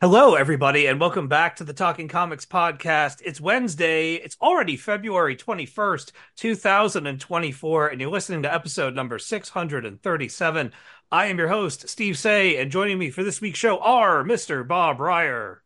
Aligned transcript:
Hello, 0.00 0.34
everybody, 0.34 0.86
and 0.86 0.98
welcome 0.98 1.28
back 1.28 1.56
to 1.56 1.64
the 1.64 1.74
Talking 1.74 2.08
Comics 2.08 2.46
podcast. 2.46 3.20
It's 3.22 3.38
Wednesday. 3.38 4.14
It's 4.14 4.34
already 4.40 4.78
February 4.78 5.36
21st, 5.36 6.12
2024, 6.36 7.88
and 7.88 8.00
you're 8.00 8.08
listening 8.10 8.42
to 8.44 8.54
episode 8.54 8.94
number 8.94 9.18
637. 9.18 10.72
I 11.12 11.26
am 11.26 11.36
your 11.36 11.48
host, 11.48 11.86
Steve 11.90 12.16
Seigh, 12.16 12.56
and 12.56 12.70
joining 12.70 12.98
me 12.98 13.10
for 13.10 13.22
this 13.22 13.42
week's 13.42 13.58
show 13.58 13.78
are 13.80 14.24
Mr. 14.24 14.66
Bob 14.66 15.00
Reyer. 15.00 15.62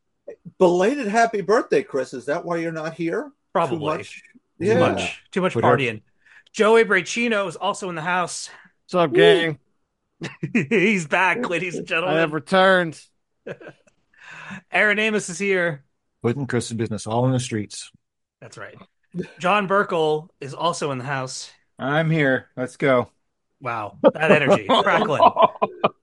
Belated 0.59 1.07
happy 1.07 1.41
birthday, 1.41 1.85
Chris. 1.85 2.13
Is 2.13 2.27
that 2.27 2.45
why 2.45 2.57
you're 2.57 2.73
not 2.73 2.95
here? 2.95 3.31
Probably. 3.53 3.79
Too 3.79 3.85
much, 3.99 4.23
Too 4.61 4.79
much, 4.81 5.23
too 5.31 5.41
much 5.43 5.53
Twitter. 5.53 5.69
partying. 5.69 6.03
Joey 6.53 6.85
Braccino 6.85 7.47
is 7.47 7.55
also 7.55 7.89
in 7.89 7.95
the 7.95 8.03
house. 8.03 8.51
What's 8.87 8.95
up, 8.97 9.13
gang? 9.13 9.61
He's 10.53 11.07
back, 11.07 11.49
ladies 11.49 11.77
and 11.77 11.87
gentlemen. 11.87 12.17
I 12.17 12.21
gentlemen. 12.23 12.31
have 12.31 12.33
returned. 12.33 13.01
Aaron 14.73 14.99
Amos 14.99 15.29
is 15.29 15.39
here. 15.39 15.85
Putting 16.23 16.47
Chris's 16.47 16.73
business 16.77 17.07
all 17.07 17.27
in 17.27 17.33
the 17.33 17.41
streets. 17.41 17.91
That's 18.41 18.57
right. 18.59 18.77
John 19.39 19.69
Burkle 19.69 20.29
is 20.41 20.55
also 20.55 20.91
in 20.91 20.99
the 20.99 21.05
house. 21.05 21.51
I'm 21.79 22.11
here. 22.11 22.49
Let's 22.57 22.77
go. 22.77 23.09
Wow, 23.61 23.99
that 24.03 24.31
energy. 24.31 24.67
Crackling. 24.69 25.23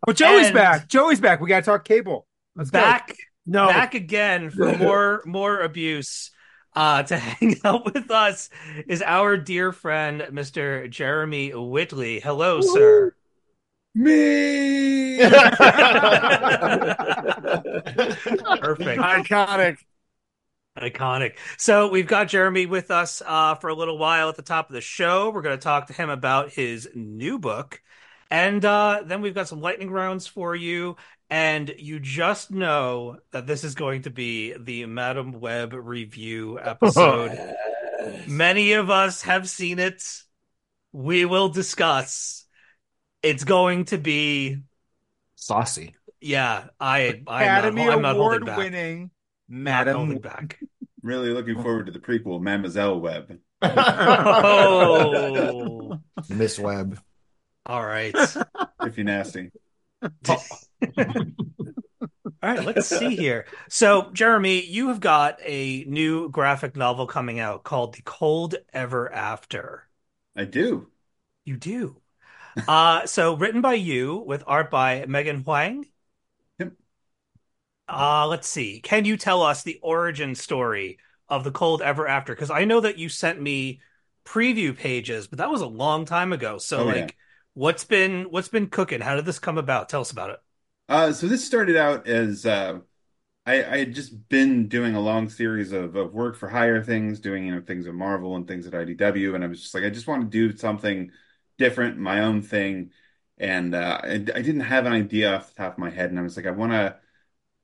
But 0.05 0.15
Joey's 0.15 0.47
And- 0.47 0.55
back. 0.55 0.87
Joey's 0.87 1.19
back. 1.19 1.41
We 1.41 1.49
gotta 1.49 1.65
talk 1.65 1.83
cable. 1.85 2.25
Let's 2.55 2.71
back 2.71 3.15
No. 3.45 3.67
back 3.67 3.93
again 3.95 4.49
for 4.49 4.75
more 4.77 5.23
more 5.25 5.59
abuse 5.61 6.31
uh 6.75 7.03
to 7.03 7.17
hang 7.17 7.55
out 7.65 7.85
with 7.93 8.09
us 8.11 8.49
is 8.87 9.01
our 9.01 9.35
dear 9.37 9.71
friend 9.73 10.21
mr 10.31 10.89
jeremy 10.89 11.49
whitley 11.53 12.19
hello 12.21 12.61
sir 12.61 13.13
Me. 13.93 15.17
perfect 18.59 19.01
Iconic. 19.01 19.77
iconic 20.77 21.33
so 21.57 21.89
we've 21.89 22.07
got 22.07 22.29
jeremy 22.29 22.65
with 22.65 22.89
us 22.91 23.21
uh 23.25 23.55
for 23.55 23.69
a 23.69 23.75
little 23.75 23.97
while 23.97 24.29
at 24.29 24.37
the 24.37 24.41
top 24.41 24.69
of 24.69 24.73
the 24.73 24.81
show 24.81 25.29
we're 25.29 25.41
going 25.41 25.57
to 25.57 25.61
talk 25.61 25.87
to 25.87 25.93
him 25.93 26.09
about 26.09 26.49
his 26.51 26.87
new 26.95 27.37
book 27.37 27.81
and 28.29 28.63
uh 28.63 29.01
then 29.05 29.21
we've 29.21 29.35
got 29.35 29.49
some 29.49 29.59
lightning 29.59 29.91
rounds 29.91 30.27
for 30.27 30.55
you 30.55 30.95
and 31.31 31.73
you 31.77 31.99
just 32.01 32.51
know 32.51 33.17
that 33.31 33.47
this 33.47 33.63
is 33.63 33.73
going 33.73 34.01
to 34.01 34.09
be 34.09 34.53
the 34.59 34.85
Madame 34.85 35.39
Web 35.39 35.71
review 35.73 36.59
episode. 36.61 37.55
Many 38.27 38.73
of 38.73 38.89
us 38.89 39.21
have 39.21 39.49
seen 39.49 39.79
it. 39.79 40.03
We 40.91 41.23
will 41.23 41.47
discuss. 41.47 42.40
It's 43.23 43.43
going 43.43 43.85
to 43.85 43.97
be, 43.97 44.57
Saucy. 45.35 45.95
yeah. 46.19 46.67
I, 46.79 47.21
I 47.27 47.43
Academy 47.43 47.87
I'm 47.87 48.01
not, 48.01 48.15
Award 48.15 48.15
holding 48.15 48.43
back. 48.43 48.57
winning 48.57 49.11
Not 49.65 49.87
holding 49.87 50.19
Madam. 50.19 50.21
back. 50.21 50.59
Really 51.03 51.31
looking 51.31 51.57
forward 51.57 51.87
to 51.87 51.91
the 51.91 51.99
prequel, 51.99 52.41
Mademoiselle 52.41 52.99
Web. 52.99 53.39
Oh, 54.43 55.99
Miss 56.29 56.57
Webb. 56.59 56.99
all 57.65 57.85
right. 57.85 58.15
If 58.81 58.97
you 58.97 59.03
nasty. 59.03 59.51
All 62.43 62.49
right, 62.49 62.63
let's 62.63 62.85
see 62.87 63.15
here. 63.15 63.45
So, 63.69 64.09
Jeremy, 64.13 64.63
you 64.65 64.87
have 64.89 64.99
got 64.99 65.39
a 65.43 65.83
new 65.85 66.29
graphic 66.29 66.75
novel 66.75 67.05
coming 67.07 67.39
out 67.39 67.63
called 67.63 67.93
The 67.95 68.01
Cold 68.03 68.55
Ever 68.73 69.11
After. 69.13 69.87
I 70.35 70.43
do. 70.45 70.91
You 71.45 71.55
do. 71.57 72.00
Uh, 72.67 73.05
so 73.05 73.35
written 73.35 73.61
by 73.61 73.73
you 73.73 74.17
with 74.17 74.43
art 74.47 74.69
by 74.71 75.05
Megan 75.07 75.43
Huang. 75.43 75.85
Yep. 76.59 76.73
Uh, 77.87 78.25
let's 78.27 78.47
see. 78.47 78.79
Can 78.81 79.05
you 79.05 79.17
tell 79.17 79.41
us 79.43 79.63
the 79.63 79.79
origin 79.81 80.35
story 80.35 80.97
of 81.27 81.43
The 81.43 81.51
Cold 81.51 81.81
Ever 81.81 82.07
After? 82.07 82.33
Because 82.33 82.49
I 82.51 82.65
know 82.65 82.79
that 82.79 82.97
you 82.97 83.09
sent 83.09 83.41
me 83.41 83.81
preview 84.25 84.75
pages, 84.75 85.27
but 85.27 85.39
that 85.39 85.49
was 85.49 85.61
a 85.61 85.67
long 85.67 86.05
time 86.05 86.31
ago. 86.31 86.57
So, 86.57 86.81
Oh, 86.81 86.85
like, 86.85 86.95
yeah. 86.95 87.11
what's 87.53 87.83
been 87.83 88.23
what's 88.25 88.47
been 88.47 88.67
cooking? 88.67 89.01
How 89.01 89.15
did 89.15 89.25
this 89.25 89.39
come 89.39 89.57
about? 89.57 89.89
Tell 89.89 90.01
us 90.01 90.11
about 90.11 90.29
it. 90.31 90.39
Uh, 90.89 91.13
so 91.13 91.27
this 91.27 91.45
started 91.45 91.77
out 91.77 92.07
as 92.07 92.45
uh, 92.45 92.79
I, 93.45 93.63
I 93.65 93.77
had 93.79 93.95
just 93.95 94.29
been 94.29 94.69
doing 94.69 94.95
a 94.95 95.01
long 95.01 95.29
series 95.29 95.71
of, 95.73 95.95
of 95.95 96.13
work 96.13 96.37
for 96.37 96.49
higher 96.49 96.83
things, 96.83 97.19
doing 97.19 97.47
you 97.47 97.55
know 97.55 97.61
things 97.61 97.87
at 97.87 97.93
Marvel 97.95 98.35
and 98.37 98.47
things 98.47 98.67
at 98.67 98.75
IDW, 98.75 99.35
and 99.35 99.43
I 99.43 99.47
was 99.47 99.61
just 99.61 99.75
like, 99.75 99.85
I 99.85 99.89
just 99.91 100.07
want 100.07 100.23
to 100.23 100.29
do 100.51 100.57
something 100.57 101.11
different, 101.61 101.97
my 101.97 102.21
own 102.21 102.41
thing, 102.41 102.91
and 103.37 103.73
uh, 103.75 104.01
I, 104.03 104.17
didn't 104.17 104.61
have 104.61 104.85
an 104.85 104.93
idea 104.93 105.35
off 105.35 105.49
the 105.49 105.55
top 105.63 105.73
of 105.73 105.79
my 105.79 105.89
head, 105.89 106.09
and 106.09 106.19
I 106.19 106.23
was 106.23 106.37
like, 106.37 106.47
I 106.47 106.51
want 106.51 106.73
to 106.73 106.97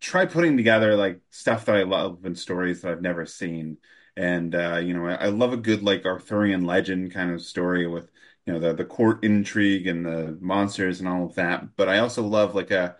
try 0.02 0.25
putting 0.25 0.58
together 0.58 0.96
like 0.96 1.22
stuff 1.31 1.66
that 1.66 1.75
I 1.75 1.84
love 1.84 2.25
and 2.25 2.38
stories 2.38 2.81
that 2.81 2.91
I've 2.91 3.02
never 3.02 3.25
seen, 3.25 3.78
and 4.16 4.56
uh, 4.56 4.78
you 4.78 4.94
know, 4.94 5.08
I, 5.08 5.16
I 5.16 5.28
love 5.28 5.53
a 5.53 5.58
good 5.58 5.84
like 5.84 6.06
Arthurian 6.06 6.66
legend 6.66 7.13
kind 7.13 7.31
of 7.31 7.41
story 7.41 7.88
with 7.88 8.12
you 8.46 8.53
know 8.53 8.59
the 8.59 8.74
the 8.74 8.85
court 8.85 9.24
intrigue 9.25 9.88
and 9.88 10.06
the 10.06 10.38
monsters 10.41 11.00
and 11.00 11.09
all 11.09 11.25
of 11.25 11.35
that, 11.35 11.75
but 11.75 11.90
I 11.90 12.00
also 12.00 12.24
love 12.24 12.56
like 12.56 12.72
a 12.72 12.96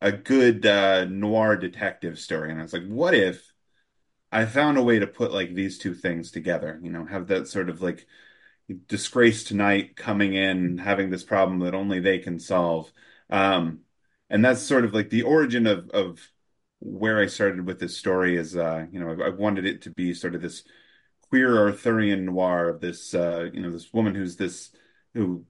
a 0.00 0.12
good 0.12 0.66
uh, 0.66 1.04
noir 1.06 1.56
detective 1.56 2.18
story. 2.18 2.50
And 2.50 2.60
I 2.60 2.62
was 2.62 2.72
like, 2.72 2.86
what 2.86 3.14
if 3.14 3.52
I 4.32 4.46
found 4.46 4.78
a 4.78 4.82
way 4.82 4.98
to 4.98 5.06
put 5.06 5.32
like 5.32 5.54
these 5.54 5.78
two 5.78 5.94
things 5.94 6.30
together? 6.30 6.78
You 6.82 6.90
know, 6.90 7.04
have 7.06 7.28
that 7.28 7.48
sort 7.48 7.70
of 7.70 7.82
like 7.82 8.06
disgraced 8.86 9.52
knight 9.52 9.96
coming 9.96 10.34
in, 10.34 10.78
having 10.78 11.10
this 11.10 11.24
problem 11.24 11.60
that 11.60 11.74
only 11.74 12.00
they 12.00 12.18
can 12.18 12.38
solve. 12.38 12.92
Um, 13.30 13.80
and 14.28 14.44
that's 14.44 14.62
sort 14.62 14.84
of 14.84 14.94
like 14.94 15.10
the 15.10 15.22
origin 15.22 15.66
of 15.66 15.90
of 15.90 16.20
where 16.80 17.20
I 17.20 17.26
started 17.26 17.66
with 17.66 17.78
this 17.78 17.96
story 17.96 18.36
is, 18.36 18.56
uh, 18.56 18.86
you 18.90 19.00
know, 19.00 19.10
I, 19.10 19.26
I 19.26 19.28
wanted 19.30 19.66
it 19.66 19.82
to 19.82 19.90
be 19.90 20.14
sort 20.14 20.34
of 20.34 20.42
this 20.42 20.64
queer 21.28 21.58
Arthurian 21.58 22.24
noir 22.26 22.68
of 22.68 22.80
this, 22.80 23.14
uh, 23.14 23.50
you 23.52 23.60
know, 23.60 23.70
this 23.70 23.92
woman 23.92 24.14
who's 24.14 24.36
this, 24.36 24.70
who, 25.14 25.44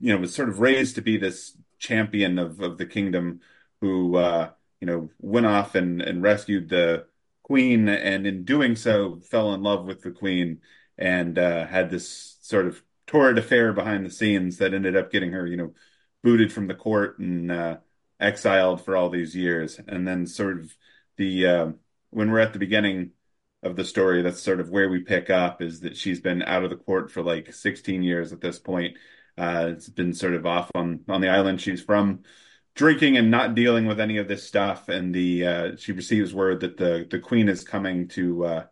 you 0.00 0.12
know, 0.12 0.20
was 0.20 0.34
sort 0.34 0.48
of 0.48 0.60
raised 0.60 0.96
to 0.96 1.02
be 1.02 1.16
this 1.16 1.56
champion 1.78 2.38
of 2.38 2.60
of 2.60 2.78
the 2.78 2.86
kingdom 2.86 3.40
who 3.80 4.16
uh, 4.16 4.50
you 4.80 4.86
know 4.86 5.10
went 5.20 5.46
off 5.46 5.74
and, 5.74 6.00
and 6.02 6.22
rescued 6.22 6.68
the 6.68 7.06
queen, 7.42 7.88
and 7.88 8.26
in 8.26 8.44
doing 8.44 8.76
so 8.76 9.20
fell 9.30 9.54
in 9.54 9.62
love 9.62 9.84
with 9.86 10.02
the 10.02 10.10
queen 10.10 10.60
and 10.96 11.38
uh, 11.38 11.66
had 11.66 11.90
this 11.90 12.33
sort 12.44 12.66
of 12.66 12.82
torrid 13.06 13.38
affair 13.38 13.72
behind 13.72 14.04
the 14.04 14.10
scenes 14.10 14.58
that 14.58 14.74
ended 14.74 14.96
up 14.96 15.10
getting 15.10 15.32
her, 15.32 15.46
you 15.46 15.56
know, 15.56 15.72
booted 16.22 16.52
from 16.52 16.66
the 16.66 16.74
court 16.74 17.18
and 17.18 17.50
uh, 17.50 17.78
exiled 18.20 18.84
for 18.84 18.96
all 18.96 19.08
these 19.08 19.34
years. 19.34 19.80
And 19.88 20.06
then 20.06 20.26
sort 20.26 20.60
of 20.60 20.74
the 21.16 21.46
uh, 21.46 21.68
when 22.10 22.30
we're 22.30 22.40
at 22.40 22.52
the 22.52 22.58
beginning 22.58 23.12
of 23.62 23.76
the 23.76 23.84
story, 23.84 24.20
that's 24.20 24.42
sort 24.42 24.60
of 24.60 24.68
where 24.68 24.90
we 24.90 25.00
pick 25.00 25.30
up 25.30 25.62
is 25.62 25.80
that 25.80 25.96
she's 25.96 26.20
been 26.20 26.42
out 26.42 26.64
of 26.64 26.70
the 26.70 26.76
court 26.76 27.10
for 27.10 27.22
like 27.22 27.52
16 27.54 28.02
years 28.02 28.30
at 28.32 28.42
this 28.42 28.58
point. 28.58 28.98
Uh, 29.38 29.70
it's 29.72 29.88
been 29.88 30.12
sort 30.12 30.34
of 30.34 30.44
off 30.44 30.70
on 30.74 31.00
on 31.08 31.22
the 31.22 31.30
island 31.30 31.60
she's 31.60 31.82
from 31.82 32.20
drinking 32.74 33.16
and 33.16 33.30
not 33.30 33.54
dealing 33.54 33.86
with 33.86 34.00
any 34.00 34.18
of 34.18 34.28
this 34.28 34.46
stuff 34.46 34.88
and 34.88 35.14
the 35.14 35.46
uh 35.46 35.76
she 35.76 35.92
receives 35.92 36.34
word 36.34 36.60
that 36.60 36.76
the 36.76 37.06
the 37.10 37.18
queen 37.18 37.48
is 37.48 37.64
coming 37.64 38.08
to 38.08 38.44
uh 38.44 38.64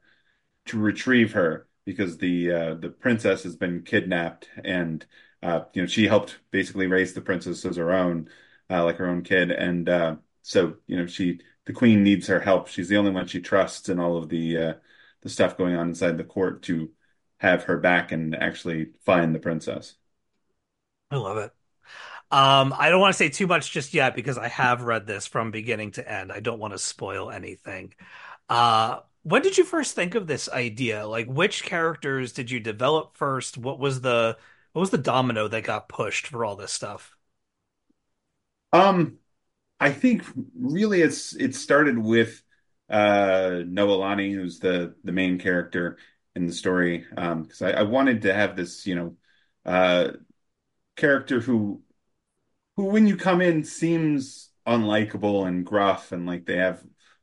to 0.67 0.79
retrieve 0.79 1.33
her 1.33 1.69
because 1.85 2.19
the 2.19 2.51
uh 2.53 2.75
the 2.75 2.89
princess 2.91 3.43
has 3.45 3.57
been 3.57 3.83
kidnapped 3.83 4.49
and 4.65 5.07
uh 5.43 5.63
you 5.75 5.83
know 5.83 5.87
she 5.89 6.07
helped 6.07 6.39
basically 6.51 6.87
raise 6.87 7.15
the 7.15 7.21
princess 7.21 7.65
as 7.65 7.77
her 7.77 7.93
own 7.93 8.29
uh 8.71 8.85
like 8.85 8.97
her 8.97 9.07
own 9.09 9.23
kid 9.23 9.51
and 9.51 9.89
uh 9.89 10.17
so 10.43 10.77
you 10.87 10.97
know 10.97 11.07
she 11.07 11.41
the 11.67 11.73
queen 11.73 12.03
needs 12.03 12.27
her 12.27 12.41
help 12.41 12.69
she's 12.69 12.89
the 12.89 12.97
only 12.97 13.11
one 13.11 13.27
she 13.27 13.41
trusts 13.41 13.89
in 13.89 13.99
all 14.01 14.17
of 14.17 14.29
the 14.29 14.57
uh 14.57 14.75
the 15.23 15.29
stuff 15.29 15.57
going 15.57 15.75
on 15.77 15.89
inside 15.89 16.19
the 16.19 16.25
court 16.25 16.63
to 16.63 16.91
have 17.39 17.65
her 17.65 17.77
back 17.79 18.13
and 18.13 18.35
actually 18.37 18.93
find 19.05 19.35
the 19.35 19.39
princess 19.39 19.95
I 21.11 21.17
love 21.17 21.37
it. 21.39 21.53
Um, 22.31 22.75
I 22.79 22.91
don't 22.91 23.01
want 23.01 23.15
to 23.15 23.19
say 23.19 23.29
too 23.31 23.47
much 23.47 23.73
just 23.73 23.95
yet 23.95 24.15
because 24.17 24.39
I 24.39 24.49
have 24.49 24.83
read 24.83 25.07
this 25.07 25.27
from 25.27 25.51
beginning 25.53 25.93
to 25.93 26.11
end. 26.13 26.33
I 26.33 26.41
don't 26.41 26.61
want 26.61 26.75
to 26.75 26.79
spoil 26.79 27.31
anything. 27.31 27.95
Uh, 28.49 29.01
when 29.23 29.43
did 29.43 29.59
you 29.59 29.65
first 29.65 29.95
think 29.95 30.15
of 30.15 30.27
this 30.27 30.49
idea? 30.49 31.07
Like, 31.07 31.27
which 31.27 31.65
characters 31.65 32.33
did 32.33 32.51
you 32.51 32.61
develop 32.61 33.17
first? 33.17 33.59
What 33.59 33.79
was 33.79 34.01
the 34.01 34.37
what 34.73 34.81
was 34.81 34.91
the 34.91 34.99
domino 34.99 35.49
that 35.49 35.65
got 35.65 35.89
pushed 35.89 36.27
for 36.27 36.45
all 36.45 36.57
this 36.57 36.73
stuff? 36.73 37.17
Um, 38.73 39.19
I 39.81 39.93
think 39.93 40.25
really 40.59 41.03
it's 41.03 41.35
it 41.37 41.55
started 41.55 41.99
with 41.99 42.43
uh 42.91 43.63
Noelani, 43.67 44.35
who's 44.35 44.59
the 44.61 44.97
the 45.05 45.13
main 45.13 45.39
character 45.39 45.99
in 46.37 46.47
the 46.47 46.53
story. 46.53 47.07
Um, 47.17 47.45
because 47.45 47.63
I, 47.63 47.73
I 47.73 47.83
wanted 47.85 48.23
to 48.23 48.35
have 48.35 48.57
this, 48.57 48.87
you 48.87 48.95
know, 48.97 49.17
uh 49.67 50.13
character 50.97 51.41
who 51.41 51.83
who 52.77 52.85
when 52.87 53.07
you 53.07 53.17
come 53.17 53.41
in 53.41 53.65
seems 53.65 54.51
unlikable 54.67 55.47
and 55.49 55.67
gruff 55.67 56.13
and 56.13 56.27
like 56.27 56.47
they 56.47 56.57
have 56.57 56.83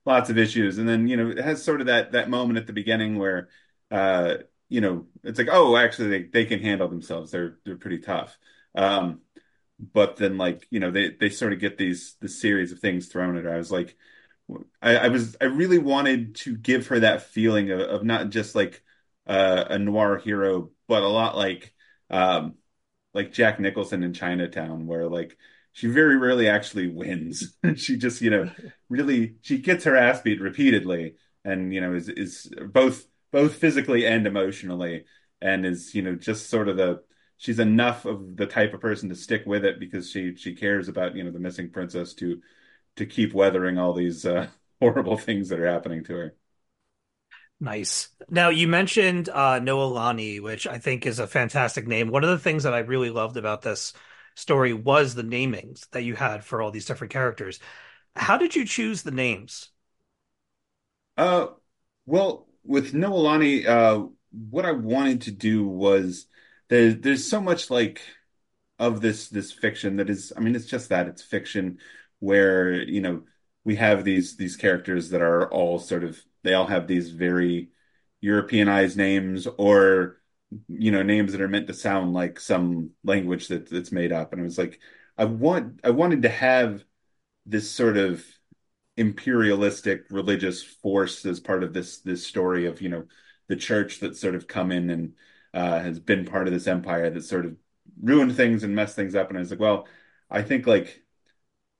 lots 0.09 0.29
of 0.31 0.37
issues. 0.37 0.79
And 0.79 0.89
then, 0.89 1.07
you 1.07 1.17
know, 1.17 1.29
it 1.31 1.39
has 1.39 1.63
sort 1.63 1.81
of 1.81 1.87
that 1.87 2.13
that 2.13 2.29
moment 2.29 2.59
at 2.59 2.67
the 2.67 2.73
beginning 2.73 3.17
where 3.19 3.49
uh, 3.91 4.35
you 4.69 4.81
know, 4.81 5.07
it's 5.23 5.39
like, 5.39 5.49
oh, 5.51 5.77
actually 5.77 6.09
they, 6.09 6.23
they 6.25 6.45
can 6.45 6.61
handle 6.61 6.89
themselves. 6.89 7.31
They're 7.31 7.59
they're 7.65 7.77
pretty 7.77 7.99
tough. 7.99 8.37
Um 8.75 9.21
but 9.93 10.17
then 10.17 10.37
like 10.37 10.67
you 10.71 10.79
know 10.79 10.91
they 10.91 11.11
they 11.11 11.29
sort 11.29 11.53
of 11.53 11.59
get 11.59 11.77
these 11.77 12.15
this 12.21 12.41
series 12.41 12.71
of 12.71 12.79
things 12.79 13.07
thrown 13.07 13.37
at 13.37 13.45
her. 13.45 13.53
I 13.53 13.57
was 13.57 13.71
like, 13.71 13.97
I, 14.81 14.97
I 14.97 15.07
was 15.09 15.35
I 15.41 15.45
really 15.45 15.77
wanted 15.77 16.35
to 16.37 16.55
give 16.57 16.87
her 16.87 16.99
that 17.01 17.23
feeling 17.23 17.71
of, 17.71 17.79
of 17.81 18.03
not 18.03 18.29
just 18.29 18.55
like 18.55 18.83
uh, 19.27 19.65
a 19.69 19.79
noir 19.79 20.17
hero, 20.17 20.71
but 20.87 21.03
a 21.03 21.07
lot 21.07 21.37
like 21.37 21.73
um, 22.09 22.55
like 23.13 23.33
Jack 23.33 23.59
Nicholson 23.59 24.03
in 24.03 24.13
Chinatown, 24.13 24.87
where 24.87 25.07
like 25.09 25.37
she 25.79 25.87
very 25.87 26.17
rarely 26.17 26.49
actually 26.49 26.89
wins. 26.89 27.55
she 27.77 27.95
just 27.95 28.21
you 28.21 28.29
know 28.29 28.51
really 28.89 29.35
she 29.41 29.59
gets 29.59 29.85
her 29.85 29.95
ass 29.95 30.19
beat 30.19 30.41
repeatedly, 30.41 31.15
and 31.45 31.73
you 31.73 31.79
know 31.79 31.93
is 31.93 32.09
is 32.09 32.51
both 32.73 33.05
both 33.31 33.55
physically 33.55 34.05
and 34.05 34.27
emotionally, 34.27 35.05
and 35.41 35.65
is 35.65 35.95
you 35.95 36.01
know 36.01 36.15
just 36.15 36.49
sort 36.49 36.67
of 36.67 36.75
the 36.75 37.01
she's 37.37 37.59
enough 37.59 38.03
of 38.03 38.35
the 38.35 38.45
type 38.45 38.73
of 38.73 38.81
person 38.81 39.07
to 39.07 39.15
stick 39.15 39.43
with 39.45 39.63
it 39.63 39.79
because 39.79 40.09
she 40.11 40.35
she 40.35 40.53
cares 40.53 40.89
about 40.89 41.15
you 41.15 41.23
know 41.23 41.31
the 41.31 41.39
missing 41.39 41.69
princess 41.69 42.13
to 42.15 42.41
to 42.97 43.05
keep 43.05 43.33
weathering 43.33 43.77
all 43.77 43.93
these 43.93 44.25
uh, 44.25 44.47
horrible 44.81 45.15
things 45.15 45.47
that 45.47 45.61
are 45.61 45.71
happening 45.71 46.03
to 46.03 46.13
her. 46.13 46.35
Nice. 47.61 48.09
Now 48.29 48.49
you 48.49 48.67
mentioned 48.67 49.29
uh, 49.29 49.61
Noelani, 49.61 50.41
which 50.41 50.67
I 50.67 50.77
think 50.77 51.05
is 51.05 51.19
a 51.19 51.27
fantastic 51.27 51.87
name. 51.87 52.09
One 52.09 52.25
of 52.25 52.29
the 52.31 52.39
things 52.39 52.63
that 52.63 52.73
I 52.73 52.79
really 52.79 53.11
loved 53.11 53.37
about 53.37 53.61
this 53.61 53.93
story 54.39 54.73
was 54.73 55.15
the 55.15 55.23
namings 55.23 55.89
that 55.91 56.03
you 56.03 56.15
had 56.15 56.43
for 56.43 56.61
all 56.61 56.71
these 56.71 56.85
different 56.85 57.11
characters. 57.13 57.59
How 58.15 58.37
did 58.37 58.55
you 58.55 58.65
choose 58.65 59.03
the 59.03 59.11
names? 59.11 59.69
Uh, 61.17 61.47
well, 62.05 62.47
with 62.63 62.93
Noelani, 62.93 63.65
uh, 63.65 64.07
what 64.31 64.65
I 64.65 64.71
wanted 64.71 65.21
to 65.21 65.31
do 65.31 65.67
was 65.67 66.27
there, 66.69 66.93
there's 66.93 67.29
so 67.29 67.41
much 67.41 67.69
like 67.69 68.01
of 68.77 69.01
this 69.01 69.27
this 69.29 69.51
fiction 69.51 69.97
that 69.97 70.09
is, 70.09 70.31
I 70.35 70.39
mean, 70.39 70.55
it's 70.55 70.65
just 70.65 70.89
that 70.89 71.07
it's 71.07 71.21
fiction 71.21 71.79
where, 72.19 72.73
you 72.73 73.01
know, 73.01 73.23
we 73.65 73.75
have 73.75 74.03
these 74.03 74.37
these 74.37 74.55
characters 74.55 75.09
that 75.09 75.21
are 75.21 75.51
all 75.51 75.79
sort 75.79 76.03
of 76.03 76.21
they 76.43 76.53
all 76.53 76.67
have 76.67 76.87
these 76.87 77.09
very 77.11 77.69
Europeanized 78.21 78.97
names 78.97 79.47
or 79.57 80.18
you 80.67 80.91
know 80.91 81.03
names 81.03 81.31
that 81.31 81.41
are 81.41 81.47
meant 81.47 81.67
to 81.67 81.73
sound 81.73 82.13
like 82.13 82.39
some 82.39 82.91
language 83.03 83.47
that 83.49 83.69
that's 83.69 83.91
made 83.91 84.11
up. 84.11 84.33
And 84.33 84.41
I 84.41 84.45
was 84.45 84.57
like 84.57 84.79
I 85.17 85.25
want 85.25 85.81
I 85.83 85.91
wanted 85.91 86.23
to 86.23 86.29
have 86.29 86.83
this 87.45 87.69
sort 87.71 87.97
of 87.97 88.25
imperialistic 88.97 90.05
religious 90.11 90.63
force 90.63 91.25
as 91.25 91.39
part 91.39 91.63
of 91.63 91.73
this 91.73 91.99
this 92.01 92.25
story 92.27 92.65
of 92.65 92.81
you 92.81 92.89
know 92.89 93.05
the 93.47 93.55
church 93.55 93.99
that's 93.99 94.19
sort 94.19 94.35
of 94.35 94.47
come 94.47 94.71
in 94.71 94.89
and 94.89 95.13
uh, 95.53 95.79
has 95.79 95.99
been 95.99 96.25
part 96.25 96.47
of 96.47 96.53
this 96.53 96.67
empire 96.67 97.09
that 97.09 97.23
sort 97.23 97.45
of 97.45 97.55
ruined 98.01 98.35
things 98.35 98.63
and 98.63 98.75
messed 98.75 98.95
things 98.95 99.15
up. 99.15 99.29
And 99.29 99.37
I 99.37 99.41
was 99.41 99.51
like 99.51 99.59
well 99.59 99.87
I 100.29 100.41
think 100.43 100.67
like 100.67 101.03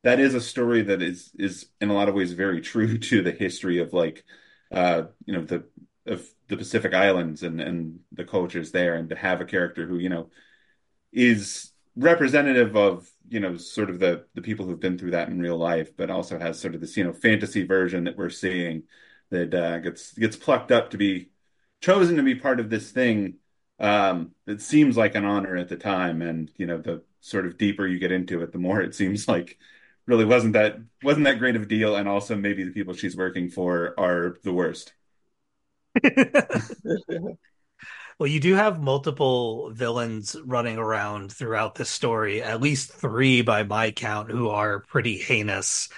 that 0.04 0.19
is 0.19 0.33
a 0.36 0.42
story 0.42 0.83
that 0.83 1.01
is 1.01 1.31
is 1.38 1.68
in 1.81 1.89
a 1.89 1.94
lot 1.94 2.10
of 2.10 2.15
ways 2.15 2.33
very 2.33 2.62
true 2.62 2.98
to 3.10 3.22
the 3.22 3.31
history 3.31 3.80
of 3.80 3.94
like 3.94 4.24
uh 4.72 5.04
you 5.25 5.33
know 5.33 5.44
the 5.44 5.65
of 6.06 6.27
the 6.50 6.57
Pacific 6.57 6.94
Islands 6.94 7.44
and 7.44 7.62
and 7.62 8.00
the 8.12 8.25
cultures 8.25 8.72
there 8.72 8.96
and 8.96 9.10
to 9.10 9.16
have 9.16 9.42
a 9.42 9.46
character 9.46 9.88
who 9.88 9.98
you 9.98 10.10
know 10.10 10.30
is 11.12 11.72
representative 11.96 12.75
of 12.75 13.10
you 13.28 13.40
know 13.40 13.57
sort 13.57 13.90
of 13.90 14.00
the 14.00 14.25
the 14.36 14.42
people 14.42 14.66
who've 14.66 14.80
been 14.80 14.98
through 14.98 15.12
that 15.12 15.30
in 15.30 15.40
real 15.40 15.57
life 15.57 15.96
but 15.98 16.10
also 16.10 16.40
has 16.40 16.60
sort 16.60 16.75
of 16.75 16.81
this 16.81 16.98
you 16.98 17.04
know 17.04 17.13
fantasy 17.13 17.66
version 17.66 18.06
that 18.06 18.18
we're 18.18 18.30
seeing 18.30 18.84
that 19.31 19.54
uh, 19.54 19.80
gets 19.80 20.13
gets 20.13 20.36
plucked 20.38 20.72
up 20.72 20.90
to 20.92 20.98
be 20.98 21.30
chosen 21.81 22.16
to 22.18 22.24
be 22.24 22.36
part 22.36 22.60
of 22.60 22.69
this 22.69 22.92
thing 22.92 23.36
um 23.80 24.31
that 24.46 24.62
seems 24.62 24.98
like 24.98 25.16
an 25.16 25.25
honor 25.25 25.56
at 25.56 25.69
the 25.69 25.78
time. 25.78 26.22
And 26.22 26.51
you 26.57 26.66
know 26.66 26.78
the 26.80 27.04
sort 27.22 27.46
of 27.46 27.57
deeper 27.57 27.86
you 27.88 28.00
get 28.00 28.12
into 28.12 28.42
it 28.42 28.51
the 28.51 28.57
more 28.60 28.81
it 28.81 28.96
seems 28.96 29.28
like 29.28 29.57
really 30.06 30.25
wasn't 30.25 30.54
that 30.54 30.78
wasn't 31.04 31.25
that 31.25 31.40
great 31.40 31.56
of 31.56 31.63
a 31.63 31.66
deal. 31.66 31.96
And 31.96 32.07
also 32.07 32.36
maybe 32.36 32.63
the 32.63 32.72
people 32.72 32.94
she's 32.94 33.16
working 33.18 33.50
for 33.50 33.94
are 34.00 34.38
the 34.44 34.54
worst 34.54 34.94
Well, 38.18 38.27
you 38.27 38.39
do 38.39 38.56
have 38.56 38.81
multiple 38.81 39.71
villains 39.71 40.36
running 40.44 40.77
around 40.77 41.31
throughout 41.31 41.75
this 41.75 41.89
story, 41.89 42.41
at 42.44 42.62
least 42.62 42.91
three 42.91 43.41
by 43.41 43.63
my 43.63 43.91
count, 43.91 44.30
who 44.31 44.50
are 44.50 44.80
pretty 44.81 45.18
heinous. 45.18 45.89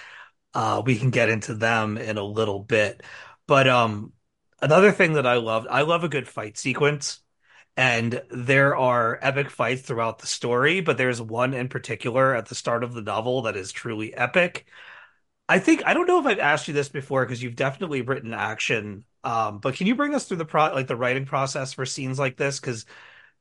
Uh, 0.54 0.82
we 0.84 0.98
can 0.98 1.10
get 1.10 1.28
into 1.30 1.54
them 1.54 1.98
in 1.98 2.18
a 2.18 2.24
little 2.24 2.60
bit. 2.60 3.02
But 3.46 3.68
um, 3.68 4.12
another 4.62 4.92
thing 4.92 5.14
that 5.14 5.26
I 5.26 5.36
love, 5.36 5.66
I 5.70 5.82
love 5.82 6.04
a 6.04 6.08
good 6.08 6.28
fight 6.28 6.58
sequence. 6.58 7.20
And 7.76 8.22
there 8.30 8.76
are 8.76 9.18
epic 9.22 9.50
fights 9.50 9.82
throughout 9.82 10.18
the 10.20 10.26
story, 10.28 10.80
but 10.80 10.98
there's 10.98 11.22
one 11.22 11.54
in 11.54 11.68
particular 11.68 12.34
at 12.34 12.46
the 12.46 12.54
start 12.56 12.84
of 12.84 12.94
the 12.94 13.02
novel 13.02 13.42
that 13.42 13.56
is 13.56 13.72
truly 13.72 14.14
epic. 14.14 14.66
I 15.48 15.58
think 15.60 15.84
I 15.86 15.94
don't 15.94 16.06
know 16.08 16.20
if 16.20 16.26
I've 16.26 16.38
asked 16.40 16.68
you 16.68 16.74
this 16.74 16.88
before 16.90 17.24
because 17.26 17.42
you've 17.42 17.56
definitely 17.56 18.02
written 18.02 18.34
action. 18.34 19.04
Um, 19.24 19.58
but 19.60 19.74
can 19.74 19.86
you 19.86 19.94
bring 19.94 20.14
us 20.14 20.26
through 20.26 20.38
the 20.38 20.44
pro 20.44 20.72
like 20.74 20.88
the 20.88 20.96
writing 20.96 21.26
process 21.26 21.72
for 21.72 21.86
scenes 21.86 22.18
like 22.18 22.36
this? 22.36 22.60
Because 22.60 22.86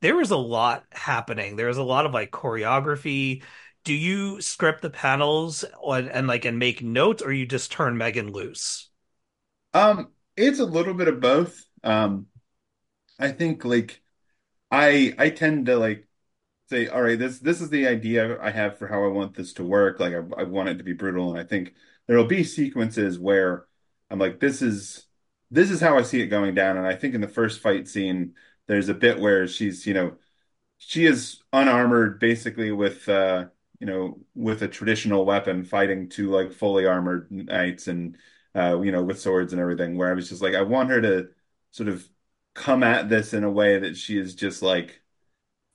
there 0.02 0.22
is 0.22 0.32
a 0.32 0.38
lot 0.38 0.86
happening. 0.92 1.56
There 1.58 1.70
is 1.70 1.78
a 1.78 1.84
lot 1.84 2.06
of 2.06 2.14
like 2.14 2.32
choreography. 2.32 3.44
Do 3.86 3.94
you 3.94 4.42
script 4.42 4.82
the 4.84 4.90
panels 4.92 5.66
on, 5.82 6.10
and 6.10 6.28
like 6.28 6.46
and 6.46 6.60
make 6.60 6.84
notes, 6.84 7.24
or 7.24 7.34
you 7.34 7.46
just 7.48 7.72
turn 7.72 7.98
Megan 7.98 8.32
loose? 8.34 8.90
um 9.74 10.12
it's 10.38 10.60
a 10.60 10.66
little 10.66 10.94
bit 10.94 11.08
of 11.08 11.20
both 11.20 11.66
um 11.84 12.28
I 13.20 13.32
think 13.32 13.66
like 13.66 14.02
I 14.72 15.14
I 15.20 15.30
tend 15.32 15.68
to 15.68 15.78
like 15.78 16.08
say, 16.70 16.88
all 16.88 17.02
right, 17.04 17.20
this 17.20 17.40
this 17.40 17.62
is 17.62 17.70
the 17.72 17.88
idea 17.88 18.42
I 18.42 18.52
have 18.52 18.78
for 18.80 18.88
how 18.88 19.06
I 19.06 19.10
want 19.10 19.36
this 19.36 19.54
to 19.56 19.64
work. 19.64 20.00
Like 20.00 20.14
I, 20.14 20.20
I 20.42 20.44
want 20.46 20.70
it 20.70 20.78
to 20.80 20.84
be 20.86 20.94
brutal, 20.94 21.32
and 21.32 21.40
I 21.40 21.44
think 21.46 21.76
there'll 22.08 22.26
be 22.28 22.44
sequences 22.46 23.20
where 23.20 23.68
I'm 24.12 24.20
like, 24.20 24.40
this 24.42 24.62
is 24.62 25.06
this 25.52 25.72
is 25.72 25.82
how 25.82 25.98
I 25.98 26.04
see 26.04 26.22
it 26.22 26.28
going 26.28 26.56
down. 26.56 26.78
And 26.78 26.88
I 26.88 26.96
think 26.96 27.14
in 27.16 27.22
the 27.22 27.28
first 27.28 27.62
fight 27.62 27.88
scene, 27.88 28.36
there's 28.68 28.90
a 28.90 28.94
bit 28.94 29.20
where 29.20 29.48
she's, 29.48 29.86
you 29.86 29.94
know, 29.94 30.18
she 30.78 31.06
is 31.06 31.42
unarmored 31.54 32.20
basically 32.20 32.72
with 32.72 33.08
uh, 33.10 33.46
you 33.80 33.88
know, 33.88 34.20
with 34.36 34.62
a 34.62 34.68
traditional 34.68 35.26
weapon 35.26 35.64
fighting 35.66 36.10
two 36.10 36.30
like 36.32 36.52
fully 36.54 36.86
armored 36.86 37.32
knights 37.32 37.88
and 37.88 38.18
uh, 38.56 38.80
you 38.82 38.92
know, 38.92 39.04
with 39.04 39.20
swords 39.20 39.54
and 39.54 39.62
everything, 39.62 39.98
where 39.98 40.10
I 40.12 40.14
was 40.14 40.30
just 40.30 40.42
like, 40.42 40.56
I 40.56 40.62
want 40.64 40.90
her 40.90 41.02
to 41.02 41.30
sort 41.72 41.90
of 41.90 42.08
come 42.54 42.84
at 42.84 43.10
this 43.10 43.34
in 43.34 43.44
a 43.46 43.52
way 43.52 43.80
that 43.80 43.96
she 43.98 44.18
is 44.20 44.36
just 44.36 44.62
like 44.62 45.02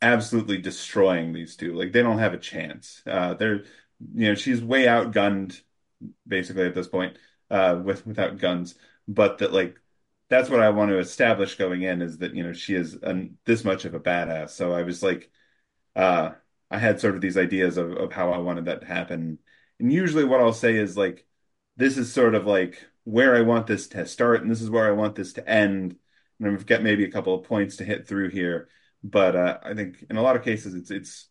absolutely 0.03 0.59
destroying 0.59 1.33
these 1.33 1.57
two. 1.57 1.75
Like 1.75 1.93
they 1.93 2.03
don't 2.03 2.19
have 2.19 2.35
a 2.35 2.39
chance. 2.39 3.03
Uh, 3.07 3.35
they're, 3.35 3.65
you 4.15 4.29
know, 4.29 4.35
she's 4.35 4.63
way 4.63 4.85
outgunned 4.87 5.61
basically 6.27 6.67
at 6.67 6.75
this 6.75 6.89
point, 6.89 7.19
uh, 7.51 7.81
with 7.85 8.07
without 8.07 8.39
guns. 8.39 8.75
But 9.09 9.39
that 9.39 9.53
like 9.53 9.77
that's 10.29 10.51
what 10.51 10.61
I 10.61 10.71
want 10.71 10.91
to 10.91 10.99
establish 10.99 11.57
going 11.57 11.83
in 11.83 12.03
is 12.03 12.19
that 12.19 12.35
you 12.35 12.43
know 12.43 12.53
she 12.53 12.75
is 12.75 12.95
an, 13.03 13.39
this 13.45 13.65
much 13.65 13.85
of 13.85 13.95
a 13.95 14.01
badass. 14.01 14.51
So 14.51 14.73
I 14.73 14.83
was 14.83 15.03
like, 15.03 15.31
uh, 15.95 16.33
I 16.71 16.79
had 16.79 17.01
sort 17.01 17.15
of 17.15 17.21
these 17.21 17.37
ideas 17.39 17.77
of 17.77 17.93
of 17.93 18.13
how 18.13 18.33
I 18.33 18.39
wanted 18.39 18.67
that 18.67 18.81
to 18.83 18.87
happen. 18.87 19.39
And 19.79 19.93
usually 19.93 20.25
what 20.25 20.41
I'll 20.41 20.53
say 20.53 20.77
is 20.77 20.97
like, 20.97 21.27
this 21.77 21.99
is 21.99 22.13
sort 22.13 22.35
of 22.35 22.47
like 22.47 22.87
where 23.05 23.37
I 23.37 23.43
want 23.43 23.67
this 23.67 23.89
to 23.89 24.07
start, 24.07 24.43
and 24.43 24.51
this 24.51 24.63
is 24.63 24.71
where 24.71 24.87
I 24.87 24.93
want 24.93 25.15
this 25.17 25.35
to 25.35 25.49
end. 25.49 25.97
And 26.41 26.49
I've 26.53 26.67
got 26.67 26.83
maybe 26.83 27.05
a 27.05 27.11
couple 27.11 27.35
of 27.35 27.45
points 27.45 27.77
to 27.77 27.85
hit 27.85 28.07
through 28.07 28.31
here 28.31 28.69
but 29.03 29.37
uh, 29.37 29.59
I 29.63 29.75
think 29.75 30.05
in 30.11 30.17
a 30.17 30.23
lot 30.23 30.37
of 30.37 30.43
cases 30.43 30.75
it's 30.75 30.91
it's 30.91 31.29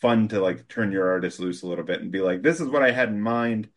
fun 0.00 0.28
to 0.28 0.40
like 0.40 0.68
turn 0.68 0.92
your 0.92 1.10
artist 1.10 1.40
loose 1.40 1.62
a 1.62 1.66
little 1.66 1.84
bit 1.84 2.00
and 2.00 2.12
be 2.12 2.20
like, 2.20 2.42
this 2.42 2.60
is 2.60 2.68
what 2.68 2.82
I 2.82 2.92
had 2.92 3.08
in 3.08 3.20
mind. 3.20 3.68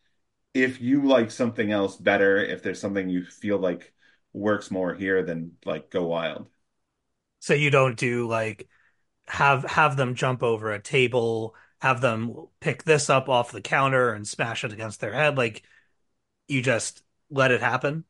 If 0.54 0.82
you 0.82 1.04
like 1.04 1.32
something 1.32 1.72
else 1.72 1.96
better, 1.98 2.38
if 2.38 2.62
there's 2.64 2.80
something 2.82 3.10
you 3.10 3.26
feel 3.26 3.58
like 3.58 3.94
works 4.34 4.70
more 4.72 4.94
here, 4.94 5.24
then 5.24 5.54
like 5.66 5.90
go 5.90 6.06
wild. 6.08 6.48
So 7.40 7.54
you 7.54 7.70
don't 7.72 7.98
do 7.98 8.28
like 8.28 8.68
have 9.28 9.64
have 9.66 9.98
them 9.98 10.16
jump 10.16 10.44
over 10.44 10.72
a 10.72 10.82
table, 10.82 11.56
have 11.82 12.02
them 12.02 12.48
pick 12.60 12.84
this 12.84 13.10
up 13.10 13.30
off 13.30 13.52
the 13.52 13.62
counter 13.62 14.14
and 14.14 14.28
smash 14.28 14.64
it 14.64 14.74
against 14.74 15.02
their 15.02 15.14
head. 15.14 15.38
Like 15.38 15.64
you 16.48 16.62
just 16.64 17.04
let 17.32 17.52
it 17.52 17.62
happen. 17.62 18.06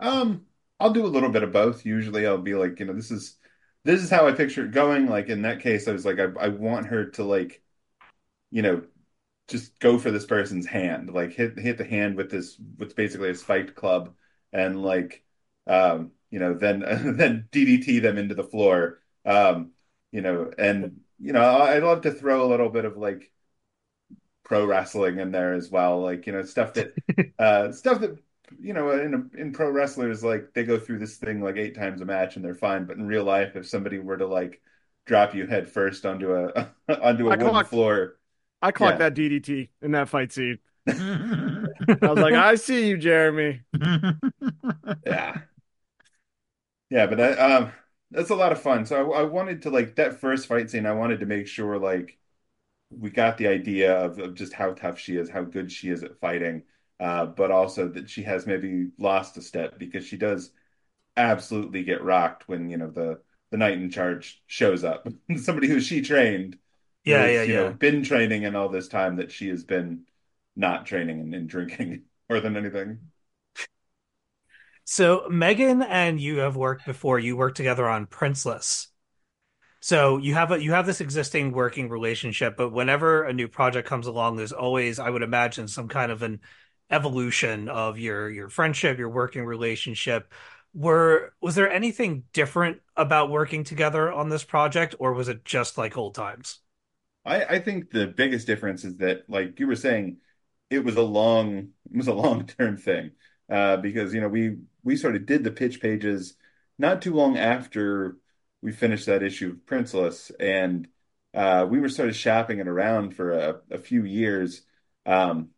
Um, 0.00 0.46
I'll 0.80 0.92
do 0.92 1.04
a 1.06 1.08
little 1.08 1.30
bit 1.30 1.42
of 1.42 1.52
both. 1.52 1.84
Usually 1.84 2.26
I'll 2.26 2.38
be 2.38 2.54
like, 2.54 2.78
you 2.80 2.86
know, 2.86 2.92
this 2.94 3.10
is 3.10 3.36
this 3.84 4.02
is 4.02 4.10
how 4.10 4.26
I 4.28 4.32
picture 4.32 4.64
it 4.64 4.72
going. 4.72 5.06
Like 5.08 5.28
in 5.28 5.42
that 5.42 5.60
case, 5.60 5.88
I 5.88 5.92
was 5.92 6.04
like, 6.04 6.18
I, 6.18 6.24
I 6.40 6.48
want 6.48 6.86
her 6.86 7.06
to 7.12 7.24
like, 7.24 7.62
you 8.50 8.62
know, 8.62 8.84
just 9.48 9.78
go 9.80 9.98
for 9.98 10.10
this 10.10 10.26
person's 10.26 10.66
hand, 10.66 11.12
like 11.12 11.32
hit 11.32 11.58
hit 11.58 11.78
the 11.78 11.84
hand 11.84 12.16
with 12.16 12.30
this 12.30 12.58
what's 12.76 12.94
basically 12.94 13.30
a 13.30 13.34
spiked 13.34 13.74
club, 13.74 14.14
and 14.52 14.82
like, 14.82 15.24
um, 15.66 16.12
you 16.30 16.38
know, 16.38 16.54
then 16.54 16.80
then 17.16 17.48
DDT 17.52 18.02
them 18.02 18.18
into 18.18 18.34
the 18.34 18.44
floor, 18.44 19.00
um, 19.24 19.72
you 20.12 20.20
know, 20.22 20.50
and 20.58 21.00
you 21.18 21.32
know, 21.32 21.42
I'd 21.44 21.82
love 21.82 22.02
to 22.02 22.12
throw 22.12 22.44
a 22.46 22.48
little 22.50 22.68
bit 22.70 22.84
of 22.84 22.96
like 22.96 23.32
pro 24.44 24.64
wrestling 24.64 25.18
in 25.18 25.30
there 25.30 25.54
as 25.54 25.70
well, 25.70 26.00
like 26.00 26.26
you 26.26 26.32
know, 26.32 26.42
stuff 26.42 26.74
that 26.74 26.92
uh, 27.38 27.72
stuff 27.72 28.00
that 28.00 28.18
you 28.58 28.72
know, 28.72 28.90
in 28.92 29.30
in 29.36 29.52
pro 29.52 29.70
wrestlers, 29.70 30.24
like 30.24 30.54
they 30.54 30.64
go 30.64 30.78
through 30.78 30.98
this 30.98 31.16
thing 31.16 31.42
like 31.42 31.56
eight 31.56 31.74
times 31.74 32.00
a 32.00 32.04
match 32.04 32.36
and 32.36 32.44
they're 32.44 32.54
fine. 32.54 32.86
But 32.86 32.96
in 32.96 33.06
real 33.06 33.24
life, 33.24 33.56
if 33.56 33.66
somebody 33.68 33.98
were 33.98 34.16
to 34.16 34.26
like 34.26 34.60
drop 35.06 35.34
you 35.34 35.46
head 35.46 35.68
first 35.70 36.06
onto 36.06 36.34
a 36.34 36.72
onto 36.88 37.28
a 37.28 37.32
I 37.32 37.36
wooden 37.36 37.50
clocked- 37.50 37.70
floor, 37.70 38.17
I 38.62 38.72
clocked 38.72 38.98
Yeah. 38.98 38.98
that 38.98 39.14
DDT 39.14 39.70
in 39.82 39.92
that 39.92 40.08
fight 40.08 40.32
scene. 40.32 40.58
I 40.88 42.10
was 42.10 42.20
like, 42.20 42.34
I 42.34 42.54
see 42.56 42.88
you, 42.88 42.96
Jeremy. 42.98 43.62
Yeah. 45.04 45.42
Yeah, 46.90 47.06
but 47.06 47.18
that 47.18 47.38
um 47.38 47.72
that's 48.10 48.30
a 48.30 48.34
lot 48.34 48.52
of 48.52 48.60
fun. 48.60 48.86
So 48.86 49.12
I, 49.12 49.20
I 49.20 49.22
wanted 49.24 49.62
to 49.62 49.70
like 49.70 49.96
that 49.96 50.20
first 50.20 50.46
fight 50.46 50.70
scene, 50.70 50.86
I 50.86 50.92
wanted 50.92 51.20
to 51.20 51.26
make 51.26 51.46
sure 51.46 51.78
like 51.78 52.18
we 52.90 53.10
got 53.10 53.38
the 53.38 53.48
idea 53.48 53.94
of, 53.98 54.18
of 54.20 54.34
just 54.34 54.52
how 54.54 54.74
tough 54.74 54.98
she 54.98 55.16
is, 55.16 55.30
how 55.30 55.44
good 55.44 55.72
she 55.72 55.90
is 55.90 56.02
at 56.04 56.20
fighting, 56.20 56.64
uh, 57.00 57.26
but 57.26 57.50
also 57.52 57.88
that 57.90 58.10
she 58.10 58.22
has 58.24 58.46
maybe 58.46 58.88
lost 58.98 59.36
a 59.38 59.42
step 59.42 59.78
because 59.78 60.06
she 60.06 60.16
does 60.18 60.52
absolutely 61.16 61.84
get 61.84 62.02
rocked 62.04 62.48
when, 62.48 62.70
you 62.70 62.78
know, 62.78 62.90
the 62.90 63.20
the 63.50 63.58
knight 63.58 63.74
in 63.78 63.90
charge 63.90 64.42
shows 64.46 64.84
up. 64.84 65.08
Somebody 65.36 65.68
who 65.68 65.80
she 65.80 66.02
trained, 66.02 66.58
Yeah, 67.08 67.26
yeah, 67.26 67.42
you 67.42 67.54
know, 67.54 67.64
yeah. 67.64 67.70
been 67.70 68.02
training 68.02 68.42
in 68.42 68.54
all 68.54 68.68
this 68.68 68.88
time 68.88 69.16
that 69.16 69.32
she 69.32 69.48
has 69.48 69.64
been 69.64 70.04
not 70.56 70.86
training 70.86 71.20
and, 71.20 71.34
and 71.34 71.48
drinking 71.48 72.02
more 72.28 72.40
than 72.40 72.56
anything. 72.56 72.98
So 74.84 75.26
Megan 75.28 75.82
and 75.82 76.20
you 76.20 76.38
have 76.38 76.56
worked 76.56 76.86
before. 76.86 77.18
You 77.18 77.36
worked 77.36 77.56
together 77.56 77.88
on 77.88 78.06
Princeless. 78.06 78.88
So 79.80 80.18
you 80.18 80.34
have 80.34 80.50
a 80.50 80.62
you 80.62 80.72
have 80.72 80.86
this 80.86 81.00
existing 81.00 81.52
working 81.52 81.88
relationship, 81.88 82.56
but 82.56 82.70
whenever 82.70 83.22
a 83.24 83.32
new 83.32 83.48
project 83.48 83.88
comes 83.88 84.06
along, 84.06 84.36
there's 84.36 84.52
always, 84.52 84.98
I 84.98 85.10
would 85.10 85.22
imagine, 85.22 85.68
some 85.68 85.88
kind 85.88 86.10
of 86.10 86.22
an 86.22 86.40
evolution 86.90 87.68
of 87.68 87.98
your 87.98 88.28
your 88.30 88.48
friendship, 88.48 88.98
your 88.98 89.10
working 89.10 89.44
relationship. 89.44 90.32
Were 90.74 91.34
was 91.40 91.54
there 91.54 91.70
anything 91.70 92.24
different 92.32 92.80
about 92.96 93.30
working 93.30 93.64
together 93.64 94.12
on 94.12 94.28
this 94.30 94.44
project, 94.44 94.94
or 94.98 95.12
was 95.12 95.28
it 95.28 95.44
just 95.44 95.78
like 95.78 95.96
old 95.96 96.14
times? 96.14 96.60
I, 97.28 97.44
I 97.56 97.58
think 97.60 97.90
the 97.90 98.06
biggest 98.06 98.46
difference 98.46 98.84
is 98.84 98.96
that, 98.98 99.28
like 99.28 99.58
you 99.60 99.66
were 99.66 99.76
saying, 99.76 100.18
it 100.70 100.84
was 100.84 100.96
a 100.96 101.02
long, 101.02 101.70
it 101.90 101.96
was 101.96 102.08
a 102.08 102.14
long 102.14 102.46
term 102.46 102.76
thing. 102.76 103.12
Uh, 103.50 103.78
because 103.78 104.12
you 104.12 104.20
know 104.20 104.28
we 104.28 104.58
we 104.82 104.94
sort 104.96 105.16
of 105.16 105.24
did 105.26 105.42
the 105.44 105.50
pitch 105.50 105.80
pages 105.80 106.34
not 106.78 107.00
too 107.02 107.14
long 107.14 107.38
after 107.38 108.18
we 108.62 108.72
finished 108.72 109.06
that 109.06 109.22
issue 109.22 109.50
of 109.52 109.66
Princeless, 109.66 110.30
and 110.38 110.86
uh, 111.34 111.66
we 111.68 111.80
were 111.80 111.88
sort 111.88 112.08
of 112.10 112.16
shopping 112.16 112.58
it 112.58 112.68
around 112.68 113.16
for 113.16 113.32
a, 113.32 113.60
a 113.70 113.78
few 113.78 114.04
years. 114.04 114.62
Um, 115.06 115.50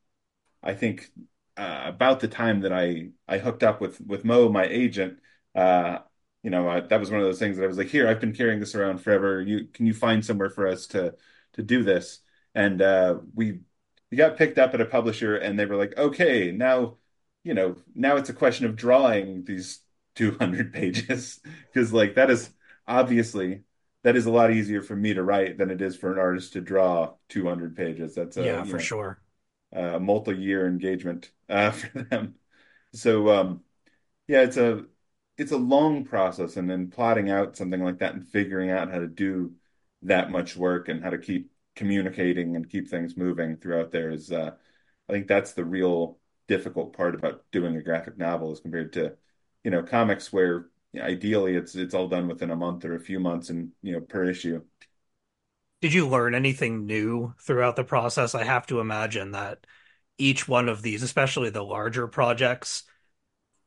I 0.62 0.74
think 0.74 1.10
uh, 1.56 1.82
about 1.86 2.20
the 2.20 2.28
time 2.28 2.60
that 2.62 2.72
I 2.72 3.10
I 3.28 3.38
hooked 3.38 3.62
up 3.62 3.80
with 3.80 4.00
with 4.00 4.24
Mo, 4.24 4.48
my 4.48 4.64
agent, 4.64 5.18
uh, 5.54 5.98
you 6.42 6.50
know, 6.50 6.68
I, 6.68 6.80
that 6.80 7.00
was 7.00 7.10
one 7.10 7.20
of 7.20 7.26
those 7.26 7.38
things 7.38 7.56
that 7.56 7.64
I 7.64 7.66
was 7.68 7.78
like, 7.78 7.88
"Here, 7.88 8.08
I've 8.08 8.20
been 8.20 8.34
carrying 8.34 8.60
this 8.60 8.74
around 8.74 8.98
forever. 8.98 9.40
You 9.42 9.66
can 9.66 9.86
you 9.86 9.94
find 9.94 10.24
somewhere 10.24 10.50
for 10.50 10.66
us 10.66 10.86
to 10.88 11.14
to 11.54 11.62
do 11.62 11.82
this?" 11.84 12.20
And 12.54 12.82
uh, 12.82 13.18
we 13.34 13.60
we 14.10 14.16
got 14.16 14.36
picked 14.36 14.58
up 14.58 14.74
at 14.74 14.80
a 14.80 14.86
publisher, 14.86 15.36
and 15.36 15.58
they 15.58 15.66
were 15.66 15.76
like, 15.76 15.96
"Okay, 15.98 16.50
now, 16.52 16.96
you 17.44 17.54
know, 17.54 17.76
now 17.94 18.16
it's 18.16 18.30
a 18.30 18.34
question 18.34 18.66
of 18.66 18.76
drawing 18.76 19.44
these 19.44 19.80
200 20.16 20.72
pages 20.72 21.40
because 21.72 21.92
like 21.92 22.14
that 22.16 22.30
is 22.30 22.50
obviously." 22.86 23.62
That 24.02 24.16
is 24.16 24.24
a 24.24 24.30
lot 24.30 24.50
easier 24.50 24.80
for 24.80 24.96
me 24.96 25.12
to 25.12 25.22
write 25.22 25.58
than 25.58 25.70
it 25.70 25.82
is 25.82 25.94
for 25.94 26.10
an 26.10 26.18
artist 26.18 26.54
to 26.54 26.62
draw 26.62 27.12
200 27.28 27.76
pages. 27.76 28.14
That's 28.14 28.38
a, 28.38 28.42
Yeah, 28.46 28.64
for 28.64 28.78
know, 28.78 28.80
sure. 28.80 29.20
a 29.72 30.00
multi-year 30.00 30.66
engagement 30.66 31.30
uh, 31.48 31.70
for 31.72 32.02
them. 32.04 32.34
So 32.94 33.30
um, 33.30 33.64
yeah, 34.28 34.42
it's 34.42 34.56
a 34.56 34.86
it's 35.38 35.52
a 35.52 35.56
long 35.58 36.04
process, 36.04 36.56
and 36.56 36.70
then 36.70 36.90
plotting 36.90 37.30
out 37.30 37.56
something 37.56 37.82
like 37.82 37.98
that 38.00 38.14
and 38.14 38.28
figuring 38.28 38.70
out 38.70 38.90
how 38.92 38.98
to 39.00 39.08
do 39.08 39.54
that 40.02 40.30
much 40.30 40.56
work 40.56 40.88
and 40.88 41.02
how 41.02 41.10
to 41.10 41.18
keep 41.18 41.50
communicating 41.76 42.56
and 42.56 42.68
keep 42.70 42.88
things 42.88 43.16
moving 43.16 43.56
throughout 43.56 43.90
there 43.92 44.10
is, 44.10 44.32
uh, 44.32 44.52
I 45.08 45.12
think 45.12 45.26
that's 45.28 45.52
the 45.52 45.64
real 45.64 46.18
difficult 46.48 46.96
part 46.96 47.14
about 47.14 47.44
doing 47.52 47.76
a 47.76 47.82
graphic 47.82 48.18
novel 48.18 48.52
as 48.52 48.60
compared 48.60 48.92
to, 48.94 49.14
you 49.64 49.70
know, 49.70 49.82
comics 49.82 50.32
where 50.32 50.70
you 50.92 51.00
know, 51.00 51.06
ideally 51.06 51.54
it's 51.56 51.74
it's 51.76 51.94
all 51.94 52.08
done 52.08 52.28
within 52.28 52.50
a 52.50 52.56
month 52.56 52.84
or 52.84 52.96
a 52.96 53.00
few 53.00 53.20
months 53.20 53.50
and 53.50 53.70
you 53.82 53.92
know 53.92 54.00
per 54.00 54.24
issue. 54.24 54.62
Did 55.80 55.94
you 55.94 56.06
learn 56.08 56.34
anything 56.34 56.86
new 56.86 57.34
throughout 57.40 57.76
the 57.76 57.84
process? 57.84 58.34
I 58.34 58.44
have 58.44 58.66
to 58.66 58.80
imagine 58.80 59.32
that 59.32 59.66
each 60.18 60.46
one 60.46 60.68
of 60.68 60.82
these, 60.82 61.02
especially 61.02 61.50
the 61.50 61.64
larger 61.64 62.06
projects, 62.06 62.84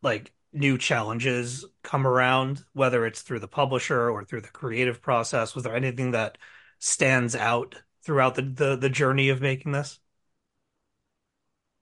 like 0.01 0.33
new 0.53 0.77
challenges 0.77 1.65
come 1.83 2.07
around, 2.07 2.63
whether 2.73 3.05
it's 3.05 3.21
through 3.21 3.39
the 3.39 3.47
publisher 3.47 4.09
or 4.09 4.23
through 4.23 4.41
the 4.41 4.47
creative 4.49 5.01
process. 5.01 5.55
Was 5.55 5.63
there 5.63 5.75
anything 5.75 6.11
that 6.11 6.37
stands 6.79 7.35
out 7.35 7.75
throughout 8.03 8.35
the 8.35 8.41
the, 8.43 8.75
the 8.75 8.89
journey 8.89 9.29
of 9.29 9.41
making 9.41 9.71
this? 9.71 9.99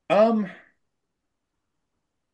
Um, 0.09 0.47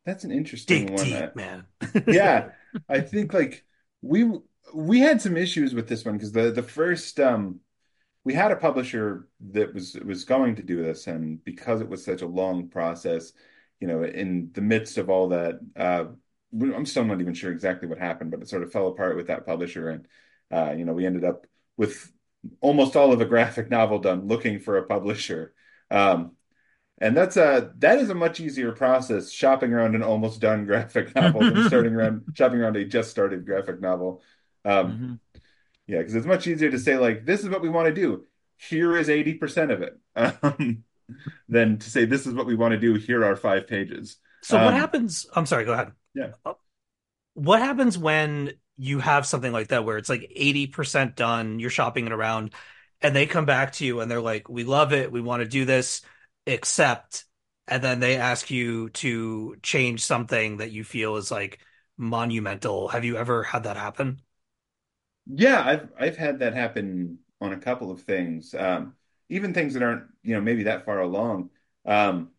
that's 0.04 0.24
an 0.24 0.30
interesting 0.32 0.86
Dig 0.86 0.90
one. 0.92 1.04
deep, 1.04 1.34
man. 1.36 1.66
Yeah, 2.06 2.50
I 2.88 3.00
think 3.00 3.34
like 3.34 3.64
we 4.02 4.30
we 4.74 5.00
had 5.00 5.20
some 5.22 5.36
issues 5.36 5.74
with 5.74 5.88
this 5.88 6.04
one 6.04 6.16
because 6.16 6.32
the 6.32 6.50
the 6.52 6.62
first 6.62 7.20
um 7.20 7.60
we 8.24 8.34
had 8.34 8.52
a 8.52 8.56
publisher 8.56 9.28
that 9.52 9.74
was 9.74 9.94
was 10.04 10.24
going 10.24 10.56
to 10.56 10.62
do 10.62 10.82
this 10.82 11.06
and 11.08 11.42
because 11.44 11.80
it 11.82 11.88
was 11.88 12.04
such 12.04 12.22
a 12.22 12.26
long 12.26 12.68
process, 12.68 13.32
you 13.80 13.88
know, 13.88 14.04
in 14.04 14.50
the 14.54 14.62
midst 14.62 14.98
of 14.98 15.10
all 15.10 15.28
that 15.30 15.60
uh 15.76 16.06
I'm 16.54 16.86
still 16.86 17.04
not 17.04 17.20
even 17.20 17.34
sure 17.34 17.52
exactly 17.52 17.88
what 17.88 17.98
happened, 17.98 18.30
but 18.30 18.40
it 18.40 18.48
sort 18.48 18.62
of 18.62 18.72
fell 18.72 18.88
apart 18.88 19.16
with 19.16 19.26
that 19.28 19.46
publisher 19.46 19.90
and 19.90 20.06
uh 20.50 20.72
you 20.72 20.84
know, 20.84 20.94
we 20.94 21.06
ended 21.06 21.24
up 21.24 21.46
with 21.76 22.10
almost 22.60 22.96
all 22.96 23.12
of 23.12 23.20
a 23.20 23.26
graphic 23.26 23.70
novel 23.70 23.98
done 23.98 24.26
looking 24.26 24.60
for 24.60 24.78
a 24.78 24.86
publisher. 24.86 25.54
Um 25.90 26.32
and 27.00 27.16
that's 27.16 27.36
a 27.36 27.72
that 27.78 27.98
is 27.98 28.10
a 28.10 28.14
much 28.14 28.40
easier 28.40 28.72
process 28.72 29.30
shopping 29.30 29.72
around 29.72 29.94
an 29.94 30.02
almost 30.02 30.40
done 30.40 30.64
graphic 30.66 31.14
novel 31.16 31.46
than 31.46 31.62
starting 31.62 31.94
around 31.94 32.24
shopping 32.34 32.60
around 32.60 32.76
a 32.76 32.84
just 32.84 33.10
started 33.10 33.46
graphic 33.46 33.80
novel. 33.80 34.22
Um, 34.64 35.00
Mhm. 35.00 35.20
yeah, 35.86 35.98
because 35.98 36.14
it's 36.14 36.26
much 36.26 36.46
easier 36.46 36.70
to 36.70 36.78
say 36.78 36.98
like 36.98 37.24
this 37.24 37.42
is 37.42 37.48
what 37.48 37.62
we 37.62 37.68
want 37.68 37.88
to 37.88 37.94
do. 37.94 38.24
Here 38.58 38.96
is 38.96 39.08
80% 39.08 39.70
of 39.70 39.82
it. 39.82 39.98
Um, 40.16 40.84
than 41.48 41.78
to 41.78 41.90
say 41.90 42.04
this 42.04 42.26
is 42.26 42.34
what 42.34 42.46
we 42.46 42.54
want 42.56 42.72
to 42.72 42.78
do. 42.78 42.94
Here 42.94 43.24
are 43.24 43.36
five 43.36 43.66
pages. 43.66 44.18
So 44.42 44.58
what 44.58 44.74
Um, 44.74 44.80
happens? 44.80 45.26
I'm 45.34 45.46
sorry, 45.46 45.64
go 45.64 45.72
ahead. 45.72 45.92
Yeah. 46.14 46.32
What 47.34 47.60
happens 47.60 47.96
when 47.96 48.52
you 48.76 48.98
have 49.00 49.26
something 49.26 49.52
like 49.52 49.68
that 49.68 49.84
where 49.84 49.96
it's 49.98 50.08
like 50.08 50.30
80% 50.34 51.16
done, 51.16 51.58
you're 51.58 51.70
shopping 51.70 52.06
it 52.06 52.12
around, 52.12 52.54
and 53.00 53.14
they 53.14 53.26
come 53.26 53.44
back 53.44 53.72
to 53.74 53.84
you 53.86 54.00
and 54.00 54.10
they're 54.10 54.20
like, 54.20 54.48
"We 54.48 54.64
love 54.64 54.92
it, 54.92 55.12
we 55.12 55.20
want 55.20 55.42
to 55.42 55.48
do 55.48 55.64
this, 55.64 56.02
except," 56.46 57.24
and 57.66 57.82
then 57.82 58.00
they 58.00 58.16
ask 58.16 58.50
you 58.50 58.90
to 58.90 59.56
change 59.62 60.04
something 60.04 60.58
that 60.58 60.72
you 60.72 60.84
feel 60.84 61.16
is 61.16 61.30
like 61.30 61.60
monumental. 61.96 62.88
Have 62.88 63.04
you 63.04 63.16
ever 63.16 63.42
had 63.44 63.64
that 63.64 63.76
happen? 63.76 64.20
Yeah, 65.26 65.62
I've 65.64 65.88
I've 65.98 66.16
had 66.16 66.38
that 66.40 66.54
happen 66.54 67.18
on 67.40 67.52
a 67.52 67.58
couple 67.58 67.90
of 67.90 68.02
things. 68.02 68.54
Um, 68.54 68.94
even 69.28 69.52
things 69.54 69.74
that 69.74 69.82
aren't, 69.82 70.04
you 70.22 70.34
know, 70.34 70.40
maybe 70.40 70.64
that 70.64 70.84
far 70.84 71.00
along. 71.00 71.50
Um, 71.84 72.30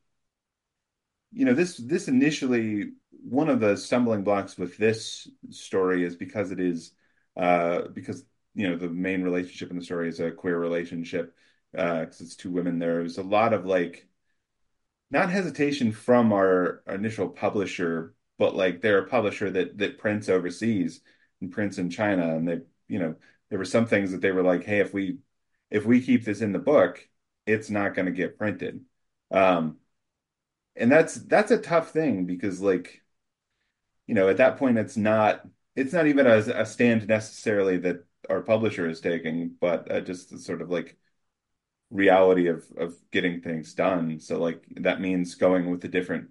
you 1.32 1.46
know, 1.46 1.54
this 1.54 1.78
this 1.78 2.08
initially 2.08 2.92
one 3.24 3.50
of 3.50 3.60
the 3.60 3.76
stumbling 3.78 4.24
blocks 4.24 4.58
with 4.58 4.78
this 4.78 5.28
story 5.50 6.04
is 6.04 6.16
because 6.16 6.52
it 6.52 6.60
is 6.60 6.94
uh 7.38 7.88
because 7.94 8.26
you 8.56 8.70
know 8.70 8.76
the 8.76 8.90
main 8.90 9.22
relationship 9.24 9.70
in 9.70 9.78
the 9.78 9.86
story 9.86 10.10
is 10.10 10.20
a 10.20 10.32
queer 10.32 10.58
relationship 10.58 11.36
uh 11.78 12.02
because 12.02 12.22
it's 12.22 12.36
two 12.36 12.52
women. 12.52 12.80
There's 12.80 13.18
a 13.18 13.24
lot 13.24 13.54
of 13.54 13.66
like 13.66 14.08
not 15.12 15.30
hesitation 15.30 15.92
from 15.92 16.32
our 16.34 16.84
initial 16.88 17.30
publisher, 17.30 18.14
but 18.38 18.56
like 18.56 18.82
they're 18.82 19.00
a 19.00 19.08
publisher 19.08 19.50
that 19.52 19.78
that 19.78 19.98
prints 19.98 20.30
overseas 20.30 21.02
and 21.42 21.52
prints 21.52 21.78
in 21.78 21.90
China, 21.90 22.36
and 22.36 22.48
they, 22.48 22.60
you 22.88 23.00
know, 23.00 23.16
there 23.50 23.60
were 23.60 23.66
some 23.66 23.86
things 23.86 24.12
that 24.12 24.22
they 24.22 24.32
were 24.32 24.44
like, 24.44 24.64
hey, 24.64 24.80
if 24.80 24.94
we 24.94 25.20
if 25.72 25.86
we 25.86 26.02
keep 26.02 26.26
this 26.26 26.42
in 26.42 26.52
the 26.54 26.60
book, 26.60 27.08
it's 27.46 27.70
not 27.70 27.96
going 27.96 28.06
to 28.08 28.12
get 28.12 28.38
printed. 28.38 28.82
Um, 29.32 29.78
and 30.76 30.92
that's 30.92 31.16
that's 31.16 31.52
a 31.52 31.58
tough 31.58 31.92
thing 31.92 32.26
because 32.26 32.62
like, 32.62 33.02
you 34.10 34.16
know, 34.16 34.30
at 34.30 34.38
that 34.38 34.58
point 34.58 34.78
it's 34.80 34.98
not 34.98 35.46
it's 35.76 35.94
not 35.94 36.08
even 36.08 36.28
a, 36.28 36.38
a 36.64 36.66
stand 36.66 37.08
necessarily 37.08 37.78
that 37.80 38.06
our 38.30 38.42
publisher 38.42 38.88
is 38.90 39.02
taking, 39.02 39.56
but 39.62 39.92
uh, 39.92 40.02
just 40.02 40.38
sort 40.40 40.62
of 40.64 40.70
like 40.72 40.98
reality 41.92 42.48
of 42.48 42.66
of 42.78 42.96
getting 43.12 43.42
things 43.42 43.74
done. 43.74 44.20
So 44.20 44.40
like 44.40 44.64
that 44.78 45.02
means 45.02 45.36
going 45.36 45.72
with 45.72 45.84
a 45.86 45.88
different, 45.88 46.30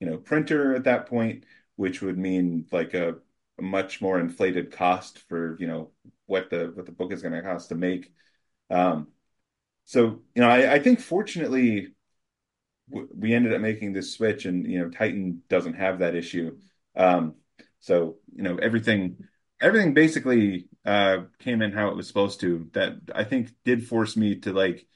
you 0.00 0.06
know, 0.08 0.18
printer 0.18 0.74
at 0.74 0.84
that 0.84 1.06
point, 1.08 1.44
which 1.76 2.02
would 2.02 2.18
mean 2.18 2.66
like 2.72 2.94
a, 2.94 3.16
a 3.58 3.62
much 3.62 4.00
more 4.02 4.20
inflated 4.20 4.72
cost 4.72 5.20
for, 5.28 5.56
you 5.60 5.66
know, 5.66 5.90
what 6.26 6.50
the 6.50 6.72
what 6.74 6.86
the 6.86 6.92
book 6.92 7.12
is 7.12 7.22
going 7.22 7.34
to 7.34 7.42
cost 7.42 7.68
to 7.70 7.74
make. 7.76 8.12
Um, 8.70 9.08
so, 9.86 10.22
you 10.34 10.42
know, 10.42 10.48
I, 10.50 10.74
I 10.74 10.78
think 10.80 11.00
fortunately 11.00 11.94
w 12.90 13.08
we 13.14 13.34
ended 13.34 13.52
up 13.54 13.60
making 13.60 13.92
this 13.92 14.12
switch 14.14 14.46
and, 14.46 14.66
you 14.66 14.78
know, 14.80 14.90
Titan 14.90 15.42
doesn't 15.48 15.74
have 15.74 15.98
that 16.00 16.14
issue. 16.14 16.56
Um, 16.96 17.34
so, 17.80 18.16
you 18.34 18.42
know, 18.42 18.56
everything 18.56 19.18
everything 19.60 19.94
basically 19.94 20.68
uh 20.84 21.18
came 21.40 21.62
in 21.62 21.72
how 21.72 21.88
it 21.88 21.96
was 21.96 22.08
supposed 22.08 22.40
to. 22.40 22.68
That 22.72 22.94
I 23.14 23.24
think 23.24 23.52
did 23.64 23.86
force 23.86 24.16
me 24.16 24.36
to 24.40 24.52
like 24.52 24.86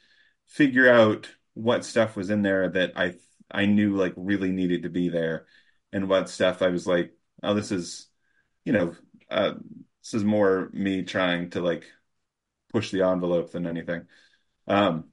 figure 0.47 0.90
out 0.92 1.28
what 1.54 1.85
stuff 1.85 2.16
was 2.16 2.30
in 2.30 2.42
there 2.42 2.69
that 2.71 2.92
I 2.97 3.14
I 3.50 3.66
knew 3.66 3.97
like 3.97 4.14
really 4.16 4.50
needed 4.52 4.85
to 4.85 4.90
be 4.90 5.09
there, 5.09 5.47
and 5.92 6.09
what 6.09 6.28
stuff 6.30 6.62
I 6.62 6.69
was 6.69 6.87
like, 6.87 7.12
oh, 7.42 7.54
this 7.54 7.73
is, 7.73 8.09
you 8.64 8.73
know, 8.73 8.97
uh, 9.30 9.54
this 10.02 10.14
is 10.14 10.25
more 10.25 10.71
me 10.73 11.02
trying 11.04 11.50
to 11.50 11.61
like 11.62 11.85
push 12.73 12.90
the 12.90 13.02
envelope 13.07 13.52
than 13.52 13.66
anything. 13.66 14.07
Um, 14.69 15.07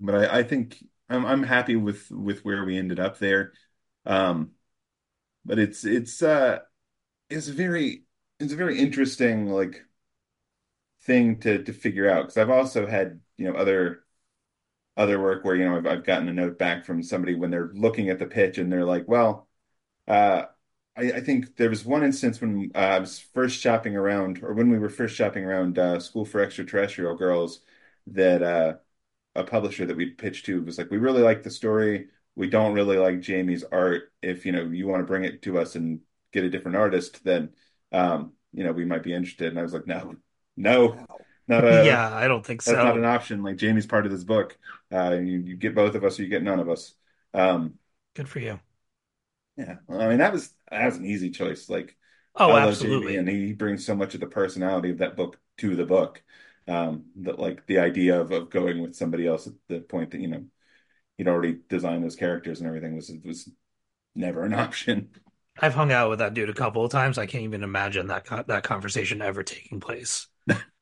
but 0.00 0.14
I, 0.14 0.38
I 0.40 0.42
think 0.42 0.82
I'm 1.08 1.24
I'm 1.26 1.42
happy 1.42 1.76
with 1.76 2.10
with 2.10 2.44
where 2.44 2.64
we 2.64 2.78
ended 2.78 3.00
up 3.00 3.18
there. 3.18 3.52
Um, 4.06 4.52
but 5.44 5.58
it's 5.58 5.84
it's 5.84 6.22
uh 6.22 6.60
it's 7.30 7.48
very 7.48 8.04
it's 8.40 8.52
a 8.52 8.56
very 8.56 8.78
interesting 8.80 9.48
like 9.48 9.84
thing 11.02 11.38
to 11.40 11.62
to 11.64 11.72
figure 11.72 12.08
out 12.10 12.22
because 12.22 12.36
I've 12.38 12.50
also 12.50 12.86
had 12.86 13.20
you 13.36 13.46
know 13.50 13.58
other 13.58 14.04
other 14.96 15.20
work 15.20 15.44
where 15.44 15.56
you 15.56 15.64
know 15.66 15.76
I've, 15.78 15.86
I've 15.86 16.04
gotten 16.04 16.28
a 16.28 16.32
note 16.32 16.58
back 16.58 16.84
from 16.84 17.02
somebody 17.02 17.34
when 17.34 17.50
they're 17.50 17.72
looking 17.74 18.10
at 18.10 18.18
the 18.18 18.26
pitch 18.26 18.58
and 18.58 18.72
they're 18.72 18.84
like, 18.84 19.08
well, 19.08 19.48
uh, 20.08 20.44
I, 20.96 21.12
I 21.14 21.20
think 21.22 21.56
there 21.56 21.70
was 21.70 21.84
one 21.84 22.04
instance 22.04 22.40
when 22.40 22.72
uh, 22.74 22.78
I 22.78 22.98
was 23.00 23.18
first 23.20 23.60
shopping 23.60 23.96
around, 23.96 24.42
or 24.44 24.54
when 24.54 24.70
we 24.70 24.78
were 24.78 24.90
first 24.90 25.16
shopping 25.16 25.44
around 25.44 25.78
uh, 25.78 26.00
School 26.00 26.24
for 26.26 26.40
Extraterrestrial 26.42 27.16
Girls, 27.16 27.60
that 28.08 28.42
uh, 28.42 28.74
a 29.36 29.44
publisher 29.44 29.86
that 29.86 29.96
we 29.96 30.08
pitched 30.10 30.46
to 30.46 30.62
was 30.64 30.78
like, 30.78 30.90
we 30.90 30.98
really 30.98 31.22
like 31.22 31.42
the 31.44 31.50
story. 31.50 32.08
We 32.36 32.50
don't 32.50 32.74
really 32.74 32.98
like 32.98 33.20
Jamie's 33.20 33.64
art. 33.64 34.12
If 34.22 34.46
you 34.46 34.52
know 34.52 34.64
you 34.64 34.86
want 34.88 35.00
to 35.02 35.06
bring 35.06 35.24
it 35.24 35.42
to 35.42 35.58
us 35.58 35.76
and 35.76 36.00
get 36.32 36.44
a 36.44 36.50
different 36.50 36.76
artist, 36.76 37.24
then 37.24 37.50
um, 37.92 38.32
you 38.52 38.64
know 38.64 38.72
we 38.72 38.84
might 38.84 39.02
be 39.04 39.14
interested. 39.14 39.48
And 39.48 39.58
I 39.58 39.62
was 39.62 39.72
like, 39.74 39.86
no, 39.86 40.16
no, 40.56 40.98
not 41.48 41.64
a 41.64 41.98
Yeah, 41.98 42.14
I 42.14 42.28
don't 42.28 42.44
think 42.44 42.62
so. 42.62 42.76
that's 42.76 42.82
not 42.82 42.96
an 42.96 43.04
option. 43.04 43.42
Like 43.42 43.56
Jamie's 43.58 43.86
part 43.86 44.06
of 44.06 44.12
this 44.12 44.24
book. 44.24 44.58
Uh, 44.92 45.12
you, 45.22 45.38
you 45.40 45.56
get 45.56 45.74
both 45.74 45.94
of 45.96 46.04
us, 46.04 46.18
or 46.18 46.24
you 46.24 46.28
get 46.30 46.42
none 46.42 46.60
of 46.60 46.68
us. 46.70 46.94
Um, 47.34 47.74
Good 48.14 48.28
for 48.28 48.38
you. 48.40 48.60
yeah, 49.56 49.76
Well, 49.86 50.00
I 50.00 50.08
mean 50.08 50.18
that 50.18 50.32
was 50.32 50.52
that 50.70 50.86
was 50.86 50.96
an 50.96 51.06
easy 51.06 51.30
choice. 51.30 51.68
Like 51.68 51.96
Oh, 52.36 52.54
I 52.54 52.56
absolutely. 52.56 53.16
and 53.16 53.28
he 53.28 53.52
brings 53.52 53.86
so 53.86 53.94
much 53.94 54.14
of 54.14 54.20
the 54.20 54.26
personality 54.26 54.90
of 54.90 54.98
that 54.98 55.16
book 55.16 55.38
to 55.58 55.76
the 55.76 55.86
book. 55.86 56.22
Um, 56.66 57.06
that 57.16 57.38
like 57.38 57.66
the 57.66 57.78
idea 57.78 58.20
of 58.20 58.32
of 58.32 58.50
going 58.50 58.80
with 58.82 58.94
somebody 58.96 59.26
else 59.26 59.46
at 59.46 59.54
the 59.68 59.80
point 59.80 60.10
that 60.12 60.20
you 60.20 60.28
know 60.28 60.44
he'd 61.18 61.28
already 61.28 61.58
designed 61.68 62.04
those 62.04 62.16
characters 62.16 62.60
and 62.60 62.68
everything 62.68 62.96
was 62.96 63.12
was 63.24 63.50
never 64.14 64.44
an 64.44 64.54
option. 64.54 65.10
I've 65.60 65.74
hung 65.74 65.92
out 65.92 66.10
with 66.10 66.18
that 66.20 66.34
dude 66.34 66.50
a 66.50 66.54
couple 66.54 66.84
of 66.84 66.90
times. 66.92 67.18
I 67.18 67.26
can't 67.26 67.44
even 67.44 67.62
imagine 67.64 68.06
that 68.08 68.24
co 68.26 68.42
that 68.44 68.64
conversation 68.64 69.22
ever 69.22 69.42
taking 69.42 69.80
place. 69.80 70.28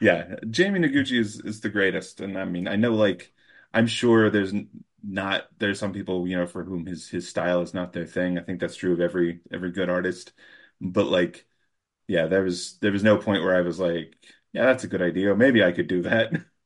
Yeah, 0.00 0.36
Jamie 0.50 0.80
Noguchi 0.80 1.18
is 1.18 1.40
is 1.40 1.60
the 1.60 1.68
greatest, 1.70 2.20
and 2.20 2.38
I 2.38 2.44
mean 2.44 2.68
I 2.68 2.76
know 2.76 2.94
like 2.94 3.32
I'm 3.72 3.86
sure 3.86 4.30
there's 4.30 4.52
not 5.02 5.48
there's 5.58 5.78
some 5.78 5.92
people 5.92 6.26
you 6.28 6.36
know 6.36 6.46
for 6.46 6.64
whom 6.64 6.86
his 6.86 7.08
his 7.08 7.28
style 7.28 7.62
is 7.62 7.74
not 7.74 7.92
their 7.92 8.06
thing. 8.06 8.38
I 8.38 8.42
think 8.42 8.60
that's 8.60 8.76
true 8.76 8.92
of 8.92 9.00
every 9.00 9.40
every 9.52 9.70
good 9.72 9.90
artist, 9.90 10.32
but 10.80 11.06
like. 11.06 11.46
yeah, 12.08 12.26
there 12.28 12.42
was 12.44 12.78
there 12.80 12.92
was 12.92 13.04
no 13.04 13.18
point 13.18 13.42
where 13.44 13.56
I 13.56 13.62
was 13.62 13.80
like, 13.80 14.16
yeah, 14.52 14.66
that's 14.66 14.84
a 14.84 14.88
good 14.88 15.02
idea. 15.02 15.34
Maybe 15.36 15.64
I 15.64 15.72
could 15.72 15.88
do 15.88 16.02
that. 16.04 16.32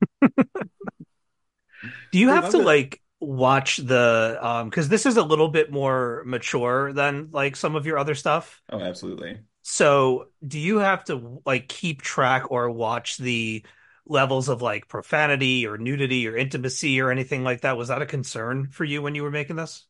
Do 1.82 2.18
you 2.18 2.28
Dave, 2.28 2.30
have 2.30 2.50
to 2.50 2.58
gonna 2.58 2.60
like 2.60 3.00
watch 3.20 3.76
the 3.78 4.38
um 4.40 4.70
because 4.70 4.88
this 4.88 5.06
is 5.06 5.16
a 5.16 5.22
little 5.24 5.48
bit 5.48 5.70
more 5.70 6.22
mature 6.26 6.92
than 6.92 7.30
like 7.32 7.56
some 7.56 7.76
of 7.76 7.86
your 7.86 7.98
other 7.98 8.14
stuff. 8.14 8.62
Oh, 8.70 8.80
absolutely. 8.80 9.44
So, 9.62 10.28
do 10.46 10.58
you 10.58 10.78
have 10.78 11.04
to 11.04 11.40
like 11.46 11.68
keep 11.68 12.02
track 12.02 12.50
or 12.50 12.70
watch 12.70 13.18
the 13.18 13.64
levels 14.06 14.48
of 14.48 14.62
like 14.62 14.88
profanity 14.88 15.66
or 15.66 15.76
nudity 15.78 16.26
or 16.28 16.36
intimacy 16.36 17.00
or 17.00 17.10
anything 17.10 17.44
like 17.44 17.60
that? 17.62 17.76
Was 17.76 17.88
that 17.88 18.02
a 18.02 18.06
concern 18.06 18.70
for 18.70 18.84
you 18.84 19.02
when 19.02 19.14
you 19.14 19.22
were 19.22 19.30
making 19.30 19.56
this? 19.56 19.86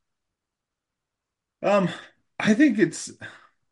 Um, 1.62 1.88
I 2.38 2.54
think 2.54 2.78
it's 2.78 3.10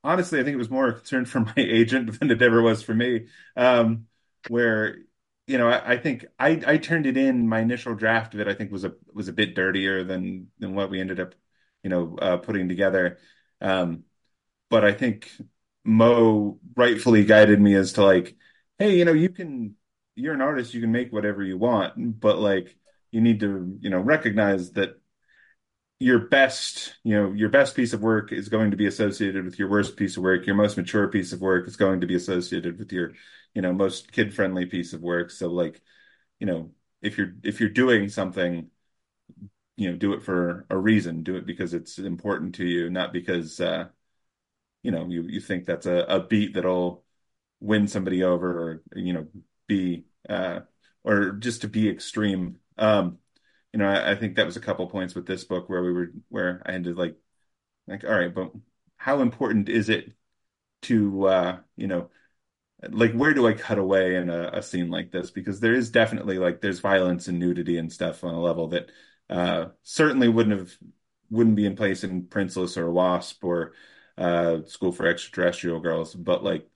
honestly, 0.04 0.40
I 0.40 0.44
think 0.44 0.54
it 0.54 0.58
was 0.58 0.70
more 0.70 0.88
a 0.88 0.94
concern 0.94 1.24
for 1.24 1.40
my 1.40 1.54
agent 1.58 2.18
than 2.20 2.30
it 2.30 2.42
ever 2.42 2.62
was 2.62 2.82
for 2.82 2.94
me. 2.94 3.28
Um, 3.56 4.06
where 4.48 4.98
you 5.48 5.58
know, 5.58 5.68
I, 5.68 5.92
I 5.92 5.96
think 5.96 6.26
I 6.38 6.60
I 6.66 6.76
turned 6.78 7.06
it 7.06 7.16
in. 7.16 7.48
My 7.48 7.60
initial 7.60 7.94
draft 7.94 8.34
of 8.34 8.40
it, 8.40 8.48
I 8.48 8.54
think, 8.54 8.70
was 8.70 8.84
a 8.84 8.92
was 9.12 9.28
a 9.28 9.32
bit 9.32 9.54
dirtier 9.54 10.04
than 10.04 10.48
than 10.58 10.74
what 10.74 10.90
we 10.90 11.00
ended 11.00 11.18
up, 11.20 11.34
you 11.82 11.90
know, 11.90 12.16
uh, 12.20 12.36
putting 12.36 12.68
together. 12.68 13.18
Um, 13.60 14.04
but 14.70 14.84
I 14.84 14.92
think 14.92 15.30
Mo 15.84 16.60
rightfully 16.76 17.24
guided 17.24 17.60
me 17.60 17.74
as 17.74 17.94
to 17.94 18.04
like, 18.04 18.36
hey, 18.78 18.98
you 18.98 19.04
know, 19.06 19.14
you 19.14 19.30
can, 19.30 19.74
you're 20.14 20.34
an 20.34 20.42
artist, 20.42 20.74
you 20.74 20.82
can 20.82 20.92
make 20.92 21.12
whatever 21.12 21.42
you 21.42 21.56
want, 21.56 22.20
but 22.20 22.38
like, 22.38 22.76
you 23.10 23.22
need 23.22 23.40
to, 23.40 23.78
you 23.80 23.88
know, 23.90 23.98
recognize 24.00 24.72
that 24.72 25.00
your 25.98 26.18
best, 26.28 26.94
you 27.02 27.14
know, 27.14 27.32
your 27.32 27.48
best 27.48 27.74
piece 27.74 27.92
of 27.94 28.02
work 28.02 28.32
is 28.32 28.48
going 28.50 28.70
to 28.70 28.76
be 28.76 28.86
associated 28.86 29.44
with 29.44 29.58
your 29.58 29.68
worst 29.68 29.96
piece 29.96 30.16
of 30.16 30.22
work. 30.22 30.46
Your 30.46 30.54
most 30.54 30.76
mature 30.76 31.08
piece 31.08 31.32
of 31.32 31.40
work 31.40 31.66
is 31.66 31.76
going 31.76 32.02
to 32.02 32.06
be 32.06 32.14
associated 32.14 32.78
with 32.78 32.92
your, 32.92 33.12
you 33.54 33.62
know, 33.62 33.72
most 33.72 34.12
kid-friendly 34.12 34.66
piece 34.66 34.92
of 34.92 35.02
work. 35.02 35.30
So 35.30 35.48
like, 35.48 35.80
you 36.40 36.46
know, 36.46 36.72
if 37.02 37.18
you're 37.18 37.34
if 37.44 37.60
you're 37.60 37.70
doing 37.70 38.08
something, 38.08 38.70
you 39.76 39.90
know, 39.90 39.96
do 39.96 40.12
it 40.12 40.22
for 40.22 40.66
a 40.70 40.76
reason. 40.76 41.22
Do 41.22 41.36
it 41.36 41.46
because 41.46 41.74
it's 41.74 41.98
important 41.98 42.54
to 42.56 42.64
you, 42.64 42.90
not 42.90 43.12
because 43.12 43.60
uh, 43.60 43.88
you 44.82 44.90
know, 44.90 45.06
you 45.08 45.24
you 45.24 45.40
think 45.40 45.66
that's 45.66 45.86
a, 45.86 46.04
a 46.08 46.20
beat 46.26 46.54
that'll 46.54 47.04
win 47.60 47.88
somebody 47.88 48.24
over 48.24 48.82
or, 48.94 49.00
you 49.00 49.12
know, 49.14 49.28
be 49.68 50.06
uh 50.28 50.60
or 51.04 51.32
just 51.32 51.62
to 51.62 51.68
be 51.68 51.88
extreme. 51.90 52.58
Um, 52.78 53.18
you 53.72 53.80
know, 53.80 53.88
I, 53.88 54.12
I 54.12 54.16
think 54.16 54.36
that 54.36 54.46
was 54.46 54.56
a 54.56 54.60
couple 54.60 54.86
points 54.88 55.14
with 55.14 55.26
this 55.26 55.44
book 55.44 55.68
where 55.70 55.82
we 55.82 55.92
were 55.92 56.12
where 56.30 56.62
I 56.66 56.78
to 56.78 56.94
like 56.94 57.16
like, 57.86 58.04
all 58.04 58.10
right, 58.12 58.34
but 58.34 58.52
how 58.96 59.20
important 59.22 59.68
is 59.68 59.88
it 59.88 60.12
to 60.82 61.26
uh, 61.28 61.60
you 61.76 61.86
know, 61.88 62.10
like 62.90 63.12
where 63.12 63.34
do 63.34 63.46
I 63.46 63.54
cut 63.54 63.78
away 63.78 64.16
in 64.16 64.30
a, 64.30 64.50
a 64.54 64.62
scene 64.62 64.90
like 64.90 65.10
this? 65.10 65.30
Because 65.30 65.60
there 65.60 65.74
is 65.74 65.90
definitely 65.90 66.38
like 66.38 66.60
there's 66.60 66.80
violence 66.80 67.28
and 67.28 67.38
nudity 67.38 67.78
and 67.78 67.92
stuff 67.92 68.22
on 68.24 68.34
a 68.34 68.40
level 68.40 68.68
that 68.68 68.90
uh 69.30 69.66
certainly 69.82 70.28
wouldn't 70.28 70.58
have 70.58 70.72
wouldn't 71.30 71.56
be 71.56 71.66
in 71.66 71.76
place 71.76 72.04
in 72.04 72.24
Princeless 72.26 72.76
or 72.76 72.90
Wasp 72.90 73.44
or 73.44 73.72
uh 74.16 74.62
School 74.66 74.92
for 74.92 75.06
Extraterrestrial 75.06 75.80
Girls, 75.80 76.14
but 76.14 76.44
like 76.44 76.68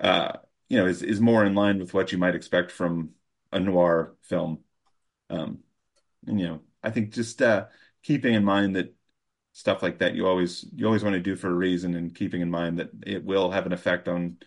uh 0.00 0.32
you 0.68 0.78
know 0.78 0.86
is 0.86 1.02
is 1.02 1.20
more 1.20 1.44
in 1.44 1.54
line 1.54 1.78
with 1.78 1.94
what 1.94 2.12
you 2.12 2.18
might 2.18 2.34
expect 2.34 2.70
from 2.72 3.10
a 3.52 3.60
noir 3.60 4.16
film. 4.22 4.64
Um 5.30 5.60
and 6.26 6.40
you 6.40 6.48
know, 6.48 6.60
I 6.82 6.90
think 6.90 7.12
just 7.14 7.42
uh 7.42 7.66
keeping 8.02 8.34
in 8.34 8.44
mind 8.44 8.76
that 8.76 8.94
stuff 9.52 9.82
like 9.82 9.98
that 10.00 10.14
you 10.14 10.26
always 10.26 10.64
you 10.74 10.86
always 10.86 11.04
want 11.04 11.14
to 11.14 11.20
do 11.20 11.36
for 11.36 11.48
a 11.50 11.54
reason 11.54 11.94
and 11.94 12.14
keeping 12.14 12.40
in 12.42 12.50
mind 12.50 12.78
that 12.78 12.90
it 13.06 13.24
will 13.24 13.50
have 13.52 13.66
an 13.66 13.72
effect 13.72 14.08
on 14.08 14.38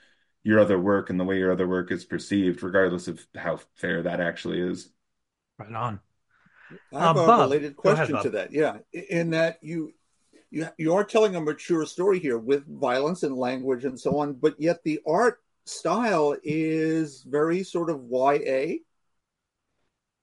your 0.48 0.62
other 0.62 0.80
work 0.80 1.10
and 1.10 1.20
the 1.20 1.26
way 1.26 1.38
your 1.38 1.52
other 1.52 1.68
work 1.68 1.92
is 1.92 2.06
perceived, 2.06 2.64
regardless 2.64 3.10
of 3.10 3.28
how 3.36 3.60
fair 3.76 4.04
that 4.04 4.22
actually 4.22 4.62
is. 4.62 4.90
Right 5.60 5.74
on. 5.74 6.00
I 6.94 6.96
Uh, 6.96 7.12
a 7.12 7.14
Bob, 7.14 7.40
related 7.42 7.76
go 7.76 7.90
ahead, 7.90 8.08
question 8.08 8.24
to 8.24 8.30
that. 8.38 8.54
Yeah, 8.54 8.78
in 8.94 9.32
that 9.32 9.58
you 9.62 9.92
you 10.50 10.70
you 10.78 10.94
are 10.96 11.04
telling 11.04 11.36
a 11.36 11.42
mature 11.42 11.86
story 11.86 12.20
here 12.20 12.38
with 12.38 12.66
violence 12.66 13.24
and 13.24 13.36
language 13.36 13.84
and 13.84 14.00
so 14.00 14.20
on, 14.20 14.36
but 14.36 14.56
yet 14.58 14.82
the 14.86 15.02
art 15.06 15.42
style 15.66 16.38
is 16.44 17.24
very 17.24 17.62
sort 17.64 17.90
of 17.90 18.06
YA. 18.10 18.80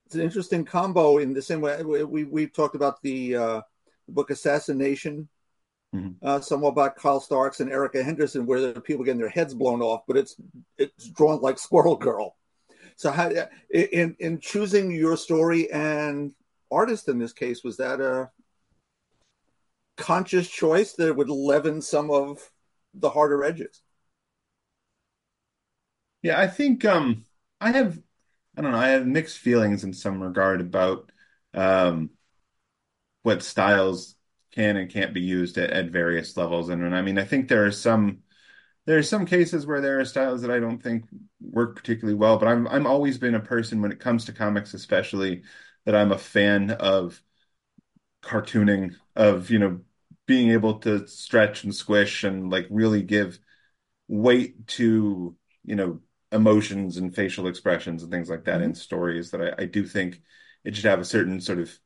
It's 0.06 0.14
an 0.14 0.22
interesting 0.22 0.64
combo 0.64 1.18
in 1.18 1.34
the 1.34 1.42
same 1.42 1.60
way 1.60 1.82
we 1.82 2.02
we 2.02 2.24
we've 2.24 2.52
talked 2.52 2.76
about 2.76 3.02
the 3.02 3.37
uh, 3.37 3.60
book 4.08 4.30
Assassin 4.30 4.78
Nation, 4.78 5.28
Mhm. 5.94 6.16
uh, 6.22 6.40
somewhat 6.40 6.96
Kyle 6.96 7.20
Starks 7.20 7.61
and 7.61 7.70
Erica 7.70 8.02
Henderson, 8.02 8.46
where 8.46 8.61
there 8.61 8.76
are 8.76 8.80
people 8.80 9.04
getting 9.04 9.20
their 9.20 9.28
heads 9.28 9.54
blown 9.54 9.80
off, 9.80 10.02
but 10.09 10.16
it's 10.16 10.37
it's 10.76 11.09
drawn 11.11 11.40
like 11.40 11.59
Squirrel 11.59 11.96
Girl. 11.96 12.37
So 12.96 13.11
how 13.11 13.30
in 13.70 14.16
in 14.18 14.40
choosing 14.40 14.90
your 14.90 15.16
story 15.16 15.70
and 15.70 16.33
artist 16.70 17.09
in 17.09 17.18
this 17.18 17.33
case 17.33 17.62
was 17.62 17.76
that 17.76 18.00
a 18.00 18.30
conscious 19.96 20.48
choice 20.48 20.94
that 20.94 21.14
would 21.14 21.28
leaven 21.28 21.80
some 21.80 22.11
of 22.11 22.50
the 22.94 23.11
harder 23.11 23.44
edges? 23.44 23.83
Yeah, 26.22 26.40
I 26.40 26.48
think 26.48 26.85
um 26.85 27.24
I 27.61 27.70
have 27.72 27.98
I 28.57 28.62
don't 28.62 28.72
know, 28.72 28.78
I 28.78 28.88
have 28.88 29.07
mixed 29.07 29.38
feelings 29.38 29.85
in 29.85 29.92
some 29.92 30.22
regard 30.22 30.61
about 30.61 31.11
um 31.52 32.11
what 33.22 33.42
styles 33.42 34.13
can 34.55 34.77
and 34.77 34.90
can't 34.90 35.14
be 35.14 35.21
used 35.23 35.59
at, 35.59 35.71
at 35.71 35.90
various 35.90 36.37
levels. 36.37 36.69
And, 36.69 36.83
and 36.83 36.95
I 36.97 37.03
mean, 37.03 37.19
I 37.19 37.25
think 37.25 37.49
there 37.49 37.67
are 37.67 37.73
some 37.73 38.21
there 38.87 38.99
are 38.99 39.03
some 39.03 39.27
cases 39.27 39.67
where 39.67 39.81
there 39.81 40.01
are 40.01 40.05
styles 40.07 40.43
that 40.43 40.51
I 40.51 40.61
don't 40.61 40.83
think 40.83 41.07
work 41.40 41.77
particularly 41.77 42.17
well, 42.19 42.38
but 42.38 42.49
I'm 42.49 42.69
I'm 42.69 42.87
always 42.87 43.19
been 43.19 43.35
a 43.37 43.40
person 43.40 43.83
when 43.83 43.93
it 43.93 44.01
comes 44.01 44.27
to 44.27 44.33
comics 44.33 44.75
especially 44.75 45.45
that 45.87 45.95
I'm 45.97 46.12
a 46.12 46.19
fan 46.19 46.73
of 46.73 47.23
cartooning, 48.23 48.95
of, 49.17 49.51
you 49.51 49.59
know, 49.59 49.81
being 50.27 50.51
able 50.51 50.79
to 50.81 51.07
stretch 51.07 51.64
and 51.64 51.75
squish 51.75 52.25
and 52.25 52.51
like 52.51 52.67
really 52.71 53.03
give 53.03 53.38
weight 54.09 54.67
to, 54.69 55.37
you 55.64 55.77
know, 55.77 56.01
emotions 56.33 56.99
and 56.99 57.14
facial 57.14 57.49
expressions 57.49 58.03
and 58.03 58.12
things 58.12 58.31
like 58.31 58.45
that 58.45 58.61
Mm-hmm. 58.61 58.62
in 58.62 58.75
stories 58.75 59.31
that 59.33 59.43
I, 59.43 59.64
I 59.64 59.67
do 59.67 59.87
think 59.87 60.23
it 60.64 60.77
should 60.77 60.87
have 60.87 61.01
a 61.01 61.05
certain 61.05 61.40
sort 61.40 61.61
of 61.61 61.79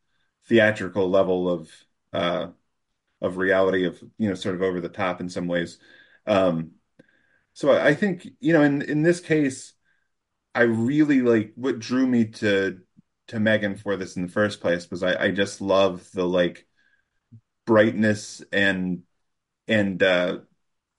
theatrical 0.48 1.10
level 1.10 1.50
of 1.50 1.70
uh 2.12 2.48
of 3.20 3.36
reality 3.36 3.84
of 3.84 4.02
you 4.18 4.28
know 4.28 4.34
sort 4.34 4.54
of 4.54 4.62
over 4.62 4.80
the 4.80 4.88
top 4.88 5.20
in 5.20 5.28
some 5.28 5.46
ways. 5.46 5.78
Um, 6.26 6.72
so 7.52 7.72
I, 7.72 7.94
think 7.94 8.28
you 8.40 8.52
know 8.52 8.62
in 8.62 8.82
in 8.82 9.02
this 9.02 9.20
case, 9.20 9.72
I 10.54 10.62
really 10.62 11.20
like 11.22 11.52
what 11.56 11.78
drew 11.78 12.06
me 12.06 12.26
to 12.26 12.80
to 13.28 13.40
Megan 13.40 13.76
for 13.76 13.96
this 13.96 14.16
in 14.16 14.22
the 14.22 14.32
first 14.32 14.60
place 14.60 14.90
was 14.90 15.02
I, 15.02 15.24
I 15.24 15.30
just 15.30 15.60
love 15.60 16.10
the 16.12 16.24
like 16.26 16.66
brightness 17.66 18.42
and 18.52 19.02
and 19.66 20.02
uh, 20.02 20.38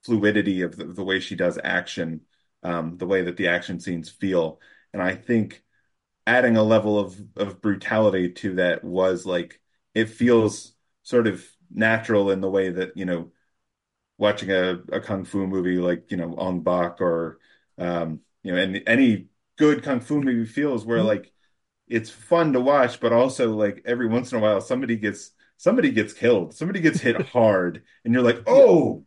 fluidity 0.04 0.62
of 0.62 0.76
the, 0.76 0.84
the, 0.84 1.02
way 1.02 1.18
she 1.18 1.34
does 1.34 1.58
action, 1.62 2.20
um, 2.62 2.96
the 2.98 3.06
way 3.06 3.22
that 3.22 3.36
the 3.36 3.48
action 3.48 3.80
scenes 3.80 4.08
feel, 4.08 4.60
and 4.92 5.02
I 5.02 5.16
think 5.16 5.62
adding 6.26 6.56
a 6.56 6.62
level 6.62 6.98
of 6.98 7.20
of 7.36 7.60
brutality 7.60 8.30
to 8.30 8.54
that 8.56 8.84
was 8.84 9.26
like 9.26 9.60
it 9.94 10.08
feels 10.10 10.74
sort 11.02 11.26
of 11.26 11.44
natural 11.72 12.30
in 12.30 12.40
the 12.40 12.50
way 12.50 12.70
that 12.70 12.96
you 12.96 13.04
know 13.04 13.30
watching 14.18 14.50
a, 14.50 14.78
a 14.92 15.00
kung 15.00 15.24
fu 15.24 15.46
movie 15.46 15.78
like 15.78 16.10
you 16.10 16.16
know 16.16 16.34
Ong 16.36 16.60
Bak 16.60 17.00
or 17.00 17.38
um, 17.78 18.20
you 18.42 18.52
know 18.52 18.58
any 18.58 18.86
any 18.86 19.26
good 19.56 19.82
kung 19.82 20.00
fu 20.00 20.20
movie 20.20 20.46
feels 20.46 20.84
where 20.84 20.98
mm-hmm. 20.98 21.08
like 21.08 21.32
it's 21.90 22.08
fun 22.08 22.52
to 22.52 22.60
watch, 22.60 23.00
but 23.00 23.12
also 23.12 23.52
like 23.54 23.82
every 23.84 24.06
once 24.06 24.32
in 24.32 24.38
a 24.38 24.40
while 24.40 24.60
somebody 24.60 24.96
gets 24.96 25.32
somebody 25.56 25.90
gets 25.90 26.12
killed, 26.12 26.54
somebody 26.54 26.80
gets 26.80 27.00
hit 27.00 27.20
hard, 27.28 27.82
and 28.04 28.14
you're 28.14 28.22
like, 28.22 28.42
oh, 28.46 29.04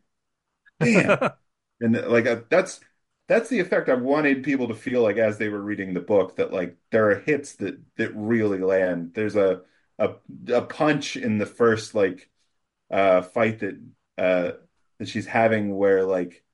damn, 0.80 1.32
and 1.82 1.95
like 2.08 2.28
uh, 2.28 2.41
that's 2.49 2.82
that's 3.28 3.49
the 3.49 3.60
effect 3.60 3.89
I 3.89 3.95
wanted 3.95 4.43
people 4.43 4.67
to 4.67 4.76
feel 4.76 5.02
like 5.02 5.17
as 5.17 5.38
they 5.38 5.47
were 5.47 5.62
reading 5.62 5.93
the 5.93 6.02
book 6.02 6.36
that 6.36 6.52
like 6.52 6.76
there 6.91 7.10
are 7.12 7.19
hits 7.19 7.54
that 7.56 7.80
that 7.97 8.12
really 8.15 8.60
land. 8.60 9.13
There's 9.13 9.36
a 9.36 9.62
a, 9.97 10.15
a 10.52 10.62
punch 10.62 11.15
in 11.15 11.38
the 11.38 11.45
first 11.45 11.95
like 11.95 12.30
uh 12.93 13.23
fight 13.23 13.60
that 13.62 13.82
uh 14.19 14.53
that 14.99 15.10
she's 15.10 15.27
having 15.27 15.75
where 15.77 16.06
like 16.06 16.45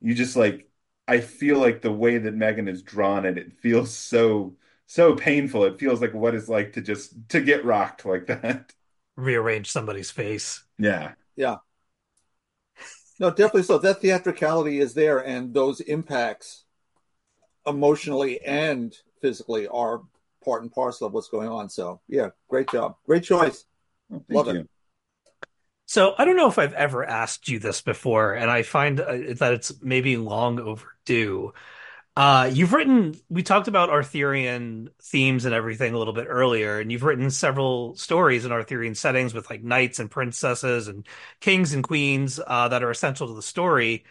you 0.00 0.14
just 0.14 0.36
like 0.36 0.70
I 1.08 1.20
feel 1.20 1.58
like 1.58 1.82
the 1.82 1.92
way 1.92 2.18
that 2.18 2.34
Megan 2.34 2.68
is 2.68 2.82
drawn 2.82 3.26
it, 3.26 3.38
it 3.38 3.54
feels 3.60 3.94
so 3.96 4.56
so 4.86 5.14
painful. 5.16 5.64
It 5.64 5.78
feels 5.80 6.00
like 6.02 6.14
what 6.14 6.34
it's 6.34 6.48
like 6.48 6.74
to 6.74 6.82
just 6.82 7.28
to 7.30 7.40
get 7.42 7.64
rocked 7.64 8.04
like 8.06 8.26
that. 8.26 8.74
Rearrange 9.16 9.70
somebody's 9.72 10.10
face. 10.12 10.62
Yeah. 10.78 11.14
Yeah. 11.36 11.58
No, 13.18 13.30
definitely 13.30 13.62
so. 13.64 13.78
That 13.78 14.00
theatricality 14.00 14.78
is 14.80 14.94
there, 14.94 15.18
and 15.24 15.54
those 15.54 15.80
impacts 15.80 16.64
emotionally 17.66 18.40
and 18.42 18.94
physically 19.20 19.66
are 19.68 20.02
part 20.44 20.62
and 20.62 20.72
parcel 20.72 21.06
of 21.06 21.12
what's 21.12 21.28
going 21.28 21.48
on. 21.48 21.68
So, 21.68 22.00
yeah, 22.08 22.30
great 22.48 22.68
job. 22.68 22.96
Great 23.06 23.24
choice. 23.24 23.64
Oh, 24.10 24.24
Love 24.30 24.48
you. 24.48 24.56
it. 24.56 24.68
So 25.94 26.12
I 26.18 26.24
don't 26.24 26.34
know 26.34 26.48
if 26.48 26.58
I've 26.58 26.72
ever 26.72 27.04
asked 27.04 27.48
you 27.48 27.60
this 27.60 27.80
before, 27.80 28.34
and 28.34 28.50
I 28.50 28.64
find 28.64 28.98
uh, 28.98 29.12
that 29.36 29.52
it's 29.52 29.80
maybe 29.80 30.16
long 30.16 30.58
overdue. 30.58 31.52
Uh, 32.16 32.50
you've 32.52 32.72
written, 32.72 33.14
we 33.28 33.44
talked 33.44 33.68
about 33.68 33.90
Arthurian 33.90 34.90
themes 35.00 35.44
and 35.44 35.54
everything 35.54 35.94
a 35.94 35.98
little 35.98 36.12
bit 36.12 36.26
earlier, 36.28 36.80
and 36.80 36.90
you've 36.90 37.04
written 37.04 37.30
several 37.30 37.94
stories 37.94 38.44
in 38.44 38.50
Arthurian 38.50 38.96
settings 38.96 39.32
with 39.32 39.48
like 39.48 39.62
knights 39.62 40.00
and 40.00 40.10
princesses 40.10 40.88
and 40.88 41.06
kings 41.38 41.74
and 41.74 41.84
queens 41.84 42.40
uh, 42.44 42.66
that 42.66 42.82
are 42.82 42.90
essential 42.90 43.28
to 43.28 43.34
the 43.34 43.40
story. 43.40 44.02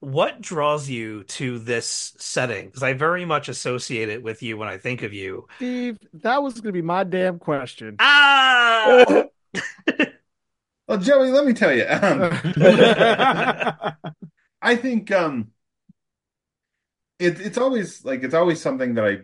What 0.00 0.42
draws 0.42 0.90
you 0.90 1.24
to 1.24 1.58
this 1.58 2.12
setting? 2.18 2.66
Because 2.66 2.82
I 2.82 2.92
very 2.92 3.24
much 3.24 3.48
associate 3.48 4.10
it 4.10 4.22
with 4.22 4.42
you 4.42 4.58
when 4.58 4.68
I 4.68 4.76
think 4.76 5.02
of 5.02 5.14
you. 5.14 5.48
Steve, 5.56 5.96
that 6.12 6.42
was 6.42 6.60
going 6.60 6.64
to 6.64 6.72
be 6.72 6.82
my 6.82 7.04
damn 7.04 7.38
question. 7.38 7.96
Ah! 7.98 9.24
well, 10.88 10.98
Joey, 10.98 11.30
let 11.30 11.46
me 11.46 11.52
tell 11.52 11.72
you. 11.72 11.84
Um, 11.86 12.30
I 14.62 14.74
think 14.76 15.12
um, 15.12 15.52
it, 17.18 17.40
it's 17.40 17.58
always 17.58 18.04
like 18.04 18.22
it's 18.22 18.34
always 18.34 18.60
something 18.60 18.94
that 18.94 19.04
I 19.04 19.18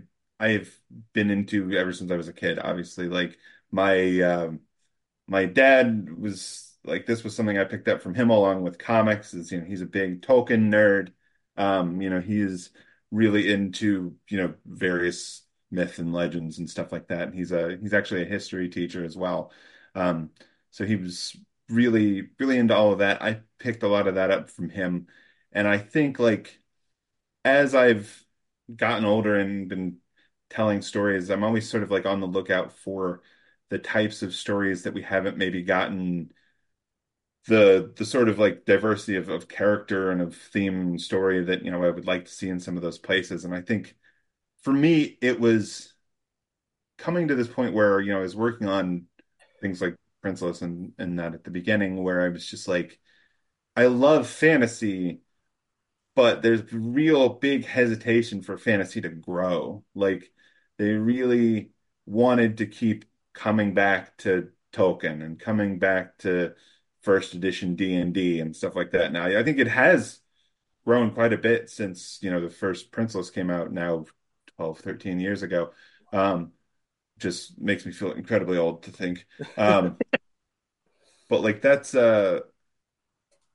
I've 0.45 0.79
been 1.13 1.31
into 1.31 1.73
ever 1.77 1.93
since 1.93 2.11
I 2.11 2.17
was 2.17 2.29
a 2.29 2.33
kid. 2.33 2.59
Obviously, 2.59 3.09
like 3.09 3.39
my 3.71 4.21
um, 4.21 4.61
my 5.27 5.47
dad 5.47 6.11
was 6.19 6.75
like 6.85 7.07
this 7.07 7.25
was 7.25 7.37
something 7.37 7.59
I 7.59 7.65
picked 7.65 7.89
up 7.89 8.03
from 8.03 8.15
him 8.15 8.31
along 8.31 8.63
with 8.63 8.79
comics. 8.79 9.35
Is 9.35 9.53
you 9.53 9.61
know 9.61 9.67
he's 9.67 9.83
a 9.83 9.87
big 9.87 10.23
Tolkien 10.23 10.71
nerd. 10.71 11.13
Um, 11.57 12.01
you 12.03 12.11
know 12.11 12.21
he 12.21 12.41
is 12.41 12.71
really 13.11 13.53
into 13.53 14.17
you 14.29 14.39
know 14.39 14.55
various 14.67 15.43
myth 15.71 15.99
and 15.99 16.13
legends 16.13 16.59
and 16.59 16.69
stuff 16.71 16.93
like 16.93 17.09
that. 17.09 17.23
And 17.23 17.35
he's 17.35 17.53
a 17.53 17.79
he's 17.81 17.95
actually 17.95 18.23
a 18.23 18.27
history 18.27 18.69
teacher 18.69 19.05
as 19.05 19.17
well. 19.17 19.53
Um, 19.95 20.31
so 20.71 20.85
he 20.85 20.97
was 20.97 21.37
really 21.75 22.29
really 22.39 22.59
into 22.59 22.75
all 22.75 22.93
of 22.93 22.99
that. 23.01 23.23
I 23.23 23.41
picked 23.59 23.83
a 23.83 23.89
lot 23.89 24.09
of 24.09 24.17
that 24.17 24.31
up 24.31 24.51
from 24.51 24.71
him, 24.71 25.09
and 25.53 25.69
I 25.69 25.79
think 25.79 26.19
like 26.19 26.61
as 27.45 27.75
I've 27.75 28.25
gotten 28.75 29.05
older 29.05 29.37
and 29.39 29.69
been 29.69 29.99
telling 30.51 30.83
stories, 30.83 31.31
I'm 31.31 31.45
always 31.45 31.69
sort 31.71 31.83
of 31.83 31.91
like 31.91 32.07
on 32.07 32.21
the 32.21 32.27
lookout 32.29 32.73
for 32.73 33.23
the 33.71 33.79
types 33.79 34.23
of 34.23 34.35
stories 34.35 34.85
that 34.85 34.95
we 34.95 35.03
haven't 35.03 35.39
maybe 35.39 35.63
gotten 35.63 36.33
the 37.47 37.93
the 37.97 38.05
sort 38.07 38.29
of 38.29 38.39
like 38.39 38.65
diversity 38.65 39.17
of, 39.17 39.29
of 39.29 39.49
character 39.49 40.11
and 40.11 40.23
of 40.23 40.35
theme 40.37 40.81
and 40.81 41.01
story 41.01 41.45
that 41.45 41.63
you 41.65 41.71
know 41.71 41.83
I 41.85 41.91
would 41.91 42.07
like 42.07 42.25
to 42.27 42.33
see 42.33 42.49
in 42.49 42.59
some 42.61 42.77
of 42.77 42.83
those 42.83 42.99
places. 42.99 43.45
And 43.45 43.55
I 43.55 43.61
think 43.61 43.97
for 44.63 44.73
me 44.73 45.19
it 45.23 45.41
was 45.41 45.95
coming 46.99 47.29
to 47.29 47.35
this 47.35 47.49
point 47.49 47.75
where 47.75 48.01
you 48.01 48.13
know 48.13 48.19
I 48.19 48.23
was 48.23 48.37
working 48.37 48.69
on 48.69 49.07
things 49.61 49.81
like 49.81 49.97
Princeless 50.25 50.63
and 50.63 50.93
and 50.99 51.19
that 51.19 51.35
at 51.35 51.45
the 51.45 51.51
beginning 51.51 52.03
where 52.03 52.23
I 52.23 52.29
was 52.29 52.47
just 52.47 52.69
like 52.69 52.99
I 53.77 53.87
love 53.87 54.29
fantasy 54.29 55.21
but 56.15 56.43
there's 56.43 56.73
real 56.73 57.29
big 57.29 57.65
hesitation 57.65 58.43
for 58.43 58.57
fantasy 58.57 59.01
to 59.01 59.09
grow. 59.09 59.85
Like 59.95 60.31
they 60.79 60.91
really 60.91 61.71
wanted 62.07 62.59
to 62.59 62.67
keep 62.67 63.05
coming 63.33 63.75
back 63.75 64.17
to 64.19 64.51
Tolkien 64.73 65.25
and 65.25 65.39
coming 65.39 65.79
back 65.79 66.19
to 66.19 66.55
first 67.03 67.35
edition 67.35 67.75
D&D 67.75 68.41
and 68.41 68.55
stuff 68.55 68.77
like 68.77 68.93
that. 68.93 69.13
Now, 69.13 69.27
I 69.27 69.43
think 69.43 69.59
it 69.59 69.69
has 69.69 70.21
grown 70.85 71.13
quite 71.13 71.33
a 71.33 71.39
bit 71.39 71.71
since, 71.71 72.19
you 72.23 72.31
know, 72.31 72.41
the 72.41 72.51
first 72.51 72.93
Princeless 72.93 73.33
came 73.33 73.51
out 73.51 73.73
now 73.73 74.05
12, 74.57 74.79
13 74.79 75.19
years 75.21 75.43
ago. 75.43 75.73
Um, 76.13 76.53
just 77.19 77.59
makes 77.61 77.87
me 77.87 77.93
feel 77.93 78.13
incredibly 78.13 78.59
old 78.59 78.83
to 78.85 78.91
think. 78.91 79.27
Um, 79.57 79.97
but 81.29 81.43
like 81.43 81.63
that's 81.63 81.95
uh 81.95 82.41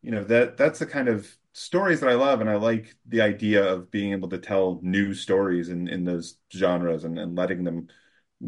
you 0.02 0.12
know 0.12 0.24
that 0.24 0.58
that's 0.58 0.80
the 0.80 0.86
kind 0.86 1.08
of 1.08 1.28
stories 1.54 2.00
that 2.00 2.10
I 2.10 2.14
love, 2.14 2.42
and 2.42 2.50
I 2.50 2.56
like 2.56 2.96
the 3.06 3.22
idea 3.22 3.64
of 3.74 3.92
being 3.92 4.14
able 4.14 4.30
to 4.30 4.38
tell 4.38 4.80
new 4.82 5.14
stories 5.14 5.70
in 5.70 5.88
in 5.88 6.06
those 6.06 6.38
genres 6.54 7.04
and, 7.04 7.20
and 7.20 7.36
letting 7.36 7.64
them 7.64 7.88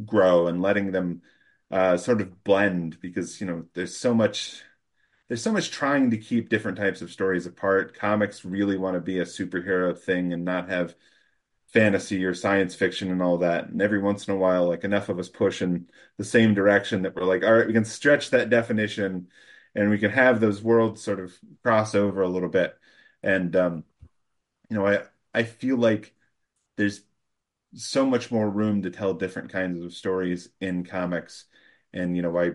grow 0.05 0.47
and 0.47 0.61
letting 0.61 0.91
them 0.91 1.21
uh, 1.71 1.97
sort 1.97 2.21
of 2.21 2.43
blend 2.43 2.99
because 3.01 3.41
you 3.41 3.47
know 3.47 3.65
there's 3.73 3.95
so 3.97 4.13
much 4.13 4.63
there's 5.27 5.43
so 5.43 5.51
much 5.53 5.71
trying 5.71 6.11
to 6.11 6.17
keep 6.17 6.49
different 6.49 6.77
types 6.77 7.01
of 7.01 7.11
stories 7.11 7.45
apart. 7.45 7.95
Comics 7.97 8.45
really 8.45 8.77
want 8.77 8.95
to 8.95 9.01
be 9.01 9.19
a 9.19 9.25
superhero 9.25 9.97
thing 9.97 10.33
and 10.33 10.45
not 10.45 10.69
have 10.69 10.95
fantasy 11.73 12.25
or 12.25 12.33
science 12.33 12.75
fiction 12.75 13.11
and 13.11 13.21
all 13.21 13.37
that. 13.39 13.69
And 13.69 13.81
every 13.81 13.99
once 13.99 14.27
in 14.27 14.33
a 14.33 14.37
while, 14.37 14.67
like 14.67 14.83
enough 14.83 15.09
of 15.09 15.19
us 15.19 15.29
push 15.29 15.61
in 15.61 15.89
the 16.17 16.23
same 16.23 16.53
direction 16.53 17.03
that 17.03 17.15
we're 17.15 17.23
like, 17.25 17.43
all 17.43 17.53
right, 17.53 17.67
we 17.67 17.73
can 17.73 17.85
stretch 17.85 18.29
that 18.31 18.49
definition 18.49 19.27
and 19.75 19.89
we 19.89 19.97
can 19.97 20.11
have 20.11 20.39
those 20.39 20.61
worlds 20.61 21.01
sort 21.01 21.19
of 21.19 21.33
cross 21.63 21.95
over 21.95 22.21
a 22.21 22.27
little 22.29 22.49
bit. 22.49 22.77
And 23.23 23.55
um, 23.55 23.83
you 24.69 24.77
know, 24.77 24.85
I 24.87 25.03
I 25.33 25.43
feel 25.43 25.77
like 25.77 26.13
there's 26.77 27.01
so 27.75 28.05
much 28.05 28.31
more 28.31 28.49
room 28.49 28.83
to 28.83 28.91
tell 28.91 29.13
different 29.13 29.51
kinds 29.51 29.81
of 29.83 29.93
stories 29.93 30.49
in 30.61 30.83
comics. 30.85 31.45
And 31.93 32.15
you 32.15 32.21
know, 32.23 32.37
I 32.37 32.45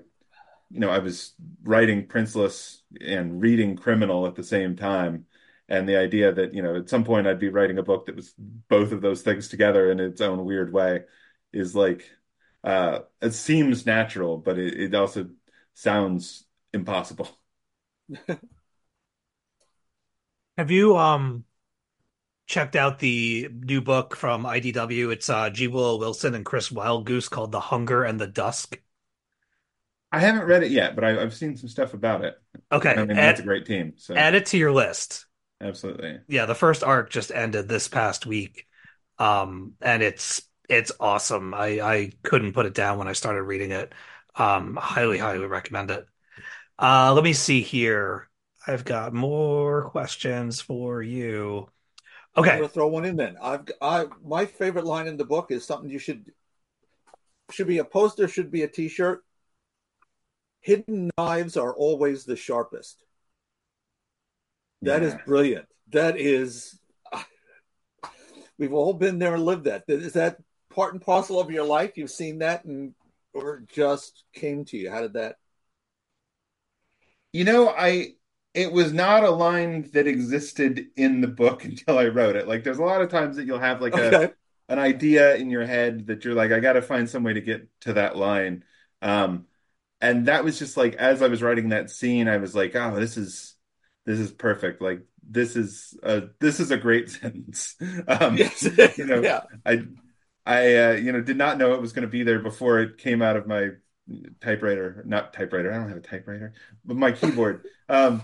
you 0.71 0.81
know, 0.81 0.91
I 0.91 0.99
was 0.99 1.35
writing 1.63 2.07
Princeless 2.09 2.83
and 3.01 3.41
reading 3.41 3.77
Criminal 3.77 4.27
at 4.27 4.35
the 4.35 4.45
same 4.45 4.77
time. 4.77 5.27
And 5.69 5.89
the 5.89 5.97
idea 5.97 6.33
that, 6.33 6.55
you 6.55 6.63
know, 6.63 6.77
at 6.77 6.89
some 6.89 7.05
point 7.05 7.27
I'd 7.27 7.41
be 7.41 7.49
writing 7.49 7.79
a 7.79 7.83
book 7.83 8.07
that 8.07 8.17
was 8.17 8.33
both 8.37 8.93
of 8.93 9.01
those 9.01 9.23
things 9.23 9.49
together 9.49 9.91
in 9.91 9.99
its 10.01 10.21
own 10.21 10.45
weird 10.45 10.73
way 10.73 11.03
is 11.53 11.75
like 11.75 12.09
uh 12.65 13.01
it 13.21 13.33
seems 13.33 13.87
natural, 13.87 14.39
but 14.39 14.59
it, 14.59 14.75
it 14.75 14.95
also 14.95 15.31
sounds 15.75 16.45
impossible. 16.73 17.29
Have 20.59 20.71
you 20.71 20.97
um 20.97 21.45
checked 22.47 22.77
out 22.77 22.99
the 23.01 23.49
new 23.53 23.81
book 23.81 24.17
from 24.17 24.45
IDW? 24.45 25.13
It's 25.13 25.29
uh 25.29 25.51
G. 25.51 25.67
Willow 25.69 25.99
Wilson 25.99 26.35
and 26.35 26.45
Chris 26.45 26.71
Wildgoose 26.71 27.31
called 27.31 27.53
The 27.53 27.61
Hunger 27.61 28.05
and 28.05 28.21
the 28.21 28.27
Dusk. 28.27 28.81
I 30.13 30.21
haven't 30.21 30.45
read 30.47 30.63
it 30.63 30.71
yet, 30.71 30.95
but 30.95 31.05
I, 31.05 31.13
have 31.15 31.35
seen 31.35 31.57
some 31.57 31.69
stuff 31.69 31.93
about 31.93 32.25
it. 32.25 32.41
Okay, 32.71 32.95
I 32.95 33.05
mean 33.05 33.11
add, 33.11 33.17
that's 33.17 33.41
a 33.41 33.45
great 33.45 33.67
team. 33.67 33.95
So 33.97 34.15
add 34.15 34.35
it 34.35 34.47
to 34.47 34.59
your 34.59 34.73
list. 34.73 35.27
Absolutely. 35.61 36.21
Yeah, 36.29 36.47
the 36.47 36.55
first 36.55 36.83
arc 36.83 37.11
just 37.11 37.31
ended 37.31 37.69
this 37.69 37.89
past 37.89 38.27
week, 38.27 38.67
um, 39.19 39.75
and 39.81 40.03
it's 40.03 40.43
it's 40.69 40.91
awesome. 40.99 41.55
I 41.55 41.81
I 41.81 42.13
couldn't 42.23 42.53
put 42.53 42.67
it 42.67 42.75
down 42.75 42.99
when 42.99 43.09
I 43.09 43.13
started 43.13 43.43
reading 43.45 43.71
it. 43.71 43.93
Um, 44.35 44.77
highly, 44.77 45.19
highly 45.19 45.47
recommend 45.47 45.91
it. 45.91 46.07
Uh, 46.79 47.13
let 47.15 47.25
me 47.25 47.33
see 47.35 47.63
here. 47.63 48.29
I've 48.67 48.85
got 48.85 49.15
more 49.15 49.91
questions 49.91 50.61
for 50.61 51.03
you. 51.03 51.71
I'm 52.37 52.47
Okay. 52.47 52.57
gonna 52.57 52.69
throw 52.69 52.89
one 52.89 53.05
in 53.05 53.17
then. 53.17 53.37
I've 53.43 53.67
I 53.81 54.07
my 54.23 54.47
favorite 54.47 54.85
line 54.85 55.07
in 55.07 55.17
the 55.17 55.25
book 55.25 55.51
is 55.51 55.65
something 55.67 55.91
you 55.91 55.99
should 55.99 56.33
should 57.51 57.67
be 57.67 57.79
a 57.79 57.85
poster, 57.85 58.29
should 58.29 58.51
be 58.53 58.63
a 58.63 58.69
t-shirt. 58.69 59.25
Hidden 60.61 61.11
knives 61.17 61.57
are 61.57 61.75
always 61.75 62.27
the 62.27 62.37
sharpest. 62.37 63.06
That 64.83 65.03
is 65.03 65.15
Yeah. 65.15 65.25
brilliant. 65.25 65.67
That 65.91 66.19
is 66.19 66.79
we've 68.59 68.73
all 68.73 68.95
been 68.95 69.19
there 69.19 69.35
and 69.35 69.45
lived 69.45 69.65
that. 69.65 69.85
Is 69.89 70.15
that 70.15 70.39
part 70.71 70.93
and 70.93 71.03
parcel 71.03 71.41
of 71.41 71.51
your 71.51 71.65
life? 71.65 71.97
You've 71.97 72.11
seen 72.11 72.39
that 72.39 72.65
and 72.65 72.95
or 73.33 73.63
just 73.69 74.25
came 74.33 74.65
to 74.67 74.77
you. 74.77 74.91
How 74.91 75.03
did 75.03 75.15
that 75.15 75.37
You 77.33 77.45
know, 77.45 77.69
I 77.71 78.15
it 78.55 78.73
was 78.73 78.93
not 78.93 79.23
a 79.25 79.31
line 79.31 79.91
that 79.93 80.07
existed 80.07 80.87
in 80.97 81.21
the 81.21 81.29
book 81.29 81.65
until 81.67 81.99
I 81.99 82.07
wrote 82.09 82.37
it. 82.37 82.49
Like 82.49 82.65
there's 82.65 82.79
a 82.79 82.83
lot 82.85 83.03
of 83.03 83.11
times 83.11 83.37
that 83.37 83.45
you'll 83.47 83.59
have 83.59 83.81
like 83.81 83.97
a 83.97 84.23
an 84.69 84.79
idea 84.79 85.37
in 85.37 85.51
your 85.51 85.65
head 85.67 86.07
that 86.09 86.25
you're 86.25 86.35
like, 86.35 86.51
I 86.53 86.61
got 86.61 86.73
to 86.75 86.83
find 86.83 87.09
some 87.09 87.23
way 87.23 87.35
to 87.35 87.41
get 87.41 87.69
to 87.83 87.95
that 87.95 88.17
line. 88.17 88.65
Um, 89.03 89.47
and 90.03 90.27
that 90.29 90.45
was 90.45 90.61
just 90.61 90.79
like 90.79 90.97
as 90.97 91.23
I 91.23 91.29
was 91.29 91.43
writing 91.43 91.71
that 91.71 91.91
scene, 91.91 92.29
I 92.29 92.39
was 92.39 92.55
like, 92.57 92.77
oh, 92.77 92.97
this 93.01 93.19
is 93.19 93.56
this 94.07 94.19
is 94.21 94.33
perfect. 94.33 94.83
Like 94.83 95.03
this 95.29 95.57
is 95.57 95.99
a 96.03 96.29
this 96.41 96.61
is 96.61 96.73
a 96.73 96.79
great 96.79 97.11
sentence. 97.13 97.77
Um, 98.09 98.39
Yes. 98.39 98.65
you 98.97 99.07
know, 99.07 99.23
yeah. 99.23 99.43
I 99.67 99.85
I 100.47 100.77
uh, 100.77 100.93
you 100.95 101.13
know 101.13 101.21
did 101.23 101.37
not 101.37 101.59
know 101.59 101.75
it 101.75 101.81
was 101.81 101.93
going 101.93 102.03
to 102.05 102.09
be 102.09 102.23
there 102.25 102.41
before 102.41 102.81
it 102.81 102.99
came 102.99 103.23
out 103.23 103.37
of 103.37 103.47
my 103.47 103.71
typewriter, 104.41 105.03
not 105.07 105.33
typewriter. 105.33 105.73
I 105.73 105.77
don't 105.79 105.89
have 105.89 105.99
a 105.99 106.01
typewriter, 106.01 106.55
but 106.85 106.97
my 106.97 107.13
keyboard. 107.13 107.65
Um, 107.89 108.23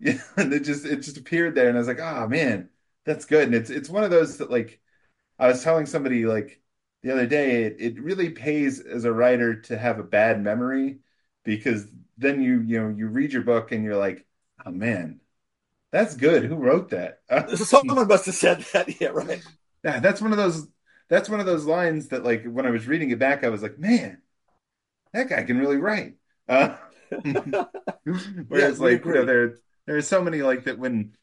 yeah, 0.00 0.18
and 0.36 0.52
it 0.52 0.64
just 0.64 0.84
it 0.84 0.96
just 1.02 1.18
appeared 1.18 1.54
there, 1.54 1.68
and 1.68 1.76
I 1.76 1.80
was 1.80 1.86
like, 1.88 2.00
oh 2.00 2.26
man, 2.28 2.68
that's 3.04 3.26
good. 3.26 3.44
And 3.44 3.54
it's 3.54 3.70
it's 3.70 3.88
one 3.88 4.02
of 4.04 4.10
those 4.10 4.38
that 4.38 4.50
like 4.50 4.80
I 5.38 5.48
was 5.48 5.62
telling 5.62 5.86
somebody 5.86 6.26
like 6.26 6.60
the 7.02 7.12
other 7.12 7.26
day, 7.26 7.64
it, 7.64 7.76
it 7.80 8.02
really 8.02 8.30
pays 8.30 8.80
as 8.80 9.04
a 9.04 9.12
writer 9.12 9.62
to 9.62 9.78
have 9.78 9.98
a 9.98 10.04
bad 10.04 10.42
memory 10.42 11.00
because 11.44 11.86
then 12.18 12.42
you 12.42 12.60
you 12.62 12.80
know 12.82 12.88
you 12.96 13.08
read 13.08 13.32
your 13.32 13.42
book 13.42 13.72
and 13.72 13.84
you're 13.84 13.96
like, 13.96 14.26
oh 14.66 14.70
man, 14.70 15.20
that's 15.94 16.16
good. 16.16 16.44
Who 16.46 16.56
wrote 16.56 16.90
that? 16.90 17.20
Someone 17.56 18.08
must 18.08 18.26
have 18.26 18.34
said 18.34 18.66
that. 18.72 19.00
Yeah, 19.00 19.08
right. 19.08 19.40
Yeah, 19.84 20.00
that's 20.00 20.20
one 20.20 20.32
of 20.32 20.38
those 20.38 20.66
that's 21.08 21.28
one 21.28 21.38
of 21.38 21.46
those 21.46 21.66
lines 21.66 22.08
that 22.08 22.24
like 22.24 22.44
when 22.44 22.66
I 22.66 22.70
was 22.70 22.88
reading 22.88 23.10
it 23.10 23.20
back, 23.20 23.44
I 23.44 23.48
was 23.48 23.62
like, 23.62 23.78
man, 23.78 24.20
that 25.12 25.28
guy 25.28 25.44
can 25.44 25.56
really 25.56 25.76
write. 25.76 26.14
Uh, 26.48 26.74
whereas 28.48 28.80
we 28.80 28.90
like 28.90 29.04
you 29.04 29.14
know, 29.14 29.24
there 29.24 29.54
there 29.86 29.96
are 29.96 30.02
so 30.02 30.20
many 30.20 30.42
like 30.42 30.64
that 30.64 30.80
when 30.80 31.16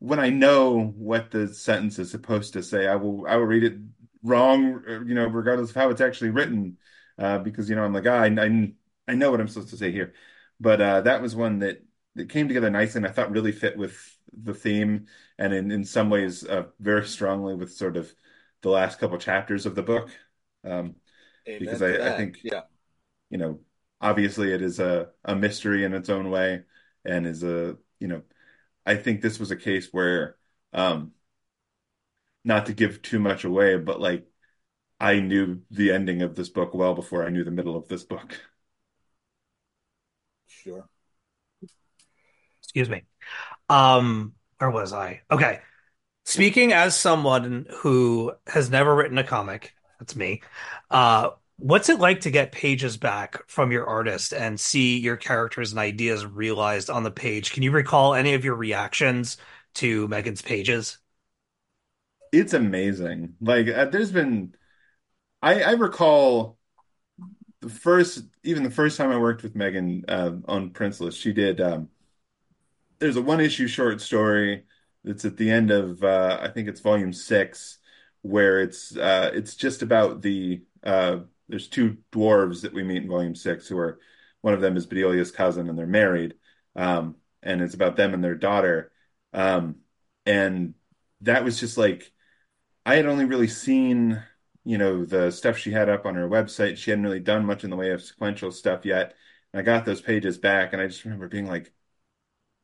when 0.00 0.18
I 0.18 0.30
know 0.30 0.92
what 0.96 1.30
the 1.30 1.46
sentence 1.46 2.00
is 2.00 2.10
supposed 2.10 2.54
to 2.54 2.64
say, 2.64 2.88
I 2.88 2.96
will 2.96 3.28
I 3.28 3.36
will 3.36 3.46
read 3.46 3.62
it 3.62 3.78
wrong, 4.24 4.82
uh, 4.88 5.04
you 5.04 5.14
know, 5.14 5.26
regardless 5.28 5.70
of 5.70 5.76
how 5.76 5.90
it's 5.90 6.00
actually 6.00 6.30
written, 6.30 6.78
uh, 7.16 7.38
because 7.38 7.70
you 7.70 7.76
know 7.76 7.84
I'm 7.84 7.94
like, 7.94 8.06
ah, 8.08 8.22
I, 8.22 8.26
I 8.26 8.72
I 9.06 9.14
know 9.14 9.30
what 9.30 9.40
I'm 9.40 9.46
supposed 9.46 9.70
to 9.70 9.76
say 9.76 9.92
here. 9.92 10.14
But 10.58 10.80
uh, 10.80 11.00
that 11.02 11.22
was 11.22 11.36
one 11.36 11.60
that 11.60 11.80
that 12.16 12.28
came 12.28 12.48
together 12.48 12.70
nicely 12.70 12.98
and 12.98 13.06
I 13.06 13.10
thought 13.10 13.30
really 13.30 13.52
fit 13.52 13.76
with 13.76 14.15
the 14.32 14.54
theme 14.54 15.06
and 15.38 15.54
in 15.54 15.70
in 15.70 15.84
some 15.84 16.10
ways 16.10 16.44
uh, 16.44 16.64
very 16.80 17.06
strongly 17.06 17.54
with 17.54 17.72
sort 17.72 17.96
of 17.96 18.12
the 18.62 18.70
last 18.70 18.98
couple 18.98 19.18
chapters 19.18 19.66
of 19.66 19.74
the 19.74 19.82
book. 19.82 20.10
Um, 20.64 20.96
because 21.58 21.82
I, 21.82 22.08
I 22.08 22.12
think 22.12 22.38
Yeah. 22.42 22.62
you 23.30 23.38
know, 23.38 23.60
obviously 24.00 24.52
it 24.52 24.62
is 24.62 24.80
a, 24.80 25.10
a 25.24 25.34
mystery 25.36 25.84
in 25.84 25.92
its 25.94 26.08
own 26.08 26.30
way 26.30 26.62
and 27.04 27.26
is 27.26 27.42
a, 27.42 27.76
you 28.00 28.08
know, 28.08 28.22
I 28.86 28.96
think 28.96 29.20
this 29.22 29.38
was 29.40 29.50
a 29.50 29.56
case 29.56 29.88
where, 29.92 30.36
um, 30.72 31.12
not 32.44 32.66
to 32.66 32.72
give 32.74 33.02
too 33.02 33.18
much 33.18 33.44
away, 33.44 33.76
but 33.76 34.00
like 34.00 34.26
I 35.00 35.20
knew 35.20 35.62
the 35.70 35.92
ending 35.92 36.22
of 36.22 36.36
this 36.36 36.48
book 36.50 36.74
well 36.74 36.94
before 36.94 37.26
I 37.26 37.30
knew 37.30 37.44
the 37.44 37.50
middle 37.52 37.76
of 37.76 37.88
this 37.88 38.04
book. 38.04 38.40
Sure. 40.46 40.88
Excuse 42.62 42.90
me. 42.90 43.04
Um, 43.68 44.34
where 44.58 44.70
was 44.70 44.92
I? 44.92 45.22
Okay. 45.30 45.60
Speaking 46.24 46.72
as 46.72 46.96
someone 46.96 47.66
who 47.78 48.32
has 48.46 48.68
never 48.68 48.94
written 48.94 49.18
a 49.18 49.24
comic, 49.24 49.74
that's 49.98 50.16
me. 50.16 50.42
Uh, 50.90 51.30
what's 51.58 51.88
it 51.88 52.00
like 52.00 52.22
to 52.22 52.30
get 52.30 52.52
pages 52.52 52.96
back 52.96 53.48
from 53.48 53.70
your 53.70 53.86
artist 53.86 54.32
and 54.32 54.58
see 54.58 54.98
your 54.98 55.16
characters 55.16 55.70
and 55.70 55.78
ideas 55.78 56.26
realized 56.26 56.90
on 56.90 57.04
the 57.04 57.10
page? 57.10 57.52
Can 57.52 57.62
you 57.62 57.70
recall 57.70 58.14
any 58.14 58.34
of 58.34 58.44
your 58.44 58.56
reactions 58.56 59.36
to 59.74 60.08
Megan's 60.08 60.42
pages? 60.42 60.98
It's 62.32 62.54
amazing. 62.54 63.34
Like 63.40 63.68
uh, 63.68 63.86
there's 63.86 64.10
been, 64.10 64.54
I, 65.42 65.62
I 65.62 65.70
recall 65.72 66.58
the 67.60 67.70
first, 67.70 68.24
even 68.42 68.62
the 68.62 68.70
first 68.70 68.96
time 68.98 69.10
I 69.10 69.18
worked 69.18 69.42
with 69.42 69.54
Megan 69.54 70.04
uh, 70.08 70.32
on 70.46 70.70
Princeless, 70.70 71.14
she 71.14 71.32
did. 71.32 71.60
Um, 71.60 71.88
there's 72.98 73.16
a 73.16 73.22
one 73.22 73.40
issue 73.40 73.66
short 73.68 74.00
story 74.00 74.64
that's 75.04 75.24
at 75.24 75.36
the 75.36 75.50
end 75.50 75.70
of 75.70 76.02
uh, 76.02 76.38
I 76.40 76.48
think 76.48 76.68
it's 76.68 76.80
volume 76.80 77.12
six, 77.12 77.78
where 78.22 78.60
it's 78.60 78.96
uh, 78.96 79.30
it's 79.34 79.54
just 79.54 79.82
about 79.82 80.22
the 80.22 80.62
uh, 80.82 81.18
there's 81.48 81.68
two 81.68 81.98
dwarves 82.12 82.62
that 82.62 82.72
we 82.74 82.82
meet 82.82 83.02
in 83.02 83.08
volume 83.08 83.34
six 83.34 83.68
who 83.68 83.78
are 83.78 84.00
one 84.42 84.54
of 84.54 84.60
them 84.60 84.76
is 84.76 84.86
Bedelia's 84.86 85.30
cousin 85.30 85.68
and 85.68 85.78
they're 85.78 85.86
married, 85.86 86.34
um, 86.76 87.16
and 87.42 87.62
it's 87.62 87.74
about 87.74 87.96
them 87.96 88.14
and 88.14 88.22
their 88.24 88.34
daughter, 88.34 88.92
um, 89.32 89.76
and 90.26 90.74
that 91.22 91.44
was 91.44 91.60
just 91.60 91.78
like 91.78 92.12
I 92.86 92.96
had 92.96 93.06
only 93.06 93.24
really 93.24 93.48
seen 93.48 94.22
you 94.64 94.78
know 94.78 95.04
the 95.04 95.30
stuff 95.30 95.58
she 95.58 95.70
had 95.72 95.88
up 95.88 96.06
on 96.06 96.14
her 96.16 96.28
website. 96.28 96.76
She 96.76 96.90
hadn't 96.90 97.04
really 97.04 97.20
done 97.20 97.46
much 97.46 97.64
in 97.64 97.70
the 97.70 97.76
way 97.76 97.90
of 97.90 98.02
sequential 98.02 98.50
stuff 98.52 98.84
yet. 98.84 99.14
And 99.52 99.60
I 99.60 99.64
got 99.64 99.84
those 99.84 100.00
pages 100.00 100.38
back, 100.38 100.72
and 100.72 100.82
I 100.82 100.86
just 100.88 101.04
remember 101.04 101.28
being 101.28 101.46
like 101.46 101.72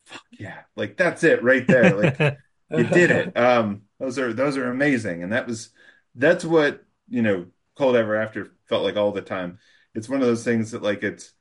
fuck 0.04 0.22
yeah, 0.38 0.62
like 0.76 0.96
that's 0.96 1.24
it 1.24 1.42
right 1.42 1.66
there. 1.66 1.96
Like 1.96 2.22
you 2.70 2.84
did 2.84 3.10
it. 3.10 3.36
Um, 3.36 3.82
those 3.98 4.18
are 4.18 4.32
those 4.32 4.56
are 4.56 4.70
amazing, 4.70 5.22
and 5.22 5.32
that 5.32 5.46
was 5.46 5.70
that's 6.14 6.44
what 6.44 6.84
you 7.08 7.22
know. 7.22 7.46
Cold 7.74 7.96
Ever 7.96 8.16
After 8.16 8.52
felt 8.68 8.84
like 8.84 8.96
all 8.96 9.12
the 9.12 9.22
time. 9.22 9.58
It's 9.94 10.06
one 10.08 10.20
of 10.20 10.26
those 10.26 10.44
things 10.44 10.72
that 10.72 10.82
like 10.82 11.02
it's 11.02 11.32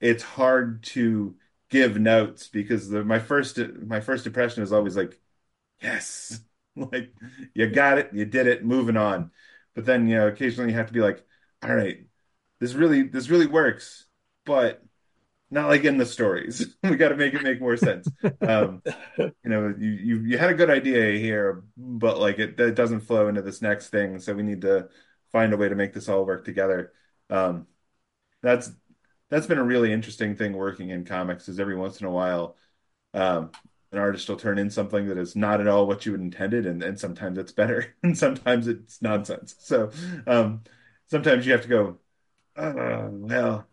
it's 0.00 0.22
hard 0.22 0.84
to 0.84 1.34
give 1.68 1.98
notes 1.98 2.46
because 2.48 2.88
the 2.88 3.04
my 3.04 3.18
first 3.18 3.58
my 3.58 4.00
first 4.00 4.24
impression 4.26 4.62
is 4.62 4.72
always 4.72 4.96
like 4.96 5.20
yes, 5.82 6.40
like 6.76 7.12
you 7.54 7.68
got 7.68 7.98
it, 7.98 8.10
you 8.12 8.24
did 8.24 8.46
it, 8.46 8.64
moving 8.64 8.96
on. 8.96 9.30
But 9.74 9.84
then 9.86 10.08
you 10.08 10.16
know 10.16 10.28
occasionally 10.28 10.70
you 10.70 10.76
have 10.76 10.88
to 10.88 10.92
be 10.92 11.00
like, 11.00 11.24
all 11.62 11.74
right, 11.74 12.06
this 12.60 12.74
really 12.74 13.02
this 13.02 13.28
really 13.30 13.46
works, 13.46 14.06
but 14.44 14.82
not 15.50 15.68
like 15.68 15.84
in 15.84 15.96
the 15.98 16.06
stories. 16.06 16.76
We 16.82 16.96
got 16.96 17.08
to 17.10 17.16
make 17.16 17.34
it 17.34 17.42
make 17.42 17.60
more 17.60 17.76
sense. 17.76 18.08
Um, 18.40 18.82
you 19.18 19.32
know, 19.44 19.74
you, 19.78 19.90
you 19.90 20.20
you 20.20 20.38
had 20.38 20.50
a 20.50 20.54
good 20.54 20.70
idea 20.70 21.18
here, 21.18 21.64
but 21.76 22.18
like 22.18 22.38
it, 22.38 22.58
it 22.58 22.74
doesn't 22.74 23.00
flow 23.00 23.28
into 23.28 23.42
this 23.42 23.62
next 23.62 23.88
thing, 23.88 24.18
so 24.20 24.34
we 24.34 24.42
need 24.42 24.62
to 24.62 24.88
find 25.32 25.52
a 25.52 25.56
way 25.56 25.68
to 25.68 25.74
make 25.74 25.92
this 25.92 26.08
all 26.08 26.24
work 26.26 26.44
together. 26.44 26.92
Um, 27.30 27.66
that's 28.42 28.70
that's 29.30 29.46
been 29.46 29.58
a 29.58 29.64
really 29.64 29.92
interesting 29.92 30.36
thing 30.36 30.54
working 30.54 30.90
in 30.90 31.04
comics 31.04 31.48
is 31.48 31.60
every 31.60 31.76
once 31.76 32.00
in 32.00 32.06
a 32.06 32.10
while, 32.10 32.56
um, 33.14 33.50
an 33.92 33.98
artist 33.98 34.28
will 34.28 34.36
turn 34.36 34.58
in 34.58 34.70
something 34.70 35.08
that 35.08 35.18
is 35.18 35.36
not 35.36 35.60
at 35.60 35.68
all 35.68 35.86
what 35.86 36.06
you 36.06 36.14
intended, 36.14 36.66
and, 36.66 36.82
and 36.82 36.98
sometimes 37.00 37.38
it's 37.38 37.52
better, 37.52 37.94
and 38.02 38.16
sometimes 38.18 38.68
it's 38.68 39.02
nonsense. 39.02 39.56
So 39.60 39.90
um, 40.26 40.62
sometimes 41.08 41.46
you 41.46 41.52
have 41.52 41.62
to 41.62 41.68
go, 41.68 41.98
oh, 42.56 43.08
well 43.12 43.66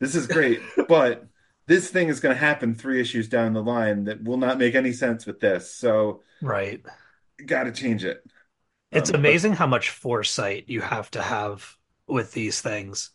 this 0.00 0.14
is 0.14 0.26
great, 0.26 0.70
but 0.86 1.26
this 1.66 1.90
thing 1.90 2.08
is 2.08 2.20
going 2.20 2.34
to 2.34 2.40
happen 2.40 2.74
three 2.74 3.00
issues 3.00 3.28
down 3.28 3.52
the 3.52 3.62
line 3.62 4.04
that 4.04 4.22
will 4.22 4.36
not 4.36 4.58
make 4.58 4.74
any 4.74 4.92
sense 4.92 5.26
with 5.26 5.40
this. 5.40 5.72
So 5.74 6.22
Right. 6.40 6.84
got 7.46 7.64
to 7.64 7.72
change 7.72 8.04
it. 8.04 8.24
It's 8.90 9.08
Um, 9.08 9.22
but 9.24 9.38
amazing 9.38 9.54
how 9.54 9.66
much 9.66 9.88
foresight 9.90 10.68
you 10.68 10.82
have 10.82 11.10
to 11.12 11.22
have 11.22 11.78
with 12.06 12.32
these 12.32 12.60
things 12.60 13.10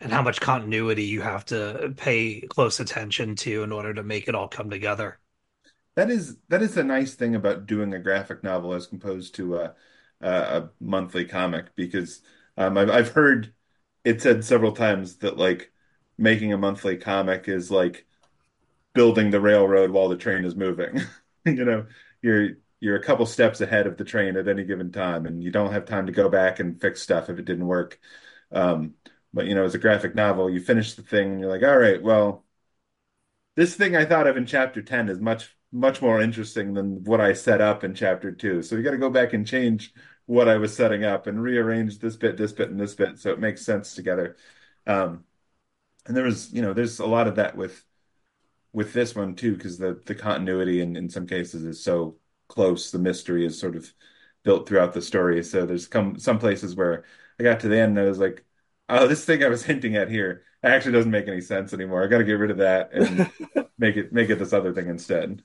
and 0.00 0.12
how 0.12 0.22
much 0.22 0.40
continuity 0.40 1.04
you 1.04 1.22
have 1.22 1.44
to 1.46 1.94
pay 1.96 2.42
close 2.42 2.80
attention 2.80 3.36
to 3.36 3.62
in 3.64 3.72
order 3.72 3.94
to 3.94 4.02
make 4.04 4.28
it 4.28 4.34
all 4.36 4.48
come 4.48 4.70
together. 4.70 5.20
that 5.94 6.10
is 6.10 6.36
that 6.48 6.62
is 6.62 6.74
the 6.74 6.84
nice 6.84 7.14
thing 7.14 7.34
about 7.34 7.66
doing 7.66 7.92
a 7.94 7.98
graphic 7.98 8.42
novel 8.44 8.72
as 8.74 8.92
opposed 8.92 9.34
to 9.36 9.56
a 9.56 9.74
a, 10.20 10.28
a 10.30 10.70
monthly 10.80 11.24
comic 11.24 11.74
because 11.76 12.22
um, 12.56 12.76
I've 12.78 12.90
I've 12.90 13.08
heard 13.12 13.54
it 14.04 14.22
said 14.22 14.44
several 14.44 14.72
times 14.72 15.16
that 15.18 15.36
like 15.36 15.72
making 16.18 16.52
a 16.52 16.58
monthly 16.58 16.96
comic 16.96 17.48
is 17.48 17.70
like 17.70 18.06
building 18.94 19.30
the 19.30 19.40
railroad 19.40 19.90
while 19.90 20.08
the 20.08 20.16
train 20.16 20.44
is 20.44 20.56
moving. 20.56 21.00
You 21.46 21.64
know, 21.64 21.86
you're 22.20 22.50
you're 22.80 22.96
a 22.96 23.02
couple 23.02 23.24
steps 23.24 23.62
ahead 23.62 23.86
of 23.86 23.96
the 23.96 24.04
train 24.04 24.36
at 24.36 24.48
any 24.48 24.64
given 24.64 24.92
time, 24.92 25.24
and 25.26 25.42
you 25.42 25.50
don't 25.50 25.72
have 25.72 25.86
time 25.86 26.06
to 26.06 26.12
go 26.12 26.28
back 26.28 26.60
and 26.60 26.80
fix 26.80 27.00
stuff 27.02 27.30
if 27.30 27.38
it 27.38 27.46
didn't 27.46 27.66
work. 27.66 27.98
Um, 28.52 28.94
But 29.32 29.46
you 29.46 29.54
know, 29.54 29.64
as 29.64 29.74
a 29.74 29.78
graphic 29.78 30.14
novel, 30.14 30.50
you 30.50 30.60
finish 30.60 30.94
the 30.94 31.02
thing 31.02 31.32
and 31.32 31.40
you're 31.40 31.50
like, 31.50 31.62
all 31.62 31.78
right, 31.78 32.02
well, 32.02 32.44
this 33.56 33.74
thing 33.74 33.96
I 33.96 34.04
thought 34.04 34.26
of 34.26 34.36
in 34.36 34.46
chapter 34.46 34.82
10 34.82 35.08
is 35.08 35.20
much 35.20 35.56
much 35.70 36.00
more 36.00 36.20
interesting 36.20 36.72
than 36.72 37.04
what 37.04 37.20
I 37.20 37.34
set 37.34 37.60
up 37.60 37.84
in 37.84 37.94
chapter 37.94 38.32
2. 38.32 38.62
So 38.62 38.74
you 38.76 38.82
got 38.82 38.92
to 38.92 38.96
go 38.98 39.10
back 39.10 39.34
and 39.34 39.46
change 39.46 39.92
what 40.24 40.48
I 40.48 40.56
was 40.56 40.74
setting 40.74 41.04
up 41.04 41.26
and 41.26 41.42
rearrange 41.42 41.98
this 41.98 42.16
bit, 42.16 42.38
this 42.38 42.52
bit, 42.52 42.70
and 42.70 42.80
this 42.80 42.94
bit 42.94 43.18
so 43.18 43.32
it 43.32 43.38
makes 43.40 43.62
sense 43.66 43.94
together. 43.94 44.36
Um, 44.86 45.24
and 46.08 46.16
there 46.16 46.24
was, 46.24 46.52
you 46.52 46.62
know, 46.62 46.74
there's 46.74 47.00
a 47.00 47.06
lot 47.06 47.28
of 47.28 47.36
that 47.36 47.56
with 47.56 47.84
with 48.72 48.92
this 48.92 49.14
one 49.14 49.34
too, 49.36 49.54
because 49.56 49.78
the 49.78 50.00
the 50.06 50.14
continuity 50.14 50.80
in 50.80 50.96
in 50.96 51.08
some 51.10 51.26
cases 51.26 51.64
is 51.64 51.82
so 51.82 52.18
close. 52.48 52.90
The 52.90 52.98
mystery 52.98 53.44
is 53.46 53.58
sort 53.58 53.76
of 53.76 53.92
built 54.44 54.68
throughout 54.68 54.92
the 54.94 55.02
story. 55.02 55.42
So 55.44 55.66
there's 55.66 55.86
come 55.88 56.18
some 56.18 56.38
places 56.38 56.76
where 56.76 57.04
I 57.40 57.42
got 57.44 57.60
to 57.60 57.68
the 57.68 57.78
end 57.80 57.98
and 57.98 58.06
I 58.06 58.10
was 58.10 58.18
like, 58.18 58.44
oh, 58.88 59.06
this 59.08 59.24
thing 59.24 59.44
I 59.44 59.48
was 59.48 59.64
hinting 59.66 59.96
at 59.96 60.10
here 60.10 60.44
actually 60.62 60.92
doesn't 60.92 61.10
make 61.10 61.28
any 61.28 61.40
sense 61.40 61.72
anymore. 61.72 62.04
I 62.04 62.08
got 62.08 62.18
to 62.18 62.24
get 62.24 62.34
rid 62.34 62.50
of 62.50 62.58
that 62.58 62.92
and 62.92 63.30
make 63.78 63.96
it 63.96 64.12
make 64.12 64.30
it 64.30 64.38
this 64.38 64.52
other 64.52 64.74
thing 64.74 64.88
instead. 64.88 65.42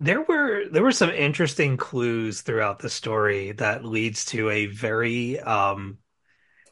There 0.00 0.22
were 0.22 0.68
there 0.70 0.82
were 0.82 0.92
some 0.92 1.10
interesting 1.10 1.76
clues 1.76 2.42
throughout 2.42 2.78
the 2.80 2.90
story 2.90 3.52
that 3.52 3.84
leads 3.84 4.24
to 4.26 4.50
a 4.50 4.66
very 4.66 5.38
um 5.40 5.98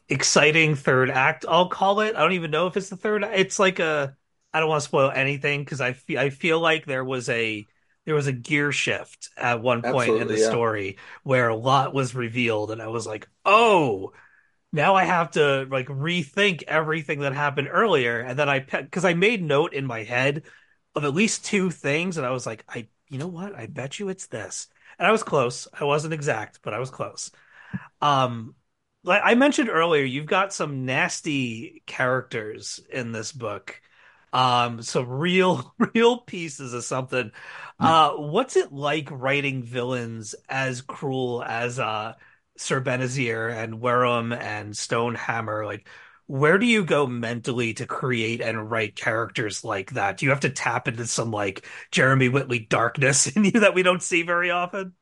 exciting 0.09 0.75
third 0.75 1.09
act, 1.09 1.45
I'll 1.47 1.69
call 1.69 2.01
it. 2.01 2.15
I 2.15 2.21
don't 2.21 2.33
even 2.33 2.51
know 2.51 2.67
if 2.67 2.77
it's 2.77 2.89
the 2.89 2.97
third. 2.97 3.23
It's 3.23 3.59
like 3.59 3.79
a 3.79 4.15
I 4.53 4.59
don't 4.59 4.69
want 4.69 4.81
to 4.81 4.87
spoil 4.87 5.11
anything 5.11 5.63
because 5.63 5.81
I 5.81 5.93
feel 5.93 6.19
I 6.19 6.29
feel 6.29 6.59
like 6.59 6.85
there 6.85 7.03
was 7.03 7.29
a 7.29 7.67
there 8.05 8.15
was 8.15 8.27
a 8.27 8.33
gear 8.33 8.71
shift 8.71 9.29
at 9.35 9.61
one 9.61 9.81
point 9.81 10.17
in 10.17 10.27
the 10.27 10.37
yeah. 10.39 10.47
story 10.47 10.97
where 11.23 11.49
a 11.49 11.55
lot 11.55 11.93
was 11.93 12.15
revealed 12.15 12.71
and 12.71 12.81
I 12.81 12.87
was 12.87 13.07
like, 13.07 13.27
"Oh, 13.43 14.13
now 14.71 14.95
I 14.95 15.05
have 15.05 15.31
to 15.31 15.67
like 15.69 15.87
rethink 15.87 16.63
everything 16.63 17.21
that 17.21 17.33
happened 17.33 17.69
earlier." 17.71 18.19
And 18.19 18.37
then 18.39 18.49
I 18.49 18.59
because 18.59 19.05
I 19.05 19.13
made 19.13 19.43
note 19.43 19.73
in 19.73 19.85
my 19.85 20.03
head 20.03 20.43
of 20.95 21.03
at 21.05 21.13
least 21.13 21.45
two 21.45 21.71
things 21.71 22.17
and 22.17 22.25
I 22.25 22.31
was 22.31 22.45
like, 22.45 22.63
"I 22.69 22.87
you 23.09 23.19
know 23.19 23.27
what? 23.27 23.55
I 23.55 23.67
bet 23.67 23.99
you 23.99 24.09
it's 24.09 24.27
this." 24.27 24.67
And 24.99 25.07
I 25.07 25.11
was 25.11 25.23
close. 25.23 25.67
I 25.73 25.83
wasn't 25.83 26.13
exact, 26.13 26.61
but 26.63 26.73
I 26.73 26.79
was 26.79 26.89
close. 26.89 27.31
Um, 28.01 28.55
like 29.05 29.21
I 29.23 29.35
mentioned 29.35 29.69
earlier, 29.69 30.03
you've 30.03 30.25
got 30.25 30.53
some 30.53 30.85
nasty 30.85 31.83
characters 31.85 32.79
in 32.91 33.11
this 33.11 33.31
book. 33.31 33.81
Um, 34.33 34.81
some 34.81 35.07
real, 35.07 35.73
real 35.93 36.17
pieces 36.17 36.73
of 36.73 36.83
something. 36.83 37.31
Uh, 37.79 38.11
what's 38.11 38.57
it 38.57 38.71
like 38.73 39.09
writing 39.11 39.63
villains 39.63 40.35
as 40.49 40.81
cruel 40.81 41.43
as 41.43 41.79
uh 41.79 42.13
Sir 42.57 42.81
Benazir 42.81 43.53
and 43.53 43.75
Wereham 43.81 44.37
and 44.37 44.73
Stonehammer? 44.73 45.65
Like, 45.65 45.87
where 46.27 46.57
do 46.57 46.65
you 46.65 46.83
go 46.85 47.05
mentally 47.07 47.73
to 47.75 47.85
create 47.85 48.41
and 48.41 48.69
write 48.69 48.95
characters 48.95 49.63
like 49.63 49.91
that? 49.91 50.17
Do 50.17 50.25
you 50.25 50.31
have 50.31 50.41
to 50.41 50.49
tap 50.49 50.87
into 50.87 51.05
some 51.05 51.31
like 51.31 51.65
Jeremy 51.91 52.29
Whitley 52.29 52.59
darkness 52.59 53.27
in 53.35 53.45
you 53.45 53.59
that 53.61 53.75
we 53.75 53.83
don't 53.83 54.03
see 54.03 54.23
very 54.23 54.51
often? 54.51 54.93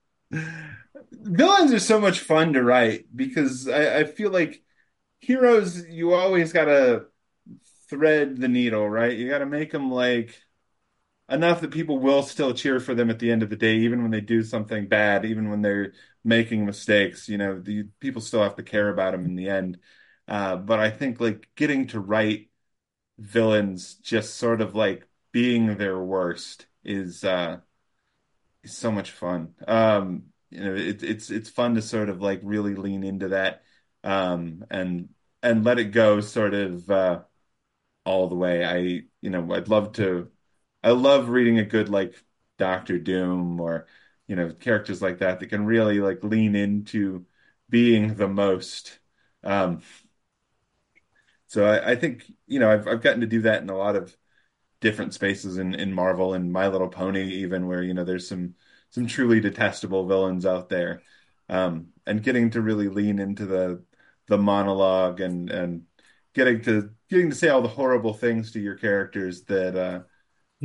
Villains 1.12 1.74
are 1.74 1.80
so 1.80 2.00
much 2.00 2.20
fun 2.20 2.54
to 2.54 2.64
write 2.64 3.06
because 3.16 3.68
I, 3.68 4.00
I 4.00 4.04
feel 4.06 4.32
like 4.32 4.64
heroes, 5.22 5.86
you 5.88 6.14
always 6.14 6.54
gotta 6.54 7.08
thread 7.90 8.38
the 8.38 8.48
needle, 8.48 8.90
right? 8.90 9.18
You 9.18 9.30
gotta 9.30 9.46
make 9.46 9.72
them 9.72 9.92
like 9.92 10.40
enough 11.30 11.62
that 11.62 11.72
people 11.72 12.00
will 12.00 12.24
still 12.24 12.54
cheer 12.54 12.80
for 12.80 12.96
them 12.96 13.10
at 13.10 13.20
the 13.20 13.32
end 13.32 13.44
of 13.44 13.50
the 13.50 13.56
day, 13.56 13.78
even 13.78 14.02
when 14.02 14.12
they 14.12 14.22
do 14.22 14.44
something 14.44 14.88
bad, 14.88 15.26
even 15.26 15.50
when 15.50 15.62
they're 15.62 15.94
making 16.24 16.66
mistakes. 16.66 17.30
You 17.30 17.38
know, 17.38 17.60
the 17.60 17.86
people 18.00 18.22
still 18.22 18.44
have 18.44 18.56
to 18.58 18.64
care 18.64 18.90
about 18.90 19.12
them 19.14 19.26
in 19.26 19.36
the 19.36 19.50
end. 19.50 19.80
Uh, 20.28 20.58
but 20.58 20.80
I 20.80 20.90
think 20.92 21.20
like 21.20 21.50
getting 21.56 21.88
to 21.88 22.00
write 22.00 22.50
villains 23.20 23.96
just 23.96 24.36
sort 24.36 24.62
of 24.62 24.76
like 24.76 25.08
being 25.32 25.78
their 25.78 26.00
worst 26.00 26.68
is 26.84 27.24
uh 27.24 27.60
so 28.66 28.92
much 28.92 29.12
fun. 29.12 29.54
Um, 29.68 30.24
you 30.50 30.64
know, 30.64 30.76
it, 30.76 31.04
it's 31.04 31.30
it's 31.32 31.50
fun 31.50 31.76
to 31.76 31.82
sort 31.82 32.10
of 32.10 32.22
like 32.22 32.40
really 32.44 32.76
lean 32.76 33.04
into 33.04 33.30
that 33.30 33.64
um 34.04 34.64
and 34.70 35.10
and 35.42 35.64
let 35.66 35.80
it 35.80 35.86
go 35.86 36.20
sort 36.22 36.54
of 36.54 36.90
uh 36.90 37.24
all 38.06 38.30
the 38.30 38.36
way. 38.36 38.66
I, 38.66 38.78
you 39.22 39.30
know, 39.30 39.54
I'd 39.54 39.70
love 39.70 39.94
to 39.94 40.32
I 40.84 40.92
love 40.92 41.30
reading 41.30 41.60
a 41.60 41.66
good 41.66 41.90
like 41.90 42.16
Doctor 42.58 43.00
Doom 43.00 43.60
or 43.62 43.88
you 44.28 44.36
know 44.36 44.54
characters 44.54 45.02
like 45.02 45.20
that 45.20 45.40
that 45.40 45.48
can 45.48 45.66
really 45.66 46.00
like 46.02 46.24
lean 46.24 46.56
into 46.56 47.26
being 47.70 48.16
the 48.16 48.28
most. 48.28 49.00
Um, 49.44 49.82
so 51.48 51.66
I, 51.66 51.92
I 51.92 51.96
think 51.96 52.32
you 52.48 52.60
know 52.60 52.70
I've 52.72 52.88
I've 52.88 53.02
gotten 53.02 53.22
to 53.22 53.28
do 53.28 53.42
that 53.42 53.62
in 53.62 53.70
a 53.70 53.78
lot 53.78 53.96
of 53.96 54.16
different 54.84 55.16
spaces 55.16 55.58
in 55.60 55.76
in 55.76 55.94
Marvel 55.94 56.36
and 56.36 56.54
My 56.54 56.70
Little 56.70 56.90
Pony 56.90 57.24
even 57.44 57.68
where 57.68 57.84
you 57.84 57.96
know 57.96 58.06
there's 58.06 58.30
some 58.30 58.56
some 58.92 59.08
truly 59.08 59.42
detestable 59.42 60.08
villains 60.08 60.46
out 60.46 60.70
there. 60.70 61.04
Um, 61.50 61.90
and 62.08 62.24
getting 62.24 62.52
to 62.52 62.62
really 62.62 62.90
lean 62.90 63.20
into 63.20 63.46
the 63.48 63.84
the 64.28 64.38
monologue 64.40 65.22
and 65.22 65.50
and 65.52 65.86
getting 66.36 66.62
to 66.64 66.92
getting 67.10 67.32
to 67.32 67.36
say 67.38 67.50
all 67.50 67.62
the 67.64 67.70
horrible 67.70 68.14
things 68.14 68.52
to 68.54 68.62
your 68.62 68.76
characters 68.78 69.44
that 69.46 69.76
uh 69.78 70.04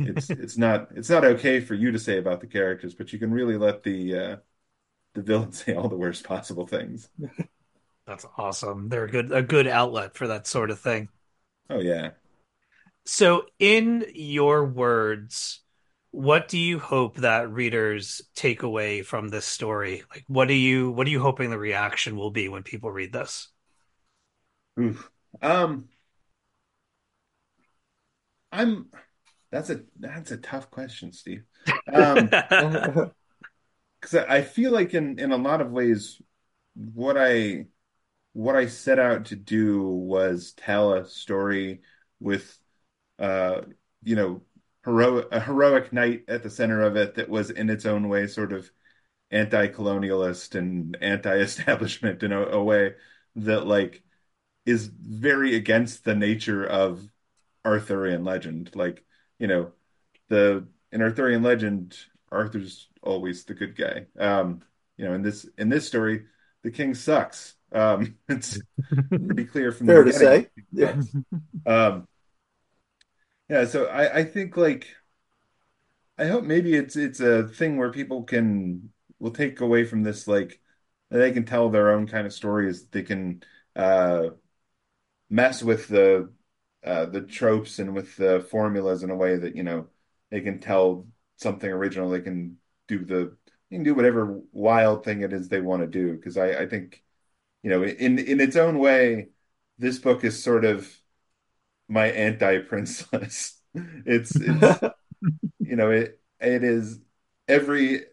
it's 0.03 0.31
it's 0.37 0.57
not 0.57 0.89
it's 0.95 1.09
not 1.09 1.25
okay 1.25 1.59
for 1.61 1.75
you 1.75 1.91
to 1.91 1.99
say 1.99 2.17
about 2.17 2.41
the 2.41 2.47
characters, 2.47 2.95
but 2.95 3.13
you 3.13 3.19
can 3.19 3.31
really 3.31 3.57
let 3.57 3.83
the 3.83 4.15
uh 4.17 4.37
the 5.15 5.21
villain 5.23 5.51
say 5.53 5.75
all 5.75 5.89
the 5.89 5.97
worst 5.97 6.23
possible 6.25 6.67
things. 6.67 7.09
That's 8.05 8.25
awesome. 8.37 8.89
They're 8.89 9.05
a 9.05 9.11
good 9.11 9.31
a 9.31 9.41
good 9.43 9.67
outlet 9.67 10.15
for 10.15 10.27
that 10.27 10.47
sort 10.47 10.71
of 10.71 10.79
thing. 10.79 11.09
Oh 11.69 11.79
yeah. 11.79 12.11
So, 13.05 13.45
in 13.57 14.05
your 14.13 14.65
words, 14.65 15.61
what 16.11 16.47
do 16.47 16.57
you 16.57 16.79
hope 16.79 17.17
that 17.17 17.51
readers 17.51 18.21
take 18.35 18.63
away 18.63 19.01
from 19.01 19.29
this 19.29 19.45
story? 19.45 20.03
Like, 20.11 20.23
what 20.27 20.47
do 20.47 20.53
you 20.53 20.91
what 20.91 21.07
are 21.07 21.11
you 21.11 21.21
hoping 21.21 21.49
the 21.49 21.57
reaction 21.59 22.15
will 22.15 22.31
be 22.31 22.49
when 22.49 22.63
people 22.63 22.91
read 22.91 23.13
this? 23.13 23.49
Oof. 24.79 25.11
Um 25.41 25.89
I'm 28.51 28.89
that's 29.51 29.69
a 29.69 29.81
that's 29.99 30.31
a 30.31 30.37
tough 30.37 30.69
question, 30.71 31.11
Steve. 31.11 31.43
Um 31.91 32.35
because 34.01 34.15
I 34.15 34.37
I 34.37 34.41
feel 34.41 34.71
like 34.71 34.93
in 34.93 35.19
in 35.19 35.31
a 35.31 35.37
lot 35.37 35.61
of 35.61 35.71
ways 35.71 36.21
what 36.75 37.17
I 37.17 37.67
what 38.33 38.55
I 38.55 38.67
set 38.67 38.99
out 38.99 39.25
to 39.27 39.35
do 39.35 39.83
was 39.83 40.53
tell 40.53 40.93
a 40.93 41.07
story 41.07 41.81
with 42.19 42.59
uh 43.19 43.61
you 44.03 44.15
know 44.15 44.41
heroic 44.85 45.27
a 45.31 45.39
heroic 45.39 45.93
knight 45.93 46.23
at 46.27 46.43
the 46.43 46.49
center 46.49 46.81
of 46.81 46.95
it 46.95 47.15
that 47.15 47.29
was 47.29 47.49
in 47.49 47.69
its 47.69 47.85
own 47.85 48.09
way 48.09 48.27
sort 48.27 48.53
of 48.53 48.71
anti-colonialist 49.31 50.55
and 50.55 50.97
anti-establishment 51.01 52.23
in 52.23 52.31
a, 52.31 52.41
a 52.41 52.63
way 52.63 52.93
that 53.35 53.67
like 53.67 54.01
is 54.65 54.87
very 54.87 55.55
against 55.55 56.03
the 56.03 56.15
nature 56.15 56.65
of 56.65 57.09
Arthurian 57.65 58.23
legend. 58.23 58.71
Like, 58.75 59.03
you 59.39 59.47
know, 59.47 59.71
the 60.29 60.67
in 60.91 61.01
Arthurian 61.01 61.43
legend, 61.43 61.97
Arthur's 62.31 62.87
always 63.01 63.45
the 63.45 63.53
good 63.53 63.75
guy. 63.75 64.05
Um, 64.19 64.61
you 64.97 65.05
know, 65.05 65.13
in 65.13 65.21
this 65.21 65.45
in 65.57 65.69
this 65.69 65.87
story, 65.87 66.25
the 66.63 66.71
king 66.71 66.93
sucks. 66.93 67.55
Um, 67.71 68.17
it's 68.29 68.59
pretty 69.09 69.45
clear 69.45 69.71
from 69.71 69.87
the 69.87 69.93
Fair 69.93 70.03
to 70.03 70.13
say. 70.13 70.47
Yeah. 70.71 71.01
Um, 71.65 72.07
yeah, 73.49 73.65
so 73.65 73.85
I, 73.85 74.19
I 74.19 74.23
think 74.23 74.57
like 74.57 74.87
I 76.17 76.25
hope 76.27 76.43
maybe 76.43 76.75
it's 76.75 76.95
it's 76.95 77.19
a 77.19 77.47
thing 77.47 77.77
where 77.77 77.91
people 77.91 78.23
can 78.23 78.91
will 79.19 79.31
take 79.31 79.61
away 79.61 79.85
from 79.85 80.03
this 80.03 80.27
like 80.27 80.61
they 81.09 81.31
can 81.31 81.45
tell 81.45 81.69
their 81.69 81.91
own 81.91 82.07
kind 82.07 82.27
of 82.27 82.33
stories. 82.33 82.87
They 82.89 83.03
can 83.03 83.43
uh 83.75 84.31
mess 85.29 85.63
with 85.63 85.87
the 85.87 86.31
uh 86.83 87.05
the 87.07 87.21
tropes 87.21 87.79
and 87.79 87.93
with 87.95 88.15
the 88.17 88.45
formulas 88.51 89.03
in 89.03 89.09
a 89.11 89.15
way 89.15 89.37
that, 89.37 89.55
you 89.55 89.63
know, 89.63 89.87
they 90.31 90.41
can 90.41 90.59
tell 90.59 91.07
something 91.37 91.69
original. 91.71 92.09
They 92.09 92.21
can 92.21 92.57
do 92.87 93.05
the 93.05 93.37
they 93.69 93.77
can 93.77 93.83
do 93.83 93.95
whatever 93.95 94.41
wild 94.51 95.03
thing 95.05 95.21
it 95.21 95.33
is 95.33 95.49
they 95.49 95.61
want 95.61 95.81
to 95.83 95.87
do. 95.87 96.15
Because 96.15 96.37
I, 96.37 96.61
I 96.63 96.67
think, 96.67 97.03
you 97.63 97.71
know, 97.71 97.83
in 97.83 98.19
in 98.19 98.41
its 98.41 98.57
own 98.57 98.79
way, 98.79 99.29
this 99.79 99.99
book 99.99 100.23
is 100.25 100.43
sort 100.43 100.65
of 100.65 100.91
my 101.89 102.07
anti-Prince 102.07 103.11
list. 103.13 103.57
It's 104.05 104.39
it's 104.41 104.83
you 105.65 105.75
know 105.77 105.91
it 105.91 106.21
it 106.41 106.63
is 106.63 106.99
every 107.47 107.95
it, 107.95 108.07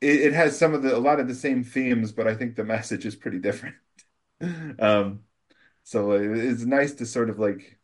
it 0.00 0.32
has 0.32 0.58
some 0.58 0.74
of 0.74 0.82
the 0.82 0.96
a 0.96 0.98
lot 0.98 1.20
of 1.20 1.28
the 1.28 1.34
same 1.34 1.64
themes, 1.64 2.12
but 2.12 2.26
I 2.26 2.34
think 2.34 2.56
the 2.56 2.64
message 2.64 3.06
is 3.06 3.16
pretty 3.16 3.38
different. 3.38 3.76
Um, 4.80 5.20
so 5.84 6.12
it's 6.12 6.64
nice 6.64 6.94
to 6.94 7.06
sort 7.06 7.30
of 7.30 7.38
like 7.38 7.78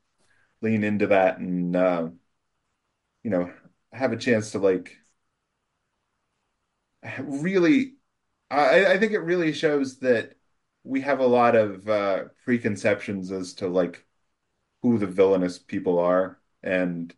lean 0.63 0.85
into 0.85 1.09
that 1.09 1.39
and 1.39 1.77
uh, 1.77 2.11
you 3.23 3.31
know 3.31 3.53
have 3.93 4.13
a 4.13 4.17
chance 4.17 4.53
to 4.53 4.59
like 4.59 4.97
really 7.21 7.95
I, 8.51 8.95
I 8.95 8.99
think 8.99 9.13
it 9.13 9.21
really 9.21 9.53
shows 9.53 9.99
that 10.01 10.35
we 10.85 11.01
have 11.03 11.21
a 11.21 11.27
lot 11.27 11.57
of 11.57 11.89
uh, 11.89 12.25
preconceptions 12.45 13.31
as 13.33 13.55
to 13.55 13.69
like 13.69 14.07
who 14.83 14.99
the 14.99 15.07
villainous 15.07 15.59
people 15.59 15.99
are, 15.99 16.39
and 16.63 17.15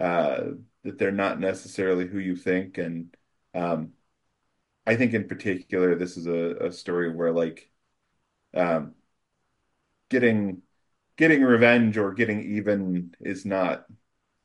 uh, 0.00 0.42
that 0.84 0.98
they're 0.98 1.12
not 1.12 1.40
necessarily 1.40 2.06
who 2.06 2.18
you 2.18 2.36
think. 2.36 2.78
And 2.78 3.16
um, 3.54 3.94
I 4.86 4.96
think 4.96 5.14
in 5.14 5.28
particular, 5.28 5.96
this 5.96 6.16
is 6.16 6.26
a, 6.26 6.68
a 6.68 6.72
story 6.72 7.14
where 7.14 7.32
like 7.32 7.70
um, 8.54 8.94
getting 10.08 10.62
getting 11.16 11.42
revenge 11.42 11.96
or 11.98 12.12
getting 12.14 12.42
even 12.56 13.14
is 13.20 13.44
not 13.44 13.86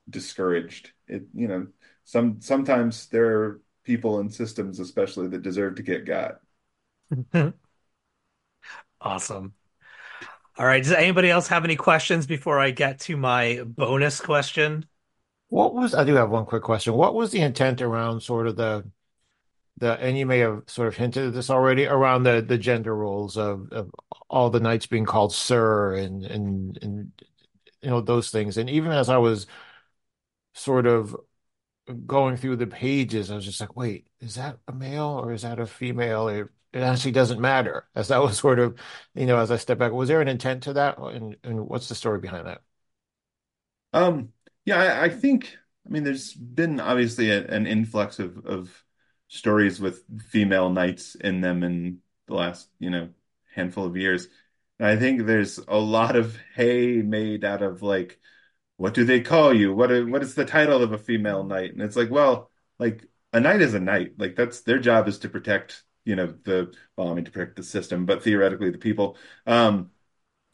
discouraged. 0.10 0.92
It, 1.08 1.24
you 1.34 1.48
know, 1.48 1.68
some 2.06 2.42
sometimes 2.42 3.08
there 3.08 3.42
are 3.44 3.62
people 3.86 4.20
and 4.20 4.34
systems, 4.34 4.80
especially 4.80 5.30
that 5.30 5.44
deserve 5.44 5.76
to 5.76 5.84
get 5.84 6.06
got. 6.06 6.40
Awesome. 9.02 9.54
All 10.58 10.66
right. 10.66 10.82
Does 10.84 10.92
anybody 10.94 11.30
else 11.30 11.48
have 11.50 11.66
any 11.66 11.76
questions 11.76 12.26
before 12.26 12.60
I 12.60 12.72
get 12.72 13.00
to 13.02 13.18
my 13.18 13.62
bonus 13.66 14.22
question? 14.22 14.86
What 15.50 15.74
was, 15.74 15.94
I 15.94 16.04
do 16.04 16.16
have 16.16 16.30
one 16.32 16.46
quick 16.46 16.64
question. 16.64 16.94
What 16.96 17.14
was 17.14 17.32
the 17.32 17.42
intent 17.42 17.82
around 17.82 18.22
sort 18.22 18.48
of 18.48 18.56
the, 18.56 18.90
the, 19.78 19.94
and 20.02 20.18
you 20.18 20.26
may 20.26 20.40
have 20.40 20.64
sort 20.68 20.88
of 20.88 20.96
hinted 20.98 21.28
at 21.28 21.34
this 21.34 21.50
already, 21.50 21.86
around 21.86 22.24
the 22.24 22.42
the 22.42 22.58
gender 22.58 22.96
roles 22.96 23.38
of, 23.38 23.72
of 23.72 23.92
all 24.30 24.50
the 24.50 24.60
knights 24.62 24.88
being 24.88 25.06
called 25.06 25.34
sir 25.34 25.96
and 25.96 26.26
and 26.26 26.80
and 26.82 27.12
you 27.82 27.90
know 27.90 28.02
those 28.02 28.32
things. 28.32 28.58
And 28.58 28.70
even 28.70 28.92
as 28.92 29.10
I 29.10 29.18
was 29.18 29.48
sort 30.54 30.86
of 30.88 31.16
going 32.08 32.38
through 32.38 32.58
the 32.58 32.68
pages, 32.68 33.32
I 33.32 33.36
was 33.36 33.46
just 33.46 33.62
like, 33.62 33.76
wait, 33.76 34.08
is 34.20 34.36
that 34.36 34.60
a 34.68 34.74
male 34.74 35.22
or 35.24 35.34
is 35.34 35.44
that 35.44 35.60
a 35.60 35.68
female? 35.68 36.28
It, 36.30 36.48
it 36.76 36.82
actually 36.84 37.14
doesn't 37.14 37.42
matter. 37.42 37.88
As 37.96 38.10
that 38.10 38.22
was 38.22 38.38
sort 38.40 38.60
of, 38.60 38.80
you 39.16 39.26
know, 39.26 39.38
as 39.40 39.52
I 39.52 39.58
step 39.58 39.80
back, 39.80 39.92
was 39.94 40.10
there 40.10 40.22
an 40.22 40.28
intent 40.28 40.64
to 40.64 40.74
that? 40.74 40.98
And 41.00 41.38
and 41.44 41.68
what's 41.68 41.90
the 41.90 41.96
story 41.96 42.20
behind 42.20 42.48
that? 42.48 42.62
Um, 43.94 44.34
yeah, 44.66 44.78
I, 44.78 45.04
I 45.06 45.10
think, 45.10 45.58
I 45.86 45.90
mean, 45.90 46.04
there's 46.04 46.34
been 46.34 46.80
obviously 46.80 47.32
a, 47.32 47.46
an 47.48 47.68
influx 47.68 48.20
of, 48.20 48.46
of 48.46 48.84
stories 49.28 49.80
with 49.80 50.04
female 50.30 50.70
knights 50.70 51.16
in 51.16 51.42
them 51.42 51.64
in 51.64 52.00
the 52.28 52.34
last, 52.36 52.70
you 52.80 52.90
know, 52.90 53.10
handful 53.54 53.86
of 53.86 53.98
years. 53.98 54.28
And 54.80 54.88
I 54.88 54.98
think 54.98 55.26
there's 55.26 55.58
a 55.60 55.78
lot 55.78 56.16
of 56.16 56.38
hay 56.56 57.02
made 57.02 57.46
out 57.46 57.62
of 57.62 57.82
like, 57.82 58.20
what 58.78 58.96
do 58.96 59.06
they 59.06 59.22
call 59.22 59.54
you? 59.56 59.76
What 59.76 59.92
are, 59.92 60.08
what 60.08 60.24
is 60.24 60.36
the 60.36 60.46
title 60.46 60.84
of 60.84 60.94
a 60.94 61.00
female 61.00 61.46
knight? 61.46 61.74
And 61.74 61.84
it's 61.84 61.98
like, 61.98 62.12
well, 62.12 62.52
like 62.80 63.06
a 63.34 63.42
knight 63.42 63.62
is 63.62 63.76
a 63.76 63.82
knight. 63.82 64.16
Like 64.20 64.38
that's 64.38 64.64
their 64.64 64.80
job 64.80 65.10
is 65.10 65.20
to 65.22 65.30
protect, 65.30 65.84
you 66.06 66.16
know, 66.16 66.28
the, 66.44 66.74
well, 66.98 67.10
I 67.10 67.14
mean, 67.16 67.26
to 67.26 67.32
protect 67.32 67.58
the 67.58 67.64
system, 67.64 68.06
but 68.06 68.24
theoretically 68.24 68.70
the 68.72 68.78
people. 68.78 69.18
Um, 69.46 69.92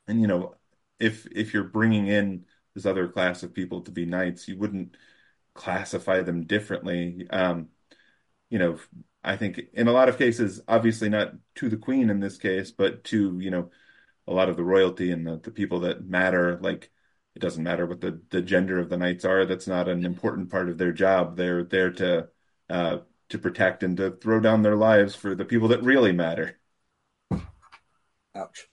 and 0.08 0.22
you 0.22 0.28
know, 0.28 0.56
if 1.00 1.28
if 1.32 1.54
you're 1.54 1.64
bringing 1.66 2.08
in 2.08 2.46
this 2.74 2.86
other 2.86 3.08
class 3.10 3.44
of 3.44 3.54
people 3.54 3.82
to 3.82 3.92
be 3.92 4.06
knights, 4.06 4.48
you 4.48 4.58
wouldn't 4.58 4.98
classify 5.54 6.22
them 6.22 6.46
differently. 6.46 7.28
Um, 7.30 7.70
you 8.50 8.60
know, 8.60 8.80
I 9.24 9.38
think 9.38 9.62
in 9.74 9.88
a 9.88 9.92
lot 9.94 10.10
of 10.10 10.18
cases, 10.18 10.62
obviously 10.68 11.10
not 11.10 11.34
to 11.56 11.70
the 11.70 11.78
queen 11.78 12.10
in 12.10 12.20
this 12.20 12.38
case, 12.38 12.72
but 12.72 13.04
to, 13.06 13.40
you 13.40 13.52
know, 13.52 13.72
a 14.28 14.34
lot 14.34 14.50
of 14.50 14.58
the 14.58 14.64
royalty 14.64 15.12
and 15.12 15.26
the, 15.26 15.38
the 15.38 15.52
people 15.52 15.82
that 15.82 16.06
matter. 16.08 16.60
Like, 16.62 16.92
it 17.36 17.40
doesn't 17.40 17.64
matter 17.64 17.86
what 17.86 18.02
the, 18.02 18.22
the 18.30 18.42
gender 18.42 18.80
of 18.80 18.90
the 18.90 18.98
knights 18.98 19.26
are. 19.26 19.46
That's 19.46 19.68
not 19.68 19.88
an 19.90 20.06
important 20.06 20.50
part 20.52 20.70
of 20.70 20.78
their 20.78 20.92
job. 20.92 21.38
They're 21.38 21.64
there 21.64 21.92
to 21.94 22.30
uh, 22.70 23.00
to 23.32 23.40
protect 23.40 23.84
and 23.84 23.98
to 23.98 24.12
throw 24.12 24.40
down 24.40 24.62
their 24.62 24.76
lives 24.76 25.16
for 25.16 25.36
the 25.36 25.46
people 25.46 25.68
that 25.70 25.84
really 25.84 26.12
matter. 26.12 26.58
Ouch. 28.36 28.68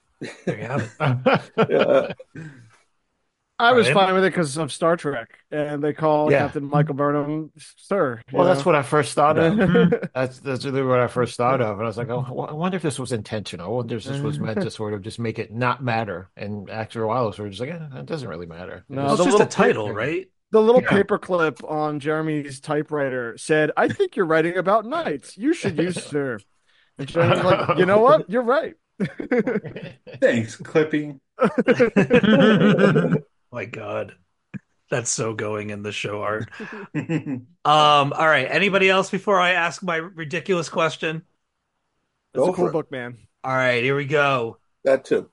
There 0.45 0.59
you 0.59 0.67
have 0.67 0.95
it. 1.01 1.47
Yeah. 1.71 2.13
I 3.61 3.73
was 3.73 3.89
fine 3.89 4.15
with 4.15 4.23
it 4.25 4.31
because 4.31 4.57
of 4.57 4.71
Star 4.73 4.97
Trek, 4.97 5.37
and 5.51 5.83
they 5.83 5.93
call 5.93 6.31
Yeah. 6.31 6.39
Captain 6.45 6.63
Michael 6.65 6.95
Burnham 6.95 7.51
Sir. 7.77 8.23
you 8.31 8.39
Well, 8.39 8.47
that's 8.47 8.65
what 8.65 8.77
I 8.77 8.83
first 8.83 9.15
thought 9.15 9.37
of. 9.37 9.53
Mhm. 9.55 10.11
That's 10.15 10.39
that's 10.39 10.65
really 10.65 10.83
what 10.85 11.01
I 11.01 11.09
first 11.09 11.37
thought 11.37 11.61
of, 11.61 11.73
and 11.79 11.83
I 11.83 11.87
was 11.89 11.97
like, 11.97 12.09
oh, 12.09 12.47
I 12.49 12.53
wonder 12.53 12.77
if 12.77 12.83
this 12.85 13.01
was 13.01 13.11
intentional. 13.11 13.67
I 13.67 13.71
wonder 13.71 13.97
if 13.97 14.05
this 14.05 14.21
was 14.21 14.39
meant 14.39 14.61
to 14.61 14.71
sort 14.71 14.95
of 14.95 15.03
just 15.03 15.19
make 15.19 15.41
it 15.41 15.53
not 15.53 15.83
matter. 15.83 16.31
And 16.37 16.71
after 16.71 17.03
a 17.03 17.09
while, 17.09 17.25
I 17.25 17.27
was 17.27 17.35
sort 17.37 17.49
of 17.49 17.55
just 17.55 17.61
like, 17.61 17.71
eh, 17.71 17.99
it 17.99 18.07
doesn't 18.07 18.29
really 18.29 18.47
matter. 18.47 18.85
No, 18.89 19.03
Well, 19.07 19.15
it's 19.15 19.25
the 19.25 19.31
just 19.31 19.43
a 19.43 19.47
title, 19.47 19.87
paper- 19.89 19.99
right? 19.99 20.31
The 20.51 20.61
little 20.63 20.81
Yeah. 20.83 20.89
paperclip 20.89 21.69
on 21.71 22.01
Jeremy's 22.01 22.61
typewriter 22.61 23.37
said, 23.37 23.71
"I 23.77 23.89
think 23.89 24.17
you're 24.17 24.27
writing 24.27 24.57
about 24.57 24.87
knights. 24.87 25.37
You 25.37 25.53
should 25.53 25.77
use 25.79 26.03
Sir." 26.05 26.39
And 26.99 27.07
Jeremy's 27.07 27.45
like, 27.45 27.79
"You 27.79 27.85
know 27.87 27.99
what? 28.01 28.31
You're 28.31 28.43
right." 28.43 28.75
Thanks, 30.21 30.57
Clippy. 30.57 31.21
My 33.53 33.65
God. 33.67 34.15
That's 34.91 35.11
so 35.11 35.35
going 35.35 35.69
in 35.71 35.83
the 35.83 35.93
show 35.93 36.23
art. 36.23 36.49
Um, 36.95 37.45
all 37.65 38.27
right. 38.27 38.47
Anybody 38.51 38.89
else 38.89 39.11
before 39.11 39.39
I 39.39 39.51
ask 39.51 39.83
my 39.83 39.97
ridiculous 39.97 40.71
question? 40.71 41.23
It's 42.33 42.47
a 42.47 42.53
cool 42.53 42.69
it. 42.69 42.73
book, 42.73 42.91
man. 42.91 43.19
All 43.45 43.53
right, 43.55 43.83
here 43.83 43.95
we 43.97 44.07
go. 44.07 44.59
That 44.85 45.05
too. 45.05 45.31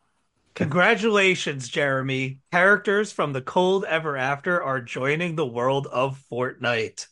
Congratulations, 0.55 1.67
Jeremy. 1.67 2.39
Characters 2.51 3.11
from 3.11 3.33
the 3.33 3.41
Cold 3.41 3.83
Ever 3.83 4.15
After 4.15 4.63
are 4.63 4.79
joining 4.79 5.35
the 5.35 5.45
world 5.45 5.85
of 5.85 6.23
Fortnite. 6.31 7.07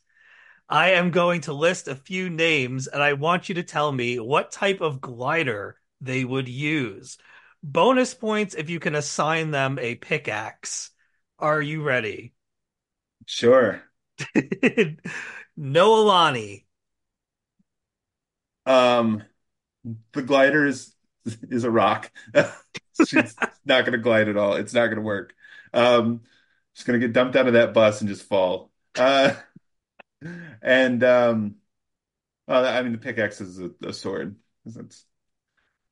I 0.70 0.92
am 0.92 1.12
going 1.12 1.42
to 1.42 1.54
list 1.54 1.90
a 1.90 1.96
few 1.96 2.30
names 2.30 2.88
and 2.88 3.04
I 3.04 3.14
want 3.14 3.50
you 3.50 3.56
to 3.56 3.64
tell 3.64 3.92
me 3.92 4.18
what 4.18 4.54
type 4.54 4.80
of 4.80 5.02
glider 5.02 5.78
they 6.00 6.24
would 6.24 6.48
use. 6.48 7.18
Bonus 7.62 8.14
points 8.14 8.56
if 8.56 8.70
you 8.70 8.80
can 8.80 8.96
assign 8.96 9.52
them 9.52 9.78
a 9.78 9.96
pickaxe. 9.96 10.92
Are 11.38 11.62
you 11.62 11.84
ready? 11.84 12.34
Sure. 13.26 13.84
Noelani. 15.60 16.66
Um, 18.66 19.24
the 20.14 20.22
glider 20.22 20.66
is 20.66 20.93
is 21.50 21.64
a 21.64 21.72
rock. 21.72 22.12
She's 23.08 23.36
not 23.66 23.86
going 23.86 23.94
to 23.94 23.98
glide 23.98 24.30
at 24.30 24.38
all. 24.38 24.56
It's 24.56 24.74
not 24.74 24.86
going 24.88 24.98
to 24.98 25.02
work. 25.02 25.34
Um, 25.74 26.22
she's 26.74 26.86
going 26.86 27.00
to 27.00 27.08
get 27.08 27.14
dumped 27.14 27.36
out 27.36 27.48
of 27.48 27.54
that 27.54 27.74
bus 27.74 28.02
and 28.02 28.08
just 28.08 28.28
fall. 28.28 28.72
Uh, 28.96 29.34
and 30.62 31.04
um, 31.04 31.56
well, 32.48 32.66
I 32.66 32.82
mean, 32.84 32.92
the 32.92 32.98
pickaxe 33.00 33.42
is 33.42 33.60
a, 33.60 33.72
a 33.84 33.94
sword. 33.94 34.36
That's, 34.66 34.78
that's 34.78 35.06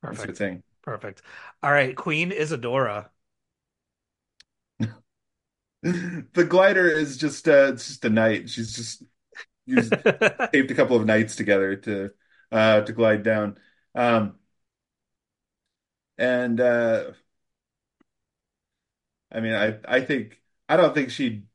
the 0.02 0.16
Perfect. 0.18 0.38
thing. 0.38 0.62
Perfect. 0.82 1.22
All 1.62 1.72
right, 1.72 1.96
Queen 1.96 2.30
Isadora. 2.32 3.10
The 5.82 6.46
glider 6.48 6.88
is 6.88 7.16
just 7.16 7.48
uh, 7.48 7.72
it's 7.72 7.88
just 7.88 8.04
a 8.04 8.10
knight. 8.10 8.48
She's 8.48 8.72
just 8.76 9.02
used 9.66 9.92
taped 10.52 10.70
a 10.70 10.74
couple 10.74 10.96
of 10.96 11.06
knights 11.06 11.34
together 11.34 11.76
to 11.76 12.10
uh 12.52 12.82
to 12.82 12.92
glide 12.92 13.24
down. 13.24 13.58
Um, 13.94 14.36
and 16.18 16.60
uh, 16.60 17.12
I 19.30 19.40
mean, 19.40 19.54
I 19.54 19.78
I 19.86 20.00
think 20.02 20.40
I 20.68 20.76
don't 20.76 20.94
think 20.94 21.10
she'd 21.10 21.46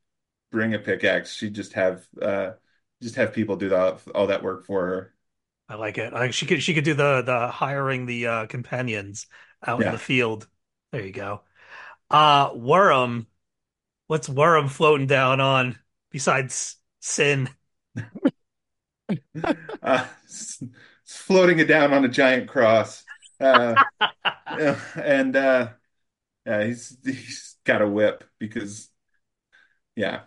bring 0.52 0.74
a 0.74 0.78
pickaxe. 0.78 1.34
She'd 1.34 1.54
just 1.54 1.74
have 1.74 2.06
uh 2.20 2.52
just 3.02 3.16
have 3.16 3.34
people 3.34 3.56
do 3.56 3.68
the, 3.70 4.00
all 4.14 4.28
that 4.28 4.42
work 4.42 4.66
for 4.66 4.86
her. 4.86 5.14
I 5.68 5.74
like 5.74 5.98
it. 5.98 6.12
I 6.14 6.20
think 6.20 6.34
she 6.34 6.46
could 6.46 6.62
she 6.62 6.74
could 6.74 6.84
do 6.84 6.94
the 6.94 7.22
the 7.22 7.48
hiring 7.48 8.06
the 8.06 8.26
uh 8.26 8.46
companions 8.46 9.26
out 9.66 9.84
in 9.84 9.90
the 9.90 9.98
field. 9.98 10.48
There 10.92 11.04
you 11.04 11.12
go. 11.12 11.42
Uh 12.10 12.52
Worm. 12.54 13.26
What's 14.08 14.28
Worm 14.28 14.68
floating 14.68 15.06
down 15.08 15.40
on 15.40 15.78
besides 16.10 16.76
sin? 17.00 17.48
Uh, 19.82 20.06
floating 21.04 21.58
it 21.58 21.66
down 21.66 21.92
on 21.92 22.04
a 22.04 22.08
giant 22.08 22.48
cross. 22.48 23.04
Uh, 23.40 23.76
and 24.96 25.36
uh, 25.36 25.68
yeah, 26.46 26.64
he's 26.64 26.96
he's 27.04 27.56
got 27.64 27.82
a 27.82 27.88
whip 27.88 28.24
because 28.38 28.90
yeah, 29.96 30.22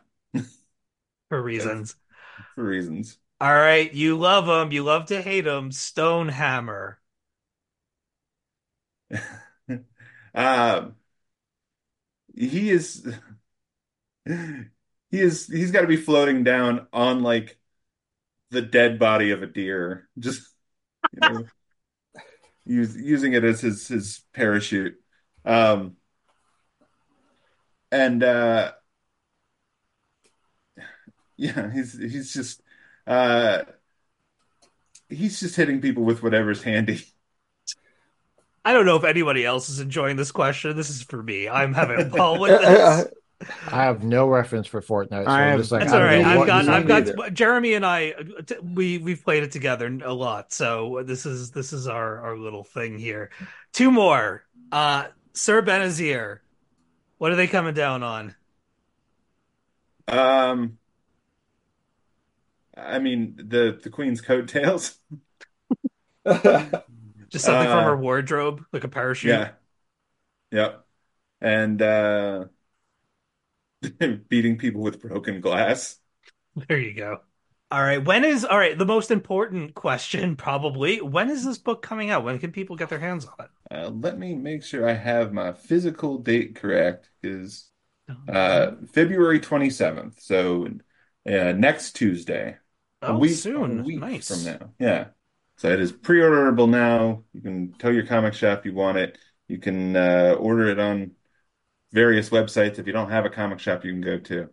For 1.29 1.41
reasons. 1.41 1.95
for 2.55 2.63
reasons. 2.63 3.17
All 3.39 3.53
right, 3.55 3.91
you 3.91 4.17
love 4.17 4.47
him, 4.47 4.71
you 4.71 4.83
love 4.83 5.05
to 5.07 5.21
hate 5.21 5.47
him. 5.47 5.71
Stonehammer. 5.71 6.95
Um, 10.33 10.95
he 12.35 12.69
is 12.71 13.05
he 14.25 15.19
is 15.19 15.47
he's 15.47 15.71
got 15.71 15.81
to 15.81 15.87
be 15.87 15.97
floating 15.97 16.43
down 16.43 16.87
on 16.93 17.21
like 17.23 17.57
the 18.51 18.61
dead 18.61 18.99
body 18.99 19.31
of 19.31 19.43
a 19.43 19.47
deer, 19.47 20.09
just 20.19 20.47
you 21.13 21.21
know, 21.21 21.45
use, 22.65 22.95
using 22.95 23.33
it 23.33 23.43
as 23.43 23.61
his 23.61 23.87
his 23.87 24.21
parachute. 24.33 24.95
Um, 25.45 25.97
and 27.91 28.23
uh, 28.23 28.71
yeah, 31.37 31.71
he's 31.71 31.97
he's 31.97 32.33
just 32.33 32.61
uh, 33.07 33.63
he's 35.09 35.39
just 35.39 35.55
hitting 35.55 35.81
people 35.81 36.03
with 36.03 36.23
whatever's 36.23 36.63
handy. 36.63 37.05
I 38.63 38.73
don't 38.73 38.85
know 38.85 38.95
if 38.95 39.03
anybody 39.03 39.43
else 39.43 39.69
is 39.69 39.79
enjoying 39.79 40.17
this 40.17 40.31
question. 40.31 40.77
This 40.77 40.91
is 40.91 41.01
for 41.01 41.21
me. 41.21 41.49
I'm 41.49 41.73
having 41.73 41.99
a 41.99 42.05
ball 42.15 42.39
with 42.39 42.61
this. 42.61 43.07
I 43.67 43.83
have 43.85 44.03
no 44.03 44.27
reference 44.27 44.67
for 44.67 44.81
Fortnite, 44.81 45.25
so 45.25 45.31
I 45.31 45.41
I'm 45.43 45.49
have- 45.51 45.59
just 45.59 45.71
like, 45.71 45.81
That's 45.81 45.93
I 45.93 45.95
all 45.95 46.01
don't 46.01 46.23
right. 46.23 46.35
know 46.35 46.41
I've 46.41 46.47
got, 46.47 46.69
I've 46.69 46.85
mean. 47.05 47.15
got 47.15 47.33
Jeremy 47.33 47.73
and 47.73 47.85
I. 47.85 48.13
We 48.61 48.97
we've 48.99 49.23
played 49.23 49.43
it 49.43 49.51
together 49.51 49.87
a 50.03 50.13
lot, 50.13 50.51
so 50.53 51.03
this 51.05 51.25
is 51.25 51.51
this 51.51 51.73
is 51.73 51.87
our 51.87 52.19
our 52.21 52.37
little 52.37 52.63
thing 52.63 52.97
here. 52.99 53.31
Two 53.73 53.91
more. 53.91 54.43
Uh, 54.71 55.07
Sir 55.33 55.61
Benazir, 55.61 56.39
what 57.17 57.31
are 57.31 57.35
they 57.35 57.47
coming 57.47 57.73
down 57.73 58.03
on? 58.03 58.35
Um, 60.07 60.77
I 62.75 62.99
mean 62.99 63.35
the 63.37 63.79
the 63.81 63.89
Queen's 63.89 64.21
coattails. 64.21 64.97
Just 66.25 67.45
something 67.45 67.69
from 67.69 67.79
Uh, 67.79 67.83
her 67.85 67.97
wardrobe, 67.97 68.65
like 68.73 68.83
a 68.83 68.87
parachute. 68.89 69.29
Yeah. 69.29 69.51
Yep. 70.51 70.85
And 71.41 71.81
uh 71.81 72.45
beating 74.29 74.57
people 74.57 74.81
with 74.81 75.01
broken 75.01 75.41
glass. 75.41 75.97
There 76.67 76.79
you 76.79 76.93
go. 76.93 77.19
All 77.71 77.81
right. 77.81 78.03
When 78.03 78.25
is 78.25 78.43
all 78.43 78.57
right? 78.57 78.77
The 78.77 78.85
most 78.85 79.11
important 79.11 79.73
question, 79.73 80.35
probably. 80.35 80.99
When 80.99 81.29
is 81.29 81.45
this 81.45 81.57
book 81.57 81.81
coming 81.81 82.09
out? 82.09 82.25
When 82.25 82.37
can 82.37 82.51
people 82.51 82.75
get 82.75 82.89
their 82.89 82.99
hands 82.99 83.25
on 83.25 83.45
it? 83.45 83.51
Uh, 83.73 83.89
let 83.89 84.19
me 84.19 84.35
make 84.35 84.63
sure 84.63 84.87
I 84.87 84.93
have 84.93 85.31
my 85.31 85.53
physical 85.53 86.17
date 86.17 86.55
correct 86.55 87.09
Is 87.23 87.69
uh 88.27 88.71
February 88.93 89.39
27th. 89.39 90.21
So 90.21 90.67
uh, 91.25 91.53
next 91.53 91.93
Tuesday. 91.93 92.57
A 93.03 93.07
oh, 93.07 93.17
week, 93.17 93.35
soon. 93.35 93.79
a 93.79 93.83
week 93.83 93.99
nice. 93.99 94.27
from 94.27 94.43
now. 94.43 94.69
Yeah. 94.77 95.05
So 95.57 95.69
it 95.69 95.79
is 95.79 95.91
pre-orderable 95.91 96.69
now. 96.69 97.23
You 97.33 97.41
can 97.41 97.73
tell 97.73 97.93
your 97.93 98.05
comic 98.05 98.33
shop 98.33 98.65
you 98.65 98.73
want 98.73 98.97
it. 98.97 99.17
You 99.47 99.59
can 99.59 99.95
uh, 99.95 100.35
order 100.37 100.67
it 100.67 100.79
on 100.79 101.11
various 101.91 102.29
websites. 102.29 102.79
If 102.79 102.87
you 102.87 102.93
don't 102.93 103.09
have 103.09 103.25
a 103.25 103.29
comic 103.29 103.59
shop, 103.59 103.85
you 103.85 103.91
can 103.91 104.01
go 104.01 104.17
to. 104.17 104.49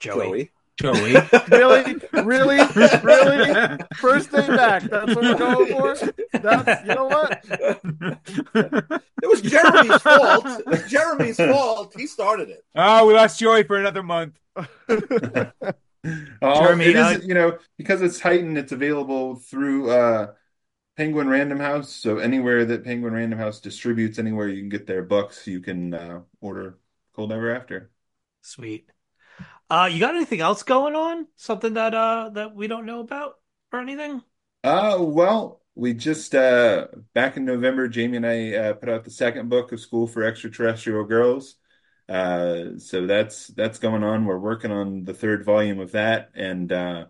Joey. 0.00 0.50
Joey. 0.76 1.12
Joey. 1.12 1.14
Really? 1.48 1.94
Really? 2.12 2.58
Really? 3.02 3.78
First 3.96 4.32
day 4.32 4.46
back. 4.48 4.82
That's 4.82 5.14
what 5.14 5.24
we're 5.24 5.34
going 5.36 5.66
for? 5.68 6.12
That's, 6.32 6.86
you 6.86 6.94
know 6.94 7.06
what? 7.06 7.44
It 9.22 9.28
was 9.28 9.40
Jeremy's 9.40 10.02
fault. 10.02 10.46
It 10.46 10.66
was 10.66 10.90
Jeremy's 10.90 11.36
fault. 11.36 11.94
He 11.96 12.06
started 12.06 12.48
it. 12.50 12.64
oh, 12.74 13.06
we 13.06 13.14
lost 13.14 13.38
Joey 13.38 13.62
for 13.62 13.78
another 13.78 14.02
month. 14.02 14.38
Oh, 16.42 16.60
Jeremy, 16.60 16.84
it 16.84 16.96
is, 16.96 17.26
you 17.26 17.32
know, 17.32 17.56
because 17.78 18.02
it's 18.02 18.18
Titan, 18.18 18.58
it's 18.58 18.72
available 18.72 19.36
through 19.36 19.90
uh, 19.90 20.32
Penguin 20.96 21.28
Random 21.28 21.58
House. 21.58 21.90
So 21.90 22.18
anywhere 22.18 22.64
that 22.64 22.84
Penguin 22.84 23.14
Random 23.14 23.38
House 23.38 23.60
distributes, 23.60 24.18
anywhere 24.18 24.48
you 24.48 24.60
can 24.60 24.68
get 24.68 24.86
their 24.86 25.02
books, 25.02 25.46
you 25.46 25.60
can 25.60 25.94
uh, 25.94 26.20
order 26.40 26.78
Cold 27.14 27.32
Ever 27.32 27.54
After. 27.54 27.90
Sweet. 28.42 28.88
Uh, 29.68 29.88
you 29.90 29.98
got 29.98 30.14
anything 30.14 30.40
else 30.40 30.62
going 30.62 30.94
on? 30.94 31.26
Something 31.36 31.74
that 31.74 31.94
uh 31.94 32.30
that 32.34 32.54
we 32.54 32.66
don't 32.66 32.86
know 32.86 33.00
about 33.00 33.38
or 33.72 33.80
anything? 33.80 34.22
Uh, 34.62 34.98
well, 35.00 35.62
we 35.74 35.94
just 35.94 36.34
uh, 36.34 36.86
back 37.12 37.36
in 37.36 37.44
November, 37.44 37.88
Jamie 37.88 38.18
and 38.18 38.26
I 38.26 38.54
uh, 38.54 38.72
put 38.74 38.88
out 38.88 39.04
the 39.04 39.10
second 39.10 39.48
book 39.48 39.72
of 39.72 39.80
School 39.80 40.06
for 40.06 40.22
Extraterrestrial 40.22 41.04
Girls. 41.04 41.56
Uh, 42.08 42.78
so 42.78 43.06
that's 43.06 43.48
that's 43.48 43.78
going 43.78 44.04
on. 44.04 44.26
We're 44.26 44.38
working 44.38 44.70
on 44.70 45.04
the 45.04 45.14
third 45.14 45.44
volume 45.44 45.80
of 45.80 45.92
that, 45.92 46.30
and 46.34 46.70
uh, 46.70 47.06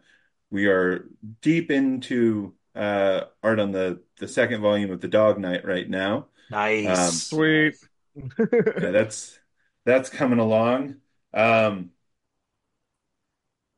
we 0.50 0.66
are 0.66 1.08
deep 1.42 1.70
into 1.70 2.54
uh, 2.74 3.22
art 3.42 3.60
on 3.60 3.72
the 3.72 4.02
the 4.18 4.28
second 4.28 4.60
volume 4.62 4.90
of 4.90 5.00
The 5.00 5.08
Dog 5.08 5.38
Knight 5.38 5.64
right 5.64 5.88
now. 5.88 6.28
Nice. 6.48 7.00
Um, 7.00 7.26
Sweet. 7.28 7.76
Yeah, 8.78 8.90
that's 8.90 9.38
that's 9.84 10.10
coming 10.10 10.38
along. 10.38 11.00
Um, 11.32 11.90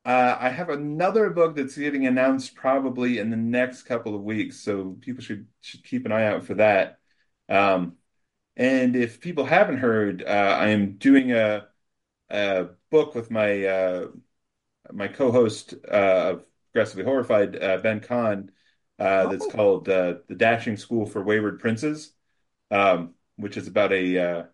uh, 0.05 0.37
I 0.39 0.51
have 0.51 0.69
another 0.71 1.31
book 1.31 1.57
that's 1.57 1.77
getting 1.77 2.07
announced 2.07 2.55
probably 2.55 3.19
in 3.19 3.31
the 3.31 3.37
next 3.37 3.83
couple 3.83 4.15
of 4.15 4.23
weeks, 4.23 4.61
so 4.61 4.97
people 5.01 5.23
should 5.23 5.49
should 5.61 5.83
keep 5.85 6.07
an 6.07 6.13
eye 6.13 6.27
out 6.27 6.45
for 6.47 6.55
that. 6.55 7.01
Um, 7.49 7.97
and 8.57 8.97
if 8.97 9.21
people 9.21 9.47
haven't 9.47 9.79
heard, 9.79 10.23
uh, 10.25 10.29
I 10.61 10.69
am 10.71 10.99
doing 10.99 11.33
a 11.33 11.69
a 12.31 12.69
book 12.91 13.15
with 13.17 13.31
my 13.31 13.65
uh, 13.67 14.09
my 14.93 15.09
co-host 15.09 15.75
uh, 15.91 16.33
of 16.37 16.47
Aggressively 16.73 17.05
Horrified, 17.05 17.63
uh, 17.63 17.79
Ben 17.79 18.01
Kahn, 18.01 18.53
uh, 18.99 19.27
that's 19.27 19.47
Oh. 19.47 19.51
called 19.53 19.89
uh, 19.89 20.17
The 20.29 20.35
Dashing 20.35 20.77
School 20.77 21.07
for 21.07 21.23
Wayward 21.23 21.61
Princes, 21.61 22.13
um, 22.71 23.15
which 23.37 23.57
is 23.57 23.69
about 23.69 23.93
a 23.93 24.19
uh, 24.19 24.45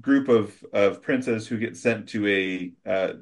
group 0.00 0.28
of 0.28 0.64
of 0.72 1.02
princes 1.02 1.46
who 1.48 1.58
get 1.58 1.76
sent 1.76 2.08
to 2.10 2.28
a 2.28 2.72
uh, 2.88 3.14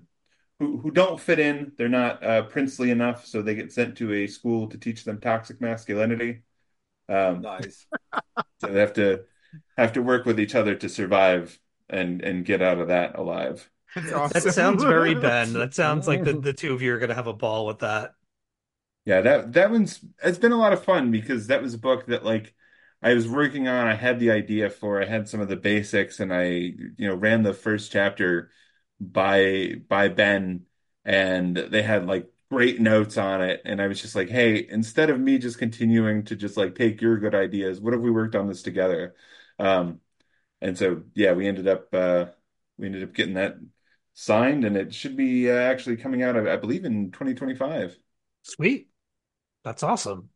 who 0.61 0.79
who 0.79 0.91
don't 0.93 1.21
fit 1.21 1.39
in. 1.41 1.73
They're 1.79 1.89
not 1.89 2.25
uh, 2.25 2.45
princely 2.45 2.91
enough, 2.91 3.27
so 3.27 3.43
they 3.43 3.55
get 3.57 3.73
sent 3.73 3.99
to 3.99 4.13
a 4.15 4.27
school 4.29 4.69
to 4.69 4.79
teach 4.79 5.05
them 5.05 5.21
toxic 5.21 5.61
masculinity. 5.61 6.43
Um, 7.09 7.43
Nice. 7.43 7.87
so 8.59 8.69
they 8.73 8.81
have 8.81 8.95
to 8.95 9.25
have 9.77 9.93
to 9.95 10.03
work 10.03 10.27
with 10.27 10.41
each 10.41 10.55
other 10.55 10.75
to 10.77 10.89
survive 10.89 11.59
and 11.89 12.23
and 12.23 12.45
get 12.45 12.63
out 12.63 12.79
of 12.81 12.89
that 12.89 13.17
alive. 13.19 13.71
That's 13.95 14.31
that 14.33 14.49
sounds 14.51 14.85
very 14.85 15.15
Ben. 15.15 15.55
That 15.55 15.75
sounds 15.75 16.07
like 16.07 16.23
the, 16.23 16.35
the 16.35 16.53
two 16.53 16.73
of 16.75 16.83
you 16.83 16.95
are 16.95 16.99
gonna 16.99 17.15
have 17.15 17.27
a 17.27 17.33
ball 17.33 17.67
with 17.67 17.81
that. 17.81 18.15
Yeah, 19.09 19.23
that 19.23 19.55
that 19.55 19.71
one's 19.71 20.05
it's 20.23 20.37
been 20.37 20.53
a 20.53 20.59
lot 20.59 20.75
of 20.75 20.85
fun 20.85 21.11
because 21.11 21.47
that 21.47 21.63
was 21.63 21.73
a 21.73 21.79
book 21.79 22.05
that 22.09 22.27
like 22.27 22.55
I 23.01 23.15
was 23.15 23.27
working 23.27 23.67
on. 23.67 23.87
I 23.87 23.95
had 23.95 24.21
the 24.21 24.31
idea 24.31 24.69
for. 24.69 25.01
I 25.03 25.07
had 25.07 25.31
some 25.31 25.41
of 25.41 25.49
the 25.49 25.57
basics, 25.57 26.21
and 26.21 26.31
I 26.31 26.45
you 26.45 27.09
know 27.09 27.15
ran 27.15 27.43
the 27.43 27.55
first 27.55 27.91
chapter 27.91 28.51
by 29.01 29.77
by 29.89 30.09
Ben, 30.09 30.67
and 31.07 31.57
they 31.57 31.81
had 31.83 32.07
like 32.07 32.31
great 32.51 32.83
notes 32.83 33.17
on 33.17 33.41
it. 33.41 33.63
And 33.65 33.81
I 33.81 33.87
was 33.87 34.03
just 34.03 34.15
like, 34.15 34.29
hey, 34.29 34.67
instead 34.69 35.09
of 35.09 35.19
me 35.19 35.39
just 35.39 35.59
continuing 35.59 36.25
to 36.27 36.37
just 36.37 36.59
like 36.59 36.75
take 36.75 37.01
your 37.01 37.17
good 37.19 37.35
ideas, 37.35 37.81
what 37.81 37.95
if 37.95 38.01
we 38.01 38.11
worked 38.11 38.35
on 38.37 38.47
this 38.47 38.61
together? 38.63 39.15
Um, 39.59 40.03
and 40.61 40.77
so 40.77 41.05
yeah, 41.15 41.33
we 41.33 41.49
ended 41.49 41.67
up 41.67 41.95
uh, 41.95 42.27
we 42.77 42.87
ended 42.87 43.05
up 43.05 43.15
getting 43.15 43.35
that 43.35 43.57
signed, 44.13 44.67
and 44.67 44.77
it 44.77 44.93
should 44.93 45.17
be 45.17 45.51
uh, 45.51 45.55
actually 45.55 45.97
coming 45.97 46.23
out, 46.23 46.37
I, 46.37 46.53
I 46.53 46.57
believe, 46.57 46.85
in 46.85 47.11
2025. 47.11 47.99
Sweet. 48.43 48.89
That's 49.69 49.83
awesome. 49.83 50.31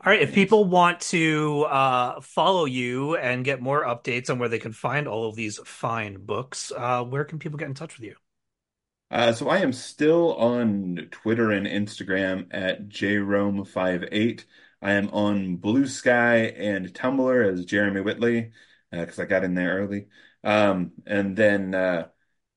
All 0.00 0.12
right, 0.12 0.22
if 0.22 0.32
people 0.32 0.64
want 0.64 1.00
to 1.00 1.64
uh, 1.64 2.20
follow 2.20 2.66
you 2.66 3.16
and 3.16 3.44
get 3.44 3.60
more 3.60 3.84
updates 3.84 4.30
on 4.30 4.38
where 4.38 4.48
they 4.48 4.60
can 4.60 4.70
find 4.70 5.08
all 5.08 5.28
of 5.28 5.34
these 5.34 5.58
fine 5.64 6.24
books, 6.24 6.70
uh, 6.76 7.02
where 7.02 7.24
can 7.24 7.40
people 7.40 7.58
get 7.58 7.66
in 7.66 7.74
touch 7.74 7.98
with 7.98 8.06
you? 8.06 8.14
Uh, 9.10 9.32
so 9.32 9.48
I 9.48 9.58
am 9.58 9.72
still 9.72 10.36
on 10.36 11.08
Twitter 11.10 11.50
and 11.50 11.66
Instagram 11.66 12.46
at 12.52 12.88
jrome58. 12.88 14.44
I 14.80 14.92
am 14.92 15.08
on 15.08 15.56
Blue 15.56 15.88
Sky 15.88 16.36
and 16.42 16.94
Tumblr 16.94 17.52
as 17.52 17.64
Jeremy 17.64 18.02
Whitley 18.02 18.52
because 18.92 19.18
I 19.18 19.24
got 19.24 19.42
in 19.42 19.54
there 19.54 19.78
early. 19.78 20.06
Um, 20.44 20.92
and 21.06 21.36
then 21.36 21.74
uh, 21.74 22.06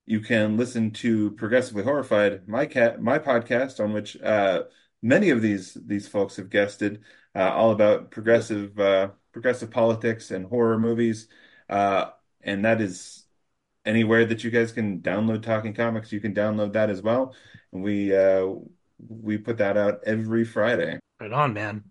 you 0.06 0.20
can 0.20 0.58
listen 0.58 0.92
to 0.92 1.32
Progressively 1.32 1.82
Horrified, 1.82 2.48
my 2.48 2.68
cat, 2.68 3.02
my 3.02 3.18
podcast, 3.18 3.84
on 3.84 3.94
which 3.94 4.16
uh, 4.22 4.66
many 5.02 5.30
of 5.30 5.42
these 5.42 5.74
these 5.74 6.08
folks 6.08 6.36
have 6.38 6.50
guested, 6.50 7.04
uh, 7.36 7.52
all 7.52 7.72
about 7.72 8.12
progressive 8.12 8.80
uh, 8.80 9.10
progressive 9.32 9.72
politics 9.72 10.32
and 10.32 10.46
horror 10.46 10.80
movies. 10.80 11.28
Uh, 11.70 12.10
and 12.42 12.66
that 12.66 12.82
is 12.82 13.26
anywhere 13.86 14.26
that 14.26 14.44
you 14.44 14.52
guys 14.52 14.72
can 14.72 15.00
download 15.00 15.42
Talking 15.44 15.74
Comics, 15.74 16.12
you 16.12 16.20
can 16.20 16.34
download 16.34 16.74
that 16.74 16.90
as 16.90 17.02
well. 17.02 17.36
And 17.72 17.84
we 17.84 18.16
uh 18.16 18.48
we 19.08 19.38
put 19.38 19.58
that 19.58 19.78
out 19.78 20.02
every 20.06 20.46
Friday. 20.46 21.00
Right 21.20 21.32
on, 21.32 21.54
man. 21.54 21.84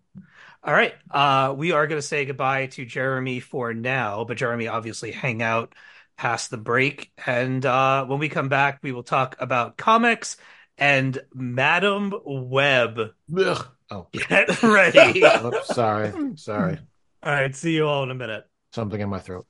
All 0.63 0.75
right. 0.75 0.95
Uh, 1.11 1.55
we 1.57 1.73
are 1.73 1.87
going 1.87 1.99
to 1.99 2.07
say 2.07 2.25
goodbye 2.25 2.67
to 2.67 2.85
Jeremy 2.85 3.41
for 3.41 3.73
now, 3.73 4.25
but 4.25 4.37
Jeremy 4.37 4.69
obviously 4.69 5.11
hang 5.11 5.43
out 5.43 5.75
past 6.17 6.51
the 6.51 6.59
break. 6.59 7.11
And 7.27 7.65
uh, 7.65 8.05
when 8.05 8.19
we 8.19 8.29
come 8.29 8.49
back, 8.49 8.81
we 8.83 8.93
will 8.93 9.03
talk 9.03 9.37
about 9.41 9.79
comics 9.79 10.37
and 10.81 11.21
Madame 11.35 12.13
Web. 12.25 12.99
Ugh. 13.39 13.67
Oh, 13.93 14.07
Get 14.13 14.63
ready. 14.63 15.23
oops, 15.25 15.67
sorry, 15.75 16.13
sorry. 16.37 16.79
All 17.23 17.33
right, 17.33 17.55
See 17.55 17.73
you 17.75 17.87
all 17.87 18.03
in 18.05 18.11
a 18.11 18.15
minute. 18.15 18.45
Something 18.73 19.01
in 19.01 19.09
my 19.11 19.19
throat. 19.19 19.47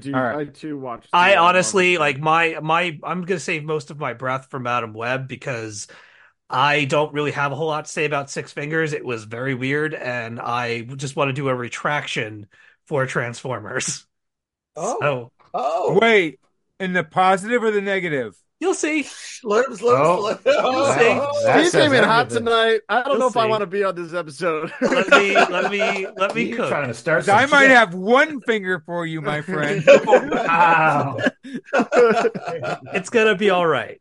Do. 0.00 0.14
All 0.14 0.22
right. 0.22 0.40
I 0.40 0.44
too 0.46 0.78
watched. 0.78 1.08
I 1.12 1.36
honestly 1.36 1.96
Marvel. 1.96 2.00
like 2.00 2.20
my 2.20 2.60
my 2.60 2.98
I'm 3.02 3.22
gonna 3.24 3.40
save 3.40 3.64
most 3.64 3.90
of 3.90 3.98
my 3.98 4.12
breath 4.12 4.48
for 4.50 4.58
Madame 4.60 4.92
Web 4.94 5.28
because 5.28 5.88
I 6.48 6.84
don't 6.84 7.12
really 7.14 7.32
have 7.32 7.52
a 7.52 7.56
whole 7.56 7.68
lot 7.68 7.86
to 7.86 7.90
say 7.90 8.04
about 8.04 8.30
Six 8.30 8.52
Fingers. 8.52 8.92
It 8.92 9.04
was 9.04 9.24
very 9.24 9.54
weird, 9.54 9.94
and 9.94 10.40
I 10.40 10.82
just 10.82 11.16
want 11.16 11.28
to 11.28 11.32
do 11.32 11.48
a 11.48 11.54
retraction 11.54 12.48
for 12.86 13.06
Transformers. 13.06 14.06
Oh, 14.76 14.98
So 15.00 15.32
oh, 15.54 16.00
Wait, 16.00 16.40
in 16.78 16.92
the 16.92 17.04
positive 17.04 17.62
or 17.62 17.70
the 17.70 17.80
negative? 17.80 18.36
You'll 18.60 18.74
see. 18.74 19.06
let 19.42 19.66
him, 19.66 19.72
let 19.72 19.80
him, 19.80 19.86
Oh. 20.02 20.20
let 20.22 20.44
You'll 20.44 20.92
see. 20.92 21.18
oh. 21.20 21.42
That 21.44 21.72
came 21.72 21.92
in 21.92 22.04
hot 22.04 22.30
tonight. 22.30 22.80
I 22.88 23.02
don't 23.02 23.12
You'll 23.12 23.18
know 23.18 23.26
if 23.28 23.36
I 23.36 23.46
want 23.46 23.60
to 23.62 23.66
be 23.66 23.82
on 23.84 23.94
this 23.94 24.12
episode. 24.14 24.70
Let 24.80 25.08
me 25.10 25.34
let 25.34 25.70
me 25.70 26.06
let 26.16 26.34
me 26.34 26.42
You're 26.44 26.56
cook. 26.58 26.68
trying 26.68 26.88
to 26.88 26.94
start 26.94 27.20
'Cause 27.20 27.28
I 27.30 27.46
might 27.46 27.62
shit. 27.68 27.70
have 27.76 27.94
one 27.94 28.40
finger 28.42 28.80
for 28.86 29.04
you, 29.06 29.20
my 29.20 29.40
friend. 29.42 29.82
Wow. 30.06 31.16
It's 32.92 33.10
gonna 33.10 33.34
be 33.36 33.50
all 33.50 33.66
right. 33.66 34.00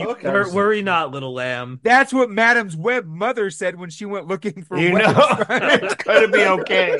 Okay. 0.00 0.28
Wor- 0.28 0.52
worry 0.52 0.82
not, 0.82 1.12
little 1.12 1.32
lamb. 1.32 1.78
That's 1.84 2.12
what 2.12 2.28
Madam's 2.28 2.76
web 2.76 3.06
mother 3.06 3.50
said 3.50 3.78
when 3.78 3.88
she 3.90 4.04
went 4.04 4.26
looking 4.26 4.64
for 4.64 4.76
You 4.76 4.94
webs, 4.94 5.16
know, 5.16 5.44
right? 5.48 5.80
it's 5.84 5.94
gonna 5.94 6.26
be 6.28 6.44
okay. 6.44 6.98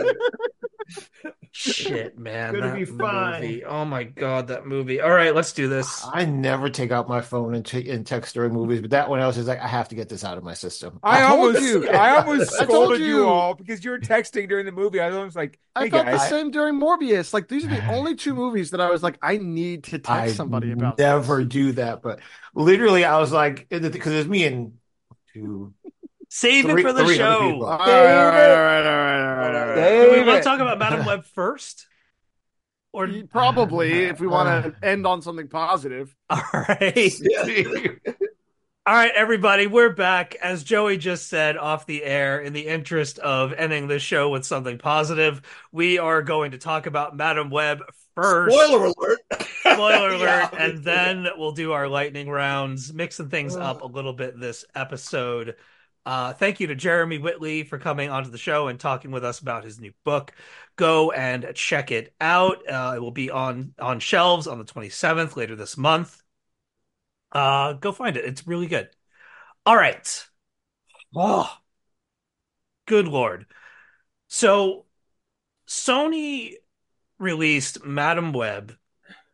Shit, 1.52 2.16
man. 2.16 2.54
Gonna 2.54 2.68
that 2.68 2.74
be 2.76 2.84
fine. 2.84 3.40
movie. 3.42 3.64
Oh 3.64 3.84
my 3.84 4.04
god, 4.04 4.48
that 4.48 4.66
movie. 4.66 5.00
All 5.00 5.10
right, 5.10 5.34
let's 5.34 5.52
do 5.52 5.68
this. 5.68 6.06
I 6.12 6.24
never 6.24 6.70
take 6.70 6.92
out 6.92 7.08
my 7.08 7.20
phone 7.20 7.54
and, 7.54 7.66
t- 7.66 7.90
and 7.90 8.06
text 8.06 8.34
during 8.34 8.52
movies, 8.52 8.80
but 8.80 8.90
that 8.90 9.08
one 9.08 9.18
else 9.18 9.36
is 9.36 9.48
like 9.48 9.60
I 9.60 9.66
have 9.66 9.88
to 9.88 9.96
get 9.96 10.08
this 10.08 10.22
out 10.22 10.38
of 10.38 10.44
my 10.44 10.54
system. 10.54 11.00
I, 11.02 11.26
told 11.26 11.56
almost, 11.56 11.62
you. 11.62 11.88
I 11.90 12.16
almost 12.18 12.54
I 12.60 12.66
told 12.66 12.70
scolded 12.70 13.00
you. 13.00 13.06
you. 13.06 13.26
all 13.28 13.54
because 13.54 13.84
you 13.84 13.90
were 13.90 13.98
texting 13.98 14.48
during 14.48 14.64
the 14.64 14.72
movie. 14.72 15.00
I 15.00 15.08
was 15.08 15.16
almost 15.16 15.36
like, 15.36 15.58
I 15.74 15.84
"Hey 15.84 15.90
felt 15.90 16.10
the 16.12 16.18
guys, 16.18 16.28
same 16.28 16.50
during 16.52 16.78
Morbius. 16.80 17.34
Like 17.34 17.48
these 17.48 17.64
are 17.64 17.68
the 17.68 17.84
only 17.92 18.14
two 18.14 18.34
movies 18.34 18.70
that 18.70 18.80
I 18.80 18.88
was 18.90 19.02
like, 19.02 19.18
I 19.20 19.38
need 19.38 19.84
to 19.84 19.98
text 19.98 20.08
I 20.08 20.28
somebody 20.28 20.70
about. 20.70 20.98
never 20.98 21.44
do 21.44 21.72
that, 21.72 22.00
but 22.02 22.20
literally, 22.54 23.04
I 23.04 23.18
was 23.18 23.32
like, 23.32 23.68
because 23.68 24.06
it's 24.06 24.28
me 24.28 24.44
and 24.44 24.74
two, 25.32 25.74
Save 26.32 26.66
Three- 26.66 26.82
it 26.82 26.86
for 26.86 26.92
the 26.92 27.12
show. 27.12 27.60
All 27.64 27.76
right, 27.76 27.88
all 27.88 28.04
right, 28.06 28.50
all 28.50 28.62
right, 28.62 28.86
all 28.86 28.96
right, 28.96 29.20
all 29.20 29.36
right, 29.36 29.54
all 29.56 29.66
right. 29.74 30.04
Do 30.06 30.12
we 30.12 30.24
want 30.24 30.38
to 30.38 30.44
talk 30.44 30.60
about 30.60 30.78
Madame 30.78 31.04
Web 31.04 31.24
first? 31.24 31.88
Or 32.92 33.08
Probably, 33.30 34.04
if 34.04 34.20
we 34.20 34.28
want 34.28 34.64
to 34.64 34.70
uh, 34.70 34.74
end 34.82 35.08
on 35.08 35.22
something 35.22 35.48
positive. 35.48 36.14
All 36.30 36.42
right. 36.52 37.12
all 38.86 38.94
right, 38.94 39.12
everybody, 39.14 39.68
we're 39.68 39.94
back. 39.94 40.34
As 40.36 40.64
Joey 40.64 40.96
just 40.96 41.28
said 41.28 41.56
off 41.56 41.86
the 41.86 42.02
air, 42.02 42.40
in 42.40 42.52
the 42.52 42.66
interest 42.66 43.20
of 43.20 43.52
ending 43.52 43.86
this 43.86 44.02
show 44.02 44.30
with 44.30 44.44
something 44.44 44.78
positive, 44.78 45.42
we 45.70 45.98
are 45.98 46.22
going 46.22 46.50
to 46.50 46.58
talk 46.58 46.86
about 46.86 47.16
Madame 47.16 47.50
Web 47.50 47.78
first. 48.16 48.56
Spoiler 48.56 48.86
alert. 48.86 49.20
Spoiler 49.60 50.14
Yeah. 50.16 50.50
alert. 50.50 50.60
And 50.60 50.82
then 50.82 51.26
we'll 51.36 51.52
do 51.52 51.72
our 51.72 51.86
lightning 51.86 52.28
rounds, 52.28 52.92
mixing 52.92 53.28
things 53.28 53.54
uh. 53.54 53.60
up 53.60 53.82
a 53.82 53.86
little 53.86 54.14
bit 54.14 54.38
this 54.38 54.64
episode. 54.74 55.54
Uh, 56.06 56.32
thank 56.32 56.60
you 56.60 56.66
to 56.68 56.74
Jeremy 56.74 57.18
Whitley 57.18 57.62
for 57.62 57.78
coming 57.78 58.08
onto 58.08 58.30
the 58.30 58.38
show 58.38 58.68
and 58.68 58.80
talking 58.80 59.10
with 59.10 59.24
us 59.24 59.40
about 59.40 59.64
his 59.64 59.78
new 59.78 59.92
book. 60.04 60.32
Go 60.76 61.10
and 61.12 61.52
check 61.54 61.90
it 61.90 62.14
out. 62.20 62.66
Uh, 62.68 62.94
it 62.96 63.00
will 63.00 63.10
be 63.10 63.30
on 63.30 63.74
on 63.78 64.00
shelves 64.00 64.46
on 64.46 64.58
the 64.58 64.64
27th 64.64 65.36
later 65.36 65.56
this 65.56 65.76
month. 65.76 66.22
Uh, 67.32 67.74
go 67.74 67.92
find 67.92 68.16
it. 68.16 68.24
It's 68.24 68.46
really 68.46 68.66
good. 68.66 68.88
All 69.66 69.76
right. 69.76 70.26
Oh, 71.14 71.52
good 72.86 73.06
lord. 73.06 73.46
So, 74.28 74.86
Sony 75.68 76.54
released 77.18 77.84
Madame 77.84 78.32
Web 78.32 78.74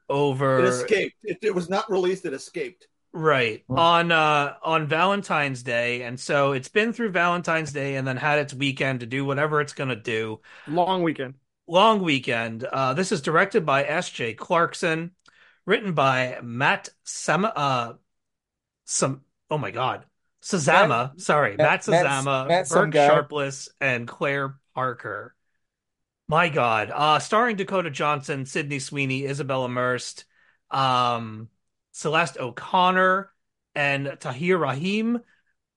over 0.09 0.61
It 0.61 0.69
escaped. 0.69 1.17
It, 1.23 1.39
it 1.43 1.55
was 1.55 1.69
not 1.69 1.91
released. 1.91 2.25
It 2.25 2.33
escaped. 2.33 2.89
Right. 3.19 3.65
On 3.71 4.13
uh 4.13 4.57
on 4.63 4.87
Valentine's 4.89 5.63
Day. 5.63 6.03
And 6.03 6.21
so 6.21 6.53
it's 6.53 6.69
been 6.69 6.93
through 6.93 7.13
Valentine's 7.13 7.73
Day 7.73 7.97
and 7.97 8.07
then 8.07 8.19
had 8.19 8.41
its 8.41 8.53
weekend 8.53 9.01
to 9.01 9.07
do 9.07 9.25
whatever 9.25 9.63
it's 9.63 9.73
gonna 9.73 9.97
do. 9.97 10.41
Long 10.69 11.03
weekend. 11.03 11.35
Long 11.67 12.03
weekend. 12.03 12.65
Uh 12.65 12.93
this 12.93 13.13
is 13.13 13.23
directed 13.23 13.65
by 13.65 13.85
S.J. 13.85 14.35
Clarkson, 14.35 15.13
written 15.65 15.95
by 15.95 16.41
Matt 16.43 16.91
Sam 17.05 17.47
uh 17.47 17.95
some 18.85 19.23
oh 19.51 19.57
my 19.57 19.71
god. 19.71 20.05
Sazama, 20.43 21.19
sorry, 21.19 21.57
Matt 21.57 21.87
Matt- 21.89 21.89
Matt- 21.89 22.07
Sazama, 22.07 22.49
Matt 22.49 22.67
some 22.69 22.93
Sharpless, 22.93 23.71
and 23.81 24.07
Claire 24.07 24.59
Parker. 24.75 25.35
My 26.29 26.51
God. 26.51 26.91
Uh 26.93 27.19
starring 27.19 27.57
Dakota 27.57 27.89
Johnson, 27.89 28.45
Sydney 28.45 28.79
Sweeney, 28.79 29.25
Isabella 29.25 29.71
Merced, 29.71 30.27
um, 30.71 31.49
Celeste 31.97 32.37
O'Connor, 32.39 33.33
and 33.75 34.19
Tahar 34.21 34.59
Rahim. 34.59 35.21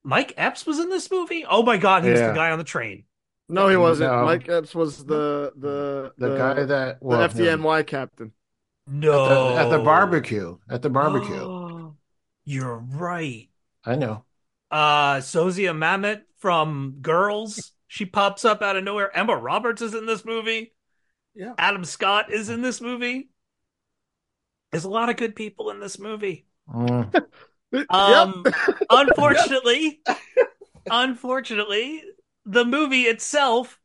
Mike 0.04 0.34
Epps 0.36 0.66
was 0.66 0.78
in 0.78 0.90
this 0.90 1.10
movie. 1.10 1.46
Oh 1.48 1.62
my 1.62 1.78
God, 1.78 2.04
he 2.04 2.10
was 2.10 2.20
the 2.20 2.32
guy 2.32 2.50
on 2.50 2.58
the 2.58 2.64
train. 2.64 3.04
No, 3.48 3.68
he 3.68 3.76
wasn't. 3.76 4.12
No. 4.12 4.26
Mike 4.26 4.46
Epps 4.46 4.74
was 4.74 5.04
the 5.04 5.52
the 5.56 6.12
the 6.18 6.36
guy 6.36 6.62
that 6.64 7.02
was. 7.02 7.16
the 7.16 7.18
well, 7.18 7.20
no, 7.20 7.56
FDNY 7.56 7.86
captain. 7.86 8.32
No, 8.86 9.24
at 9.24 9.28
the, 9.28 9.60
at 9.60 9.68
the 9.70 9.78
barbecue, 9.82 10.58
at 10.68 10.82
the 10.82 10.90
barbecue. 10.90 11.92
You're 12.44 12.76
right. 12.76 13.48
I 13.84 13.96
know. 13.96 14.24
Uh, 14.70 15.16
Zosia 15.16 15.74
Mamet 15.74 16.22
from 16.38 16.98
Girls. 17.00 17.72
She 17.88 18.04
pops 18.04 18.44
up 18.44 18.60
out 18.60 18.76
of 18.76 18.84
nowhere. 18.84 19.16
Emma 19.16 19.36
Roberts 19.36 19.80
is 19.80 19.94
in 19.94 20.04
this 20.04 20.24
movie. 20.24 20.74
Yeah. 21.34 21.54
Adam 21.56 21.84
Scott 21.84 22.30
is 22.30 22.50
in 22.50 22.60
this 22.60 22.80
movie. 22.80 23.30
There's 24.70 24.84
a 24.84 24.90
lot 24.90 25.08
of 25.08 25.16
good 25.16 25.34
people 25.34 25.70
in 25.70 25.80
this 25.80 25.98
movie. 25.98 26.46
Mm. 26.72 27.24
Um, 27.88 28.44
unfortunately, 28.90 30.00
unfortunately, 30.90 32.02
the 32.44 32.64
movie 32.64 33.02
itself 33.02 33.78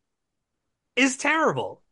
is 0.95 1.17
terrible. 1.17 1.83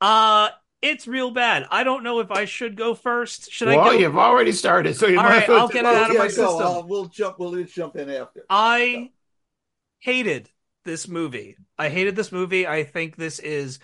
Uh, 0.00 0.48
it's 0.80 1.06
real 1.06 1.30
bad. 1.30 1.66
I 1.70 1.84
don't 1.84 2.02
know 2.02 2.18
if 2.18 2.32
I 2.32 2.44
should 2.44 2.76
go 2.76 2.94
first. 2.94 3.52
Should 3.52 3.68
I 3.68 3.76
well, 3.76 3.92
go? 3.92 3.98
you've 3.98 4.18
already 4.18 4.50
started, 4.50 4.96
so 4.96 5.06
you 5.06 5.16
All 5.18 5.22
might 5.22 5.48
right, 5.48 5.50
I'll 5.50 5.68
get 5.68 5.84
it 5.84 5.94
out 5.94 6.10
of 6.10 6.16
my 6.16 6.24
yeah, 6.24 6.28
go. 6.28 6.28
system. 6.28 6.46
I'll- 6.66 6.86
we'll 6.88 7.04
jump. 7.06 7.38
We'll 7.38 7.54
just 7.54 7.72
jump 7.72 7.94
in 7.94 8.10
after. 8.10 8.44
I 8.50 9.12
hated 10.00 10.50
this 10.84 11.06
movie. 11.06 11.56
I 11.78 11.88
hated 11.88 12.16
this 12.16 12.32
movie. 12.32 12.66
I 12.66 12.82
think 12.82 13.14
this 13.14 13.38
is 13.38 13.78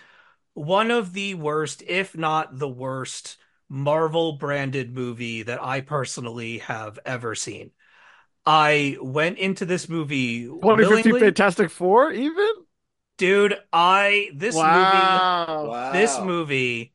one 0.55 0.91
of 0.91 1.13
the 1.13 1.35
worst, 1.35 1.83
if 1.87 2.17
not 2.17 2.59
the 2.59 2.67
worst, 2.67 3.37
Marvel 3.69 4.33
branded 4.33 4.93
movie 4.93 5.43
that 5.43 5.61
I 5.63 5.81
personally 5.81 6.59
have 6.59 6.99
ever 7.05 7.35
seen. 7.35 7.71
I 8.45 8.97
went 9.01 9.37
into 9.37 9.65
this 9.65 9.87
movie 9.87 10.45
2050 10.45 11.11
willingly. 11.11 11.27
Fantastic 11.27 11.69
Four, 11.69 12.11
even? 12.11 12.49
Dude, 13.17 13.55
I 13.71 14.29
this 14.33 14.55
movie 14.55 14.67
wow. 14.67 15.67
Wow. 15.69 15.91
this 15.91 16.19
movie 16.19 16.93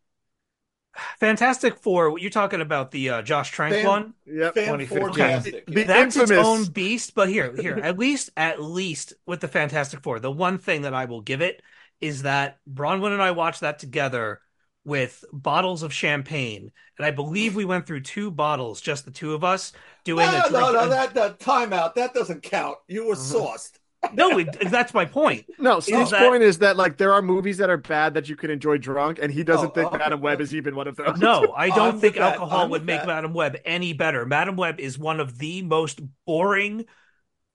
Fantastic 1.18 1.76
Four, 1.78 2.18
you're 2.18 2.30
talking 2.30 2.60
about 2.60 2.90
the 2.90 3.10
uh, 3.10 3.22
Josh 3.22 3.50
Trank 3.50 3.74
Fan- 3.74 3.86
one? 3.86 4.14
Yep. 4.26 4.54
Fan 4.54 4.78
2015. 4.78 5.14
fantastic. 5.14 5.66
The 5.66 5.82
That's 5.84 6.16
its 6.16 6.30
own 6.30 6.66
beast, 6.66 7.14
but 7.14 7.28
here, 7.28 7.54
here, 7.56 7.78
at 7.78 7.98
least, 7.98 8.30
at 8.36 8.62
least 8.62 9.14
with 9.26 9.40
the 9.40 9.48
Fantastic 9.48 10.02
Four, 10.02 10.20
the 10.20 10.30
one 10.30 10.58
thing 10.58 10.82
that 10.82 10.94
I 10.94 11.06
will 11.06 11.20
give 11.20 11.40
it 11.40 11.62
is 12.00 12.22
that 12.22 12.58
Bronwyn 12.70 13.12
and 13.12 13.22
I 13.22 13.32
watched 13.32 13.60
that 13.60 13.78
together 13.78 14.40
with 14.84 15.24
bottles 15.32 15.82
of 15.82 15.92
champagne, 15.92 16.70
and 16.98 17.06
I 17.06 17.10
believe 17.10 17.54
we 17.56 17.64
went 17.64 17.86
through 17.86 18.00
two 18.02 18.30
bottles, 18.30 18.80
just 18.80 19.04
the 19.04 19.10
two 19.10 19.34
of 19.34 19.42
us, 19.42 19.72
doing 20.04 20.26
no, 20.26 20.32
a 20.32 20.36
no, 20.36 20.48
drink. 20.50 20.72
no, 20.74 20.88
that, 20.90 21.14
that 21.14 21.38
timeout. 21.40 21.94
That 21.94 22.14
doesn't 22.14 22.42
count. 22.42 22.76
You 22.88 23.06
were 23.06 23.14
mm-hmm. 23.14 23.22
sauced. 23.22 23.78
no, 24.12 24.38
it- 24.38 24.70
that's 24.70 24.92
my 24.92 25.06
point. 25.06 25.46
No, 25.58 25.80
Steve's 25.80 26.10
that- 26.10 26.28
point 26.28 26.42
is 26.42 26.58
that 26.58 26.76
like 26.76 26.98
there 26.98 27.12
are 27.14 27.22
movies 27.22 27.56
that 27.58 27.70
are 27.70 27.78
bad 27.78 28.14
that 28.14 28.28
you 28.28 28.36
can 28.36 28.50
enjoy 28.50 28.76
drunk, 28.76 29.18
and 29.22 29.32
he 29.32 29.42
doesn't 29.42 29.70
Oh, 29.70 29.72
think 29.72 29.92
oh, 29.92 29.96
Madame 29.96 30.20
Web 30.20 30.42
is 30.42 30.54
even 30.54 30.76
one 30.76 30.86
of 30.88 30.96
those. 30.96 31.18
No, 31.18 31.54
I 31.56 31.70
don't 31.74 31.94
with 31.94 32.02
think 32.02 32.16
alcohol 32.18 32.68
would 32.68 32.84
make 32.84 33.00
that. 33.00 33.06
Madame 33.06 33.32
Web 33.32 33.56
any 33.64 33.94
better. 33.94 34.26
Madame 34.26 34.56
Web 34.56 34.78
is 34.80 34.98
one 34.98 35.20
of 35.20 35.38
the 35.38 35.62
most 35.62 36.00
boring 36.26 36.84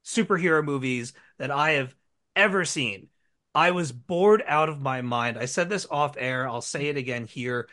superhero 0.04 0.64
movies 0.64 1.14
that 1.38 1.52
I 1.52 1.74
have 1.74 1.96
ever 2.36 2.66
seen. 2.66 3.10
I 3.56 3.72
was 3.72 3.92
bored 3.92 4.44
out 4.46 4.70
of 4.70 4.82
my 4.82 5.02
mind. 5.02 5.38
I 5.38 5.46
said 5.46 5.70
this 5.70 5.88
off 5.90 6.16
air. 6.18 6.48
I'll 6.48 6.62
say 6.62 6.88
it 6.88 6.98
again 6.98 7.26
here. 7.26 7.68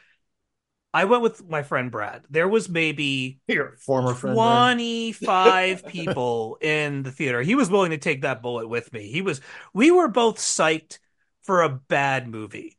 I 0.94 1.04
went 1.04 1.22
with 1.22 1.46
my 1.46 1.62
friend 1.62 1.90
Brad. 1.90 2.24
There 2.30 2.48
was 2.48 2.68
maybe 2.70 3.40
Here, 3.46 3.76
former 3.80 4.14
friend. 4.14 4.36
Ryan. 4.36 4.76
25 4.76 5.86
people 5.88 6.56
in 6.62 7.02
the 7.02 7.12
theater. 7.12 7.42
He 7.42 7.54
was 7.54 7.68
willing 7.68 7.90
to 7.90 7.98
take 7.98 8.22
that 8.22 8.40
bullet 8.40 8.68
with 8.68 8.92
me. 8.92 9.10
He 9.10 9.20
was 9.20 9.42
we 9.74 9.90
were 9.90 10.08
both 10.08 10.38
psyched 10.38 10.98
for 11.42 11.62
a 11.62 11.68
bad 11.68 12.28
movie. 12.28 12.78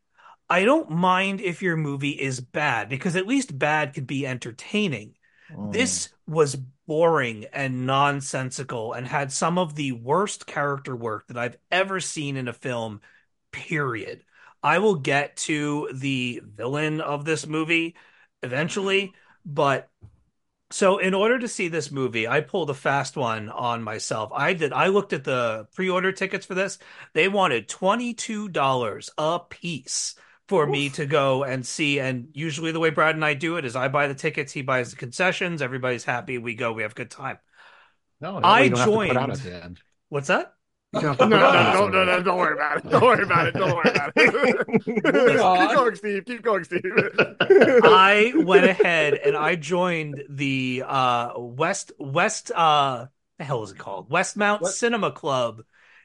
I 0.49 0.63
don't 0.63 0.89
mind 0.89 1.41
if 1.41 1.61
your 1.61 1.77
movie 1.77 2.11
is 2.11 2.39
bad 2.39 2.89
because 2.89 3.15
at 3.15 3.27
least 3.27 3.57
bad 3.57 3.93
could 3.93 4.07
be 4.07 4.25
entertaining. 4.25 5.13
Mm. 5.53 5.73
This 5.73 6.09
was 6.25 6.57
boring 6.87 7.45
and 7.53 7.85
nonsensical 7.85 8.93
and 8.93 9.05
had 9.05 9.31
some 9.31 9.57
of 9.57 9.75
the 9.75 9.91
worst 9.91 10.47
character 10.47 10.95
work 10.95 11.27
that 11.27 11.37
I've 11.37 11.57
ever 11.69 11.99
seen 11.99 12.37
in 12.37 12.47
a 12.47 12.53
film, 12.53 13.01
period. 13.51 14.23
I 14.63 14.79
will 14.79 14.95
get 14.95 15.35
to 15.37 15.89
the 15.93 16.41
villain 16.43 17.01
of 17.01 17.25
this 17.25 17.45
movie 17.45 17.95
eventually, 18.41 19.13
but 19.45 19.89
so 20.71 20.97
in 20.97 21.13
order 21.13 21.39
to 21.39 21.47
see 21.47 21.67
this 21.67 21.91
movie, 21.91 22.27
I 22.27 22.41
pulled 22.41 22.69
a 22.69 22.73
fast 22.73 23.15
one 23.15 23.49
on 23.49 23.83
myself. 23.83 24.31
I 24.33 24.53
did 24.53 24.73
I 24.73 24.87
looked 24.87 25.13
at 25.13 25.23
the 25.23 25.67
pre-order 25.75 26.11
tickets 26.11 26.45
for 26.45 26.55
this. 26.55 26.77
They 27.13 27.27
wanted 27.27 27.69
$22 27.69 29.09
a 29.17 29.39
piece 29.39 30.15
for 30.47 30.65
me 30.65 30.89
to 30.91 31.05
go 31.05 31.43
and 31.43 31.65
see. 31.65 31.99
And 31.99 32.29
usually 32.33 32.71
the 32.71 32.79
way 32.79 32.89
Brad 32.89 33.15
and 33.15 33.25
I 33.25 33.33
do 33.33 33.57
it 33.57 33.65
is 33.65 33.75
I 33.75 33.87
buy 33.87 34.07
the 34.07 34.13
tickets, 34.15 34.53
he 34.53 34.61
buys 34.61 34.91
the 34.91 34.97
concessions, 34.97 35.61
everybody's 35.61 36.03
happy, 36.05 36.37
we 36.37 36.55
go, 36.55 36.71
we 36.73 36.83
have 36.83 36.91
a 36.93 36.95
good 36.95 37.11
time. 37.11 37.37
No, 38.21 38.39
I 38.43 38.63
you 38.63 38.69
don't 38.71 38.79
have 38.79 38.87
to 38.87 38.93
put 38.93 39.09
out 39.09 39.13
joined- 39.13 39.31
at 39.31 39.39
the 39.39 39.63
end. 39.63 39.81
What's 40.09 40.27
that? 40.27 40.53
You 40.93 41.01
don't 41.01 41.19
No, 41.19 41.27
no, 41.27 41.35
put 41.37 41.43
out 41.45 41.73
no, 41.73 41.87
no, 41.89 42.05
no, 42.05 42.23
don't 42.23 42.37
worry 42.37 42.53
about 42.53 42.77
it. 42.77 42.89
Don't 42.89 43.01
worry 43.01 43.23
about 43.23 43.47
it. 43.47 43.53
Don't 43.55 43.75
worry 43.75 43.89
about 43.89 44.11
it. 44.15 44.95
Keep 44.95 45.75
going, 45.75 45.95
Steve. 45.95 46.25
Keep 46.25 46.41
going, 46.43 46.63
Steve. 46.63 46.81
I 47.83 48.31
went 48.37 48.65
ahead 48.65 49.15
and 49.15 49.35
I 49.35 49.55
joined 49.55 50.23
the 50.29 50.83
uh 50.87 51.33
West 51.35 51.91
West 51.99 52.51
uh 52.55 53.07
the 53.37 53.43
hell 53.43 53.63
is 53.63 53.71
it 53.71 53.77
called? 53.77 54.09
Westmount 54.09 54.61
What? 54.61 54.73
Cinema 54.73 55.11
Club 55.11 55.63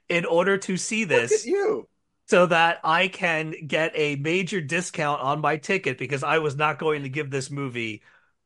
in 0.08 0.24
order 0.24 0.58
to 0.58 0.76
see 0.76 1.02
Look 1.04 1.08
this 1.10 1.44
at 1.44 1.46
you. 1.46 1.88
So 2.28 2.46
that 2.46 2.80
I 2.84 3.08
can 3.08 3.54
get 3.66 3.92
a 3.94 4.16
major 4.16 4.60
discount 4.60 5.20
on 5.20 5.40
my 5.40 5.56
ticket 5.56 5.98
because 5.98 6.22
I 6.22 6.38
was 6.38 6.56
not 6.56 6.78
going 6.78 7.02
to 7.02 7.08
give 7.08 7.30
this 7.30 7.50
movie 7.50 8.02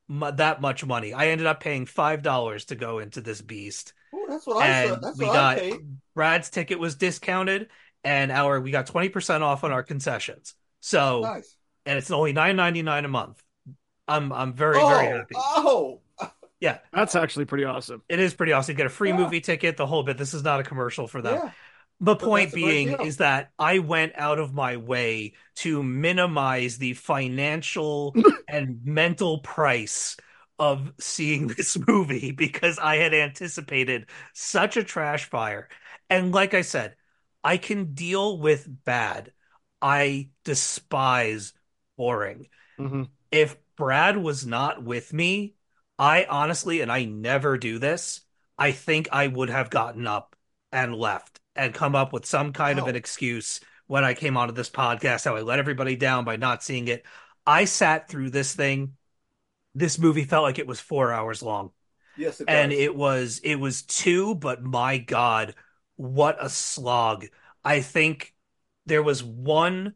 mu 0.08 0.30
that 0.32 0.60
much 0.60 0.84
money. 0.84 1.12
I 1.12 1.28
ended 1.28 1.46
up 1.46 1.60
paying 1.60 1.86
five 1.86 2.22
dollars 2.22 2.66
to 2.66 2.74
go 2.74 2.98
into 2.98 3.20
this 3.20 3.40
beast. 3.40 3.92
Oh, 4.14 4.26
that's 4.28 4.46
what 4.46 4.58
I 4.58 4.86
said. 4.88 4.98
That's 5.02 5.18
we 5.18 5.26
what 5.26 5.32
got 5.34 5.56
I 5.58 5.60
paid. 5.60 5.80
Brad's 6.14 6.50
ticket 6.50 6.78
was 6.78 6.94
discounted 6.96 7.68
and 8.04 8.32
our 8.32 8.60
we 8.60 8.70
got 8.70 8.86
20% 8.86 9.42
off 9.42 9.64
on 9.64 9.72
our 9.72 9.82
concessions. 9.82 10.54
So 10.80 11.20
Nice. 11.20 11.56
and 11.84 11.98
it's 11.98 12.10
only 12.10 12.32
nine 12.32 12.56
ninety 12.56 12.82
nine 12.82 13.04
a 13.04 13.08
month. 13.08 13.42
I'm 14.08 14.32
I'm 14.32 14.52
very 14.54 14.76
oh, 14.78 14.88
very 14.88 15.06
happy. 15.06 15.34
oh, 15.36 16.00
Yeah, 16.60 16.78
That's 16.92 17.14
actually 17.14 17.44
pretty 17.44 17.64
awesome. 17.64 18.02
it 18.08 18.18
is 18.18 18.32
pretty 18.32 18.52
awesome. 18.52 18.72
You 18.72 18.76
get 18.78 18.86
a 18.86 18.90
free 18.90 19.10
Yeah. 19.10 19.18
movie 19.18 19.40
ticket, 19.40 19.76
the 19.76 19.86
whole 19.86 20.02
bit. 20.02 20.16
This 20.16 20.32
is 20.32 20.42
not 20.42 20.58
a 20.60 20.62
commercial 20.62 21.06
for 21.06 21.20
them. 21.20 21.34
yeah. 21.44 21.50
The 22.00 22.16
point 22.16 22.50
that's 22.50 22.54
a 22.54 22.58
great 22.58 22.82
being 22.84 22.88
is 23.00 23.16
that 23.18 23.50
I 23.58 23.78
went 23.78 24.12
out 24.16 24.38
of 24.38 24.52
my 24.52 24.76
way 24.76 25.34
to 25.56 25.82
minimize 25.82 26.78
the 26.78 26.92
financial 26.94 28.14
and 28.48 28.84
mental 28.84 29.38
price 29.38 30.16
of 30.58 30.92
seeing 31.00 31.46
this 31.56 31.76
movie 31.86 32.32
because 32.32 32.78
I 32.78 32.96
had 32.96 33.14
anticipated 33.14 34.06
such 34.34 34.76
a 34.76 34.84
trash 34.84 35.24
fire. 35.24 35.68
And 36.10 36.32
like 36.32 36.54
I 36.54 36.62
said, 36.62 36.96
I 37.42 37.56
can 37.56 37.94
deal 37.94 38.38
with 38.38 38.68
bad. 38.84 39.32
I 39.80 40.28
despise 40.44 41.52
boring. 41.96 42.48
Mhm. 42.78 43.08
If 43.30 43.56
Brad 43.76 44.16
was 44.16 44.46
not 44.46 44.82
with 44.82 45.12
me, 45.12 45.54
I 45.98 46.24
honestly, 46.28 46.80
and 46.80 46.90
I 46.92 47.04
never 47.04 47.56
do 47.58 47.78
this, 47.78 48.20
I 48.58 48.72
think 48.72 49.08
I 49.12 49.26
would 49.26 49.50
have 49.50 49.70
gotten 49.70 50.06
up 50.06 50.36
and 50.72 50.94
left 50.94 51.40
and 51.56 51.74
come 51.74 51.94
up 51.94 52.12
with 52.12 52.26
some 52.26 52.52
kind 52.52 52.78
of 52.78 52.86
an 52.86 52.96
excuse 52.96 53.60
when 53.86 54.04
I 54.04 54.14
came 54.14 54.36
onto 54.36 54.54
this 54.54 54.70
podcast, 54.70 55.24
how 55.24 55.36
I 55.36 55.42
let 55.42 55.58
everybody 55.58 55.96
down 55.96 56.24
by 56.24 56.36
not 56.36 56.62
seeing 56.62 56.88
it. 56.88 57.04
I 57.46 57.64
sat 57.64 58.08
through 58.08 58.30
this 58.30 58.54
thing. 58.54 58.94
This 59.74 59.98
movie 59.98 60.24
felt 60.24 60.42
like 60.44 60.58
it 60.58 60.66
was 60.66 60.80
four 60.80 61.12
hours 61.12 61.42
long 61.42 61.70
Yes, 62.16 62.40
it 62.40 62.48
and 62.48 62.72
does. 62.72 62.80
it 62.80 62.94
was 62.96 63.40
it 63.44 63.56
was 63.56 63.82
two 63.82 64.34
but 64.34 64.62
my 64.62 64.98
god 64.98 65.54
what 65.96 66.36
a 66.40 66.48
slog 66.48 67.26
i 67.64 67.80
think 67.80 68.34
there 68.86 69.02
was 69.02 69.22
one 69.22 69.94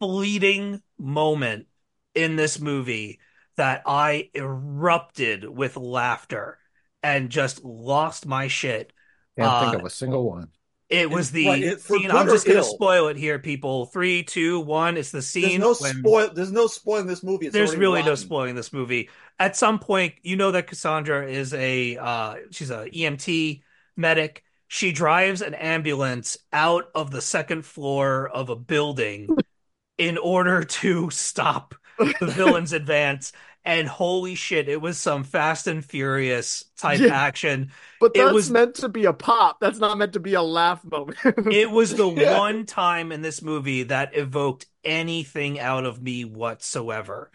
fleeting 0.00 0.82
moment 0.98 1.66
in 2.14 2.36
this 2.36 2.60
movie 2.60 3.20
that 3.56 3.82
i 3.86 4.30
erupted 4.34 5.44
with 5.48 5.76
laughter 5.76 6.58
and 7.02 7.30
just 7.30 7.64
lost 7.64 8.26
my 8.26 8.48
shit 8.48 8.92
Can't 9.38 9.58
think 9.58 9.74
Uh, 9.74 9.78
of 9.78 9.84
a 9.84 9.90
single 9.90 10.28
one. 10.28 10.50
It 10.92 11.10
was 11.10 11.30
the 11.30 11.46
Right, 11.48 11.62
it- 11.62 11.80
scene 11.80 12.10
i'm 12.10 12.26
just 12.26 12.46
gonna 12.46 12.62
spoil 12.62 13.08
it 13.08 13.16
here 13.16 13.38
people 13.38 13.86
three 13.86 14.22
two 14.22 14.60
one 14.60 14.96
it's 14.96 15.10
the 15.10 15.22
scene. 15.22 15.60
there's 15.60 15.80
no 15.80 15.90
spoil. 15.90 16.30
There's 16.34 16.52
no 16.52 16.66
spoiling 16.66 17.06
this 17.06 17.22
movie. 17.22 17.46
It's 17.46 17.52
there's 17.52 17.74
really 17.74 18.00
no 18.02 18.10
rotten. 18.10 18.16
spoiling 18.16 18.54
this 18.54 18.72
movie. 18.72 19.08
At 19.38 19.56
some 19.56 19.78
point, 19.78 20.14
you 20.22 20.36
know 20.36 20.50
that 20.52 20.66
Cassandra 20.66 21.26
is 21.28 21.52
a 21.54 21.96
uh, 21.96 22.34
she's 22.50 22.70
a 22.70 22.88
EMT 22.90 23.62
medic. 23.96 24.44
She 24.68 24.92
drives 24.92 25.42
an 25.42 25.54
ambulance 25.54 26.38
out 26.52 26.84
of 26.94 27.10
the 27.10 27.20
second 27.20 27.64
floor 27.66 28.28
of 28.28 28.48
a 28.48 28.56
building 28.56 29.36
in 29.98 30.16
order 30.18 30.62
to 30.64 31.10
stop 31.10 31.74
the 31.98 32.26
villain's 32.26 32.72
advance. 32.72 33.32
And 33.64 33.86
holy 33.86 34.34
shit, 34.34 34.68
it 34.68 34.80
was 34.80 34.98
some 34.98 35.22
Fast 35.22 35.68
and 35.68 35.84
Furious 35.84 36.64
type 36.76 36.98
Yeah. 37.00 37.14
action. 37.14 37.70
But 38.00 38.10
It 38.14 38.18
that's 38.18 38.34
was- 38.34 38.50
meant 38.50 38.74
to 38.76 38.88
be 38.88 39.04
a 39.04 39.12
pop. 39.12 39.60
That's 39.60 39.78
not 39.78 39.96
meant 39.98 40.14
to 40.14 40.20
be 40.20 40.34
a 40.34 40.42
laugh 40.42 40.84
moment. 40.84 41.18
It 41.52 41.70
was 41.70 41.94
the 41.94 42.08
Yeah. 42.08 42.38
one 42.38 42.66
time 42.66 43.12
in 43.12 43.22
this 43.22 43.40
movie 43.40 43.84
that 43.84 44.16
evoked 44.16 44.66
anything 44.84 45.60
out 45.60 45.84
of 45.86 46.02
me 46.02 46.24
whatsoever. 46.24 47.30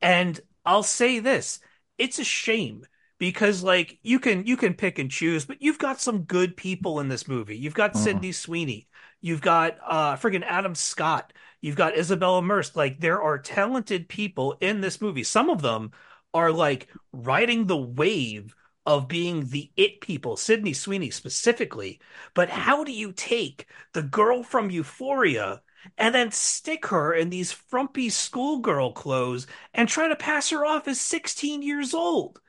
And 0.00 0.40
I'll 0.64 0.82
say 0.82 1.18
this, 1.18 1.60
it's 1.98 2.18
a 2.18 2.24
shame 2.24 2.86
because 3.18 3.62
like 3.62 3.98
you 4.02 4.18
can 4.20 4.46
you 4.46 4.56
can 4.56 4.74
pick 4.74 4.98
and 4.98 5.10
choose, 5.10 5.44
but 5.44 5.60
you've 5.60 5.78
got 5.78 6.00
some 6.00 6.22
good 6.22 6.56
people 6.56 7.00
in 7.00 7.08
this 7.08 7.26
movie. 7.28 7.58
You've 7.58 7.74
got 7.74 7.92
Mhm. 7.94 7.96
Sydney 8.04 8.32
Sweeney, 8.32 8.88
you've 9.20 9.40
got 9.42 9.76
uh 9.86 10.16
friggin' 10.16 10.44
Adam 10.46 10.74
Scott, 10.74 11.32
you've 11.60 11.76
got 11.76 11.98
Isabella 11.98 12.42
Merced. 12.42 12.76
Like 12.76 13.00
there 13.00 13.22
are 13.22 13.38
talented 13.38 14.08
people 14.08 14.56
in 14.60 14.80
this 14.80 15.00
movie. 15.00 15.24
Some 15.24 15.50
of 15.50 15.62
them 15.62 15.92
are 16.34 16.52
like 16.52 16.88
riding 17.12 17.66
the 17.66 17.76
wave 17.76 18.54
of 18.86 19.08
being 19.08 19.46
the 19.46 19.70
it 19.76 20.00
people, 20.00 20.36
Sydney 20.36 20.72
Sweeney 20.72 21.10
specifically. 21.10 22.00
But 22.34 22.48
how 22.48 22.84
do 22.84 22.92
you 22.92 23.12
take 23.12 23.66
the 23.92 24.02
girl 24.02 24.42
from 24.42 24.70
Euphoria 24.70 25.60
and 25.98 26.14
then 26.14 26.30
stick 26.30 26.86
her 26.86 27.12
in 27.12 27.30
these 27.30 27.52
frumpy 27.52 28.08
schoolgirl 28.08 28.92
clothes 28.92 29.46
and 29.74 29.88
try 29.88 30.08
to 30.08 30.16
pass 30.16 30.50
her 30.50 30.64
off 30.64 30.88
as 30.88 31.00
16 31.00 31.62
years 31.62 31.92
old? 31.92 32.40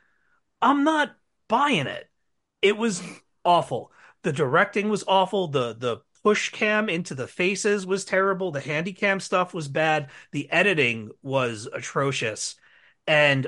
I'm 0.61 0.83
not 0.83 1.15
buying 1.47 1.87
it. 1.87 2.09
It 2.61 2.77
was 2.77 3.01
awful. 3.43 3.91
The 4.23 4.33
directing 4.33 4.89
was 4.89 5.03
awful. 5.07 5.47
The 5.47 5.73
the 5.73 5.97
push 6.23 6.49
cam 6.49 6.89
into 6.89 7.15
the 7.15 7.27
faces 7.27 7.85
was 7.85 8.05
terrible. 8.05 8.51
The 8.51 8.59
handy 8.59 8.93
cam 8.93 9.19
stuff 9.19 9.53
was 9.53 9.67
bad. 9.67 10.09
The 10.31 10.51
editing 10.51 11.11
was 11.21 11.67
atrocious. 11.71 12.55
And 13.07 13.47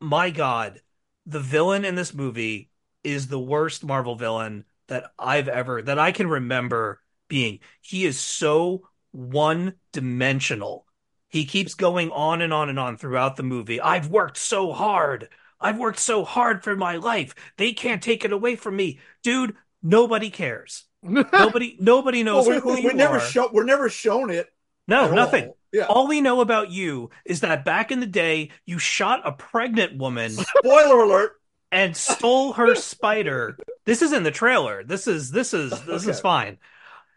my 0.00 0.30
God, 0.30 0.80
the 1.26 1.40
villain 1.40 1.84
in 1.84 1.94
this 1.94 2.14
movie 2.14 2.70
is 3.04 3.28
the 3.28 3.38
worst 3.38 3.84
Marvel 3.84 4.16
villain 4.16 4.64
that 4.88 5.12
I've 5.18 5.48
ever 5.48 5.82
that 5.82 5.98
I 5.98 6.12
can 6.12 6.28
remember 6.28 7.00
being. 7.28 7.60
He 7.80 8.04
is 8.04 8.18
so 8.18 8.88
one 9.12 9.74
dimensional. 9.92 10.86
He 11.28 11.44
keeps 11.44 11.74
going 11.74 12.10
on 12.10 12.40
and 12.40 12.52
on 12.52 12.68
and 12.68 12.78
on 12.78 12.96
throughout 12.96 13.36
the 13.36 13.42
movie. 13.42 13.80
I've 13.80 14.08
worked 14.08 14.38
so 14.38 14.72
hard. 14.72 15.28
I've 15.60 15.78
worked 15.78 15.98
so 15.98 16.24
hard 16.24 16.62
for 16.62 16.76
my 16.76 16.96
life. 16.96 17.34
They 17.56 17.72
can't 17.72 18.02
take 18.02 18.24
it 18.24 18.32
away 18.32 18.56
from 18.56 18.76
me. 18.76 19.00
Dude, 19.22 19.56
nobody 19.82 20.30
cares. 20.30 20.85
Nobody 21.08 21.76
nobody 21.80 22.22
knows 22.22 22.46
Well, 22.46 22.56
we, 22.56 22.60
who 22.60 22.74
we, 22.74 22.82
you 22.82 22.92
never 22.92 23.16
are. 23.16 23.20
show. 23.20 23.48
We're 23.52 23.64
never 23.64 23.88
shown 23.88 24.30
it. 24.30 24.52
no, 24.88 25.12
nothing. 25.12 25.46
all. 25.46 25.56
Yeah. 25.72 25.86
All 25.86 26.06
we 26.08 26.20
know 26.20 26.40
about 26.40 26.70
you 26.70 27.10
is 27.24 27.40
that 27.40 27.64
back 27.64 27.90
in 27.90 28.00
the 28.00 28.06
day, 28.06 28.50
you 28.64 28.78
shot 28.78 29.20
a 29.24 29.32
pregnant 29.32 29.98
woman 29.98 30.30
Spoiler 30.30 31.02
alert. 31.02 31.32
and 31.72 31.94
stole 31.96 32.52
her 32.54 32.74
spider. 32.74 33.58
This 33.84 34.00
is 34.00 34.12
in 34.12 34.22
the 34.22 34.30
trailer. 34.30 34.84
This 34.84 35.06
is 35.06 35.30
this 35.30 35.52
is 35.54 35.70
this 35.86 36.06
is 36.06 36.20
fine. 36.20 36.58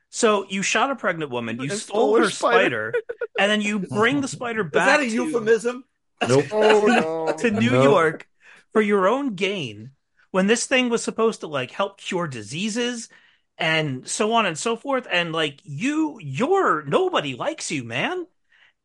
So 0.09 0.45
you 0.49 0.61
shot 0.63 0.89
a 0.89 0.95
pregnant 0.95 1.31
woman, 1.31 1.59
you 1.61 1.69
stole 1.69 1.77
stole 1.77 2.17
her 2.17 2.23
her 2.23 2.29
spider, 2.29 2.93
and 3.39 3.49
then 3.51 3.61
you 3.61 3.79
bring 3.79 4.21
the 4.21 4.27
spider 4.27 4.65
Is 4.65 4.71
back 4.71 4.99
that 4.99 5.05
a 5.05 5.09
to, 5.09 5.13
euphemism? 5.13 5.83
Nope. 6.27 6.45
oh 6.51 6.85
no. 6.87 7.37
to 7.37 7.51
New 7.51 7.69
No. 7.71 7.83
York 7.83 8.27
for 8.73 8.81
your 8.81 9.07
own 9.07 9.35
gain 9.35 9.91
when 10.31 10.47
this 10.47 10.65
thing 10.65 10.89
was 10.89 11.03
supposed 11.03 11.41
to 11.41 11.47
like 11.47 11.71
help 11.71 11.99
cure 11.99 12.27
diseases 12.27 13.07
and 13.59 14.07
so 14.07 14.33
on 14.33 14.47
and 14.47 14.57
so 14.57 14.75
forth. 14.77 15.07
And 15.11 15.33
like 15.33 15.61
you, 15.65 16.19
you're 16.21 16.83
nobody 16.85 17.35
likes 17.35 17.71
you, 17.71 17.83
man. 17.83 18.27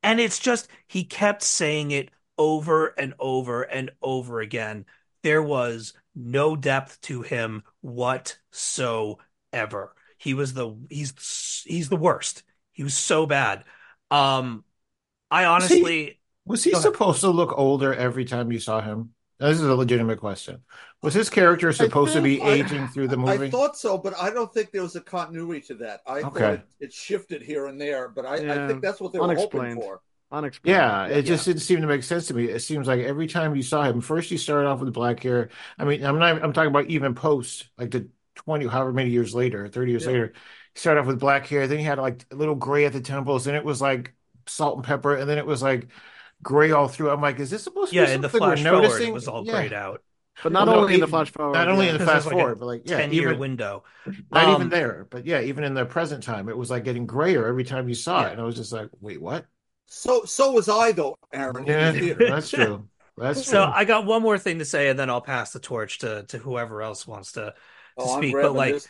And 0.03 0.21
it's 0.21 0.39
just 0.39 0.69
he 0.89 1.05
kept 1.05 1.43
saying 1.43 1.91
it 1.93 2.11
over 2.39 2.89
and 2.89 3.15
over 3.19 3.63
and 3.63 3.91
over 4.03 4.41
again. 4.41 4.87
There 5.23 5.43
was 5.43 5.95
no 6.15 6.57
depth 6.57 7.01
to 7.03 7.23
him 7.23 7.63
whatsoever. 7.83 9.19
He 10.19 10.35
was 10.35 10.55
the 10.55 10.77
he's 10.91 11.65
he's 11.67 11.89
the 11.89 11.97
worst. 11.97 12.43
He 12.73 12.83
was 12.83 12.95
so 12.95 13.27
bad. 13.27 13.65
Um 14.11 14.65
I 15.31 15.47
honestly 15.47 16.21
Was 16.45 16.65
he 16.65 16.73
Go 16.73 16.79
ahead. 16.79 16.93
supposed 16.93 17.21
to 17.21 17.31
look 17.31 17.57
older 17.57 17.95
every 17.95 18.25
time 18.25 18.53
you 18.53 18.59
saw 18.61 18.81
him? 18.81 19.15
This 19.39 19.59
is 19.59 19.65
a 19.65 19.75
legitimate 19.75 20.21
question. 20.21 20.63
Was 21.05 21.15
his 21.15 21.29
character 21.31 21.73
supposed 21.73 22.15
to 22.15 22.23
be 22.23 22.41
I- 22.41 22.53
aging 22.55 22.89
through 22.89 23.09
the 23.09 23.17
movie? 23.17 23.47
I 23.47 23.51
thought 23.51 23.77
so, 23.77 23.99
but 23.99 24.15
I 24.19 24.31
don't 24.31 24.53
think 24.53 24.71
there 24.73 24.83
was 24.83 24.97
a 24.97 25.01
continuity 25.01 25.61
to 25.69 25.75
that. 25.77 26.01
I 26.07 26.23
thought 26.23 26.37
it, 26.41 26.63
it 26.81 26.93
shifted 26.93 27.43
here 27.43 27.67
and 27.67 27.81
there, 27.81 28.09
but 28.09 28.25
I, 28.27 28.35
I 28.37 28.69
think 28.69 28.83
that's 28.83 29.01
what 29.01 29.13
they 29.13 29.19
were 29.19 29.27
hoping 29.35 29.61
unexplained. 29.61 29.81
for. 29.83 30.01
Unexplained. 30.33 30.75
Yeah, 30.77 31.07
it 31.07 31.17
Yeah. 31.17 31.21
just 31.21 31.45
didn't 31.45 31.61
seem 31.61 31.81
to 31.83 31.87
make 31.87 32.03
sense 32.03 32.27
to 32.29 32.35
me. 32.35 32.47
It 32.47 32.61
seems 32.61 32.89
like 32.89 33.01
every 33.01 33.27
time 33.27 33.55
you 33.55 33.63
saw 33.63 33.83
him, 33.85 34.01
first 34.01 34.31
he 34.31 34.37
started 34.39 34.67
off 34.67 34.81
with 34.81 34.93
black 34.95 35.23
hair. 35.23 35.51
I 35.79 35.85
mean, 35.85 36.03
I'm 36.05 36.19
not. 36.19 36.43
I'm 36.43 36.53
talking 36.53 36.71
about 36.71 36.87
even 36.87 37.15
post, 37.15 37.69
like 37.79 37.91
the 37.91 38.09
twenty, 38.35 38.67
however 38.67 38.93
many 38.93 39.11
years 39.11 39.35
later, 39.35 39.69
thirty 39.69 39.93
years 39.93 40.05
Yeah. 40.07 40.11
later. 40.13 40.33
He 40.75 40.81
started 40.81 41.01
off 41.03 41.07
with 41.07 41.21
black 41.21 41.47
hair. 41.47 41.67
Then 41.69 41.79
he 41.79 41.85
had 41.85 41.99
like 41.99 42.25
a 42.33 42.35
little 42.35 42.57
gray 42.57 42.87
at 42.87 42.93
the 42.95 43.01
temples. 43.01 43.45
Then 43.45 43.55
it 43.55 43.65
was 43.65 43.81
like 43.81 44.15
salt 44.47 44.77
and 44.77 44.85
pepper, 44.85 45.15
and 45.17 45.29
then 45.29 45.39
it 45.39 45.47
was 45.47 45.63
like 45.63 45.89
gray 46.43 46.73
all 46.73 46.89
through. 46.89 47.11
I'm 47.11 47.21
like, 47.21 47.39
is 47.39 47.51
this 47.51 47.63
supposed 47.63 47.91
to 47.91 47.97
Yeah, 47.97 48.07
be 48.07 48.13
in 48.13 48.21
the 48.23 48.29
something 48.31 48.49
we're 48.49 48.57
flash 48.57 48.65
forward, 48.65 48.83
noticing? 48.83 49.09
it 49.09 49.15
was 49.15 49.29
all 49.29 49.45
Yeah. 49.47 49.53
grayed 49.53 49.73
out. 49.75 50.03
But 50.43 50.53
not 50.53 50.69
Well, 50.69 50.69
no, 50.69 50.85
only 50.85 50.95
in 50.95 51.01
the 51.01 51.09
flash 51.09 51.31
forward. 51.31 51.55
Not 51.55 51.69
only 51.69 51.89
yeah. 51.89 51.89
in 51.89 51.95
the 51.95 51.99
Because 51.99 52.13
fast 52.13 52.29
like 52.29 52.39
forward, 52.39 52.59
but 52.61 52.67
like 52.67 52.85
yeah, 52.85 53.03
Ten 53.03 53.13
year 53.13 53.33
even 53.33 53.35
window. 53.35 53.85
not 54.31 54.49
Um, 54.49 54.49
even 54.49 54.71
there. 54.71 55.07
But 55.11 55.27
yeah, 55.27 55.41
even 55.43 55.65
in 55.65 55.75
the 55.75 55.87
present 55.87 56.25
time, 56.25 56.49
it 56.49 56.57
was 56.57 56.71
like 56.71 56.85
getting 56.85 57.07
grayer 57.07 57.47
every 57.47 57.65
time 57.65 57.89
you 57.89 57.95
saw 57.95 58.25
Yeah. 58.25 58.29
it, 58.29 58.33
and 58.33 58.41
I 58.41 58.45
was 58.45 58.57
just 58.57 58.73
like, 58.73 58.91
wait, 59.01 59.21
what? 59.23 59.47
So 59.87 60.25
so 60.25 60.53
was 60.53 60.69
I 60.69 60.93
though, 60.93 61.17
Aaron. 61.33 61.67
Yeah, 61.67 61.93
that's 62.27 62.51
true. 62.51 62.89
That's 63.17 63.43
true. 63.43 63.63
So 63.63 63.65
I 63.73 63.85
got 63.85 64.07
one 64.07 64.23
more 64.23 64.39
thing 64.39 64.59
to 64.61 64.65
say, 64.65 64.89
and 64.89 64.99
then 64.99 65.11
I'll 65.11 65.21
pass 65.21 65.53
the 65.53 65.61
torch 65.61 65.99
to 65.99 66.25
to 66.29 66.39
whoever 66.39 66.83
else 66.83 67.07
wants 67.07 67.33
to 67.33 67.55
to 67.99 68.09
Oh, 68.09 68.09
speak. 68.09 68.41
But 68.41 68.55
like 68.55 68.85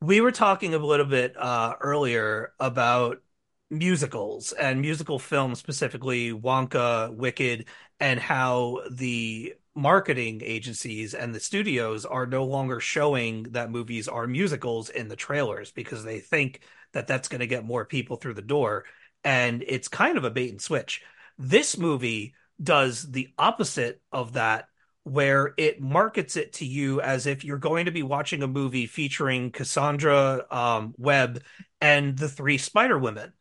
we 0.00 0.20
were 0.20 0.32
talking 0.32 0.74
a 0.74 0.78
little 0.78 1.06
bit 1.06 1.36
uh, 1.36 1.76
earlier 1.80 2.54
about 2.60 3.22
musicals 3.70 4.52
and 4.52 4.80
musical 4.82 5.18
films, 5.18 5.58
specifically 5.60 6.32
Wonka, 6.32 7.14
Wicked, 7.16 7.66
and 8.00 8.20
how 8.20 8.82
the 8.90 9.54
marketing 9.74 10.42
agencies 10.44 11.14
and 11.14 11.34
the 11.34 11.40
studios 11.40 12.04
are 12.04 12.26
no 12.26 12.44
longer 12.44 12.80
showing 12.80 13.44
that 13.50 13.70
movies 13.70 14.08
are 14.08 14.26
musicals 14.26 14.90
in 14.90 15.08
the 15.08 15.16
trailers 15.16 15.72
because 15.72 16.04
they 16.04 16.20
think 16.20 16.60
that 16.92 17.06
that's 17.06 17.28
going 17.28 17.40
to 17.40 17.46
get 17.46 17.64
more 17.64 17.84
people 17.84 18.16
through 18.16 18.34
the 18.34 18.42
door. 18.42 18.84
And 19.24 19.64
it's 19.66 19.88
kind 19.88 20.18
of 20.18 20.24
a 20.24 20.30
bait 20.30 20.50
and 20.50 20.60
switch. 20.60 21.02
This 21.38 21.78
movie 21.78 22.34
does 22.62 23.10
the 23.10 23.28
opposite 23.38 24.00
of 24.12 24.34
that 24.34 24.68
where 25.04 25.54
it 25.56 25.80
markets 25.80 26.36
it 26.36 26.52
to 26.54 26.64
you 26.64 27.00
as 27.00 27.26
if 27.26 27.44
you're 27.44 27.58
going 27.58 27.86
to 27.86 27.90
be 27.90 28.02
watching 28.02 28.42
a 28.42 28.46
movie 28.46 28.86
featuring 28.86 29.50
Cassandra 29.50 30.44
um, 30.50 30.94
Webb 30.96 31.42
and 31.80 32.16
the 32.16 32.28
three 32.28 32.58
Spider 32.58 32.98
Women. 32.98 33.32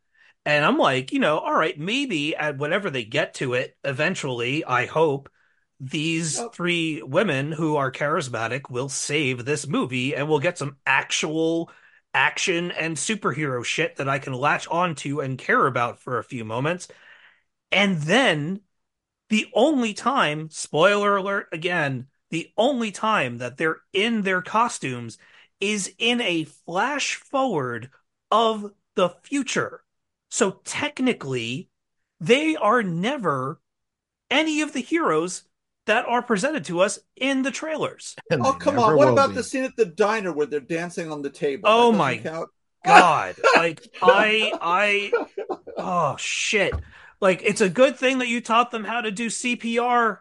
And 0.46 0.66
I'm 0.66 0.80
like, 0.80 1.12
you 1.12 1.20
know, 1.20 1.38
all 1.38 1.54
right, 1.54 1.78
maybe 1.78 2.36
at 2.36 2.58
whatever 2.58 2.90
they 2.90 3.04
get 3.04 3.36
to 3.36 3.54
it, 3.54 3.76
eventually, 3.84 4.66
I 4.66 4.88
hope 4.88 5.30
these 5.84 6.40
three 6.54 7.02
women 7.02 7.52
who 7.52 7.76
are 7.76 7.92
charismatic 7.92 8.70
will 8.70 8.88
save 8.88 9.44
this 9.44 9.68
movie 9.68 10.16
and 10.16 10.30
we'll 10.30 10.40
get 10.40 10.60
some 10.60 10.78
actual 10.86 11.72
action 12.14 12.70
and 12.70 12.96
superhero 12.96 13.66
shit 13.66 13.96
that 13.96 14.08
I 14.08 14.20
can 14.20 14.34
latch 14.34 14.68
onto 14.68 15.22
and 15.22 15.40
care 15.40 15.66
about 15.66 16.00
for 16.00 16.20
a 16.20 16.24
few 16.24 16.46
moments. 16.46 16.88
And 17.72 17.98
then 17.98 18.62
the 19.30 19.48
only 19.56 19.96
time, 19.96 20.52
spoiler 20.52 21.18
alert 21.18 21.48
again, 21.52 22.08
the 22.30 22.52
only 22.58 22.92
time 22.92 23.40
that 23.40 23.58
they're 23.58 23.80
in 23.92 24.22
their 24.22 24.44
costumes 24.44 25.18
is 25.60 25.92
in 25.98 26.22
a 26.22 26.44
flash 26.44 27.16
forward 27.16 27.90
of 28.30 28.72
the 28.96 29.10
future. 29.24 29.82
So 30.30 30.62
technically, 30.64 31.70
they 32.20 32.56
are 32.56 32.84
never 32.84 33.60
any 34.30 34.62
of 34.62 34.74
the 34.74 34.82
heroes 34.82 35.44
that 35.88 36.06
are 36.06 36.22
presented 36.22 36.66
to 36.66 36.80
us 36.82 37.00
in 37.16 37.42
the 37.42 37.52
trailers. 37.52 38.16
And 38.30 38.46
Oh 38.46 38.54
come 38.54 38.80
on! 38.80 38.96
What 38.96 39.08
about 39.08 39.30
be. 39.30 39.36
the 39.36 39.44
scene 39.44 39.64
at 39.64 39.76
the 39.76 39.86
diner 39.86 40.32
where 40.32 40.46
they're 40.46 40.60
dancing 40.60 41.12
on 41.12 41.22
the 41.22 41.30
table? 41.30 41.64
Oh 41.66 41.92
my 41.92 42.18
count? 42.18 42.50
God, 42.86 43.36
like 43.56 43.88
I, 44.02 44.54
I, 44.62 45.12
oh 45.78 46.16
shit! 46.18 46.74
Like 47.20 47.42
it's 47.44 47.62
a 47.62 47.70
good 47.70 47.98
thing 47.98 48.20
that 48.20 48.28
you 48.28 48.42
taught 48.42 48.72
them 48.72 48.84
how 48.84 49.02
to 49.02 49.12
do 49.12 49.28
CPR, 49.28 50.20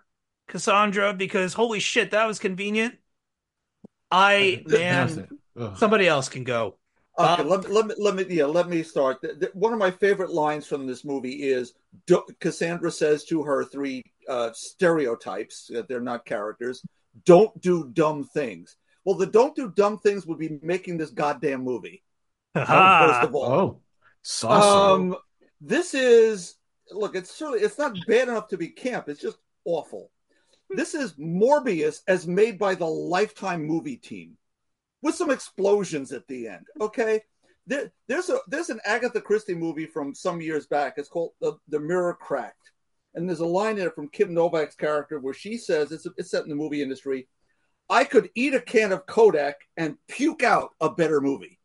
Cassandra, 0.48 1.14
because 1.14 1.54
holy 1.54 1.80
shit, 1.80 2.10
that 2.12 2.26
was 2.26 2.38
convenient. 2.38 2.96
I 4.10 4.62
man, 4.66 5.28
somebody 5.76 6.06
else 6.06 6.28
can 6.28 6.44
go. 6.44 6.76
Okay, 7.24 7.42
Um, 7.42 7.48
let, 7.48 7.64
me- 7.64 7.70
let 7.74 7.86
me 7.86 7.94
let 7.98 8.14
me 8.14 8.24
yeah 8.28 8.44
let 8.46 8.68
me 8.68 8.82
start. 8.82 9.20
Th- 9.20 9.38
th- 9.38 9.54
One 9.54 9.72
of 9.72 9.78
my 9.78 9.90
favorite 9.90 10.30
lines 10.30 10.66
from 10.66 10.86
this 10.86 11.04
movie 11.04 11.42
is 11.44 11.74
do, 12.06 12.22
Cassandra 12.40 12.90
says 12.90 13.24
to 13.26 13.42
her 13.42 13.64
three 13.64 14.02
uh, 14.28 14.50
stereotypes 14.54 15.66
that 15.72 15.88
they're 15.88 16.00
not 16.00 16.24
characters. 16.24 16.82
Don't 17.24 17.58
do 17.60 17.90
dumb 17.92 18.24
things. 18.24 18.76
Well, 19.04 19.16
the 19.16 19.26
don't 19.26 19.54
do 19.56 19.70
dumb 19.70 19.98
things 19.98 20.26
would 20.26 20.38
be 20.38 20.58
making 20.62 20.98
this 20.98 21.10
goddamn 21.10 21.62
movie. 21.64 22.02
First 22.54 23.22
of 23.24 23.34
all, 23.34 23.52
Oh, 23.52 23.80
saucy. 24.22 25.02
um, 25.12 25.16
this 25.60 25.94
is 25.94 26.56
look. 26.90 27.14
It's 27.16 27.30
certainly 27.30 27.60
it's 27.60 27.78
not 27.78 27.96
bad 28.06 28.28
enough 28.28 28.48
to 28.48 28.56
be 28.56 28.68
camp. 28.68 29.08
It's 29.08 29.20
just 29.20 29.38
awful. 29.64 30.10
This 30.70 30.94
is 30.94 31.14
Morbius 31.14 32.00
as 32.06 32.26
made 32.28 32.58
by 32.58 32.74
the 32.76 32.86
Lifetime 32.86 33.64
movie 33.64 33.96
team, 33.96 34.36
with 35.02 35.14
some 35.14 35.30
explosions 35.30 36.12
at 36.12 36.26
the 36.28 36.48
end. 36.48 36.66
Okay, 36.80 37.22
there, 37.66 37.92
there's 38.08 38.28
a 38.28 38.38
there's 38.48 38.70
an 38.70 38.80
Agatha 38.84 39.20
Christie 39.20 39.54
movie 39.54 39.86
from 39.86 40.14
some 40.14 40.40
years 40.40 40.66
back. 40.66 40.94
It's 40.96 41.08
called 41.08 41.32
The, 41.40 41.54
the 41.68 41.80
Mirror 41.80 42.14
Cracked, 42.20 42.70
and 43.14 43.28
there's 43.28 43.40
a 43.40 43.46
line 43.46 43.78
in 43.78 43.86
it 43.86 43.94
from 43.94 44.08
Kim 44.08 44.34
Novak's 44.34 44.74
character 44.74 45.18
where 45.18 45.34
she 45.34 45.56
says 45.56 45.92
it's 45.92 46.06
it's 46.16 46.30
set 46.30 46.44
in 46.44 46.48
the 46.50 46.54
movie 46.54 46.82
industry. 46.82 47.28
I 47.88 48.04
could 48.04 48.30
eat 48.34 48.54
a 48.54 48.60
can 48.60 48.92
of 48.92 49.06
Kodak 49.06 49.56
and 49.76 49.96
puke 50.08 50.44
out 50.44 50.70
a 50.80 50.90
better 50.90 51.20
movie. 51.20 51.58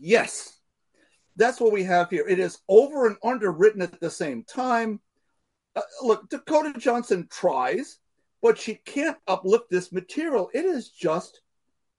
Yes, 0.00 0.58
that's 1.36 1.60
what 1.60 1.72
we 1.72 1.84
have 1.84 2.10
here. 2.10 2.26
It 2.26 2.38
is 2.38 2.58
over 2.68 3.06
and 3.06 3.16
underwritten 3.22 3.82
at 3.82 4.00
the 4.00 4.10
same 4.10 4.44
time. 4.44 5.00
Uh, 5.76 5.82
look, 6.02 6.28
Dakota 6.28 6.78
Johnson 6.78 7.28
tries, 7.30 7.98
but 8.42 8.58
she 8.58 8.74
can't 8.84 9.16
uplift 9.26 9.70
this 9.70 9.92
material. 9.92 10.50
It 10.52 10.64
is 10.64 10.90
just 10.90 11.40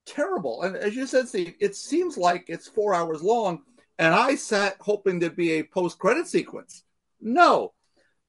terrible. 0.06 0.64
And 0.64 0.76
as 0.76 0.96
you 0.96 1.08
said, 1.08 1.28
Steve, 1.28 1.56
it 1.60 1.76
seems 1.76 2.18
like 2.18 2.46
it's 2.48 2.68
four 2.68 2.94
hours 2.94 3.22
long. 3.22 3.62
And 4.00 4.14
I 4.14 4.36
sat 4.36 4.78
hoping 4.80 5.20
there'd 5.20 5.36
be 5.36 5.54
a 5.54 5.64
post 5.64 6.00
credit 6.00 6.28
sequence. 6.28 6.84
No, 7.22 7.74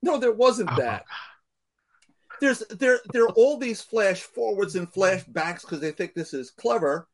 no, 0.02 0.18
there 0.18 0.32
wasn't 0.32 0.70
Oh, 0.72 0.76
that. 0.76 1.04
There's 2.40 2.60
there 2.68 3.00
there 3.12 3.24
are 3.24 3.32
all 3.32 3.56
these 3.56 3.80
flash 3.80 4.22
forwards 4.22 4.76
and 4.76 4.92
flashbacks 4.92 5.62
because 5.62 5.80
they 5.80 5.92
think 5.92 6.14
this 6.14 6.34
is 6.34 6.50
clever. 6.50 7.08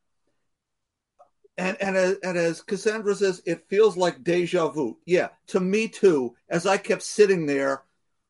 And 1.57 1.77
and 1.81 1.97
as, 1.97 2.17
and 2.23 2.39
as 2.39 2.63
Cassandra 2.63 3.15
says, 3.15 3.43
it 3.47 3.69
feels 3.69 3.97
like 3.97 4.25
deja 4.25 4.69
vu. 4.69 4.99
Yeah, 5.07 5.29
to 5.49 5.61
me 5.61 5.89
too. 5.89 6.35
As 6.49 6.67
I 6.67 6.79
kept 6.79 7.03
sitting 7.03 7.47
there 7.47 7.83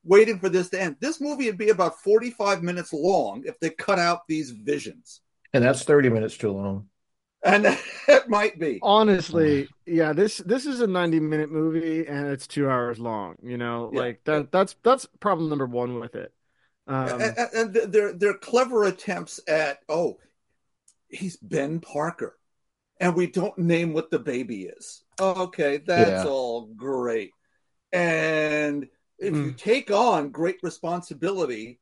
waiting 0.04 0.38
for 0.38 0.48
this 0.48 0.68
to 0.70 0.80
end, 0.80 0.96
this 1.00 1.20
movie 1.20 1.46
would 1.46 1.58
be 1.58 1.70
about 1.70 2.00
forty 2.02 2.30
five 2.30 2.62
minutes 2.62 2.92
long 2.92 3.44
if 3.46 3.58
they 3.60 3.70
cut 3.70 3.98
out 3.98 4.26
these 4.26 4.50
visions, 4.50 5.20
and 5.52 5.64
that's 5.64 5.84
30 5.84 6.08
minutes 6.08 6.36
too 6.36 6.52
long. 6.52 6.88
and 7.44 7.66
it 8.08 8.28
might 8.28 8.58
be. 8.58 8.82
Honestly, 8.82 9.68
yeah, 9.86 10.12
this 10.14 10.38
this 10.38 10.64
is 10.66 10.80
a 10.80 10.86
90 10.86 11.20
minute 11.20 11.50
movie 11.50 12.06
and 12.06 12.28
it's 12.28 12.46
two 12.46 12.68
hours 12.68 12.98
long. 12.98 13.36
You 13.42 13.58
know, 13.58 13.90
Yeah. 13.90 14.02
like 14.02 14.24
that 14.24 14.50
that's 14.52 14.74
that's 14.82 15.06
problem 15.20 15.48
number 15.50 15.66
one 15.66 16.00
with 16.00 16.14
it. 16.14 16.32
Um, 16.86 17.36
and, 17.38 17.48
and 17.54 17.74
and 17.74 17.92
they're 17.92 18.12
they're 18.12 18.34
clever 18.38 18.84
attempts 18.84 19.40
at 19.48 19.78
oh, 19.88 20.18
he's 21.08 21.36
Ben 21.38 21.80
Parker, 21.80 22.38
and 23.00 23.16
we 23.16 23.28
don't 23.28 23.58
name 23.58 23.94
what 23.94 24.10
the 24.10 24.18
baby 24.18 24.64
is. 24.64 25.04
Okay, 25.20 25.78
that's 25.78 26.24
Yeah. 26.24 26.26
all 26.26 26.66
great. 26.76 27.32
And 27.92 28.88
if 29.18 29.40
Hmm. 29.40 29.42
you 29.42 29.52
take 29.52 29.90
on 29.90 30.30
great 30.30 30.58
responsibility, 30.62 31.80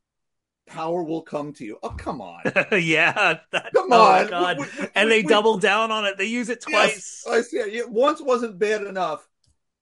power 0.69 1.03
will 1.03 1.23
come 1.23 1.53
to 1.55 1.65
you. 1.65 1.79
Oh, 1.83 1.91
come 1.91 2.21
on, 2.21 2.43
yeah, 2.73 3.39
that, 3.53 3.73
come 3.75 3.93
oh 3.93 4.01
on. 4.03 4.27
god, 4.29 4.59
We- 4.59 4.65
we- 4.65 4.71
we- 4.83 4.89
and 4.95 5.11
they 5.11 5.23
we- 5.23 5.29
double 5.29 5.59
down 5.59 5.91
on 5.91 6.05
it. 6.05 6.17
They 6.19 6.27
use 6.27 6.49
it 6.49 6.65
Yes, 6.69 7.23
twice. 7.25 7.39
I 7.39 7.43
see. 7.43 7.57
it. 7.59 7.73
Yeah, 7.73 7.83
Once 7.89 8.21
wasn't 8.21 8.59
bad 8.59 8.83
enough. 8.83 9.27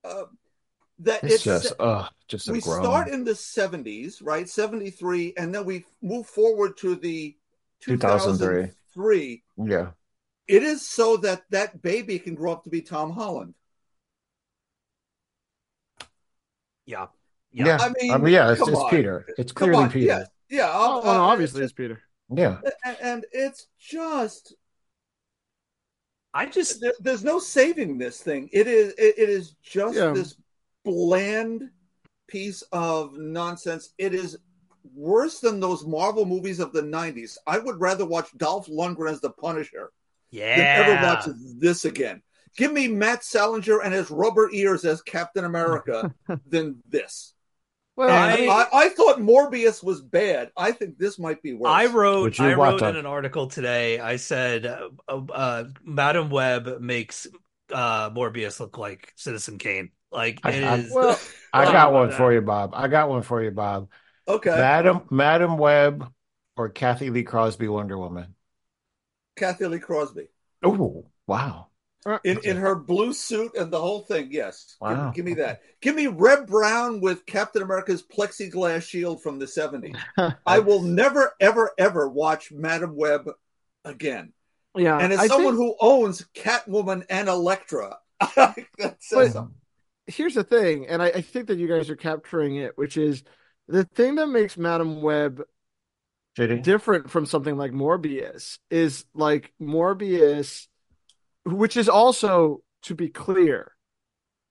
Uh, 0.04 0.24
that 1.00 1.22
It's 1.24 1.34
it's 1.34 1.44
just, 1.44 1.72
uh, 1.78 2.08
just 2.28 2.48
a 2.48 2.52
we 2.52 2.60
groan. 2.60 2.82
start 2.82 3.08
in 3.08 3.22
the 3.24 3.32
70s, 3.34 4.22
right? 4.22 4.48
73, 4.48 5.34
and 5.36 5.54
then 5.54 5.64
we 5.66 5.84
move 6.00 6.26
forward 6.26 6.76
to 6.78 6.94
the 6.96 7.36
2003. 7.80 8.72
2003. 8.94 9.42
Yeah. 9.66 9.90
It 10.48 10.62
is 10.62 10.86
so 10.88 11.16
that 11.18 11.42
that 11.50 11.82
baby 11.82 12.18
can 12.18 12.34
grow 12.34 12.52
up 12.52 12.64
to 12.64 12.70
be 12.70 12.80
Tom 12.80 13.10
Holland. 13.10 13.54
Yeah, 16.86 17.06
Yeah. 17.52 17.66
yeah. 17.66 17.78
I 17.80 17.92
mean, 18.00 18.12
I 18.12 18.18
mean, 18.18 18.32
yeah, 18.32 18.50
it's, 18.52 18.60
come 18.60 18.68
it's 18.70 18.78
on. 18.78 18.84
Obviously 18.86 19.34
It's 19.38 19.52
clearly 19.52 19.76
on, 19.84 19.90
Peter. 19.90 20.06
Yeah, 20.06 20.24
yeah. 20.50 20.70
oh, 20.72 20.98
uh, 21.00 21.02
well, 21.04 21.14
no, 21.14 21.22
obviously 21.24 21.62
it's 21.64 21.72
Peter. 21.72 22.00
Yeah. 22.34 22.58
and, 22.84 22.96
and 23.02 23.26
it's 23.32 23.66
just 23.78 24.54
I 26.34 26.46
just 26.46 26.80
there, 26.80 26.92
there's 27.00 27.24
no 27.24 27.38
saving 27.38 27.98
this 27.98 28.20
thing. 28.20 28.50
It 28.52 28.66
is 28.66 28.92
it, 28.98 29.14
it 29.18 29.28
is 29.28 29.54
just 29.62 29.96
Yeah. 29.96 30.12
this 30.12 30.36
bland 30.84 31.70
piece 32.28 32.62
of 32.72 33.16
nonsense. 33.16 33.94
It 33.98 34.12
is 34.14 34.36
worse 34.94 35.40
than 35.40 35.60
those 35.60 35.86
Marvel 35.86 36.26
movies 36.26 36.60
of 36.60 36.72
the 36.72 36.82
'90s. 36.82 37.38
I 37.46 37.58
would 37.58 37.80
rather 37.80 38.04
watch 38.04 38.28
Dolph 38.36 38.66
Lundgren 38.66 39.10
as 39.10 39.20
the 39.20 39.30
Punisher 39.30 39.92
Yeah. 40.30 40.56
than 40.56 40.96
ever 40.96 41.06
watch 41.06 41.24
this 41.58 41.84
again. 41.84 42.22
Give 42.56 42.72
me 42.72 42.88
Matt 42.88 43.22
Salinger 43.22 43.80
and 43.82 43.92
his 43.94 44.10
rubber 44.10 44.50
ears 44.52 44.84
as 44.84 45.02
Captain 45.02 45.44
America 45.44 46.12
than 46.46 46.82
this. 46.88 47.34
Well, 47.96 48.10
And 48.10 48.50
I- 48.50 48.54
I, 48.54 48.68
I, 48.84 48.88
thought 48.90 49.18
Morbius 49.18 49.82
was 49.82 50.02
bad. 50.02 50.50
I 50.56 50.72
think 50.72 50.98
this 50.98 51.18
might 51.18 51.42
be 51.42 51.54
worse. 51.54 51.70
I 51.72 51.86
wrote 51.86 52.38
I 52.38 52.52
wrote 52.54 52.82
in 52.82 52.96
an 52.96 53.06
article 53.06 53.46
today. 53.48 53.98
I 53.98 54.16
said 54.16 54.66
uh, 54.66 54.88
uh, 55.08 55.64
Madame 55.82 56.28
Web 56.30 56.80
makes 56.80 57.26
uh, 57.72 58.10
Morbius 58.10 58.60
look 58.60 58.76
like 58.78 59.12
Citizen 59.16 59.58
Kane. 59.58 59.90
Like 60.12 60.40
I- 60.44 60.50
it 60.50 60.64
I- 60.64 60.76
is. 60.76 60.92
well, 60.92 61.18
I 61.52 61.64
Oh, 61.66 61.72
got 61.72 61.92
one 61.92 62.10
that. 62.10 62.16
for 62.18 62.32
you, 62.34 62.42
Bob. 62.42 62.72
I 62.74 62.86
got 62.88 63.08
one 63.08 63.22
for 63.22 63.42
you, 63.42 63.50
Bob. 63.50 63.88
okay, 64.28 64.50
Madam 64.50 65.02
Madame 65.10 65.56
Web 65.56 66.06
or 66.56 66.68
Cathy 66.68 67.08
Lee 67.10 67.22
Crosby 67.22 67.66
Wonder 67.68 67.96
Woman. 67.96 68.34
Cathy 69.36 69.66
Lee 69.66 69.78
Crosby 69.78 70.28
Oh, 70.62 71.06
wow. 71.26 71.68
Uh, 72.06 72.18
in 72.22 72.38
in 72.44 72.56
her 72.56 72.76
blue 72.76 73.12
suit 73.12 73.56
and 73.56 73.72
the 73.72 73.80
whole 73.80 74.02
thing. 74.02 74.28
Yes, 74.30 74.76
Give- 74.80 74.96
Wow. 74.96 75.10
give, 75.10 75.24
me 75.24 75.34
that. 75.34 75.60
Give 75.80 75.96
me 75.96 76.06
Reb 76.06 76.46
Brown 76.46 77.00
with 77.00 77.26
Captain 77.26 77.62
America's 77.62 78.02
plexiglass 78.02 78.88
shield 78.88 79.22
from 79.24 79.40
the 79.40 79.46
'70s. 79.46 79.96
I 80.46 80.60
will 80.60 80.82
never, 80.82 81.32
ever, 81.40 81.72
ever 81.76 82.08
watch 82.08 82.52
Madame 82.52 82.94
Web 82.94 83.28
again. 83.84 84.32
yeah, 84.76 84.98
And 84.98 85.12
as 85.12 85.18
I 85.18 85.26
someone 85.26 85.56
think- 85.56 85.66
who 85.66 85.76
owns 85.80 86.24
Catwoman 86.34 87.04
and 87.10 87.28
Elektra, 87.28 87.98
that 88.36 88.56
says 89.00 89.10
But- 89.10 89.32
something. 89.32 89.54
here's 90.06 90.34
the 90.34 90.44
thing, 90.44 90.86
and 90.86 91.02
I, 91.02 91.06
I 91.06 91.20
think 91.22 91.48
that 91.48 91.58
you 91.58 91.66
guys 91.66 91.90
are 91.90 91.96
capturing 91.96 92.54
it, 92.56 92.78
which 92.78 92.96
is 92.96 93.24
the 93.66 93.82
thing 93.82 94.14
that 94.14 94.28
makes 94.28 94.56
Madame 94.56 95.02
Web 95.02 95.42
JD? 96.38 96.62
different 96.62 97.10
from 97.10 97.26
something 97.26 97.56
like 97.56 97.72
Morbius 97.72 98.58
is 98.70 99.04
like 99.14 99.52
Morbius, 99.60 100.68
which 101.46 101.76
is 101.76 101.88
also, 101.88 102.62
to 102.82 102.94
be 102.94 103.08
clear, 103.08 103.72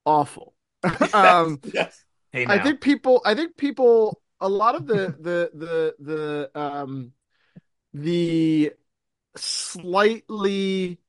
awful. 0.06 0.54
um, 1.14 1.60
yes. 1.74 2.04
hey, 2.32 2.46
I 2.48 2.60
think 2.60 2.82
people, 2.82 3.22
I 3.26 3.36
think 3.36 3.58
people, 3.58 4.22
a 4.40 4.50
lot 4.50 4.76
of 4.76 4.88
the 4.88 5.16
the 5.20 5.50
the 5.54 5.96
the 6.00 6.60
um 6.60 7.12
the 7.94 8.74
slightly 9.36 11.00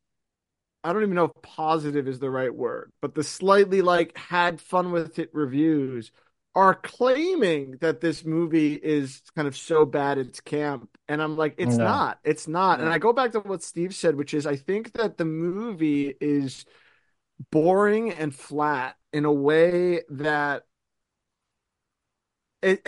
I 0.84 0.92
don't 0.92 1.02
even 1.02 1.16
know 1.16 1.24
if 1.24 1.42
positive 1.42 2.06
is 2.06 2.20
the 2.20 2.30
right 2.30 2.54
word, 2.54 2.92
but 3.02 3.14
the 3.14 3.24
slightly 3.24 3.82
like 3.82 4.16
had 4.16 4.60
fun 4.60 4.92
with 4.92 5.18
it 5.18 5.30
reviews 5.32 6.12
are 6.56 6.74
claiming 6.74 7.72
that 7.82 8.00
this 8.00 8.24
movie 8.24 8.74
is 8.74 9.22
kind 9.36 9.46
of 9.46 9.56
so 9.56 9.84
bad 9.84 10.18
it's 10.18 10.40
camp. 10.40 10.88
And 11.06 11.22
I'm 11.22 11.36
like, 11.36 11.54
it's 11.58 11.76
No. 11.76 11.84
not. 11.84 12.18
It's 12.24 12.48
not. 12.48 12.80
And 12.80 12.88
I 12.88 12.98
go 12.98 13.12
back 13.12 13.32
to 13.32 13.40
what 13.40 13.62
Steve 13.62 13.94
said, 13.94 14.16
which 14.16 14.34
is 14.34 14.46
I 14.46 14.56
think 14.56 14.94
that 14.94 15.18
the 15.18 15.26
movie 15.26 16.14
is 16.20 16.64
boring 17.50 18.10
and 18.12 18.34
flat 18.34 18.96
in 19.12 19.26
a 19.26 19.32
way 19.32 20.02
that 20.10 20.64
it 22.62 22.86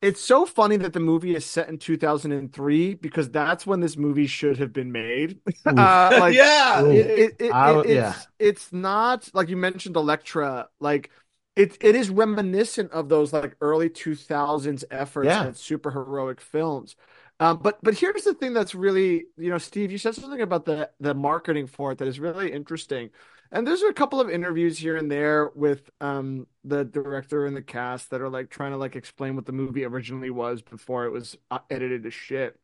it's 0.00 0.20
so 0.20 0.44
funny 0.44 0.76
that 0.76 0.92
the 0.92 1.00
movie 1.00 1.36
is 1.36 1.46
set 1.46 1.68
in 1.68 1.78
2003 1.78 2.94
because 2.94 3.30
that's 3.30 3.64
when 3.64 3.78
this 3.78 3.96
movie 3.96 4.26
should 4.26 4.58
have 4.58 4.72
been 4.72 4.90
made. 4.90 5.38
uh, 5.64 6.16
like 6.18 6.34
yeah. 6.34 6.82
Ooh. 6.82 6.90
it, 6.90 7.06
it, 7.18 7.36
it, 7.38 7.54
I- 7.54 7.78
it's, 7.80 7.88
yeah. 7.88 8.14
it's 8.40 8.72
not 8.72 9.30
like 9.32 9.48
you 9.48 9.56
mentioned 9.56 9.94
Elektra, 9.94 10.68
like 10.80 11.10
it 11.56 11.76
it 11.80 11.94
is 11.94 12.10
reminiscent 12.10 12.90
of 12.92 13.08
those 13.08 13.32
like 13.32 13.56
early 13.60 13.88
2000s 13.90 14.84
efforts 14.90 15.28
Yeah. 15.28 15.42
at 15.42 15.56
super 15.56 15.90
heroic 15.90 16.40
films. 16.40 16.96
Um, 17.40 17.58
but 17.58 17.78
but 17.82 17.94
here's 17.94 18.24
the 18.24 18.34
thing 18.34 18.52
that's 18.54 18.74
really, 18.74 19.26
you 19.36 19.50
know, 19.50 19.58
Steve, 19.58 19.90
you 19.92 19.98
said 19.98 20.14
something 20.14 20.40
about 20.40 20.64
the 20.64 20.90
the 21.00 21.14
marketing 21.14 21.66
for 21.66 21.92
it 21.92 21.98
that 21.98 22.08
is 22.08 22.20
really 22.20 22.52
interesting. 22.52 23.10
And 23.50 23.66
there's 23.66 23.82
a 23.82 23.92
couple 23.92 24.18
of 24.20 24.30
interviews 24.30 24.78
here 24.78 24.96
and 24.96 25.10
there 25.10 25.50
with 25.54 25.90
um 26.00 26.46
the 26.64 26.84
director 26.84 27.46
and 27.46 27.56
the 27.56 27.62
cast 27.62 28.10
that 28.10 28.20
are 28.22 28.30
like 28.30 28.48
trying 28.50 28.72
to 28.72 28.78
like 28.78 28.96
explain 28.96 29.36
what 29.36 29.46
the 29.46 29.52
movie 29.52 29.84
originally 29.84 30.30
was 30.30 30.62
before 30.62 31.04
it 31.04 31.10
was 31.10 31.36
uh, 31.50 31.58
edited 31.70 32.04
to 32.04 32.10
shit. 32.10 32.58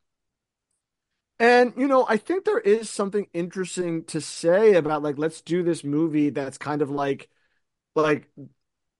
And 1.40 1.72
you 1.76 1.86
know, 1.86 2.04
I 2.08 2.16
think 2.16 2.44
there 2.44 2.58
is 2.58 2.90
something 2.90 3.28
interesting 3.32 4.04
to 4.06 4.20
say 4.20 4.74
about 4.74 5.02
like 5.02 5.18
let's 5.18 5.40
do 5.40 5.62
this 5.62 5.84
movie 5.84 6.30
that's 6.30 6.58
kind 6.58 6.82
of 6.82 6.90
like 6.90 7.28
like 7.96 8.30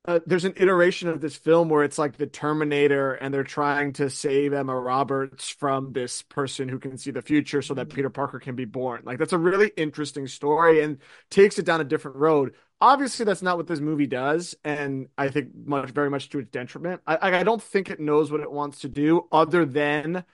uh, 0.09 0.21
there's 0.25 0.47
an 0.47 0.55
iteration 0.57 1.07
of 1.07 1.21
this 1.21 1.37
film 1.37 1.69
where 1.69 1.85
it's 1.85 1.99
like 1.99 2.17
the 2.17 2.27
Terminator 2.27 3.13
and 3.13 3.33
they're 3.33 3.45
trying 3.45 3.93
to 3.93 4.09
save 4.09 4.55
Emma 4.55 4.75
Roberts 4.75 5.51
from 5.51 5.93
this 5.93 6.23
person 6.23 6.67
who 6.67 6.79
can 6.79 6.97
see 6.97 7.11
the 7.11 7.21
future 7.21 7.61
so 7.61 7.75
that 7.75 7.91
Peter 7.91 8.09
Parker 8.09 8.39
can 8.39 8.57
be 8.57 8.65
born. 8.65 9.03
Like 9.05 9.19
that's 9.19 9.35
a 9.35 9.39
really 9.39 9.71
interesting 9.77 10.27
story 10.27 10.83
and 10.83 10.97
takes 11.29 11.59
it 11.59 11.67
down 11.67 11.83
a 11.83 11.85
different 11.85 12.17
road. 12.17 12.55
Obviously, 12.81 13.27
that's 13.27 13.43
not 13.43 13.59
what 13.59 13.67
this 13.67 13.81
movie 13.81 14.07
does, 14.07 14.55
and 14.65 15.09
I 15.19 15.29
think 15.29 15.51
much 15.67 15.91
very 15.91 16.09
much 16.09 16.31
to 16.31 16.39
its 16.39 16.51
detriment. 16.51 17.03
I 17.07 17.17
I 17.17 17.41
I 17.41 17.43
don't 17.43 17.63
think 17.63 17.91
it 17.91 18.01
knows 18.01 18.33
what 18.33 18.41
it 18.41 18.51
wants 18.51 18.81
to 18.81 18.89
do 18.89 19.29
other 19.31 19.67
than 19.67 20.25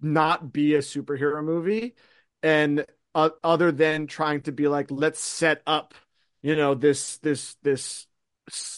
not 0.00 0.52
be 0.52 0.74
a 0.74 0.78
superhero 0.78 1.44
movie 1.44 1.94
and 2.42 2.86
uh, 3.14 3.30
other 3.44 3.72
than 3.72 4.06
trying 4.06 4.42
to 4.42 4.52
be 4.52 4.68
like 4.68 4.90
let's 4.90 5.20
set 5.20 5.62
up 5.66 5.94
you 6.42 6.56
know 6.56 6.74
this 6.74 7.18
this 7.18 7.56
this 7.62 8.07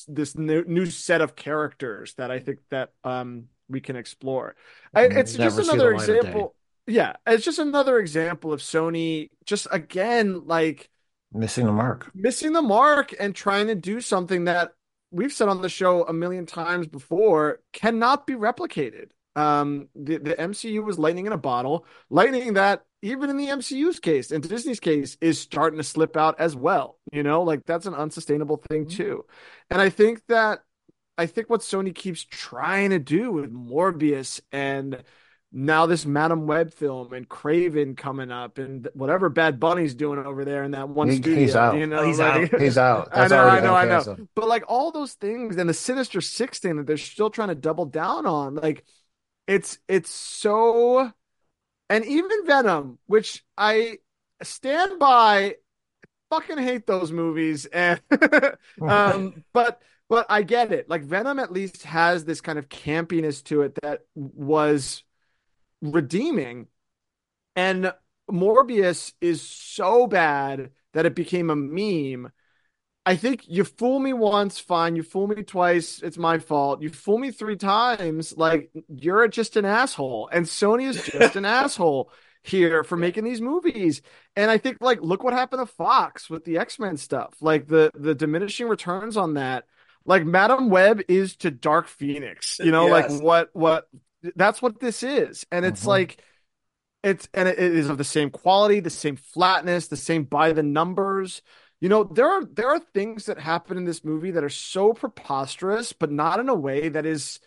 this 0.09 0.37
new, 0.37 0.65
new 0.67 0.87
set 0.87 1.21
of 1.21 1.37
characters 1.37 2.15
that 2.15 2.31
I 2.31 2.39
think 2.41 2.61
that 2.71 2.91
um 3.05 3.49
we 3.69 3.81
can 3.81 3.97
explore. 3.97 4.57
I, 4.95 5.05
it's 5.05 5.39
Never 5.39 5.39
just 5.39 5.59
another 5.59 5.91
the 5.91 5.91
light 5.91 6.11
of 6.11 6.19
day. 6.21 6.21
example. 6.23 6.55
Yeah, 6.87 7.17
it's 7.27 7.45
just 7.45 7.59
another 7.59 7.99
example 7.99 8.53
of 8.53 8.61
Sony 8.61 9.31
just 9.45 9.67
again 9.71 10.47
like 10.47 10.91
Missing 11.33 11.67
the 11.67 11.73
mark. 11.73 12.13
missing 12.15 12.53
the 12.53 12.63
mark 12.63 13.15
and 13.19 13.35
trying 13.35 13.69
to 13.69 13.75
do 13.75 14.01
something 14.01 14.45
that 14.45 14.73
we've 15.11 15.33
said 15.33 15.49
on 15.49 15.63
the 15.63 15.69
show 15.69 16.05
a 16.05 16.13
million 16.13 16.47
times 16.47 16.87
before 16.87 17.61
cannot 17.73 18.27
be 18.27 18.35
replicated. 18.35 19.11
Um, 19.37 19.89
the, 19.95 20.19
the 20.19 20.41
MCU 20.41 20.83
was 20.83 20.99
lightning 20.99 21.27
in 21.27 21.33
a 21.33 21.39
bottle, 21.39 21.87
lightning 22.09 22.55
that 22.55 22.85
even 23.03 23.31
in 23.31 23.37
the 23.37 23.49
MCU's 23.49 23.99
case, 23.99 24.31
and 24.31 24.47
Disney's 24.47 24.81
case, 24.81 25.17
is 25.21 25.41
starting 25.41 25.79
to 25.79 25.85
slip 25.85 26.17
out 26.17 26.39
as 26.39 26.55
well. 26.55 26.99
You 27.13 27.23
know, 27.23 27.43
like 27.43 27.65
that's 27.65 27.87
an 27.87 27.95
unsustainable 27.95 28.59
thing 28.69 28.87
mm-hmm. 28.87 28.97
too. 28.97 29.25
And 29.71 29.81
I 29.81 29.89
think 29.89 30.23
that 30.29 30.61
I 31.17 31.27
think 31.27 31.51
what 31.51 31.61
Sony 31.61 31.95
keeps 31.95 32.25
trying 32.25 32.91
to 32.91 32.99
do 32.99 33.33
with 33.33 33.53
Morbius 33.53 34.41
and 34.53 35.03
now 35.53 35.87
this 35.87 36.07
Madame 36.07 36.47
Web 36.47 36.73
film 36.73 37.13
and 37.13 37.29
Kraven 37.29 37.97
coming 37.97 38.31
up 38.31 38.59
and 38.59 38.89
whatever 38.95 39.29
Bad 39.29 39.59
Bunny's 39.59 39.95
doing 39.95 40.25
over 40.25 40.45
there 40.45 40.63
in 40.63 40.71
that 40.71 40.89
one 40.89 41.09
He- 41.09 41.17
studio, 41.17 41.41
he's 41.41 41.57
out. 41.57 41.77
you 41.77 41.87
know, 41.87 42.05
he's 42.05 42.21
like- 42.21 42.57
He's 42.57 42.79
out. 42.79 43.09
I 43.13 43.27
know, 43.27 43.45
I 43.45 43.61
know, 43.61 43.75
I 43.75 43.85
know. 43.85 43.91
canceled. 43.97 44.29
But 44.37 44.49
like 44.49 44.65
all 44.69 44.93
those 44.93 45.15
things 45.15 45.57
and 45.57 45.69
the 45.69 45.75
Sinister 45.75 46.21
Six 46.21 46.61
thing 46.61 46.77
that 46.77 46.87
they're 46.87 46.97
still 46.97 47.31
trying 47.31 47.49
to 47.49 47.55
double 47.55 47.87
down 47.87 48.27
on, 48.27 48.55
like 48.55 48.85
it's 49.49 49.79
it's 49.89 50.11
so 50.11 51.13
and 51.91 52.05
even 52.07 52.47
Venom, 52.47 52.99
which 53.07 53.45
I 53.59 53.99
stand 54.43 55.01
by, 55.01 55.57
fucking 56.31 56.59
hate 56.59 56.87
those 56.87 57.13
movies. 57.13 57.67
And 57.73 58.01
um, 58.81 59.45
but 59.53 59.83
but 60.09 60.27
I 60.31 60.43
get 60.43 60.73
it. 60.73 60.89
Like 60.89 61.03
Venom 61.03 61.39
at 61.39 61.53
least 61.53 61.83
has 61.83 62.25
this 62.25 62.41
kind 62.41 62.59
of 62.59 62.69
campiness 62.69 63.45
to 63.45 63.63
it 63.63 63.77
that 63.83 64.01
was 64.15 65.03
redeeming. 65.83 66.69
And 67.57 67.93
Morbius 68.31 69.13
is 69.21 69.43
so 69.43 70.07
bad 70.07 70.71
that 70.95 71.07
it 71.07 71.15
became 71.15 71.51
a 71.51 71.57
meme. 71.57 72.33
I 73.07 73.17
think 73.17 73.49
you 73.49 73.65
fool 73.65 73.99
me 73.99 74.13
once, 74.13 74.59
fine. 74.59 74.95
You 74.95 75.03
fool 75.03 75.27
me 75.27 75.43
twice, 75.43 76.01
it's 76.03 76.19
my 76.19 76.39
fault. 76.39 76.83
You 76.83 76.91
fool 76.91 77.19
me 77.19 77.31
three 77.31 77.57
times, 77.57 78.37
like 78.37 78.71
you're 78.89 79.27
just 79.29 79.57
an 79.57 79.65
asshole. 79.65 80.29
And 80.33 80.45
Sony 80.47 80.89
is 80.89 81.03
just 81.03 81.35
an 81.37 81.45
asshole 81.47 82.13
here 82.43 82.85
for 82.85 82.97
making 82.97 83.25
these 83.25 83.41
movies. 83.41 84.03
And 84.37 84.51
I 84.51 84.59
think 84.59 84.79
like 84.81 85.01
look 85.03 85.25
what 85.25 85.33
happened 85.33 85.67
to 85.67 85.73
Fox 85.75 86.29
with 86.29 86.45
the 86.45 86.59
X-Men 86.59 86.97
stuff. 86.99 87.35
Like 87.41 87.67
the 87.67 87.91
the 87.95 88.15
diminishing 88.15 88.69
returns 88.69 89.17
on 89.17 89.35
that. 89.35 89.65
Like 90.05 90.25
Madame 90.25 90.69
Web 90.71 91.01
is 91.09 91.37
to 91.37 91.51
Dark 91.51 91.89
Phoenix. 91.89 92.59
You 92.59 92.71
know, 92.71 92.87
Yes. 92.89 93.11
like 93.13 93.23
what 93.23 93.51
what 93.55 93.89
that's 94.37 94.61
what 94.61 94.79
this 94.79 95.03
is. 95.03 95.47
And 95.51 95.65
it's 95.65 95.85
Mhm. 95.85 95.89
like 95.89 96.23
it's 97.03 97.29
and 97.33 97.49
it 97.49 97.59
is 97.59 97.89
of 97.89 97.97
the 97.99 98.05
same 98.05 98.29
quality, 98.31 98.81
the 98.81 98.91
same 98.91 99.17
flatness, 99.17 99.89
the 99.89 99.97
same 99.97 100.25
by 100.25 100.53
the 100.53 100.63
numbers. 100.63 101.41
You 101.81 101.89
know, 101.89 102.05
there 102.05 102.29
are 102.29 102.45
there 102.45 102.69
are 102.69 102.79
things 102.81 103.27
that 103.27 103.39
happen 103.39 103.77
in 103.79 103.85
this 103.85 104.05
movie 104.05 104.33
that 104.33 104.45
are 104.45 104.51
so 104.51 104.93
preposterous, 104.93 105.93
but 105.93 106.11
not 106.13 106.39
in 106.41 106.49
a 106.49 106.55
way 106.55 106.89
that 106.91 107.07
is 107.07 107.41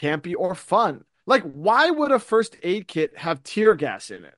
campy 0.00 0.34
or 0.36 0.54
fun. 0.54 1.04
Like, 1.26 1.42
why 1.42 1.90
would 1.90 2.12
a 2.12 2.18
first 2.18 2.56
aid 2.62 2.86
kit 2.88 3.16
have 3.18 3.42
tear 3.42 3.74
gas 3.74 4.10
in 4.10 4.24
it? 4.24 4.34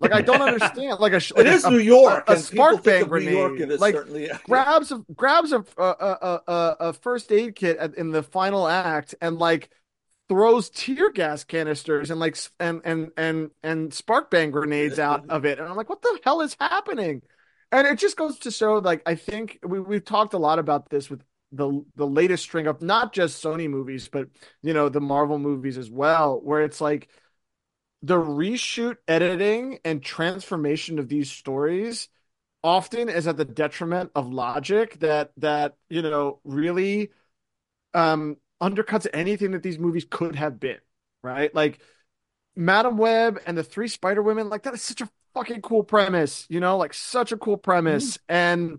Like, 0.00 0.12
I 0.12 0.20
don't 0.20 0.42
understand. 0.42 0.98
Like 1.00 1.12
a 1.12 1.16
It 1.36 1.36
like 1.36 1.46
is 1.46 1.64
a- 1.64 1.70
New 1.70 1.78
York. 1.78 2.24
a 2.28 2.32
and 2.32 2.40
spark 2.40 2.82
bang 2.84 3.02
of 3.02 3.10
New 3.10 3.30
York, 3.30 3.56
grenade. 3.56 3.80
Like, 3.80 3.94
certainly 3.94 4.30
grabs 4.48 4.92
a 4.92 5.04
grabs 5.14 5.52
a 5.52 5.64
a, 5.76 5.82
a, 5.82 6.40
a, 6.48 6.76
a 6.80 6.92
first 6.92 7.30
aid 7.32 7.54
kit 7.56 7.76
at, 7.78 7.94
in 7.96 8.10
the 8.10 8.22
final 8.22 8.66
act 8.68 9.14
and 9.20 9.38
like 9.38 9.70
throws 10.28 10.70
tear 10.70 11.10
gas 11.10 11.44
canisters 11.44 12.10
and 12.10 12.18
like 12.20 12.36
and 12.58 12.80
and 12.84 13.10
and 13.16 13.50
and 13.62 13.92
spark 13.92 14.30
bang 14.30 14.50
grenades 14.50 14.98
out 14.98 15.24
of 15.28 15.44
it 15.44 15.58
and 15.58 15.68
i'm 15.68 15.76
like 15.76 15.88
what 15.90 16.00
the 16.02 16.18
hell 16.24 16.40
is 16.40 16.56
happening 16.58 17.22
and 17.72 17.86
it 17.86 17.98
just 17.98 18.16
goes 18.16 18.38
to 18.40 18.50
show 18.50 18.74
like 18.78 19.02
i 19.06 19.14
think 19.14 19.58
we, 19.64 19.80
we've 19.80 20.04
talked 20.04 20.34
a 20.34 20.38
lot 20.38 20.58
about 20.58 20.90
this 20.90 21.10
with 21.10 21.22
the 21.52 21.84
the 21.96 22.06
latest 22.06 22.44
string 22.44 22.66
of 22.66 22.82
not 22.82 23.12
just 23.12 23.42
sony 23.42 23.68
movies 23.68 24.08
but 24.08 24.28
you 24.62 24.72
know 24.74 24.88
the 24.88 25.00
marvel 25.00 25.38
movies 25.38 25.78
as 25.78 25.90
well 25.90 26.40
where 26.42 26.62
it's 26.62 26.80
like 26.80 27.08
the 28.02 28.16
reshoot 28.16 28.96
editing 29.06 29.78
and 29.84 30.02
transformation 30.02 30.98
of 30.98 31.08
these 31.08 31.30
stories 31.30 32.08
often 32.64 33.08
is 33.08 33.26
at 33.26 33.36
the 33.36 33.44
detriment 33.44 34.10
of 34.14 34.32
logic 34.32 34.98
that 35.00 35.32
that 35.36 35.76
you 35.90 36.02
know 36.02 36.40
really 36.44 37.10
um 37.94 38.36
undercuts 38.62 39.06
anything 39.12 39.52
that 39.52 39.62
these 39.62 39.78
movies 39.78 40.06
could 40.08 40.36
have 40.36 40.60
been, 40.60 40.78
right? 41.22 41.52
Like 41.54 41.80
Madame 42.54 42.96
Web 42.96 43.40
and 43.46 43.56
the 43.56 43.64
three 43.64 43.88
Spider 43.88 44.22
Women, 44.22 44.48
like 44.48 44.62
that 44.64 44.74
is 44.74 44.82
such 44.82 45.00
a 45.00 45.10
fucking 45.34 45.62
cool 45.62 45.82
premise, 45.82 46.46
you 46.48 46.60
know, 46.60 46.76
like 46.76 46.94
such 46.94 47.32
a 47.32 47.36
cool 47.36 47.56
premise. 47.56 48.18
Mm-hmm. 48.18 48.34
And 48.34 48.78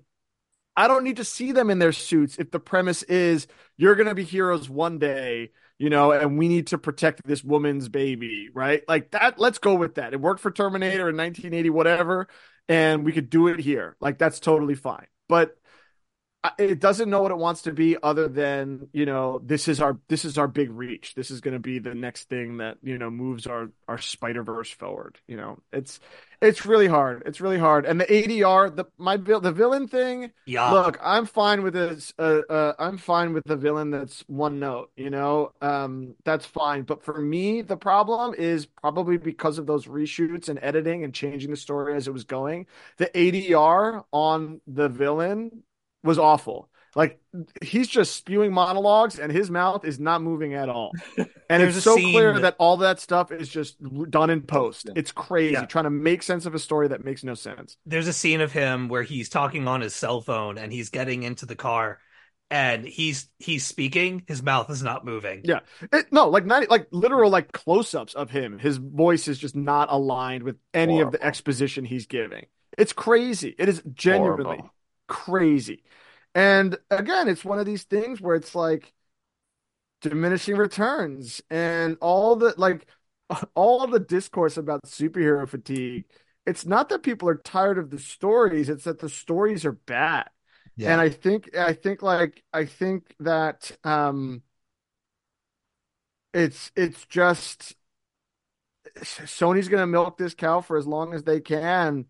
I 0.76 0.88
don't 0.88 1.04
need 1.04 1.18
to 1.18 1.24
see 1.24 1.52
them 1.52 1.70
in 1.70 1.80
their 1.80 1.92
suits 1.92 2.38
if 2.38 2.52
the 2.52 2.60
premise 2.60 3.04
is 3.04 3.48
you're 3.78 3.96
going 3.96 4.08
to 4.08 4.16
be 4.16 4.24
heroes 4.24 4.70
one 4.70 5.00
day, 5.00 5.52
you 5.78 5.90
know, 5.90 6.12
and 6.12 6.38
we 6.38 6.48
need 6.48 6.68
to 6.68 6.78
protect 6.78 7.26
this 7.26 7.44
woman's 7.44 7.90
baby, 7.90 8.50
right? 8.54 8.84
Like 8.88 9.12
that, 9.12 9.40
let's 9.40 9.60
go 9.60 9.76
with 9.76 9.96
that. 9.96 10.14
It 10.14 10.22
worked 10.22 10.40
for 10.40 10.52
Terminator 10.52 11.10
in 11.10 11.18
1980, 11.18 11.70
whatever, 11.70 12.28
and 12.68 13.04
we 13.04 13.12
could 13.12 13.30
do 13.30 13.48
it 13.48 13.60
here. 13.60 13.96
Like 14.00 14.18
that's 14.18 14.40
totally 14.40 14.76
fine. 14.76 15.08
But 15.30 15.56
it 16.58 16.80
doesn't 16.80 17.10
know 17.10 17.22
what 17.22 17.32
it 17.32 17.38
wants 17.38 17.64
to 17.64 17.72
be 17.72 17.98
other 18.02 18.28
than 18.28 18.88
you 18.94 19.06
know 19.06 19.42
this 19.44 19.68
is 19.68 19.82
our 19.82 19.98
this 20.08 20.26
is 20.26 20.38
our 20.38 20.48
big 20.48 20.72
reach. 20.72 21.16
This 21.16 21.32
is 21.32 21.42
going 21.42 21.54
to 21.56 21.60
be 21.60 21.80
the 21.80 21.96
next 21.96 22.30
thing 22.30 22.58
that 22.58 22.78
you 22.84 22.98
know 22.98 23.10
moves 23.10 23.48
our 23.48 23.70
our 23.88 23.98
spider 23.98 24.44
verse 24.44 24.72
forward 24.72 25.18
you 25.28 25.38
know? 25.38 25.58
It's 25.72 26.00
it's 26.42 26.66
really 26.66 26.88
hard. 26.88 27.24
It's 27.26 27.40
really 27.40 27.58
hard. 27.58 27.86
And 27.86 28.00
the 28.00 28.06
adr 28.06 28.76
the 28.76 28.86
my 28.98 29.18
the 29.18 29.52
villain 29.52 29.88
thing 29.88 30.32
yeah. 30.46 30.72
look 30.72 31.00
i'm 31.02 31.26
fine 31.26 31.64
with 31.64 31.74
this 31.74 32.14
uh, 32.20 32.42
uh 32.50 32.74
i'm 32.78 32.98
fine 32.98 33.34
with 33.34 33.46
the 33.46 33.56
villain 33.56 33.92
that's 33.92 34.24
one 34.28 34.60
note 34.60 34.92
you 34.96 35.10
know? 35.10 35.54
Um 35.62 36.16
that's 36.24 36.46
fine. 36.46 36.84
But 36.84 37.04
for 37.04 37.20
me 37.20 37.62
the 37.62 37.78
problem 37.78 38.36
is 38.38 38.66
probably 38.66 39.18
because 39.18 39.58
of 39.58 39.66
those 39.66 39.86
reshoots 39.86 40.50
and 40.50 40.60
editing 40.62 41.04
and 41.04 41.14
changing 41.14 41.52
the 41.52 41.58
story 41.58 41.96
as 41.96 42.08
it 42.08 42.14
was 42.14 42.26
going 42.26 42.68
the 42.98 43.08
adr 43.08 44.04
on 44.12 44.62
the 44.68 44.90
villain 44.90 45.64
was 46.04 46.20
awful. 46.20 46.70
Like 46.96 47.20
he's 47.62 47.88
just 47.88 48.16
spewing 48.16 48.54
monologues 48.54 49.18
and 49.18 49.32
his 49.32 49.50
mouth 49.50 49.84
is 49.84 50.00
not 50.00 50.22
moving 50.22 50.54
at 50.54 50.70
all. 50.70 50.92
And 51.50 51.62
it's 51.62 51.84
so 51.84 51.96
clear 51.96 52.34
that... 52.34 52.42
that... 52.42 52.56
all 52.58 52.78
that 52.78 53.00
stuff 53.00 53.32
is 53.32 53.48
just 53.48 53.78
done 54.10 54.32
in 54.32 54.42
post. 54.42 54.90
It's 54.96 55.12
crazy 55.12 55.54
yeah. 55.54 55.66
trying 55.66 55.84
to 55.84 55.92
make 55.92 56.24
sense 56.24 56.48
of 56.48 56.56
a 56.56 56.60
story 56.60 56.88
that 56.88 57.06
makes 57.06 57.24
no 57.24 57.36
sense. 57.36 57.78
There's 57.86 58.08
a 58.08 58.14
scene 58.14 58.42
of 58.42 58.52
him 58.52 58.88
where 58.88 59.04
he's 59.04 59.30
talking 59.30 59.68
on 59.68 59.82
his 59.82 59.94
cell 59.94 60.22
phone 60.22 60.58
and 60.58 60.74
he's 60.74 60.90
getting 60.90 61.22
into 61.22 61.46
the 61.46 61.56
car 61.56 62.00
and 62.50 62.86
he's 62.86 63.30
he's 63.40 63.66
speaking 63.66 64.24
his 64.28 64.44
mouth 64.44 64.70
is 64.70 64.84
not 64.84 65.04
moving 65.04 65.42
yeah 65.44 65.60
it, 65.92 66.12
no 66.12 66.30
like 66.30 66.46
not 66.46 66.70
like 66.70 66.88
literal 66.92 67.32
like 67.32 67.52
close-ups 67.52 68.14
of 68.14 68.30
him 68.30 68.60
his 68.60 68.78
voice 68.78 69.28
is 69.28 69.40
just 69.40 69.56
not 69.56 69.92
aligned 69.92 70.44
with 70.44 70.58
any 70.74 70.94
Horrible. 70.94 71.08
of 71.08 71.20
the 71.20 71.26
exposition 71.26 71.84
he's 71.84 72.06
giving 72.06 72.46
it's 72.78 72.94
crazy 72.94 73.56
it 73.58 73.70
is 73.70 73.82
genuinely 73.94 74.44
Horrible 74.44 74.74
crazy. 75.14 75.84
And 76.34 76.76
again, 76.90 77.28
it's 77.28 77.46
one 77.46 77.60
of 77.60 77.68
these 77.68 77.84
things 77.84 78.20
where 78.20 78.36
it's 78.36 78.56
like 78.56 78.92
diminishing 80.02 80.58
returns 80.58 81.40
and 81.52 81.98
all 82.02 82.36
the 82.36 82.56
like 82.58 82.88
all 83.56 83.86
the 83.86 84.00
discourse 84.00 84.58
about 84.58 84.84
superhero 84.86 85.48
fatigue. 85.48 86.06
It's 86.48 86.66
not 86.66 86.90
that 86.90 87.04
people 87.04 87.30
are 87.30 87.36
tired 87.38 87.78
of 87.78 87.92
the 87.92 88.00
stories, 88.00 88.70
it's 88.70 88.86
that 88.86 89.00
the 89.00 89.08
stories 89.08 89.66
are 89.66 89.74
bad. 89.74 90.30
Yeah. 90.76 90.94
And 90.94 91.00
I 91.00 91.10
think 91.10 91.56
I 91.56 91.74
think 91.74 92.02
like 92.02 92.44
I 92.52 92.66
think 92.66 93.16
that 93.20 93.72
um 93.84 94.42
it's 96.34 96.72
it's 96.76 97.06
just 97.06 97.76
Sony's 98.98 99.70
going 99.70 99.82
to 99.82 99.88
milk 99.88 100.18
this 100.18 100.34
cow 100.34 100.62
for 100.62 100.76
as 100.76 100.88
long 100.88 101.14
as 101.14 101.24
they 101.24 101.40
can 101.40 102.08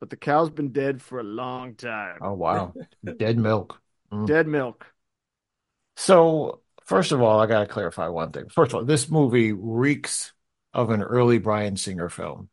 but 0.00 0.10
the 0.10 0.16
cow's 0.16 0.50
been 0.50 0.72
dead 0.72 1.00
for 1.00 1.20
a 1.20 1.24
long 1.24 1.74
time. 1.74 2.18
Oh 2.20 2.32
wow, 2.32 2.74
dead 3.18 3.38
milk. 3.38 3.80
Mm. 4.10 4.26
Dead 4.26 4.48
milk. 4.48 4.86
So 5.96 6.60
first 6.84 7.12
of 7.12 7.20
all, 7.20 7.38
I 7.38 7.46
got 7.46 7.60
to 7.60 7.66
clarify 7.66 8.08
one 8.08 8.32
thing. 8.32 8.48
First 8.48 8.72
of 8.72 8.76
all, 8.76 8.84
this 8.84 9.08
movie 9.10 9.52
reeks 9.52 10.32
of 10.72 10.90
an 10.90 11.02
early 11.02 11.38
Bryan 11.38 11.76
Singer 11.76 12.08
film. 12.08 12.48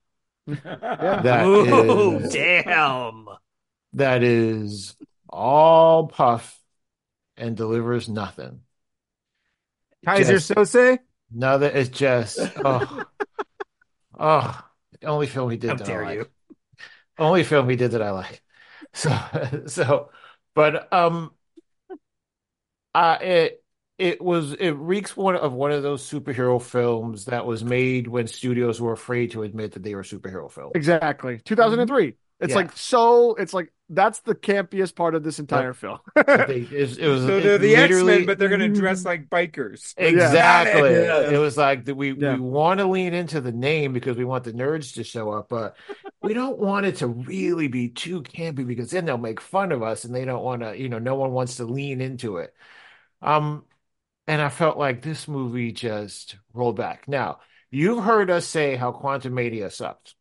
yeah. 0.45 1.21
That 1.23 1.45
Ooh, 1.45 2.17
is, 2.17 2.33
damn. 2.33 3.27
That 3.93 4.23
is 4.23 4.95
all 5.29 6.07
puff 6.07 6.59
and 7.37 7.55
delivers 7.55 8.09
nothing. 8.09 8.61
Keyser 10.05 10.39
Söze? 10.39 10.99
No, 11.31 11.57
that 11.57 11.75
it's 11.75 11.89
just 11.89 12.39
oh, 12.65 13.03
oh, 14.17 14.61
the 14.99 15.07
only 15.07 15.27
film 15.27 15.51
he 15.51 15.57
did. 15.57 15.71
How 15.71 15.75
dare 15.78 16.05
like. 16.05 16.15
you? 16.15 16.25
Only 17.19 17.43
film 17.43 17.69
he 17.69 17.75
did 17.75 17.91
that 17.91 18.01
I 18.01 18.11
like. 18.11 18.41
So 18.93 19.17
so 19.67 20.09
but 20.53 20.91
um 20.93 21.31
uh 22.95 23.17
it 23.21 23.63
it 23.97 24.21
was 24.21 24.53
it 24.53 24.71
reeks 24.71 25.17
one 25.17 25.35
of 25.35 25.53
one 25.53 25.71
of 25.71 25.81
those 25.81 26.07
superhero 26.07 26.61
films 26.61 27.25
that 27.25 27.45
was 27.45 27.63
made 27.63 28.07
when 28.07 28.27
studios 28.27 28.79
were 28.79 28.93
afraid 28.93 29.31
to 29.31 29.43
admit 29.43 29.71
that 29.73 29.83
they 29.83 29.95
were 29.95 30.03
superhero 30.03 30.51
films. 30.51 30.73
Exactly. 30.75 31.39
2003. 31.43 32.13
It's 32.39 32.51
yeah. 32.51 32.55
like 32.55 32.77
so. 32.77 33.33
It's 33.35 33.53
like 33.53 33.73
that's 33.89 34.20
the 34.20 34.36
campiest 34.36 34.96
part 34.96 35.16
of 35.16 35.24
this 35.24 35.39
entire 35.39 35.74
film. 35.74 36.00
they, 36.16 36.68
it, 36.72 36.97
it, 36.97 37.08
was 37.08 37.22
so 37.22 37.39
they're 37.39 37.58
the 37.58 37.76
X 37.76 38.04
Men, 38.04 38.26
but 38.26 38.38
they're 38.38 38.50
going 38.50 38.59
to 38.59 38.70
dress 38.70 39.05
like 39.05 39.30
bikers. 39.30 39.93
Exactly. 39.97 40.92
Yeah. 40.92 41.30
It 41.30 41.38
was 41.38 41.58
like 41.58 41.88
we 41.88 42.14
yeah. 42.14 42.34
we 42.34 42.42
want 42.42 42.80
to 42.80 42.86
lean 42.86 43.14
into 43.14 43.39
the 43.39 43.51
name 43.51 43.93
because 43.93 44.18
we 44.18 44.26
want 44.26 44.43
the 44.43 44.54
nerds 44.54 44.96
to 44.96 45.04
show 45.04 45.32
up, 45.32 45.47
but 45.50 45.78
we 46.22 46.34
don't 46.34 46.59
want 46.59 46.86
it 46.86 46.97
to 46.97 47.08
really 47.08 47.68
be 47.68 47.89
too 47.89 48.22
campy 48.24 48.68
because 48.68 48.92
then 48.92 49.05
they'll 49.05 49.18
make 49.18 49.39
fun 49.39 49.72
of 49.72 49.82
us, 49.82 50.04
and 50.04 50.14
they 50.14 50.26
don't 50.26 50.43
want 50.43 50.62
to. 50.62 50.78
You 50.78 50.89
know, 50.89 51.00
no 51.00 51.16
one 51.16 51.32
wants 51.32 51.58
to 51.58 51.66
lean 51.66 52.01
into 52.01 52.38
it. 52.38 52.54
Um, 53.22 53.64
and 54.28 54.42
I 54.42 54.50
felt 54.50 54.78
like 54.78 55.01
this 55.01 55.28
movie 55.28 55.72
just 55.72 56.36
rolled 56.54 56.76
back. 56.76 57.08
Now 57.08 57.39
you've 57.72 58.04
heard 58.04 58.30
us 58.30 58.46
say 58.46 58.76
how 58.76 58.92
Quantumania 58.92 59.72
sucked. 59.72 60.16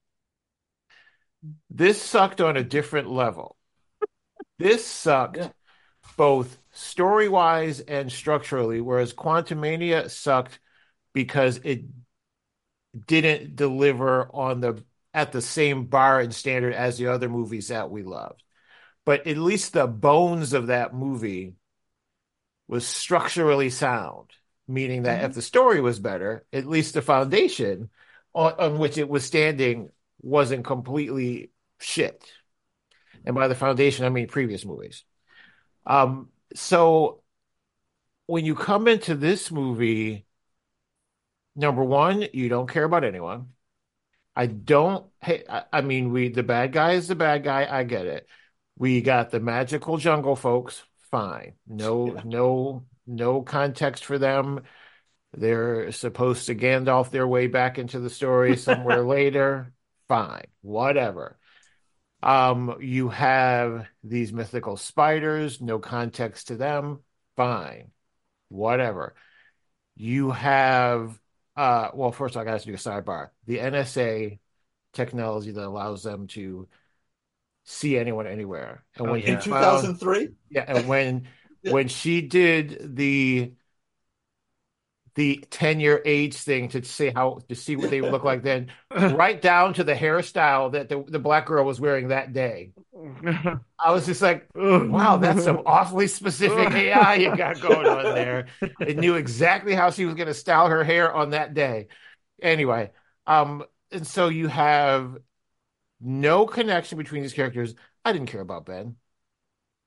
This 1.70 2.00
sucked 2.00 2.40
on 2.40 2.56
a 2.56 2.64
different 2.64 3.10
level. 3.10 3.55
This 4.58 4.86
sucked 4.86 5.36
yeah. 5.36 5.48
both 6.16 6.58
story 6.72 7.28
wise 7.28 7.80
and 7.80 8.10
structurally, 8.10 8.80
whereas 8.80 9.12
Quantumania 9.12 10.10
sucked 10.10 10.58
because 11.12 11.60
it 11.64 11.84
didn't 13.06 13.56
deliver 13.56 14.28
on 14.32 14.60
the 14.60 14.82
at 15.12 15.32
the 15.32 15.42
same 15.42 15.86
bar 15.86 16.20
and 16.20 16.34
standard 16.34 16.74
as 16.74 16.98
the 16.98 17.06
other 17.06 17.28
movies 17.28 17.68
that 17.68 17.90
we 17.90 18.02
loved. 18.02 18.42
But 19.06 19.26
at 19.26 19.38
least 19.38 19.72
the 19.72 19.86
bones 19.86 20.52
of 20.52 20.66
that 20.66 20.94
movie 20.94 21.54
was 22.68 22.86
structurally 22.86 23.70
sound, 23.70 24.30
meaning 24.68 25.04
that 25.04 25.18
mm-hmm. 25.18 25.26
if 25.26 25.34
the 25.34 25.42
story 25.42 25.80
was 25.80 26.00
better, 26.00 26.44
at 26.52 26.66
least 26.66 26.94
the 26.94 27.02
foundation 27.02 27.88
on, 28.34 28.52
on 28.58 28.78
which 28.78 28.98
it 28.98 29.08
was 29.08 29.24
standing 29.24 29.90
wasn't 30.20 30.64
completely 30.64 31.50
shit. 31.80 32.22
And 33.26 33.34
by 33.34 33.48
the 33.48 33.54
foundation, 33.54 34.04
I 34.04 34.08
mean 34.08 34.28
previous 34.28 34.64
movies. 34.64 35.04
Um, 35.84 36.28
so 36.54 37.22
when 38.26 38.44
you 38.44 38.54
come 38.54 38.88
into 38.88 39.14
this 39.14 39.50
movie, 39.50 40.26
number 41.54 41.84
one, 41.84 42.26
you 42.32 42.48
don't 42.48 42.70
care 42.70 42.84
about 42.84 43.04
anyone. 43.04 43.48
I 44.34 44.46
don't. 44.46 45.06
Hey, 45.20 45.44
I, 45.48 45.64
I 45.72 45.80
mean, 45.80 46.12
we 46.12 46.28
the 46.28 46.42
bad 46.42 46.72
guy 46.72 46.92
is 46.92 47.08
the 47.08 47.14
bad 47.14 47.42
guy. 47.44 47.66
I 47.70 47.84
get 47.84 48.06
it. 48.06 48.26
We 48.78 49.00
got 49.00 49.30
the 49.30 49.40
magical 49.40 49.96
jungle 49.96 50.36
folks. 50.36 50.82
Fine. 51.10 51.54
No, 51.66 52.14
yeah. 52.14 52.22
no, 52.24 52.84
no 53.06 53.42
context 53.42 54.04
for 54.04 54.18
them. 54.18 54.62
They're 55.36 55.92
supposed 55.92 56.46
to 56.46 56.54
Gandalf 56.54 57.10
their 57.10 57.26
way 57.26 57.46
back 57.46 57.78
into 57.78 57.98
the 57.98 58.10
story 58.10 58.56
somewhere 58.56 59.02
later 59.04 59.72
fine, 60.08 60.46
whatever. 60.62 61.38
Um, 62.26 62.78
you 62.80 63.08
have 63.10 63.86
these 64.02 64.32
mythical 64.32 64.76
spiders, 64.76 65.60
no 65.60 65.78
context 65.78 66.48
to 66.48 66.56
them, 66.56 67.04
fine, 67.36 67.92
whatever. 68.48 69.14
You 69.94 70.32
have, 70.32 71.16
uh, 71.54 71.90
well, 71.94 72.10
first 72.10 72.36
all, 72.36 72.42
I 72.42 72.44
got 72.44 72.58
to 72.58 72.66
do 72.66 72.74
a 72.74 72.78
sidebar. 72.78 73.28
The 73.46 73.58
NSA 73.58 74.40
technology 74.92 75.52
that 75.52 75.64
allows 75.64 76.02
them 76.02 76.26
to 76.28 76.66
see 77.62 77.96
anyone 77.96 78.26
anywhere. 78.26 78.84
And 78.96 79.08
when 79.08 79.22
oh, 79.22 79.24
in 79.24 79.40
two 79.40 79.52
thousand 79.52 79.98
three, 79.98 80.30
yeah, 80.50 80.64
and 80.66 80.88
when 80.88 81.28
when 81.62 81.86
she 81.86 82.22
did 82.22 82.96
the 82.96 83.52
the 85.16 85.42
10 85.50 85.80
year 85.80 86.02
age 86.04 86.34
thing 86.34 86.68
to 86.68 86.84
see 86.84 87.10
how 87.10 87.40
to 87.48 87.54
see 87.54 87.74
what 87.74 87.90
they 87.90 88.02
would 88.02 88.12
look 88.12 88.22
like 88.22 88.42
then, 88.42 88.70
right 88.90 89.40
down 89.40 89.72
to 89.74 89.82
the 89.82 89.94
hairstyle 89.94 90.72
that 90.72 90.90
the, 90.90 91.02
the 91.08 91.18
black 91.18 91.46
girl 91.46 91.64
was 91.64 91.80
wearing 91.80 92.08
that 92.08 92.34
day. 92.34 92.72
I 93.78 93.92
was 93.92 94.04
just 94.06 94.20
like, 94.20 94.46
wow, 94.54 95.16
that's 95.16 95.42
some 95.42 95.62
awfully 95.64 96.06
specific 96.06 96.70
AI 96.72 97.14
you 97.14 97.34
got 97.34 97.60
going 97.60 97.86
on 97.86 98.14
there. 98.14 98.46
It 98.80 98.98
knew 98.98 99.14
exactly 99.14 99.74
how 99.74 99.90
she 99.90 100.04
was 100.04 100.14
going 100.14 100.28
to 100.28 100.34
style 100.34 100.68
her 100.68 100.84
hair 100.84 101.12
on 101.12 101.30
that 101.30 101.54
day. 101.54 101.88
Anyway, 102.42 102.90
um, 103.26 103.64
and 103.90 104.06
so 104.06 104.28
you 104.28 104.48
have 104.48 105.16
no 106.00 106.46
connection 106.46 106.98
between 106.98 107.22
these 107.22 107.32
characters. 107.32 107.74
I 108.04 108.12
didn't 108.12 108.28
care 108.28 108.42
about 108.42 108.66
Ben. 108.66 108.96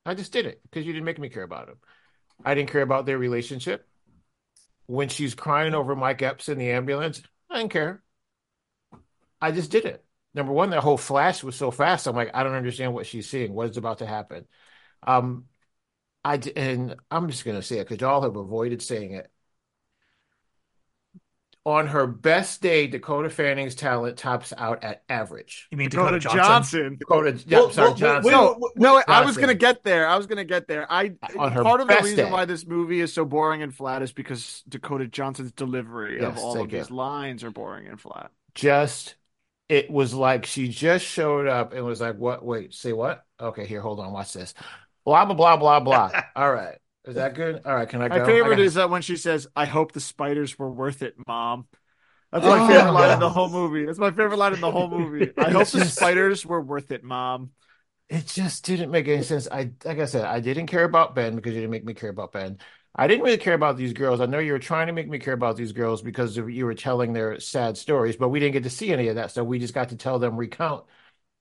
I 0.05 0.15
just 0.15 0.33
did 0.33 0.47
it 0.47 0.59
because 0.63 0.87
you 0.87 0.93
didn't 0.93 1.05
make 1.05 1.19
me 1.19 1.29
care 1.29 1.43
about 1.43 1.69
him. 1.69 1.77
I 2.43 2.55
didn't 2.55 2.71
care 2.71 2.81
about 2.81 3.05
their 3.05 3.17
relationship. 3.17 3.88
When 4.89 5.07
she's 5.07 5.35
crying 5.35 5.75
over 5.75 5.95
Mike 5.95 6.23
Epps 6.23 6.49
in 6.49 6.57
the 6.57 6.71
ambulance, 6.71 7.21
I 7.47 7.59
didn't 7.59 7.71
care. 7.71 8.01
I 9.39 9.51
just 9.51 9.69
did 9.69 9.85
it. 9.85 10.03
Number 10.33 10.51
one, 10.51 10.71
that 10.71 10.81
whole 10.81 10.97
flash 10.97 11.43
was 11.43 11.55
so 11.55 11.69
fast. 11.69 12.07
I'm 12.07 12.15
like, 12.15 12.31
I 12.33 12.41
don't 12.41 12.55
understand 12.55 12.95
what 12.95 13.05
she's 13.05 13.29
seeing. 13.29 13.53
What 13.53 13.69
is 13.69 13.77
about 13.77 13.99
to 13.99 14.07
happen? 14.07 14.47
Um, 15.03 15.45
I 16.25 16.41
and 16.55 16.95
I'm 17.11 17.29
just 17.29 17.45
gonna 17.45 17.61
say 17.61 17.79
it 17.79 17.87
because 17.87 18.01
y'all 18.01 18.23
have 18.23 18.35
avoided 18.35 18.81
saying 18.81 19.13
it. 19.13 19.31
On 21.65 21.87
her 21.87 22.07
best 22.07 22.61
day, 22.61 22.87
Dakota 22.87 23.29
Fanning's 23.29 23.75
talent 23.75 24.17
tops 24.17 24.53
out 24.57 24.83
at 24.83 25.03
average. 25.09 25.67
You 25.71 25.77
mean 25.77 25.89
Dakota, 25.89 26.19
Dakota 26.19 26.37
Johnson? 26.37 26.79
Johnson. 26.81 26.97
Dakota, 26.99 27.43
yeah, 27.45 27.59
Well, 27.59 27.69
sorry, 27.69 27.87
well, 27.89 27.95
Johnson. 27.95 28.31
wait, 28.31 28.31
No, 28.31 28.55
wait, 28.59 28.71
no, 28.75 29.03
I 29.07 29.21
was 29.25 29.37
gonna 29.37 29.53
get 29.53 29.83
there. 29.83 30.07
I 30.07 30.15
was 30.17 30.25
gonna 30.25 30.45
get 30.45 30.67
there. 30.67 30.91
I 30.91 31.11
On 31.37 31.51
her 31.51 31.61
part 31.61 31.81
of 31.81 31.87
the 31.89 31.97
reason 31.97 32.25
day. 32.25 32.31
why 32.31 32.45
this 32.45 32.65
movie 32.65 33.01
is 33.01 33.13
so 33.13 33.25
boring 33.25 33.61
and 33.61 33.75
flat 33.75 34.01
is 34.01 34.11
because 34.13 34.63
Dakota 34.69 35.07
Johnson's 35.07 35.51
delivery 35.51 36.21
of 36.21 36.37
all 36.37 36.61
of 36.61 36.71
you. 36.71 36.79
these 36.79 36.89
lines 36.89 37.43
are 37.43 37.51
boring 37.51 37.87
and 37.87 37.99
flat. 37.99 38.31
just 38.55 39.15
it 39.67 39.91
was 39.91 40.13
like 40.13 40.45
she 40.47 40.69
just 40.69 41.05
showed 41.05 41.45
up 41.47 41.73
and 41.73 41.85
was 41.85 42.01
like, 42.01 42.17
"What? 42.17 42.43
Wait, 42.43 42.73
say 42.73 42.93
what? 42.93 43.23
Okay, 43.39 43.65
here, 43.67 43.81
hold 43.81 43.99
on, 43.99 44.11
watch 44.11 44.33
this. 44.33 44.53
Blah 45.05 45.25
blah 45.25 45.35
blah 45.35 45.57
blah 45.57 45.79
blah. 45.79 46.11
All 46.35 46.51
right, 46.51 46.78
is 47.05 47.15
that 47.15 47.33
good? 47.35 47.61
All 47.65 47.75
right, 47.75 47.87
can 47.87 48.01
I 48.01 48.09
go? 48.09 48.19
My 48.19 48.25
favorite 48.25 48.57
got- 48.57 48.65
is 48.65 48.73
that 48.75 48.89
when 48.89 49.01
she 49.01 49.15
says, 49.17 49.47
"I 49.55 49.65
hope 49.65 49.91
the 49.93 49.99
spiders 49.99 50.57
were 50.59 50.69
worth 50.71 51.01
it, 51.01 51.15
Mom." 51.27 51.67
That's 52.31 52.45
Oh, 52.45 52.49
my 52.57 52.67
favorite 52.67 52.91
line 52.91 53.07
yeah. 53.09 53.13
in 53.15 53.19
the 53.19 53.29
whole 53.29 53.49
movie. 53.49 53.85
That's 53.85 53.97
my 53.97 54.11
favorite 54.11 54.37
line 54.37 54.53
in 54.53 54.61
the 54.61 54.69
whole 54.71 54.87
movie. 54.87 55.31
I 55.37 55.49
hope 55.49 55.67
the 55.69 55.85
spiders 55.85 56.45
were 56.45 56.61
worth 56.61 56.91
it, 56.91 57.03
Mom. 57.03 57.51
it 58.09 58.25
just 58.27 58.65
didn't 58.65 58.91
make 58.91 59.07
any 59.07 59.23
sense. 59.23 59.47
I 59.51 59.71
like 59.85 59.99
I 59.99 60.05
said, 60.05 60.25
I 60.25 60.39
didn't 60.39 60.67
care 60.67 60.83
about 60.83 61.15
Ben 61.15 61.35
because 61.35 61.53
you 61.53 61.59
didn't 61.61 61.71
make 61.71 61.85
me 61.85 61.93
care 61.93 62.09
about 62.09 62.31
Ben. 62.33 62.57
I 62.95 63.07
didn't 63.07 63.23
really 63.23 63.37
care 63.37 63.53
about 63.53 63.77
these 63.77 63.93
girls. 63.93 64.19
I 64.19 64.25
know 64.25 64.39
you 64.39 64.51
were 64.51 64.59
trying 64.59 64.87
to 64.87 64.93
make 64.93 65.07
me 65.07 65.19
care 65.19 65.33
about 65.35 65.55
these 65.57 65.71
girls 65.73 66.01
because 66.01 66.35
you 66.37 66.65
were 66.65 66.73
telling 66.73 67.13
their 67.13 67.39
sad 67.39 67.77
stories, 67.77 68.15
but 68.17 68.29
we 68.29 68.39
didn't 68.39 68.53
get 68.53 68.63
to 68.63 68.69
see 68.69 68.91
any 68.91 69.07
of 69.09 69.15
that. 69.15 69.31
So 69.31 69.43
we 69.43 69.59
just 69.59 69.73
got 69.75 69.89
to 69.89 69.95
tell 69.95 70.17
them 70.19 70.37
recount 70.37 70.85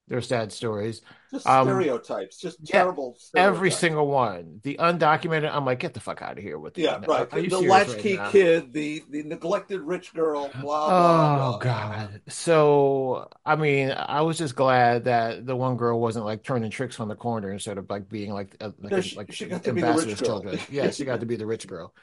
their 0.09 0.20
sad 0.22 0.52
stories. 0.52 1.02
Just 1.30 1.47
Um, 1.47 1.66
stereotypes, 1.68 2.39
just 2.39 2.59
yeah, 2.62 2.80
terrible. 2.80 3.16
Every 3.36 3.70
single 3.70 4.06
one. 4.09 4.60
The 4.62 4.76
undocumented, 4.80 5.55
I'm 5.55 5.64
like, 5.66 5.78
get 5.78 5.93
the 5.94 6.01
fuck 6.01 6.22
out 6.22 6.39
of 6.39 6.43
here 6.44 6.59
with 6.59 6.74
the 6.74 6.82
Yeah, 6.82 7.01
right. 7.06 7.28
Are 7.30 7.39
you 7.39 7.51
The 7.51 7.60
latchkey 7.60 8.16
right 8.16 8.32
kid, 8.32 8.72
the 8.72 9.05
the 9.10 9.22
neglected 9.24 9.80
rich 9.82 10.14
girl. 10.14 10.48
Blah 10.55 10.97
blah. 10.97 11.35
Oh 11.48 11.59
blah. 11.59 11.59
God. 11.59 12.22
So 12.28 13.28
I 13.44 13.56
mean, 13.56 13.90
I 13.90 14.22
was 14.22 14.39
just 14.39 14.56
glad 14.56 15.05
that 15.05 15.44
the 15.47 15.55
one 15.56 15.76
girl 15.76 16.01
wasn't 16.01 16.24
like 16.24 16.43
turning 16.43 16.70
tricks 16.70 16.98
on 17.01 17.09
the 17.09 17.16
corner 17.16 17.52
instead 17.52 17.78
of 17.78 17.90
like 17.90 18.09
being 18.09 18.32
like 18.32 18.56
uh, 18.60 18.70
like, 18.78 18.93
No, 18.93 19.01
she- 19.01 19.16
like 19.16 19.32
she 19.32 19.47
got 19.47 19.64
to 19.64 19.72
be 19.72 19.82
the 19.82 19.93
rich 19.93 20.14
ambassador's 20.14 20.20
girl. 20.20 20.40
children. 20.43 20.59
Yeah, 20.70 20.90
she 20.90 21.05
got 21.05 21.20
to 21.20 21.26
be 21.26 21.36
the 21.36 21.47
rich 21.47 21.66
girl. 21.66 21.94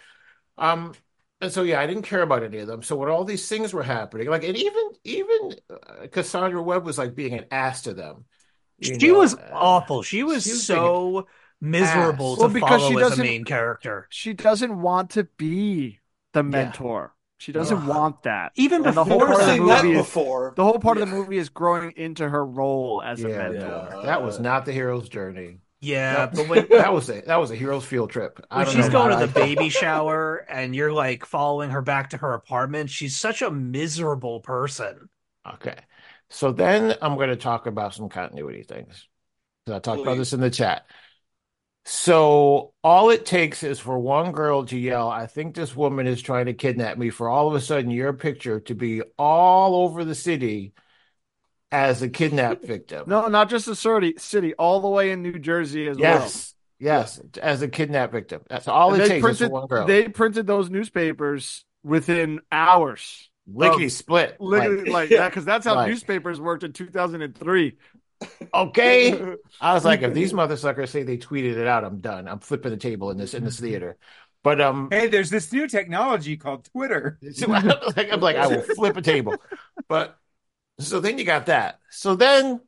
Um, 0.57 0.93
and 1.45 1.53
so 1.53 1.63
yeah, 1.63 1.79
I 1.79 1.87
didn't 1.87 2.03
care 2.03 2.21
about 2.21 2.43
any 2.43 2.57
of 2.59 2.67
them. 2.67 2.83
So 2.83 2.95
when 2.97 3.09
all 3.09 3.23
these 3.23 3.47
things 3.47 3.73
were 3.73 3.83
happening, 3.83 4.27
like 4.29 4.43
and 4.43 4.57
even 4.57 4.83
even 5.03 5.55
uh, 5.69 6.07
Cassandra 6.11 6.61
Webb 6.61 6.85
was 6.85 6.97
like 6.97 7.15
being 7.15 7.33
an 7.33 7.45
ass 7.51 7.83
to 7.83 7.93
them. 7.93 8.25
She 8.81 8.97
know, 8.97 9.19
was 9.19 9.35
uh, 9.35 9.49
awful. 9.53 10.03
She 10.03 10.23
was, 10.23 10.43
she 10.43 10.51
was 10.51 10.63
so 10.65 11.27
miserable 11.61 12.33
ass. 12.33 12.37
to 12.39 12.43
Well, 12.45 12.53
because 12.53 12.81
follow 12.81 12.89
she 12.89 12.95
as 12.97 13.01
a 13.01 13.09
doesn't- 13.09 13.25
main 13.25 13.43
character. 13.45 14.07
She 14.09 14.33
doesn't 14.33 14.81
want 14.81 15.11
to 15.11 15.23
be 15.37 15.99
the 16.33 16.43
mentor. 16.43 17.13
She 17.37 17.51
doesn't 17.51 17.77
Ugh. 17.79 17.87
want 17.87 18.23
that. 18.23 18.51
Even 18.55 18.85
And 18.85 18.95
the 18.95 19.03
whole 19.03 19.19
before 19.19 19.35
part 19.35 19.41
of 19.41 19.47
the 19.57 19.61
movie 19.61 19.91
is 19.91 19.97
before. 19.97 20.53
the 20.55 20.63
whole 20.63 20.79
part 20.79 20.97
of 20.97 21.09
the 21.09 21.15
movie 21.15 21.37
is 21.37 21.49
growing 21.49 21.91
into 21.97 22.27
her 22.27 22.45
role 22.45 23.01
as 23.05 23.23
a 23.23 23.27
mentor. 23.27 23.89
no, 23.93 24.01
that 24.03 24.23
was 24.23 24.39
not 24.39 24.65
the 24.65 24.71
hero's 24.71 25.09
journey. 25.09 25.59
Yeah, 25.85 26.27
No, 26.33 26.43
but 26.43 26.47
when 26.49 26.67
that 26.69 26.93
was 26.93 27.09
a 27.09 27.21
that 27.21 27.37
was 27.37 27.51
a 27.51 27.55
hero's 27.55 27.85
field 27.85 28.09
trip. 28.09 28.45
I 28.49 28.63
when 28.63 28.67
she's 28.67 28.89
going 28.89 29.09
to 29.11 29.15
why 29.15 29.25
the 29.25 29.39
I- 29.41 29.45
baby 29.45 29.69
shower 29.69 30.37
and 30.49 30.75
you're 30.75 30.91
like 30.91 31.25
following 31.25 31.69
her 31.71 31.81
back 31.81 32.11
to 32.11 32.17
her 32.17 32.33
apartment, 32.33 32.89
she's 32.89 33.15
such 33.15 33.41
a 33.41 33.51
miserable 33.51 34.39
person. 34.39 35.09
Okay. 35.47 35.77
So 36.29 36.51
then 36.51 36.95
I'm 37.01 37.15
going 37.15 37.29
to 37.29 37.35
talk 37.35 37.67
about 37.67 37.93
some 37.93 38.09
continuity 38.09 38.63
things. 38.63 39.07
I 39.67 39.79
talked 39.79 40.01
about 40.01 40.17
this 40.17 40.33
in 40.33 40.39
the 40.41 40.49
chat. 40.49 40.85
So 41.87 42.73
all 42.83 43.11
it 43.11 43.25
takes 43.25 43.61
is 43.63 43.79
for 43.79 43.97
one 43.99 44.31
girl 44.31 44.65
to 44.65 44.77
yell, 44.77 45.09
I 45.09 45.27
think 45.27 45.53
this 45.55 45.75
woman 45.75 46.07
is 46.07 46.21
trying 46.21 46.47
to 46.47 46.53
kidnap 46.53 46.97
me, 46.97 47.11
for 47.11 47.29
all 47.29 47.47
of 47.47 47.53
a 47.53 47.61
sudden 47.61 47.91
your 47.91 48.13
picture 48.13 48.59
to 48.61 48.75
be 48.75 49.03
all 49.19 49.75
over 49.75 50.03
the 50.03 50.15
city 50.15 50.73
as 51.75 52.01
a 52.01 52.09
kidnap 52.09 52.63
victim. 52.63 53.03
No, 53.07 53.27
not 53.27 53.49
just 53.49 53.65
the 53.65 53.75
city, 53.75 54.15
city, 54.17 54.53
all 54.55 54.79
the 54.79 54.87
way 54.87 55.11
in 55.11 55.21
New 55.21 55.37
Jersey 55.39 55.87
as 55.87 55.97
well. 55.97 56.21
Yes. 56.21 56.53
Yes. 56.79 57.21
As 57.41 57.61
a 57.61 57.67
kidnap 57.67 58.11
victim. 58.11 58.41
That's 58.49 58.67
all 58.67 58.93
And 58.93 59.01
it 59.03 59.09
they 59.09 59.09
takes 59.09 59.17
is 59.17 59.37
printed 59.37 59.51
one 59.51 59.67
girl. 59.67 59.85
they 59.85 60.07
printed 60.07 60.47
those 60.47 60.69
newspapers 60.69 61.65
within 61.83 62.39
hours. 62.51 63.29
Lickety 63.47 63.89
split. 63.89 64.37
Literally 64.39 64.89
Like, 64.89 65.09
like 65.09 65.09
that 65.09 65.29
because 65.29 65.45
that's 65.45 65.65
how 65.65 65.75
Like- 65.75 65.89
newspapers 65.89 66.39
worked 66.39 66.63
in 66.63 66.73
2003. 66.73 67.77
okay. 68.53 69.11
I 69.61 69.73
was 69.73 69.85
like, 69.85 70.01
if 70.01 70.13
these 70.13 70.33
motherfuckers 70.33 70.89
say 70.89 71.03
they 71.03 71.17
tweeted 71.17 71.57
it 71.57 71.67
out, 71.67 71.83
I'm 71.83 71.99
done. 71.99 72.27
I'm 72.27 72.39
flipping 72.39 72.71
the 72.71 72.77
table 72.77 73.11
in 73.11 73.17
this 73.17 73.33
in 73.33 73.43
this 73.43 73.59
theater. 73.59 73.97
But 74.43 74.61
um 74.61 74.89
Hey, 74.91 75.07
there's 75.07 75.29
this 75.29 75.51
new 75.51 75.67
technology 75.67 76.37
called 76.37 76.69
Twitter. 76.71 77.19
So 77.33 77.51
I'm 77.51 77.67
like, 77.67 78.11
I'm 78.11 78.19
like, 78.21 78.35
I 78.37 78.47
will 78.47 78.61
flip 78.61 78.95
a 78.97 79.01
table. 79.01 79.35
But 79.87 80.17
so 80.79 80.99
then 80.99 81.17
you 81.17 81.25
got 81.25 81.47
that. 81.47 81.79
So 81.89 82.15
then, 82.15 82.61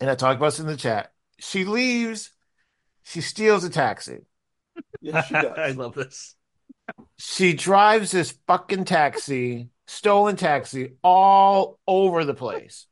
and 0.00 0.10
I 0.10 0.14
talked 0.14 0.36
about 0.38 0.46
this 0.46 0.60
in 0.60 0.66
the 0.66 0.76
chat. 0.76 1.12
She 1.38 1.64
leaves. 1.64 2.30
She 3.04 3.20
steals 3.20 3.64
a 3.64 3.70
taxi. 3.70 4.18
Yeah, 5.00 5.22
she 5.22 5.34
I 5.36 5.70
love 5.72 5.94
this. 5.94 6.34
She 7.18 7.52
drives 7.52 8.10
this 8.10 8.36
fucking 8.46 8.86
taxi, 8.86 9.68
stolen 9.86 10.36
taxi, 10.36 10.94
all 11.02 11.78
over 11.86 12.24
the 12.24 12.34
place. 12.34 12.86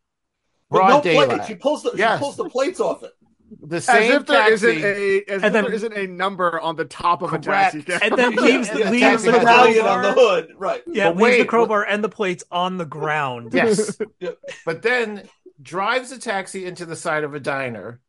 But 0.70 0.78
Broad 0.78 1.05
no 1.05 1.27
plate. 1.27 1.47
She 1.47 1.55
pulls 1.55 1.82
the 1.82 1.93
Yes. 1.97 2.19
she 2.19 2.23
pulls 2.23 2.36
the 2.36 2.49
plates 2.49 2.81
off 2.81 3.03
it. 3.03 3.12
The 3.61 3.77
As 3.77 3.85
same 3.85 4.12
if 4.12 4.27
there 4.27 4.49
taxi. 4.49 4.66
not 4.66 4.85
a 4.85 5.19
as 5.19 5.43
And 5.43 5.45
if 5.45 5.53
then- 5.53 5.65
there 5.65 5.73
isn't 5.73 5.93
a 5.93 6.07
number 6.07 6.59
on 6.61 6.77
the 6.77 6.85
top 6.85 7.23
of 7.23 7.31
Correct. 7.31 7.47
a 7.47 7.49
taxi 7.49 7.83
cab. 7.83 8.01
And 8.03 8.16
then 8.19 8.35
leaves 8.37 8.69
Yeah, 8.74 8.91
leaves 8.91 9.23
the 9.24 9.33
has 9.33 9.41
Medallion 9.45 9.87
on 9.87 10.03
the 10.03 10.12
hood. 10.12 10.53
Right. 10.57 10.83
Yeah, 10.87 11.09
But 11.11 11.16
leaves 11.23 11.37
the 11.37 11.43
wait, 11.43 11.49
crowbar 11.49 11.85
and 11.85 12.03
the 12.03 12.09
plates 12.09 12.45
on 12.51 12.79
the 12.79 12.87
ground. 12.87 13.53
Yes. 13.53 13.99
But 14.65 14.83
then 14.83 15.29
drives 15.61 16.12
a 16.12 16.19
taxi 16.19 16.65
into 16.65 16.87
the 16.87 16.97
side 16.97 17.24
of 17.24 17.35
a 17.35 17.41
diner, 17.41 18.01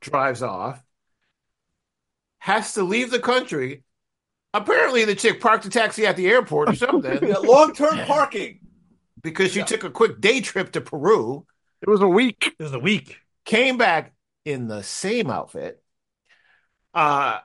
drives 0.00 0.42
off, 0.42 0.82
has 2.38 2.74
to 2.74 2.82
leave 2.82 3.10
the 3.10 3.20
country. 3.20 3.82
Apparently, 4.52 5.04
the 5.04 5.14
chick 5.14 5.40
parked 5.40 5.64
a 5.66 5.70
taxi 5.70 6.06
at 6.06 6.16
the 6.16 6.26
airport 6.28 6.68
or 6.70 6.74
something 6.74 7.18
Yeah, 7.28 7.38
long 7.38 7.74
term 7.74 7.98
parking. 8.06 8.60
because 9.22 9.52
she 9.52 9.58
Yeah. 9.60 9.64
took 9.66 9.84
a 9.84 9.90
quick 9.90 10.20
day 10.20 10.40
trip 10.40 10.72
to 10.72 10.80
Peru, 10.80 11.46
it 11.82 11.88
was 11.88 12.00
a 12.00 12.08
week. 12.08 12.54
It 12.58 12.62
was 12.62 12.72
a 12.72 12.78
week. 12.78 13.18
came 13.44 13.76
back 13.76 14.13
in 14.44 14.66
the 14.68 14.82
same 14.82 15.30
outfit, 15.30 15.82
uh, 16.94 17.38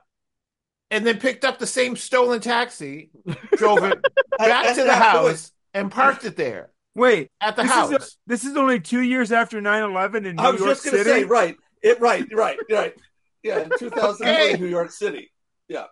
and 0.92 1.06
then 1.06 1.20
picked 1.20 1.46
up 1.46 1.60
the 1.60 1.68
same 1.68 1.96
stolen 1.96 2.42
taxi, 2.42 3.12
drove 3.56 3.84
it 3.84 4.00
back 4.38 4.76
to 4.76 4.84
the 4.84 4.92
afterwards- 4.92 5.00
house, 5.42 5.52
and 5.74 5.92
parked 5.92 6.26
it 6.26 6.36
there 6.36 6.72
Wait, 6.96 7.30
at 7.40 7.56
the 7.56 7.62
this 7.64 7.72
house. 7.72 7.92
is 7.92 7.96
a, 7.96 8.08
this 8.28 8.44
is 8.44 8.58
only 8.58 8.80
two 8.80 9.02
years 9.02 9.32
after 9.32 9.62
9-11 9.62 10.26
in 10.26 10.36
New 10.36 10.42
I 10.44 10.50
was 10.52 10.60
York 10.60 10.72
just 10.72 10.86
going 10.86 10.98
to 10.98 11.04
City. 11.04 11.22
say, 11.22 11.26
right, 11.26 11.56
it, 11.84 12.00
right, 12.02 12.26
right, 12.34 12.58
right. 12.72 12.94
Yeah, 13.44 13.60
in 13.62 13.70
2003, 13.78 14.28
Okay. 14.28 14.62
New 14.62 14.68
York 14.68 14.92
City. 14.92 15.32
Yeah. 15.70 15.86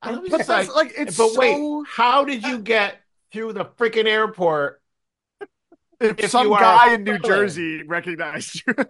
But 0.00 0.24
like, 0.48 0.74
like 0.74 0.94
it's 0.96 1.16
but 1.18 1.32
so 1.32 1.38
wait, 1.38 1.86
how 1.88 2.24
did 2.24 2.44
you 2.44 2.60
get 2.60 2.96
through 3.32 3.52
the 3.54 3.64
freaking 3.64 4.06
airport? 4.06 4.80
If, 6.00 6.18
if 6.18 6.30
some 6.30 6.48
guy 6.50 6.94
in 6.94 7.04
New 7.04 7.18
stolen. 7.18 7.36
Jersey 7.38 7.82
recognized 7.84 8.62
you. 8.66 8.74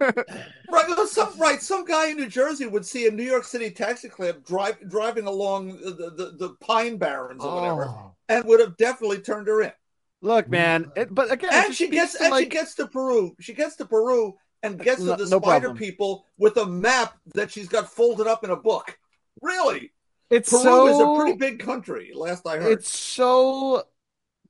Right, 0.71 0.87
well, 0.87 1.07
some 1.07 1.37
right. 1.39 1.61
Some 1.61 1.83
guy 1.85 2.09
in 2.09 2.17
New 2.17 2.27
Jersey 2.27 2.67
would 2.67 2.85
see 2.85 3.07
a 3.07 3.11
New 3.11 3.23
York 3.23 3.43
City 3.43 3.71
taxi 3.71 4.07
cab 4.09 4.45
drive, 4.45 4.77
driving 4.87 5.25
along 5.25 5.77
the, 5.79 6.13
the, 6.15 6.35
the 6.37 6.55
Pine 6.61 6.97
Barrens 6.97 7.43
or 7.43 7.55
whatever, 7.55 7.85
Oh, 7.87 8.11
and 8.29 8.45
would 8.45 8.59
have 8.59 8.77
definitely 8.77 9.19
turned 9.19 9.47
her 9.47 9.63
in. 9.63 9.71
Look, 10.21 10.45
mm. 10.45 10.51
man, 10.51 10.91
it, 10.95 11.13
but 11.13 11.31
again, 11.31 11.49
And 11.53 11.73
she 11.73 11.87
gets 11.87 12.17
to, 12.17 12.25
and 12.25 12.35
she 12.35 12.45
gets 12.45 12.75
to 12.75 12.87
Peru. 12.87 13.35
She 13.39 13.53
gets 13.53 13.75
to 13.77 13.85
Peru 13.85 14.35
and 14.61 14.77
gets 14.79 15.01
No- 15.01 15.15
to 15.15 15.23
the 15.23 15.29
no 15.29 15.39
spider 15.39 15.69
problem. 15.69 15.77
people 15.77 16.25
with 16.37 16.57
a 16.57 16.65
map 16.67 17.17
that 17.33 17.51
she's 17.51 17.67
got 17.67 17.89
folded 17.89 18.27
up 18.27 18.43
in 18.43 18.51
a 18.51 18.55
book. 18.55 18.97
Really? 19.41 19.91
It's 20.29 20.49
Peru 20.51 20.61
so 20.61 20.87
is 20.87 20.99
a 20.99 21.19
pretty 21.23 21.37
big 21.37 21.59
country. 21.59 22.11
Last 22.13 22.45
I 22.45 22.57
heard. 22.57 22.71
it's 22.73 22.89
so 22.89 23.83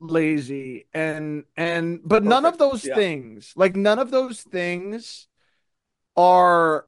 lazy 0.00 0.86
and 0.94 1.44
and 1.56 2.00
but 2.04 2.24
none 2.24 2.46
of 2.46 2.58
those 2.58 2.82
Yeah. 2.84 2.94
things 2.94 3.52
like 3.56 3.76
none 3.76 3.98
of 3.98 4.10
those 4.10 4.42
things 4.42 5.28
are 6.16 6.86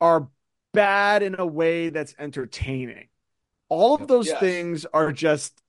are 0.00 0.28
bad 0.72 1.22
in 1.22 1.36
a 1.38 1.46
way 1.46 1.90
that's 1.90 2.14
entertaining 2.18 3.08
all 3.68 3.94
of 3.94 4.06
those 4.06 4.28
Yes. 4.28 4.40
things 4.40 4.86
are 4.86 5.12
just 5.12 5.60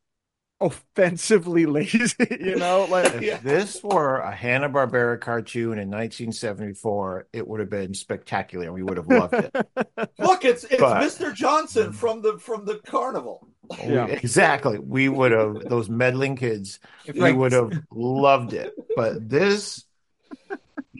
offensively 0.62 1.66
lazy 1.78 2.14
you 2.42 2.56
know 2.58 2.86
like 2.90 3.14
If 3.16 3.22
Yeah. 3.22 3.38
this 3.38 3.82
were 3.84 4.18
a 4.18 4.32
Hanna-Barbera 4.36 5.20
cartoon 5.22 5.80
in 5.80 5.90
1974, 5.90 7.28
it 7.32 7.48
would 7.48 7.60
have 7.62 7.70
been 7.70 7.94
spectacular. 7.94 8.72
We 8.74 8.84
would 8.84 8.98
have 8.98 9.08
loved 9.08 9.34
it. 9.36 9.56
Look, 10.20 10.44
it's 10.46 10.66
it's 10.66 10.82
But- 10.82 11.02
Mr. 11.02 11.34
Johnson 11.34 11.92
mm. 11.92 11.96
from 11.96 12.22
the 12.22 12.38
from 12.40 12.66
the 12.66 12.76
carnival. 12.86 13.48
Yeah. 13.84 14.06
We- 14.08 14.12
exactly. 14.14 14.80
We 14.80 15.08
would 15.10 15.32
have 15.32 15.70
those 15.70 15.90
meddling 15.90 16.36
kids. 16.36 16.80
We 17.08 17.22
Right. 17.22 17.36
would 17.38 17.54
have 17.54 17.72
loved 17.92 18.54
it. 18.54 18.74
But 18.96 19.30
this 19.30 19.86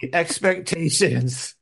the 0.02 0.14
expectations 0.16 1.56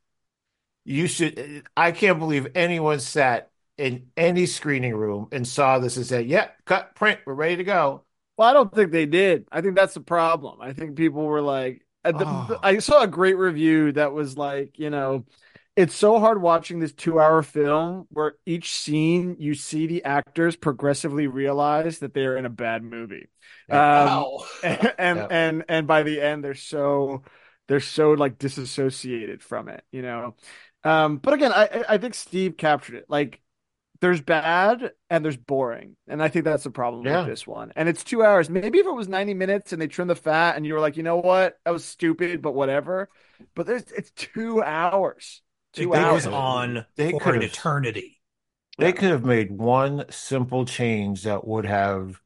you 0.86 1.08
should 1.08 1.64
I 1.76 1.92
can't 1.92 2.20
believe 2.20 2.48
anyone 2.56 3.00
sat 3.00 3.50
in 3.78 4.08
any 4.18 4.46
screening 4.46 4.96
room 4.96 5.28
and 5.32 5.48
saw 5.48 5.80
this 5.80 5.98
and 5.98 6.06
said, 6.06 6.28
"Yeah, 6.28 6.50
cut 6.66 6.96
print, 6.96 7.20
we're 7.26 7.34
ready 7.34 7.58
to 7.58 7.64
go." 7.64 8.04
Well, 8.38 8.48
I 8.50 8.54
don't 8.54 8.74
think 8.74 8.92
they 8.92 9.06
did. 9.06 9.48
I 9.52 9.62
think 9.62 9.76
that's 9.76 9.94
the 9.96 10.02
problem. 10.02 10.62
I 10.62 10.74
think 10.74 10.96
people 10.96 11.26
were 11.26 11.42
like, 11.42 11.86
uh, 12.06 12.12
the- 12.12 12.26
Oh. 12.28 12.60
I 12.62 12.78
saw 12.80 13.02
a 13.04 13.08
great 13.08 13.38
review 13.38 13.92
that 13.94 14.14
was 14.14 14.38
like, 14.38 14.78
you 14.80 14.90
know, 14.92 15.26
it's 15.76 15.96
so 15.96 16.20
hard 16.20 16.42
watching 16.42 16.80
this 16.80 16.94
two 16.94 17.20
hour 17.20 17.42
film 17.44 18.08
where 18.10 18.36
each 18.46 18.74
scene 18.74 19.36
you 19.40 19.54
see 19.56 19.88
the 19.88 20.04
actors 20.04 20.56
progressively 20.56 21.28
realize 21.28 22.00
that 22.00 22.14
they're 22.14 22.38
in 22.38 22.46
a 22.46 22.50
bad 22.50 22.84
movie. 22.84 23.28
Um, 23.70 23.78
Wow. 23.78 24.46
and 24.64 24.94
and, 25.00 25.18
Yeah. 25.20 25.28
and 25.30 25.66
and 25.70 25.88
by 25.88 26.04
the 26.04 26.22
end 26.22 26.44
they're 26.44 26.54
so 26.56 27.24
they're 27.68 27.80
so 27.80 28.12
like 28.12 28.38
disassociated 28.40 29.42
from 29.44 29.68
it, 29.70 29.84
you 29.92 30.02
know. 30.02 30.36
Um, 30.84 31.18
but 31.18 31.34
again, 31.34 31.52
I 31.54 31.66
I- 31.66 31.86
I 31.96 31.98
think 31.98 32.14
Steve 32.16 32.58
captured 32.58 32.96
it. 32.96 33.06
Like 33.10 33.42
there's 34.02 34.22
bad 34.22 34.92
and 35.10 35.24
there's 35.24 35.38
boring. 35.38 35.96
And 36.08 36.22
I 36.22 36.28
think 36.30 36.46
that's 36.46 36.64
the 36.64 36.72
problem 36.72 37.06
Yeah. 37.06 37.12
with 37.12 37.24
this 37.24 37.48
one. 37.48 37.72
And 37.76 37.90
it's 37.90 38.04
two 38.04 38.24
hours. 38.24 38.50
Maybe 38.50 38.80
if 38.80 38.86
it 38.86 38.92
was 38.92 39.08
90 39.08 39.34
minutes 39.34 39.74
and 39.74 39.82
they 39.82 39.88
trimmed 39.88 40.10
the 40.12 40.16
fat 40.16 40.56
and 40.56 40.66
you 40.66 40.74
were 40.74 40.80
like, 40.80 40.98
you 40.98 41.04
know 41.04 41.18
what? 41.18 41.58
That 41.66 41.72
was 41.72 41.86
stupid, 41.86 42.42
but 42.42 42.54
whatever. 42.54 43.10
But 43.56 43.66
there's 43.68 43.92
it's 43.92 44.12
two 44.12 44.64
hours. 44.64 45.42
Two 45.74 45.94
it 45.94 45.96
hours. 45.96 46.26
was 46.26 46.28
on 46.28 46.86
They 46.96 47.14
for 47.14 47.34
an 47.34 47.42
eternity. 47.42 48.20
They 48.78 48.94
could 48.94 49.10
have 49.10 49.26
made 49.26 49.52
one 49.52 50.06
simple 50.12 50.66
change 50.66 51.24
that 51.24 51.48
would 51.48 51.66
have 51.66 52.22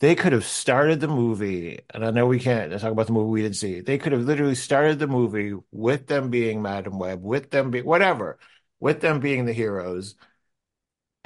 they 0.00 0.14
could 0.16 0.32
have 0.32 0.44
started 0.46 1.00
the 1.00 1.08
movie, 1.08 1.80
and 1.94 2.04
I 2.04 2.10
know 2.12 2.26
we 2.26 2.40
can't 2.40 2.72
talk 2.80 2.92
about 2.92 3.06
the 3.08 3.14
movie 3.14 3.30
we 3.30 3.42
didn't 3.42 3.56
see. 3.56 3.80
They 3.80 3.98
could 3.98 4.12
have 4.12 4.22
literally 4.22 4.54
started 4.56 4.98
the 5.00 5.08
movie 5.08 5.54
with 5.72 6.06
them 6.08 6.30
being 6.30 6.62
Madame 6.62 6.98
Web, 6.98 7.22
with 7.22 7.50
them 7.50 7.70
being 7.72 7.86
whatever, 7.86 8.38
with 8.80 9.00
them 9.00 9.20
being 9.20 9.46
the 9.46 9.52
heroes, 9.54 10.16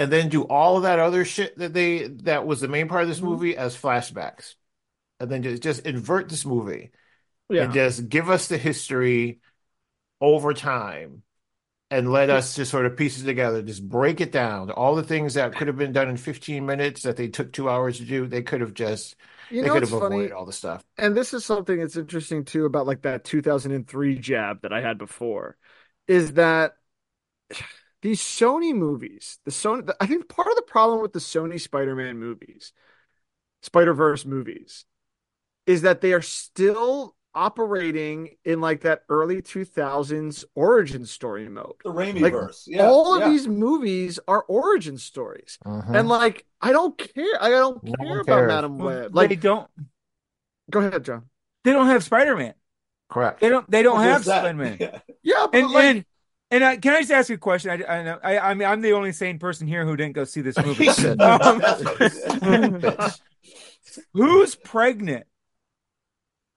and 0.03 0.12
then 0.12 0.29
do 0.29 0.45
all 0.45 0.77
of 0.77 0.83
that 0.85 0.99
other 0.99 1.24
shit 1.24 1.57
that 1.59 1.74
they 1.74 2.09
that 2.09 2.47
was 2.47 2.61
the 2.61 2.69
main 2.69 2.89
part 2.89 3.03
of 3.03 3.09
this 3.09 3.20
Mhm. 3.20 3.29
movie 3.29 3.57
as 3.57 3.77
flashbacks. 3.77 4.55
And 5.20 5.31
then 5.31 5.43
just, 5.43 5.62
just 5.62 5.87
invert 5.87 6.29
this 6.29 6.45
movie 6.47 6.93
Yeah. 7.49 7.62
and 7.62 7.73
just 7.73 8.09
give 8.09 8.31
us 8.31 8.49
the 8.49 8.59
history 8.59 9.41
over 10.20 10.55
time 10.55 11.23
and 11.91 12.12
let 12.12 12.31
us 12.31 12.57
just 12.57 12.70
sort 12.70 12.87
of 12.87 12.97
piece 12.97 13.20
it 13.20 13.27
together, 13.27 13.62
just 13.62 13.89
break 13.89 14.20
it 14.20 14.33
down. 14.33 14.70
All 14.70 14.95
the 14.97 15.03
things 15.03 15.35
that 15.35 15.55
could 15.57 15.69
have 15.69 15.77
been 15.79 15.93
done 15.93 16.09
in 16.11 16.16
15 16.16 16.66
minutes 16.66 17.03
that 17.03 17.16
they 17.16 17.29
took 17.29 17.53
two 17.53 17.69
hours 17.70 17.99
to 17.99 18.05
do, 18.05 18.27
they 18.27 18.43
could 18.43 18.62
have 18.62 18.74
just, 18.74 19.16
You 19.49 19.62
they 19.62 19.69
know 19.69 19.74
could 19.74 19.83
have 19.83 19.93
funny? 19.93 20.16
avoided 20.16 20.33
all 20.33 20.47
the 20.47 20.53
stuff. 20.53 20.85
and 20.99 21.16
this 21.16 21.35
is 21.35 21.45
something 21.45 21.79
that's 21.81 21.97
interesting 21.97 22.45
too 22.45 22.66
about 22.66 22.87
like 22.87 23.03
that 23.03 23.24
2003 23.24 24.19
jab 24.19 24.62
that 24.62 24.73
I 24.73 24.81
had 24.83 24.99
before 24.99 25.57
is 26.09 26.35
that 26.35 26.77
these 28.03 28.20
Sony 28.20 28.74
movies, 28.74 29.39
the 29.45 29.51
Sony, 29.51 29.91
I 30.01 30.07
think 30.07 30.29
part 30.29 30.49
of 30.49 30.57
the 30.57 30.62
problem 30.62 31.01
with 31.03 31.12
the 31.12 31.19
Sony 31.20 31.61
Spider-Man 31.61 32.19
movies, 32.19 32.73
Spider-Verse 33.62 34.24
movies, 34.27 34.85
is 35.66 35.83
that 35.83 36.01
they 36.01 36.12
are 36.12 36.23
still 36.23 37.15
operating 37.35 38.31
in 38.45 38.61
like 38.61 38.83
that 38.83 39.05
early 39.09 39.41
2000s 39.41 40.45
origin 40.55 41.07
story 41.07 41.49
mode. 41.49 41.74
The 41.85 41.91
Raimi 41.91 42.20
Like, 42.20 42.33
verse. 42.33 42.65
Yeah. 42.66 42.87
All 42.87 43.15
of 43.15 43.24
these 43.31 43.49
movies 43.49 44.19
are 44.29 44.43
origin 44.49 44.99
stories. 44.99 45.59
Mhm. 45.65 45.97
And 45.97 46.09
like, 46.09 46.45
I 46.61 46.73
don't 46.73 46.99
care. 46.99 47.24
I 47.41 47.49
don't 47.51 47.83
No 47.83 47.93
care 47.95 48.09
one 48.09 48.19
about 48.20 48.27
cares. 48.37 48.49
Madam 48.49 48.79
Well, 48.79 48.87
Web. 48.87 49.12
they 49.15 49.29
Like, 49.29 49.41
don't 49.41 49.70
go 50.70 50.81
ahead, 50.81 51.05
John. 51.05 51.31
they 51.65 51.73
don't 51.73 51.87
have 51.87 52.05
Spider-Man. 52.05 52.55
Correct. 53.09 53.41
They 53.41 53.49
don't 53.49 53.70
they 53.70 53.83
don't 53.83 53.97
What 53.97 54.05
have? 54.05 54.24
Spider-Man. 54.24 54.77
Yeah. 54.81 54.99
Yeah, 55.23 55.47
but 55.51 55.55
And 55.59 55.70
like, 55.70 55.85
and 55.85 56.05
and 56.53 56.62
I, 56.65 56.77
can 56.77 56.95
I 56.95 57.01
just 57.01 57.11
ask 57.11 57.29
you 57.31 57.35
a 57.35 57.39
question? 57.39 57.70
I, 57.70 57.85
I 57.99 58.03
know 58.05 58.19
I, 58.23 58.39
I 58.39 58.55
mean 58.55 58.69
I'm 58.69 58.81
the 58.81 58.93
only 58.93 59.12
sane 59.12 59.39
person 59.39 59.66
here 59.66 59.85
who 59.85 59.97
didn't 59.97 60.15
go 60.15 60.24
see 60.24 60.41
this 60.43 60.57
movie. 60.59 60.85
He 60.85 60.93
said 60.93 61.20
Um, 61.20 61.61
who's 64.12 64.55
pregnant? 64.55 65.27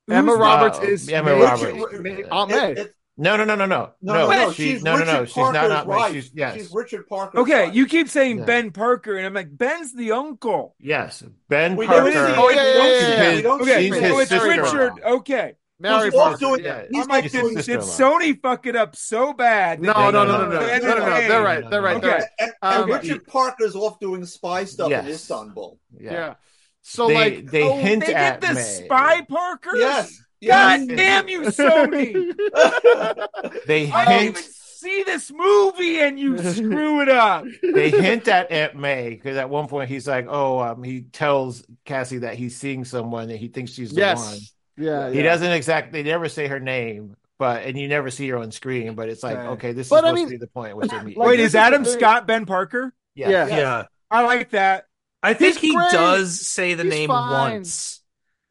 Emma 0.09 0.31
Who's- 0.31 0.39
Roberts 0.39 0.79
uh, 0.79 0.83
is 0.83 1.09
Emma 1.09 1.35
Roberts. 1.35 1.93
Aunt 2.31 2.51
May. 2.51 2.71
It- 2.73 2.77
it- 2.77 2.95
No, 3.17 3.37
no, 3.37 3.45
no, 3.45 3.55
no, 3.55 3.65
no, 3.65 3.93
no, 4.01 4.13
no. 4.13 4.27
no, 4.27 4.29
no. 4.29 4.51
She, 4.51 4.73
She's 4.73 4.83
no, 4.83 4.93
no, 4.95 4.99
Richard 4.99 5.13
no. 5.13 5.25
She's 5.25 5.35
not 5.37 5.53
Parker's 5.53 5.71
Aunt 5.71 5.87
May. 5.87 5.95
wife. 5.95 6.13
She's 6.13 6.31
yes, 6.35 6.53
She's 6.55 6.71
Richard 6.73 7.07
Parker. 7.07 7.39
Okay, 7.39 7.71
you 7.71 7.85
keep 7.87 8.09
saying 8.09 8.39
Yeah. 8.39 8.45
Ben 8.45 8.71
Parker, 8.71 9.15
and 9.17 9.25
I'm 9.25 9.33
like 9.33 9.57
Ben's 9.57 9.93
the 9.93 10.11
uncle. 10.11 10.75
yes. 10.79 11.23
Ben 11.49 11.75
We 11.77 11.87
Parker. 11.87 12.11
don't 12.11 12.37
Oh, 12.37 12.49
yeah, 12.49 12.55
yeah, 12.55 12.81
we 12.81 12.89
yeah, 12.91 12.99
see- 12.99 13.13
yeah. 13.29 13.35
we 13.37 13.41
don't 13.41 13.61
Okay, 13.61 13.89
see 13.89 13.99
so 13.99 14.17
his 14.19 14.31
it's. 14.31 14.43
Richard. 14.43 14.93
Okay, 15.03 15.53
Mary 15.79 16.05
Who's 16.05 16.15
off 16.15 16.39
Parker. 16.39 16.61
yeah. 16.61 16.83
he's 16.89 17.03
I'm 17.03 17.09
like, 17.09 17.23
like 17.23 17.31
did, 17.31 17.41
doing- 17.41 17.55
did. 17.55 17.79
Sony 17.79 18.41
fuck 18.41 18.65
it 18.65 18.75
up 18.75 18.95
so 18.95 19.33
bad? 19.33 19.81
No, 19.81 19.91
no, 20.09 20.23
no, 20.23 20.25
no, 20.25 20.49
no, 20.49 20.49
no, 20.49 20.49
no, 20.49 20.59
no. 20.59 21.27
They're 21.27 21.43
right. 21.43 21.69
They're 21.69 21.81
right. 21.81 21.99
They're 22.01 22.09
Okay. 22.11 22.19
right. 22.19 22.23
And, 22.39 22.51
and 22.61 22.83
Um, 22.83 22.89
Richard 22.91 23.27
Parker's 23.27 23.75
off 23.75 23.99
doing 23.99 24.25
spy 24.25 24.63
stuff 24.63 24.89
Yes. 24.89 25.05
in 25.05 25.11
Istanbul. 25.11 25.77
Yeah. 25.99 26.11
Yeah. 26.13 26.33
So 26.81 27.07
They 27.07 27.13
like, 27.15 27.51
they 27.51 27.63
Oh, 27.63 27.75
hint 27.77 28.05
they 28.05 28.13
at 28.13 28.39
did 28.41 28.49
the 28.51 28.53
May. 28.55 28.61
spy 28.61 29.21
Parkers. 29.27 29.79
Yes. 29.79 30.21
God 30.45 30.87
damn 30.89 31.27
you, 31.27 31.41
Sony! 31.41 32.33
They 33.67 33.89
I 33.91 34.05
don't 34.05 34.13
even 34.21 34.33
hint 34.35 34.37
see 34.37 35.03
this 35.03 35.31
movie, 35.33 35.99
and 35.99 36.19
you 36.19 36.37
screw 36.53 37.01
it 37.01 37.09
up. 37.09 37.45
they 37.63 37.89
hint 37.89 38.27
at 38.27 38.51
Aunt 38.51 38.75
May 38.75 39.09
because 39.09 39.37
at 39.37 39.49
one 39.49 39.67
point 39.67 39.89
he's 39.89 40.07
like, 40.07 40.27
"Oh, 40.29 40.59
um, 40.59 40.83
he 40.83 41.01
tells 41.01 41.63
Cassie 41.85 42.19
that 42.19 42.35
he's 42.35 42.55
seeing 42.55 42.85
someone 42.85 43.29
and 43.31 43.39
he 43.39 43.47
thinks 43.47 43.71
she's 43.71 43.91
the 43.91 44.01
yes. 44.01 44.19
one." 44.23 44.39
Yeah. 44.77 45.09
He 45.09 45.17
yeah. 45.17 45.23
doesn't 45.23 45.51
exactly. 45.51 46.01
They 46.01 46.09
never 46.09 46.29
say 46.29 46.47
her 46.47 46.59
name, 46.59 47.15
but 47.39 47.63
and 47.63 47.77
you 47.77 47.87
never 47.87 48.09
see 48.11 48.27
her 48.29 48.37
on 48.37 48.51
screen. 48.51 48.95
But 48.95 49.09
it's 49.09 49.23
like, 49.23 49.37
Right. 49.37 49.47
okay, 49.49 49.71
this 49.73 49.89
But 49.89 49.97
is 49.97 50.03
I 50.03 50.07
supposed 50.09 50.15
mean- 50.15 50.25
to 50.27 50.31
be 50.31 50.37
the 50.37 50.47
point 50.47 50.77
which. 50.77 50.91
Like, 50.91 51.15
Wait, 51.17 51.39
is 51.39 51.47
is 51.47 51.55
Adam 51.55 51.83
the. 51.83 51.89
Scott 51.89 52.27
Ben 52.27 52.45
Parker? 52.45 52.93
yeah. 53.15 53.29
Yeah. 53.29 53.47
Yeah. 53.47 53.83
I 54.11 54.23
like 54.23 54.51
that. 54.51 54.85
I 55.23 55.33
think 55.33 55.55
He's 55.57 55.71
he 55.71 55.75
great. 55.75 55.91
does 55.91 56.45
say 56.47 56.75
the 56.75 56.83
He's 56.83 56.91
name 56.91 57.07
fine. 57.09 57.51
once. 57.53 58.01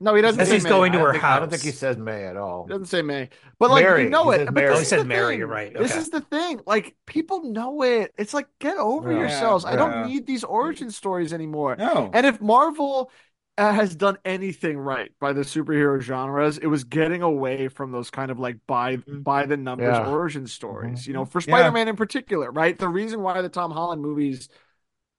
No, 0.01 0.13
he 0.17 0.23
doesn't 0.23 0.41
As 0.41 0.49
say 0.49 0.55
he's 0.55 0.65
May. 0.65 0.71
going 0.71 0.93
to 0.93 0.99
her 0.99 1.13
think, 1.13 1.25
I 1.25 1.39
don't 1.39 1.49
think 1.49 1.63
he 1.63 1.71
says 1.71 1.97
May 1.97 2.25
at 2.25 2.37
all. 2.37 2.65
He 2.67 2.71
doesn't 2.71 2.87
say 2.87 3.01
May, 3.01 3.31
but 3.61 3.71
like 3.71 3.85
Mary. 3.85 4.03
you 4.03 4.11
know 4.11 4.31
He 4.31 4.41
it. 4.41 4.47
But 4.47 4.55
Mary. 4.55 4.75
Oh, 4.75 4.79
he 4.79 4.85
said 4.85 5.01
the 5.01 5.05
Mary, 5.05 5.35
thing. 5.35 5.39
you're 5.39 5.47
right. 5.49 5.73
This 5.73 5.97
is 5.97 6.11
the 6.11 6.21
thing. 6.21 6.61
Like 6.67 6.97
people 7.07 7.45
know 7.45 7.83
it. 7.83 8.13
It's 8.19 8.35
like 8.35 8.49
get 8.59 8.77
over 8.77 9.13
Yeah. 9.13 9.21
yourselves. 9.21 9.65
I 9.65 9.77
don't 9.77 10.09
need 10.09 10.27
these 10.27 10.43
origin 10.43 10.91
stories 10.91 11.33
anymore. 11.33 11.77
No. 11.77 12.11
And 12.13 12.27
if 12.27 12.41
Marvel 12.41 13.11
has 13.57 13.95
done 13.95 14.19
anything 14.25 14.77
right 14.79 15.13
by 15.21 15.33
the 15.33 15.43
superhero 15.43 16.01
genres, 16.01 16.59
it 16.59 16.67
was 16.67 16.85
getting 16.85 17.23
away 17.23 17.69
from 17.69 17.93
those 17.93 18.11
kind 18.11 18.31
of 18.31 18.39
like 18.39 18.59
by 18.67 18.97
by 18.97 19.47
the 19.47 19.57
numbers 19.57 19.97
Yeah. 19.97 20.09
origin 20.11 20.47
stories. 20.47 21.05
Mhm. 21.05 21.07
You 21.07 21.13
know, 21.15 21.25
for 21.25 21.41
Spider-Man 21.41 21.89
in 21.89 21.97
particular, 21.97 22.51
right? 22.51 22.77
The 22.77 22.89
reason 22.89 23.23
why 23.23 23.41
the 23.43 23.49
Tom 23.49 23.71
Holland 23.71 24.03
movies 24.03 24.49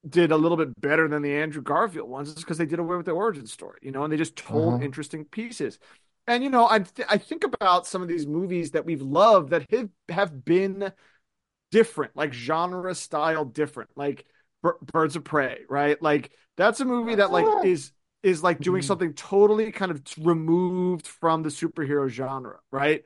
did 0.07 0.31
a 0.31 0.37
little 0.37 0.57
bit 0.57 0.79
better 0.81 1.07
than 1.07 1.21
the 1.21 1.33
Andrew 1.33 1.61
Garfield 1.61 2.09
ones 2.09 2.29
is 2.29 2.35
because 2.35 2.57
they 2.57 2.65
did 2.65 2.79
away 2.79 2.97
with 2.97 3.05
the 3.07 3.11
origin 3.13 3.47
story, 3.47 3.79
you 3.81 3.91
know, 3.91 4.03
and 4.03 4.11
they 4.13 4.17
just 4.17 4.35
told 4.35 4.81
Mhm. 4.81 4.83
interesting 4.83 5.25
pieces. 5.25 5.79
And 6.27 6.43
you 6.43 6.49
know, 6.49 6.67
I 6.69 6.79
th- 6.79 7.07
I 7.09 7.17
think 7.17 7.43
about 7.43 7.87
some 7.87 8.01
of 8.01 8.07
these 8.07 8.27
movies 8.27 8.71
that 8.71 8.85
we've 8.85 9.01
loved 9.01 9.49
that 9.51 9.69
have 9.71 9.89
have 10.09 10.45
been 10.45 10.91
different, 11.71 12.15
like 12.15 12.33
genre 12.33 12.95
style 12.95 13.45
different, 13.45 13.89
like 13.95 14.25
Bir- 14.61 14.77
Birds 14.93 15.15
of 15.15 15.23
Prey, 15.23 15.65
right? 15.69 16.01
Like 16.01 16.31
that's 16.57 16.79
a 16.79 16.85
movie 16.85 17.15
that 17.15 17.31
like 17.31 17.65
is 17.65 17.91
is 18.25 18.43
like 18.43 18.61
doing 18.61 18.81
Mhm. 18.81 18.85
something 18.85 19.13
totally 19.13 19.71
kind 19.71 19.91
of 19.91 20.01
removed 20.19 21.07
from 21.07 21.43
the 21.43 21.49
superhero 21.49 22.09
genre, 22.09 22.59
right? 22.71 23.05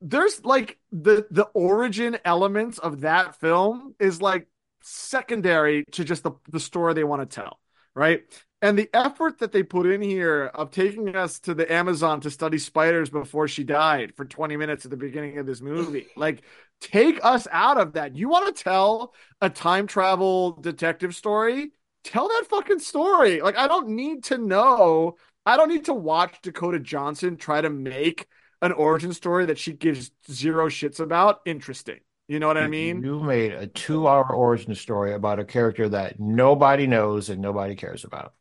There's 0.00 0.44
like 0.44 0.78
the 0.92 1.26
the 1.30 1.44
origin 1.54 2.18
elements 2.24 2.78
of 2.78 3.02
that 3.02 3.36
film 3.40 3.94
is 4.00 4.20
like 4.22 4.48
secondary 4.82 5.84
to 5.92 6.04
just 6.04 6.24
the 6.24 6.32
the 6.48 6.60
story 6.60 6.94
they 6.94 7.04
want 7.04 7.28
to 7.28 7.34
tell, 7.42 7.60
right? 7.94 8.24
And 8.62 8.78
the 8.78 8.90
effort 8.94 9.38
that 9.38 9.52
they 9.52 9.62
put 9.64 9.86
in 9.86 10.02
here 10.02 10.46
of 10.54 10.70
taking 10.70 11.16
us 11.16 11.40
to 11.40 11.54
the 11.54 11.70
Amazon 11.72 12.20
to 12.22 12.30
study 12.30 12.58
spiders 12.58 13.10
before 13.10 13.48
she 13.48 13.64
died 13.64 14.14
for 14.16 14.24
20 14.24 14.56
minutes 14.56 14.84
at 14.84 14.90
the 14.90 14.96
beginning 14.96 15.38
of 15.38 15.46
this 15.46 15.60
movie. 15.60 16.08
Like, 16.16 16.42
take 16.80 17.20
us 17.24 17.46
out 17.50 17.78
of 17.78 17.94
that. 17.94 18.16
You 18.16 18.28
want 18.28 18.54
to 18.56 18.62
tell 18.62 19.14
a 19.40 19.50
time 19.50 19.86
travel 19.86 20.52
detective 20.52 21.14
story? 21.14 21.72
Tell 22.04 22.28
that 22.28 22.46
fucking 22.48 22.80
story. 22.80 23.40
Like, 23.40 23.56
I 23.56 23.68
don't 23.68 23.90
need 23.90 24.24
to 24.24 24.38
know. 24.38 25.16
I 25.46 25.56
don't 25.56 25.68
need 25.68 25.86
to 25.86 25.94
watch 25.94 26.40
Dakota 26.42 26.78
Johnson 26.78 27.36
try 27.36 27.60
to 27.60 27.70
make 27.70 28.26
an 28.60 28.72
origin 28.72 29.12
story 29.12 29.46
that 29.46 29.58
she 29.58 29.72
gives 29.72 30.10
zero 30.30 30.68
shits 30.68 31.00
about 31.00 31.40
interesting. 31.44 32.00
You 32.28 32.38
know 32.38 32.46
what 32.46 32.56
I 32.56 32.68
mean? 32.68 33.02
You 33.02 33.20
made 33.20 33.52
a 33.52 33.66
two-hour 33.66 34.32
origin 34.32 34.74
story 34.74 35.12
about 35.12 35.40
a 35.40 35.44
character 35.44 35.88
that 35.88 36.18
nobody 36.20 36.86
knows 36.86 37.28
and 37.28 37.42
nobody 37.42 37.74
cares 37.74 38.04
about. 38.04 38.34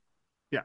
Yeah. 0.52 0.62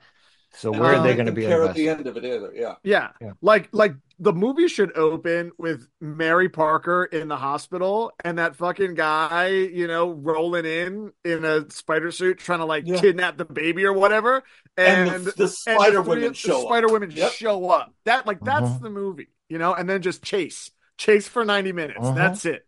So 0.56 0.70
where 0.72 0.94
I 0.94 0.98
are 0.98 1.02
they 1.02 1.14
going 1.14 1.26
to 1.26 1.32
be 1.32 1.42
care 1.42 1.64
at 1.64 1.74
the 1.74 1.88
end 1.88 2.06
of 2.06 2.16
it 2.16 2.24
either. 2.24 2.52
Yeah. 2.54 2.74
Yeah. 2.82 3.10
Yeah. 3.20 3.32
Like 3.42 3.68
like 3.72 3.94
the 4.18 4.32
movie 4.32 4.68
should 4.68 4.96
open 4.96 5.52
with 5.58 5.86
Mary 6.00 6.48
Parker 6.48 7.04
in 7.04 7.28
the 7.28 7.36
hospital 7.36 8.12
and 8.24 8.38
that 8.38 8.56
fucking 8.56 8.94
guy, 8.94 9.48
you 9.48 9.86
know, 9.86 10.10
rolling 10.10 10.64
in 10.64 11.12
in 11.24 11.44
a 11.44 11.70
spider 11.70 12.10
suit 12.10 12.38
trying 12.38 12.60
to 12.60 12.64
like 12.64 12.84
Yeah. 12.86 12.98
kidnap 13.00 13.36
the 13.36 13.44
baby 13.44 13.84
or 13.84 13.92
whatever. 13.92 14.42
And, 14.78 15.10
And, 15.10 15.24
the, 15.26 15.32
the 15.32 15.42
and 15.44 15.50
Spider 15.52 15.96
the 15.98 16.02
three- 16.04 16.08
Women 16.14 16.28
the 16.28 16.34
show 16.34 16.62
Spider 16.64 16.86
up. 16.86 16.92
Women 16.92 17.10
Yep. 17.10 17.32
show 17.32 17.68
up. 17.70 17.92
That 18.04 18.26
like 18.26 18.40
that's 18.40 18.68
Mhm. 18.70 18.80
the 18.82 18.90
movie, 18.90 19.28
you 19.48 19.58
know, 19.58 19.74
and 19.74 19.88
then 19.88 20.00
just 20.02 20.22
chase. 20.22 20.70
Chase 20.96 21.28
for 21.28 21.44
90 21.44 21.72
minutes. 21.72 21.98
Mhm. 22.00 22.14
That's 22.14 22.46
it. 22.46 22.66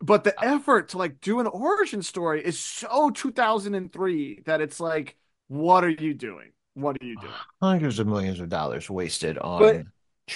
But 0.00 0.24
the 0.24 0.34
effort 0.44 0.88
to 0.90 0.98
like 0.98 1.20
do 1.20 1.38
an 1.38 1.46
origin 1.46 2.02
story 2.02 2.44
is 2.44 2.58
so 2.58 3.10
2003 3.10 4.40
that 4.46 4.60
it's 4.60 4.80
like, 4.80 5.16
what 5.48 5.84
are 5.84 5.88
you 5.90 6.14
doing? 6.14 6.50
What 6.74 6.96
are 7.00 7.04
you 7.06 7.16
doing? 7.20 7.32
Hundreds 7.60 7.98
of 7.98 8.06
millions 8.06 8.40
of 8.40 8.48
dollars 8.48 8.88
wasted 8.88 9.38
on 9.38 9.60
But 9.60 9.82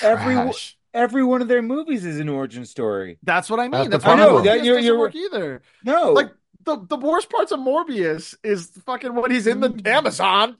every- 0.03 0.35
trash. 0.35 0.77
Every 0.93 1.25
one 1.25 1.43
of 1.43 1.49
their 1.49 1.61
movies 1.63 2.05
is 2.05 2.21
an 2.21 2.29
origin 2.29 2.65
story. 2.65 3.19
That's 3.25 3.51
what 3.51 3.59
I 3.59 3.65
mean. 3.65 3.73
That's 3.73 3.85
the 3.91 3.99
That's. 3.99 4.05
I 4.05 4.15
know, 4.17 4.37
Morbius 4.37 4.45
that- 4.45 4.57
you're- 4.65 4.69
doesn't 4.77 4.85
you're- 4.85 4.99
work 4.99 5.15
either. 5.17 5.63
No, 5.85 6.13
Like 6.13 6.31
the 6.63 6.79
the 6.89 6.97
worst 6.97 7.29
parts 7.31 7.51
of 7.53 7.59
Morbius 7.61 8.35
is 8.45 8.69
fucking 8.87 9.13
when 9.15 9.31
he's 9.33 9.47
in 9.49 9.61
the 9.61 9.79
Amazon 9.85 10.57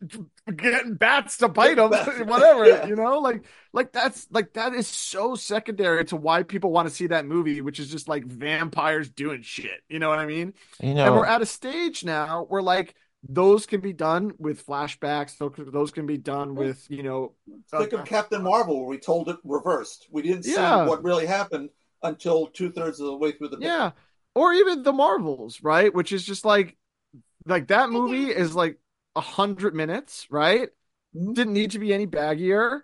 getting 0.57 0.95
bats 0.97 1.39
to 1.39 1.49
bite 1.49 1.79
him, 1.79 1.89
whatever. 2.29 2.67
Yeah. 2.67 2.85
You 2.87 2.97
know, 2.97 3.21
like 3.21 3.45
like 3.73 3.93
that's 3.93 4.27
like 4.33 4.53
that 4.55 4.75
is 4.75 4.87
so 4.89 5.35
secondary 5.37 6.05
to 6.07 6.17
why 6.17 6.43
people 6.43 6.73
want 6.73 6.89
to 6.89 6.95
see 6.95 7.07
that 7.07 7.25
movie, 7.27 7.61
which 7.61 7.79
is 7.81 7.89
just 7.91 8.09
like 8.09 8.25
vampires 8.27 9.09
doing 9.09 9.43
shit. 9.43 9.83
You 9.89 9.99
know 10.01 10.09
what 10.09 10.19
I 10.19 10.27
mean? 10.27 10.53
You 10.83 10.95
know, 10.95 11.07
And 11.07 11.15
we're 11.15 11.27
at 11.27 11.43
a 11.43 11.47
stage 11.47 12.05
now 12.05 12.45
where 12.49 12.61
like 12.61 12.95
those 13.29 13.67
can 13.67 13.81
be 13.81 13.93
done 13.93 14.33
with 14.39 14.67
flashbacks. 14.67 15.39
Those 15.39 15.53
those 15.73 15.91
can 15.91 16.07
be 16.07 16.19
done 16.19 16.55
with 16.55 16.87
you 16.91 17.03
know. 17.03 17.33
Think 17.71 17.93
uh, 17.93 17.99
of 17.99 18.05
Captain 18.05 18.43
Marvel, 18.43 18.81
where 18.81 18.89
we 18.89 18.99
told 18.99 19.29
it 19.29 19.37
reversed. 19.45 20.07
We 20.11 20.23
didn't 20.23 20.45
see 20.45 20.53
what 20.53 21.03
really 21.03 21.27
happened 21.27 21.71
until 22.03 22.47
two 22.49 22.71
thirds 22.71 23.01
of 23.01 23.07
the 23.07 23.17
way 23.17 23.33
through 23.33 23.49
the 23.49 23.57
movie. 23.57 23.67
Yeah. 23.67 23.93
Or 24.35 24.53
even 24.53 24.83
the 24.83 24.93
Marvels, 24.93 25.63
right? 25.63 25.95
Which 25.95 26.13
is 26.13 26.25
just 26.25 26.45
like 26.45 26.77
like 27.47 27.69
that 27.69 27.91
movie 27.91 28.31
is 28.31 28.55
like 28.55 28.79
a 29.17 29.21
hundred 29.21 29.75
minutes, 29.75 30.27
right? 30.31 30.71
Mhm. 31.17 31.35
Didn't 31.35 31.53
need 31.53 31.71
to 31.73 31.79
be 31.79 31.95
any 31.95 32.07
baggier 32.07 32.83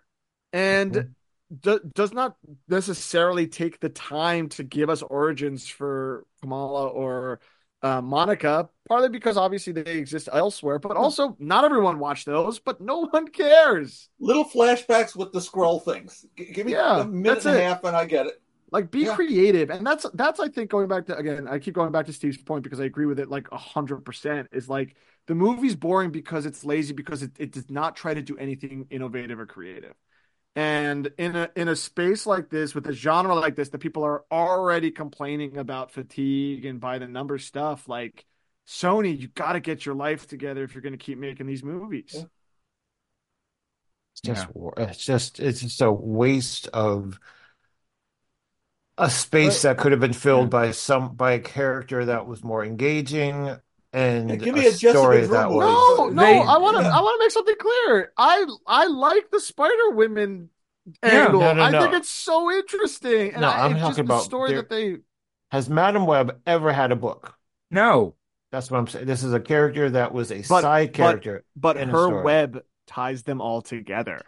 and 0.52 0.92
Mhm. 0.92 1.14
do, 1.60 1.80
does 1.94 2.12
not 2.12 2.36
necessarily 2.68 3.46
take 3.46 3.80
the 3.80 3.88
time 3.88 4.48
to 4.50 4.62
give 4.62 4.88
us 4.88 5.02
origins 5.02 5.66
for 5.66 6.24
Kamala 6.40 6.86
or 6.88 7.40
uh, 7.82 8.00
Monica, 8.02 8.68
partly 8.88 9.08
because 9.08 9.36
obviously 9.36 9.72
they 9.72 9.98
exist 9.98 10.28
elsewhere, 10.32 10.78
but 10.78 10.96
also 10.96 11.36
not 11.38 11.64
everyone 11.64 11.98
watched 11.98 12.26
those, 12.26 12.58
but 12.58 12.80
no 12.80 13.06
one 13.10 13.28
cares. 13.28 14.08
Little 14.20 14.44
flashbacks 14.44 15.16
with 15.16 15.32
the 15.32 15.40
scroll 15.40 15.80
things. 15.80 16.26
G- 16.36 16.52
give 16.52 16.66
me 16.66 16.72
Yeah, 16.72 16.96
a 16.96 17.04
minute 17.04 17.44
and 17.46 17.56
a 17.56 17.62
half, 17.62 17.84
and 17.84 17.96
I 17.96 18.04
get 18.04 18.26
it. 18.26 18.40
Like 18.72 18.92
be 18.92 19.04
Yeah. 19.04 19.14
creative, 19.16 19.68
and 19.70 19.84
that's 19.84 20.06
that's 20.14 20.38
I 20.38 20.48
think 20.48 20.70
going 20.70 20.86
back 20.86 21.06
to 21.06 21.16
again. 21.16 21.48
I 21.48 21.58
keep 21.58 21.74
going 21.74 21.90
back 21.90 22.06
to 22.06 22.12
Steve's 22.12 22.38
point 22.38 22.62
because 22.62 22.78
I 22.78 22.84
agree 22.84 23.06
with 23.06 23.18
it 23.18 23.28
like 23.28 23.50
a 23.50 23.56
hundred 23.56 24.04
percent. 24.04 24.48
Is 24.52 24.68
like 24.68 24.94
the 25.26 25.34
movie's 25.34 25.74
boring 25.74 26.10
because 26.12 26.46
it's 26.46 26.64
lazy 26.64 26.92
because 26.92 27.22
it, 27.24 27.32
it 27.38 27.50
does 27.50 27.68
not 27.68 27.96
try 27.96 28.14
to 28.14 28.22
do 28.22 28.36
anything 28.38 28.86
innovative 28.90 29.40
or 29.40 29.46
creative. 29.46 29.94
And 30.56 31.12
in 31.16 31.36
a 31.36 31.48
in 31.54 31.68
a 31.68 31.76
space 31.76 32.26
like 32.26 32.50
this 32.50 32.74
with 32.74 32.86
a 32.88 32.92
genre 32.92 33.34
like 33.34 33.54
this 33.54 33.68
that 33.70 33.78
people 33.78 34.02
are 34.04 34.24
already 34.32 34.90
complaining 34.90 35.56
about 35.56 35.92
fatigue 35.92 36.64
and 36.64 36.80
by 36.80 36.98
the 36.98 37.06
number 37.06 37.38
stuff, 37.38 37.88
like 37.88 38.26
Sony, 38.66 39.18
you 39.18 39.28
got 39.28 39.52
to 39.52 39.60
get 39.60 39.86
your 39.86 39.94
life 39.94 40.26
together 40.26 40.64
if 40.64 40.74
you're 40.74 40.82
going 40.82 40.92
to 40.92 40.98
keep 40.98 41.18
making 41.18 41.46
these 41.46 41.62
movies. 41.62 42.12
Yeah. 42.12 42.24
It's 44.12 44.20
just 44.22 44.48
it's 44.76 45.04
just 45.04 45.40
it's 45.40 45.60
just 45.60 45.80
a 45.82 45.92
waste 45.92 46.68
of 46.68 47.18
a 48.98 49.08
space 49.10 49.62
that 49.62 49.78
could 49.78 49.92
have 49.92 50.00
been 50.00 50.12
filled 50.12 50.50
by 50.50 50.72
some 50.72 51.14
by 51.14 51.32
a 51.32 51.40
character 51.40 52.04
that 52.06 52.26
was 52.26 52.44
more 52.44 52.64
engaging 52.64 53.56
and 53.92 54.30
Yeah, 54.30 54.36
give 54.36 54.54
me 54.54 54.60
a 54.66 54.70
Jessica 54.70 54.90
story 54.92 55.18
Drew 55.18 55.28
that 55.28 55.48
movie. 55.48 55.56
was 55.58 55.98
No, 55.98 56.08
no, 56.10 56.22
They- 56.22 56.38
I 56.38 56.58
want 56.58 56.76
to. 56.76 56.82
Yeah. 56.82 56.96
I 56.96 57.00
want 57.00 57.20
to 57.20 57.24
make 57.24 57.30
something 57.32 57.56
clear. 57.60 58.12
I 58.16 58.46
I 58.66 58.86
like 58.86 59.30
the 59.30 59.40
Spider 59.40 59.90
Women 59.90 60.50
Yeah. 61.02 61.10
angle. 61.26 61.40
No, 61.40 61.52
no, 61.54 61.62
I 61.62 61.70
think 61.72 61.94
it's 61.94 62.08
so 62.08 62.50
interesting. 62.50 63.32
And 63.32 63.42
No, 63.42 63.48
I, 63.48 63.64
I'm 63.66 63.72
it's 63.72 63.80
just 63.80 63.90
talking 63.90 64.06
the 64.06 64.12
about 64.14 64.22
story 64.24 64.50
there- 64.50 64.62
that 64.62 64.70
they. 64.70 64.96
has 65.50 65.68
Madame 65.68 66.06
Web 66.06 66.40
ever 66.46 66.72
had 66.72 66.92
a 66.92 66.96
book? 66.96 67.34
no. 67.70 68.14
That's 68.52 68.68
what 68.68 68.78
I'm 68.78 68.88
saying. 68.88 69.06
This 69.06 69.22
is 69.22 69.32
a 69.32 69.38
character 69.38 69.90
that 69.90 70.12
was 70.12 70.32
a 70.32 70.38
But- 70.48 70.62
side 70.62 70.92
character. 70.92 71.44
But 71.54 71.76
in 71.76 71.88
a 71.88 71.92
her 71.92 72.06
story. 72.06 72.24
web 72.24 72.64
ties 72.88 73.22
them 73.22 73.40
all 73.40 73.62
together. 73.62 74.22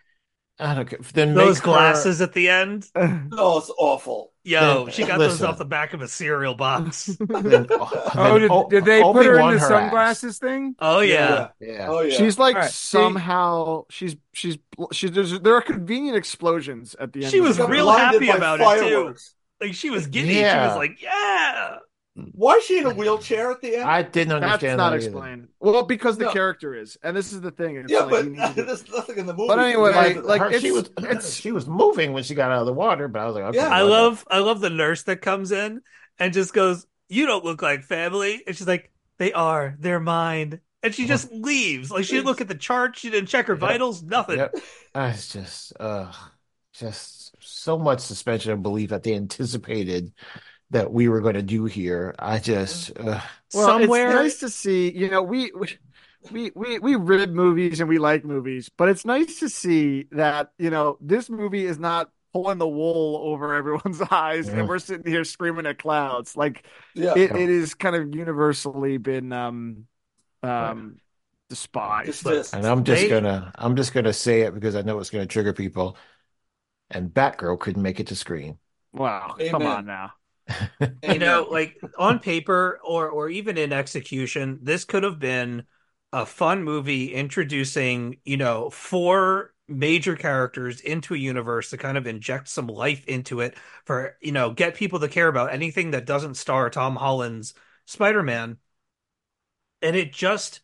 I 0.60 0.74
don't 0.76 0.88
care. 0.88 1.00
Then 1.12 1.34
Those 1.34 1.56
make 1.56 1.64
her- 1.64 1.72
glasses 1.72 2.20
at 2.20 2.32
the 2.32 2.48
end. 2.48 2.88
Oh, 3.32 3.58
it's 3.58 3.72
awful. 3.76 4.31
Yo, 4.44 4.84
Then- 4.86 4.92
she 4.92 5.04
got 5.04 5.18
those 5.18 5.40
off 5.42 5.58
the 5.58 5.64
back 5.64 5.94
of 5.94 6.02
a 6.02 6.08
cereal 6.08 6.54
box. 6.54 7.06
then- 7.20 7.66
Oh, 7.70 7.88
oh 8.16 8.32
then 8.32 8.40
did, 8.40 8.50
O- 8.50 8.68
did 8.68 8.84
they 8.84 9.00
put 9.02 9.24
her 9.24 9.32
Obi-Wan 9.34 9.52
in 9.52 9.54
the 9.56 9.60
her 9.60 9.68
sunglasses 9.68 10.38
thing? 10.38 10.74
Oh 10.80 10.98
yeah. 11.00 11.48
Yeah. 11.60 11.86
Oh 11.88 12.00
yeah. 12.00 12.16
She's 12.16 12.38
like 12.38 12.56
All 12.56 12.62
right. 12.62 12.70
somehow 12.70 13.84
she's 13.88 14.16
she's 14.32 14.58
she's 14.92 15.12
there's, 15.12 15.38
there 15.40 15.54
are 15.54 15.62
convenient 15.62 16.16
explosions 16.16 16.96
at 16.98 17.12
the 17.12 17.22
end. 17.24 17.30
She 17.30 17.38
of 17.38 17.44
was 17.44 17.56
the 17.56 17.62
Got 17.64 17.70
real 17.70 17.84
blinded 17.84 18.22
happy 18.22 18.26
by 18.32 18.36
about 18.36 18.60
it, 18.60 18.64
too. 18.80 18.84
fireworks. 18.90 19.34
Like 19.60 19.74
she 19.74 19.90
was 19.90 20.08
giddy. 20.08 20.30
She 20.34 20.40
Yeah. 20.40 20.66
was 20.68 20.76
like, 20.76 21.00
"Yeah." 21.00 21.76
Why 22.14 22.54
is 22.56 22.64
she 22.64 22.78
in 22.78 22.86
a 22.86 22.92
wheelchair 22.92 23.50
at 23.50 23.62
the 23.62 23.76
end? 23.76 23.84
I 23.84 24.02
didn't 24.02 24.34
understand. 24.34 24.42
That's 24.42 24.52
understand 24.62 24.76
not 24.78 24.90
that 24.90 24.96
either. 24.96 25.06
explained. 25.08 25.48
Well, 25.60 25.82
because 25.84 26.18
the 26.18 26.26
No. 26.26 26.32
character 26.32 26.74
is, 26.74 26.98
and 27.02 27.16
this 27.16 27.32
is 27.32 27.40
the 27.40 27.50
thing. 27.50 27.76
It's 27.76 27.90
yeah, 27.90 28.00
like 28.00 28.10
but 28.36 28.54
to- 28.54 28.62
there's 28.66 28.86
nothing 28.90 29.16
in 29.18 29.26
the 29.26 29.32
movie. 29.32 29.48
But 29.48 29.58
anyway, 29.60 29.92
Like, 29.94 30.16
like- 30.16 30.24
like- 30.26 30.52
Her- 30.52 30.60
she 30.60 30.72
was 30.72 30.90
it's- 30.98 31.34
she 31.34 31.52
was 31.52 31.66
moving 31.66 32.12
when 32.12 32.22
she 32.22 32.34
got 32.34 32.50
out 32.52 32.60
of 32.60 32.66
the 32.66 32.72
water, 32.74 33.08
but 33.08 33.20
I 33.20 33.24
was 33.26 33.34
like, 33.34 33.44
okay, 33.44 33.56
Yeah. 33.58 33.68
I 33.70 33.80
love 33.82 34.24
I 34.30 34.40
love 34.40 34.60
the 34.60 34.68
nurse 34.70 35.04
that 35.04 35.22
comes 35.22 35.52
in 35.52 35.80
and 36.18 36.34
just 36.34 36.52
goes, 36.52 36.86
"You 37.08 37.24
don't 37.26 37.44
look 37.46 37.62
like 37.62 37.82
family." 37.84 38.42
And 38.46 38.54
she's 38.54 38.66
like, 38.68 38.90
"They 39.18 39.32
are. 39.32 39.74
They're 39.78 39.98
mine." 40.00 40.60
And 40.82 40.94
she 40.94 41.06
just 41.06 41.32
leaves. 41.32 41.90
Like 41.90 42.04
she 42.04 42.12
didn't 42.16 42.26
look 42.26 42.42
at 42.42 42.48
the 42.48 42.54
chart. 42.54 42.94
She 42.98 43.08
didn't 43.08 43.28
check 43.30 43.46
her 43.46 43.54
Yep. 43.54 43.60
vitals. 43.60 44.02
Nothing. 44.02 44.36
Yep. 44.36 44.54
It's 44.96 45.32
just, 45.32 45.72
uh, 45.80 46.12
just 46.74 47.34
so 47.40 47.78
much 47.78 48.00
suspension 48.00 48.52
of 48.52 48.62
belief 48.62 48.90
that 48.90 49.02
they 49.02 49.14
anticipated 49.14 50.12
that 50.72 50.92
we 50.92 51.08
were 51.08 51.20
going 51.20 51.34
to 51.36 51.42
do 51.42 51.64
here. 51.66 52.14
I 52.18 52.38
just, 52.38 52.90
uh, 52.98 53.20
Well, 53.54 53.66
Somewhere. 53.66 54.06
it's 54.08 54.14
nice 54.16 54.40
to 54.40 54.48
see. 54.50 54.90
You 54.90 55.08
know, 55.10 55.22
we 55.22 55.52
we 56.30 56.50
we 56.54 56.78
we 56.78 56.94
rib 56.96 57.30
movies 57.30 57.80
and 57.80 57.88
we 57.88 57.98
like 57.98 58.24
movies, 58.24 58.68
but 58.76 58.88
it's 58.88 59.04
nice 59.04 59.38
to 59.40 59.48
see 59.48 60.06
that 60.12 60.52
you 60.58 60.70
know 60.70 60.96
this 61.00 61.28
movie 61.30 61.64
is 61.66 61.78
not 61.78 62.10
pulling 62.32 62.58
the 62.58 62.68
wool 62.68 63.20
over 63.22 63.54
everyone's 63.60 64.00
eyes, 64.10 64.48
Yeah. 64.48 64.60
and 64.60 64.68
we're 64.68 64.78
sitting 64.78 65.10
here 65.10 65.24
screaming 65.24 65.66
at 65.66 65.78
clouds. 65.78 66.36
Like 66.36 66.64
yeah, 66.94 67.14
it, 67.16 67.32
it 67.32 67.48
is 67.50 67.74
kind 67.74 67.94
of 67.96 68.14
universally 68.14 68.96
been 68.98 69.32
um 69.32 69.86
um 70.42 70.96
despised. 71.50 72.06
Dismissed. 72.06 72.54
and 72.54 72.64
I'm 72.66 72.84
just 72.84 73.02
They- 73.02 73.08
gonna, 73.10 73.52
I'm 73.56 73.76
just 73.76 73.92
gonna 73.92 74.12
say 74.14 74.40
it 74.42 74.54
because 74.54 74.74
I 74.76 74.82
know 74.82 74.98
it's 75.00 75.10
going 75.10 75.22
to 75.26 75.30
trigger 75.32 75.52
people. 75.52 75.96
And 76.90 77.08
Batgirl 77.08 77.58
couldn't 77.60 77.82
make 77.82 78.00
it 78.00 78.08
to 78.08 78.16
screen. 78.16 78.58
Wow, 78.92 79.36
come 79.50 79.62
on 79.66 79.86
now. 79.86 80.12
you 81.02 81.18
know 81.18 81.46
like 81.50 81.78
on 81.98 82.18
paper 82.18 82.80
or 82.84 83.08
or 83.08 83.28
even 83.28 83.58
in 83.58 83.72
execution 83.72 84.58
this 84.62 84.84
could 84.84 85.02
have 85.02 85.18
been 85.18 85.64
a 86.12 86.26
fun 86.26 86.62
movie 86.62 87.12
introducing 87.12 88.18
you 88.24 88.36
know 88.36 88.70
four 88.70 89.52
major 89.68 90.16
characters 90.16 90.80
into 90.80 91.14
a 91.14 91.18
universe 91.18 91.70
to 91.70 91.78
kind 91.78 91.96
of 91.96 92.06
inject 92.06 92.48
some 92.48 92.66
life 92.66 93.04
into 93.06 93.40
it 93.40 93.56
for 93.84 94.16
you 94.20 94.32
know 94.32 94.50
get 94.52 94.74
people 94.74 95.00
to 95.00 95.08
care 95.08 95.28
about 95.28 95.52
anything 95.52 95.90
that 95.92 96.06
doesn't 96.06 96.34
star 96.36 96.68
Tom 96.70 96.96
Holland's 96.96 97.54
Spider-Man 97.86 98.58
and 99.80 99.96
it 99.96 100.12
just 100.12 100.60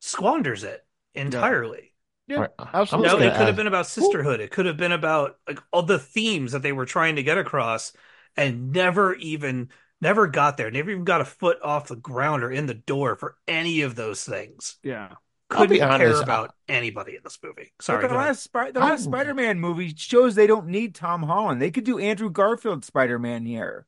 squanders 0.00 0.64
it 0.64 0.86
entirely 1.14 1.92
Yeah, 2.28 2.38
Right. 2.40 2.50
I'm 2.58 2.74
absolutely. 2.74 3.02
no, 3.02 3.18
it 3.20 3.34
could 3.34 3.48
have 3.48 3.56
been 3.56 3.66
about 3.68 3.86
sisterhood. 3.86 4.40
It 4.40 4.50
could 4.52 4.66
have 4.66 4.76
been 4.76 4.92
about 4.92 5.38
like 5.48 5.60
all 5.72 5.82
the 5.82 5.98
themes 5.98 6.52
that 6.52 6.62
they 6.62 6.72
were 6.72 6.86
trying 6.86 7.16
to 7.16 7.22
get 7.22 7.38
across 7.38 7.92
and 8.36 8.72
never 8.72 9.14
even 9.14 9.70
never 10.00 10.26
got 10.26 10.56
there. 10.56 10.70
Never 10.70 10.90
even 10.90 11.04
got 11.04 11.20
a 11.20 11.26
foot 11.26 11.58
off 11.62 11.88
the 11.88 11.96
ground 11.96 12.42
or 12.42 12.50
in 12.50 12.66
the 12.66 12.74
door 12.74 13.16
for 13.16 13.36
any 13.46 13.82
of 13.82 13.94
those 13.94 14.24
things. 14.24 14.78
Yeah. 14.82 15.14
I'll 15.52 15.66
be 15.66 15.78
couldn't 15.78 15.98
care 15.98 16.08
honest, 16.08 16.22
about 16.22 16.54
anybody 16.68 17.16
in 17.16 17.22
this 17.24 17.38
movie. 17.42 17.72
But 17.84 18.02
the 18.02 18.14
last 18.14 18.42
Spi- 18.44 18.70
the 18.70 18.78
last 18.80 19.00
Oh. 19.00 19.10
Spider-Man 19.10 19.58
movie 19.58 19.92
shows 19.96 20.34
they 20.36 20.46
don't 20.46 20.68
need 20.68 20.94
Tom 20.94 21.24
Holland. 21.24 21.60
They 21.60 21.72
could 21.72 21.82
do 21.84 21.98
Andrew 21.98 22.30
Garfield 22.30 22.84
Spider-Man 22.84 23.46
here. 23.46 23.86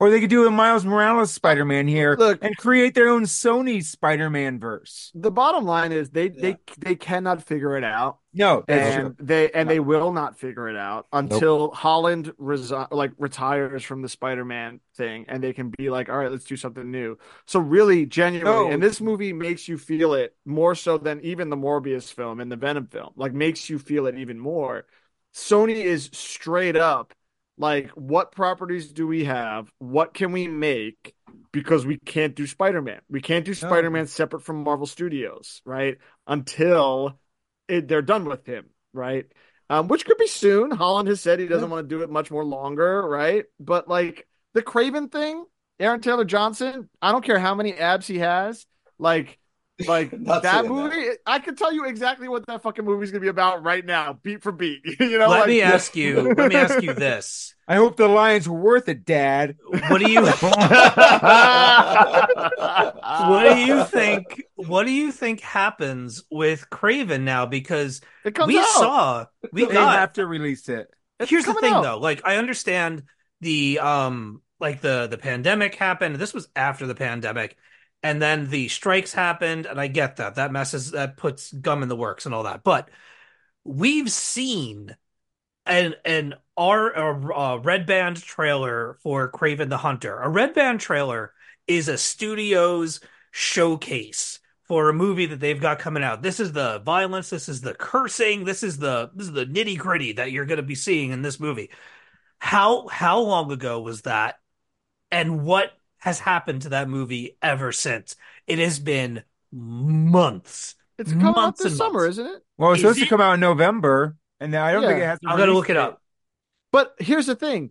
Or 0.00 0.08
they 0.08 0.18
could 0.18 0.30
do 0.30 0.46
a 0.46 0.50
Miles 0.50 0.86
Morales 0.86 1.30
Spider-Man 1.30 1.86
here 1.86 2.16
Look- 2.18 2.42
and 2.42 2.56
create 2.56 2.94
their 2.94 3.10
own 3.10 3.24
Sony 3.24 3.84
Spider-Man 3.84 4.58
verse. 4.58 5.12
The 5.14 5.30
bottom 5.30 5.66
line 5.66 5.92
is 5.92 6.08
they 6.08 6.30
Yeah. 6.30 6.40
they 6.40 6.56
they 6.78 6.94
cannot 6.94 7.42
figure 7.44 7.76
it 7.76 7.84
out. 7.84 8.16
No, 8.32 8.64
and 8.66 9.16
true. 9.18 9.24
they 9.26 9.50
and 9.50 9.68
they 9.68 9.78
will 9.78 10.12
not 10.12 10.38
figure 10.38 10.68
it 10.70 10.76
out 10.76 11.06
until 11.12 11.70
Holland 11.72 12.32
resi- 12.40 12.88
like 12.90 13.12
retires 13.18 13.82
from 13.82 14.00
the 14.00 14.08
Spider-Man 14.08 14.80
thing, 14.96 15.26
and 15.28 15.42
they 15.44 15.52
can 15.52 15.68
be 15.68 15.90
like, 15.90 16.08
all 16.08 16.16
right, 16.16 16.30
let's 16.30 16.44
do 16.46 16.56
something 16.56 16.90
new. 16.90 17.18
So 17.46 17.60
really, 17.60 18.06
genuinely, 18.06 18.68
No. 18.68 18.70
and 18.70 18.82
this 18.82 19.02
movie 19.02 19.34
makes 19.34 19.68
you 19.68 19.76
feel 19.76 20.14
it 20.14 20.34
more 20.46 20.74
so 20.74 20.96
than 20.96 21.20
even 21.20 21.50
the 21.50 21.56
Morbius 21.56 22.10
film 22.10 22.40
and 22.40 22.50
the 22.50 22.56
Venom 22.56 22.86
film. 22.86 23.10
Like 23.16 23.34
makes 23.34 23.68
you 23.68 23.78
feel 23.78 24.06
it 24.06 24.16
even 24.16 24.38
more. 24.38 24.86
Sony 25.34 25.84
is 25.84 26.08
straight 26.12 26.76
up 26.76 27.12
like, 27.60 27.90
what 27.90 28.32
properties 28.32 28.90
do 28.90 29.06
we 29.06 29.24
have? 29.24 29.70
What 29.78 30.14
can 30.14 30.32
we 30.32 30.48
make? 30.48 31.14
Because 31.52 31.84
we 31.84 31.98
can't 31.98 32.34
do 32.34 32.46
Spider-Man. 32.46 33.00
We 33.10 33.20
can't 33.20 33.44
do 33.44 33.54
Spider-Man 33.54 34.06
separate 34.06 34.42
from 34.42 34.64
Marvel 34.64 34.86
Studios, 34.86 35.60
right? 35.64 35.98
Until 36.26 37.18
it, 37.68 37.86
they're 37.86 38.02
done 38.02 38.24
with 38.24 38.46
him, 38.46 38.70
right? 38.92 39.26
Um, 39.68 39.88
which 39.88 40.06
could 40.06 40.16
be 40.16 40.26
soon. 40.26 40.70
Holland 40.70 41.08
has 41.08 41.20
said 41.20 41.38
he 41.38 41.46
doesn't 41.46 41.70
want 41.70 41.88
to 41.88 41.94
do 41.96 42.02
it 42.02 42.10
much 42.10 42.30
more 42.30 42.44
longer, 42.44 43.06
right? 43.06 43.44
But 43.60 43.88
like 43.88 44.26
the 44.54 44.62
Kraven 44.62 45.12
thing, 45.12 45.44
Aaron 45.78 46.00
Taylor 46.00 46.24
Johnson, 46.24 46.88
I 47.02 47.12
don't 47.12 47.24
care 47.24 47.38
how 47.38 47.54
many 47.54 47.74
abs 47.74 48.06
he 48.06 48.18
has, 48.18 48.66
like, 48.98 49.38
like 49.86 50.10
that 50.42 50.42
saying 50.42 50.68
movie. 50.68 51.08
I 51.26 51.38
can 51.38 51.56
tell 51.56 51.72
you 51.72 51.84
exactly 51.86 52.28
what 52.28 52.46
that 52.46 52.62
fucking 52.62 52.84
movie's 52.84 53.10
gonna 53.10 53.20
be 53.20 53.28
about 53.28 53.62
right 53.62 53.84
now, 53.84 54.14
beat 54.22 54.42
for 54.42 54.52
beat. 54.52 54.80
you 55.00 55.18
know, 55.18 55.28
Let 55.28 55.40
like, 55.40 55.48
me 55.48 55.62
ask 55.62 55.96
you. 55.96 56.34
Let 56.34 56.48
me 56.48 56.56
ask 56.56 56.82
you 56.82 56.94
this. 56.94 57.54
I 57.68 57.76
hope 57.76 57.96
the 57.96 58.08
Lions 58.08 58.48
were 58.48 58.58
worth 58.58 58.88
it, 58.88 59.04
Dad. 59.04 59.56
What 59.88 59.98
do 59.98 60.10
you 60.10 60.22
what 63.26 63.42
do 63.44 63.60
you 63.60 63.84
think 63.84 64.42
what 64.56 64.84
do 64.86 64.92
you 64.92 65.12
think 65.12 65.40
happens 65.40 66.24
with 66.30 66.68
Kraven 66.70 67.22
now 67.22 67.46
because 67.46 68.00
It 68.24 68.34
comes 68.34 68.48
we 68.48 68.58
out. 68.58 68.66
saw 68.66 69.26
we 69.52 69.64
They 69.66 69.72
got 69.74 69.98
have 69.98 70.12
to 70.14 70.26
release 70.26 70.68
it. 70.68 70.88
It's 71.18 71.30
here's 71.30 71.44
the 71.44 71.54
thing 71.54 71.72
out. 71.74 71.82
though 71.82 71.98
like 71.98 72.22
i 72.24 72.36
understand 72.36 73.04
the 73.40 73.78
um 73.78 74.42
like 74.58 74.80
the 74.80 75.06
the 75.06 75.18
pandemic 75.18 75.74
happened 75.74 76.16
this 76.16 76.34
was 76.34 76.48
after 76.56 76.86
the 76.86 76.94
pandemic 76.94 77.56
and 78.02 78.20
then 78.20 78.48
the 78.48 78.68
strikes 78.68 79.12
happened 79.12 79.66
and 79.66 79.80
i 79.80 79.86
get 79.86 80.16
that 80.16 80.36
that 80.36 80.52
messes 80.52 80.92
that 80.92 81.16
puts 81.16 81.52
gum 81.52 81.82
in 81.82 81.88
the 81.88 81.96
works 81.96 82.26
and 82.26 82.34
all 82.34 82.44
that 82.44 82.62
but 82.62 82.88
we've 83.64 84.10
seen 84.10 84.96
an 85.66 85.94
an 86.04 86.34
our 86.56 86.90
a, 86.90 87.34
a 87.34 87.58
red 87.58 87.86
band 87.86 88.20
trailer 88.22 88.98
for 89.02 89.30
Kraven 89.30 89.68
the 89.68 89.76
hunter 89.76 90.18
a 90.18 90.28
red 90.28 90.54
band 90.54 90.80
trailer 90.80 91.32
is 91.66 91.88
a 91.88 91.98
studio's 91.98 93.00
showcase 93.30 94.40
for 94.70 94.88
a 94.88 94.92
movie 94.94 95.26
that 95.26 95.40
they've 95.40 95.60
got 95.60 95.80
coming 95.80 96.04
out. 96.04 96.22
This 96.22 96.38
is 96.38 96.52
the 96.52 96.78
violence, 96.78 97.30
this 97.30 97.48
is 97.48 97.60
the 97.60 97.74
cursing, 97.74 98.44
this 98.44 98.62
is 98.62 98.78
the 98.78 99.10
this 99.16 99.26
is 99.26 99.32
the 99.32 99.44
nitty 99.44 99.76
gritty 99.76 100.12
that 100.12 100.30
you're 100.30 100.44
going 100.44 100.58
to 100.58 100.62
be 100.62 100.76
seeing 100.76 101.10
in 101.10 101.22
this 101.22 101.40
movie. 101.40 101.70
How 102.38 102.86
how 102.86 103.18
long 103.18 103.50
ago 103.50 103.80
was 103.80 104.02
that, 104.02 104.36
and 105.10 105.44
what 105.44 105.72
has 106.00 106.20
happened 106.20 106.62
to 106.62 106.70
that 106.70 106.88
movie 106.88 107.36
ever 107.42 107.72
since? 107.72 108.16
It 108.46 108.58
has 108.58 108.78
been 108.78 109.22
months. 109.52 110.74
It's 110.98 111.12
coming 111.12 111.28
out 111.28 111.34
Months 111.34 111.62
this 111.62 111.76
summer, 111.76 112.00
months. 112.00 112.18
isn't 112.18 112.26
it? 112.26 112.42
Well, 112.58 112.72
it's 112.72 112.78
Is 112.78 112.82
supposed 112.82 113.00
to 113.00 113.06
come 113.06 113.20
out 113.20 113.34
in 113.34 113.40
November, 113.40 114.16
and 114.38 114.54
I 114.54 114.72
don't 114.72 114.82
think 114.82 114.98
Yeah. 114.98 115.04
it 115.04 115.06
has. 115.06 115.20
To 115.20 115.28
I'm 115.28 115.38
gonna 115.38 115.52
look 115.52 115.70
it 115.70 115.76
up. 115.76 116.02
But 116.72 116.94
here's 116.98 117.26
the 117.26 117.34
thing. 117.36 117.70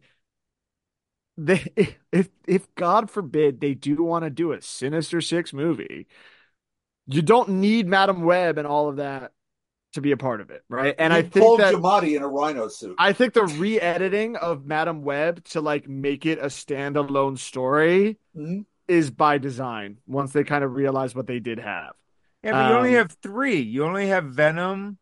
They, 1.37 1.95
if 2.11 2.29
if 2.47 2.73
God 2.75 3.09
forbid 3.09 3.61
they 3.61 3.73
do 3.73 4.03
want 4.03 4.23
to 4.25 4.29
do 4.29 4.51
a 4.51 4.61
Sinister 4.61 5.21
Six 5.21 5.53
movie, 5.53 6.07
you 7.07 7.21
don't 7.21 7.49
need 7.49 7.87
Madame 7.87 8.23
Web 8.23 8.57
and 8.57 8.67
all 8.67 8.89
of 8.89 8.97
that 8.97 9.31
to 9.93 10.01
be 10.01 10.11
a 10.11 10.17
part 10.17 10.41
of 10.41 10.49
it, 10.51 10.63
right? 10.69 10.95
And 10.97 11.13
I 11.13 11.17
You 11.17 11.23
think 11.23 11.45
pulled 11.45 11.59
that 11.61 11.73
Giamatti 11.73 12.15
in 12.15 12.21
a 12.23 12.27
rhino 12.27 12.67
suit. 12.67 12.95
I 12.97 13.13
think 13.13 13.33
the 13.33 13.45
re-editing 13.45 14.35
of 14.35 14.65
Madame 14.65 15.01
Web 15.03 15.43
to 15.45 15.61
like 15.61 15.87
make 15.87 16.25
it 16.25 16.39
a 16.39 16.45
standalone 16.45 17.37
story 17.37 18.17
Mhm. 18.35 18.65
is 18.87 19.11
by 19.11 19.37
design. 19.37 19.99
Once 20.07 20.33
they 20.33 20.43
kind 20.43 20.63
of 20.63 20.73
realize 20.75 21.15
what 21.15 21.27
they 21.27 21.39
did 21.39 21.59
have, 21.59 21.93
Yeah, 22.43 22.53
but 22.53 22.65
you 22.65 22.73
only 22.73 22.89
Um, 22.89 22.95
have 22.95 23.11
three. 23.21 23.59
You 23.59 23.85
only 23.85 24.07
have 24.07 24.25
Venom, 24.25 24.97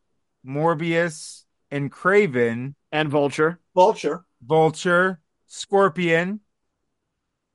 Morbius, 0.45 1.45
and 1.71 1.91
Kraven, 1.91 2.75
and 2.91 3.09
Vulture, 3.09 3.59
Vulture. 3.75 4.25
Vulture, 4.41 5.19
Scorpion. 5.47 6.41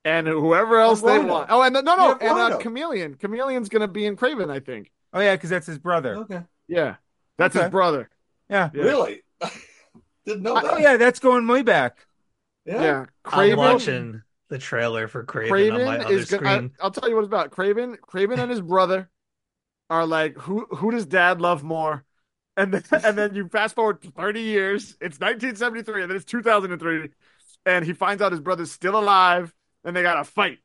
and 0.04 0.26
whoever 0.26 0.78
else 0.78 1.00
they 1.00 1.18
Rhino. 1.18 1.32
want. 1.32 1.50
Oh, 1.50 1.62
and 1.62 1.74
the, 1.76 1.82
no, 1.82 1.96
no, 1.96 2.12
and 2.20 2.38
uh, 2.38 2.58
Chameleon. 2.58 3.16
Chameleon's 3.16 3.68
gonna 3.68 3.88
be 3.88 4.04
in 4.06 4.16
Kraven, 4.16 4.50
I 4.50 4.60
think. 4.60 4.90
Oh 5.12 5.20
yeah, 5.20 5.34
because 5.36 5.50
that's 5.50 5.66
his 5.66 5.78
brother. 5.78 6.16
Okay. 6.16 6.42
Yeah, 6.68 6.96
that's 7.38 7.56
Okay. 7.56 7.64
his 7.64 7.70
brother. 7.70 8.08
Yeah. 8.48 8.70
Yeah. 8.74 8.82
Really? 8.82 9.22
Didn't 10.26 10.42
know 10.42 10.56
oh, 10.56 10.60
that. 10.60 10.74
Oh 10.74 10.78
yeah, 10.78 10.96
that's 10.96 11.18
going 11.18 11.46
way 11.48 11.62
back. 11.62 12.06
Yeah. 12.64 12.82
Yeah, 12.82 13.06
I'm 13.24 13.32
Kraven. 13.50 13.56
watching 13.56 14.22
the 14.48 14.58
trailer 14.58 15.08
for 15.08 15.24
Kraven, 15.24 15.48
Kraven 15.48 15.74
on 15.74 15.84
my 15.84 15.98
other 15.98 16.14
is 16.14 16.30
gonna. 16.30 16.50
screen. 16.50 16.72
I, 16.80 16.84
will 16.84 16.90
tell 16.92 17.08
you 17.08 17.16
what 17.16 17.22
it's 17.22 17.28
about. 17.28 17.50
Kraven, 17.50 17.96
Kraven, 17.98 18.38
and 18.38 18.50
his 18.50 18.60
brother 18.60 19.10
are 19.90 20.06
like, 20.06 20.36
who 20.36 20.66
who 20.70 20.90
does 20.90 21.06
Dad 21.06 21.40
love 21.40 21.64
more? 21.64 22.04
And 22.56 22.72
then 22.72 22.82
and 23.04 23.18
then 23.18 23.34
you 23.34 23.48
fast 23.48 23.74
forward 23.74 24.00
thirty 24.16 24.42
years. 24.42 24.90
It's 25.00 25.18
1973, 25.18 26.02
and 26.02 26.10
then 26.10 26.16
it's 26.16 26.24
2003, 26.26 27.08
and 27.66 27.84
he 27.84 27.92
finds 27.92 28.22
out 28.22 28.32
his 28.32 28.40
brother's 28.40 28.70
still 28.70 28.98
alive, 28.98 29.52
and 29.84 29.96
they 29.96 30.02
got 30.02 30.14
to 30.14 30.24
fight. 30.24 30.58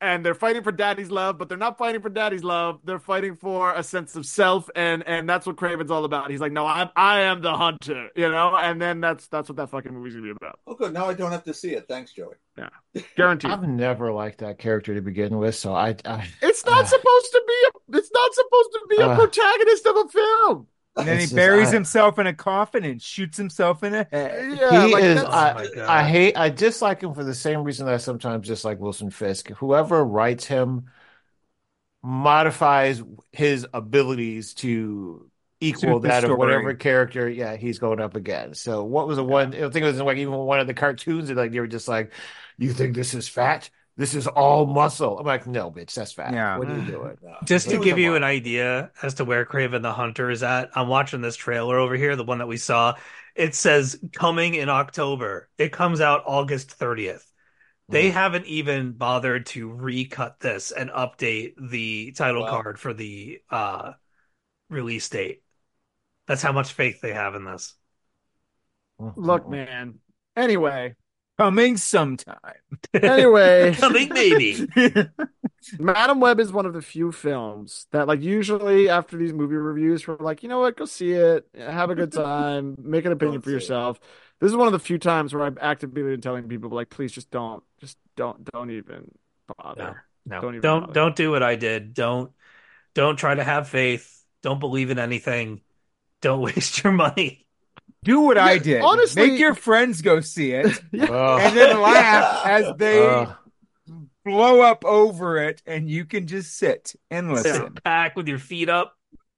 And 0.00 0.24
they're 0.24 0.34
fighting 0.34 0.62
for 0.62 0.70
Daddy's 0.70 1.10
love, 1.10 1.38
but 1.38 1.48
they're 1.48 1.58
not 1.58 1.76
fighting 1.76 2.00
for 2.00 2.08
Daddy's 2.08 2.44
love. 2.44 2.78
They're 2.84 3.00
fighting 3.00 3.34
for 3.34 3.74
a 3.74 3.82
sense 3.82 4.14
of 4.14 4.26
self, 4.26 4.70
and 4.76 5.02
and 5.08 5.28
that's 5.28 5.44
what 5.44 5.56
Kraven's 5.56 5.90
all 5.90 6.04
about. 6.04 6.30
He's 6.30 6.40
like, 6.40 6.52
no, 6.52 6.66
I'm 6.66 6.88
I 6.94 7.22
am 7.22 7.40
the 7.42 7.56
hunter, 7.56 8.08
you 8.14 8.30
know. 8.30 8.54
And 8.56 8.80
then 8.80 9.00
that's 9.00 9.26
that's 9.26 9.48
what 9.48 9.56
that 9.56 9.70
fucking 9.70 9.92
movie's 9.92 10.14
gonna 10.14 10.26
be 10.26 10.30
about, 10.30 10.60
Oh, 10.68 10.74
good. 10.74 10.92
Now 10.92 11.06
I 11.08 11.14
don't 11.14 11.32
have 11.32 11.42
to 11.44 11.52
see 11.54 11.70
it. 11.70 11.86
Thanks, 11.88 12.12
Joey. 12.12 12.34
Yeah, 12.56 12.68
guaranteed. 13.16 13.50
I've 13.50 13.66
never 13.68 14.12
liked 14.12 14.38
that 14.38 14.58
character 14.58 14.94
to 14.94 15.00
begin 15.02 15.36
with, 15.38 15.56
so 15.56 15.74
I, 15.74 15.96
I 16.04 16.28
It's 16.42 16.64
not 16.64 16.84
Uh, 16.84 16.86
supposed 16.96 17.30
to 17.32 17.42
be. 17.46 17.54
A, 17.94 17.98
it's 17.98 18.10
not 18.12 18.34
supposed 18.34 18.70
to 18.72 18.80
be 18.90 18.96
a 19.02 19.08
uh, 19.08 19.16
protagonist 19.16 19.86
of 19.86 19.96
a 19.96 20.08
film. 20.08 20.66
And 20.98 21.06
then 21.08 21.16
he 21.18 21.22
It's 21.24 21.32
just- 21.32 21.36
buries 21.36 21.68
I- 21.68 21.72
himself 21.72 22.18
in 22.18 22.26
a 22.26 22.34
coffin 22.34 22.84
and 22.84 23.00
shoots 23.00 23.36
himself 23.38 23.82
in 23.84 23.92
the 23.92 24.14
eh, 24.14 24.18
head. 24.28 24.58
Yeah, 24.58 24.86
he 24.86 24.92
like 24.94 25.02
is. 25.04 25.22
that's- 25.22 25.76
Oh 25.78 25.82
I, 25.82 26.00
I 26.00 26.04
hate. 26.08 26.36
I 26.36 26.48
dislike 26.50 27.02
him 27.02 27.14
for 27.14 27.24
the 27.24 27.34
same 27.34 27.62
reason 27.64 27.86
that 27.86 27.94
I 27.94 27.98
sometimes 27.98 28.46
dislike 28.48 28.78
Wilson 28.80 29.10
Fisk. 29.10 29.48
Whoever 29.50 30.04
writes 30.04 30.44
him 30.46 30.90
modifies 32.02 33.02
his 33.32 33.66
abilities 33.72 34.54
to 34.54 35.30
equal 35.60 35.94
Suit 35.94 36.02
the 36.02 36.08
that 36.08 36.24
of 36.24 36.36
whatever 36.38 36.74
character. 36.74 37.28
Yeah, 37.28 37.56
he's 37.56 37.78
going 37.78 38.00
up 38.00 38.14
against. 38.14 38.62
So 38.62 38.84
what 38.84 39.08
was 39.08 39.16
the 39.16 39.24
one? 39.24 39.48
I 39.54 39.58
think 39.70 39.76
it 39.76 39.84
was 39.84 40.00
like 40.00 40.18
even 40.18 40.32
one 40.34 40.60
of 40.60 40.66
the 40.66 40.74
cartoons 40.74 41.28
that 41.28 41.36
like 41.36 41.50
they 41.52 41.60
were 41.60 41.66
just 41.66 41.88
like, 41.88 42.12
"You 42.58 42.72
think 42.72 42.94
this 42.94 43.14
is 43.14 43.28
fat? 43.28 43.68
This 43.98 44.14
is 44.14 44.26
all 44.26 44.64
muscle." 44.64 45.18
I'm 45.18 45.26
like, 45.26 45.46
"No, 45.46 45.70
bitch, 45.70 45.92
that's 45.92 46.12
fat. 46.12 46.32
Yeah. 46.32 46.56
What 46.56 46.68
are 46.70 46.76
you 46.78 46.86
doing?" 46.86 47.18
No. 47.22 47.36
Just 47.44 47.68
to 47.68 47.78
give 47.78 47.98
you 47.98 48.12
monster. 48.12 48.16
an 48.16 48.24
idea 48.24 48.92
as 49.02 49.14
to 49.14 49.26
where 49.26 49.44
Kraven 49.44 49.82
the 49.82 49.92
Hunter 49.92 50.30
is 50.30 50.42
at, 50.42 50.70
I'm 50.74 50.88
watching 50.88 51.20
this 51.20 51.36
trailer 51.36 51.76
over 51.78 51.96
here, 51.96 52.16
the 52.16 52.24
one 52.24 52.38
that 52.38 52.46
we 52.46 52.56
saw. 52.56 52.94
It 53.34 53.54
says 53.54 54.00
coming 54.14 54.54
in 54.54 54.70
October. 54.70 55.50
It 55.58 55.72
comes 55.72 56.00
out 56.00 56.22
August 56.26 56.70
30th. 56.78 57.30
They 57.90 58.08
Hmm. 58.08 58.14
haven't 58.14 58.46
even 58.46 58.92
bothered 58.92 59.46
to 59.46 59.70
recut 59.70 60.40
this 60.40 60.70
and 60.72 60.90
update 60.90 61.54
the 61.70 62.12
title 62.12 62.42
Wow. 62.42 62.50
card 62.50 62.78
for 62.78 62.94
the 62.94 63.40
uh 63.50 63.92
release 64.70 65.08
date. 65.08 65.42
That's 66.26 66.42
how 66.42 66.52
much 66.52 66.72
faith 66.72 67.00
they 67.00 67.12
have 67.14 67.34
in 67.34 67.44
this. 67.44 67.74
Look, 69.16 69.48
man. 69.48 70.00
Anyway, 70.36 70.94
Coming 71.38 71.76
sometime. 71.76 72.54
anyway, 73.02 73.74
coming 73.78 74.08
maybe. 74.12 74.66
Madame 75.78 76.20
Web 76.20 76.40
is 76.40 76.52
one 76.52 76.66
of 76.66 76.72
the 76.72 76.82
few 76.82 77.12
films 77.12 77.86
that, 77.92 78.06
like, 78.08 78.20
usually 78.22 78.88
after 78.88 79.16
these 79.16 79.32
movie 79.32 79.54
reviews, 79.56 80.06
we're 80.06 80.16
like, 80.18 80.42
you 80.42 80.48
know 80.48 80.60
what, 80.60 80.76
go 80.76 80.84
see 80.84 81.12
it, 81.12 81.46
have 81.56 81.90
a 81.90 81.94
good 81.94 82.12
time, 82.12 82.74
make 82.80 83.04
an 83.04 83.12
opinion 83.12 83.40
Don't 83.40 83.42
for 83.42 83.50
see 83.50 83.56
it. 83.56 83.56
yourself. 83.56 84.00
This 84.40 84.50
is 84.50 84.56
one 84.56 84.66
of 84.66 84.72
the 84.72 84.78
few 84.78 84.98
times 84.98 85.34
where 85.34 85.44
I've 85.44 85.58
actively 85.58 86.02
been 86.02 86.20
telling 86.20 86.48
people, 86.48 86.70
like, 86.70 86.90
please 86.90 87.12
just 87.12 87.30
don't, 87.30 87.62
just 87.80 87.98
don't, 88.16 88.44
don't 88.52 88.70
even 88.70 89.10
bother. 89.58 90.04
No, 90.26 90.40
Don't 90.40 90.56
even 90.56 90.62
don't 90.62 90.80
bother. 90.80 90.92
don't 90.92 91.16
do 91.16 91.30
what 91.30 91.42
I 91.42 91.56
did. 91.56 91.94
Don't 91.94 92.32
don't 92.94 93.16
try 93.16 93.34
to 93.34 93.44
have 93.44 93.68
faith. 93.68 94.24
Don't 94.42 94.60
believe 94.60 94.90
in 94.90 94.98
anything. 95.00 95.62
Don't 96.22 96.42
waste 96.42 96.84
your 96.84 96.94
money. 96.94 97.47
Do 98.08 98.20
what 98.22 98.38
I 98.38 98.58
did. 98.58 98.80
honestly- 98.82 99.28
Make 99.30 99.38
your 99.38 99.54
friends 99.54 100.00
go 100.02 100.20
see 100.20 100.52
it 100.52 100.66
Ugh. 100.98 101.40
and 101.42 101.56
then 101.56 101.80
laugh 101.80 102.46
as 102.46 102.76
they 102.76 103.06
Ugh. 103.06 103.34
blow 104.24 104.62
up 104.62 104.84
over 104.84 105.38
it, 105.38 105.62
and 105.66 105.88
you 105.90 106.04
can 106.06 106.26
just 106.26 106.56
sit 106.56 106.94
and 107.10 107.32
listen. 107.32 107.54
Sit 107.74 107.82
back 107.84 108.16
with 108.16 108.26
your 108.26 108.38
feet 108.38 108.68
up. 108.68 108.94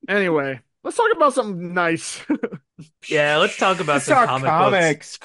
Anyway, 0.09 0.61
let's 0.85 0.97
talk 0.97 1.11
about 1.15 1.35
something 1.35 1.75
nice. 1.75 2.23
Yeah, 3.11 3.37
let's 3.37 3.59
talk 3.59 3.79
about 3.81 3.97
It's 3.99 4.07
some 4.07 4.17
our 4.17 4.41
comic 4.41 4.99
books. 5.01 5.19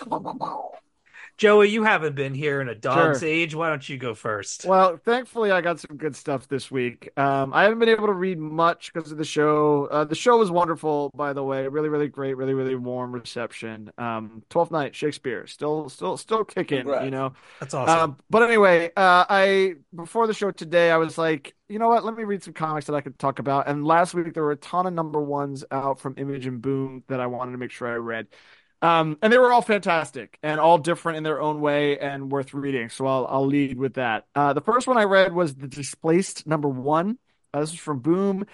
Comics. 1.36 1.42
Joey, 1.42 1.70
you 1.70 1.84
haven't 1.84 2.16
been 2.16 2.34
here 2.34 2.62
in 2.62 2.70
a 2.70 2.76
dog's 2.76 3.20
Sure. 3.20 3.28
age. 3.30 3.56
Why 3.56 3.70
don't 3.70 3.88
you 3.88 3.98
go 3.98 4.14
first? 4.14 4.66
Well, 4.66 4.98
thankfully, 4.98 5.52
I 5.52 5.62
got 5.62 5.80
some 5.80 5.98
good 5.98 6.16
stuff 6.16 6.48
this 6.48 6.72
week. 6.72 7.10
Um, 7.18 7.54
I 7.54 7.64
haven't 7.64 7.80
been 7.80 7.90
able 7.90 8.08
to 8.08 8.14
read 8.14 8.40
much 8.40 8.94
because 8.94 9.12
of 9.12 9.18
the 9.18 9.26
show. 9.26 9.86
Uh, 9.92 10.06
the 10.06 10.16
show 10.16 10.38
was 10.38 10.50
wonderful, 10.50 11.12
by 11.16 11.34
the 11.34 11.44
way. 11.44 11.68
Really, 11.68 11.90
really 11.90 12.08
great. 12.08 12.36
Really, 12.36 12.54
really 12.54 12.76
warm 12.76 13.12
reception. 13.14 13.92
Um, 13.98 14.44
Twelfth 14.50 14.72
Night, 14.72 14.96
Shakespeare, 14.96 15.48
still, 15.48 15.90
still, 15.90 16.18
still 16.18 16.44
kicking. 16.44 16.80
Congrats. 16.80 17.06
You 17.06 17.12
know. 17.12 17.34
That's 17.60 17.74
awesome. 17.74 18.00
Um, 18.00 18.18
but 18.30 18.44
anyway, 18.44 18.88
uh, 18.96 19.26
I 19.30 19.76
before 19.94 20.28
the 20.28 20.34
show 20.34 20.52
today, 20.52 20.92
I 20.92 20.98
was 20.98 21.18
like, 21.18 21.54
you 21.68 21.80
know 21.80 21.88
what? 21.90 22.06
Let 22.06 22.16
me 22.16 22.24
read 22.24 22.44
some 22.44 22.54
comics 22.54 22.86
that 22.88 22.94
I 22.94 23.02
could 23.02 23.18
talk 23.20 23.40
about. 23.40 23.68
And 23.68 23.86
last 23.86 24.14
week 24.14 24.34
there 24.34 24.44
were 24.44 24.52
a 24.52 24.58
ton 24.58 24.86
of 24.86 24.94
number 24.94 25.22
ones 25.22 25.66
out 25.72 26.00
from 26.00 26.16
Image 26.18 26.46
and 26.46 26.62
Boom 26.62 27.04
that 27.08 27.20
I 27.20 27.28
wanted 27.28 27.54
to 27.54 27.58
make 27.58 27.72
sure 27.72 27.88
I 27.88 27.96
read. 27.96 28.28
Um, 28.86 29.18
and 29.22 29.34
they 29.34 29.38
were 29.38 29.52
all 29.52 29.62
fantastic 29.64 30.38
and 30.44 30.60
all 30.60 30.78
different 30.78 31.18
in 31.18 31.24
their 31.24 31.42
own 31.42 31.60
way 31.60 31.98
and 31.98 32.32
worth 32.32 32.54
reading. 32.54 32.90
So 32.90 33.08
I'll 33.08 33.26
I'll 33.28 33.46
lead 33.48 33.78
with 33.78 33.96
that. 33.96 34.28
Uh, 34.36 34.54
the 34.54 34.62
first 34.62 34.86
one 34.88 34.98
I 34.98 35.04
read 35.06 35.34
was 35.34 35.56
The 35.56 35.68
Displaced 35.68 36.46
number 36.46 36.68
one. 36.68 37.18
Uh, 37.54 37.62
this 37.62 37.72
was 37.72 37.80
from 37.80 38.00
Boom, 38.00 38.46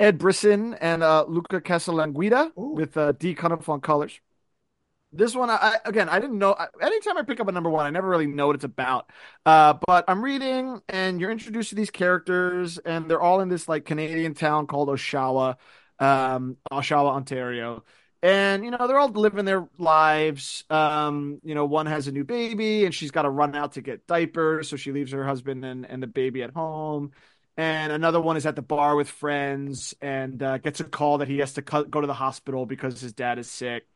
Ed 0.00 0.18
Brisson 0.18 0.74
and 0.74 1.02
uh, 1.02 1.24
Luca 1.28 1.60
Casalanguida 1.60 2.50
Ooh. 2.58 2.74
with 2.74 2.96
uh, 2.96 3.12
D. 3.12 3.34
Cunningham 3.34 3.64
on 3.74 3.80
colors. 3.80 4.18
This 5.12 5.34
one, 5.34 5.50
I, 5.50 5.56
I 5.56 5.76
again, 5.84 6.08
I 6.08 6.18
didn't 6.18 6.38
know. 6.38 6.52
I- 6.58 6.68
Anytime 6.82 7.16
I 7.16 7.22
pick 7.22 7.40
up 7.40 7.48
a 7.48 7.52
number 7.52 7.70
one, 7.70 7.86
I 7.86 7.90
never 7.90 8.08
really 8.08 8.26
know 8.26 8.48
what 8.48 8.56
it's 8.56 8.64
about. 8.64 9.10
Uh, 9.46 9.74
but 9.86 10.04
I'm 10.08 10.22
reading, 10.22 10.82
and 10.88 11.20
you're 11.20 11.30
introduced 11.30 11.70
to 11.70 11.74
these 11.74 11.90
characters, 11.90 12.78
and 12.78 13.08
they're 13.08 13.20
all 13.20 13.40
in 13.40 13.48
this 13.48 13.68
like 13.68 13.84
Canadian 13.84 14.34
town 14.34 14.66
called 14.66 14.88
Oshawa, 14.88 15.56
um, 16.00 16.56
Oshawa, 16.72 17.10
Ontario. 17.12 17.84
And 18.22 18.64
you 18.64 18.70
know 18.70 18.86
they're 18.88 18.98
all 18.98 19.08
living 19.08 19.44
their 19.44 19.68
lives. 19.78 20.64
Um, 20.70 21.40
you 21.44 21.54
know, 21.54 21.64
one 21.66 21.86
has 21.86 22.08
a 22.08 22.12
new 22.12 22.24
baby, 22.24 22.84
and 22.84 22.94
she's 22.94 23.10
got 23.10 23.22
to 23.22 23.30
run 23.30 23.54
out 23.54 23.72
to 23.72 23.82
get 23.82 24.06
diapers, 24.06 24.68
so 24.68 24.76
she 24.76 24.92
leaves 24.92 25.12
her 25.12 25.24
husband 25.24 25.64
and, 25.64 25.84
and 25.86 26.02
the 26.02 26.06
baby 26.06 26.42
at 26.42 26.50
home. 26.50 27.12
And 27.58 27.92
another 27.92 28.20
one 28.20 28.36
is 28.36 28.44
at 28.46 28.56
the 28.56 28.62
bar 28.62 28.96
with 28.96 29.08
friends, 29.08 29.94
and 30.00 30.42
uh, 30.42 30.58
gets 30.58 30.80
a 30.80 30.84
call 30.84 31.18
that 31.18 31.28
he 31.28 31.38
has 31.38 31.54
to 31.54 31.62
co- 31.62 31.84
go 31.84 32.00
to 32.00 32.06
the 32.06 32.14
hospital 32.14 32.66
because 32.66 33.00
his 33.00 33.12
dad 33.12 33.38
is 33.38 33.50
sick 33.50 33.86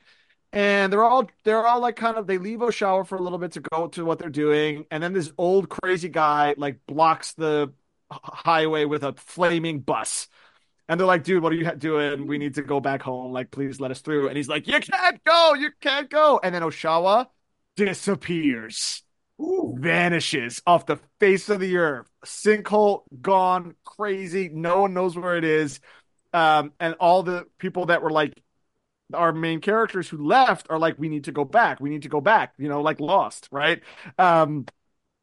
and 0.53 0.93
they're 0.93 1.05
all 1.05 1.29
they're 1.45 1.67
all 1.67 1.81
like 1.81 1.97
kind 1.97 2.17
of 2.17 2.27
they 2.27 2.39
leave 2.39 2.59
Oshawa 2.59 3.07
for 3.07 3.17
a 3.17 3.23
little 3.23 3.39
bit 3.39 3.53
to 3.53 3.61
go 3.61 3.89
to 3.89 4.05
what 4.05 4.19
they're 4.19 4.31
doing, 4.31 4.87
and 4.91 5.03
then 5.03 5.13
this 5.13 5.33
old 5.39 5.69
crazy 5.69 6.09
guy 6.09 6.55
like 6.57 6.79
blocks 6.87 7.35
the 7.35 7.73
highway 8.11 8.85
with 8.85 9.05
a 9.05 9.13
flaming 9.15 9.81
bus. 9.81 10.29
And 10.91 10.99
they're 10.99 11.07
like, 11.07 11.23
dude, 11.23 11.41
what 11.41 11.53
are 11.53 11.57
you 11.57 11.71
doing? 11.77 12.27
We 12.27 12.37
need 12.37 12.57
to 12.57 12.63
go 12.63 12.81
back 12.81 13.01
home. 13.01 13.31
Like, 13.31 13.53
please 13.53 13.79
let 13.79 13.93
us 13.93 14.01
through. 14.01 14.27
And 14.27 14.37
he's 14.37 14.49
like, 14.49 14.67
you 14.67 14.81
can't 14.81 15.23
go. 15.23 15.55
You 15.55 15.71
can't 15.81 16.11
go. 16.11 16.41
And 16.43 16.53
then 16.53 16.63
Oshawa 16.63 17.29
disappears, 17.77 19.05
Ooh. 19.41 19.77
vanishes 19.79 20.61
off 20.67 20.87
the 20.87 20.99
face 21.21 21.49
of 21.49 21.61
the 21.61 21.77
earth. 21.77 22.09
Sinkhole 22.27 23.05
gone, 23.23 23.77
crazy. 23.85 24.49
No 24.53 24.81
one 24.81 24.93
knows 24.93 25.17
where 25.17 25.37
it 25.37 25.45
is. 25.45 25.79
Um, 26.33 26.73
and 26.81 26.97
all 26.99 27.23
the 27.23 27.47
people 27.59 27.87
that 27.87 28.03
were 28.03 28.11
like 28.11 28.43
our 29.15 29.33
main 29.33 29.61
characters 29.61 30.09
who 30.09 30.27
left 30.27 30.67
are 30.71 30.79
like, 30.81 30.99
we 30.99 31.09
need 31.09 31.25
to 31.25 31.33
go 31.33 31.45
back. 31.45 31.79
We 31.79 31.91
need 31.91 32.03
to 32.03 32.09
go 32.09 32.21
back, 32.21 32.55
you 32.59 32.69
know, 32.69 32.83
like 32.83 32.99
lost, 32.99 33.49
right? 33.53 33.81
Um, 34.19 34.67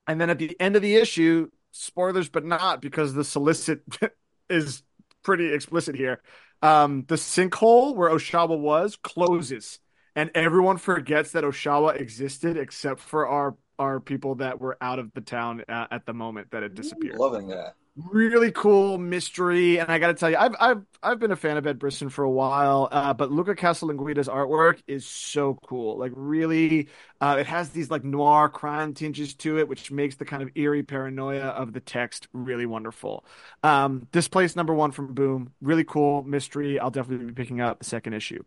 and 0.07 0.21
then 0.21 0.29
at 0.29 0.39
the 0.39 0.55
end 0.61 0.77
of 0.77 0.81
the 0.81 0.95
issue, 0.95 1.49
spoilers, 1.71 2.29
but 2.29 2.45
not 2.45 2.81
because 2.81 3.13
the 3.13 3.25
solicit 3.25 3.81
is 4.49 4.81
pretty 5.27 5.53
explicit 5.53 5.93
here. 5.93 6.21
Um, 6.61 7.03
the 7.09 7.15
sinkhole 7.15 7.93
where 7.95 8.09
Oshawa 8.09 8.57
was 8.57 8.95
closes, 8.95 9.79
and 10.15 10.31
everyone 10.33 10.77
forgets 10.77 11.33
that 11.33 11.43
Oshawa 11.43 11.99
existed 11.99 12.55
except 12.55 13.01
for 13.01 13.27
our 13.27 13.57
our 13.77 13.99
people 13.99 14.35
that 14.35 14.59
were 14.59 14.77
out 14.81 14.99
of 14.99 15.13
the 15.13 15.21
town 15.21 15.63
uh, 15.67 15.85
at 15.91 16.05
the 16.05 16.13
moment 16.13 16.49
that 16.49 16.63
it 16.63 16.73
disappeared 16.73 17.19
Loving 17.19 17.49
that. 17.49 17.75
Really 17.97 18.51
cool 18.51 18.99
mystery 18.99 19.79
and 19.79 19.89
i 19.89 19.97
gotta 19.97 20.13
tell 20.13 20.29
you 20.29 20.37
i've 20.37 20.55
i've 20.59 20.81
i've 21.01 21.19
been 21.19 21.31
a 21.31 21.35
fan 21.35 21.57
of 21.57 21.65
ed 21.65 21.79
brisson 21.79 22.09
for 22.09 22.23
a 22.23 22.29
while 22.29 22.87
uh, 22.91 23.11
but 23.11 23.31
luca 23.31 23.55
casalanguida's 23.55 24.27
artwork 24.27 24.79
is 24.87 25.03
so 25.07 25.55
cool 25.67 25.97
like 25.97 26.11
really 26.15 26.89
uh, 27.21 27.37
it 27.39 27.47
has 27.47 27.69
these 27.69 27.89
like 27.89 28.03
noir 28.03 28.49
crime 28.49 28.93
tinges 28.93 29.33
to 29.33 29.57
it 29.57 29.67
which 29.67 29.89
makes 29.89 30.15
the 30.15 30.25
kind 30.25 30.43
of 30.43 30.49
eerie 30.55 30.83
paranoia 30.83 31.45
of 31.45 31.73
the 31.73 31.79
text 31.79 32.27
really 32.33 32.67
wonderful. 32.67 33.25
Um 33.63 34.07
place 34.11 34.55
number 34.55 34.75
one 34.75 34.91
from 34.91 35.15
boom 35.15 35.53
really 35.59 35.83
cool 35.83 36.21
mystery 36.21 36.79
i'll 36.79 36.91
definitely 36.91 37.25
be 37.25 37.33
picking 37.33 37.61
up 37.61 37.79
the 37.79 37.85
second 37.85 38.13
issue 38.13 38.43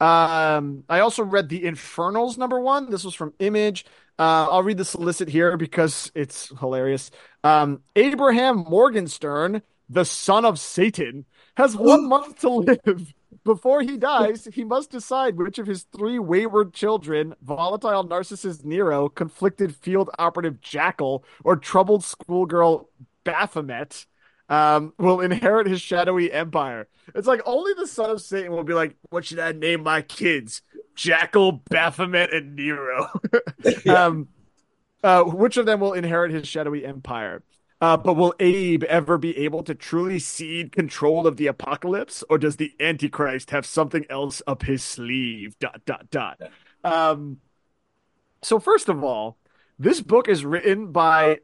um, 0.00 0.84
I 0.88 1.00
also 1.00 1.24
read 1.24 1.48
The 1.48 1.64
Infernals 1.64 2.38
number 2.38 2.60
one. 2.60 2.90
This 2.90 3.04
was 3.04 3.14
from 3.14 3.32
Image. 3.38 3.84
Uh, 4.18 4.48
I'll 4.50 4.62
read 4.62 4.78
the 4.78 4.84
solicit 4.84 5.28
here 5.28 5.56
because 5.56 6.10
it's 6.14 6.52
hilarious. 6.58 7.10
Um, 7.44 7.82
Abraham 7.94 8.58
Morgenstern, 8.68 9.62
the 9.88 10.04
son 10.04 10.44
of 10.44 10.58
Satan, 10.58 11.26
has 11.56 11.76
one 11.76 12.08
month 12.08 12.40
to 12.40 12.50
live. 12.50 13.14
Before 13.44 13.80
he 13.80 13.96
dies, 13.96 14.48
he 14.52 14.64
must 14.64 14.90
decide 14.90 15.36
which 15.36 15.58
of 15.58 15.68
his 15.68 15.84
three 15.96 16.18
wayward 16.18 16.72
children, 16.72 17.34
volatile 17.42 18.04
narcissist 18.04 18.64
Nero, 18.64 19.08
conflicted 19.08 19.76
field 19.76 20.10
operative 20.18 20.60
Jackal, 20.60 21.24
or 21.44 21.54
troubled 21.54 22.02
schoolgirl 22.02 22.88
Baphomet, 23.22 24.06
um, 24.48 24.92
will 24.98 25.20
inherit 25.20 25.66
his 25.66 25.80
shadowy 25.80 26.32
empire. 26.32 26.88
It's 27.14 27.26
like 27.26 27.42
only 27.46 27.72
the 27.74 27.86
son 27.86 28.10
of 28.10 28.20
Satan 28.20 28.52
will 28.52 28.64
be 28.64 28.74
like, 28.74 28.96
what 29.10 29.24
should 29.24 29.38
I 29.38 29.52
name 29.52 29.82
my 29.82 30.02
kids? 30.02 30.62
Jackal, 30.94 31.52
Baphomet, 31.52 32.32
and 32.32 32.56
Nero. 32.56 33.08
um, 33.88 34.28
uh, 35.02 35.24
which 35.24 35.56
of 35.56 35.66
them 35.66 35.80
will 35.80 35.92
inherit 35.92 36.32
his 36.32 36.48
shadowy 36.48 36.84
empire? 36.84 37.42
Uh, 37.80 37.96
but 37.96 38.14
will 38.14 38.34
Abe 38.40 38.84
ever 38.84 39.18
be 39.18 39.36
able 39.36 39.62
to 39.62 39.74
truly 39.74 40.18
cede 40.18 40.72
control 40.72 41.26
of 41.26 41.36
the 41.36 41.46
apocalypse, 41.46 42.24
or 42.30 42.38
does 42.38 42.56
the 42.56 42.72
Antichrist 42.80 43.50
have 43.50 43.66
something 43.66 44.06
else 44.08 44.40
up 44.46 44.62
his 44.62 44.82
sleeve? 44.82 45.58
Dot 45.58 45.82
dot 45.84 46.10
dot. 46.10 46.40
Um, 46.82 47.38
so 48.42 48.58
first 48.58 48.88
of 48.88 49.04
all, 49.04 49.36
this 49.78 50.00
book 50.00 50.26
is 50.26 50.44
written 50.44 50.90
by 50.90 51.40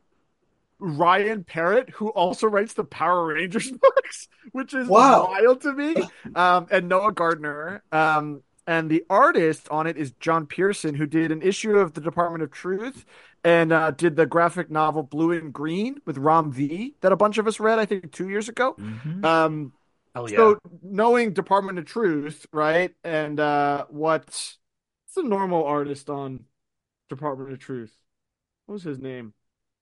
Ryan 0.83 1.45
Parrott, 1.45 1.91
who 1.91 2.09
also 2.09 2.47
writes 2.49 2.75
the 2.75 2.85
Power 2.85 3.27
Rangers 3.35 3.71
books, 3.81 4.29
which 4.51 4.75
is 4.75 4.89
Wow. 4.89 5.29
wild 5.29 5.61
to 5.63 5.73
me. 5.73 5.95
Um, 6.35 6.67
and 6.71 6.89
Noah 6.89 7.13
Gardner. 7.13 7.83
Um, 7.93 8.43
and 8.67 8.91
the 8.91 9.05
artist 9.09 9.69
on 9.71 9.87
it 9.87 9.97
is 9.97 10.13
John 10.21 10.47
Pearson, 10.47 10.95
who 10.95 11.07
did 11.07 11.33
an 11.33 11.43
issue 11.43 11.77
of 11.79 11.95
the 11.95 12.01
Department 12.01 12.43
of 12.43 12.51
Truth 12.51 13.05
and 13.45 13.73
uh, 13.73 13.91
did 13.93 14.17
the 14.17 14.27
graphic 14.27 14.71
novel 14.71 15.03
Blue 15.03 15.33
and 15.33 15.53
Green 15.53 16.01
with 16.05 16.19
Ram 16.19 16.53
V 16.53 16.95
that 17.01 17.13
a 17.13 17.17
bunch 17.17 17.39
of 17.39 17.47
us 17.47 17.59
read, 17.61 17.79
I 17.79 17.87
think, 17.87 18.13
two 18.13 18.29
years 18.29 18.49
ago. 18.49 18.75
Mhm. 18.79 19.25
Um, 19.25 19.73
Hell 20.15 20.31
yeah. 20.31 20.37
so 20.37 20.59
knowing 20.83 21.33
Department 21.33 21.79
of 21.79 21.87
Truth, 21.87 22.47
right, 22.53 22.95
and 23.03 23.41
uh, 23.41 23.87
what's 23.89 24.59
the 25.17 25.23
normal 25.23 25.65
artist 25.65 26.09
on 26.11 26.45
Department 27.09 27.53
of 27.53 27.59
Truth? 27.59 27.97
What 28.67 28.75
was 28.75 28.83
his 28.85 28.99
name? 29.01 29.33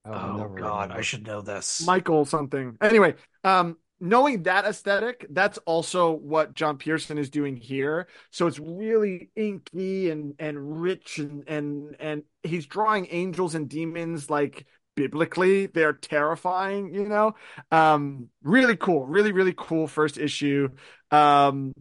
Oh 0.05 0.37
never 0.37 0.49
God, 0.55 0.81
remember. 0.83 0.93
I 0.95 1.01
should 1.01 1.27
know 1.27 1.41
this. 1.41 1.85
Michael 1.85 2.25
something. 2.25 2.77
Anyway, 2.81 3.15
um, 3.43 3.77
knowing 3.99 4.43
that 4.43 4.65
aesthetic, 4.65 5.27
that's 5.29 5.59
also 5.59 6.11
what 6.11 6.55
John 6.55 6.77
Pearson 6.77 7.17
is 7.17 7.29
doing 7.29 7.55
here. 7.55 8.07
So 8.31 8.47
it's 8.47 8.59
really 8.59 9.29
inky 9.35 10.09
and 10.09 10.33
and 10.39 10.81
rich 10.81 11.19
and 11.19 11.43
and 11.47 11.95
and 11.99 12.23
he's 12.43 12.65
drawing 12.65 13.07
angels 13.11 13.53
and 13.53 13.69
demons 13.69 14.29
like 14.29 14.65
biblically. 14.95 15.67
They're 15.67 15.93
terrifying, 15.93 16.93
you 16.93 17.07
know. 17.07 17.35
Um, 17.71 18.29
really 18.41 18.75
cool, 18.75 19.05
really 19.05 19.31
really 19.31 19.53
cool 19.55 19.87
first 19.87 20.17
issue. 20.17 20.69
Um, 21.11 21.73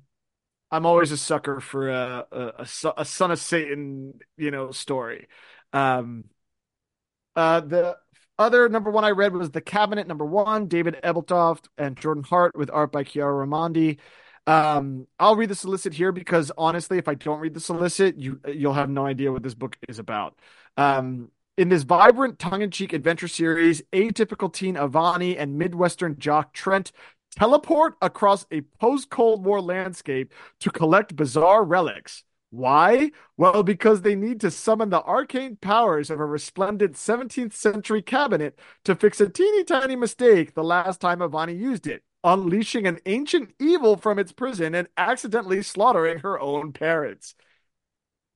I'm 0.71 0.87
always 0.87 1.11
a 1.11 1.17
sucker 1.17 1.59
for 1.61 1.89
a 1.89 2.27
a, 2.31 2.47
a, 2.59 2.93
a 2.99 3.05
son 3.05 3.31
of 3.31 3.39
Satan, 3.39 4.19
you 4.37 4.51
know, 4.51 4.73
story. 4.73 5.27
Um, 5.73 6.25
uh, 7.37 7.61
the 7.61 7.97
other 8.41 8.69
number 8.69 8.91
one 8.91 9.05
I 9.05 9.11
read 9.11 9.35
was 9.35 9.51
The 9.51 9.61
Cabinet, 9.61 10.09
number 10.09 10.25
one, 10.25 10.67
David 10.67 10.99
Ebeltoft 11.05 11.67
and 11.79 11.97
Jordan 11.97 12.25
Hart 12.25 12.57
with 12.57 12.71
art 12.73 12.91
by 12.91 13.05
Chiara 13.05 13.47
Raimondi. 13.47 13.99
Um, 14.47 15.07
I'll 15.19 15.37
read 15.37 15.51
the 15.51 15.55
solicit 15.55 15.93
here 15.93 16.11
because 16.11 16.51
honestly, 16.57 16.99
if 16.99 17.07
I 17.07 17.15
don't 17.15 17.41
read 17.41 17.55
the 17.55 17.61
solicit, 17.61 18.17
you 18.19 18.41
you'll 18.49 18.73
have 18.73 18.89
no 18.89 19.05
idea 19.07 19.31
what 19.31 19.43
this 19.43 19.55
book 19.55 19.77
is 19.89 19.99
about. 19.99 20.37
Um, 20.77 21.31
in 21.59 21.69
this 21.69 21.83
vibrant, 21.83 22.39
tongue-in-cheek 22.39 22.95
adventure 22.95 23.29
series, 23.29 23.83
atypical 23.93 24.51
teen 24.51 24.77
Avani 24.77 25.37
and 25.39 25.59
Midwestern 25.59 26.19
jock 26.19 26.55
Trent 26.55 26.91
teleport 27.37 27.97
across 28.01 28.47
a 28.51 28.63
post-Cold 28.81 29.45
War 29.45 29.61
landscape 29.61 30.33
to 30.61 30.71
collect 30.71 31.15
bizarre 31.15 31.63
relics. 31.63 32.25
Why? 32.51 33.13
Well, 33.37 33.63
because 33.63 34.03
they 34.03 34.17
need 34.17 34.41
to 34.41 34.51
summon 34.51 34.91
the 34.91 35.03
arcane 35.03 35.57
powers 35.57 36.11
of 36.11 36.19
a 36.19 36.27
resplendent 36.27 36.95
17th 36.95 37.53
century 37.53 38.03
cabinet 38.03 38.59
to 38.85 38.95
fix 38.97 39.21
a 39.21 39.29
teeny 39.29 39.65
tiny 39.65 39.95
mistake 39.97 40.55
the 40.55 40.65
last 40.65 41.01
time 41.01 41.21
Avani 41.21 41.59
used 41.59 41.87
it. 41.87 42.03
unleashing 42.25 42.87
an 42.87 42.99
ancient 43.07 43.55
evil 43.59 43.97
from 43.97 44.19
its 44.19 44.33
prison 44.33 44.75
and 44.75 44.89
accidentally 44.97 45.63
slaughtering 45.63 46.19
her 46.19 46.39
own 46.41 46.73
parents. 46.73 47.35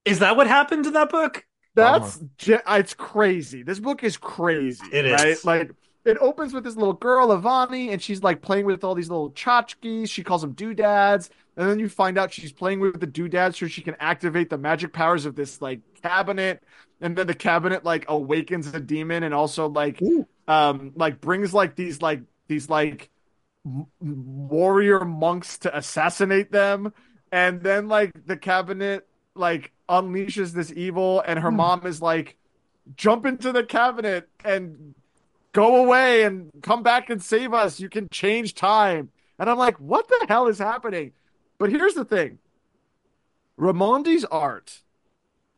Is 0.05 0.21
that 0.21 0.37
what 0.37 0.47
happened 0.47 0.87
in 0.87 0.93
that 0.95 1.11
book? 1.11 1.45
That's 1.75 2.17
uh-huh. 2.17 2.27
ge- 2.39 2.63
it's 2.67 2.95
crazy. 2.95 3.63
This 3.63 3.81
book 3.81 4.05
is 4.05 4.17
crazy. 4.17 4.85
It 4.93 5.07
is. 5.07 5.13
right? 5.13 5.45
Like 5.45 5.73
it 6.05 6.19
opens 6.19 6.53
with 6.53 6.65
this 6.65 6.77
little 6.77 6.93
girl, 6.93 7.29
Avani, 7.29 7.91
and 7.91 8.01
she's 8.01 8.23
like 8.23 8.43
playing 8.43 8.67
with 8.67 8.85
all 8.85 8.95
these 8.95 9.09
little 9.09 9.31
tchotchkes. 9.31 10.09
She 10.09 10.23
calls 10.23 10.43
them 10.43 10.53
doodads, 10.53 11.31
and 11.57 11.69
then 11.69 11.79
you 11.79 11.89
find 11.89 12.19
out 12.19 12.33
she's 12.33 12.53
playing 12.53 12.81
with 12.81 13.01
the 13.01 13.07
doodads 13.07 13.59
so 13.59 13.67
she 13.67 13.83
can 13.83 13.97
activate 14.01 14.51
the 14.51 14.59
magic 14.59 14.93
powers 14.93 15.25
of 15.25 15.35
this 15.35 15.63
like 15.63 15.81
cabinet. 16.03 16.63
And 17.01 17.17
then 17.17 17.27
the 17.27 17.35
cabinet 17.35 17.85
like 17.85 18.05
awakens 18.09 18.73
a 18.75 18.81
demon 18.81 19.23
and 19.23 19.35
also 19.35 19.69
like 19.69 20.01
Ooh. 20.03 20.27
um 20.49 20.93
like 20.95 21.21
brings 21.21 21.53
like 21.53 21.77
these 21.77 22.01
like 22.01 22.21
these 22.49 22.69
like 22.69 23.11
warrior 24.01 25.05
monks 25.05 25.59
to 25.59 25.77
assassinate 25.77 26.53
them 26.53 26.93
and 27.33 27.63
then 27.63 27.89
like 27.89 28.13
the 28.27 28.37
cabinet 28.37 29.09
like 29.35 29.73
unleashes 29.89 30.53
this 30.53 30.71
evil 30.77 31.23
and 31.27 31.39
her 31.39 31.51
mom 31.51 31.87
is 31.87 32.03
like 32.03 32.37
jump 32.95 33.25
into 33.25 33.53
the 33.53 33.65
cabinet 33.65 34.29
and 34.45 34.95
go 35.55 35.85
away 35.85 36.25
and 36.25 36.51
come 36.63 36.85
back 36.85 37.11
and 37.11 37.23
save 37.23 37.55
us. 37.55 37.81
You 37.81 37.91
can 37.91 38.09
change 38.11 38.55
time. 38.55 39.11
And 39.41 39.51
i'm 39.51 39.59
like 39.59 39.81
what 39.81 40.09
the 40.09 40.27
hell 40.29 40.49
is 40.49 40.59
happening? 40.61 41.13
But 41.59 41.71
here's 41.71 41.95
the 41.95 42.05
thing. 42.07 42.41
Raimondi's 43.59 44.25
art 44.27 44.83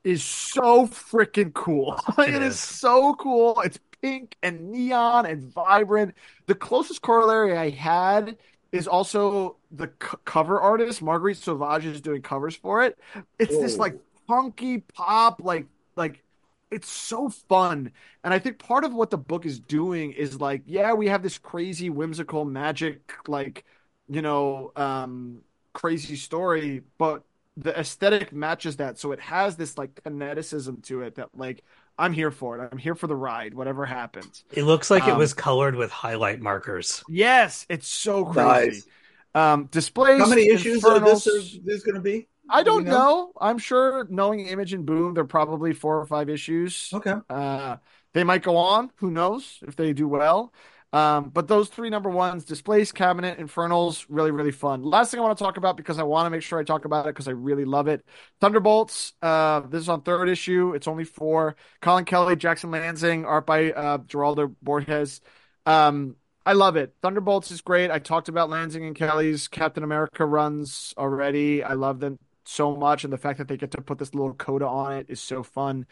is 0.05 0.23
so 0.23 0.87
freaking 0.87 1.53
cool. 1.55 2.01
It 2.19 2.35
it 2.35 2.43
is 2.43 2.55
is. 2.55 2.61
so 2.61 3.15
cool. 3.15 3.61
It's 3.63 3.79
pink 4.03 4.37
and 4.43 4.71
neon 4.71 5.27
and 5.27 5.43
vibrant. 5.43 6.15
The 6.47 6.55
closest 6.55 7.03
corollary 7.03 7.57
i 7.57 7.71
had 7.71 8.39
is 8.73 8.87
also 8.89 9.57
the 9.73 9.91
c- 10.03 10.19
cover 10.25 10.61
artist 10.61 11.03
marguerite 11.03 11.37
sauvage 11.39 11.87
is 11.87 12.01
doing 12.01 12.23
covers 12.23 12.57
for 12.57 12.83
it. 12.85 12.99
It's 13.39 13.59
this 13.59 13.79
like 13.79 13.99
punky 14.29 14.79
pop 14.79 15.41
like 15.43 15.67
like 15.97 16.23
it's 16.71 16.89
so 16.91 17.29
fun 17.29 17.93
and 18.25 18.35
i 18.35 18.39
think 18.39 18.59
part 18.59 18.85
of 18.85 18.93
what 18.93 19.11
the 19.11 19.19
book 19.19 19.47
is 19.47 19.61
doing 19.61 20.13
is 20.13 20.41
like 20.41 20.63
yeah 20.67 20.93
we 20.93 21.07
have 21.09 21.23
this 21.23 21.39
crazy 21.39 21.91
whimsical 21.91 22.45
magic 22.45 23.13
like 23.29 23.65
you 24.09 24.21
know 24.23 24.73
um 24.77 25.39
crazy 25.73 26.17
story 26.17 26.83
but 26.99 27.23
the 27.57 27.79
aesthetic 27.79 28.33
matches 28.33 28.77
that 28.77 28.99
so 28.99 29.13
it 29.13 29.21
has 29.21 29.57
this 29.57 29.79
like 29.79 29.95
kineticism 30.03 30.83
to 30.83 31.03
it 31.03 31.15
that 31.15 31.29
like 31.37 31.63
i'm 31.99 32.13
here 32.13 32.31
for 32.31 32.59
it 32.59 32.69
i'm 32.73 32.79
here 32.79 32.95
for 32.95 33.07
the 33.07 33.17
ride 33.17 33.55
whatever 33.55 33.87
happens 33.87 34.45
It 34.53 34.65
looks 34.65 34.91
like 34.91 35.07
it 35.07 35.13
Um, 35.13 35.19
was 35.19 35.35
colored 35.35 35.75
with 35.77 35.91
highlight 35.91 36.41
markers. 36.41 37.05
yes 37.09 37.65
it's 37.69 37.89
so 37.89 38.25
crazy 38.25 38.49
Nice. 38.69 38.87
um 39.35 39.67
displays 39.67 40.21
How 40.21 40.29
many 40.29 40.49
issues 40.49 40.85
of 40.85 41.05
this 41.05 41.27
Infernals- 41.27 41.55
are 41.57 41.61
this 41.65 41.83
going 41.83 41.95
to 41.95 42.01
be? 42.01 42.29
I 42.49 42.63
Do 42.63 42.77
we 42.77 42.85
don't 42.85 42.91
know? 42.91 43.33
I'm 43.41 43.59
sure 43.59 44.07
knowing 44.09 44.41
Image 44.47 44.73
and 44.73 44.87
Boom, 44.87 45.15
they're 45.15 45.25
probably 45.25 45.73
four 45.73 45.99
or 45.99 46.07
five 46.07 46.29
issues. 46.29 46.91
Okay. 46.93 47.15
Uh, 47.29 47.77
they 48.15 48.25
might 48.25 48.43
go 48.43 48.57
on. 48.57 48.91
Who 48.97 49.11
knows 49.11 49.59
if 49.67 49.77
they 49.77 49.93
do 49.93 50.09
well? 50.09 50.53
Um, 50.93 51.29
but 51.31 51.49
those 51.49 51.69
three 51.69 51.91
number 51.91 52.09
ones, 52.09 52.45
Displace, 52.45 52.93
Cabinet, 52.93 53.39
Infernals, 53.39 54.07
really, 54.09 54.31
really 54.31 54.53
fun. 54.53 54.83
Last 54.83 55.11
thing 55.11 55.21
I 55.21 55.23
want 55.23 55.37
to 55.37 55.45
talk 55.45 55.57
about 55.57 55.77
because 55.77 55.99
I 55.99 56.05
want 56.05 56.27
to 56.27 56.31
make 56.31 56.43
sure 56.43 56.59
I 56.59 56.65
talk 56.65 56.85
about 56.85 57.07
it 57.07 57.11
because 57.15 57.29
I 57.29 57.33
really 57.33 57.65
love 57.65 57.89
it. 57.89 58.05
Thunderbolts. 58.41 59.13
Uh, 59.21 59.61
this 59.61 59.83
is 59.83 59.89
on 59.89 60.03
third 60.03 60.29
issue. 60.29 60.73
It's 60.75 60.89
only 60.89 61.05
four. 61.05 61.57
Colin 61.83 62.05
Kelly, 62.05 62.37
Jackson 62.37 62.71
Lansing, 62.71 63.27
art 63.27 63.45
by 63.47 63.73
uh, 63.73 63.99
Geraldo 63.99 64.55
Borges. 64.63 65.21
Um, 65.67 66.17
I 66.47 66.53
love 66.53 66.77
it. 66.77 66.95
Thunderbolts 67.03 67.51
is 67.51 67.61
great. 67.61 67.91
I 67.91 67.99
talked 67.99 68.29
about 68.29 68.49
Lansing 68.49 68.85
and 68.87 68.95
Kelly's 68.95 69.49
Captain 69.49 69.83
America 69.83 70.25
runs 70.25 70.95
already. 70.97 71.65
I 71.65 71.73
love 71.73 71.99
them 71.99 72.19
so 72.49 72.77
much, 72.77 73.05
and 73.05 73.13
the 73.13 73.19
fact 73.19 73.39
that 73.39 73.49
they 73.49 73.57
get 73.57 73.73
to 73.73 73.81
put 73.81 73.99
this 73.99 74.15
little 74.15 74.35
coda 74.35 74.67
on 74.67 74.93
it 74.95 75.07
is 75.09 75.21
so 75.21 75.43
fun. 75.43 75.87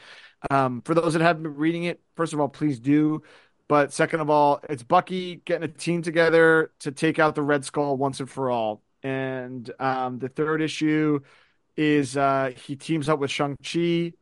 Um, 0.50 0.82
for 0.82 0.94
those 0.94 1.14
that 1.14 1.22
haven't 1.22 1.42
been 1.42 1.56
reading 1.56 1.84
it, 1.84 2.00
first 2.16 2.32
of 2.32 2.40
all, 2.40 2.48
please 2.48 2.78
do. 2.78 3.22
But 3.68 3.92
second 3.92 4.20
of 4.20 4.28
all, 4.30 4.60
it's 4.68 4.82
Bucky 4.82 5.36
getting 5.36 5.64
a 5.64 5.72
team 5.72 6.02
together 6.02 6.72
to 6.80 6.92
take 6.92 7.18
out 7.18 7.34
the 7.34 7.42
Red 7.42 7.64
Skull 7.64 7.96
once 7.96 8.20
and 8.20 8.28
for 8.28 8.50
all. 8.50 8.82
And 9.02 9.70
um, 9.78 10.18
the 10.18 10.28
third 10.28 10.60
issue 10.60 11.20
is 11.76 12.16
uh, 12.16 12.52
he 12.56 12.76
teams 12.76 13.08
up 13.08 13.18
with 13.18 13.30
Shang-Chi 13.30 14.12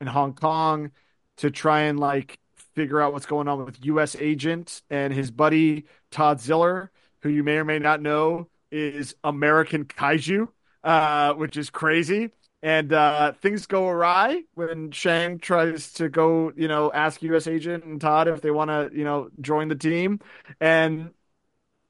in 0.00 0.06
Hong 0.06 0.34
Kong 0.34 0.90
to 1.38 1.50
try 1.50 1.82
and 1.82 1.98
like 1.98 2.38
figure 2.74 3.00
out 3.00 3.12
what's 3.12 3.26
going 3.26 3.48
on 3.48 3.64
with 3.64 3.84
U.S. 3.86 4.16
Agent 4.16 4.82
and 4.90 5.12
his 5.12 5.30
buddy 5.30 5.86
Todd 6.10 6.40
Ziller, 6.40 6.90
who 7.22 7.28
you 7.28 7.42
may 7.42 7.56
or 7.56 7.64
may 7.64 7.78
not 7.78 8.02
know 8.02 8.48
is 8.70 9.14
American 9.24 9.84
Kaiju, 9.84 10.48
uh, 10.84 11.34
which 11.34 11.56
is 11.56 11.70
crazy. 11.70 12.30
And 12.62 12.92
uh, 12.92 13.32
things 13.40 13.66
go 13.66 13.86
awry 13.86 14.42
when 14.54 14.90
Shang 14.90 15.38
tries 15.38 15.92
to 15.94 16.08
go, 16.08 16.52
you 16.56 16.66
know, 16.66 16.90
ask 16.92 17.22
U.S. 17.22 17.46
Agent 17.46 17.84
and 17.84 18.00
Todd 18.00 18.26
if 18.26 18.40
they 18.40 18.50
want 18.50 18.70
to, 18.70 18.90
you 18.96 19.04
know, 19.04 19.28
join 19.40 19.68
the 19.68 19.76
team. 19.76 20.18
And 20.60 21.10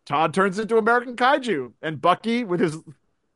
Todd 0.05 0.35
turns 0.35 0.59
into 0.59 0.77
American 0.77 1.17
Kaiju. 1.17 1.73
And 1.81 2.01
Bucky, 2.01 2.45
with 2.45 2.61
his 2.61 2.77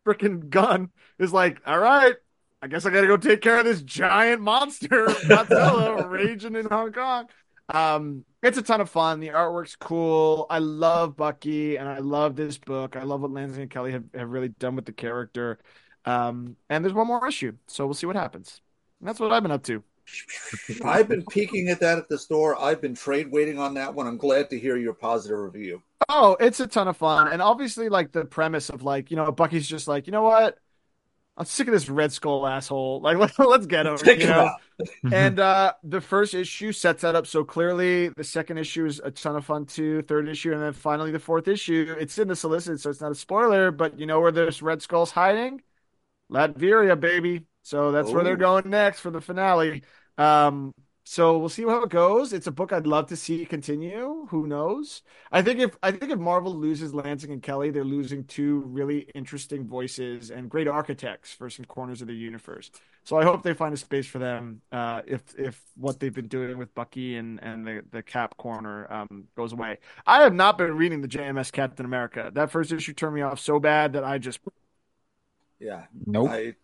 freaking 0.07 0.51
gun, 0.51 0.91
is 1.19 1.33
like, 1.33 1.62
all 1.66 1.79
right, 1.79 2.16
I 2.61 2.66
guess 2.69 2.87
I 2.87 2.91
got 2.91 3.01
to 3.01 3.07
go 3.07 3.16
take 3.16 3.41
care 3.41 3.59
of 3.59 3.65
this 3.65 3.83
giant 3.83 4.41
monster, 4.41 5.07
Godzilla, 5.07 6.09
raging 6.09 6.55
in 6.55 6.66
Hong 6.66 6.93
Kong. 6.93 7.27
Um, 7.69 8.25
it's 8.43 8.59
a 8.59 8.63
ton 8.63 8.81
of 8.81 8.91
fun. 8.91 9.21
The 9.21 9.29
artwork's 9.29 9.77
cool. 9.77 10.47
I 10.51 10.59
love 10.59 11.17
Bucky 11.17 11.77
and 11.77 11.89
I 11.89 11.99
love 11.99 12.37
this 12.37 12.59
book. 12.59 12.97
I 12.97 13.05
love 13.05 13.21
what 13.21 13.31
Lansing 13.31 13.63
and 13.63 13.71
Kelly 13.71 13.93
have, 13.93 14.05
have 14.15 14.29
really 14.31 14.49
done 14.49 14.77
with 14.77 14.85
the 14.85 14.93
character. 14.93 15.59
Um, 16.05 16.57
and 16.69 16.85
there's 16.85 16.95
one 16.95 17.07
more 17.07 17.27
issue, 17.27 17.53
so 17.69 17.87
we'll 17.87 17.95
see 17.95 18.07
what 18.07 18.17
happens. 18.17 18.61
And 19.01 19.09
that's 19.09 19.21
what 19.21 19.33
I've 19.33 19.43
been 19.43 19.53
up 19.53 19.63
to. 19.65 19.83
I've 20.85 21.09
been 21.09 21.25
peeking 21.27 21.69
at 21.69 21.81
that 21.81 21.99
at 21.99 22.09
the 22.09 22.19
store. 22.19 22.61
I've 22.61 22.81
been 22.81 22.95
trade 22.95 23.31
waiting 23.31 23.59
on 23.59 23.75
that 23.75 23.95
one. 23.95 24.07
I'm 24.07 24.17
glad 24.17 24.51
to 24.51 24.59
hear 24.59 24.77
your 24.77 24.95
positive 24.95 25.39
review. 25.39 25.83
Oh, 26.09 26.37
it's 26.41 26.61
a 26.61 26.67
ton 26.67 26.89
of 26.89 26.97
fun. 26.97 27.29
And 27.29 27.41
obviously, 27.41 27.89
like 27.89 28.13
the 28.13 28.25
premise 28.25 28.69
of 28.69 28.83
like, 28.83 29.11
you 29.11 29.17
know, 29.17 29.31
Bucky's 29.31 29.69
just 29.69 29.87
like, 29.87 30.07
you 30.07 30.13
know 30.13 30.23
what? 30.23 30.59
I'm 31.37 31.47
sick 31.47 31.67
of 31.67 31.73
this 31.73 31.89
Red 31.89 32.13
Skull 32.13 32.47
asshole. 32.47 33.01
Like, 33.01 33.17
let, 33.39 33.39
let's 33.39 33.67
get 33.67 33.87
him. 33.87 33.97
Take 33.97 34.21
you 34.21 34.27
know? 34.27 34.55
and 35.13 35.39
uh 35.39 35.73
the 35.85 36.01
first 36.01 36.35
issue 36.35 36.73
sets 36.73 37.03
that 37.03 37.15
up 37.15 37.27
so 37.27 37.45
clearly. 37.45 38.09
The 38.09 38.25
second 38.25 38.59
issue 38.59 38.85
is 38.85 39.01
a 39.03 39.11
ton 39.11 39.37
of 39.37 39.45
fun 39.45 39.67
too. 39.67 40.03
Third 40.03 40.29
issue, 40.29 40.53
and 40.53 40.63
then 40.63 40.73
finally 40.73 41.11
the 41.11 41.19
fourth 41.19 41.49
issue. 41.49 41.95
It's 41.99 42.19
in 42.19 42.29
the 42.29 42.37
solicit, 42.37 42.81
so 42.81 42.91
it's 42.91 43.01
not 43.01 43.13
a 43.13 43.17
spoiler. 43.17 43.71
But 43.71 43.99
you 43.99 44.07
know 44.07 44.21
where 44.21 44.33
this 44.33 44.63
Red 44.63 44.83
Skull's 44.83 45.11
hiding? 45.11 45.63
Latveria, 46.31 46.99
baby. 46.99 47.47
So 47.63 47.93
that's 47.93 48.11
where 48.11 48.25
they're 48.25 48.37
going 48.37 48.69
next 48.71 49.01
for 49.01 49.11
the 49.11 49.21
finale. 49.21 49.83
Um, 50.19 50.75
so 51.05 51.37
we'll 51.37 51.49
see 51.49 51.65
how 51.65 51.83
it 51.83 51.91
goes. 51.91 52.33
It's 52.33 52.47
a 52.47 52.53
book 52.53 52.73
I'd 52.73 52.87
love 52.87 53.09
to 53.09 53.16
see 53.16 53.45
continue. 53.45 54.27
Who 54.31 54.47
knows? 54.47 55.03
I 55.33 55.43
think 55.43 55.59
if 55.61 55.77
I 55.83 55.91
think 55.91 56.12
if 56.12 56.19
Marvel 56.19 56.55
loses 56.55 56.95
Lansing 56.95 57.33
and 57.33 57.43
Kelly, 57.43 57.70
they're 57.70 57.85
losing 57.85 58.24
two 58.24 58.61
really 58.61 59.01
interesting 59.15 59.66
voices 59.66 60.31
and 60.31 60.49
great 60.49 60.69
architects 60.69 61.33
for 61.33 61.51
some 61.51 61.65
corners 61.65 62.03
of 62.03 62.09
the 62.09 62.15
universe. 62.15 62.70
So 63.05 63.16
I 63.19 63.24
hope 63.24 63.43
they 63.43 63.53
find 63.53 63.74
a 63.74 63.77
space 63.77 64.07
for 64.07 64.20
them 64.20 64.62
uh, 64.70 65.03
if 65.07 65.23
if 65.37 65.61
what 65.74 65.99
they've 65.99 66.15
been 66.15 66.29
doing 66.29 66.57
with 66.57 66.73
Bucky 66.74 67.16
and 67.16 67.43
and 67.43 67.66
the 67.66 67.83
the 67.91 68.03
Cap 68.03 68.37
corner 68.37 68.91
um, 68.93 69.24
goes 69.37 69.53
away. 69.53 69.79
I 70.07 70.23
have 70.23 70.35
not 70.35 70.57
been 70.57 70.77
reading 70.77 71.01
the 71.01 71.09
JMS 71.09 71.51
Captain 71.51 71.85
America. 71.85 72.31
That 72.33 72.51
first 72.53 72.70
issue 72.73 72.93
turned 72.93 73.16
me 73.16 73.23
off 73.23 73.41
so 73.41 73.59
bad 73.59 73.95
that 73.95 74.05
I 74.05 74.19
just 74.19 74.39
Yeah. 75.59 75.85
Nope. 76.07 76.31
I 76.31 76.55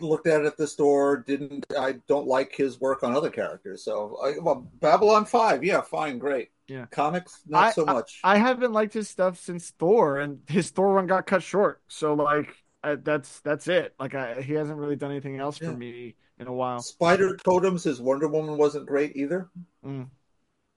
looked 0.00 0.26
at 0.26 0.40
it 0.40 0.46
at 0.46 0.56
the 0.56 0.66
store. 0.66 1.18
Didn't 1.18 1.66
I? 1.78 1.92
Don't 2.08 2.26
like 2.26 2.54
his 2.54 2.80
work 2.80 3.02
on 3.02 3.14
other 3.14 3.30
characters. 3.30 3.84
So, 3.84 4.18
I, 4.24 4.38
well, 4.40 4.68
Babylon 4.80 5.24
Five, 5.24 5.64
yeah, 5.64 5.80
fine, 5.80 6.18
great. 6.18 6.50
Yeah. 6.68 6.86
Comics, 6.90 7.40
not 7.46 7.64
I- 7.64 7.72
so 7.72 7.84
much. 7.84 8.20
I 8.24 8.38
haven't 8.38 8.72
liked 8.72 8.94
his 8.94 9.08
stuff 9.08 9.38
since 9.38 9.70
Thor, 9.78 10.18
and 10.18 10.40
his 10.48 10.70
Thor 10.70 10.94
run 10.94 11.06
got 11.06 11.26
cut 11.26 11.42
short. 11.42 11.82
So 11.88 12.14
like 12.14 12.54
I, 12.82 12.94
that's 12.96 13.40
that's 13.40 13.68
it. 13.68 13.94
Like 13.98 14.14
I, 14.14 14.40
he 14.40 14.54
hasn't 14.54 14.78
really 14.78 14.96
done 14.96 15.10
anything 15.10 15.38
else 15.38 15.58
for 15.58 15.72
me 15.72 16.14
in 16.38 16.46
a 16.46 16.52
while. 16.52 16.80
Spider 16.80 17.36
Totems, 17.36 17.84
his 17.84 18.00
Wonder 18.00 18.28
Woman 18.28 18.56
wasn't 18.56 18.86
great 18.86 19.16
either. 19.16 19.48
Mm. 19.84 20.08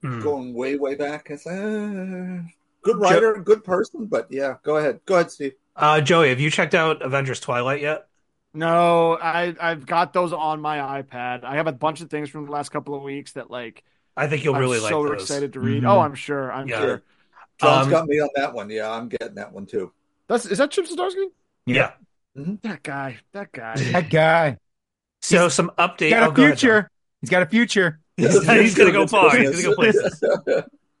Hmm. 0.02 0.20
Going 0.20 0.54
way, 0.54 0.76
way 0.76 0.94
back. 0.94 1.28
It's 1.30 1.46
uh, 1.46 2.42
good 2.82 2.98
writer, 2.98 3.36
good 3.42 3.64
person, 3.64 4.06
but 4.06 4.26
yeah. 4.30 4.56
Go 4.62 4.76
ahead, 4.76 5.00
go 5.06 5.14
ahead, 5.14 5.30
Steve. 5.30 5.54
Uh, 5.74 6.00
Joey, 6.00 6.28
have 6.28 6.40
you 6.40 6.50
checked 6.50 6.74
out 6.74 7.02
Avengers 7.02 7.40
Twilight 7.40 7.80
yet? 7.80 8.06
No, 8.56 9.18
I 9.18 9.54
I've 9.60 9.84
got 9.84 10.12
those 10.14 10.32
on 10.32 10.60
my 10.60 11.02
iPad. 11.02 11.44
I 11.44 11.56
have 11.56 11.66
a 11.66 11.72
bunch 11.72 12.00
of 12.00 12.08
things 12.10 12.30
from 12.30 12.46
the 12.46 12.52
last 12.52 12.70
couple 12.70 12.94
of 12.94 13.02
weeks 13.02 13.32
that 13.32 13.50
like 13.50 13.84
I 14.16 14.26
think 14.28 14.44
you'll 14.44 14.54
I'm 14.54 14.60
really 14.62 14.78
so 14.78 15.00
like 15.00 15.08
So 15.08 15.12
excited 15.12 15.52
to 15.52 15.60
read. 15.60 15.82
Mhm. 15.82 15.90
Oh, 15.90 16.00
I'm 16.00 16.14
sure. 16.14 16.50
I'm 16.50 16.66
Yeah. 16.66 16.80
sure. 16.80 17.02
John's 17.60 17.86
Um, 17.86 17.90
got 17.90 18.06
me 18.06 18.18
on 18.20 18.30
that 18.36 18.54
one. 18.54 18.70
Yeah, 18.70 18.90
I'm 18.90 19.08
getting 19.08 19.34
that 19.34 19.52
one 19.52 19.66
too. 19.66 19.92
That's 20.28 20.46
is 20.46 20.58
that 20.58 20.70
Chip 20.70 20.86
Zdarsky? 20.86 21.26
Yeah. 21.66 21.92
That 22.34 22.82
guy. 22.82 23.18
That 23.32 23.52
guy. 23.52 23.74
That 23.92 24.10
guy. 24.10 24.58
So 25.20 25.48
some 25.48 25.70
update. 25.78 26.00
He's 26.00 26.10
got 26.10 26.22
oh, 26.22 26.30
a 26.30 26.34
go 26.34 26.42
ahead, 26.44 26.58
future. 26.58 26.90
He's 27.20 27.30
got 27.30 27.42
a 27.42 27.46
future. 27.46 28.00
He's, 28.16 28.46
he's 28.48 28.74
gonna 28.74 28.92
go 28.92 29.06
far. 29.06 29.36
He's 29.36 29.50
gonna 29.50 29.62
go 29.62 29.74
places. 29.74 30.22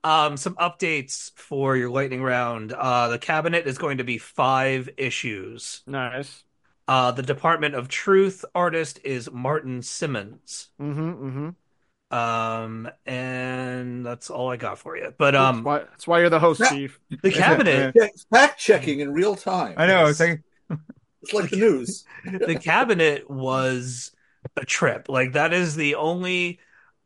Um, 0.04 0.36
some 0.36 0.54
updates 0.56 1.32
for 1.34 1.76
your 1.76 1.90
lightning 1.90 2.22
round. 2.22 2.72
Uh, 2.72 3.08
the 3.08 3.18
cabinet 3.18 3.66
is 3.66 3.78
going 3.78 3.98
to 3.98 4.04
be 4.04 4.18
five 4.18 4.88
issues. 4.98 5.82
Nice. 5.86 6.44
Uh, 6.88 7.10
the 7.12 7.22
Department 7.22 7.74
of 7.74 7.88
Truth 7.88 8.44
artist 8.54 9.00
is 9.04 9.30
Martin 9.30 9.82
Simmonds. 9.82 10.70
Mm-hmm. 10.80 11.10
Mm-hmm. 11.10 12.16
Um, 12.16 12.88
and 13.04 14.06
that's 14.06 14.30
all 14.30 14.50
I 14.50 14.56
got 14.56 14.78
for 14.78 14.96
you. 14.96 15.12
But 15.18 15.32
That's 15.32 15.56
um, 15.58 15.64
why, 15.64 15.78
that's 15.80 16.06
why 16.06 16.20
you're 16.20 16.30
the 16.30 16.38
host, 16.38 16.60
Yeah. 16.60 16.66
Steve. 16.68 17.00
the 17.22 17.32
cabinet, 17.32 17.94
Yeah, 18.00 18.06
Fact 18.30 18.60
checking 18.60 19.00
in 19.00 19.12
real 19.12 19.34
time. 19.34 19.74
I 19.76 19.86
know. 19.88 20.06
It's 20.06 20.20
like 20.20 20.42
It's 21.22 21.34
like 21.34 21.50
the 21.50 21.56
news. 21.56 22.04
the 22.24 22.58
cabinet 22.62 23.28
was 23.28 24.12
a 24.56 24.64
trip. 24.64 25.08
Like 25.08 25.32
that 25.32 25.52
is 25.52 25.74
the 25.74 25.96
only. 25.96 26.60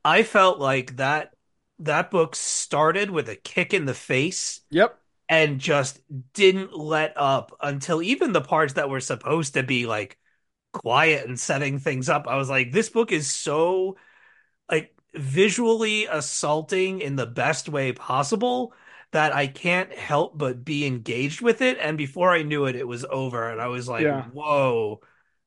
I 0.04 0.22
felt 0.22 0.58
like 0.58 0.96
that 0.96 1.32
that 1.78 2.10
book 2.10 2.36
started 2.36 3.10
with 3.10 3.30
a 3.30 3.36
kick 3.36 3.72
in 3.72 3.86
the 3.86 3.94
face 3.94 4.60
Yep. 4.70 4.98
And 5.30 5.60
just 5.60 6.02
didn't 6.34 6.76
let 6.76 7.14
up 7.16 7.56
until 7.62 8.02
even 8.02 8.34
the 8.34 8.42
parts 8.42 8.74
that 8.74 8.90
were 8.90 9.00
supposed 9.00 9.54
to 9.54 9.64
be 9.64 9.86
like 9.86 10.18
quiet 10.72 11.26
and 11.26 11.38
setting 11.40 11.78
things 11.78 12.08
up. 12.08 12.26
I 12.28 12.36
was 12.36 12.50
like, 12.50 12.72
this 12.72 12.90
book 12.90 13.12
is 13.12 13.30
so 13.30 13.96
like 14.70 14.94
visually 15.14 16.06
assaulting 16.06 17.00
in 17.00 17.16
the 17.16 17.26
best 17.26 17.68
way 17.68 17.92
possible 17.92 18.72
that 19.12 19.34
I 19.34 19.46
can't 19.48 19.92
help 19.92 20.38
but 20.38 20.64
be 20.64 20.86
engaged 20.86 21.42
with 21.42 21.62
it. 21.62 21.78
And 21.80 21.98
before 21.98 22.32
I 22.32 22.42
knew 22.42 22.66
it, 22.66 22.76
it 22.76 22.86
was 22.88 23.04
over. 23.04 23.50
And 23.50 23.60
I 23.60 23.68
was 23.68 23.88
like, 23.88 24.08
Yeah. 24.08 24.22
whoa, 24.32 25.00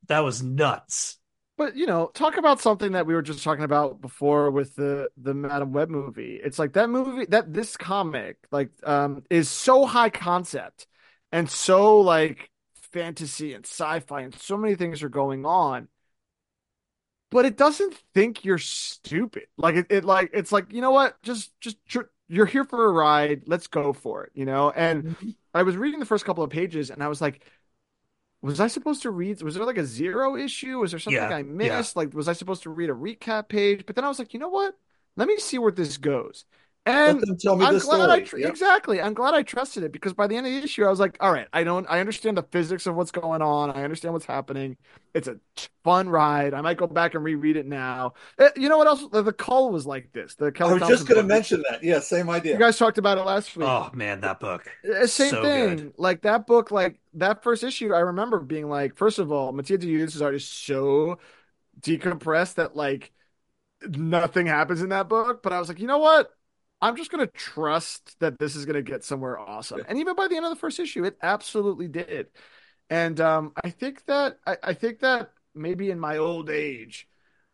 that 0.07 0.19
was 0.19 0.43
nuts. 0.43 1.17
But 1.55 1.75
you 1.75 1.85
know, 1.85 2.07
talk 2.13 2.37
about 2.37 2.61
something 2.61 2.93
that 2.93 3.05
we 3.05 3.13
were 3.13 3.21
just 3.21 3.43
talking 3.43 3.63
about 3.63 4.01
before 4.01 4.49
with 4.49 4.75
the 4.75 5.09
the 5.17 5.33
Madame 5.33 5.71
Web 5.71 5.89
movie. 5.89 6.39
It's 6.43 6.57
like 6.57 6.73
that 6.73 6.89
movie 6.89 7.25
that 7.27 7.53
this 7.53 7.77
comic 7.77 8.37
like 8.51 8.71
um 8.83 9.23
is 9.29 9.49
so 9.49 9.85
high 9.85 10.09
concept 10.09 10.87
and 11.31 11.49
so 11.49 11.99
like 11.99 12.49
fantasy 12.91 13.53
and 13.53 13.65
sci-fi 13.65 14.21
and 14.21 14.35
so 14.35 14.57
many 14.57 14.75
things 14.75 15.03
are 15.03 15.09
going 15.09 15.45
on. 15.45 15.89
But 17.31 17.45
it 17.45 17.57
doesn't 17.57 17.95
think 18.13 18.45
you're 18.45 18.59
stupid. 18.59 19.47
Like 19.57 19.75
it, 19.75 19.87
it 19.89 20.05
like 20.05 20.29
it's 20.33 20.51
like, 20.51 20.71
you 20.71 20.81
know 20.81 20.91
what? 20.91 21.21
Just 21.23 21.59
just 21.59 21.77
tr- 21.87 22.01
you're 22.27 22.45
here 22.45 22.63
for 22.63 22.85
a 22.85 22.91
ride. 22.91 23.43
Let's 23.47 23.67
go 23.67 23.91
for 23.93 24.25
it, 24.25 24.31
you 24.35 24.45
know? 24.45 24.69
And 24.71 25.05
I 25.53 25.63
was 25.63 25.75
reading 25.75 25.99
the 25.99 26.05
first 26.05 26.25
couple 26.25 26.43
of 26.43 26.51
pages 26.51 26.91
and 26.91 27.03
I 27.03 27.07
was 27.07 27.21
like, 27.21 27.43
was 28.43 28.59
I 28.59 28.67
supposed 28.67 29.01
to 29.03 29.11
read? 29.11 29.41
Was 29.43 29.55
there 29.55 29.65
like 29.65 29.77
a 29.79 29.85
zero 29.85 30.35
issue? 30.37 30.79
Was 30.79 30.91
there 30.91 30.99
something 30.99 31.31
Yeah, 31.31 31.33
I 31.33 31.43
yeah. 31.59 31.83
missed? 31.83 31.95
Like, 31.95 32.13
was 32.13 32.27
I 32.29 32.33
supposed 32.33 32.63
to 32.63 32.69
read 32.71 32.91
a 32.91 32.93
recap 32.93 33.49
page? 33.49 33.85
But 33.87 33.95
then 33.95 34.05
I 34.05 34.09
was 34.09 34.19
like, 34.19 34.33
you 34.33 34.39
know 34.39 34.49
what? 34.49 34.77
Let 35.17 35.27
me 35.29 35.37
see 35.39 35.59
where 35.59 35.71
this 35.71 35.97
goes. 35.97 36.45
And 36.85 37.19
Let 37.19 37.27
them 37.27 37.37
tell 37.37 37.55
me 37.55 37.65
I'm 37.65 37.73
the 37.75 37.79
glad 37.79 38.09
I 38.09 38.19
story. 38.19 38.21
tr- 38.21 38.37
Yep. 38.37 38.49
exactly. 38.49 39.01
I'm 39.01 39.13
glad 39.13 39.33
I 39.33 39.43
trusted 39.43 39.83
it 39.83 39.91
because 39.93 40.13
by 40.13 40.27
the 40.27 40.35
end 40.35 40.45
of 40.47 40.51
the 40.51 40.59
issue, 40.59 40.83
I 40.85 40.89
was 40.89 40.99
like, 40.99 41.15
all 41.21 41.31
right, 41.31 41.47
I 41.53 41.63
don't. 41.63 41.85
I 41.89 41.99
understand 42.01 42.37
the 42.37 42.43
physics 42.43 42.87
of 42.87 42.95
what's 42.95 43.11
going 43.11 43.41
on. 43.41 43.71
I 43.71 43.83
understand 43.83 44.13
what's 44.13 44.25
happening. 44.25 44.75
It's 45.13 45.27
a 45.29 45.39
fun 45.85 46.09
ride. 46.09 46.53
I 46.53 46.61
might 46.61 46.77
go 46.77 46.87
back 46.87 47.15
and 47.15 47.23
reread 47.23 47.55
it 47.55 47.65
now. 47.67 48.13
Eh, 48.39 48.49
You 48.57 48.67
know 48.69 48.77
what 48.77 48.87
else? 48.87 49.05
The, 49.11 49.21
the 49.21 49.33
Cull 49.33 49.71
was 49.71 49.85
like 49.85 50.11
this. 50.11 50.35
The 50.35 50.51
I 50.65 50.71
Kelly 50.71 50.73
was 50.73 50.83
just 50.83 51.07
going 51.07 51.19
to 51.21 51.27
mention 51.27 51.63
that. 51.69 51.83
Yeah, 51.83 51.99
same 51.99 52.29
idea. 52.29 52.53
You 52.53 52.59
guys 52.59 52.77
talked 52.77 52.97
about 52.97 53.17
it 53.17 53.23
last 53.25 53.55
week. 53.57 53.67
Oh 53.67 53.89
man, 53.93 54.21
that 54.21 54.39
book. 54.39 54.69
Uh, 54.89 55.07
Same 55.07 55.35
So 55.35 55.41
thing. 55.41 55.91
good. 55.91 55.93
Like 55.97 56.21
that 56.23 56.45
book, 56.45 56.71
like 56.71 56.99
that 57.13 57.43
first 57.43 57.63
issue, 57.63 57.93
I 57.93 57.99
remember 57.99 58.39
being 58.39 58.67
like, 58.69 58.97
first 58.97 59.17
of 59.19 59.31
all, 59.31 59.51
Mattia 59.53 59.77
De 59.77 59.87
Iulis's 59.87 60.21
art 60.21 60.35
is 60.35 60.47
so 60.47 61.19
decompressed 61.81 62.55
that 62.55 62.75
like 62.75 63.11
nothing 63.83 64.47
happens 64.47 64.81
in 64.81 64.89
that 64.89 65.09
book. 65.09 65.43
But 65.43 65.53
I 65.53 65.59
was 65.59 65.69
like, 65.69 65.79
you 65.79 65.87
know 65.87 65.99
what? 65.99 66.31
I'm 66.83 66.97
just 66.97 67.11
gonna 67.11 67.27
trust 67.27 68.19
that 68.19 68.37
this 68.39 68.55
is 68.55 68.65
gonna 68.65 68.81
get 68.81 69.03
somewhere 69.03 69.39
awesome. 69.39 69.83
And 69.87 69.97
even 69.99 70.15
by 70.15 70.27
the 70.27 70.35
end 70.35 70.45
of 70.45 70.51
the 70.51 70.57
first 70.57 70.79
issue, 70.79 71.05
it 71.05 71.17
absolutely 71.21 71.87
did. 71.87 72.27
And 72.89 73.19
um, 73.21 73.53
I 73.63 73.69
think 73.69 74.05
that 74.05 74.37
I, 74.45 74.57
I 74.61 74.73
think 74.73 74.99
that 74.99 75.31
maybe 75.55 75.89
in 75.91 75.99
my 75.99 76.17
old 76.17 76.49
age, 76.49 77.07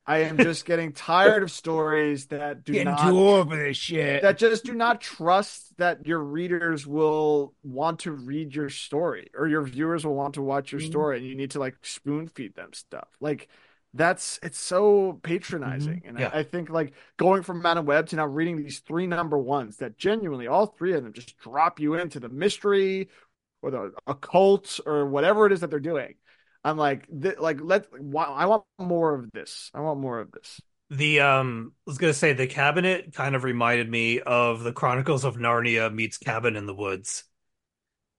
I 0.06 0.20
am 0.20 0.40
just 0.42 0.66
getting 0.66 0.94
tired 0.94 1.44
of 1.44 1.52
stories 1.52 2.26
that 2.28 2.64
do 2.64 2.74
getting 2.74 2.88
not 2.88 3.12
old 3.12 3.52
this 3.52 3.78
shit. 3.78 4.22
that 4.24 4.38
just 4.40 4.66
do 4.66 4.74
not 4.74 5.00
trust 5.02 5.78
that 5.78 6.06
your 6.08 6.20
readers 6.20 6.88
will 6.88 7.54
want 7.64 8.00
to 8.00 8.12
read 8.12 8.56
your 8.56 8.70
story 8.70 9.30
or 9.38 9.48
your 9.48 9.64
viewers 9.64 10.06
will 10.06 10.16
want 10.16 10.34
to 10.34 10.42
watch 10.42 10.72
your 10.72 10.82
Mhm. 10.82 10.86
story 10.86 11.18
and 11.20 11.28
you 11.28 11.36
need 11.36 11.52
to 11.52 11.60
like 11.60 11.76
spoon 11.84 12.28
feed 12.28 12.56
them 12.56 12.74
stuff 12.74 13.08
like 13.20 13.48
that's 13.94 14.40
it's 14.44 14.60
so 14.60 15.20
patronizing. 15.24 16.04
And 16.06 16.20
Yeah. 16.20 16.30
I, 16.34 16.40
I 16.40 16.44
think 16.44 16.70
like 16.70 16.94
going 17.18 17.44
from 17.44 17.62
Madame 17.62 17.86
Web 17.86 18.08
to 18.08 18.16
now 18.16 18.26
reading 18.28 18.58
these 18.58 18.80
three 18.80 19.08
number 19.08 19.38
ones 19.38 19.78
that 19.78 19.98
genuinely 19.98 20.48
all 20.48 20.68
three 20.68 20.94
of 20.94 21.04
them 21.04 21.14
just 21.14 21.38
drop 21.38 21.80
you 21.80 21.96
into 21.96 22.20
the 22.20 22.30
mystery 22.30 23.10
or 23.62 23.72
the 23.72 23.92
occult 24.08 24.80
or 24.86 25.06
whatever 25.06 25.46
it 25.46 25.52
is 25.52 25.62
that 25.62 25.70
they're 25.70 25.80
doing. 25.80 26.16
I'm 26.64 26.78
like 26.78 27.08
th- 27.08 27.40
like 27.40 27.60
let 27.62 27.88
I 27.94 28.46
want 28.46 28.64
more 28.78 29.16
of 29.16 29.32
this. 29.32 29.72
I 29.74 29.82
want 29.82 30.00
more 30.00 30.20
of 30.20 30.32
this. 30.32 30.62
The 30.92 31.20
um, 31.22 31.74
I 31.88 31.90
was 31.90 31.98
gonna 31.98 32.14
say 32.14 32.34
the 32.34 32.48
cabinet 32.48 33.14
kind 33.14 33.36
of 33.36 33.44
reminded 33.44 33.90
me 33.90 34.22
of 34.22 34.64
the 34.64 34.74
Chronicles 34.74 35.24
of 35.24 35.36
Narnia 35.36 35.94
meets 35.94 36.18
Cabin 36.18 36.56
in 36.56 36.66
the 36.66 36.74
Woods. 36.74 37.24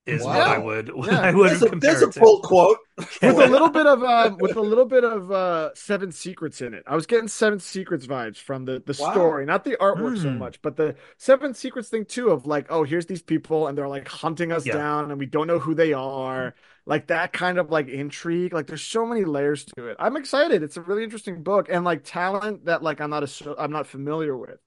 Is 0.07 0.25
what 0.25 0.41
I 0.41 0.59
would 0.59 0.93
what 0.95 1.11
Yeah. 1.13 1.21
I 1.21 1.31
would 1.33 1.51
There's 1.51 1.63
a, 1.63 1.67
compare 1.67 1.93
there's 1.93 2.03
a 2.03 2.09
it 2.09 2.13
to. 2.13 2.21
full 2.21 2.41
quote. 2.41 2.79
with 3.23 3.39
a 3.39 3.45
little 3.45 3.69
bit 3.71 3.87
of 3.87 4.03
uh, 4.03 4.35
with 4.41 4.57
a 4.57 4.61
little 4.61 4.87
bit 4.87 5.05
of 5.05 5.31
uh, 5.31 5.71
Seven 5.75 6.11
Secrets 6.11 6.61
in 6.63 6.75
it. 6.75 6.83
I 6.87 6.95
was 6.97 7.07
getting 7.07 7.29
Seven 7.29 7.61
Secrets 7.61 8.07
vibes 8.07 8.39
from 8.39 8.65
the 8.65 8.83
the 8.85 8.95
Wow. 8.99 9.11
story, 9.13 9.47
not 9.47 9.65
the 9.65 9.77
artwork 9.77 10.17
so 10.17 10.31
Hmm. 10.31 10.39
much, 10.39 10.61
but 10.63 10.77
the 10.77 10.97
Seven 11.19 11.55
Secrets 11.55 11.89
thing 11.91 12.05
too. 12.07 12.31
Of 12.31 12.47
like, 12.47 12.67
oh, 12.71 12.83
here's 12.83 13.07
these 13.07 13.23
people, 13.23 13.69
and 13.69 13.77
they're 13.79 13.89
like 13.89 14.09
hunting 14.09 14.53
us 14.53 14.67
Yeah. 14.67 14.73
down, 14.73 15.11
and 15.11 15.19
we 15.21 15.27
don't 15.27 15.47
know 15.47 15.59
who 15.59 15.75
they 15.75 15.93
are. 15.93 16.55
Like 16.87 17.07
that 17.09 17.33
kind 17.33 17.59
of 17.59 17.71
like 17.71 17.89
intrigue. 17.89 18.53
Like 18.55 18.67
there's 18.67 18.83
so 18.83 19.07
many 19.07 19.25
layers 19.25 19.65
to 19.77 19.87
it. 19.89 19.97
I'm 20.01 20.17
excited. 20.17 20.63
It's 20.63 20.77
a 20.77 20.83
really 20.83 21.05
interesting 21.05 21.43
book, 21.43 21.69
and 21.71 21.85
like 21.85 22.03
talent 22.05 22.65
that 22.67 22.83
like 22.83 23.01
I'm 23.01 23.11
not 23.11 23.23
a, 23.25 23.55
I'm 23.59 23.71
not 23.73 23.87
familiar 23.87 24.37
with. 24.37 24.59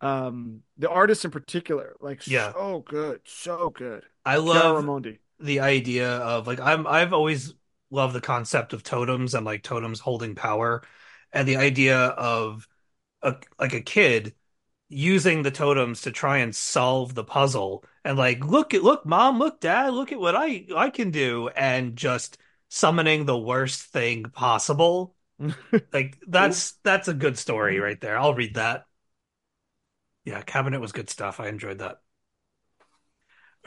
Um, 0.00 0.62
the 0.76 0.88
artists 0.90 1.24
in 1.24 1.30
particular, 1.30 1.96
like 2.00 2.22
Yeah. 2.26 2.52
so 2.52 2.84
good, 2.86 3.20
so 3.24 3.70
good. 3.70 4.04
I 4.24 4.36
love 4.36 4.86
Raimondi. 4.86 5.18
the 5.40 5.60
idea 5.60 6.10
of 6.18 6.46
like 6.46 6.60
I'm 6.60 6.86
I've 6.86 7.12
always 7.12 7.54
loved 7.90 8.14
the 8.14 8.20
concept 8.20 8.72
of 8.72 8.82
totems 8.82 9.34
and 9.34 9.46
like 9.46 9.62
totems 9.62 10.00
holding 10.00 10.34
power 10.34 10.82
and 11.32 11.48
the 11.48 11.56
idea 11.56 11.98
of 11.98 12.68
a 13.22 13.36
like 13.60 13.74
a 13.74 13.82
kid 13.82 14.34
using 14.90 15.42
the 15.42 15.50
totems 15.52 16.02
to 16.02 16.12
try 16.12 16.38
and 16.38 16.54
solve 16.56 17.14
the 17.14 17.24
puzzle 17.24 17.84
and 18.04 18.18
like 18.18 18.44
look 18.44 18.74
at 18.74 18.82
look 18.84 19.06
mom 19.06 19.38
look 19.38 19.60
dad 19.60 19.94
look 19.94 20.12
at 20.12 20.20
what 20.20 20.36
I 20.36 20.66
I 20.76 20.90
can 20.90 21.10
do 21.12 21.48
and 21.50 21.96
just 21.96 22.38
summoning 22.70 23.26
the 23.26 23.38
worst 23.38 23.82
thing 23.84 24.24
possible 24.24 25.16
like 25.92 26.18
that's 26.28 26.74
that's 26.84 27.08
a 27.08 27.14
good 27.14 27.38
story 27.38 27.80
right 27.80 28.00
there 28.00 28.18
I'll 28.18 28.34
read 28.34 28.54
that 28.56 28.86
yeah 30.28 30.42
cabinet 30.42 30.80
was 30.80 30.92
good 30.92 31.10
stuff 31.10 31.40
I 31.40 31.48
enjoyed 31.48 31.78
that 31.78 32.00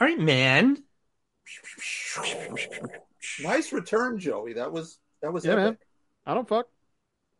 all 0.00 0.06
right 0.06 0.18
man 0.18 0.78
Nice 3.42 3.72
return, 3.72 4.18
Joey. 4.18 4.54
That 4.54 4.72
was 4.72 4.98
that 5.22 5.32
was 5.32 5.44
Yeah, 5.44 5.56
man. 5.56 5.78
I 6.26 6.34
don't 6.34 6.48
fuck. 6.48 6.66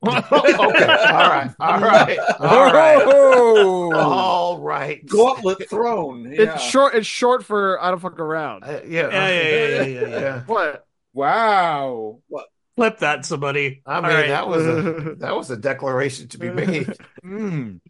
okay. 0.06 0.16
All 0.32 0.40
right. 0.40 1.50
All 1.60 1.80
right. 1.80 2.18
All 2.40 2.72
right. 2.72 3.02
Oh, 3.06 3.92
All 3.94 4.58
right. 4.58 5.06
Gauntlet 5.06 5.70
thrown. 5.70 6.32
Yeah. 6.32 6.54
It's 6.54 6.62
short. 6.62 6.96
It's 6.96 7.06
short 7.06 7.44
for 7.44 7.80
I 7.80 7.90
don't 7.90 8.00
fuck 8.00 8.18
around. 8.18 8.64
Uh, 8.64 8.80
yeah. 8.84 9.08
Yeah, 9.08 9.28
yeah, 9.28 9.42
yeah, 9.42 9.82
yeah, 9.82 9.84
yeah, 9.84 10.20
yeah. 10.20 10.42
What? 10.46 10.86
wow. 11.12 12.18
What? 12.26 12.46
Flip 12.74 12.98
that, 12.98 13.24
somebody. 13.26 13.82
I 13.86 14.00
mean, 14.00 14.10
right. 14.10 14.28
that 14.28 14.48
was 14.48 14.66
a 14.66 15.14
that 15.18 15.36
was 15.36 15.50
a 15.50 15.56
declaration 15.56 16.26
to 16.28 16.38
be 16.38 16.50
made. 16.50 16.92
Mm. 17.22 17.80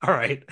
All 0.06 0.14
right. 0.14 0.44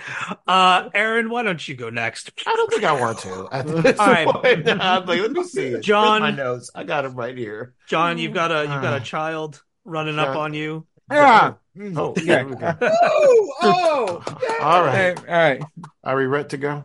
Uh, 0.46 0.88
Aaron, 0.92 1.30
why 1.30 1.42
don't 1.44 1.66
you 1.68 1.76
go 1.76 1.88
next? 1.88 2.32
I 2.46 2.56
don't 2.56 2.68
think 2.70 2.82
I 2.84 3.00
want 3.00 3.18
to. 3.20 3.48
At 3.52 3.66
this 3.66 3.98
All 4.00 4.08
right. 4.08 4.26
point. 4.26 4.68
I'm 4.68 5.06
like, 5.06 5.20
let 5.20 5.30
me 5.30 5.44
see 5.44 5.68
it. 5.68 5.82
John- 5.82 6.20
Where's 6.20 6.32
my 6.36 6.42
notes. 6.42 6.70
I 6.74 6.82
got 6.84 7.04
him 7.04 7.14
right 7.14 7.36
here. 7.36 7.74
John, 7.86 8.18
you've 8.18 8.34
got 8.34 8.50
a 8.50 8.62
you've 8.62 8.82
got 8.82 8.94
a 8.94 8.96
Uh, 8.96 9.00
child 9.00 9.62
running 9.84 10.18
up 10.18 10.36
on 10.36 10.52
you. 10.52 10.86
Yeah. 11.10 11.54
Oh, 11.94 12.14
Yeah. 12.16 12.38
here 12.38 12.48
we 12.48 12.56
go. 12.56 12.76
oh, 12.82 13.52
oh, 13.62 14.24
yeah. 14.42 14.64
All 14.64 14.72
All 14.72 14.84
right. 14.84 15.16
right. 15.16 15.18
All 15.18 15.24
right. 15.34 15.62
Are 16.02 16.16
we 16.16 16.26
ready 16.26 16.48
to 16.48 16.56
go? 16.56 16.84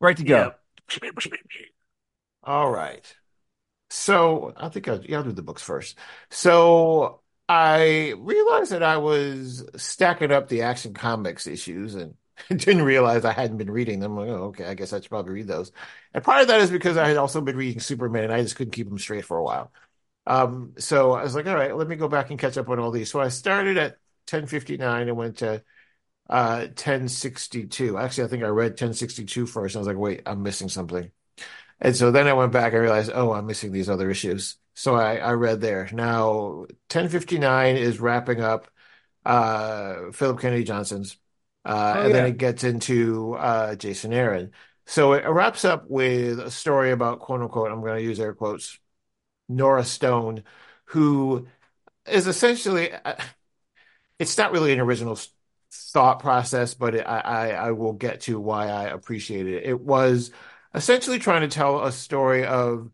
Right 0.00 0.16
to 0.16 0.24
go. 0.24 0.52
Yep. 0.88 1.14
All 2.42 2.70
right. 2.70 3.14
So 3.90 4.52
I 4.56 4.68
think 4.68 4.88
I'll, 4.88 5.02
yeah, 5.04 5.18
I'll 5.18 5.24
do 5.24 5.32
the 5.32 5.42
books 5.42 5.62
first. 5.62 5.98
So 6.30 7.20
I 7.48 8.14
realized 8.18 8.72
that 8.72 8.82
I 8.82 8.98
was 8.98 9.64
stacking 9.76 10.32
up 10.32 10.48
the 10.48 10.62
Action 10.62 10.92
Comics 10.92 11.46
issues 11.46 11.94
and 11.94 12.14
didn't 12.48 12.82
realize 12.82 13.24
I 13.24 13.32
hadn't 13.32 13.56
been 13.56 13.70
reading 13.70 14.00
them. 14.00 14.18
I'm 14.18 14.28
like, 14.28 14.36
oh, 14.38 14.44
okay, 14.46 14.64
I 14.66 14.74
guess 14.74 14.92
I 14.92 15.00
should 15.00 15.08
probably 15.10 15.32
read 15.32 15.46
those. 15.48 15.72
And 16.12 16.22
part 16.22 16.42
of 16.42 16.48
that 16.48 16.60
is 16.60 16.70
because 16.70 16.96
I 16.96 17.08
had 17.08 17.16
also 17.16 17.40
been 17.40 17.56
reading 17.56 17.80
Superman 17.80 18.24
and 18.24 18.32
I 18.32 18.42
just 18.42 18.56
couldn't 18.56 18.72
keep 18.74 18.88
them 18.88 18.98
straight 18.98 19.24
for 19.24 19.38
a 19.38 19.42
while. 19.44 19.72
Um, 20.26 20.74
so 20.78 21.12
I 21.12 21.22
was 21.24 21.34
like, 21.34 21.46
all 21.46 21.54
right, 21.56 21.76
let 21.76 21.88
me 21.88 21.96
go 21.96 22.08
back 22.08 22.30
and 22.30 22.38
catch 22.38 22.58
up 22.58 22.68
on 22.68 22.78
all 22.80 22.90
these. 22.92 23.10
So 23.10 23.20
I 23.20 23.28
started 23.28 23.78
at 23.78 23.98
1059 24.26 25.08
and 25.08 25.16
went 25.16 25.38
to 25.38 25.64
uh 26.30 26.68
1062. 26.76 27.98
Actually, 27.98 28.24
I 28.24 28.28
think 28.28 28.44
I 28.44 28.48
read 28.48 28.76
1062 28.76 29.46
first. 29.46 29.76
I 29.76 29.80
was 29.80 29.88
like, 29.88 29.96
wait, 29.98 30.22
I'm 30.26 30.42
missing 30.42 30.68
something. 30.68 31.10
And 31.80 31.96
so 31.96 32.10
then 32.10 32.26
I 32.28 32.32
went 32.34 32.52
back 32.52 32.72
and 32.72 32.82
realized, 32.82 33.10
oh, 33.14 33.32
I'm 33.32 33.46
missing 33.46 33.72
these 33.72 33.88
other 33.90 34.10
issues. 34.10 34.56
So 34.78 34.94
I, 34.94 35.16
I 35.16 35.32
read 35.32 35.60
there. 35.60 35.88
Now, 35.92 36.66
1059 36.88 37.76
is 37.76 38.00
wrapping 38.00 38.40
up 38.40 38.68
uh 39.24 40.12
Philip 40.12 40.40
Kennedy 40.40 40.64
Johnson's. 40.64 41.16
Uh, 41.64 41.96
Oh 41.96 42.02
and 42.02 42.14
then 42.14 42.24
it 42.26 42.38
gets 42.38 42.64
into 42.64 43.34
uh 43.34 43.74
Jason 43.76 44.12
Aaron. 44.12 44.52
So 44.86 45.12
it 45.14 45.26
wraps 45.28 45.64
up 45.64 45.86
with 45.90 46.40
a 46.40 46.50
story 46.50 46.92
about 46.92 47.20
quote 47.20 47.42
unquote, 47.42 47.72
I'm 47.72 47.80
going 47.82 47.98
to 47.98 48.04
use 48.04 48.20
air 48.20 48.34
quotes, 48.34 48.78
Nora 49.48 49.84
Stone, 49.84 50.44
who 50.86 51.48
is 52.06 52.26
essentially, 52.28 52.92
uh, 52.92 53.16
it's 54.18 54.38
not 54.38 54.52
really 54.52 54.72
an 54.72 54.80
original 54.80 55.18
thought 55.72 56.20
process, 56.20 56.74
but 56.74 56.94
it, 56.94 57.06
I, 57.06 57.20
I, 57.20 57.48
I 57.50 57.70
will 57.72 57.92
get 57.92 58.22
to 58.22 58.40
why 58.40 58.68
I 58.68 58.84
appreciate 58.84 59.46
it. 59.46 59.64
It 59.64 59.80
was 59.80 60.30
essentially 60.74 61.18
trying 61.18 61.42
to 61.42 61.48
tell 61.54 61.84
a 61.84 61.92
story 61.92 62.44
of 62.44 62.90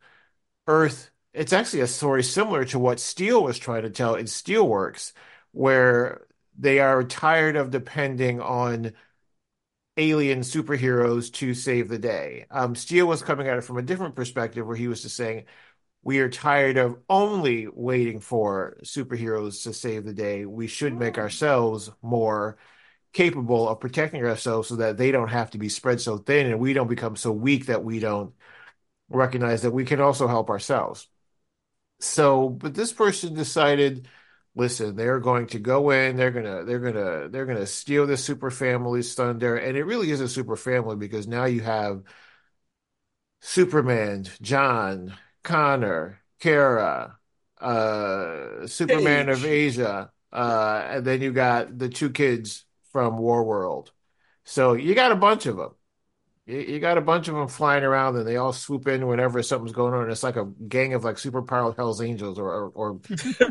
Earth. 0.68 1.10
It's 1.34 1.52
actually 1.52 1.80
a 1.80 1.86
story 1.86 2.22
similar 2.22 2.64
to 2.66 2.78
what 2.78 3.00
Steel 3.00 3.42
was 3.42 3.58
trying 3.58 3.82
to 3.82 3.90
tell 3.90 4.14
in 4.14 4.26
Steelworks, 4.26 5.12
where 5.52 6.26
they 6.56 6.78
are 6.78 7.02
tired 7.04 7.56
of 7.56 7.70
depending 7.70 8.40
on 8.40 8.92
alien 9.96 10.40
superheroes 10.40 11.32
to 11.34 11.54
save 11.54 11.88
the 11.88 11.98
day. 11.98 12.46
Um, 12.50 12.74
Steel 12.74 13.06
was 13.06 13.22
coming 13.22 13.48
at 13.48 13.58
it 13.58 13.62
from 13.64 13.78
a 13.78 13.82
different 13.82 14.16
perspective, 14.16 14.66
where 14.66 14.76
he 14.76 14.88
was 14.88 15.02
just 15.02 15.16
saying, 15.16 15.44
we 16.04 16.20
are 16.20 16.30
tired 16.30 16.78
of 16.78 16.98
only 17.10 17.68
waiting 17.68 18.20
for 18.20 18.78
superheroes 18.84 19.64
to 19.64 19.74
save 19.74 20.04
the 20.04 20.14
day. 20.14 20.46
We 20.46 20.68
should 20.68 20.94
make 20.94 21.18
ourselves 21.18 21.90
more 22.02 22.58
capable 23.12 23.68
of 23.68 23.80
protecting 23.80 24.24
ourselves 24.24 24.68
so 24.68 24.76
that 24.76 24.98
they 24.98 25.12
don't 25.12 25.28
have 25.30 25.50
to 25.52 25.58
be 25.58 25.68
spread 25.68 26.00
so 26.00 26.18
thin 26.18 26.46
and 26.46 26.60
we 26.60 26.74
don't 26.74 26.88
become 26.88 27.16
so 27.16 27.32
weak 27.32 27.66
that 27.66 27.84
we 27.84 28.00
don't 28.00 28.34
recognize 29.10 29.62
that 29.62 29.72
we 29.72 29.84
can 29.84 30.00
also 30.00 30.28
help 30.28 30.50
ourselves. 30.50 31.08
So, 32.04 32.48
but 32.50 32.74
this 32.74 32.92
person 32.92 33.34
decided, 33.34 34.08
listen, 34.54 34.96
they're 34.96 35.20
going 35.20 35.46
to 35.48 35.58
go 35.58 35.90
in, 35.90 36.16
they're 36.16 36.30
gonna, 36.30 36.64
they're 36.64 36.78
gonna, 36.80 37.28
they're 37.28 37.46
gonna 37.46 37.66
steal 37.66 38.06
the 38.06 38.16
super 38.16 38.50
family's 38.50 39.14
thunder, 39.14 39.56
and 39.56 39.76
it 39.76 39.84
really 39.84 40.10
is 40.10 40.20
a 40.20 40.28
super 40.28 40.56
family 40.56 40.96
because 40.96 41.26
now 41.26 41.44
you 41.46 41.60
have 41.62 42.04
Superman, 43.40 44.26
John, 44.42 45.14
Connor, 45.42 46.20
Kara, 46.40 47.18
uh, 47.60 48.66
Superman 48.66 49.28
of 49.28 49.44
Asia, 49.44 50.10
uh, 50.32 50.82
and 50.90 51.04
then 51.04 51.20
you 51.22 51.32
got 51.32 51.78
the 51.78 51.88
two 51.88 52.10
kids 52.10 52.64
from 52.92 53.18
War 53.18 53.44
World. 53.44 53.92
So 54.44 54.74
you 54.74 54.94
got 54.94 55.12
a 55.12 55.16
bunch 55.16 55.46
of 55.46 55.56
them. 55.56 55.74
You, 56.46 56.58
you 56.58 56.78
got 56.78 56.98
a 56.98 57.00
bunch 57.00 57.28
of 57.28 57.34
them 57.34 57.48
flying 57.48 57.84
around, 57.84 58.16
and 58.16 58.26
they 58.26 58.36
all 58.36 58.52
swoop 58.52 58.86
in 58.88 59.06
whenever 59.06 59.42
something's 59.42 59.72
going 59.72 59.94
on. 59.94 60.02
And 60.02 60.12
it's 60.12 60.22
like 60.22 60.36
a 60.36 60.44
gang 60.44 60.92
of 60.92 61.02
like 61.02 61.16
superpowered 61.16 61.76
Hell's 61.76 62.02
Angels, 62.02 62.38
or 62.38 62.50
or, 62.50 62.68
or 62.74 63.00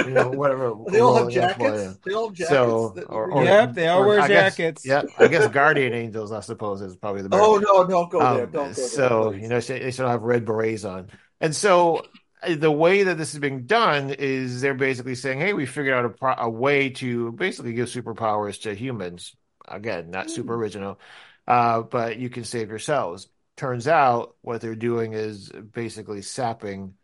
you 0.06 0.11
know 0.11 0.30
whatever. 0.32 0.74
They 0.91 0.99
all 0.99 1.15
have 1.15 1.24
rolling 1.26 1.38
up 1.40 1.52
for 1.53 1.60
jackets. 1.60 1.98
They 2.06 2.14
all 2.14 2.28
have 2.28 2.36
jackets. 2.36 2.49
So, 2.49 2.94
or, 3.10 3.32
or 3.32 3.44
Yep, 3.44 3.74
they 3.74 3.88
all 3.88 4.03
or 4.03 4.07
wear 4.07 4.20
I 4.22 4.28
guess- 4.28 4.56
jackets. 4.56 4.86
yeah, 4.86 5.03
I 5.18 5.28
guess 5.28 5.48
Guardian 5.48 5.94
Angels, 5.94 6.32
I 6.32 6.41
suppose, 6.41 6.82
is 6.82 6.95
probably 6.95 7.24
the 7.24 7.30
better. 7.30 7.41
oh 7.44 7.57
no, 7.57 7.88
don't 7.88 8.11
go 8.11 8.20
there. 8.20 8.30
Um, 8.45 8.52
Don't 8.52 8.52
go 8.52 8.64
there. 8.65 8.74
so 8.74 9.32
please. 9.32 9.41
you 9.41 9.48
know 9.48 9.60
they 9.60 9.91
should 9.91 10.07
have 10.07 10.22
red 10.22 10.45
berets 10.45 10.86
on, 10.86 11.07
and 11.41 11.56
so 11.56 12.06
uh, 12.44 12.53
the 12.56 12.72
way 12.72 13.02
that 13.03 13.18
this 13.18 13.34
is 13.34 13.40
being 13.40 13.65
done 13.65 14.11
is 14.11 14.61
they're 14.61 14.76
basically 14.76 15.15
saying, 15.15 15.40
"Hey, 15.40 15.53
we 15.53 15.65
figured 15.65 15.95
out 15.95 16.06
a, 16.06 16.10
pro- 16.10 16.36
a 16.38 16.49
way 16.49 16.90
to 16.91 17.32
basically 17.32 17.74
give 17.74 17.88
superpowers 17.88 18.61
to 18.61 18.76
humans. 18.76 19.36
Again, 19.68 20.11
not 20.11 20.30
super 20.30 20.53
original, 20.56 20.99
uh, 21.48 21.82
but 21.82 22.18
you 22.18 22.30
can 22.30 22.44
save 22.44 22.70
yourselves." 22.70 23.28
Turns 23.56 23.88
out 23.88 24.36
what 24.41 24.61
they're 24.61 24.76
doing 24.76 25.14
is 25.14 25.49
basically 25.49 26.24
sapping 26.24 26.95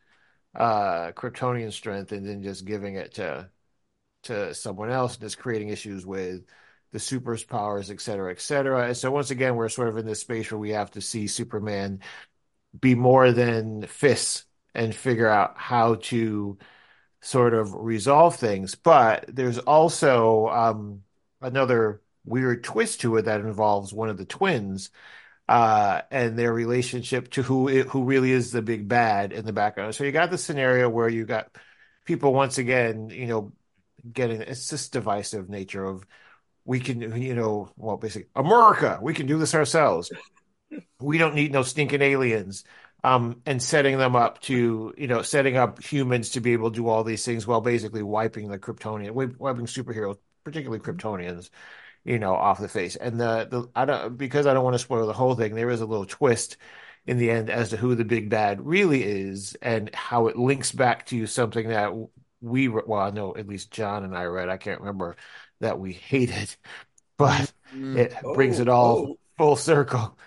uh, 0.55 1.11
Kryptonian 1.11 1.71
strength 1.71 2.11
and 2.11 2.25
then 2.25 2.41
just 2.41 2.65
giving 2.65 2.95
it 2.95 3.15
to 3.15 3.49
to 4.23 4.53
someone 4.53 4.89
else, 4.89 5.13
and 5.13 5.21
just 5.21 5.37
creating 5.39 5.69
issues 5.69 6.05
with 6.05 6.43
the 6.91 6.99
superpowers, 6.99 7.91
et 7.91 8.01
cetera, 8.01 8.31
et 8.31 8.41
cetera. 8.41 8.87
And 8.87 8.97
so 8.97 9.11
once 9.11 9.29
again, 9.31 9.55
we're 9.55 9.69
sort 9.69 9.89
of 9.89 9.97
in 9.97 10.05
this 10.05 10.21
space 10.21 10.51
where 10.51 10.59
we 10.59 10.71
have 10.71 10.91
to 10.91 11.01
see 11.01 11.27
Superman 11.27 12.01
be 12.77 12.95
more 12.95 13.31
than 13.31 13.83
fists 13.83 14.45
and 14.73 14.93
figure 14.93 15.29
out 15.29 15.53
how 15.55 15.95
to 15.95 16.57
sort 17.21 17.53
of 17.53 17.73
resolve 17.75 18.35
things. 18.35 18.75
But 18.75 19.25
there's 19.27 19.59
also 19.59 20.47
um, 20.47 21.03
another 21.41 22.01
weird 22.29 22.63
twist 22.63 23.01
to 23.01 23.17
it 23.17 23.23
that 23.23 23.41
involves 23.41 23.91
one 23.91 24.09
of 24.09 24.17
the 24.17 24.25
twins 24.25 24.91
uh, 25.49 26.01
and 26.11 26.37
their 26.37 26.53
relationship 26.53 27.31
to 27.31 27.41
who 27.41 27.67
who 27.83 28.03
really 28.03 28.31
is 28.31 28.51
the 28.51 28.61
big 28.61 28.87
bad 28.87 29.33
in 29.33 29.45
the 29.45 29.53
background. 29.53 29.95
So 29.95 30.03
you 30.03 30.11
got 30.11 30.29
the 30.29 30.37
scenario 30.37 30.87
where 30.87 31.09
you 31.09 31.25
got 31.25 31.57
people 32.05 32.33
once 32.33 32.59
again, 32.59 33.09
you 33.09 33.25
know, 33.25 33.51
getting 34.13 34.41
it's 34.41 34.69
this 34.69 34.89
divisive 34.89 35.49
nature 35.49 35.83
of 35.83 36.05
we 36.65 36.79
can, 36.79 37.19
you 37.19 37.33
know, 37.33 37.71
well, 37.77 37.97
basically 37.97 38.29
America, 38.35 38.99
we 39.01 39.15
can 39.15 39.25
do 39.25 39.39
this 39.39 39.55
ourselves. 39.55 40.11
We 40.99 41.17
don't 41.17 41.33
need 41.33 41.51
no 41.51 41.63
stinking 41.63 42.03
aliens. 42.03 42.63
Um, 43.01 43.41
and 43.45 43.63
setting 43.63 43.97
them 43.97 44.17
up 44.17 44.41
to, 44.41 44.93
you 44.97 45.07
know, 45.07 45.21
setting 45.21 45.55
up 45.55 45.81
humans 45.81 46.31
to 46.31 46.41
be 46.41 46.51
able 46.51 46.69
to 46.69 46.75
do 46.75 46.89
all 46.89 47.05
these 47.05 47.23
things 47.23 47.47
while 47.47 47.61
basically 47.61 48.03
wiping 48.03 48.49
the 48.49 48.59
Kryptonian, 48.59 49.11
wiping 49.13 49.67
superheroes, 49.67 50.17
particularly 50.43 50.81
Kryptonians, 50.81 51.49
you 52.09 52.19
know, 52.19 52.35
off 52.35 52.59
the 52.61 52.69
face. 52.69 52.97
And 52.97 53.19
the 53.21 53.47
the 53.51 53.69
I 53.75 53.85
don't 53.85 54.17
because 54.17 54.47
I 54.47 54.53
don't 54.55 54.65
want 54.65 54.75
to 54.75 54.79
spoil 54.79 55.07
the 55.07 55.13
whole 55.13 55.35
thing. 55.35 55.55
There 55.55 55.71
is 55.71 55.81
a 55.81 55.87
little 55.87 56.07
twist 56.07 56.57
in 57.07 57.17
the 57.19 57.31
end 57.31 57.49
as 57.51 57.71
to 57.71 57.77
who 57.77 57.95
the 57.95 58.05
big 58.05 58.29
bad 58.29 58.65
really 58.65 59.03
is 59.03 59.55
and 59.61 59.93
how 59.95 60.27
it 60.27 60.37
links 60.37 60.71
back 60.73 61.07
to 61.07 61.27
something 61.27 61.69
that 61.69 61.93
we 62.41 62.67
well, 62.69 62.95
I 63.01 63.11
know 63.11 63.35
at 63.37 63.47
least 63.47 63.71
John 63.71 64.03
and 64.05 64.15
I 64.17 64.25
read. 64.25 64.49
I 64.49 64.57
can't 64.57 64.81
remember 64.81 65.17
that 65.61 65.79
we 65.79 65.93
hated, 65.93 66.55
but 67.17 67.53
it 67.93 68.15
brings 68.33 68.59
it 68.59 68.69
Oh, 68.81 68.91
all 68.91 69.11
oh. 69.11 69.19
full 69.37 69.55
circle. 69.57 70.17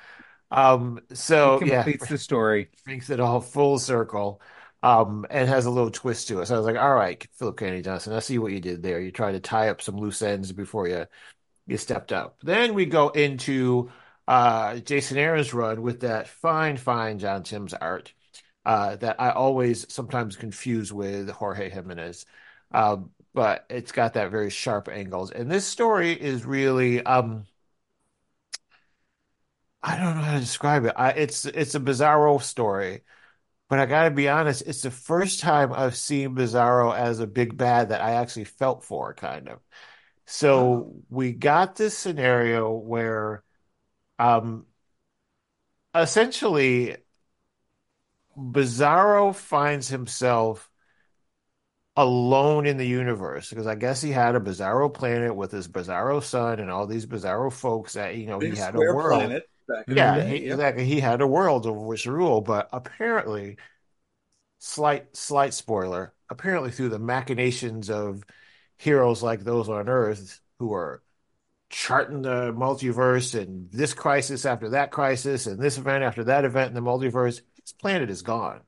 Um, 0.51 1.01
so 1.15 1.61
It 1.61 1.65
yeah, 1.65 1.91
completes 1.91 2.09
the 2.09 2.19
story. 2.19 2.71
brings 2.85 3.11
it 3.11 3.21
all 3.21 3.41
full 3.41 3.79
circle. 3.79 4.41
Um, 4.85 5.27
and 5.31 5.49
has 5.49 5.67
a 5.67 5.71
little 5.71 5.93
twist 5.93 6.29
to 6.29 6.41
it. 6.41 6.47
So 6.47 6.57
I 6.57 6.59
was 6.59 6.67
like, 6.67 6.77
all 6.77 6.95
right, 6.95 7.25
Philip 7.35 7.57
Kennedy 7.57 7.83
Johnson, 7.83 8.15
I 8.15 8.19
see 8.19 8.39
what 8.39 8.51
you 8.53 8.61
did 8.61 8.83
there. 8.83 9.01
You 9.01 9.13
tried 9.13 9.33
to 9.33 9.41
tie 9.41 9.69
up 9.69 9.81
some 9.81 9.97
loose 9.97 10.23
ends 10.23 10.51
before 10.53 10.89
you 10.89 11.07
you 11.67 11.77
stepped 11.77 12.13
up. 12.13 12.39
Then 12.43 12.75
we 12.75 12.87
go 12.87 13.09
into 13.11 13.91
uh 14.29 14.77
Jason 14.79 15.19
Aaron's 15.19 15.53
run 15.55 15.83
with 15.83 16.01
that 16.01 16.29
fine, 16.29 16.77
fine 16.77 17.19
John 17.19 17.43
Timms 17.43 17.75
art 17.75 18.13
uh 18.65 18.97
that 18.97 19.21
I 19.21 19.31
always 19.31 19.93
sometimes 19.93 20.37
confuse 20.37 20.93
with 20.93 21.31
Jorge 21.31 21.71
Jimenez. 21.71 22.27
Um, 22.73 23.11
but 23.35 23.67
it's 23.71 23.93
got 23.93 24.15
that 24.15 24.31
very 24.31 24.51
sharp 24.51 24.89
angles. 24.89 25.31
And 25.33 25.51
this 25.51 25.67
story 25.67 26.13
is 26.13 26.45
really 26.45 27.03
um 27.05 27.47
I 29.83 29.97
don't 29.97 30.17
know 30.17 30.23
how 30.23 30.35
to 30.35 30.41
describe 30.41 30.85
it. 30.85 30.93
I, 30.97 31.11
it's 31.11 31.45
it's 31.45 31.75
a 31.75 31.81
bizarro 31.81 32.41
story. 32.43 33.03
But 33.69 33.81
I 33.81 33.87
gotta 33.87 34.11
be 34.13 34.29
honest, 34.29 34.63
it's 34.67 34.83
the 34.83 34.91
first 34.93 35.41
time 35.41 35.73
I've 35.73 35.97
seen 35.97 36.37
Bizarro 36.37 36.97
as 36.97 37.21
a 37.21 37.27
big 37.29 37.57
bad 37.57 37.91
that 37.91 38.01
I 38.03 38.13
actually 38.15 38.45
felt 38.45 38.85
for, 38.85 39.15
kind 39.15 39.49
of. 39.49 39.61
So 40.27 40.95
we 41.11 41.33
got 41.33 41.77
this 41.77 41.97
scenario 41.97 42.73
where, 42.73 43.45
um, 44.19 44.67
essentially, 45.95 46.97
Bizarro 48.37 49.35
finds 49.35 49.89
himself 49.89 50.71
alone 51.97 52.67
in 52.67 52.79
the 52.79 52.87
universe 52.87 53.51
because 53.51 53.67
I 53.67 53.75
guess 53.75 54.01
he 54.01 54.11
had 54.11 54.35
a 54.35 54.41
Bizarro 54.41 54.93
planet 54.93 55.35
with 55.35 55.51
his 55.51 55.69
Bizarro 55.69 56.23
son 56.23 56.59
and 56.59 56.71
all 56.71 56.87
these 56.87 57.07
Bizarro 57.07 57.53
folks 57.53 57.95
that, 57.95 58.17
you 58.17 58.27
know, 58.27 58.39
Big 58.39 58.55
he 58.55 58.59
had 58.59 58.75
a 58.75 58.79
world. 58.79 59.23
planet. 59.23 59.49
Yeah, 59.89 60.25
he, 60.25 60.47
yeah. 60.47 60.55
exactly. 60.55 60.85
He 60.85 61.01
had 61.01 61.21
a 61.21 61.27
world 61.27 61.67
over 61.67 61.79
which 61.81 62.05
to 62.05 62.13
rule, 62.13 62.41
but 62.41 62.69
apparently, 62.73 63.57
slight 64.59 65.15
slight 65.17 65.55
spoiler, 65.55 66.15
apparently 66.31 66.71
through 66.71 66.89
the 66.91 66.99
machinations 66.99 67.91
of 67.91 68.25
heroes 68.83 69.23
like 69.23 69.41
those 69.45 69.69
on 69.69 69.89
Earth 69.89 70.41
who 70.59 70.73
are 70.75 71.03
charting 71.71 72.23
the 72.23 72.53
multiverse 72.55 73.41
and 73.41 73.71
this 73.73 73.95
crisis 73.95 74.47
after 74.47 74.71
that 74.71 74.93
crisis 74.93 75.47
and 75.47 75.61
this 75.61 75.79
event 75.79 76.05
after 76.05 76.25
that 76.25 76.45
event 76.47 76.69
in 76.71 76.75
the 76.75 76.83
multiverse, 76.91 77.43
his 77.63 77.73
planet 77.81 78.11
is 78.11 78.23
gone. 78.23 78.63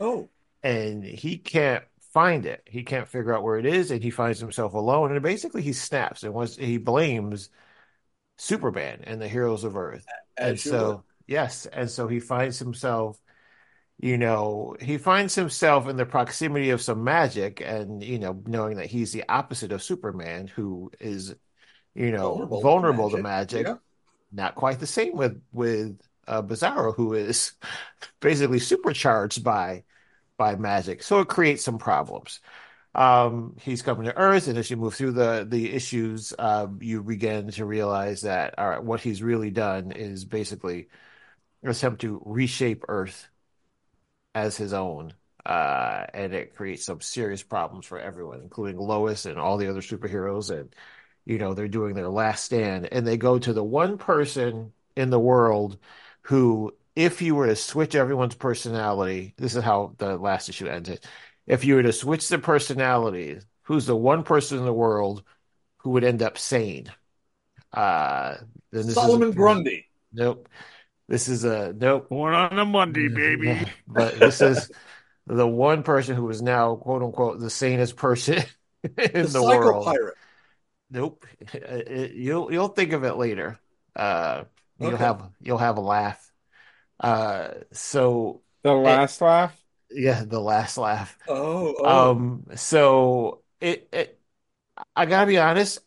Oh, 0.00 0.30
And 0.62 1.04
he 1.04 1.38
can't 1.38 1.84
find 2.12 2.46
it. 2.46 2.62
He 2.66 2.82
can't 2.82 3.08
figure 3.08 3.34
out 3.34 3.42
where 3.42 3.58
it 3.58 3.66
is, 3.66 3.90
and 3.90 4.02
he 4.02 4.10
finds 4.10 4.40
himself 4.40 4.74
alone. 4.74 5.12
And 5.12 5.22
basically 5.22 5.62
he 5.62 5.72
snaps 5.72 6.22
and 6.22 6.34
once 6.34 6.56
he 6.56 6.78
blames 6.78 7.50
Superman 8.38 9.02
and 9.06 9.20
the 9.22 9.28
heroes 9.28 9.64
of 9.64 9.76
Earth 9.76 10.08
and 10.40 10.58
as 10.58 10.64
you 10.64 10.72
so 10.76 11.04
yes 11.26 11.66
and 11.66 11.90
so 11.90 12.08
he 12.08 12.20
finds 12.20 12.58
himself 12.58 13.20
you 13.98 14.18
know 14.18 14.76
he 14.80 14.98
finds 14.98 15.34
himself 15.34 15.88
in 15.88 15.96
the 15.96 16.06
proximity 16.06 16.70
of 16.70 16.82
some 16.82 17.02
magic 17.02 17.60
and 17.60 18.02
you 18.02 18.18
know 18.18 18.42
knowing 18.46 18.76
that 18.76 18.86
he's 18.86 19.12
the 19.12 19.24
opposite 19.28 19.72
of 19.72 19.82
superman 19.82 20.46
who 20.46 20.90
is 21.00 21.34
you 21.96 22.12
know, 22.12 22.28
Vulnerable 22.28 22.58
to 22.58 22.62
vulnerable 22.62 23.10
to 23.10 23.16
magic. 23.22 23.64
magic. 23.64 23.66
Yeah. 23.66 23.74
Not 24.30 24.54
quite 24.54 24.78
the 24.78 24.86
same 24.86 25.16
with 25.16 25.42
with 25.50 25.98
uh, 26.28 26.42
Bizarro, 26.42 26.94
who 26.94 27.14
is 27.14 27.52
basically 28.20 28.58
supercharged 28.58 29.42
by 29.42 29.84
by 30.36 30.56
magic. 30.56 31.02
So 31.02 31.20
it 31.20 31.28
creates 31.28 31.64
some 31.64 31.78
problems. 31.78 32.40
Um, 32.94 33.56
he's 33.62 33.82
coming 33.82 34.04
to 34.04 34.16
Earth, 34.16 34.46
and 34.48 34.58
as 34.58 34.70
you 34.70 34.76
move 34.76 34.94
through 34.94 35.12
the 35.12 35.46
the 35.48 35.72
issues, 35.72 36.34
uh, 36.38 36.66
you 36.80 37.02
begin 37.02 37.50
to 37.52 37.64
realize 37.64 38.22
that 38.22 38.58
all 38.58 38.68
right, 38.68 38.82
what 38.82 39.00
he's 39.00 39.22
really 39.22 39.50
done 39.50 39.92
is 39.92 40.26
basically 40.26 40.88
attempt 41.64 42.02
to 42.02 42.22
reshape 42.26 42.84
Earth 42.88 43.26
as 44.36 44.54
his 44.54 44.74
own. 44.74 45.14
Uh, 45.44 46.04
and 46.12 46.34
it 46.34 46.54
creates 46.54 46.84
some 46.84 47.00
serious 47.00 47.42
problems 47.42 47.86
for 47.86 47.98
everyone, 47.98 48.40
including 48.42 48.76
Lois 48.76 49.24
and 49.24 49.38
all 49.38 49.56
the 49.56 49.70
other 49.70 49.80
superheroes. 49.80 50.50
And, 50.50 50.74
you 51.24 51.38
know, 51.38 51.54
they're 51.54 51.68
doing 51.68 51.94
their 51.94 52.10
last 52.10 52.44
stand. 52.44 52.88
And 52.92 53.06
they 53.06 53.16
go 53.16 53.38
to 53.38 53.52
the 53.54 53.64
one 53.64 53.96
person 53.96 54.72
in 54.94 55.08
the 55.08 55.18
world 55.18 55.78
who, 56.22 56.74
if 56.94 57.22
you 57.22 57.34
were 57.34 57.46
to 57.46 57.56
switch 57.56 57.94
everyone's 57.94 58.34
personality, 58.34 59.32
this 59.38 59.56
is 59.56 59.64
how 59.64 59.94
the 59.96 60.18
last 60.18 60.48
issue 60.48 60.66
ended. 60.66 61.02
If 61.46 61.64
you 61.64 61.76
were 61.76 61.84
to 61.84 61.92
switch 61.92 62.28
their 62.28 62.38
personality, 62.38 63.38
who's 63.62 63.86
the 63.86 63.96
one 63.96 64.22
person 64.22 64.58
in 64.58 64.64
the 64.64 64.72
world 64.72 65.22
who 65.78 65.90
would 65.90 66.04
end 66.04 66.22
up 66.22 66.36
sane? 66.36 66.92
Uh, 67.72 68.36
Solomon 68.74 69.30
is 69.30 69.34
Grundy. 69.34 69.86
Nope. 70.12 70.48
This 71.08 71.28
is 71.28 71.44
a 71.44 71.72
nope. 71.72 72.10
One 72.10 72.34
on 72.34 72.58
a 72.58 72.64
Monday, 72.64 73.08
baby. 73.08 73.60
Yeah, 73.60 73.68
but 73.86 74.20
this 74.20 74.42
is 74.42 74.70
the 75.26 75.46
one 75.46 75.82
person 75.82 76.16
who 76.16 76.30
is 76.30 76.42
now 76.42 76.76
quote 76.76 77.02
unquote 77.02 77.40
the 77.40 77.50
sanest 77.50 77.96
person 77.96 78.42
in 79.14 79.32
The, 79.32 79.32
the 79.32 79.42
world. 79.44 79.80
Pirate. 79.80 80.16
Nope. 80.90 81.26
It- 81.54 82.12
you'll 82.14 82.52
you'll 82.52 82.68
think 82.68 82.92
of 82.92 83.04
it 83.04 83.14
later. 83.16 83.58
Uh, 83.96 84.44
you'll 84.78 84.98
Okay. 84.98 84.98
have 84.98 85.30
you'll 85.40 85.58
have 85.58 85.78
a 85.78 85.80
laugh. 85.82 86.32
Uh, 87.00 87.50
so 87.72 88.42
The 88.62 88.74
last 88.74 89.22
laugh. 89.22 89.64
yeah, 89.90 90.24
the 90.24 90.40
last 90.40 90.78
laugh. 90.78 91.16
Oh, 91.28 91.74
oh. 91.78 92.10
Um, 92.10 92.46
so 92.56 93.42
it, 93.60 93.88
it 93.92 94.20
I 94.96 95.06
gotta 95.06 95.26
be 95.26 95.38
honest, 95.38 95.80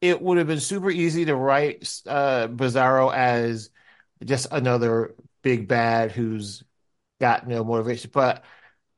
it 0.00 0.20
would 0.22 0.38
have 0.38 0.46
been 0.46 0.60
super 0.60 0.90
easy 0.90 1.24
to 1.26 1.34
write 1.36 1.82
uh 2.06 2.48
Bizarro 2.48 3.14
as 3.14 3.70
just 4.24 4.48
another 4.52 5.14
big 5.42 5.68
bad 5.68 6.12
who's 6.12 6.62
got 7.20 7.48
no 7.48 7.64
motivation, 7.64 8.10
but 8.14 8.44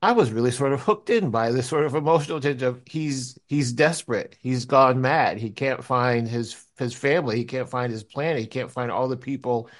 I 0.02 0.12
was 0.12 0.32
really 0.32 0.50
sort 0.52 0.72
of 0.72 0.82
hooked 0.82 1.10
in 1.10 1.30
by 1.30 1.52
this 1.52 1.68
sort 1.68 1.86
of 1.86 1.94
emotional 1.96 2.40
tinge 2.40 2.62
of 2.62 2.82
he's 2.86 3.38
he's 3.48 3.72
desperate. 3.72 4.36
He's 4.40 4.64
gone 4.66 5.00
mad. 5.00 5.38
He 5.38 5.50
can't 5.50 5.84
find 5.84 6.28
his 6.28 6.64
his 6.78 6.94
family. 6.94 7.36
He 7.38 7.44
can't 7.46 7.70
find 7.70 7.92
his 7.92 8.04
planet. 8.04 8.40
He 8.42 8.46
can't 8.48 8.70
find 8.72 8.90
all 8.92 9.08
the 9.08 9.16
people 9.16 9.70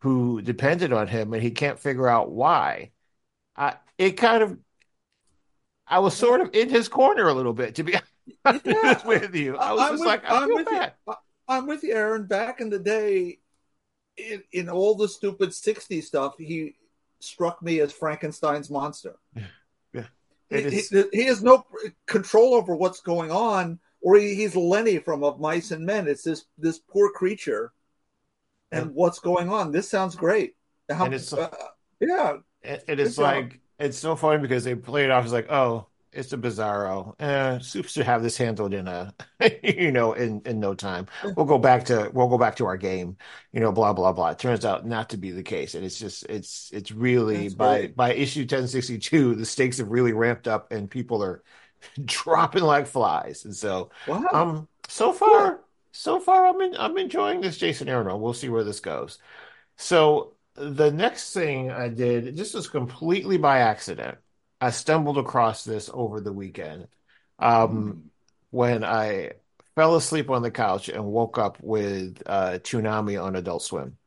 who 0.00 0.42
depended 0.42 0.92
on 0.92 1.08
him, 1.08 1.32
and 1.34 1.42
he 1.42 1.50
can't 1.52 1.78
figure 1.80 2.08
out 2.08 2.30
why. 2.32 2.92
I 3.56 3.76
it 3.98 4.12
kind 4.12 4.42
of 4.44 4.58
I 5.86 5.98
was 5.98 6.16
sort 6.16 6.40
of 6.40 6.50
in 6.54 6.68
his 6.70 6.88
corner 6.88 7.28
a 7.28 7.34
little 7.34 7.52
bit, 7.52 7.74
to 7.76 7.82
be 7.84 7.94
Yeah. 8.26 9.02
with 9.06 9.34
you. 9.34 9.56
I 9.56 9.72
was 9.72 9.80
I'm 9.82 9.88
just 9.92 10.00
with- 10.00 10.06
like, 10.08 10.24
I 10.24 10.42
I'm 10.42 10.48
feel 10.48 10.56
with 10.56 10.68
you. 10.70 11.14
I'm 11.48 11.66
with 11.66 11.82
you, 11.82 11.92
Aaron. 11.94 12.26
Back 12.26 12.60
in 12.60 12.70
the 12.70 12.78
day, 12.78 13.38
in, 14.16 14.42
in 14.52 14.68
all 14.70 14.94
the 14.94 15.08
stupid 15.08 15.50
60s 15.50 16.04
stuff, 16.04 16.34
he 16.38 16.74
struck 17.20 17.62
me 17.62 17.80
as 17.80 17.92
Frankenstein's 17.92 18.70
monster. 18.70 19.16
Yeah. 19.92 20.04
He, 20.50 20.56
is- 20.56 20.88
he, 20.90 21.04
he 21.12 21.24
has 21.24 21.42
no 21.42 21.66
control 22.06 22.54
over 22.54 22.74
what's 22.74 23.00
going 23.00 23.30
on, 23.30 23.78
or 24.00 24.16
he, 24.16 24.34
he's 24.34 24.54
Lenny 24.56 24.98
from 24.98 25.22
Of 25.24 25.40
Mice 25.40 25.70
and 25.70 25.84
Men. 25.84 26.06
It's 26.08 26.22
this 26.22 26.44
this 26.58 26.78
poor 26.78 27.10
creature, 27.10 27.72
and 28.72 28.86
Yeah. 28.86 28.92
what's 28.92 29.18
going 29.18 29.48
on. 29.50 29.72
This 29.72 29.88
sounds 29.88 30.14
great. 30.16 30.54
How, 30.90 31.06
And 31.06 31.14
it's- 31.14 31.32
uh, 31.32 31.50
yeah, 32.00 32.36
And, 32.62 32.82
and 32.88 33.00
it's 33.00 33.16
job. 33.16 33.22
like 33.24 33.60
it's 33.78 33.98
so 33.98 34.16
funny 34.16 34.40
because 34.40 34.64
they 34.64 34.74
play 34.74 35.04
it 35.04 35.10
off 35.10 35.24
as 35.24 35.32
like, 35.32 35.50
oh, 35.50 35.86
it's 36.14 36.32
a 36.32 36.38
bizarro. 36.38 37.14
Eh, 37.20 37.58
Soup 37.60 37.86
should 37.86 38.06
have 38.06 38.22
this 38.22 38.36
handled 38.36 38.74
in 38.74 38.88
a, 38.88 39.14
you 39.62 39.92
know, 39.92 40.12
in 40.12 40.40
in 40.46 40.60
no 40.60 40.74
time. 40.74 41.06
We'll 41.36 41.46
go 41.46 41.58
back 41.58 41.84
to 41.86 42.10
we'll 42.12 42.28
go 42.28 42.38
back 42.38 42.56
to 42.56 42.66
our 42.66 42.76
game, 42.76 43.16
you 43.52 43.60
know, 43.60 43.72
blah 43.72 43.92
blah 43.92 44.12
blah. 44.12 44.30
It 44.30 44.38
turns 44.38 44.64
out 44.64 44.86
not 44.86 45.10
to 45.10 45.16
be 45.16 45.30
the 45.30 45.42
case, 45.42 45.74
and 45.74 45.84
it's 45.84 45.98
just 45.98 46.24
it's 46.26 46.70
it's 46.72 46.90
really 46.92 47.44
That's 47.44 47.54
by 47.54 47.78
great. 47.80 47.96
by 47.96 48.14
issue 48.14 48.40
1062, 48.42 49.34
the 49.34 49.46
stakes 49.46 49.78
have 49.78 49.90
really 49.90 50.12
ramped 50.12 50.48
up, 50.48 50.72
and 50.72 50.90
people 50.90 51.22
are 51.22 51.42
dropping 52.04 52.62
like 52.62 52.86
flies. 52.86 53.44
And 53.44 53.54
so, 53.54 53.90
wow. 54.06 54.24
um, 54.32 54.68
so 54.88 55.12
far, 55.12 55.60
so 55.92 56.20
far, 56.20 56.46
I'm 56.46 56.60
in, 56.60 56.76
I'm 56.76 56.98
enjoying 56.98 57.40
this 57.40 57.58
Jason 57.58 57.88
Aaron. 57.88 58.20
We'll 58.20 58.34
see 58.34 58.48
where 58.48 58.64
this 58.64 58.80
goes. 58.80 59.18
So 59.76 60.34
the 60.54 60.90
next 60.90 61.32
thing 61.32 61.70
I 61.70 61.88
did, 61.88 62.36
this 62.36 62.54
was 62.54 62.68
completely 62.68 63.38
by 63.38 63.58
accident. 63.60 64.18
I 64.64 64.70
stumbled 64.70 65.18
across 65.18 65.62
this 65.62 65.90
over 65.92 66.22
the 66.22 66.32
weekend 66.32 66.88
um, 67.38 68.10
when 68.50 68.82
I 68.82 69.32
fell 69.76 69.94
asleep 69.94 70.30
on 70.30 70.40
the 70.40 70.50
couch 70.50 70.88
and 70.88 71.04
woke 71.04 71.36
up 71.36 71.58
with 71.60 72.22
uh, 72.24 72.52
Toonami 72.62 73.22
on 73.22 73.36
Adult 73.36 73.62
Swim. 73.62 73.98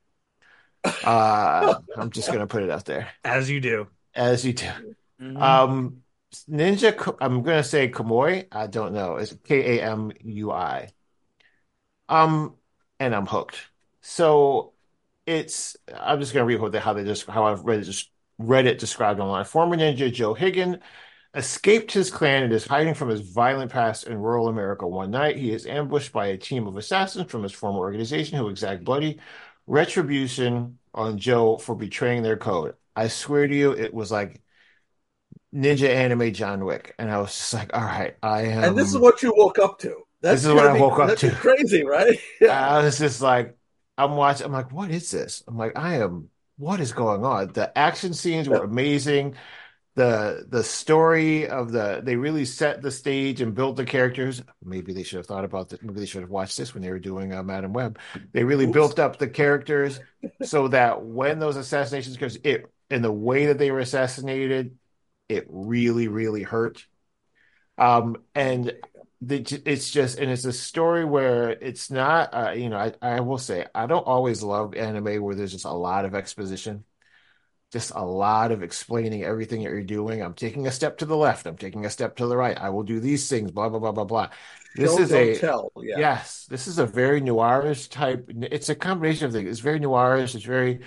Uh, 0.83 1.75
I'm 1.95 2.09
just 2.09 2.31
gonna 2.31 2.47
put 2.47 2.63
it 2.63 2.71
out 2.71 2.85
there, 2.85 3.09
As 3.23 3.51
you 3.51 3.59
do. 3.61 3.87
as 4.15 4.43
you 4.43 4.53
do. 4.53 4.65
Mm-hmm. 5.21 5.37
Um, 5.37 6.01
Ninja, 6.49 7.15
I'm 7.21 7.43
gonna 7.43 7.63
say 7.63 7.91
Kamui. 7.91 8.47
I 8.51 8.65
don't 8.65 8.93
know. 8.95 9.17
It's 9.17 9.35
K 9.43 9.77
A 9.77 9.83
M 9.83 10.11
U 10.23 10.51
I. 10.51 10.89
Um, 12.09 12.55
and 12.99 13.13
I'm 13.13 13.27
hooked. 13.27 13.59
So 14.01 14.73
it's. 15.27 15.77
I'm 15.95 16.19
just 16.19 16.33
gonna 16.33 16.45
read 16.45 16.61
what 16.61 16.71
they, 16.71 16.79
how 16.79 16.93
they 16.93 17.03
just 17.03 17.27
how 17.27 17.45
I've 17.45 17.63
read 17.63 17.81
it 17.81 17.83
just 17.83 18.09
read 18.37 18.65
it 18.67 18.79
described 18.79 19.19
online. 19.19 19.45
Former 19.45 19.75
ninja 19.77 20.11
Joe 20.11 20.33
Higan 20.33 20.79
escaped 21.33 21.91
his 21.91 22.09
clan 22.11 22.43
and 22.43 22.53
is 22.53 22.65
hiding 22.65 22.93
from 22.93 23.09
his 23.09 23.21
violent 23.21 23.71
past 23.71 24.07
in 24.07 24.17
rural 24.17 24.47
America. 24.47 24.87
One 24.87 25.11
night, 25.11 25.37
he 25.37 25.51
is 25.51 25.65
ambushed 25.65 26.11
by 26.11 26.27
a 26.27 26.37
team 26.37 26.67
of 26.67 26.77
assassins 26.77 27.29
from 27.29 27.43
his 27.43 27.51
former 27.51 27.79
organization 27.79 28.37
who 28.37 28.49
exact 28.49 28.83
bloody 28.83 29.19
retribution 29.67 30.79
on 30.93 31.17
Joe 31.17 31.57
for 31.57 31.75
betraying 31.75 32.23
their 32.23 32.37
code. 32.37 32.75
I 32.95 33.07
swear 33.09 33.47
to 33.47 33.55
you, 33.55 33.71
it 33.71 33.93
was 33.93 34.11
like 34.11 34.41
Ninja 35.53 35.89
Anime 35.89 36.33
John 36.33 36.65
Wick, 36.65 36.93
and 36.97 37.11
I 37.11 37.19
was 37.19 37.29
just 37.29 37.53
like, 37.53 37.73
"All 37.73 37.81
right, 37.83 38.15
I 38.21 38.41
am." 38.43 38.63
and 38.63 38.77
this 38.77 38.89
is 38.89 38.97
what 38.97 39.21
you 39.23 39.33
woke 39.35 39.59
up 39.59 39.79
to. 39.79 40.03
That's 40.21 40.41
This 40.41 40.49
is 40.49 40.53
what 40.53 40.67
I 40.67 40.73
be- 40.73 40.79
woke 40.79 40.99
up 40.99 41.17
to. 41.17 41.31
Crazy, 41.31 41.83
right? 41.85 42.17
Yeah. 42.41 42.67
I 42.77 42.83
was 42.83 42.97
just 42.97 43.21
like, 43.21 43.55
I'm 43.97 44.15
watching. 44.15 44.45
I'm 44.45 44.51
like, 44.51 44.71
what 44.71 44.91
is 44.91 45.11
this? 45.11 45.43
I'm 45.47 45.57
like, 45.57 45.77
I 45.77 45.95
am. 45.97 46.29
What 46.57 46.79
is 46.79 46.91
going 46.91 47.23
on? 47.23 47.53
The 47.53 47.75
action 47.77 48.13
scenes 48.13 48.49
were 48.49 48.63
amazing. 48.63 49.35
The 49.95 50.45
the 50.47 50.63
story 50.63 51.47
of 51.47 51.71
the 51.71 52.01
they 52.03 52.15
really 52.15 52.45
set 52.45 52.81
the 52.81 52.91
stage 52.91 53.41
and 53.41 53.53
built 53.53 53.77
the 53.77 53.85
characters. 53.85 54.43
Maybe 54.63 54.93
they 54.93 55.03
should 55.03 55.17
have 55.17 55.25
thought 55.25 55.45
about 55.45 55.69
this. 55.69 55.81
Maybe 55.81 55.99
they 55.99 56.05
should 56.05 56.21
have 56.21 56.29
watched 56.29 56.57
this 56.57 56.73
when 56.73 56.83
they 56.83 56.91
were 56.91 56.99
doing 56.99 57.33
uh, 57.33 57.43
Madame 57.43 57.73
Web. 57.73 57.99
They 58.33 58.43
really 58.43 58.65
Oops. 58.65 58.73
built 58.73 58.99
up 58.99 59.17
the 59.17 59.27
characters 59.27 59.99
so 60.41 60.67
that 60.69 61.03
when 61.03 61.39
those 61.39 61.57
assassinations, 61.57 62.15
because 62.15 62.37
it 62.43 62.71
in 62.89 63.01
the 63.01 63.11
way 63.11 63.47
that 63.47 63.57
they 63.57 63.71
were 63.71 63.79
assassinated, 63.79 64.77
it 65.29 65.45
really 65.49 66.07
really 66.07 66.43
hurt. 66.43 66.85
Um, 67.77 68.17
and 68.33 68.73
it's 69.19 69.89
just 69.89 70.19
and 70.19 70.29
it's 70.29 70.45
a 70.45 70.53
story 70.53 71.03
where 71.03 71.49
it's 71.49 71.89
not 71.89 72.33
uh, 72.33 72.51
you 72.51 72.69
know 72.69 72.77
I, 72.77 72.93
I 73.01 73.19
will 73.21 73.39
say 73.39 73.65
I 73.73 73.87
don't 73.87 74.05
always 74.05 74.43
love 74.43 74.75
anime 74.75 75.23
where 75.23 75.35
there's 75.35 75.53
just 75.53 75.65
a 75.65 75.71
lot 75.71 76.05
of 76.05 76.13
exposition 76.13 76.83
just 77.71 77.91
a 77.95 78.03
lot 78.03 78.51
of 78.51 78.63
explaining 78.63 79.23
everything 79.23 79.63
that 79.63 79.69
you're 79.69 79.83
doing. 79.83 80.21
I'm 80.21 80.33
taking 80.33 80.67
a 80.67 80.71
step 80.71 80.99
to 80.99 81.05
the 81.05 81.17
left. 81.17 81.45
I'm 81.45 81.57
taking 81.57 81.85
a 81.85 81.89
step 81.89 82.15
to 82.17 82.27
the 82.27 82.37
right. 82.37 82.57
I 82.57 82.69
will 82.69 82.83
do 82.83 82.99
these 82.99 83.27
things 83.29 83.51
blah 83.51 83.69
blah 83.69 83.79
blah 83.79 83.91
blah 83.91 84.05
blah. 84.05 84.29
This 84.75 84.95
Show, 84.95 85.01
is 85.01 85.09
don't 85.09 85.21
a 85.21 85.37
tell. 85.37 85.71
Yeah. 85.75 85.99
yes. 85.99 86.45
This 86.49 86.67
is 86.67 86.79
a 86.79 86.85
very 86.85 87.21
noirish 87.21 87.89
type 87.89 88.29
it's 88.29 88.69
a 88.69 88.75
combination 88.75 89.25
of 89.27 89.33
things. 89.33 89.49
It's 89.49 89.59
very 89.59 89.79
noirish. 89.79 90.35
It's 90.35 90.45
very 90.45 90.81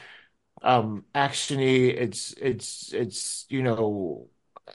um 0.63 1.05
actiony. 1.15 1.89
It's 1.95 2.33
it's 2.41 2.93
it's 2.95 3.47
you 3.51 3.63
know 3.63 4.29
uh, 4.67 4.73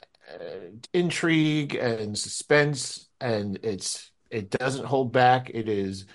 intrigue 0.92 1.74
and 1.74 2.16
suspense 2.16 3.05
and 3.20 3.58
it's 3.62 4.10
it 4.30 4.50
doesn't 4.50 4.86
hold 4.86 5.12
back. 5.12 5.50
It 5.50 5.68
is 5.68 6.06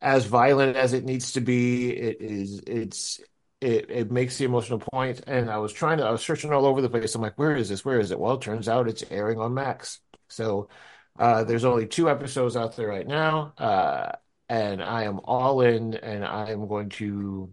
as 0.00 0.26
violent 0.26 0.76
as 0.76 0.92
it 0.92 1.04
needs 1.04 1.32
to 1.32 1.40
be. 1.40 1.90
It 1.90 2.20
is 2.20 2.60
it's 2.66 3.20
it, 3.60 3.90
it 3.90 4.10
makes 4.12 4.36
the 4.38 4.44
emotional 4.44 4.78
point. 4.78 5.22
And 5.26 5.50
i 5.50 5.58
was 5.58 5.72
trying 5.72 5.98
to 5.98 6.04
i 6.04 6.10
was 6.10 6.22
searching 6.22 6.52
all 6.52 6.66
over 6.66 6.80
the 6.82 6.90
place. 6.90 7.14
I'm 7.14 7.22
like 7.22 7.38
where 7.38 7.56
is 7.56 7.68
this? 7.68 7.84
Where 7.84 8.00
is 8.00 8.10
it? 8.10 8.18
Well 8.20 8.34
it 8.34 8.42
turns 8.42 8.68
out 8.68 8.88
it's 8.88 9.04
airing 9.10 9.38
on 9.38 9.54
max. 9.54 10.00
So 10.28 10.68
uh 11.18 11.44
there's 11.44 11.64
only 11.64 11.86
two 11.86 12.10
episodes 12.10 12.56
out 12.56 12.76
there 12.76 12.88
right 12.88 13.06
now 13.06 13.54
uh 13.58 14.12
and 14.48 14.82
i 14.82 15.04
am 15.04 15.20
all 15.24 15.60
in 15.62 15.94
and 15.94 16.24
i 16.24 16.50
am 16.50 16.66
going 16.68 16.88
to 16.90 17.52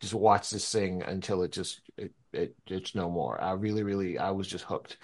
just 0.00 0.14
watch 0.14 0.50
this 0.50 0.70
thing 0.72 1.02
until 1.02 1.42
it 1.42 1.52
just 1.52 1.80
it, 1.96 2.12
it 2.32 2.54
it's 2.68 2.94
no 2.94 3.10
more. 3.10 3.40
I 3.40 3.52
really 3.52 3.82
really 3.82 4.18
i 4.18 4.30
was 4.30 4.48
just 4.48 4.64
hooked 4.64 4.98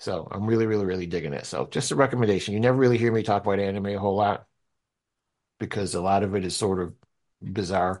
so 0.00 0.26
I'm 0.30 0.46
really, 0.46 0.66
really, 0.66 0.86
really 0.86 1.06
digging 1.06 1.34
it. 1.34 1.46
So 1.46 1.66
just 1.70 1.92
a 1.92 1.96
recommendation. 1.96 2.54
You 2.54 2.60
never 2.60 2.76
really 2.78 2.98
hear 2.98 3.12
me 3.12 3.22
talk 3.22 3.44
about 3.44 3.60
anime 3.60 3.86
a 3.86 3.98
whole 3.98 4.16
lot. 4.16 4.46
because 5.58 5.94
a 5.94 6.00
lot 6.00 6.22
of 6.22 6.34
it 6.34 6.44
is 6.44 6.56
sort 6.56 6.80
of 6.80 6.94
bizarre. 7.42 8.00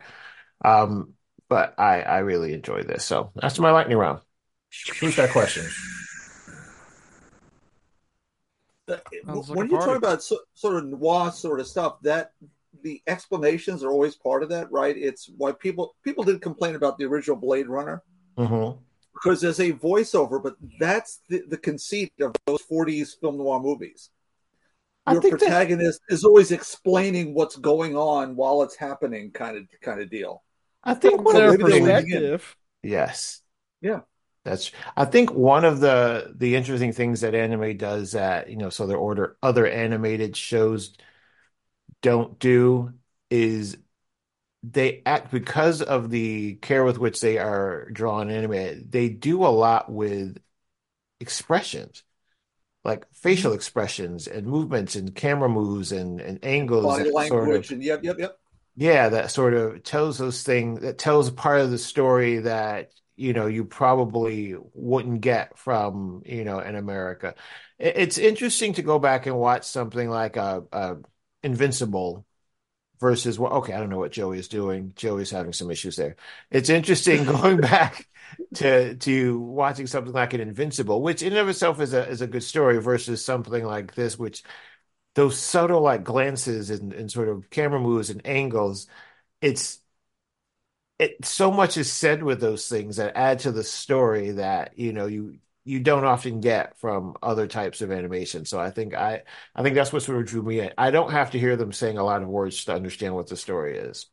Um, 0.64 1.14
but 1.48 1.78
I 1.78 2.02
I 2.02 2.18
really 2.18 2.54
enjoy 2.54 2.82
this. 2.82 3.04
So 3.04 3.32
that's 3.34 3.58
my 3.58 3.70
lightning 3.70 3.98
round. 3.98 4.20
Who's 5.00 5.16
got 5.16 5.30
questions? 5.30 5.72
The- 8.86 9.02
like 9.24 9.44
when 9.48 9.70
you 9.70 9.78
talk 9.78 9.96
about 9.96 10.22
so, 10.22 10.38
sort 10.54 10.76
of 10.76 10.86
noir 10.86 11.30
sort 11.32 11.60
of 11.60 11.66
stuff, 11.66 12.00
that 12.02 12.32
the 12.82 13.02
explanations 13.06 13.82
are 13.82 13.90
always 13.90 14.16
part 14.16 14.42
of 14.42 14.48
that, 14.50 14.70
right? 14.72 14.96
It's 14.96 15.28
why 15.36 15.52
people 15.52 15.94
people 16.02 16.24
did 16.24 16.42
complain 16.42 16.74
about 16.74 16.98
the 16.98 17.04
original 17.04 17.36
Blade 17.36 17.68
Runner 17.68 18.02
hmm 18.36 18.80
because 19.14 19.40
there's 19.40 19.60
a 19.60 19.72
voiceover, 19.72 20.42
but 20.42 20.56
that's 20.78 21.20
the, 21.28 21.42
the 21.48 21.58
conceit 21.58 22.12
of 22.20 22.34
those 22.46 22.62
40s 22.62 23.14
film 23.20 23.38
noir 23.38 23.60
movies. 23.60 24.10
Your 25.06 25.22
protagonist 25.22 26.00
is 26.08 26.24
always 26.24 26.52
explaining 26.52 27.34
what's 27.34 27.56
going 27.56 27.96
on 27.96 28.36
while 28.36 28.62
it's 28.62 28.76
happening, 28.76 29.30
kind 29.32 29.56
of 29.56 29.64
kind 29.82 30.00
of 30.00 30.10
deal. 30.10 30.42
I 30.84 30.94
think 30.94 31.16
From 31.16 31.24
one 31.24 31.36
their 31.36 31.46
of 31.46 31.48
the 31.50 31.58
maybe 31.58 31.64
they're 31.64 31.78
things 31.78 31.86
leaning 31.86 32.10
in. 32.10 32.28
perspective. 32.28 32.56
Yes. 32.82 33.42
Yeah. 33.80 34.00
That's 34.44 34.70
I 34.96 35.04
think 35.04 35.32
one 35.32 35.64
of 35.64 35.80
the 35.80 36.32
the 36.36 36.56
interesting 36.56 36.92
things 36.92 37.20
that 37.20 37.34
anime 37.34 37.76
does 37.76 38.12
that, 38.12 38.48
you 38.50 38.56
know, 38.56 38.70
so 38.70 38.86
their 38.86 38.96
order 38.96 39.36
other 39.42 39.66
animated 39.66 40.36
shows 40.36 40.96
don't 42.02 42.38
do 42.38 42.92
is 43.30 43.76
they 44.62 45.02
act 45.06 45.30
because 45.30 45.80
of 45.80 46.10
the 46.10 46.54
care 46.56 46.84
with 46.84 46.98
which 46.98 47.20
they 47.20 47.38
are 47.38 47.88
drawn 47.90 48.30
anime, 48.30 48.88
they 48.88 49.08
do 49.08 49.44
a 49.44 49.48
lot 49.48 49.90
with 49.90 50.38
expressions, 51.18 52.04
like 52.84 53.06
facial 53.12 53.52
expressions 53.52 54.26
and 54.26 54.46
movements 54.46 54.96
and 54.96 55.14
camera 55.14 55.48
moves 55.48 55.92
and, 55.92 56.20
and 56.20 56.44
angles 56.44 56.84
Body 56.84 57.04
that 57.04 57.28
sort 57.28 57.54
of 57.54 57.70
and 57.70 57.82
yep, 57.82 58.04
yep, 58.04 58.18
yep. 58.18 58.38
yeah, 58.76 59.08
that 59.10 59.30
sort 59.30 59.54
of 59.54 59.82
tells 59.82 60.18
those 60.18 60.42
things 60.42 60.80
that 60.80 60.98
tells 60.98 61.28
a 61.28 61.32
part 61.32 61.60
of 61.60 61.70
the 61.70 61.78
story 61.78 62.38
that, 62.40 62.90
you 63.16 63.32
know, 63.32 63.46
you 63.46 63.64
probably 63.64 64.54
wouldn't 64.74 65.20
get 65.20 65.58
from, 65.58 66.22
you 66.24 66.44
know, 66.44 66.60
in 66.60 66.76
America. 66.76 67.34
It's 67.78 68.18
interesting 68.18 68.74
to 68.74 68.82
go 68.82 68.98
back 68.98 69.26
and 69.26 69.36
watch 69.38 69.64
something 69.64 70.08
like 70.08 70.36
uh, 70.36 70.62
uh, 70.72 70.94
Invincible 71.42 72.26
versus 73.00 73.38
what, 73.38 73.52
okay, 73.52 73.72
I 73.72 73.80
don't 73.80 73.90
know 73.90 73.98
what 73.98 74.12
Joey 74.12 74.38
is 74.38 74.48
doing. 74.48 74.92
Joey's 74.96 75.30
having 75.30 75.52
some 75.52 75.70
issues 75.70 75.96
there. 75.96 76.16
It's 76.50 76.68
interesting 76.68 77.24
going 77.26 77.60
back 77.60 78.08
to 78.54 78.94
to 78.96 79.40
watching 79.40 79.86
something 79.86 80.12
like 80.12 80.34
an 80.34 80.40
Invincible, 80.40 81.02
which 81.02 81.22
in 81.22 81.28
and 81.32 81.38
of 81.38 81.48
itself 81.48 81.80
is 81.80 81.94
a 81.94 82.08
is 82.08 82.20
a 82.22 82.26
good 82.26 82.42
story 82.42 82.78
versus 82.80 83.24
something 83.24 83.64
like 83.64 83.94
this, 83.94 84.18
which 84.18 84.42
those 85.14 85.38
subtle 85.38 85.80
like 85.82 86.04
glances 86.04 86.70
and, 86.70 86.92
and 86.92 87.10
sort 87.10 87.28
of 87.28 87.50
camera 87.50 87.80
moves 87.80 88.10
and 88.10 88.26
angles 88.26 88.86
it's 89.42 89.80
it 90.98 91.24
so 91.24 91.50
much 91.50 91.76
is 91.76 91.90
said 91.92 92.22
with 92.22 92.40
those 92.40 92.68
things 92.68 92.96
that 92.96 93.16
add 93.16 93.38
to 93.40 93.52
the 93.52 93.64
story 93.64 94.32
that 94.32 94.78
you 94.78 94.92
know 94.92 95.06
you 95.06 95.38
you 95.70 95.80
don't 95.80 96.04
often 96.04 96.40
get 96.40 96.78
from 96.78 97.16
other 97.22 97.46
types 97.46 97.80
of 97.80 97.92
animation. 97.92 98.44
So 98.44 98.60
i 98.60 98.70
think 98.70 98.94
i 98.94 99.22
i 99.54 99.62
think 99.62 99.74
that's 99.74 99.92
what 99.92 100.02
sort 100.02 100.18
of 100.18 100.26
drew 100.26 100.42
me 100.42 100.60
in. 100.60 100.72
I 100.76 100.90
don't 100.90 101.12
have 101.12 101.30
to 101.32 101.38
hear 101.38 101.56
them 101.56 101.72
saying 101.72 101.98
a 101.98 102.04
lot 102.04 102.22
of 102.22 102.28
words 102.28 102.64
to 102.64 102.74
understand 102.74 103.14
what 103.14 103.28
the 103.28 103.36
story 103.36 103.76
is 103.78 104.06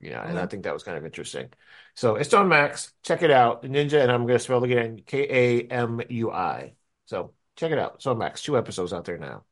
you 0.00 0.10
know 0.10 0.20
and 0.20 0.36
i 0.36 0.42
mm-hmm. 0.42 0.50
think 0.50 0.64
that 0.64 0.74
was 0.74 0.82
kind 0.82 0.98
of 0.98 1.04
interesting. 1.04 1.50
So 1.94 2.16
it's 2.16 2.34
on 2.34 2.48
max. 2.48 2.92
Check 3.02 3.22
it 3.22 3.30
out. 3.30 3.62
Ninja 3.62 4.02
and 4.02 4.10
i'm 4.12 4.26
going 4.26 4.38
to 4.38 4.44
spell 4.44 4.62
it 4.64 4.70
again 4.70 5.02
k-a-m-u-i 5.06 6.74
so 7.06 7.32
check 7.56 7.72
it 7.72 7.78
out. 7.78 7.94
It's 7.96 8.06
on 8.06 8.18
max. 8.18 8.42
Two 8.42 8.58
episodes 8.58 8.92
out 8.92 9.04
there 9.04 9.18
now. 9.18 9.44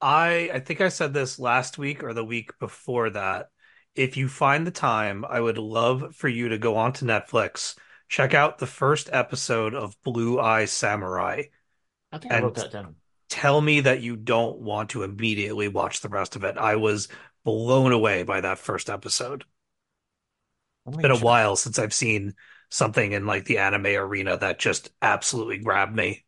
I 0.00 0.50
I 0.52 0.60
think 0.60 0.80
I 0.80 0.88
said 0.88 1.14
this 1.14 1.38
last 1.38 1.78
week 1.78 2.02
or 2.02 2.12
the 2.12 2.24
week 2.24 2.58
before 2.58 3.10
that. 3.10 3.50
If 3.94 4.16
you 4.16 4.28
find 4.28 4.66
the 4.66 4.72
time, 4.72 5.24
I 5.24 5.40
would 5.40 5.58
love 5.58 6.14
for 6.14 6.28
you 6.28 6.50
to 6.50 6.58
go 6.58 6.76
onto 6.76 7.06
Netflix, 7.06 7.78
check 8.08 8.34
out 8.34 8.58
the 8.58 8.66
first 8.66 9.08
episode 9.12 9.74
of 9.74 10.00
Blue 10.02 10.38
Eye 10.38 10.64
Samurai, 10.66 11.44
i 12.12 12.18
think 12.18 12.32
i 12.32 12.40
wrote 12.40 12.54
that 12.54 12.70
down 12.70 12.94
tell 13.28 13.60
me 13.60 13.80
that 13.80 14.00
you 14.00 14.16
don't 14.16 14.58
want 14.58 14.90
to 14.90 15.02
immediately 15.02 15.68
watch 15.68 16.00
the 16.00 16.08
rest 16.08 16.36
of 16.36 16.44
it. 16.44 16.56
I 16.56 16.76
was 16.76 17.08
blown 17.44 17.92
away 17.92 18.22
by 18.22 18.40
that 18.40 18.58
first 18.58 18.90
episode. 18.90 19.44
It's 20.86 20.96
been 20.96 21.10
a 21.10 21.18
while 21.18 21.56
since 21.56 21.78
I've 21.78 21.94
seen 21.94 22.34
something 22.70 23.12
in 23.12 23.26
like 23.26 23.44
the 23.44 23.58
anime 23.58 23.86
arena 23.86 24.36
that 24.36 24.58
just 24.58 24.90
absolutely 25.02 25.58
grabbed 25.58 25.94
me. 25.94 26.24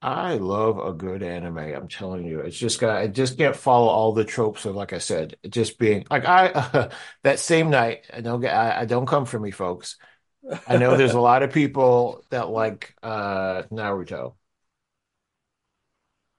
I 0.00 0.34
love 0.34 0.78
a 0.78 0.92
good 0.92 1.22
anime. 1.24 1.58
I'm 1.58 1.88
telling 1.88 2.24
you, 2.24 2.40
it's 2.40 2.56
just 2.56 2.80
got. 2.80 2.96
I 2.96 3.08
just 3.08 3.36
can't 3.36 3.56
follow 3.56 3.88
all 3.88 4.12
the 4.12 4.24
tropes 4.24 4.64
of, 4.64 4.76
like 4.76 4.92
I 4.92 4.98
said, 4.98 5.36
just 5.48 5.78
being 5.78 6.06
like 6.08 6.24
I 6.24 6.90
that 7.24 7.40
same 7.40 7.70
night. 7.70 8.06
I 8.12 8.20
don't 8.20 8.40
get. 8.40 8.54
I, 8.54 8.82
I 8.82 8.84
don't 8.84 9.06
come 9.06 9.26
for 9.26 9.40
me, 9.40 9.50
folks. 9.50 9.96
I 10.66 10.76
know 10.76 10.96
there's 10.96 11.14
a 11.14 11.20
lot 11.20 11.42
of 11.42 11.52
people 11.52 12.24
that 12.30 12.48
like 12.48 12.94
uh 13.02 13.62
Naruto. 13.70 14.34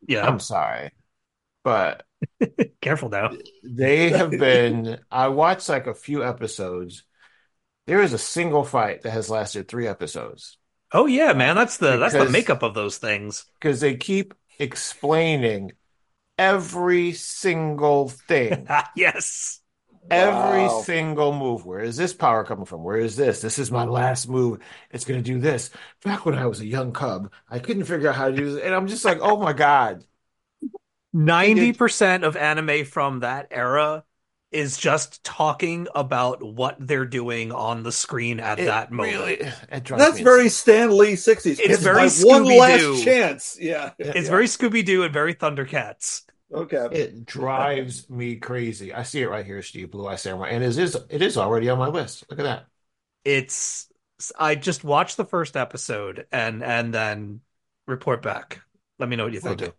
Yeah, 0.07 0.25
I'm 0.27 0.39
sorry, 0.39 0.91
but 1.63 2.05
careful 2.81 3.09
now. 3.09 3.31
they 3.63 4.09
have 4.09 4.31
been. 4.31 4.99
I 5.11 5.27
watched 5.27 5.69
like 5.69 5.87
a 5.87 5.93
few 5.93 6.23
episodes. 6.23 7.03
There 7.87 8.01
is 8.01 8.13
a 8.13 8.19
single 8.19 8.63
fight 8.63 9.01
that 9.01 9.11
has 9.11 9.29
lasted 9.29 9.67
three 9.67 9.87
episodes. 9.87 10.57
Oh 10.91 11.05
yeah, 11.05 11.33
man, 11.33 11.55
that's 11.55 11.77
the 11.77 11.97
that's 11.97 12.13
the 12.13 12.29
makeup 12.29 12.63
of 12.63 12.73
those 12.73 12.97
things. 12.97 13.45
because 13.59 13.79
they 13.79 13.95
keep 13.95 14.33
explaining 14.57 15.73
every 16.37 17.13
single 17.13 18.09
thing, 18.09 18.67
yes. 18.95 19.61
Every 20.11 20.63
Wow. 20.63 20.81
single 20.81 21.33
move. 21.33 21.65
Where 21.65 21.79
is 21.79 21.97
this 21.97 22.13
power 22.13 22.43
coming 22.43 22.65
from? 22.65 22.83
Where 22.83 22.97
is 22.97 23.15
this? 23.15 23.41
This 23.41 23.59
is 23.59 23.71
my 23.71 23.83
mm-hmm. 23.83 23.91
last 23.91 24.29
move. 24.29 24.59
It's 24.91 25.05
going 25.05 25.21
to 25.21 25.31
do 25.31 25.39
this. 25.39 25.69
Back 26.03 26.25
when 26.25 26.35
I 26.35 26.45
was 26.45 26.59
a 26.59 26.65
young 26.65 26.91
cub, 26.91 27.31
I 27.49 27.59
couldn't 27.59 27.85
figure 27.85 28.09
out 28.09 28.15
how 28.15 28.29
to 28.29 28.35
do 28.35 28.53
this. 28.53 28.63
And 28.63 28.73
I'm 28.73 28.87
just 28.87 29.05
like, 29.05 29.19
oh 29.21 29.37
my 29.37 29.53
God. 29.53 30.03
90% 31.15 32.23
of 32.23 32.35
anime 32.35 32.85
from 32.85 33.21
that 33.21 33.47
era 33.51 34.03
is 34.51 34.77
just 34.77 35.23
talking 35.23 35.87
about 35.93 36.41
what 36.41 36.75
they're 36.79 37.05
doing 37.05 37.51
on 37.51 37.83
the 37.83 37.91
screen 37.91 38.39
at 38.39 38.59
It 38.59 38.65
that 38.65 38.91
moment. 38.91 39.15
really, 39.15 39.33
it 39.71 39.85
That's 39.85 40.17
me 40.17 40.23
very 40.23 40.49
Stan 40.49 40.95
Lee 40.97 41.13
60s. 41.13 41.59
It's 41.59 41.81
very 41.81 42.01
one 42.01 42.09
Scooby-Doo. 42.09 42.93
last 42.93 43.03
chance. 43.03 43.57
Yeah. 43.59 43.91
It's 43.99 44.09
insane. 44.09 44.31
very 44.31 44.45
Scooby 44.45 44.83
Doo 44.83 45.03
and 45.03 45.13
very 45.13 45.35
Thundercats. 45.35 46.23
Okay. 46.53 46.87
It 46.91 47.25
drives 47.25 48.09
me 48.09 48.37
crazy. 48.37 48.93
I 48.93 49.03
see 49.03 49.21
it 49.21 49.29
right 49.29 49.45
here, 49.45 49.61
Steve 49.61 49.91
Blue 49.91 50.07
Eye 50.07 50.15
Samurai, 50.15 50.49
and 50.49 50.63
it 50.63 50.77
is 50.77 50.95
it 51.09 51.21
is 51.21 51.37
already 51.37 51.69
on 51.69 51.77
my 51.77 51.87
list. 51.87 52.25
Look 52.29 52.39
at 52.39 52.43
that. 52.43 52.65
It's 53.25 53.87
I 54.37 54.55
just 54.55 54.83
watched 54.83 55.17
the 55.17 55.25
first 55.25 55.55
episode 55.55 56.27
and 56.31 56.63
and 56.63 56.93
then 56.93 57.41
report 57.87 58.21
back. 58.21 58.61
Let 58.97 59.09
me 59.09 59.15
know 59.15 59.25
what 59.25 59.33
you 59.33 59.39
Will 59.41 59.55
think. 59.55 59.61
do. 59.61 59.73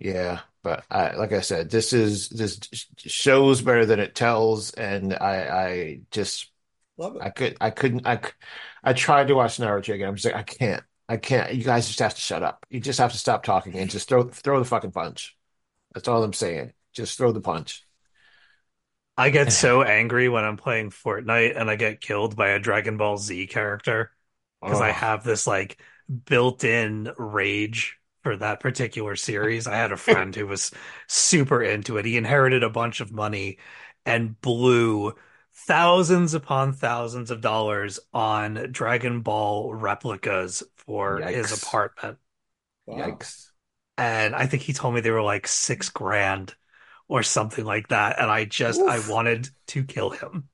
Yeah, 0.00 0.40
but 0.64 0.84
I, 0.90 1.16
like 1.16 1.32
I 1.32 1.42
said, 1.42 1.70
this 1.70 1.94
is 1.94 2.30
this 2.30 2.60
shows 2.98 3.62
better 3.62 3.86
than 3.86 4.00
it 4.00 4.16
tells, 4.16 4.72
and 4.74 5.14
I 5.14 5.66
I 5.68 6.02
just 6.12 6.52
Love 6.98 7.16
it. 7.16 7.22
I 7.22 7.30
could 7.30 7.58
I 7.62 7.70
couldn't 7.70 8.06
I 8.08 8.20
I 8.84 8.94
tried 8.94 9.28
to 9.28 9.36
watch 9.36 9.58
Naruto 9.58 9.94
again. 9.94 10.08
I'm 10.08 10.16
just 10.16 10.26
like 10.26 10.36
I 10.36 10.44
can't 10.44 10.84
I 11.08 11.18
can't. 11.18 11.54
You 11.54 11.64
guys 11.64 11.88
just 11.88 12.00
have 12.00 12.16
to 12.16 12.22
shut 12.22 12.44
up. 12.44 12.66
You 12.70 12.80
just 12.80 13.00
have 13.00 13.12
to 13.12 13.18
stop 13.18 13.44
talking 13.44 13.76
and 13.76 13.90
just 13.90 14.08
throw 14.10 14.24
throw 14.28 14.60
the 14.60 14.66
fucking 14.66 14.92
punch. 14.92 15.37
That's 15.94 16.08
all 16.08 16.22
I'm 16.22 16.32
saying. 16.32 16.72
Just 16.92 17.18
throw 17.18 17.32
the 17.32 17.40
punch. 17.40 17.84
I 19.16 19.30
get 19.30 19.52
so 19.52 19.82
angry 19.84 20.28
when 20.28 20.44
I'm 20.44 20.56
playing 20.56 20.90
Fortnite 20.90 21.58
and 21.58 21.70
I 21.70 21.76
get 21.76 22.00
killed 22.00 22.36
by 22.36 22.50
a 22.50 22.58
Dragon 22.58 22.96
Ball 22.96 23.18
Z 23.18 23.46
character 23.48 24.12
because 24.64 24.80
I 24.80 24.90
have 24.90 25.24
this 25.24 25.46
like 25.46 25.80
built-in 26.24 27.12
rage 27.16 27.98
for 28.22 28.36
that 28.36 28.60
particular 28.60 29.16
series. 29.16 29.66
I 29.66 29.76
had 29.76 29.92
a 29.92 29.96
friend 29.96 30.34
who 30.34 30.46
was 30.46 30.70
super 31.06 31.62
into 31.62 31.96
it. 31.96 32.04
He 32.04 32.16
inherited 32.16 32.62
a 32.62 32.70
bunch 32.70 33.00
of 33.00 33.12
money 33.12 33.58
and 34.06 34.40
blew 34.40 35.14
thousands 35.52 36.34
upon 36.34 36.72
thousands 36.72 37.30
of 37.30 37.40
dollars 37.40 37.98
on 38.12 38.68
Dragon 38.70 39.22
Ball 39.22 39.74
replicas 39.74 40.62
for 40.76 41.20
his 41.20 41.52
apartment. 41.52 42.18
Wow. 42.86 42.96
Yikes. 42.98 43.47
And 43.98 44.34
I 44.36 44.46
think 44.48 44.64
he 44.64 44.74
told 44.74 44.94
me 44.94 45.02
they 45.02 45.12
were 45.12 45.22
like 45.22 45.48
six 45.48 45.90
grand 45.90 46.56
or 47.08 47.22
something 47.24 47.64
like 47.66 47.88
that. 47.90 48.20
And 48.20 48.30
I 48.30 48.46
just, 48.46 48.82
I 48.88 49.00
wanted 49.00 49.50
to 49.68 49.84
kill 49.84 50.10
him. 50.12 50.50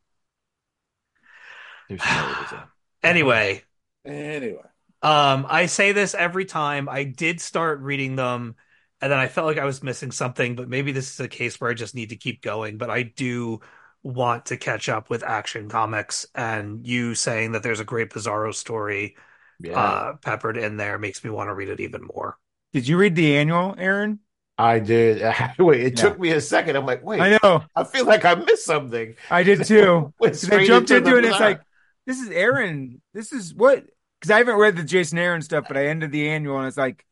There's 1.89 2.11
no 2.11 2.27
reason. 2.27 2.69
Anyway, 3.03 3.65
Anyway. 4.05 4.63
Um, 5.03 5.47
I 5.49 5.67
say 5.67 5.93
this 5.93 6.15
every 6.15 6.45
time. 6.47 6.89
I 6.89 7.05
did 7.05 7.41
start 7.41 7.81
reading 7.81 8.17
them, 8.17 8.57
and 9.01 9.13
then 9.13 9.19
I 9.19 9.29
felt 9.29 9.47
like 9.47 9.59
I 9.59 9.65
was 9.67 9.83
missing 9.83 10.11
something, 10.13 10.57
but 10.57 10.69
maybe 10.69 10.93
this 10.93 11.13
is 11.13 11.21
a 11.21 11.29
case 11.29 11.61
where 11.61 11.71
I 11.71 11.75
just 11.75 11.95
need 11.95 12.11
to 12.11 12.17
keep 12.17 12.41
going. 12.43 12.79
But 12.79 12.91
I 12.91 13.03
do 13.03 13.61
want 14.03 14.47
to 14.47 14.57
catch 14.57 14.89
up 14.89 15.11
with 15.11 15.23
Action 15.23 15.69
Comics, 15.69 16.27
and 16.35 16.87
you 16.87 17.15
saying 17.15 17.53
that 17.53 17.63
there's 17.63 17.81
a 17.81 17.85
great 17.85 18.11
Bizarro 18.11 18.55
story 18.55 19.17
Yeah. 19.59 19.95
uh 19.95 20.15
peppered 20.23 20.57
in 20.59 20.77
there 20.79 20.99
makes 20.99 21.25
me 21.25 21.31
want 21.31 21.49
to 21.51 21.55
read 21.55 21.69
it 21.71 21.81
even 21.81 22.03
more. 22.15 22.39
Did 22.75 22.89
you 22.89 22.97
read 22.99 23.15
the 23.15 23.37
annual, 23.37 23.77
Aaron? 23.79 24.19
I 24.59 24.81
did. 24.81 25.23
Wait, 25.59 25.81
it 25.81 25.97
took 25.97 26.19
me 26.19 26.33
a 26.33 26.41
second. 26.41 26.75
I'm 26.75 26.85
like, 26.85 27.05
wait, 27.05 27.21
I 27.21 27.39
know. 27.41 27.63
I 27.75 27.85
feel 27.85 28.05
like 28.05 28.25
I 28.25 28.35
missed 28.35 28.65
something. 28.65 29.15
I 29.31 29.45
did 29.45 29.65
too. 29.67 30.13
I 30.21 30.31
jumped 30.65 30.91
into 30.91 30.97
into 30.97 31.17
it 31.17 31.19
and 31.19 31.27
it's 31.27 31.41
like, 31.41 31.61
this 32.05 32.21
is 32.21 32.31
Aaron. 32.31 33.01
This 33.13 33.33
is 33.33 33.55
what? 33.55 33.85
Because 34.21 34.33
I 34.33 34.39
haven't 34.39 34.57
read 34.57 34.77
the 34.77 34.83
Jason 34.83 35.19
Aaron 35.19 35.41
stuff, 35.41 35.67
but 35.69 35.77
I 35.77 35.87
ended 35.87 36.11
the 36.11 36.29
annual 36.29 36.59
and 36.59 36.67
it's 36.67 36.77
like, 36.77 37.05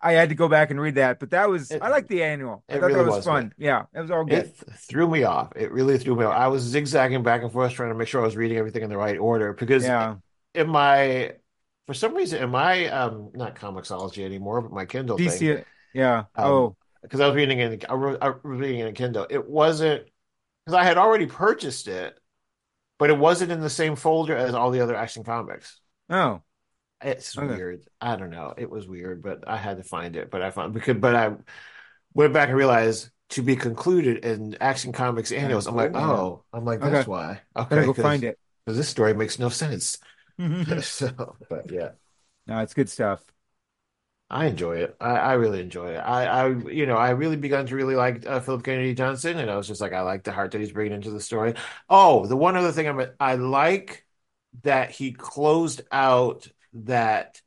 I 0.00 0.12
had 0.12 0.28
to 0.30 0.34
go 0.34 0.48
back 0.48 0.70
and 0.70 0.80
read 0.80 0.96
that. 0.96 1.20
But 1.20 1.30
that 1.30 1.48
was, 1.48 1.70
It- 1.70 1.82
I 1.82 1.88
like 1.88 2.08
the 2.08 2.24
annual. 2.24 2.64
I 2.68 2.74
thought 2.74 2.82
really 2.82 2.94
that 2.94 3.06
was, 3.06 3.16
was, 3.16 3.24
fun. 3.24 3.42
man. 3.44 3.52
Yeah, 3.58 3.84
it 3.94 4.00
was 4.00 4.10
all 4.10 4.24
good. 4.24 4.38
It 4.38 4.58
th- 4.58 4.76
threw 4.78 5.08
me 5.08 5.22
off. 5.22 5.52
It 5.54 5.70
really 5.70 5.98
threw 5.98 6.16
me 6.16 6.24
off. 6.24 6.34
I 6.34 6.48
was 6.48 6.62
zigzagging 6.62 7.22
back 7.22 7.42
and 7.42 7.52
forth 7.52 7.72
trying 7.72 7.90
to 7.90 7.94
make 7.94 8.08
sure 8.08 8.22
I 8.22 8.24
was 8.24 8.36
reading 8.36 8.58
everything 8.58 8.82
in 8.82 8.90
the 8.90 8.96
right 8.96 9.18
order 9.18 9.52
because 9.52 9.84
yeah. 9.84 10.16
in 10.54 10.68
my, 10.68 11.34
for 11.86 11.94
some 11.94 12.14
reason, 12.14 12.42
in 12.42 12.50
my, 12.50 12.86
um, 12.88 13.30
not 13.34 13.56
Comixology 13.56 14.24
anymore, 14.24 14.60
but 14.62 14.72
my 14.72 14.86
Kindle 14.86 15.18
thing, 15.18 15.50
yeah. 15.92 16.24
Um, 16.36 16.44
oh, 16.44 16.76
because 17.02 17.20
I 17.20 17.26
was 17.28 17.36
reading 17.36 17.60
in, 17.60 17.80
I 17.88 17.94
was 17.94 18.18
I 18.20 18.28
was 18.30 18.40
reading 18.44 18.80
in 18.80 18.88
a 18.88 18.92
Kindle. 18.92 19.26
It 19.30 19.48
wasn't 19.48 20.06
because 20.64 20.78
I 20.78 20.84
had 20.84 20.98
already 20.98 21.26
purchased 21.26 21.88
it, 21.88 22.18
but 22.98 23.10
it 23.10 23.18
wasn't 23.18 23.52
in 23.52 23.60
the 23.60 23.70
same 23.70 23.96
folder 23.96 24.36
as 24.36 24.54
all 24.54 24.70
the 24.70 24.80
other 24.80 24.96
Action 24.96 25.24
Comics. 25.24 25.80
oh, 26.10 26.42
It's 27.02 27.36
Okay. 27.36 27.46
weird. 27.46 27.86
I 28.00 28.16
don't 28.16 28.30
know. 28.30 28.54
It 28.56 28.70
was 28.70 28.88
weird, 28.88 29.22
but 29.22 29.46
I 29.46 29.56
had 29.56 29.76
to 29.76 29.82
find 29.84 30.16
it. 30.16 30.30
But 30.30 30.42
I 30.42 30.50
found 30.50 30.72
because, 30.74 30.96
but 30.96 31.14
I 31.14 31.36
went 32.14 32.32
back 32.32 32.48
and 32.48 32.56
realized 32.58 33.10
to 33.30 33.42
be 33.42 33.56
concluded 33.56 34.24
in 34.24 34.56
Action 34.60 34.92
Comics 34.92 35.32
annuals. 35.32 35.66
I'm 35.66 35.76
like, 35.76 35.92
Oh. 35.94 36.00
oh, 36.00 36.44
I'm 36.52 36.64
like, 36.64 36.80
Okay. 36.80 36.92
that's 36.92 37.06
why. 37.06 37.42
Okay, 37.56 37.82
go 37.84 37.92
find 37.94 38.24
it. 38.24 38.38
because 38.64 38.78
this 38.78 38.88
story 38.88 39.14
makes 39.14 39.38
no 39.38 39.48
sense. 39.48 39.98
So, 40.82 41.36
but 41.48 41.70
yeah. 41.70 41.92
No, 42.46 42.60
it's 42.60 42.74
good 42.74 42.88
stuff. 42.88 43.24
I 44.28 44.46
enjoy 44.46 44.78
it. 44.78 44.96
I, 45.00 45.10
I 45.18 45.32
really 45.34 45.60
enjoy 45.60 45.92
it. 45.94 45.98
I, 45.98 46.26
I, 46.26 46.48
you 46.48 46.84
know, 46.86 46.96
I 46.96 47.10
really 47.10 47.36
begun 47.36 47.66
to 47.66 47.76
really 47.76 47.94
like 47.94 48.26
uh, 48.26 48.40
Philip 48.40 48.64
Kennedy 48.64 48.92
Johnson, 48.94 49.38
and 49.38 49.48
I 49.50 49.56
was 49.56 49.68
just 49.68 49.80
like, 49.80 49.92
I 49.92 50.00
like 50.00 50.24
the 50.24 50.32
heart 50.32 50.50
that 50.52 50.58
he's 50.60 50.72
bringing 50.72 50.94
into 50.94 51.10
the 51.10 51.20
story. 51.20 51.54
Oh, 51.88 52.26
the 52.26 52.36
one 52.36 52.56
other 52.56 52.72
thing 52.72 52.88
I'm, 52.88 53.06
I 53.20 53.36
like 53.36 54.04
that 54.64 54.90
he 54.90 55.12
closed 55.12 55.82
out 55.92 56.48
that 56.72 57.40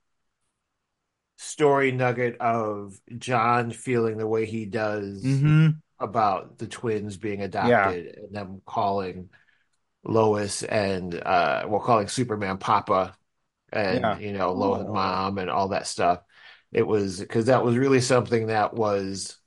story 1.37 1.91
nugget 1.91 2.37
of 2.39 2.99
John 3.17 3.71
feeling 3.71 4.17
the 4.17 4.27
way 4.27 4.45
he 4.45 4.65
does 4.65 5.43
hmm 5.43 5.81
about 5.99 6.57
the 6.57 6.67
twins 6.67 7.17
being 7.17 7.41
adopted 7.41 8.15
and 8.17 8.35
them 8.35 8.61
calling 8.65 9.29
Lois 10.03 10.63
and 10.63 11.15
uh 11.15 11.65
well 11.67 11.81
calling 11.81 12.07
Superman 12.07 12.57
Papa 12.57 13.15
and 13.73 14.13
Yeah. 14.13 14.19
you 14.19 14.33
know 14.33 14.53
Lois 14.53 14.85
Oh. 14.87 14.93
mom 14.93 15.37
and 15.39 15.49
all 15.49 15.69
that 15.69 15.87
stuff. 15.87 16.21
It 16.73 16.83
was 16.87 17.19
because 17.19 17.47
that 17.47 17.63
was 17.65 17.77
really 17.77 18.01
something 18.01 18.47
that 18.47 18.73
was 18.73 19.37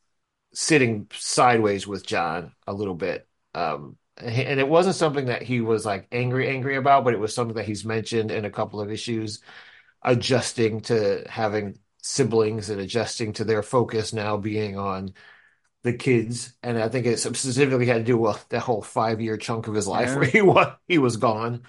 sitting 0.54 1.08
sideways 1.14 1.86
with 1.86 2.06
John 2.06 2.54
a 2.66 2.72
little 2.74 2.94
bit. 2.94 3.28
Um 3.54 3.96
and 4.18 4.60
it 4.60 4.68
wasn't 4.68 4.96
something 4.96 5.26
that 5.26 5.42
he 5.42 5.60
was 5.62 5.86
like 5.86 6.08
angry 6.12 6.48
angry 6.48 6.76
about, 6.76 7.04
but 7.04 7.14
it 7.14 7.20
was 7.20 7.34
something 7.34 7.56
that 7.56 7.66
he's 7.66 7.84
mentioned 7.84 8.30
in 8.30 8.44
a 8.44 8.50
couple 8.50 8.80
of 8.80 8.90
issues 8.92 9.40
adjusting 10.02 10.80
to 10.82 11.24
having 11.28 11.78
siblings 12.02 12.70
and 12.70 12.80
adjusting 12.80 13.32
to 13.34 13.44
their 13.44 13.62
focus 13.62 14.12
now 14.12 14.36
being 14.36 14.76
on 14.78 15.14
the 15.82 15.92
kids, 15.92 16.52
and 16.62 16.78
I 16.78 16.88
think 16.88 17.06
it 17.06 17.18
specifically 17.18 17.86
had 17.86 17.98
to 17.98 18.04
do 18.04 18.16
with 18.16 18.44
that 18.50 18.60
whole 18.60 18.82
five 18.82 19.20
year 19.20 19.36
chunk 19.36 19.66
of 19.68 19.74
his 19.74 19.86
life 19.88 20.08
Yeah. 20.10 20.16
where 20.16 20.24
he 20.26 20.42
was 20.42 20.66
he 20.88 20.98
was 20.98 21.16
gone. 21.16 21.62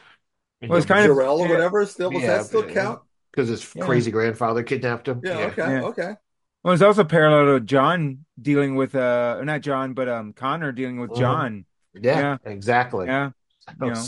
Well, 0.61 0.77
it's 0.77 0.85
kind 0.85 1.01
of- 1.09 1.15
Jor-El 1.15 1.39
or 1.41 1.45
yeah. 1.47 1.51
whatever. 1.53 1.85
Still, 1.85 2.11
does 2.11 2.21
Yeah, 2.21 2.37
that 2.37 2.45
still 2.45 2.63
count? 2.63 3.01
because 3.31 3.49
his 3.49 3.75
Yeah. 3.75 3.85
crazy 3.85 4.11
grandfather 4.11 4.63
kidnapped 4.63 5.07
him. 5.07 5.21
Yeah. 5.23 5.37
Okay. 5.47 5.61
Yeah. 5.73 5.81
Okay. 5.83 6.13
Well, 6.63 6.73
it's 6.73 6.83
also 6.83 7.03
parallel 7.03 7.57
to 7.59 7.65
John 7.65 8.25
dealing 8.41 8.75
with 8.75 8.95
uh 8.95 9.41
not 9.43 9.61
John, 9.61 9.93
but 9.93 10.07
um 10.07 10.33
Connor 10.33 10.71
dealing 10.71 10.99
with 10.99 11.11
Mhm. 11.11 11.17
John. 11.17 11.65
yeah, 11.93 12.37
exactly. 12.45 13.07
Yeah. 13.07 13.31
That 13.79 13.85
you 13.87 13.93
know. 13.93 14.03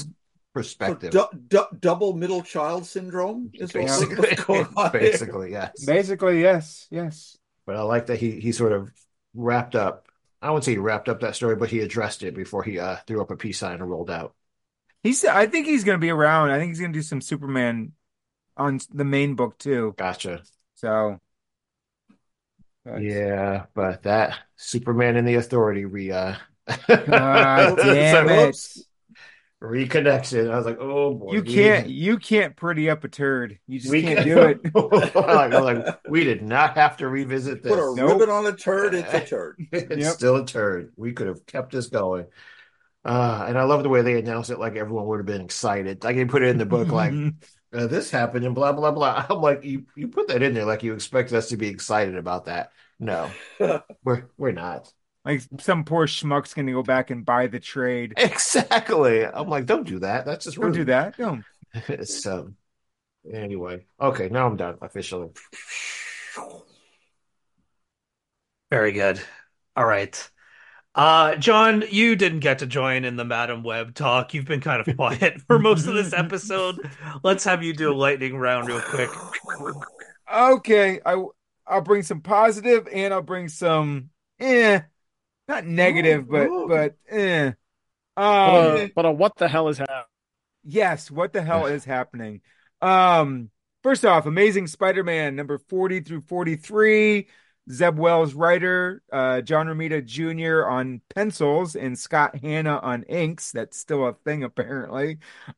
perspective. 0.54 1.12
So 1.14 1.28
du- 1.32 1.38
du- 1.50 1.78
double 1.80 2.14
middle 2.14 2.42
child 2.42 2.86
syndrome 2.86 3.50
is 3.54 3.72
basically, 3.74 4.16
what's 4.16 4.44
going 4.46 4.68
on 4.78 4.92
basically, 4.94 5.52
yes. 5.52 5.84
Basically, 5.86 6.42
yes, 6.42 6.88
yes. 6.92 7.38
But 7.66 7.76
I 7.76 7.82
like 7.82 8.06
that 8.06 8.20
he 8.20 8.40
he 8.40 8.52
sort 8.54 8.72
of 8.72 8.92
wrapped 9.36 9.76
up. 9.76 10.08
I 10.42 10.50
wouldn't 10.50 10.66
say 10.66 10.72
he 10.74 10.78
wrapped 10.78 11.10
up 11.10 11.22
that 11.22 11.36
story, 11.36 11.56
but 11.56 11.70
he 11.70 11.80
addressed 11.80 12.24
it 12.24 12.36
before 12.36 12.64
he 12.64 12.80
uh, 12.80 12.98
threw 13.08 13.22
up 13.22 13.32
a 13.32 13.36
peace 13.36 13.60
sign 13.60 13.74
and 13.82 13.90
rolled 13.90 14.10
out. 14.12 14.34
He's 15.04 15.24
I 15.26 15.46
think 15.48 15.68
he's 15.68 15.84
gonna 15.84 15.98
be 15.98 16.10
around. 16.10 16.52
I 16.52 16.58
think 16.60 16.70
he's 16.72 16.80
gonna 16.80 16.94
do 16.94 17.02
some 17.02 17.22
Superman 17.22 17.92
on 18.58 18.80
the 18.94 19.06
main 19.06 19.36
book 19.36 19.58
too. 19.58 19.94
Gotcha. 19.98 20.42
So 20.76 21.20
but- 22.84 23.02
Yeah, 23.02 23.66
but 23.74 24.04
that 24.04 24.38
Superman 24.56 25.16
and 25.16 25.28
the 25.28 25.36
Authority 25.36 25.86
re 25.86 26.12
uh 26.12 26.36
God 26.88 27.78
damn 27.78 28.30
it. 28.30 28.46
Whoops. 28.48 28.85
Reconnection. 29.66 30.52
I 30.52 30.58
was 30.58 30.66
like, 30.66 30.78
oh 30.80 31.14
boy, 31.16 31.34
You 31.34 31.44
can't 31.44 31.90
you 31.90 32.18
can't 32.18 32.56
pretty 32.56 32.90
up 32.90 33.04
a 33.04 33.08
turd. 33.08 33.60
You 33.68 33.80
just 33.80 33.92
we 33.92 34.02
can't 34.02 34.20
can- 34.20 34.28
do 34.28 34.40
it. 34.42 34.60
I 35.16 35.48
was 35.48 35.62
like, 35.62 36.00
we 36.10 36.24
did 36.24 36.42
not 36.44 36.76
have 36.78 36.98
to 36.98 37.08
revisit 37.08 37.64
this. 37.64 37.72
Put 37.72 37.80
a 37.80 37.96
Nope. 37.96 38.20
ribbon 38.20 38.30
on 38.30 38.46
a 38.46 38.54
turd. 38.56 38.94
It's 38.96 39.14
a 39.14 39.26
turd. 39.26 39.68
It's 39.72 40.06
Yep. 40.06 40.14
still 40.14 40.36
a 40.38 40.46
turd. 40.46 40.94
We 40.96 41.14
could 41.14 41.28
have 41.28 41.46
kept 41.46 41.72
this 41.72 41.88
going. 41.88 42.26
Uh, 43.04 43.46
and 43.48 43.58
I 43.58 43.64
love 43.64 43.84
the 43.84 43.90
way 43.90 44.02
they 44.02 44.18
announced 44.18 44.50
it, 44.50 44.58
like 44.60 44.76
everyone 44.76 45.06
would 45.08 45.20
have 45.20 45.26
been 45.28 45.42
excited. 45.42 46.04
Like 46.04 46.16
they 46.16 46.26
put 46.26 46.42
it 46.42 46.50
in 46.50 46.58
the 46.58 46.66
book, 46.66 46.88
like 46.88 47.14
uh, 47.74 47.88
this 47.88 48.10
happened 48.10 48.46
and 48.46 48.56
blah 48.56 48.72
blah 48.74 48.92
blah. 48.92 49.26
I'm 49.30 49.42
like, 49.42 49.64
you 49.64 49.86
you 49.96 50.08
put 50.08 50.28
that 50.30 50.42
in 50.42 50.54
there 50.54 50.66
like 50.66 50.82
you 50.84 50.94
expect 50.94 51.32
us 51.34 51.50
to 51.50 51.58
be 51.58 51.68
excited 51.68 52.18
about 52.18 52.46
that. 52.46 52.72
No, 53.00 53.30
we're 54.04 54.30
we're 54.38 54.52
not. 54.54 54.92
Like 55.26 55.42
some 55.60 55.84
poor 55.84 56.06
schmuck's 56.06 56.54
gonna 56.54 56.72
go 56.72 56.84
back 56.84 57.10
and 57.10 57.26
buy 57.26 57.48
the 57.48 57.60
trade. 57.60 58.14
Exactly. 58.18 59.26
I'm 59.26 59.50
like, 59.50 59.66
don't 59.66 59.88
do 59.88 60.00
that. 60.00 60.26
That's 60.26 60.46
just 60.46 60.60
Don't 60.60 60.72
do 60.72 60.80
rude. 60.80 60.88
that. 60.88 61.18
No. 61.18 61.42
so 62.04 62.54
anyway, 63.32 63.86
okay, 64.00 64.30
now 64.30 64.46
I'm 64.46 64.56
done 64.56 64.78
officially. 64.82 65.30
Very 68.72 68.92
good. 68.92 69.20
All 69.76 69.86
right. 69.86 70.30
Uh, 70.94 71.36
John, 71.36 71.84
you 71.90 72.16
didn't 72.16 72.40
get 72.40 72.60
to 72.60 72.66
join 72.66 73.04
in 73.04 73.18
the 73.18 73.26
Madame 73.26 73.64
Web 73.64 73.94
talk. 73.94 74.34
You've 74.34 74.46
been 74.46 74.62
kind 74.62 74.86
of 74.86 74.96
quiet 74.96 75.42
for 75.48 75.60
most 75.60 75.88
of 75.88 75.94
this 75.94 76.14
episode. 76.14 76.80
Let's 77.24 77.44
have 77.44 77.64
you 77.64 77.74
do 77.74 77.92
a 77.92 77.94
lightning 77.94 78.38
round 78.38 78.68
real 78.68 78.80
quick. 78.82 79.10
Okay, 80.34 81.00
I 81.06 81.24
I'll 81.68 81.82
bring 81.82 82.04
some 82.04 82.22
positive 82.22 82.88
and 82.92 83.14
I'll 83.14 83.22
bring 83.22 83.50
some 83.50 84.10
eh, 84.40 84.82
not 85.48 85.66
negative, 85.66 86.28
but 86.30 86.48
Ooh. 86.48 86.68
but 86.68 86.96
eh. 87.10 87.52
But, 88.16 88.24
Um, 88.24 88.86
uh, 88.86 88.88
but 88.96 89.06
uh, 89.06 89.12
what 89.12 89.36
the 89.38 89.48
hell 89.48 89.68
is 89.70 89.78
happening? 89.78 90.06
yes, 90.64 91.12
what 91.12 91.34
the 91.34 91.42
hell 91.42 91.66
is 91.66 91.86
happening? 91.86 92.42
Um, 92.82 93.50
first 93.84 94.06
off, 94.06 94.26
Amazing 94.26 94.68
Spider-Man 94.68 95.36
number 95.36 95.58
40 95.58 96.02
through 96.02 96.22
43. 96.22 97.28
Zeb 97.72 97.98
Wells 97.98 98.36
writer, 98.36 99.02
uh, 99.12 99.42
John 99.42 99.66
Romita 99.66 100.06
Jr. 100.06 100.68
on 100.70 101.02
pencils, 101.16 101.76
and 101.76 101.98
Scott 101.98 102.36
Hanna 102.36 102.78
on 102.78 103.02
inks. 103.04 103.52
That's 103.52 103.76
still 103.80 104.06
a 104.06 104.14
thing, 104.14 104.44
apparently. 104.44 105.18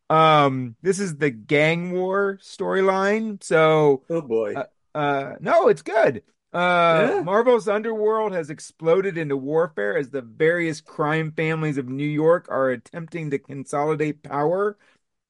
Um, 0.10 0.78
this 0.82 1.00
is 1.02 1.18
the 1.18 1.32
gang 1.32 1.92
war 1.92 2.40
storyline. 2.42 3.44
So, 3.44 4.04
Oh 4.10 4.22
boy. 4.22 4.54
Uh, 4.56 4.66
uh, 4.96 5.36
no, 5.42 5.68
it's 5.68 5.82
good. 5.82 6.24
Uh, 6.58 7.12
Yeah. 7.18 7.22
Marvel's 7.22 7.68
underworld 7.68 8.34
has 8.34 8.50
exploded 8.50 9.18
into 9.18 9.38
warfare 9.38 9.96
as 9.98 10.10
the 10.10 10.22
various 10.22 10.82
crime 10.82 11.32
families 11.32 11.78
of 11.78 11.88
New 11.88 12.08
York 12.08 12.48
are 12.50 12.72
attempting 12.72 13.30
to 13.30 13.38
consolidate 13.40 14.24
power. 14.24 14.78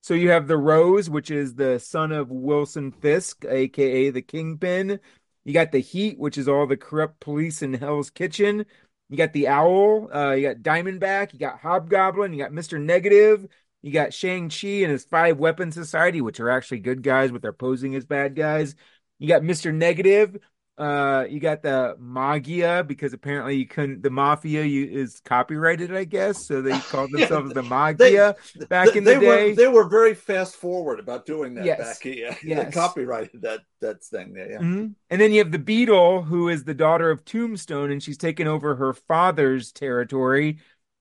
So 0.04 0.14
you 0.14 0.30
have 0.30 0.48
the 0.48 0.58
Rose, 0.58 1.10
which 1.10 1.32
is 1.32 1.56
the 1.56 1.80
son 1.80 2.12
of 2.14 2.32
Wilson 2.32 2.92
Fisk, 2.92 3.44
aka 3.46 4.10
the 4.10 4.22
Kingpin. 4.22 5.00
You 5.44 5.54
got 5.54 5.72
the 5.72 5.80
Heat, 5.80 6.18
which 6.20 6.38
is 6.38 6.48
all 6.48 6.66
the 6.68 6.78
corrupt 6.78 7.20
police 7.20 7.62
in 7.62 7.74
Hell's 7.74 8.10
Kitchen. 8.10 8.66
You 9.10 9.18
got 9.18 9.34
the 9.34 9.48
Owl. 9.50 10.10
Uh, 10.14 10.32
you 10.34 10.44
got 10.48 10.58
Diamondback. 10.58 11.34
You 11.34 11.40
got 11.40 11.60
Hobgoblin. 11.60 12.34
You 12.34 12.40
got 12.40 12.54
Mister 12.54 12.80
Negative. 12.80 13.48
You 13.82 13.92
got 13.92 14.14
Shang 14.14 14.50
Chi 14.50 14.68
and 14.84 14.92
his 14.92 15.04
Five 15.06 15.40
Weapon 15.40 15.72
Society, 15.72 16.22
which 16.22 16.40
are 16.40 16.50
actually 16.50 16.80
good 16.80 17.04
guys, 17.04 17.32
but 17.32 17.42
they're 17.42 17.54
posing 17.54 17.96
as 17.96 18.06
bad 18.06 18.36
guys. 18.36 18.76
You 19.20 19.28
got 19.28 19.44
Mr. 19.44 19.74
Negative. 19.74 20.38
Uh, 20.78 21.26
you 21.28 21.40
got 21.40 21.64
the 21.64 21.96
Maggia 22.00 22.86
because 22.86 23.12
apparently 23.12 23.56
you 23.56 23.66
couldn't. 23.66 24.04
The 24.04 24.12
Mafia 24.12 24.64
you, 24.64 24.86
is 24.86 25.20
copyrighted, 25.26 25.96
I 25.96 26.04
guess, 26.04 26.46
so 26.46 26.62
they 26.62 26.78
called 26.92 27.10
Yeah, 27.12 27.22
themselves 27.22 27.54
the 27.54 27.64
Maggia 27.64 28.36
back 28.70 28.92
They- 28.92 28.98
in 29.00 29.04
the 29.04 29.16
they 29.16 29.20
day. 29.20 29.50
were 29.50 29.56
they 29.56 29.68
were 29.68 29.90
very 29.90 30.14
fast 30.14 30.56
forward 30.56 31.00
about 31.00 31.26
doing 31.26 31.56
that 31.56 31.66
Yes. 31.66 31.80
back. 31.80 32.06
Yeah, 32.06 32.36
Yes. 32.44 32.66
they 32.66 32.72
copyrighted 32.72 33.42
that 33.42 33.62
that 33.82 34.04
thing 34.04 34.34
there. 34.34 34.52
Yeah. 34.52 34.60
Mhm. 34.60 34.94
And 35.10 35.20
then 35.22 35.32
you 35.32 35.40
have 35.40 35.52
the 35.52 35.58
Beetle, 35.60 36.22
who 36.22 36.48
is 36.50 36.64
the 36.64 36.76
daughter 36.76 37.10
of 37.10 37.26
Tombstone, 37.26 37.90
and 37.90 38.02
she's 38.04 38.18
taken 38.20 38.46
over 38.48 38.76
her 38.76 38.94
father's 38.94 39.72
territory. 39.72 40.60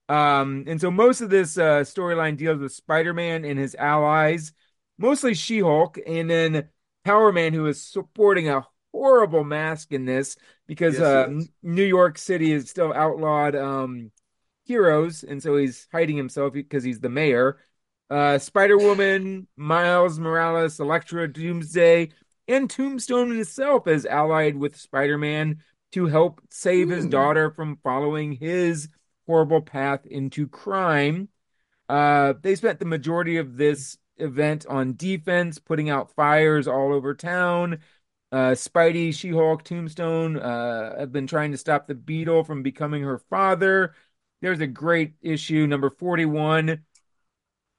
Um, 0.09 0.65
and 0.69 0.81
so 0.81 0.91
most 0.91 1.21
of 1.21 1.29
this 1.31 1.59
uh, 1.59 1.81
storyline 1.81 2.37
deals 2.39 2.61
with 2.61 2.73
Spider-Man 2.73 3.45
and 3.45 3.59
his 3.59 3.75
allies, 3.75 4.53
mostly 4.99 5.35
She-Hulk, 5.35 5.99
and 6.07 6.31
then 6.31 6.69
Power 7.05 7.31
Man, 7.33 7.53
who 7.53 7.67
is 7.67 7.83
supporting 7.83 8.49
a 8.49 8.65
horrible 8.97 9.45
mask 9.45 9.93
in 9.93 10.05
this 10.05 10.37
because 10.67 10.99
Yes, 10.99 11.15
uh. 11.15 11.29
New 11.63 11.85
York 11.85 12.19
City 12.19 12.53
is 12.53 12.71
still 12.71 12.93
outlawed 12.93 13.55
um, 13.57 14.11
heroes, 14.65 15.23
and 15.25 15.43
so 15.43 15.57
he's 15.57 15.87
hiding 15.93 16.17
himself 16.17 16.53
because 16.53 16.85
he's 16.85 17.01
the 17.01 17.09
mayor. 17.09 17.59
Uh, 18.09 18.39
Spider 18.39 18.79
Woman, 18.79 19.49
Miles 19.57 20.19
Morales, 20.19 20.79
Elektra, 20.81 21.33
Doomsday, 21.33 22.11
and 22.49 22.71
Tombstone 22.71 23.31
himself 23.35 23.87
is 23.89 24.07
allied 24.07 24.57
with 24.57 24.77
Spider 24.77 25.19
Man 25.19 25.63
to 25.93 26.07
help 26.07 26.41
save 26.51 26.89
his 26.89 27.07
Hmm. 27.07 27.09
daughter 27.09 27.51
from 27.51 27.77
following 27.83 28.33
his 28.33 28.89
horrible 29.27 29.61
path 29.61 30.07
into 30.07 30.47
crime. 30.47 31.29
Uh, 31.89 32.35
they 32.43 32.55
spent 32.55 32.79
the 32.79 32.85
majority 32.85 33.37
of 33.37 33.57
this 33.57 33.97
event 34.19 34.67
on 34.69 34.97
defense, 34.97 35.59
putting 35.59 35.91
out 35.91 36.15
fires 36.15 36.67
all 36.67 36.93
over 36.93 37.15
town. 37.15 37.79
Uh, 38.33 38.51
Spidey, 38.53 39.15
She 39.15 39.31
Hulk, 39.31 39.63
Tombstone 39.63 40.37
uh, 40.37 40.99
have 40.99 41.13
been 41.13 41.27
trying 41.27 41.53
to 41.53 41.59
stop 41.59 41.87
the 41.87 41.95
Beetle 41.95 42.45
from 42.45 42.63
becoming 42.63 43.03
her 43.03 43.19
father. 43.19 43.95
There's 44.43 44.61
a 44.61 44.67
great 44.67 45.15
issue, 45.23 45.67
number 45.67 45.91
41. 45.91 46.85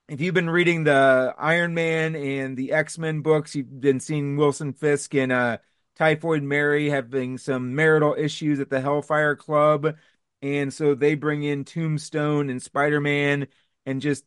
If 0.09 0.21
you've 0.21 0.33
been 0.33 0.49
reading 0.49 0.85
the 0.85 1.35
Iron 1.37 1.73
Man 1.73 2.15
and 2.15 2.55
the 2.57 2.71
X 2.73 2.97
Men 2.97 3.21
books, 3.21 3.55
you've 3.55 3.81
been 3.81 3.99
seeing 3.99 4.37
Wilson 4.37 4.73
Fisk 4.73 5.13
and 5.15 5.31
uh, 5.31 5.57
Typhoid 5.97 6.43
Mary 6.43 6.89
having 6.89 7.37
some 7.37 7.75
marital 7.75 8.15
issues 8.17 8.59
at 8.59 8.69
the 8.69 8.79
Hellfire 8.81 9.35
Club. 9.35 9.97
And 10.41 10.73
so 10.73 10.95
they 10.95 11.15
bring 11.15 11.43
in 11.43 11.65
Tombstone 11.65 12.49
and 12.49 12.61
Spider 12.61 13.01
Man 13.01 13.47
and 13.85 14.01
just 14.01 14.23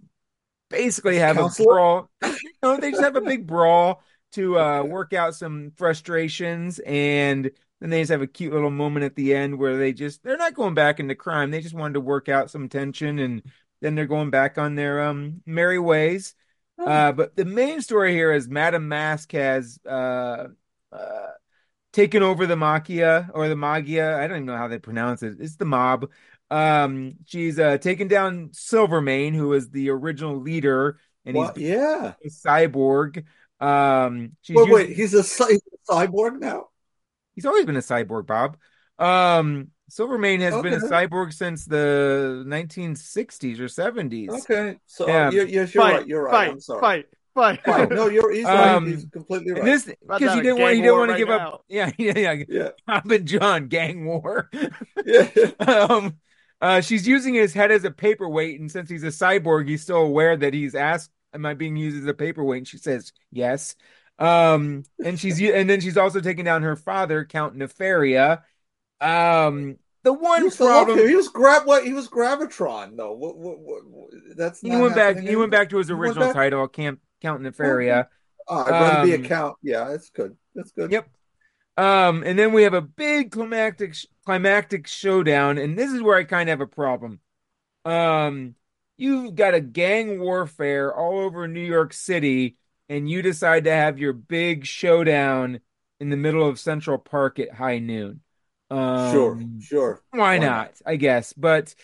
basically 0.71 1.19
have 1.19 1.37
Counselor? 1.37 1.73
a 1.73 1.75
brawl. 1.75 2.11
No, 2.63 2.77
they 2.77 2.91
just 2.91 3.03
have 3.03 3.17
a 3.17 3.21
big 3.23 3.47
brawl 3.47 4.03
to 4.33 4.59
uh, 4.59 4.83
work 4.83 5.13
out 5.13 5.35
some 5.35 5.73
frustrations, 5.77 6.79
and 6.81 7.51
then 7.81 7.91
they 7.91 8.01
just 8.01 8.11
have 8.11 8.23
a 8.23 8.27
cute 8.27 8.53
little 8.53 8.71
moment 8.71 9.05
at 9.05 9.15
the 9.17 9.35
end 9.35 9.59
where 9.59 9.77
they 9.77 9.93
just 9.93 10.23
they're 10.23 10.37
not 10.37 10.55
going 10.55 10.75
back 10.75 11.01
into 11.01 11.15
crime. 11.15 11.51
They 11.51 11.61
just 11.61 11.75
wanted 11.75 11.95
to 11.95 12.01
work 12.01 12.29
out 12.29 12.51
some 12.51 12.69
tension, 12.69 13.19
and 13.19 13.43
then 13.81 13.95
they're 13.95 14.07
going 14.07 14.31
back 14.31 14.59
on 14.59 14.75
their 14.75 15.03
um 15.03 15.43
merry 15.47 15.79
ways. 15.79 16.35
Uh, 16.79 17.13
but 17.13 17.37
the 17.37 17.45
main 17.45 17.83
story 17.83 18.13
here 18.13 18.33
is 18.33 18.49
Madame 18.49 18.89
Mask 18.89 19.33
has 19.33 19.79
uh, 19.87 20.47
uh, 20.91 21.27
taken 21.93 22.23
over 22.23 22.47
the 22.47 22.57
Maggia 22.57 23.31
or 23.35 23.49
the 23.49 23.55
Maggia. 23.55 24.15
I 24.15 24.27
don't 24.27 24.39
even 24.39 24.47
know 24.47 24.57
how 24.57 24.69
they 24.69 24.79
pronounce 24.79 25.23
it. 25.23 25.37
It's 25.41 25.57
the 25.57 25.67
mob. 25.67 26.11
Um, 26.51 27.17
she's 27.27 27.59
uh, 27.59 27.79
taken 27.79 28.09
down 28.09 28.51
Silvermane, 28.53 29.35
who 29.35 29.53
is 29.53 29.71
the 29.71 29.91
original 29.91 30.41
leader, 30.41 30.99
and 31.25 31.37
he's 31.37 31.51
Yeah. 31.57 32.15
a 32.25 32.29
cyborg. 32.29 33.25
Um, 33.61 34.37
she's 34.43 34.57
Wait, 34.57 34.69
using- 34.69 34.75
wait. 34.75 34.97
He's 34.97 35.15
a, 35.15 35.23
cy- 35.23 35.51
he's 35.51 35.61
a 35.89 35.93
cyborg 35.93 36.39
now. 36.41 36.69
he's 37.35 37.47
always 37.47 37.67
been 37.67 37.77
a 37.77 37.81
cyborg, 37.81 38.27
Bob. 38.27 38.57
Um, 38.99 39.69
Silvermane 39.91 40.41
has 40.41 40.61
been 40.63 40.75
a 40.75 40.79
cyborg 40.79 41.33
since 41.33 41.65
the 41.65 42.45
1960s 42.47 43.59
or 43.59 43.65
70s. 43.67 44.29
Okay. 44.43 44.79
So 44.87 45.09
Yeah. 45.09 45.31
you're, 45.31 45.47
yes, 45.47 45.75
you're 45.75 45.83
Fight, 45.83 45.97
right. 45.99 46.07
You're 46.07 46.25
right. 46.25 46.33
fight, 46.33 46.51
I'm 46.53 46.61
sorry. 46.61 46.81
fight, 47.35 47.61
fight. 47.65 47.91
No, 47.91 47.97
no, 47.97 48.09
you're 48.09 48.31
he's 48.33 48.45
right. 48.45 48.75
Um, 48.75 48.87
He's 48.87 49.05
completely 49.07 49.53
right. 49.53 49.65
This 49.65 49.85
because 49.87 50.35
he 50.35 50.41
didn't 50.43 50.61
want 50.61 50.75
he 50.75 50.81
didn't 50.83 50.97
want 50.99 51.09
to 51.09 51.13
right 51.15 51.19
give 51.19 51.29
now. 51.29 51.49
up. 51.55 51.65
Yeah, 51.69 51.91
yeah, 51.99 52.19
yeah. 52.19 52.45
yeah. 52.49 52.69
Bob 52.87 53.11
and 53.11 53.27
John 53.27 53.69
gang 53.69 54.05
war. 54.05 54.49
Yeah. 55.05 55.29
um, 55.61 56.19
uh, 56.61 56.81
she's 56.83 57.09
using 57.09 57.35
his 57.35 57.55
head 57.55 57.71
as 57.73 57.85
a 57.85 57.91
paperweight, 57.91 58.61
and 58.61 58.71
since 58.71 58.91
he's 58.91 59.03
a 59.03 59.07
cyborg, 59.09 59.67
he's 59.69 59.83
still 59.83 59.97
aware 60.03 60.37
that 60.37 60.53
he's 60.55 60.75
asked, 60.75 61.11
"Am 61.33 61.47
I 61.47 61.55
being 61.55 61.77
used 61.77 61.99
as 61.99 62.07
a 62.07 62.15
paperweight?" 62.15 62.59
And 62.59 62.69
she 62.69 62.79
says, 62.79 63.13
"Yes." 63.31 63.77
Um, 64.19 64.85
and 65.03 65.19
she's 65.19 65.41
and 65.41 65.69
then 65.69 65.81
she's 65.81 65.97
also 65.97 66.21
taking 66.21 66.45
down 66.45 66.63
her 66.63 66.77
father, 66.77 67.25
Count 67.25 67.57
Nefaria. 67.57 68.43
Um, 69.01 69.77
the 70.03 70.13
one 70.13 70.47
up 70.47 70.57
problem. 70.57 70.99
He 71.09 71.15
was 71.15 71.29
grab 71.29 71.67
what 71.67 71.85
he 71.85 71.93
was 71.93 72.09
Gravitron 72.09 72.97
though. 72.97 73.13
What, 73.13 73.37
what, 73.37 73.59
what, 73.59 74.11
that's 74.37 74.61
he 74.61 74.71
went 74.71 74.95
back. 74.95 75.19
He 75.19 75.37
went 75.37 75.51
back 75.51 75.71
to 75.71 75.79
his 75.79 75.91
original 75.91 76.33
title, 76.33 76.69
Camp 76.69 77.01
Count 77.21 77.43
Nefaria. 77.43 78.09
Oh, 78.49 78.65
I'd 78.65 78.71
rather 78.71 79.07
be 79.07 79.13
a 79.13 79.17
Um, 79.17 79.25
count. 79.25 79.57
Yeah, 79.63 79.85
that's 79.85 80.11
good. 80.11 80.37
That's 80.55 80.73
good. 80.73 80.91
Yep. 80.91 81.09
Um, 81.77 82.23
and 82.25 82.39
then 82.39 82.53
we 82.53 82.65
have 82.65 82.75
a 82.75 82.83
big 82.83 83.31
climactic 83.31 83.95
climactic 84.27 84.87
showdown, 84.87 85.57
and 85.57 85.79
this 85.79 85.93
is 85.93 86.03
where 86.03 86.17
I 86.17 86.25
kind 86.25 86.51
of 86.51 86.59
have 86.59 86.67
a 86.67 86.71
problem. 86.71 87.21
Um, 87.85 88.55
you've 89.01 89.35
got 89.35 89.55
a 89.55 89.61
gang 89.61 90.21
warfare 90.21 90.95
all 90.95 91.21
over 91.21 91.49
New 91.49 91.61
York 91.65 91.93
City, 91.93 92.57
and 92.89 93.09
you 93.11 93.23
decide 93.23 93.65
to 93.65 93.73
have 93.73 93.99
your 93.99 94.13
big 94.13 94.67
showdown 94.67 95.61
in 96.01 96.11
the 96.11 96.17
middle 96.17 96.47
of 96.49 96.59
Central 96.59 96.99
Park 96.99 97.39
at 97.39 97.55
high 97.55 97.79
noon. 97.79 98.21
Um, 98.71 99.11
Sure, 99.11 99.41
sure. 99.59 100.03
why 100.11 100.37
Why 100.37 100.49
not? 100.49 100.71
not? 100.71 100.81
I 100.87 100.97
guess. 100.97 101.33
But 101.33 101.75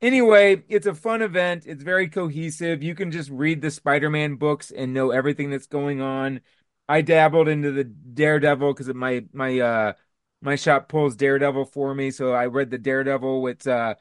anyway, 0.00 0.64
it's 0.68 0.86
a 0.86 0.94
fun 0.94 1.22
event. 1.22 1.64
It's 1.66 1.82
very 1.82 2.08
cohesive. 2.08 2.82
You 2.82 2.94
can 2.94 3.10
just 3.10 3.30
read 3.30 3.60
the 3.62 3.70
Spider-Man 3.70 4.36
books 4.36 4.70
and 4.70 4.94
know 4.94 5.10
everything 5.10 5.50
that's 5.50 5.66
going 5.66 6.00
on. 6.00 6.40
I 6.88 7.00
dabbled 7.02 7.48
into 7.48 7.72
the 7.72 7.84
Daredevil 7.84 8.72
because 8.74 8.92
my 8.94 9.24
my 9.32 9.58
uh 9.60 9.92
my 10.42 10.56
shop 10.56 10.88
pulls 10.88 11.16
Daredevil 11.16 11.66
for 11.66 11.94
me, 11.94 12.10
so 12.10 12.32
I 12.32 12.46
read 12.46 12.70
the 12.70 12.78
Daredevil. 12.78 13.42
with 13.42 13.66
uh 13.66 13.94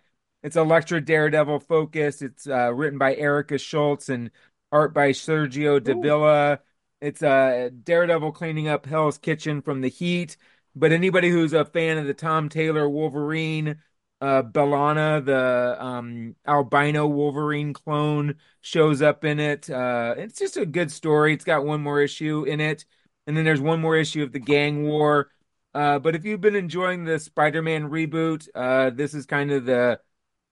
it's 0.44 0.56
Elektra 0.56 1.02
Daredevil 1.02 1.62
focused. 1.62 2.22
It's 2.22 2.48
uh 2.48 2.74
written 2.74 3.00
by 3.00 3.16
Erica 3.16 3.58
Schultz 3.58 4.10
and 4.10 4.32
art 4.72 4.94
by 4.94 5.12
Sergio 5.12 5.82
Davila. 5.82 6.60
It's 7.02 7.24
uh 7.24 7.70
Daredevil 7.84 8.34
cleaning 8.34 8.68
up 8.68 8.86
Hell's 8.86 9.18
Kitchen 9.18 9.62
from 9.62 9.82
the 9.82 9.90
heat. 9.90 10.38
But 10.76 10.92
anybody 10.92 11.30
who's 11.30 11.54
a 11.54 11.66
fan 11.66 11.98
of 11.98 12.08
the 12.08 12.14
Tom 12.16 12.50
Taylor 12.50 12.90
Wolverine, 12.90 13.78
uh, 14.22 14.42
Bellona, 14.42 15.24
the 15.24 15.78
um, 15.84 16.36
albino 16.48 17.08
Wolverine 17.08 17.74
clone, 17.74 18.36
shows 18.62 19.02
up 19.02 19.24
in 19.24 19.40
it. 19.40 19.70
Uh, 19.70 20.16
it's 20.18 20.40
just 20.40 20.58
a 20.58 20.66
good 20.66 20.92
story. 20.92 21.34
It's 21.34 21.44
got 21.44 21.66
one 21.66 21.82
more 21.82 22.02
issue 22.02 22.44
in 22.46 22.60
it, 22.60 22.86
and 23.28 23.38
then 23.38 23.46
there's 23.46 23.62
one 23.62 23.82
more 23.82 23.96
issue 23.96 24.24
of 24.24 24.32
the 24.32 24.40
gang 24.40 24.84
war. 24.84 25.30
Uh, 25.76 26.00
but 26.00 26.16
if 26.16 26.26
you've 26.26 26.42
been 26.42 26.56
enjoying 26.56 27.04
the 27.04 27.20
Spider-Man 27.20 27.90
reboot, 27.90 28.48
uh, 28.56 28.90
this 28.90 29.14
is 29.14 29.26
kind 29.26 29.52
of 29.52 29.66
the 29.66 30.00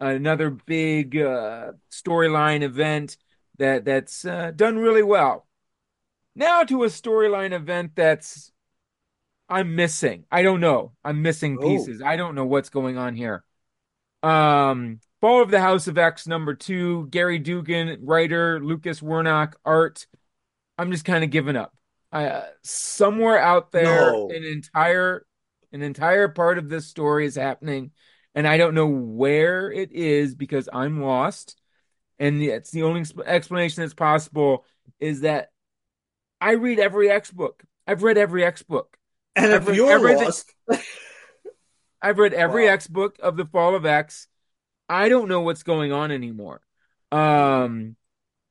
another 0.02 0.49
big 0.49 1.15
uh, 1.18 1.72
storyline 1.91 2.61
event 2.64 3.18
that 3.57 3.86
that's 3.86 4.26
uh, 4.26 4.52
done 4.56 4.78
really 4.78 5.03
well. 5.03 5.48
Now 6.36 6.64
to 6.64 6.84
a 6.84 6.88
storyline 6.88 7.53
event 7.53 7.91
that's 7.95 8.52
I'm 9.48 9.76
missing. 9.76 10.26
I 10.32 10.44
don't 10.44 10.61
know. 10.61 10.94
I'm 11.03 11.22
missing 11.22 11.57
Oh. 11.60 11.68
pieces. 11.68 12.02
I 12.02 12.15
don't 12.15 12.36
know 12.36 12.45
what's 12.45 12.69
going 12.69 12.98
on 12.98 13.15
here. 13.15 13.44
Um, 14.23 14.99
Fall 15.19 15.41
of 15.44 15.52
the 15.52 15.60
House 15.60 15.88
of 15.88 15.98
X 15.98 16.26
number 16.26 16.53
two, 16.56 17.07
Gerry 17.10 17.38
Duggan, 17.38 17.99
writer, 18.06 18.60
Lucas 18.60 19.02
Werneck, 19.02 19.53
art. 19.65 20.07
I'm 20.78 20.91
just 20.91 21.06
kind 21.06 21.23
of 21.23 21.30
giving 21.30 21.56
up. 21.56 21.76
I, 22.11 22.26
uh, 22.26 22.45
somewhere 22.64 23.38
out 23.40 23.72
there, 23.72 24.11
No. 24.11 24.30
an 24.30 24.44
entire, 24.44 25.26
an 25.72 25.82
entire 25.82 26.28
part 26.28 26.57
of 26.57 26.69
this 26.69 26.88
story 26.88 27.26
is 27.26 27.36
happening, 27.36 27.91
and 28.36 28.48
I 28.48 28.58
don't 28.58 28.76
know 28.76 28.88
where 28.88 29.72
it 29.72 29.91
is 29.91 30.36
because 30.36 30.70
I'm 30.72 31.02
lost. 31.02 31.58
And 32.20 32.41
it's 32.41 32.72
the 32.72 32.84
only 32.84 33.03
explanation 33.26 33.82
that's 33.82 33.94
possible 33.94 34.66
is 34.99 35.22
that 35.22 35.49
I 36.40 36.52
read 36.52 36.80
every 36.80 37.10
X 37.10 37.32
book. 37.32 37.64
I've 37.88 38.03
read 38.03 38.18
every 38.18 38.44
X 38.45 38.62
book. 38.64 38.95
And 39.36 39.45
if 39.45 39.52
Every- 39.53 39.76
you're 39.76 39.91
everything- 39.91 40.26
lost, 40.26 40.53
I've 42.02 42.18
read 42.18 42.34
every 42.34 42.66
Wow. 42.66 42.74
X 42.74 42.88
book 42.88 43.18
of 43.22 43.38
the 43.38 43.45
Fall 43.45 43.76
of 43.76 43.86
X. 43.86 44.28
I 44.90 45.08
don't 45.10 45.30
know 45.30 45.41
what's 45.41 45.64
going 45.64 45.91
on 45.91 46.12
anymore. 46.12 46.62
Um, 47.12 47.95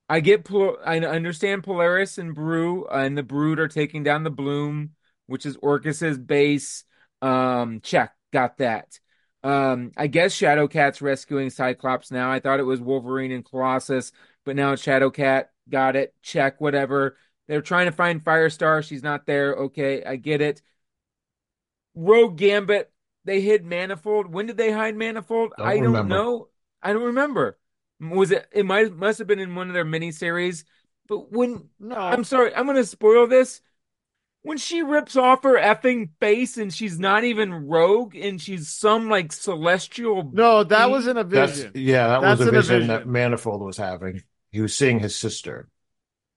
I 0.09 0.21
get 0.21 0.49
I 0.51 0.99
understand 1.01 1.65
Polaris 1.65 2.19
and 2.19 2.35
Brew 2.35 2.87
uh, 2.87 2.99
and 3.05 3.17
the 3.17 3.23
Brood 3.23 3.59
are 3.61 3.69
taking 3.69 4.03
down 4.03 4.25
the 4.25 4.31
Bloom, 4.31 4.91
which 5.27 5.47
is 5.47 5.57
Orchis's 5.57 6.19
base. 6.19 6.85
Um, 7.23 7.81
check, 7.81 8.13
got 8.33 8.59
that. 8.59 8.99
Um, 9.43 9.93
I 9.97 10.07
guess 10.07 10.35
Shadowcat's 10.39 11.01
rescuing 11.01 11.51
Cyclops 11.51 12.11
now. 12.11 12.31
I 12.31 12.41
thought 12.41 12.61
it 12.61 12.65
was 12.65 12.81
Wolverine 12.81 13.33
and 13.33 13.45
Colossus, 13.45 14.13
but 14.45 14.57
now 14.57 14.73
it's 14.73 14.85
Shadowcat. 14.85 15.47
Got 15.69 15.97
it. 15.97 16.15
Check, 16.23 16.61
whatever. 16.61 17.17
They're 17.49 17.63
trying 17.63 17.87
to 17.87 17.93
find 17.93 18.23
Firestar. 18.25 18.85
She's 18.85 19.03
not 19.03 19.27
there. 19.27 19.55
Okay, 19.55 20.05
I 20.05 20.17
get 20.17 20.41
it. 20.41 20.63
Rogue 21.95 22.37
Gambit. 22.37 22.93
They 23.25 23.41
hid 23.41 23.65
Manifold. 23.65 24.33
When 24.33 24.47
did 24.47 24.57
they 24.57 24.73
hide 24.73 24.97
Manifold? 24.97 25.53
Don't 25.57 25.77
I 25.77 25.81
don't 25.81 26.07
remember. 26.07 26.09
know. 26.09 26.49
I 26.83 26.93
don't 26.93 27.03
remember. 27.05 27.59
Was 28.01 28.31
it? 28.31 28.49
It 28.53 28.65
might 28.65 28.95
must 28.95 29.19
have 29.19 29.29
been 29.29 29.39
in 29.39 29.55
one 29.55 29.69
of 29.69 29.75
their 29.75 29.85
miniseries. 29.85 30.65
But 31.07 31.31
when 31.31 31.69
No, 31.79 31.97
I'm 31.97 32.25
sorry, 32.25 32.55
I'm 32.55 32.67
gonna 32.67 32.85
spoil 32.85 33.27
this. 33.27 33.61
When 34.43 34.57
she 34.59 34.83
rips 34.83 35.17
off 35.17 35.43
her 35.45 35.57
effing 35.59 36.11
face 36.19 36.57
and 36.57 36.73
she's 36.73 36.99
not 36.99 37.25
even 37.25 37.67
Rogue 37.69 38.15
and 38.17 38.41
she's 38.41 38.69
some 38.69 39.09
like 39.11 39.33
celestial. 39.33 40.33
no, 40.33 40.65
that 40.65 40.91
was 40.91 41.07
in 41.07 41.17
a 41.17 41.25
That's 41.33 41.59
vision. 41.59 41.73
yeah, 41.75 42.09
that 42.09 42.23
That's 42.23 42.39
was 42.39 42.41
a 42.41 42.49
in 42.49 42.57
a 42.57 42.63
vision 42.63 42.87
that. 42.89 43.07
Manifold 43.07 43.63
was 43.63 43.77
having. 43.77 44.23
He 44.51 44.61
was 44.61 44.77
seeing 44.77 44.99
his 45.01 45.15
sister. 45.17 45.69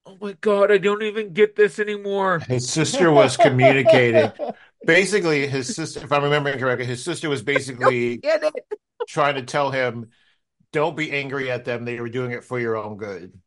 Oh 0.05 0.17
my 0.19 0.34
god, 0.34 0.71
I 0.71 0.77
don't 0.77 1.03
even 1.03 1.34
get 1.34 1.55
this 1.55 1.80
anymore. 1.80 2.39
His 2.47 2.69
sister 2.69 3.11
was 3.11 3.38
communicating. 3.38 4.31
basically 4.85 5.47
his 5.47 5.73
sister, 5.73 6.01
if 6.03 6.11
I'm 6.11 6.23
remembering 6.23 6.59
correctly, 6.59 6.85
his 6.85 7.03
sister 7.03 7.30
was 7.30 7.41
basically 7.41 8.21
trying 9.07 9.35
to 9.35 9.43
tell 9.43 9.71
him, 9.71 10.11
"Don't 10.73 10.97
be 10.97 11.11
angry 11.11 11.51
at 11.51 11.65
them. 11.65 11.85
They 11.85 11.99
were 11.99 12.09
doing 12.09 12.31
it 12.31 12.43
for 12.43 12.59
your 12.59 12.77
own 12.77 12.97
good." 12.97 13.39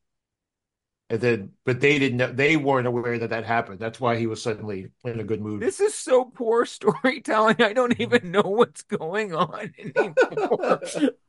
And 1.09 1.21
then, 1.21 1.53
but 1.65 1.81
they 1.81 1.99
didn't 1.99 2.19
know, 2.19 2.33
they 2.33 2.57
weren't 2.57 2.87
aware 2.87 3.19
that 3.19 3.31
that 3.31 3.45
happened. 3.45 3.79
That's 3.79 4.01
why 4.01 4.17
he 4.17 4.27
was 4.27 4.43
suddenly 4.43 4.91
in 5.05 5.21
a 5.21 5.25
good 5.25 5.41
mood. 5.41 5.61
This 5.61 5.81
is 5.81 5.95
so 5.95 6.25
poor 6.27 6.67
storytelling. 6.67 7.63
I 7.63 7.73
don't 7.73 7.99
even 8.01 8.31
know 8.31 8.43
what's 8.43 8.83
going 8.83 9.35
on 9.35 9.73
anymore. 9.79 10.83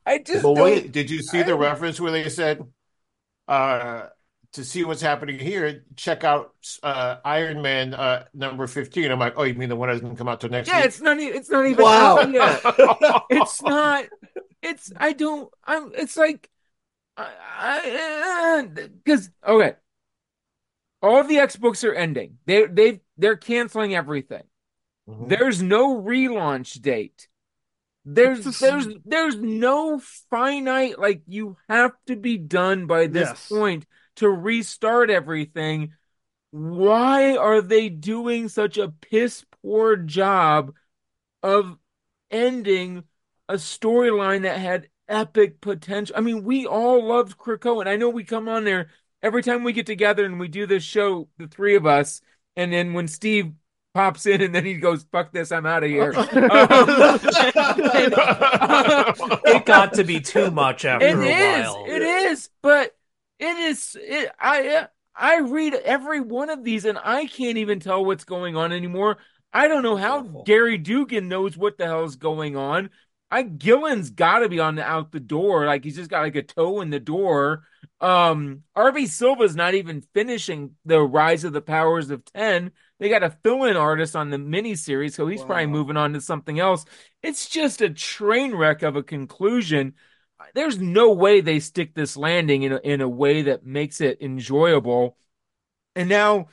I 0.04 0.18
just 0.18 0.44
But 0.44 0.54
wait, 0.54 0.92
did 0.92 1.10
you 1.10 1.22
see 1.22 1.42
the 1.42 1.54
reference 1.54 2.00
where 2.00 2.12
they 2.12 2.28
said, 2.28 2.66
uh, 3.48 4.08
to 4.52 4.64
see 4.64 4.84
what's 4.84 5.02
happening 5.02 5.38
here, 5.38 5.84
check 5.96 6.24
out 6.24 6.54
uh, 6.82 7.16
Iron 7.24 7.62
Man 7.62 7.94
uh, 7.94 8.26
number 8.34 8.66
15. 8.66 9.10
I'm 9.10 9.18
like, 9.20 9.34
oh, 9.36 9.44
you 9.44 9.54
mean 9.54 9.68
the 9.70 9.76
one 9.76 9.88
that 9.90 10.00
doesn't 10.00 10.16
come 10.16 10.28
out 10.28 10.40
till 10.40 10.50
next 10.50 10.72
Yeah, 10.72 10.84
week? 10.84 10.84
it's 10.84 11.00
not. 11.00 11.18
It's 11.18 11.50
not 11.50 11.66
even 11.66 11.88
Wow. 11.88 11.92
out 11.92 12.26
yet. 12.26 12.66
It's 13.28 13.62
not. 13.62 14.06
It's. 14.62 14.92
I 14.96 15.12
don't. 15.12 15.52
I'm. 15.64 15.92
It's 15.94 16.16
like. 16.16 16.50
I 17.18 18.68
because 19.04 19.30
okay. 19.46 19.74
All 21.02 21.24
the 21.24 21.38
X 21.38 21.56
books 21.56 21.84
are 21.84 21.94
ending. 21.94 22.38
They 22.46 22.66
they 22.66 23.00
they're 23.16 23.36
canceling 23.36 23.94
everything. 23.94 24.44
Mhm. 25.08 25.28
There's 25.28 25.62
no 25.62 26.00
relaunch 26.00 26.80
date. 26.80 27.28
There's 28.04 28.58
there's 28.58 28.86
there's 29.04 29.36
no 29.36 30.00
finite 30.30 30.98
like 30.98 31.22
you 31.26 31.56
have 31.68 31.92
to 32.06 32.16
be 32.16 32.38
done 32.38 32.86
by 32.86 33.06
this 33.06 33.28
Yes. 33.28 33.48
point 33.48 33.86
to 34.16 34.28
restart 34.28 35.10
everything. 35.10 35.92
Why 36.50 37.36
are 37.36 37.60
they 37.60 37.90
doing 37.90 38.48
such 38.48 38.78
a 38.78 38.88
piss 38.88 39.44
poor 39.62 39.96
job 39.96 40.72
of 41.42 41.76
ending 42.30 43.04
a 43.48 43.54
storyline 43.54 44.42
that 44.42 44.58
had 44.58 44.88
epic 45.08 45.60
potential? 45.60 46.14
I 46.16 46.20
mean, 46.20 46.44
we 46.44 46.66
all 46.66 47.04
loved 47.06 47.38
Krakoa, 47.38 47.80
and 47.80 47.88
I 47.88 47.96
know 47.96 48.08
we 48.10 48.24
come 48.24 48.48
on 48.48 48.64
there 48.64 48.88
every 49.22 49.42
time 49.42 49.64
we 49.64 49.72
get 49.72 49.86
together 49.86 50.24
and 50.24 50.38
we 50.38 50.48
do 50.48 50.66
this 50.66 50.82
show, 50.84 51.28
the 51.38 51.48
three 51.48 51.76
of 51.76 51.86
us, 51.86 52.20
and 52.56 52.72
then 52.72 52.92
when 52.92 53.08
Steve 53.08 53.52
pops 53.94 54.26
in 54.26 54.40
and 54.42 54.54
then 54.54 54.64
he 54.64 54.74
goes, 54.74 55.04
"Fuck 55.10 55.32
this, 55.32 55.50
I'm 55.50 55.66
out 55.66 55.82
of 55.84 55.90
here." 55.90 56.12
Um, 56.14 56.28
and- 57.94 58.14
It 59.44 59.64
got 59.66 59.94
to 59.94 60.04
be 60.04 60.20
too 60.20 60.50
much 60.50 60.84
after 60.84 61.06
it 61.06 61.16
a 61.18 61.58
is. 61.60 61.66
while. 61.66 61.84
It 61.88 62.02
is. 62.02 62.50
But 62.62 62.96
it 63.38 63.56
is. 63.56 63.96
It, 64.00 64.30
I 64.38 64.88
I 65.14 65.40
read 65.40 65.74
every 65.74 66.20
one 66.20 66.50
of 66.50 66.64
these 66.64 66.84
and 66.84 66.98
I 67.02 67.26
can't 67.26 67.58
even 67.58 67.80
tell 67.80 68.04
what's 68.04 68.24
going 68.24 68.56
on 68.56 68.72
anymore. 68.72 69.18
I 69.52 69.66
don't 69.68 69.82
know 69.82 69.96
how 69.96 70.44
Gerry 70.46 70.76
Duggan 70.78 71.28
knows 71.28 71.56
what 71.56 71.78
the 71.78 71.86
hell's 71.86 72.16
going 72.16 72.56
on. 72.56 72.90
I 73.30 73.42
Gillen's 73.42 74.10
got 74.10 74.40
to 74.40 74.48
be 74.48 74.58
on 74.58 74.76
the 74.76 74.84
out 74.84 75.12
the 75.12 75.20
door. 75.20 75.66
Like 75.66 75.84
he's 75.84 75.96
just 75.96 76.10
got 76.10 76.22
like 76.22 76.36
a 76.36 76.42
toe 76.42 76.80
in 76.80 76.90
the 76.90 77.00
door. 77.00 77.64
Um, 78.00 78.62
RB 78.76 79.06
Silva's 79.06 79.56
not 79.56 79.74
even 79.74 80.02
finishing 80.14 80.76
the 80.84 81.00
Rise 81.00 81.44
of 81.44 81.52
the 81.52 81.60
Powers 81.60 82.10
of 82.10 82.24
Ten. 82.24 82.72
They 82.98 83.08
got 83.08 83.22
a 83.22 83.30
fill-in 83.30 83.76
artist 83.76 84.16
on 84.16 84.30
the 84.30 84.38
miniseries, 84.38 85.14
so 85.14 85.26
he's 85.26 85.44
probably 85.44 85.66
moving 85.66 85.96
on 85.96 86.14
to 86.14 86.20
something 86.20 86.58
else. 86.58 86.84
It's 87.22 87.48
just 87.48 87.80
a 87.80 87.90
train 87.90 88.54
wreck 88.54 88.82
of 88.82 88.96
a 88.96 89.02
conclusion. 89.02 89.94
There's 90.54 90.78
no 90.78 91.12
way 91.12 91.40
they 91.40 91.60
stick 91.60 91.94
this 91.94 92.16
landing 92.16 92.62
in 92.62 92.72
a, 92.72 92.76
in 92.78 93.00
a 93.00 93.08
way 93.08 93.42
that 93.42 93.64
makes 93.64 94.00
it 94.00 94.20
enjoyable. 94.20 95.16
And 95.94 96.08
now, 96.08 96.48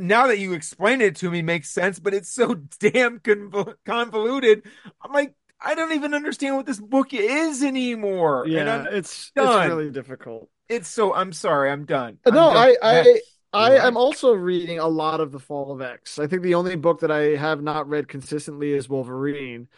now 0.00 0.26
that 0.28 0.38
you 0.38 0.52
explain 0.52 1.00
it 1.00 1.16
to 1.16 1.30
me, 1.30 1.42
makes 1.42 1.70
sense. 1.70 1.98
But 1.98 2.14
it's 2.14 2.32
so 2.32 2.54
damn 2.80 3.20
convol- 3.20 3.74
convoluted. 3.84 4.62
I'm 5.02 5.12
like, 5.12 5.34
I 5.60 5.74
don't 5.74 5.92
even 5.92 6.14
understand 6.14 6.56
what 6.56 6.66
this 6.66 6.80
book 6.80 7.12
is 7.12 7.62
anymore. 7.62 8.46
Yeah, 8.48 8.82
I'm, 8.82 8.86
it's 8.94 9.30
done. 9.32 9.62
it's 9.62 9.68
really 9.74 9.90
difficult. 9.90 10.48
it's 10.68 10.88
so. 10.88 11.14
I'm 11.14 11.32
sorry. 11.32 11.70
I'm 11.70 11.84
done. 11.84 12.18
I'm 12.26 12.34
No, 12.34 12.50
done. 12.50 12.56
I 12.56 12.76
I 12.82 12.94
Next. 12.94 13.22
I 13.52 13.70
Right. 13.74 13.80
am 13.86 13.96
also 13.96 14.34
reading 14.34 14.78
a 14.78 14.86
lot 14.88 15.20
of 15.20 15.32
the 15.32 15.38
Fall 15.40 15.72
of 15.72 15.80
X. 15.80 16.18
I 16.18 16.26
think 16.26 16.42
the 16.42 16.54
only 16.54 16.76
book 16.76 17.00
that 17.00 17.10
I 17.10 17.36
have 17.36 17.62
not 17.62 17.88
read 17.88 18.06
consistently 18.06 18.72
is 18.72 18.88
Wolverine. 18.88 19.68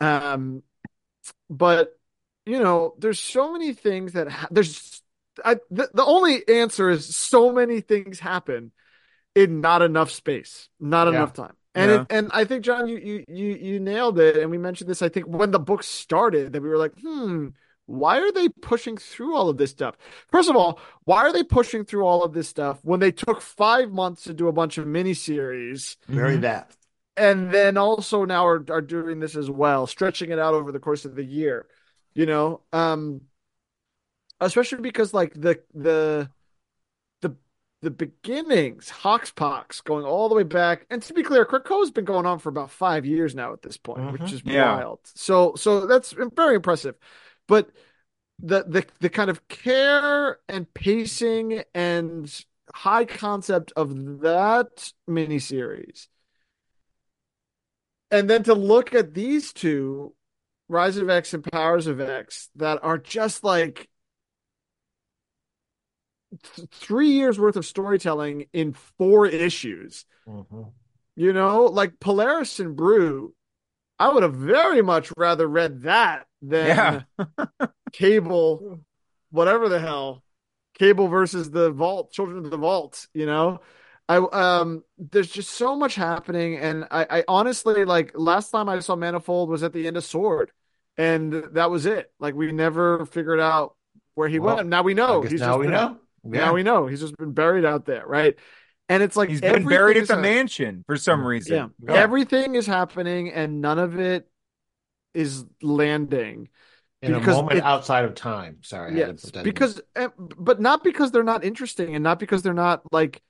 Um, 0.00 0.62
but 1.48 1.98
you 2.46 2.58
know, 2.60 2.94
there's 2.98 3.20
so 3.20 3.52
many 3.52 3.72
things 3.74 4.12
that 4.14 4.28
ha 4.28 4.48
there's 4.50 5.02
I 5.44 5.56
the, 5.70 5.90
the 5.94 6.04
only 6.04 6.46
answer 6.48 6.90
is 6.90 7.16
so 7.16 7.52
many 7.52 7.80
things 7.80 8.18
happen 8.20 8.72
in 9.34 9.60
not 9.60 9.82
enough 9.82 10.10
space, 10.10 10.68
not 10.80 11.08
Yeah. 11.08 11.14
enough 11.16 11.32
time. 11.32 11.56
And 11.74 11.90
Yeah. 11.90 12.00
it, 12.02 12.06
and 12.10 12.30
I 12.32 12.44
think 12.44 12.64
John, 12.64 12.88
you 12.88 12.98
you 12.98 13.24
you 13.28 13.46
you 13.54 13.80
nailed 13.80 14.18
it. 14.18 14.36
And 14.36 14.50
we 14.50 14.58
mentioned 14.58 14.90
this. 14.90 15.02
I 15.02 15.08
think 15.08 15.26
when 15.26 15.50
the 15.52 15.60
book 15.60 15.82
started, 15.82 16.52
that 16.52 16.62
we 16.62 16.68
were 16.68 16.78
like, 16.78 16.92
hmm, 17.00 17.48
why 17.86 18.18
are 18.20 18.32
they 18.32 18.48
pushing 18.48 18.96
through 18.96 19.36
all 19.36 19.48
of 19.48 19.56
this 19.56 19.70
stuff? 19.70 19.96
First 20.30 20.48
of 20.50 20.56
all, 20.56 20.80
why 21.04 21.18
are 21.22 21.32
they 21.32 21.42
pushing 21.44 21.84
through 21.84 22.04
all 22.06 22.22
of 22.24 22.32
this 22.32 22.48
stuff 22.48 22.78
when 22.82 23.00
they 23.00 23.12
took 23.12 23.40
five 23.40 23.90
months 23.90 24.24
to 24.24 24.34
do 24.34 24.48
a 24.48 24.52
bunch 24.52 24.78
of 24.78 24.86
miniseries? 24.86 25.96
Very 26.08 26.36
that. 26.38 26.76
and 27.16 27.50
then 27.52 27.76
also 27.76 28.24
now 28.24 28.46
are, 28.46 28.64
are 28.70 28.80
doing 28.80 29.20
this 29.20 29.36
as 29.36 29.50
well, 29.50 29.86
stretching 29.86 30.30
it 30.30 30.38
out 30.38 30.54
over 30.54 30.72
the 30.72 30.78
course 30.80 31.04
of 31.04 31.14
the 31.14 31.24
year, 31.24 31.66
you 32.14 32.26
know, 32.26 32.62
um, 32.72 33.22
especially 34.40 34.80
because 34.80 35.12
like 35.14 35.32
the 35.34 35.60
the 35.74 36.30
the 37.82 37.90
beginnings, 37.90 38.90
Hoxpox 38.90 39.82
going 39.82 40.04
all 40.04 40.28
the 40.28 40.34
way 40.34 40.42
back, 40.42 40.86
and 40.90 41.02
to 41.02 41.14
be 41.14 41.22
clear, 41.22 41.44
Krakoa's 41.44 41.90
been 41.90 42.04
going 42.04 42.26
on 42.26 42.38
for 42.38 42.48
about 42.50 42.70
five 42.70 43.06
years 43.06 43.34
now 43.34 43.52
at 43.52 43.62
this 43.62 43.78
point, 43.78 44.12
which 44.12 44.20
Mhm. 44.22 44.32
is 44.34 44.42
Yeah. 44.44 44.74
wild. 44.76 45.00
So 45.04 45.54
so 45.56 45.86
that's 45.86 46.12
very 46.12 46.56
impressive, 46.56 46.96
but 47.46 47.70
the 48.38 48.64
the 48.64 48.86
the 49.00 49.10
kind 49.10 49.30
of 49.30 49.46
care 49.48 50.40
and 50.48 50.72
pacing 50.74 51.62
and 51.74 52.44
high 52.74 53.04
concept 53.04 53.72
of 53.76 54.20
that 54.20 54.92
miniseries 55.08 56.08
and 58.10 58.28
then 58.28 58.42
to 58.44 58.54
look 58.54 58.94
at 58.94 59.14
these 59.14 59.52
two, 59.52 60.14
Rise 60.68 60.96
of 60.96 61.08
X 61.08 61.34
and 61.34 61.44
Powers 61.44 61.86
of 61.86 62.00
X, 62.00 62.48
that 62.56 62.78
are 62.82 62.98
just 62.98 63.44
like 63.44 63.88
th- 66.54 66.68
three 66.70 67.10
years 67.10 67.38
worth 67.38 67.56
of 67.56 67.66
storytelling 67.66 68.46
in 68.52 68.72
four 68.72 69.26
issues. 69.26 70.04
Mhm. 70.26 70.72
You 71.16 71.32
know, 71.32 71.64
like 71.64 72.00
Polaris 72.00 72.60
and 72.60 72.76
Brew, 72.76 73.34
I 73.98 74.08
would 74.08 74.22
have 74.22 74.34
very 74.34 74.82
much 74.82 75.12
rather 75.16 75.46
read 75.46 75.82
that 75.82 76.26
than 76.40 76.66
Yeah. 77.18 77.26
Cable, 77.92 78.80
whatever 79.30 79.68
the 79.68 79.80
hell, 79.80 80.22
Cable 80.74 81.08
versus 81.08 81.50
the 81.50 81.70
Vault, 81.70 82.12
Children 82.12 82.44
of 82.44 82.50
the 82.50 82.56
Vault. 82.56 83.06
You 83.12 83.26
know, 83.26 83.60
I 84.08 84.16
um, 84.16 84.84
there's 84.98 85.30
just 85.30 85.50
so 85.50 85.76
much 85.76 85.94
happening, 85.94 86.56
and 86.56 86.86
I, 86.90 87.06
I 87.18 87.24
honestly 87.28 87.84
like 87.84 88.12
last 88.14 88.50
time 88.50 88.68
I 88.68 88.78
saw 88.80 88.96
Manifold 88.96 89.48
was 89.50 89.62
at 89.62 89.72
the 89.72 89.86
end 89.86 89.96
of 89.96 90.04
Sword, 90.04 90.52
and 90.96 91.32
that 91.52 91.70
was 91.70 91.86
it. 91.86 92.10
Like 92.18 92.34
we 92.34 92.52
never 92.52 93.04
figured 93.06 93.40
out 93.40 93.74
where 94.14 94.28
he 94.28 94.38
Well, 94.38 94.56
went. 94.56 94.68
Now 94.68 94.82
we 94.82 94.94
know. 94.94 95.22
He's 95.22 95.40
now 95.40 95.58
we 95.58 95.66
know. 95.66 95.72
Now 95.72 95.98
Yeah. 96.24 96.52
we 96.52 96.62
know. 96.62 96.86
He's 96.86 97.00
just 97.00 97.16
been 97.16 97.32
buried 97.32 97.64
out 97.64 97.86
there, 97.86 98.06
right? 98.06 98.36
And 98.88 99.02
it's 99.02 99.16
like 99.16 99.28
He's 99.28 99.40
been 99.40 99.66
buried 99.66 99.96
at 99.96 100.08
the 100.08 100.14
hap- 100.14 100.22
mansion 100.22 100.82
for 100.86 100.96
some 100.96 101.24
reason. 101.24 101.54
Yeah. 101.56 101.68
Yeah. 101.94 102.00
Everything 102.00 102.56
is 102.56 102.66
happening, 102.66 103.30
and 103.30 103.60
none 103.60 103.78
of 103.78 103.98
it 103.98 104.28
is 105.14 105.44
landing. 105.62 106.48
In 107.02 107.14
a 107.14 107.18
because 107.18 107.36
moment 107.36 107.58
it- 107.58 107.64
outside 107.64 108.04
of 108.04 108.14
time. 108.14 108.58
Sorry. 108.62 108.92
I 108.92 109.06
had 109.06 109.06
to 109.06 109.12
Yes, 109.12 109.24
put 109.24 109.36
in. 109.36 109.44
because, 109.44 109.80
eh, 109.96 110.08
but 110.18 110.60
not 110.60 110.84
because 110.84 111.10
they're 111.12 111.22
not 111.22 111.44
interesting, 111.44 111.94
and 111.94 112.02
not 112.04 112.18
because 112.18 112.42
they're 112.42 112.52
not 112.52 112.82
like 112.92 113.22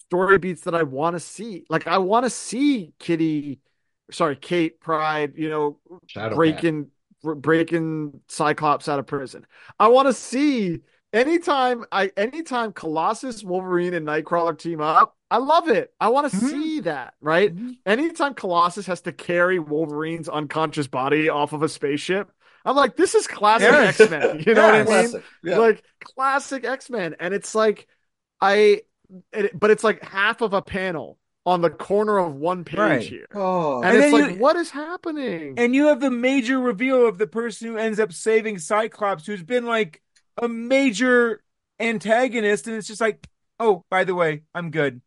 story 0.00 0.38
beats 0.38 0.62
that 0.62 0.74
I 0.74 0.84
want 0.84 1.16
to 1.16 1.20
see. 1.20 1.64
Like 1.68 1.86
I 1.86 1.98
want 1.98 2.24
to 2.24 2.30
see 2.30 2.92
Kitty, 2.98 3.58
sorry, 4.10 4.36
Kate 4.36 4.80
Pryde, 4.80 5.32
you 5.36 5.48
know, 5.50 5.78
Shadowcat. 6.14 6.34
breaking 6.36 6.86
br- 7.22 7.34
breaking 7.34 8.20
Cyclops 8.28 8.88
out 8.88 8.98
of 8.98 9.06
prison. 9.06 9.44
I 9.78 9.88
want 9.88 10.06
to 10.08 10.12
see 10.12 10.80
anytime 11.12 11.84
I 11.92 12.10
anytime 12.16 12.72
Colossus, 12.72 13.42
Wolverine, 13.42 13.94
and 13.94 14.06
Nightcrawler 14.06 14.58
team 14.58 14.80
up. 14.80 15.14
I 15.30 15.36
love 15.38 15.68
it. 15.68 15.92
I 16.00 16.08
want 16.08 16.30
to 16.30 16.36
Mhm. 16.36 16.48
see 16.50 16.80
that, 16.80 17.12
right? 17.20 17.54
Mhm. 17.54 17.76
Anytime 17.84 18.32
Colossus 18.32 18.86
has 18.86 19.02
to 19.02 19.12
carry 19.12 19.58
Wolverine's 19.58 20.28
unconscious 20.28 20.86
body 20.86 21.28
off 21.28 21.52
of 21.52 21.62
a 21.62 21.68
spaceship, 21.68 22.30
I'm 22.64 22.74
like, 22.76 22.96
this 22.96 23.14
is 23.14 23.26
classic 23.26 23.70
Yes. 23.70 24.00
X 24.00 24.10
Men. 24.10 24.42
You 24.46 24.54
know 24.54 24.66
what 24.66 24.74
I 24.88 25.02
mean? 25.02 25.22
Yeah. 25.44 25.58
Like 25.58 25.82
classic 26.02 26.64
X 26.64 26.88
Men, 26.88 27.14
and 27.20 27.34
it's 27.34 27.54
like 27.54 27.86
I, 28.40 28.82
it, 29.32 29.58
but 29.58 29.70
it's 29.70 29.84
like 29.84 30.02
half 30.02 30.40
of 30.40 30.54
a 30.54 30.62
panel 30.62 31.18
on 31.44 31.60
the 31.60 31.70
corner 31.70 32.18
of 32.18 32.34
one 32.34 32.64
page 32.64 32.78
Right. 32.78 33.02
here, 33.02 33.26
oh, 33.34 33.82
and, 33.82 33.96
And 33.96 34.04
it's 34.04 34.12
like, 34.12 34.32
you- 34.34 34.38
what 34.38 34.56
is 34.56 34.70
happening? 34.70 35.54
And 35.58 35.74
you 35.74 35.86
have 35.88 36.00
the 36.00 36.10
major 36.10 36.58
reveal 36.58 37.06
of 37.06 37.16
the 37.18 37.26
person 37.26 37.68
who 37.68 37.76
ends 37.78 37.98
up 37.98 38.12
saving 38.12 38.58
Cyclops, 38.58 39.26
who's 39.26 39.42
been 39.42 39.64
like 39.66 40.02
a 40.40 40.48
major 40.48 41.42
antagonist, 41.80 42.66
and 42.66 42.76
it's 42.76 42.86
just 42.88 43.00
like, 43.00 43.26
oh, 43.60 43.84
by 43.90 44.04
the 44.04 44.14
way, 44.14 44.42
I'm 44.54 44.70
good. 44.70 45.00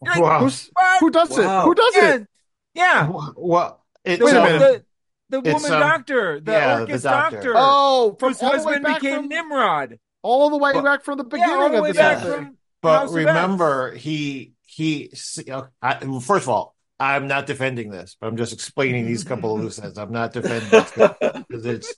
Like, 0.00 0.20
Wow. 0.20 0.40
Who's, 0.40 0.70
who 1.00 1.10
does 1.10 1.30
Wow. 1.30 1.62
it? 1.62 1.64
Who 1.64 1.74
does 1.74 1.96
yeah, 1.96 2.14
it? 2.14 2.26
yeah. 2.74 3.12
Well, 3.36 3.84
it's 4.04 4.18
The, 4.18 4.24
Wait 4.24 4.34
a 4.36 4.42
minute. 4.42 4.86
the, 5.30 5.40
the 5.40 5.50
It's, 5.50 5.62
woman 5.62 5.72
um, 5.72 5.80
doctor, 5.80 6.40
the 6.40 6.52
yeah, 6.52 6.80
Orchis 6.80 7.02
doctor. 7.02 7.36
doctor, 7.36 7.52
Oh, 7.56 8.16
from 8.18 8.30
whose 8.30 8.42
all 8.42 8.50
the 8.50 8.56
way 8.66 8.74
husband 8.74 8.94
became 8.96 9.16
from 9.20 9.28
Nimrod. 9.28 9.98
all 10.22 10.50
the 10.50 10.58
way 10.58 10.72
But- 10.74 10.84
back 10.84 11.04
from 11.04 11.18
the 11.18 11.24
beginning 11.24 11.50
Yeah, 11.54 11.56
all 11.62 11.70
the 11.70 11.78
of 11.82 11.86
the 11.88 11.94
back 11.94 12.22
from 12.22 12.58
But 12.82 12.98
House 13.00 13.12
remember, 13.14 13.94
he 13.94 14.52
he. 14.66 15.10
see, 15.14 15.50
uh, 15.50 15.62
I, 15.80 15.94
first 16.20 16.44
of 16.44 16.48
all, 16.50 16.74
I'm 17.00 17.26
not 17.26 17.46
defending 17.46 17.90
this, 17.90 18.16
but 18.20 18.26
I'm 18.26 18.36
just 18.36 18.52
explaining 18.52 19.06
these 19.06 19.24
couple 19.24 19.54
of 19.56 19.62
loose 19.62 19.78
ends. 19.78 19.96
I'm 19.98 20.12
not 20.12 20.32
defending 20.34 20.68
this 20.70 20.90
because 21.48 21.64
it's 21.66 21.94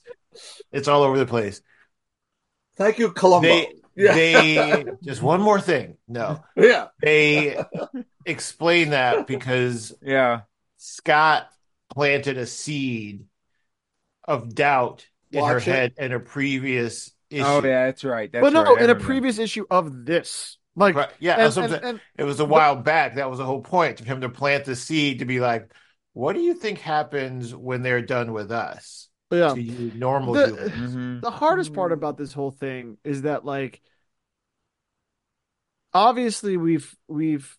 it's 0.71 0.87
all 0.87 1.03
over 1.03 1.17
the 1.17 1.25
place. 1.25 1.61
Thank 2.77 2.99
you, 2.99 3.11
Columbo. 3.11 3.47
They 3.47 3.67
yeah. 3.95 4.13
they 4.13 4.85
just 5.03 5.21
one 5.21 5.41
more 5.41 5.59
thing. 5.59 5.97
No, 6.07 6.43
yeah. 6.55 6.87
they 7.01 7.57
explain 8.25 8.91
that 8.91 9.25
because 9.27 9.93
Yeah. 10.01 10.41
Scott 10.77 11.47
planted 11.93 12.37
a 12.37 12.45
seed 12.45 13.25
of 14.23 14.53
doubt 14.53 15.07
in 15.31 15.43
her 15.43 15.57
it. 15.57 15.63
head 15.63 15.93
in 15.97 16.11
a 16.11 16.19
previous 16.19 17.11
issue. 17.29 17.43
Oh 17.45 17.63
yeah, 17.63 17.85
that's 17.87 18.03
right. 18.03 18.31
That's 18.31 18.43
but 18.43 18.53
no, 18.53 18.63
right. 18.75 18.83
In 18.83 18.89
a 18.89 18.95
previous 18.95 19.39
issue 19.39 19.65
of 19.71 20.05
this, 20.05 20.57
like, 20.75 20.95
Right. 20.95 21.09
Yeah, 21.19 21.33
and, 21.33 21.41
that's 21.41 21.55
what 21.55 21.65
I'm 21.65 21.73
and- 21.73 21.83
and- 21.85 22.01
It 22.17 22.23
was 22.23 22.39
a 22.39 22.45
while 22.45 22.75
back. 22.75 23.15
That 23.15 23.29
was 23.29 23.39
the 23.39 23.45
whole 23.45 23.61
point 23.61 23.99
of 23.99 24.05
him 24.05 24.21
to 24.21 24.29
plant 24.29 24.65
the 24.65 24.75
seed 24.75 25.19
to 25.19 25.25
be 25.25 25.39
like, 25.39 25.71
what 26.13 26.33
do 26.33 26.41
you 26.41 26.53
think 26.53 26.79
happens 26.79 27.55
when 27.55 27.81
they're 27.81 28.01
done 28.01 28.31
with 28.33 28.51
us? 28.51 29.06
Yeah. 29.31 29.53
To 29.53 29.61
you 29.61 29.91
normal 29.97 30.33
The- 30.33 30.47
humans. 30.47 30.71
Mhm. 30.95 31.21
The 31.21 31.31
hardest 31.31 31.73
part 31.73 31.91
about 31.91 32.17
this 32.17 32.33
whole 32.33 32.51
thing 32.51 32.97
is 33.03 33.23
that, 33.23 33.43
like, 33.45 33.81
obviously 35.93 36.57
we've 36.57 36.95
we've 37.07 37.57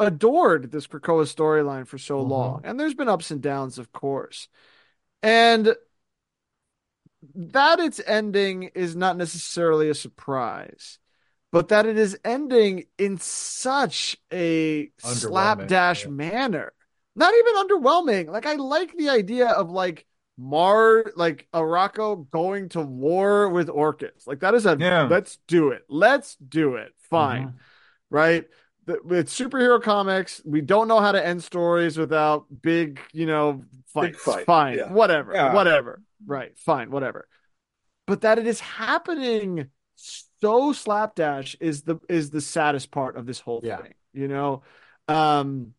adored 0.00 0.70
this 0.72 0.86
Krakoa 0.86 1.24
storyline 1.24 1.86
for 1.86 1.98
so 1.98 2.22
Mhm. 2.24 2.28
long, 2.28 2.60
and 2.64 2.78
there's 2.80 2.94
been 2.94 3.08
ups 3.08 3.30
and 3.30 3.40
downs, 3.40 3.78
of 3.78 3.92
course, 3.92 4.48
and 5.22 5.74
that 7.34 7.80
it's 7.80 8.00
ending 8.06 8.64
is 8.74 8.94
not 8.96 9.16
necessarily 9.16 9.88
a 9.88 9.94
surprise. 9.94 10.98
But 11.52 11.68
that 11.68 11.86
it 11.86 11.96
is 11.96 12.18
ending 12.24 12.86
in 12.98 13.18
such 13.18 14.16
a 14.32 14.90
slapdash 14.98 16.04
yeah. 16.04 16.10
manner. 16.10 16.72
Not 17.14 17.32
even 17.32 17.54
underwhelming. 17.54 18.28
Like 18.28 18.44
I 18.44 18.54
like 18.54 18.96
the 18.96 19.08
idea 19.10 19.46
of 19.48 19.70
like 19.70 20.04
Mar 20.36 21.04
like 21.16 21.46
Arakko 21.54 22.28
going 22.30 22.68
to 22.70 22.80
war 22.80 23.48
with 23.48 23.68
Orchis. 23.68 24.26
Like 24.26 24.40
that 24.40 24.54
is 24.54 24.66
a 24.66 24.76
Yeah. 24.78 25.04
let's 25.04 25.38
do 25.46 25.70
it. 25.70 25.82
Let's 25.88 26.36
do 26.36 26.74
it. 26.76 26.92
Fine. 27.10 27.42
Mm-hmm. 27.48 27.56
Right? 28.10 28.44
The- 28.86 29.00
With 29.04 29.28
superhero 29.28 29.80
comics, 29.82 30.42
we 30.44 30.60
don't 30.60 30.88
know 30.88 31.00
how 31.00 31.12
to 31.12 31.24
end 31.24 31.42
stories 31.42 31.96
without 31.96 32.46
big, 32.62 33.00
you 33.12 33.26
know, 33.26 33.62
fights. 33.86 34.18
fight, 34.22 34.44
Fine. 34.46 34.78
yeah. 34.78 34.92
Whatever. 34.92 35.32
Yeah. 35.32 35.54
Whatever. 35.54 36.02
Right. 36.26 36.58
Fine. 36.58 36.90
Whatever. 36.90 37.28
But 38.06 38.22
that 38.22 38.38
it 38.38 38.46
is 38.46 38.60
happening 38.60 39.68
so 39.96 40.72
slapdash 40.72 41.56
is 41.60 41.82
the 41.82 41.96
is 42.08 42.30
the 42.30 42.40
saddest 42.40 42.90
part 42.90 43.16
of 43.16 43.24
this 43.24 43.40
whole 43.40 43.60
Yeah. 43.64 43.78
thing. 43.80 43.94
You 44.12 44.28
know? 44.28 44.62
Um 45.08 45.74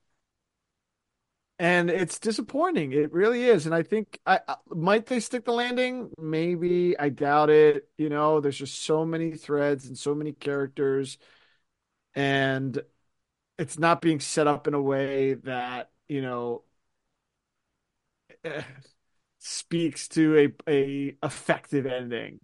and 1.58 1.90
it's 1.90 2.20
disappointing. 2.20 2.92
It 2.92 3.14
really 3.14 3.46
is. 3.46 3.66
And 3.66 3.74
I 3.74 3.84
think 3.84 4.20
I, 4.26 4.40
I 4.48 4.56
might 4.70 5.06
they 5.06 5.20
stick 5.20 5.46
the 5.46 5.54
landing? 5.54 6.12
Maybe. 6.18 6.98
I 7.00 7.10
doubt 7.10 7.50
it. 7.50 7.90
You 7.98 8.10
know, 8.10 8.42
there's 8.42 8.58
just 8.58 8.84
so 8.84 9.06
many 9.06 9.32
threads 9.36 9.86
and 9.88 9.98
so 9.98 10.14
many 10.14 10.34
characters, 10.34 11.18
and 12.16 12.82
it's 13.60 13.80
not 13.80 14.02
being 14.02 14.20
set 14.22 14.48
up 14.48 14.68
in 14.68 14.74
a 14.76 14.82
way 14.82 15.36
that 15.36 15.92
you 16.10 16.22
know 16.22 16.64
eh, 18.44 18.64
speaks 19.40 20.08
to 20.10 20.54
a 20.68 20.72
a 20.72 21.18
effective 21.24 21.86
ending. 21.86 22.40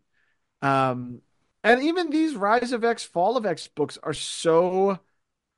Um, 0.61 1.22
and 1.64 1.83
even 1.83 2.09
these 2.11 2.35
Rise 2.35 2.72
of 2.73 2.83
X, 2.85 3.03
Fall 3.06 3.38
of 3.38 3.45
X 3.45 3.67
books 3.67 3.98
are 4.03 4.14
so 4.14 4.99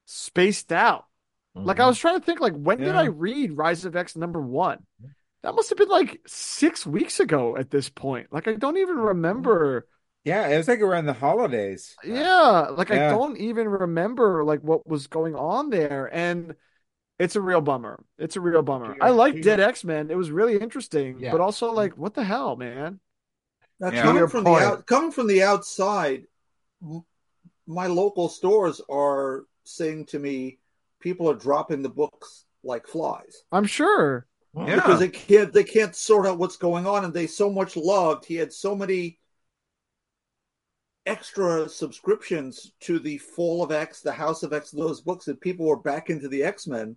spaced 0.06 0.72
out. 0.73 1.07
Like 1.56 1.77
I 1.77 1.82
mm-hmm. 1.82 1.90
was 1.90 1.99
trying 1.99 2.19
to 2.19 2.25
think, 2.25 2.40
like 2.40 2.56
when 2.56 2.80
did 2.80 2.95
I 2.95 3.06
read 3.06 3.57
Rise 3.57 3.85
of 3.85 3.95
X 3.95 4.15
number 4.15 4.41
one? 4.41 4.80
That 5.43 5.56
must 5.56 5.69
have 5.69 5.77
been 5.77 5.90
like 5.90 6.22
six 6.25 6.85
weeks 6.85 7.19
ago 7.19 7.57
at 7.57 7.69
this 7.69 7.90
point. 7.90 8.27
Like 8.32 8.48
I 8.48 8.53
don't 8.53 8.77
even 8.77 8.98
remember. 8.98 9.88
Yeah, 10.23 10.48
it 10.48 10.57
was 10.57 10.67
like 10.67 10.80
around 10.80 11.06
the 11.06 11.14
holidays. 11.14 11.95
Yeah, 12.03 12.69
like 12.72 12.91
I 12.91 13.09
don't 13.09 13.38
even 13.38 13.67
remember 13.67 14.43
like 14.43 14.61
what 14.61 14.88
was 14.88 15.07
going 15.07 15.35
on 15.35 15.69
there, 15.69 16.09
and 16.11 16.56
it's 17.19 17.35
a 17.35 17.41
real 17.41 17.61
bummer. 17.61 18.03
It's 18.17 18.35
a 18.35 18.41
real 18.41 18.64
bummer. 18.64 18.98
I 18.99 19.11
like 19.11 19.41
Dead 19.41 19.59
X 19.59 19.83
Men. 19.83 20.09
It 20.09 20.17
was 20.17 20.32
really 20.32 20.57
interesting, 20.57 21.19
Yeah. 21.19 21.32
but 21.32 21.41
also 21.41 21.72
like, 21.72 21.98
what 21.98 22.14
the 22.14 22.23
hell, 22.23 22.56
man? 22.56 22.99
Now, 23.80 23.91
Yeah. 23.91 24.01
coming 24.01 24.27
from 24.27 24.45
point. 24.45 24.61
the 24.61 24.67
out, 24.67 24.88
coming 24.88 25.11
from 25.11 25.27
the 25.27 25.43
outside, 25.43 26.23
my 27.67 27.88
local 27.88 28.30
stores 28.30 28.82
are 28.90 29.45
saying 29.64 30.07
to 30.07 30.19
me, 30.19 30.59
people 31.03 31.30
are 31.30 31.35
dropping 31.35 31.82
the 31.83 31.90
books 31.90 32.45
like 32.64 32.88
flies 32.88 33.43
I'm 33.51 33.65
sure. 33.65 34.25
Yeah. 34.56 34.75
because 34.75 34.99
they 34.99 35.09
can't 35.09 35.51
they 35.51 35.64
can't 35.64 35.95
sort 35.95 36.25
out 36.25 36.38
what's 36.38 36.57
going 36.57 36.88
on, 36.88 37.03
and 37.06 37.14
they 37.14 37.27
so 37.27 37.49
much 37.51 37.75
loved. 37.75 38.23
He 38.25 38.35
had 38.35 38.53
so 38.53 38.75
many 38.75 39.19
extra 41.06 41.67
subscriptions 41.67 42.72
to 42.82 42.99
the 42.99 43.17
Fall 43.17 43.64
of 43.64 43.72
X, 43.72 44.01
the 44.01 44.11
House 44.14 44.43
of 44.43 44.53
X, 44.53 44.72
those 44.72 45.01
books 45.01 45.25
that 45.25 45.41
people 45.41 45.65
were 45.65 45.77
back 45.77 46.09
into 46.09 46.27
the 46.30 46.43
X 46.43 46.67
Men, 46.67 46.95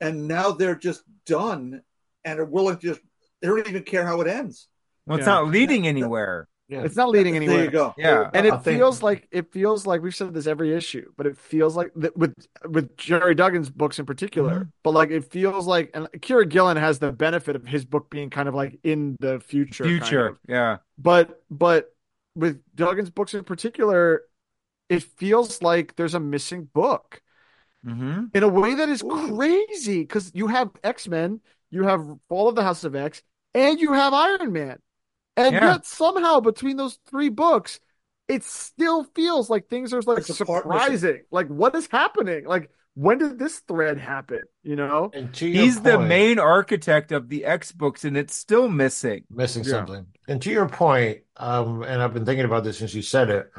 and 0.00 0.28
now 0.28 0.50
they're 0.50 0.74
just 0.74 1.02
done 1.24 1.82
and 2.24 2.38
are 2.40 2.44
willing 2.44 2.76
to 2.78 2.86
just 2.88 3.00
they 3.40 3.48
don't 3.48 3.66
even 3.68 3.84
care 3.84 4.04
how 4.04 4.20
it 4.20 4.26
ends. 4.28 4.68
Well, 5.06 5.18
it's 5.18 5.26
Yeah. 5.26 5.34
not 5.34 5.48
leading 5.48 5.86
anywhere. 5.86 6.48
Yeah. 6.68 6.82
It's 6.82 6.96
not 6.96 7.08
leading 7.08 7.34
anywhere. 7.34 7.56
There 7.56 7.66
anywhere. 7.68 7.86
you 7.86 7.92
go. 7.94 7.94
Yeah. 7.96 8.30
And 8.34 8.46
I 8.46 8.56
it 8.56 8.62
think- 8.62 8.78
feels 8.78 9.02
like 9.02 9.26
it 9.30 9.52
feels 9.52 9.86
like 9.86 10.02
we've 10.02 10.14
said 10.14 10.34
this 10.34 10.46
every 10.46 10.74
issue, 10.74 11.10
but 11.16 11.26
it 11.26 11.38
feels 11.38 11.74
like 11.76 11.90
that 11.96 12.16
with 12.16 12.34
with 12.68 12.94
Gerry 12.98 13.34
Duggan's 13.34 13.70
books 13.70 13.98
in 13.98 14.04
particular. 14.06 14.52
Mm-hmm. 14.54 14.68
But 14.82 14.90
like 14.92 15.10
it 15.10 15.30
feels 15.30 15.66
like, 15.66 15.90
and 15.94 16.06
Kieron 16.18 16.50
Gillen 16.50 16.76
has 16.76 16.98
the 16.98 17.10
benefit 17.10 17.56
of 17.56 17.66
his 17.66 17.84
book 17.86 18.10
being 18.10 18.28
kind 18.28 18.48
of 18.48 18.54
like 18.54 18.78
in 18.84 19.16
the 19.20 19.40
future. 19.40 19.84
kind 19.84 19.98
Future. 20.00 20.26
of. 20.26 20.38
Yeah. 20.46 20.76
But 20.98 21.42
but 21.50 21.94
with 22.34 22.60
Duggan's 22.76 23.10
books 23.10 23.32
in 23.32 23.44
particular, 23.44 24.22
it 24.90 25.02
feels 25.02 25.62
like 25.62 25.96
there's 25.96 26.14
a 26.14 26.20
missing 26.20 26.68
book 26.72 27.22
Mm-hmm. 27.86 28.24
in 28.34 28.42
a 28.42 28.48
way 28.48 28.74
that 28.74 28.88
is 28.88 29.04
Ooh. 29.04 29.34
crazy 29.36 30.00
because 30.00 30.32
you 30.34 30.48
have 30.48 30.68
X 30.82 31.06
Men, 31.06 31.40
you 31.70 31.84
have 31.84 32.04
Fall 32.28 32.48
of 32.48 32.56
the 32.56 32.62
House 32.64 32.82
of 32.82 32.96
X, 32.96 33.22
and 33.54 33.78
you 33.80 33.92
have 33.92 34.12
Iron 34.12 34.52
Man, 34.52 34.78
and 35.38 35.54
Yeah. 35.54 35.72
yet 35.72 35.86
somehow 35.86 36.40
between 36.40 36.76
those 36.76 36.98
three 37.08 37.28
books, 37.30 37.80
it 38.28 38.44
still 38.44 39.04
feels 39.14 39.48
like 39.48 39.68
things 39.68 39.94
are 39.94 40.02
like 40.02 40.18
It's 40.18 40.36
surprising. 40.36 41.22
Like 41.30 41.48
what 41.48 41.74
is 41.74 41.86
happening? 41.90 42.44
Like 42.46 42.70
when 42.94 43.18
did 43.18 43.38
this 43.38 43.60
thread 43.60 43.98
happen? 43.98 44.40
You 44.64 44.74
know? 44.76 45.10
And 45.14 45.32
to 45.34 45.46
your 45.46 45.62
He's 45.64 45.80
the 45.80 45.98
main 46.00 46.38
architect 46.40 47.12
of 47.12 47.28
the 47.28 47.44
X 47.44 47.70
books, 47.70 48.04
and 48.04 48.16
it's 48.16 48.34
still 48.34 48.68
missing. 48.68 49.24
missing 49.30 49.62
Yeah. 49.64 49.70
something. 49.70 50.06
And 50.26 50.42
to 50.42 50.50
your 50.50 50.68
point, 50.68 51.20
um, 51.36 51.82
and 51.84 52.02
I've 52.02 52.12
been 52.12 52.26
thinking 52.26 52.44
about 52.44 52.64
this 52.64 52.78
since 52.78 52.94
you 52.94 53.02
said 53.02 53.30
it, 53.30 53.50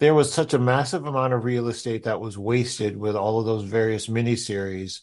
there 0.00 0.14
was 0.14 0.32
such 0.32 0.52
a 0.52 0.58
massive 0.58 1.06
amount 1.06 1.32
of 1.32 1.44
real 1.44 1.68
estate 1.68 2.04
that 2.04 2.20
was 2.20 2.36
wasted 2.36 2.96
with 2.96 3.14
all 3.14 3.38
of 3.38 3.46
those 3.46 3.62
various 3.62 4.08
miniseries. 4.08 5.00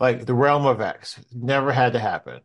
Like 0.00 0.24
the 0.24 0.32
Realm 0.34 0.64
of 0.64 0.80
X 0.80 1.20
never 1.30 1.72
had 1.72 1.92
to 1.92 1.98
happen. 1.98 2.40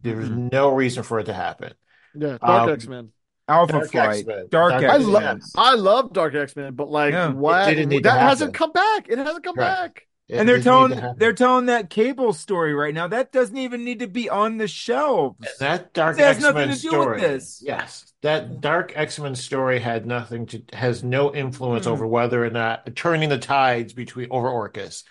There 0.00 0.16
was 0.16 0.30
Mhm. 0.30 0.50
no 0.52 0.70
reason 0.74 1.02
for 1.02 1.18
it 1.20 1.24
to 1.24 1.34
happen. 1.34 1.74
Yeah, 2.20 2.38
Dark 2.38 2.42
Um, 2.42 2.70
X 2.70 2.86
Men. 2.86 3.12
Alpha 3.48 3.72
Dark 3.72 3.90
Flight, 3.90 4.18
X-Men. 4.18 4.46
Dark 4.50 4.72
Dark 4.72 4.84
I 4.84 4.96
X-Men. 4.96 5.10
love 5.12 5.40
I 5.56 5.74
love 5.74 6.12
Dark 6.12 6.34
X 6.34 6.54
Men, 6.54 6.74
but 6.74 6.90
like 6.90 7.12
Yeah. 7.12 7.30
what 7.32 7.70
It 7.72 7.76
didn't 7.76 7.88
need 7.88 7.96
to 8.02 8.10
that 8.10 8.20
hasn't 8.20 8.52
come 8.54 8.72
back. 8.72 9.06
It 9.08 9.16
hasn't 9.18 9.42
come 9.42 9.56
Right. 9.56 9.66
back. 9.94 10.04
It 10.28 10.36
and 10.36 10.46
they're 10.46 10.60
telling 10.60 11.00
they're 11.16 11.32
telling 11.32 11.66
that 11.66 11.88
cable 11.88 12.34
story 12.34 12.74
right 12.74 12.92
now. 12.92 13.08
That 13.08 13.32
doesn't 13.32 13.56
even 13.56 13.84
need 13.84 14.00
to 14.00 14.06
be 14.06 14.28
on 14.28 14.58
the 14.58 14.68
shelves. 14.68 15.38
And 15.40 15.48
that 15.60 15.94
Dark 15.94 16.18
It 16.18 16.22
has 16.24 16.40
nothing 16.42 16.68
X-Men 16.68 16.76
to 16.76 16.82
do 16.82 16.88
with 16.98 17.02
story. 17.04 17.20
this. 17.22 17.62
Yes, 17.64 18.12
that 18.20 18.60
Dark 18.60 18.92
X-Men 18.94 19.34
story 19.34 19.78
had 19.78 20.04
nothing 20.04 20.44
to 20.48 20.62
has 20.74 21.02
no 21.02 21.34
influence 21.34 21.86
Hmm. 21.86 21.92
over 21.92 22.06
whether 22.06 22.44
or 22.44 22.50
not 22.50 22.94
turning 22.94 23.30
the 23.30 23.38
tides 23.38 23.94
between 23.94 24.26
over 24.30 24.50
Orchis. 24.50 25.04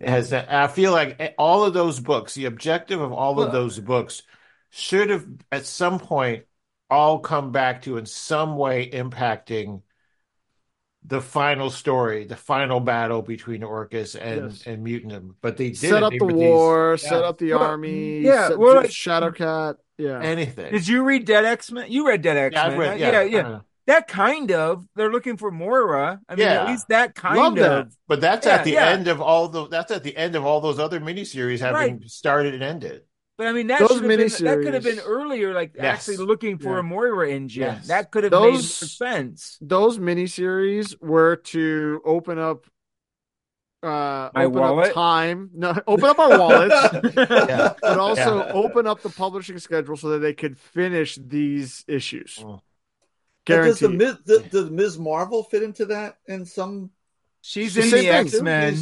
It 0.00 0.08
has 0.08 0.30
that. 0.30 0.50
I 0.50 0.68
feel 0.68 0.92
like 0.92 1.34
all 1.36 1.64
of 1.64 1.74
those 1.74 2.00
books, 2.00 2.32
the 2.32 2.46
objective 2.46 3.02
of 3.02 3.12
all 3.12 3.34
Well- 3.34 3.46
of 3.48 3.52
those 3.52 3.78
books, 3.78 4.22
should 4.76 5.08
have 5.10 5.24
at 5.52 5.66
some 5.66 5.98
point 6.00 6.44
all 6.90 7.20
come 7.20 7.52
back 7.52 7.82
to 7.82 7.96
in 7.96 8.06
some 8.06 8.56
way 8.56 8.90
impacting 8.90 9.82
the 11.06 11.20
final 11.20 11.70
story, 11.70 12.24
the 12.24 12.36
final 12.36 12.80
battle 12.80 13.22
between 13.22 13.60
Orchis 13.62 14.16
and 14.20 14.50
Yes. 14.50 14.66
and 14.66 14.84
Mutinum. 14.86 15.34
But 15.42 15.56
they 15.58 15.66
didn't. 15.66 15.76
Set 15.78 16.02
up 16.02 16.10
They 16.12 16.18
the 16.18 16.24
were 16.24 16.32
these- 16.32 16.38
war, 16.40 16.90
yeah. 17.00 17.08
set 17.08 17.22
up 17.24 17.38
the 17.38 17.52
Well, 17.52 17.62
army, 17.62 18.20
yeah, 18.20 18.48
set- 18.48 18.58
well, 18.58 18.82
Shadowcat. 18.84 19.76
Yeah. 19.96 20.20
anything. 20.20 20.72
Did 20.72 20.88
you 20.88 21.04
read 21.04 21.24
Dead 21.24 21.44
X 21.44 21.70
Men? 21.70 21.86
You 21.88 22.08
read 22.08 22.22
Dead 22.22 22.36
X 22.36 22.54
Yeah, 22.54 22.68
Men? 22.76 22.90
I've 22.94 22.98
yeah, 22.98 23.10
Yeah, 23.10 23.22
yeah. 23.22 23.48
uh, 23.48 23.60
that 23.86 24.08
kind 24.08 24.50
of 24.50 24.88
they're 24.96 25.12
looking 25.12 25.36
for 25.36 25.52
Moira. 25.52 26.20
I 26.28 26.34
mean, 26.34 26.46
Yeah. 26.46 26.62
at 26.62 26.68
least 26.68 26.88
that 26.88 27.14
kind 27.14 27.36
Love 27.36 27.54
that. 27.56 27.72
of. 27.86 27.96
But 28.08 28.20
that's 28.20 28.44
Yeah, 28.46 28.54
at 28.54 28.64
the 28.64 28.72
yeah. 28.72 28.86
end 28.88 29.06
of 29.06 29.20
all 29.20 29.46
the 29.48 29.68
that's 29.68 29.92
at 29.92 30.02
the 30.02 30.16
end 30.16 30.34
of 30.34 30.44
all 30.44 30.60
those 30.60 30.80
other 30.80 30.98
miniseries 30.98 31.60
having 31.60 32.02
started 32.08 32.54
and 32.54 32.62
ended. 32.64 33.02
But 33.36 33.48
I 33.48 33.52
mean, 33.52 33.66
that 33.66 33.80
Those 33.80 33.88
should 33.98 34.02
have 34.02 34.08
been 34.18 34.28
that 34.44 34.62
could 34.62 34.74
have 34.74 34.84
been 34.84 35.00
earlier, 35.00 35.52
like 35.54 35.72
Yes. 35.74 35.84
actually 36.08 36.18
looking 36.24 36.56
for 36.58 36.74
Yeah. 36.74 36.80
a 36.80 36.82
Moira 36.84 37.30
engine. 37.30 37.62
Yes. 37.62 37.88
That 37.88 38.10
could 38.12 38.22
have 38.24 38.32
made 38.32 38.38
more 38.38 38.52
Those- 38.52 38.96
sense. 38.96 39.58
Those 39.60 39.98
miniseries 39.98 40.94
were 41.02 41.36
to 41.36 42.00
open 42.04 42.38
up 42.38 42.66
uh 43.82 44.30
My 44.34 44.44
open 44.44 44.60
wallet? 44.60 44.88
up 44.88 44.94
time. 44.94 45.50
No, 45.52 45.74
open 45.86 46.04
up 46.06 46.18
our 46.18 46.38
wallets. 46.38 47.14
Yeah. 47.16 47.74
but 47.82 47.98
also 47.98 48.38
Yeah. 48.38 48.52
open 48.52 48.86
up 48.86 49.02
the 49.02 49.10
publishing 49.10 49.58
schedule 49.58 49.96
so 49.96 50.10
that 50.10 50.20
they 50.20 50.32
could 50.32 50.56
finish 50.58 51.16
these 51.16 51.84
issues. 51.88 52.38
But 52.38 52.60
Does 53.46 53.80
the, 53.80 53.88
Guaranteed. 53.88 53.98
Ms, 53.98 54.16
the, 54.24 54.38
does 54.50 54.70
Ms. 54.70 54.98
Marvel 54.98 55.42
fit 55.42 55.62
into 55.62 55.84
that 55.86 56.16
in 56.26 56.46
some? 56.46 56.90
She's 57.42 57.74
The 57.74 57.82
in 57.82 57.90
the. 57.90 58.08
X 58.08 58.40
Men. 58.40 58.74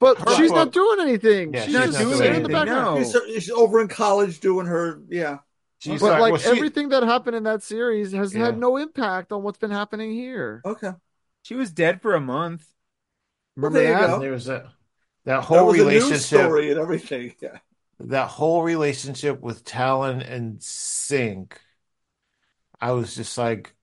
Is- 0.00 0.14
But 0.16 0.18
Her 0.18 0.34
she's 0.36 0.50
book- 0.50 0.56
not 0.56 0.72
doing 0.72 1.00
anything. 1.00 1.52
Yeah, 1.54 1.64
she's 1.64 1.74
she's 1.74 1.84
just 1.96 2.00
not 2.00 2.16
sitting 2.18 2.34
in 2.36 2.42
the 2.44 2.48
background. 2.48 3.00
no. 3.00 3.02
She's, 3.26 3.44
she's 3.44 3.50
over 3.50 3.80
in 3.80 3.88
college 3.88 4.40
doing 4.40 4.66
her. 4.66 5.00
Yeah. 5.08 5.38
She's 5.80 6.00
But 6.00 6.20
like 6.20 6.32
well, 6.32 6.40
she- 6.40 6.48
everything 6.50 6.88
that 6.90 7.02
happened 7.02 7.36
in 7.36 7.42
that 7.44 7.62
series 7.62 8.12
has 8.12 8.34
Yeah. 8.34 8.46
had 8.46 8.58
no 8.58 8.76
impact 8.76 9.32
on 9.32 9.42
what's 9.42 9.58
been 9.58 9.70
happening 9.70 10.12
here. 10.12 10.60
Okay. 10.64 10.92
She 11.42 11.54
was 11.54 11.70
dead 11.70 12.00
for 12.02 12.14
a 12.14 12.20
month. 12.20 12.66
Well, 13.56 13.70
Remember 13.70 13.78
there 13.80 13.92
you 13.92 14.06
that? 14.06 14.14
go. 14.14 14.20
there 14.20 14.32
was 14.32 14.44
that 14.46 14.62
that 14.62 14.70
That 15.24 15.40
whole 15.42 15.66
was 15.66 15.76
a 15.80 15.84
relationship 15.84 16.20
story 16.20 16.70
and 16.70 16.80
everything. 16.80 17.34
Yeah. 17.40 17.58
that 18.00 18.28
whole 18.28 18.62
relationship 18.62 19.40
with 19.40 19.64
Talon 19.64 20.20
and 20.22 20.58
Synch. 20.60 21.52
I 22.80 22.92
was 22.92 23.14
just 23.16 23.36
like, 23.36 23.74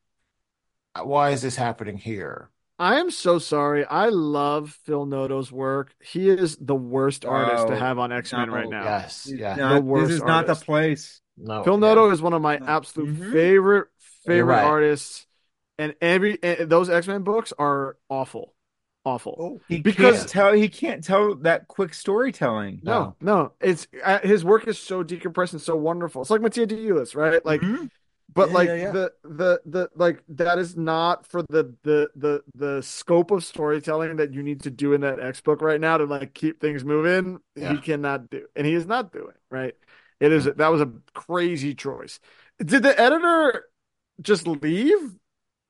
why 1.01 1.31
is 1.31 1.41
this 1.41 1.57
happening 1.57 1.97
here? 1.97 2.49
I 2.77 2.99
am 2.99 3.09
so 3.09 3.39
sorry. 3.39 3.85
I 3.85 4.09
love 4.09 4.77
Phil 4.83 5.05
Noto's 5.05 5.51
work. 5.51 5.95
He 6.01 6.29
is 6.29 6.57
the 6.59 6.75
worst 6.75 7.23
artist 7.23 7.67
to 7.67 7.73
Oh, 7.73 7.77
have 7.77 7.97
on 7.99 8.11
X 8.11 8.33
Men 8.33 8.49
no. 8.49 8.53
right 8.53 8.69
now. 8.69 8.83
Yes, 8.83 9.23
He's 9.25 9.39
yeah, 9.39 9.55
not- 9.55 9.83
worst 9.83 10.09
this 10.09 10.17
is 10.17 10.23
not 10.23 10.45
the 10.47 10.55
place. 10.55 11.21
no, 11.37 11.63
Phil 11.63 11.73
yeah. 11.75 11.79
Noto 11.79 12.09
is 12.11 12.21
one 12.21 12.33
of 12.33 12.41
my 12.41 12.57
No. 12.57 12.65
absolute 12.65 13.15
Mhm. 13.15 13.31
favorite 13.31 13.87
favorite 14.25 14.55
right. 14.55 14.65
artists, 14.65 15.25
and 15.77 15.95
every 16.01 16.37
and 16.43 16.69
those 16.69 16.89
X 16.89 17.07
Men 17.07 17.21
books 17.23 17.53
are 17.57 17.95
awful, 18.09 18.53
awful. 19.05 19.37
Oh, 19.39 19.61
He 19.69 19.79
Because- 19.79 20.17
can't 20.17 20.29
tell. 20.29 20.53
He 20.53 20.67
can't 20.67 21.01
tell 21.03 21.35
that 21.35 21.67
quick 21.69 21.93
storytelling. 21.93 22.81
No, 22.83 23.15
no, 23.21 23.53
it's 23.61 23.87
uh, 24.03 24.19
his 24.19 24.43
work 24.43 24.67
is 24.67 24.77
so 24.79 25.01
decompressed 25.03 25.53
and 25.53 25.61
so 25.61 25.77
wonderful. 25.77 26.23
It's 26.23 26.31
like 26.31 26.41
Mattia 26.41 26.65
De 26.65 26.75
Iulis, 26.75 27.15
right? 27.15 27.45
Like, 27.45 27.61
Mhm. 27.61 27.89
But 28.35 28.51
Yeah, 28.51 28.55
like 28.55 28.67
yeah, 28.69 28.75
yeah. 28.75 28.91
the 28.91 29.13
the 29.23 29.61
the 29.65 29.89
like 29.95 30.23
that 30.29 30.59
is 30.59 30.77
not 30.77 31.25
for 31.27 31.41
the 31.43 31.75
the 31.83 32.09
the 32.15 32.43
the 32.55 32.81
scope 32.83 33.31
of 33.31 33.43
storytelling 33.43 34.17
that 34.17 34.33
you 34.33 34.43
need 34.43 34.61
to 34.63 34.71
do 34.71 34.93
in 34.93 35.01
that 35.01 35.19
X 35.19 35.41
book 35.41 35.61
right 35.61 35.81
now 35.81 35.97
to 35.97 36.05
like 36.05 36.33
keep 36.33 36.61
things 36.61 36.83
moving. 36.85 37.39
Yeah. 37.55 37.73
He 37.73 37.79
cannot 37.79 38.29
do, 38.29 38.47
and 38.55 38.67
he 38.67 38.73
is 38.75 38.85
not 38.85 39.11
doing 39.13 39.35
right. 39.49 39.75
It 40.19 40.31
is 40.33 40.45
that 40.45 40.67
was 40.69 40.81
a 40.81 40.91
crazy 41.13 41.75
choice. 41.75 42.19
Did 42.63 42.83
the 42.83 42.99
editor 42.99 43.65
just 44.21 44.47
leave? 44.47 45.15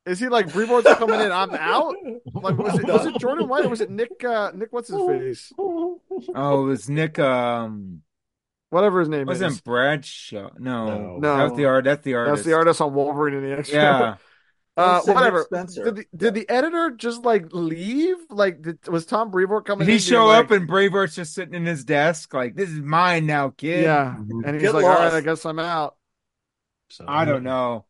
Is 0.06 0.20
he 0.20 0.30
like 0.30 0.52
Brevoort's 0.52 0.94
coming 0.94 1.20
in? 1.22 1.32
I'm 1.32 1.56
out. 1.56 1.98
Like 2.42 2.58
was 2.58 2.78
it 2.80 2.88
was 2.88 3.06
it 3.06 3.16
Jordan 3.20 3.48
White 3.48 3.66
or 3.66 3.70
was 3.70 3.82
it 3.82 3.90
Nick? 3.92 4.24
Uh, 4.24 4.52
Nick, 4.56 4.74
what's 4.74 4.90
his 4.90 5.02
face? 5.04 5.54
Oh, 6.34 6.64
it 6.64 6.68
was 6.68 6.90
Nick. 6.90 7.18
Um, 7.20 8.02
Whatever 8.72 9.00
his 9.00 9.10
name 9.10 9.22
it 9.22 9.28
wasn't 9.28 9.52
is. 9.54 9.62
Bradshaw. 9.62 10.50
No, 10.58 11.18
No. 11.18 11.38
that 11.38 11.44
was 11.50 11.58
the 11.58 11.66
art. 11.66 11.86
That's 11.86 12.04
the 12.04 12.16
artist. 12.16 12.36
That's 12.38 12.46
the 12.48 12.54
artist 12.54 12.82
on 12.82 12.94
Wolverine 12.94 13.36
and 13.36 13.46
the 13.46 13.58
X. 13.60 13.72
Yeah. 13.72 14.16
Uh, 14.78 14.96
Don't 14.96 15.06
say 15.06 15.12
Nick 15.14 15.16
whatever. 15.16 15.48
Did 15.54 15.96
the, 15.96 16.06
did 16.18 16.34
the 16.34 16.50
editor 16.50 16.92
just 16.92 17.24
like 17.24 17.46
leave? 17.54 18.18
Like, 18.30 18.62
did, 18.62 18.86
was 18.90 19.06
Tom 19.06 19.32
Brevoort 19.32 19.66
coming 19.66 19.86
Did 19.88 19.92
he 19.94 19.96
in? 19.96 20.02
show 20.02 20.26
being 20.28 20.36
up 20.36 20.52
and 20.52 20.68
Braveheart's 20.68 21.16
just 21.16 21.34
sitting 21.34 21.54
in 21.54 21.66
his 21.66 21.86
desk 21.86 22.34
like 22.34 22.56
this 22.58 22.70
is 22.70 22.82
mine 22.82 23.26
now, 23.26 23.52
kid? 23.52 23.84
yeah, 23.86 24.18
Mhm. 24.20 24.44
and 24.46 24.56
he's 24.56 24.64
Get 24.64 24.74
like, 24.74 24.84
all 24.84 24.90
right. 24.90 25.14
I 25.14 25.22
guess 25.22 25.46
I'm 25.46 25.60
out. 25.60 25.96
So, 26.90 27.06
I 27.08 27.24
don't 27.24 27.44
know. 27.44 27.86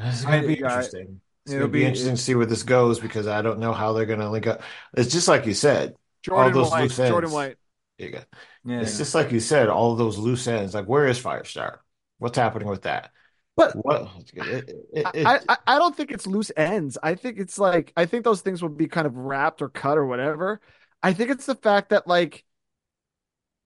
It's 0.00 0.24
going 0.24 0.42
to 0.42 0.48
be 0.48 0.64
I- 0.64 0.66
I- 0.66 0.70
interesting. 0.72 1.20
It's 1.44 1.52
it'll 1.54 1.60
going 1.60 1.70
to 1.70 1.72
be 1.72 1.78
be- 1.78 1.84
interesting 1.86 2.16
to 2.16 2.20
see 2.20 2.34
where 2.34 2.46
this 2.46 2.64
goes 2.64 2.98
because 2.98 3.28
I 3.28 3.42
don't 3.42 3.60
know 3.60 3.72
how 3.72 3.92
they're 3.92 4.06
going 4.06 4.18
to 4.18 4.28
link 4.28 4.48
up. 4.48 4.62
It's 4.96 5.12
just 5.12 5.28
like 5.28 5.46
you 5.46 5.54
said. 5.54 5.94
Jordan 6.24 6.52
those 6.52 6.70
White. 6.72 6.82
loose 6.82 6.96
Jordan 6.96 7.22
ends. 7.28 7.32
White. 7.32 7.56
You 7.98 8.10
go. 8.10 8.18
Yeah. 8.66 8.80
It's 8.80 8.98
just 8.98 9.14
like 9.14 9.32
you 9.32 9.40
said, 9.40 9.68
all 9.68 9.92
of 9.92 9.98
those 9.98 10.18
loose 10.18 10.46
ends. 10.46 10.74
Like, 10.74 10.86
where 10.86 11.06
is 11.06 11.20
Firestar? 11.20 11.78
What's 12.18 12.38
happening 12.38 12.68
with 12.68 12.82
that? 12.82 13.10
But 13.56 13.78
What? 13.82 14.10
It, 14.34 14.70
it, 14.92 15.10
it, 15.14 15.26
I, 15.26 15.40
I 15.48 15.56
I 15.66 15.78
don't 15.78 15.96
think 15.96 16.10
it's 16.10 16.26
loose 16.26 16.50
ends. 16.56 16.98
I 17.02 17.14
think 17.14 17.38
it's 17.38 17.58
like 17.58 17.92
I 17.96 18.06
think 18.06 18.24
those 18.24 18.40
things 18.42 18.62
will 18.62 18.68
be 18.70 18.88
kind 18.88 19.06
of 19.06 19.16
wrapped 19.16 19.62
or 19.62 19.68
cut 19.68 19.98
or 19.98 20.06
whatever. 20.06 20.60
I 21.02 21.12
think 21.12 21.30
it's 21.30 21.46
the 21.46 21.54
fact 21.54 21.90
that 21.90 22.06
like 22.06 22.44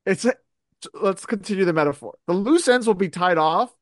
it's 0.07 0.25
a, 0.25 0.35
let's 0.95 1.27
continue 1.27 1.65
the 1.65 1.73
metaphor. 1.73 2.17
The 2.27 2.33
loose 2.33 2.69
ends 2.69 2.87
will 2.87 2.95
be 2.95 3.09
tied 3.09 3.39
off, 3.39 3.75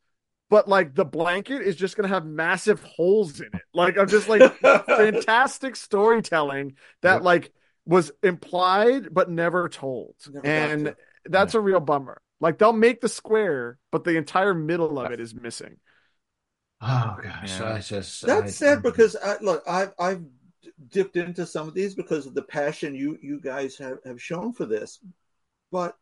but 0.51 0.69
like 0.69 0.95
the 0.95 1.05
blanket 1.05 1.63
is 1.63 1.77
just 1.77 1.97
gonna 1.97 2.09
have 2.09 2.27
massive 2.27 2.83
holes 2.83 3.41
in 3.41 3.47
it. 3.49 3.63
Like 3.75 3.99
I'm 3.99 4.09
just 4.11 4.29
like 4.29 4.49
fantastic 4.97 5.77
storytelling 5.77 6.77
that 7.03 7.23
Yep. 7.23 7.23
like 7.23 7.53
was 7.87 8.13
implied 8.23 9.13
but 9.15 9.31
never 9.31 9.69
told. 9.69 10.15
Never 10.29 10.47
and 10.49 10.95
to. 11.29 11.33
that's 11.39 11.55
a 11.55 11.61
real 11.61 11.81
bummer. 11.81 12.21
Like 12.41 12.59
they'll 12.59 12.73
make 12.73 13.01
the 13.01 13.09
square, 13.09 13.79
but 13.91 14.05
the 14.05 14.17
entire 14.17 14.55
middle 14.55 14.99
of 14.99 15.11
it 15.13 15.21
is 15.21 15.35
missing. 15.35 15.77
oh 16.81 17.17
gosh, 17.23 17.59
Yeah. 17.61 17.75
I 17.75 17.79
just 17.81 18.27
That's 18.27 18.43
I- 18.63 18.67
sad 18.67 18.83
because 18.83 19.17
I, 19.17 19.37
look, 19.41 19.63
I've 19.67 19.93
I've 19.99 20.23
dipped 20.91 21.17
into 21.17 21.45
some 21.47 21.67
of 21.67 21.75
these 21.75 21.95
because 21.95 22.27
of 22.27 22.35
the 22.35 22.43
passion 22.43 22.95
you 22.95 23.19
you 23.21 23.41
guys 23.41 23.77
have, 23.79 23.99
have 24.05 24.23
shown 24.23 24.53
for 24.53 24.65
this, 24.67 25.01
but 25.73 25.97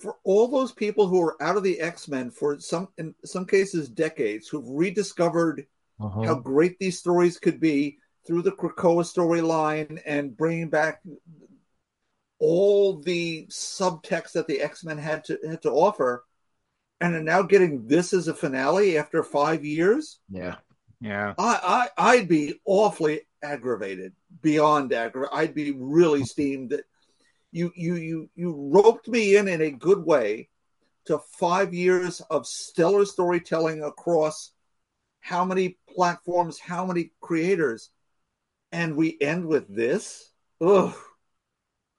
for 0.00 0.16
all 0.24 0.48
those 0.48 0.72
people 0.72 1.06
who 1.06 1.22
are 1.22 1.40
out 1.42 1.56
of 1.56 1.62
the 1.62 1.80
X 1.80 2.08
Men 2.08 2.30
for 2.30 2.58
some 2.60 2.88
in 2.98 3.14
some 3.24 3.46
cases 3.46 3.88
decades 3.88 4.48
who've 4.48 4.68
rediscovered 4.68 5.66
Uh-huh. 6.00 6.22
how 6.24 6.34
great 6.34 6.76
these 6.78 6.98
stories 6.98 7.38
could 7.38 7.60
be 7.60 7.98
through 8.26 8.42
the 8.42 8.52
Krakoa 8.52 9.04
storyline 9.04 10.00
and 10.04 10.36
bringing 10.36 10.68
back 10.68 11.00
all 12.38 13.00
the 13.00 13.46
subtext 13.50 14.32
that 14.32 14.46
the 14.46 14.60
X 14.60 14.84
Men 14.84 14.98
had 14.98 15.24
to 15.24 15.38
had 15.46 15.62
to 15.62 15.70
offer, 15.70 16.24
and 17.00 17.14
are 17.14 17.22
now 17.22 17.42
getting 17.42 17.86
this 17.86 18.12
as 18.12 18.28
a 18.28 18.34
finale 18.34 18.98
after 18.98 19.22
five 19.22 19.64
years. 19.64 20.18
yeah. 20.30 20.56
yeah. 21.00 21.34
I, 21.38 21.88
I 21.98 22.12
I'd 22.16 22.28
be 22.28 22.60
awfully 22.64 23.22
aggravated, 23.42 24.12
beyond 24.42 24.92
aggravated. 24.92 25.36
I'd 25.36 25.54
be 25.54 25.72
really 25.72 26.24
steamed 26.24 26.70
that 26.70 26.84
you 27.52 27.72
you 27.76 27.96
you 27.96 28.30
you 28.34 28.70
roped 28.72 29.08
me 29.08 29.36
in 29.36 29.48
in 29.48 29.60
a 29.60 29.70
good 29.70 30.04
way 30.04 30.48
to 31.06 31.18
five 31.38 31.74
years 31.74 32.20
of 32.30 32.46
stellar 32.46 33.04
storytelling 33.04 33.82
across 33.82 34.52
how 35.20 35.44
many 35.44 35.78
platforms, 35.94 36.58
how 36.58 36.84
many 36.84 37.10
creators, 37.20 37.90
and 38.72 38.96
we 38.96 39.16
end 39.20 39.46
with 39.46 39.66
this. 39.74 40.30
Ugh, 40.60 40.94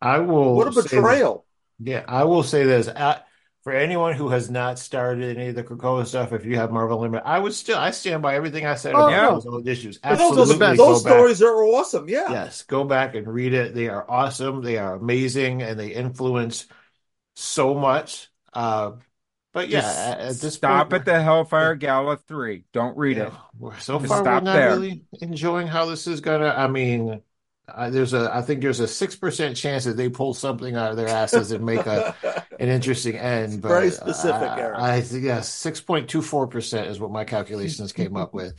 I 0.02 0.20
will 0.20 0.56
what 0.56 0.68
a 0.68 0.74
say 0.74 0.82
this- 0.82 0.92
betrayal! 0.92 1.46
Yeah, 1.80 2.06
I 2.08 2.24
will 2.24 2.44
say 2.44 2.64
this. 2.64 2.88
Uh, 2.88 3.20
for 3.64 3.74
anyone 3.74 4.14
who 4.14 4.30
has 4.30 4.50
not 4.50 4.78
started 4.78 5.36
any 5.38 5.50
of 5.50 5.56
the 5.56 5.64
Krakoa 5.64 6.06
stuff, 6.06 6.32
if 6.34 6.46
you 6.46 6.56
have 6.58 6.72
Marvel 6.72 6.98
Unlimited, 6.98 7.26
I 7.26 7.40
would 7.40 7.54
still 7.54 7.78
I 7.78 7.92
stand 7.92 8.22
by 8.22 8.36
everything 8.36 8.66
I 8.66 8.76
said 8.76 8.94
Oh, 8.94 9.08
about 9.08 9.12
yeah. 9.12 9.30
those 9.32 9.46
old 9.48 9.68
issues. 9.68 9.98
But 9.98 10.18
those 10.18 10.32
are 10.34 10.36
those 10.36 10.58
the 10.60 10.66
Absolutely 10.66 10.78
those 10.78 11.04
back. 11.04 11.14
stories 11.14 11.42
are 11.42 11.64
awesome. 11.64 12.08
Yeah, 12.08 12.32
Yes, 12.32 12.62
go 12.64 12.84
back 12.84 13.16
and 13.16 13.28
read 13.28 13.54
it. 13.54 13.74
They 13.74 13.90
are 13.90 14.06
awesome. 14.10 14.62
They 14.62 14.78
are 14.78 14.96
amazing, 14.96 15.64
and 15.64 15.80
they 15.80 15.90
influence 15.90 16.68
so 17.36 17.74
much. 17.74 18.30
Uh, 18.54 18.94
but 19.52 19.70
yeah, 19.70 19.82
Just 19.82 20.00
at, 20.00 20.20
at 20.20 20.36
this 20.38 20.54
stop 20.56 20.90
point, 20.92 21.00
at 21.02 21.06
the 21.06 21.22
Hellfire 21.22 21.76
Gala 21.76 22.18
3. 22.18 22.66
Don't 22.72 22.96
read 22.98 23.18
yeah, 23.18 23.28
it. 23.28 23.34
we're 23.58 23.80
so 23.80 23.98
Just 24.00 24.10
far 24.10 24.24
we're 24.24 24.42
not 24.42 24.44
there. 24.54 24.70
really 24.70 25.06
enjoying 25.22 25.68
how 25.68 25.86
this 25.86 26.08
is 26.08 26.22
gonna. 26.22 26.50
I 26.50 26.68
mean, 26.68 27.22
uh, 27.68 27.90
there's 27.90 28.14
a 28.14 28.30
I 28.34 28.42
think 28.42 28.62
there's 28.62 28.80
a 28.80 28.88
six 28.88 29.16
percent 29.16 29.58
chance 29.58 29.86
that 29.86 29.98
they 29.98 30.10
pull 30.10 30.34
something 30.34 30.76
out 30.76 30.92
of 30.92 30.98
their 30.98 31.08
asses 31.08 31.52
and 31.52 31.66
make 31.66 31.86
a 31.86 32.16
an 32.60 32.70
interesting 32.70 33.16
end. 33.16 33.62
But 33.62 33.70
Very 33.70 33.92
specific, 33.92 34.42
uh, 34.42 34.56
Eric. 34.58 34.80
I 34.80 35.02
think 35.02 35.24
yes, 35.24 35.50
six 35.50 35.82
point 35.82 36.10
two 36.10 36.22
four 36.22 36.48
percent 36.48 36.88
is 36.88 37.00
what 37.00 37.12
my 37.12 37.24
calculations 37.24 37.94
came 37.94 38.16
up 38.16 38.34
with. 38.34 38.54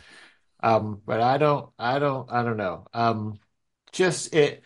Um, 0.62 1.00
but 1.04 1.20
I 1.20 1.38
don't, 1.38 1.70
I 1.78 1.98
don't, 1.98 2.30
I 2.30 2.42
don't 2.42 2.56
know. 2.56 2.86
Um, 2.92 3.38
just 3.92 4.34
it. 4.34 4.62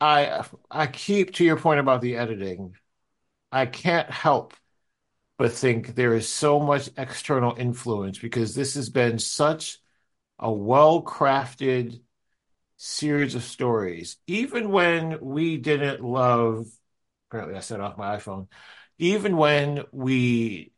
I 0.00 0.44
I 0.70 0.86
keep 0.86 1.34
to 1.34 1.44
your 1.44 1.56
point 1.56 1.80
about 1.80 2.00
the 2.00 2.16
editing. 2.16 2.74
I 3.52 3.66
can't 3.66 4.10
help 4.10 4.54
but 5.40 5.52
think 5.52 5.94
there 5.94 6.14
is 6.14 6.28
so 6.28 6.60
much 6.60 6.90
external 6.98 7.56
influence 7.56 8.18
because 8.18 8.54
this 8.54 8.74
has 8.74 8.90
been 8.90 9.18
such 9.18 9.78
a 10.38 10.52
well-crafted 10.52 11.98
series 12.82 13.34
of 13.34 13.42
stories. 13.42 14.16
Even 14.26 14.70
when 14.70 15.20
we 15.20 15.58
didn't 15.58 16.02
love, 16.02 16.66
apparently 17.28 17.54
I 17.54 17.60
set 17.60 17.80
off 17.80 17.98
my 17.98 18.16
iPhone. 18.16 18.48
Even 18.98 19.36
when 19.36 19.84
we 19.92 20.72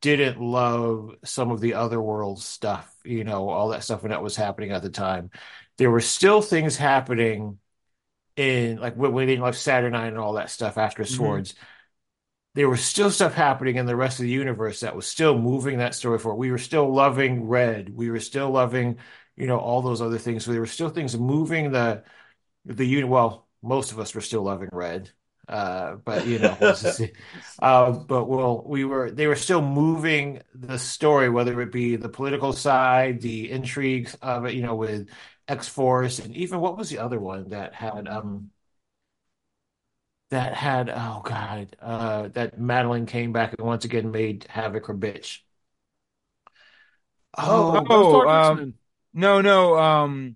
didn't 0.00 0.40
love 0.40 1.16
some 1.24 1.50
of 1.50 1.60
the 1.60 1.74
other 1.74 2.00
world 2.00 2.40
stuff, 2.40 2.94
you 3.04 3.24
know, 3.24 3.48
all 3.48 3.70
that 3.70 3.82
stuff 3.82 4.02
when 4.02 4.10
that 4.10 4.22
was 4.22 4.36
happening 4.36 4.70
at 4.70 4.82
the 4.82 4.88
time. 4.90 5.30
There 5.78 5.90
were 5.90 6.00
still 6.00 6.42
things 6.42 6.76
happening 6.76 7.58
in 8.36 8.78
like 8.78 8.94
when 8.94 9.12
we 9.12 9.36
love 9.36 9.56
Saturnine 9.56 10.08
and 10.08 10.18
all 10.18 10.34
that 10.34 10.50
stuff 10.50 10.78
after 10.78 11.02
Mhm. 11.02 11.08
Swords. 11.08 11.54
There 12.54 12.68
was 12.68 12.84
still 12.84 13.10
stuff 13.10 13.34
happening 13.34 13.76
in 13.76 13.86
the 13.86 13.96
rest 13.96 14.20
of 14.20 14.24
the 14.24 14.30
universe 14.30 14.80
that 14.80 14.94
was 14.94 15.06
still 15.06 15.36
moving 15.36 15.78
that 15.78 15.94
story 15.94 16.20
forward. 16.20 16.38
We 16.38 16.52
were 16.52 16.58
still 16.58 16.92
loving 16.92 17.48
Red. 17.48 17.94
We 17.94 18.10
were 18.10 18.20
still 18.20 18.50
loving, 18.50 18.98
you 19.36 19.46
know, 19.46 19.58
all 19.58 19.82
those 19.82 20.00
other 20.02 20.18
things. 20.18 20.44
So 20.44 20.52
there 20.52 20.60
were 20.60 20.66
still 20.66 20.90
things 20.90 21.16
moving 21.18 21.72
the 21.72 22.04
the 22.64 22.86
unit. 22.86 23.08
Well, 23.10 23.48
most 23.62 23.92
of 23.92 23.98
us 24.00 24.14
were 24.14 24.20
still 24.20 24.42
loving 24.42 24.70
Red. 24.72 25.10
Uh, 25.48 25.96
but 25.96 26.26
you 26.26 26.38
know, 26.38 26.56
we'll 26.60 26.72
just 26.72 26.94
see. 26.96 27.12
Uh, 27.60 27.92
but 27.92 28.24
well, 28.26 28.64
we 28.66 28.84
were 28.84 29.10
they 29.10 29.26
were 29.28 29.36
still 29.36 29.62
moving 29.62 30.42
the 30.54 30.78
story, 30.78 31.28
whether 31.30 31.60
it 31.60 31.70
be 31.72 31.96
the 31.96 32.08
political 32.08 32.52
side, 32.52 33.20
the 33.20 33.50
intrigues 33.50 34.16
of 34.22 34.46
it, 34.46 34.54
you 34.54 34.62
know, 34.62 34.74
with 34.74 35.08
X-Force, 35.48 36.18
and 36.20 36.34
even 36.36 36.60
what 36.60 36.76
was 36.76 36.90
the 36.90 36.98
other 36.98 37.20
one 37.20 37.50
that 37.50 37.74
had 37.74 38.08
um 38.08 38.50
that 40.30 40.54
had 40.54 40.88
oh 40.90 41.20
God, 41.24 41.76
uh 41.80 42.28
that 42.28 42.58
Madelyne 42.58 43.06
came 43.06 43.32
back 43.32 43.54
and 43.58 43.66
once 43.66 43.84
again 43.84 44.10
made 44.10 44.44
Havoc 44.48 44.86
her 44.86 44.94
bitch. 44.94 45.40
Oh, 47.36 47.64
Oh, 47.90 48.22
Oh, 48.24 48.26
um, 48.26 48.32
X-Men. 48.32 48.74
No, 49.14 49.40
no. 49.40 49.78
Um. 49.78 50.34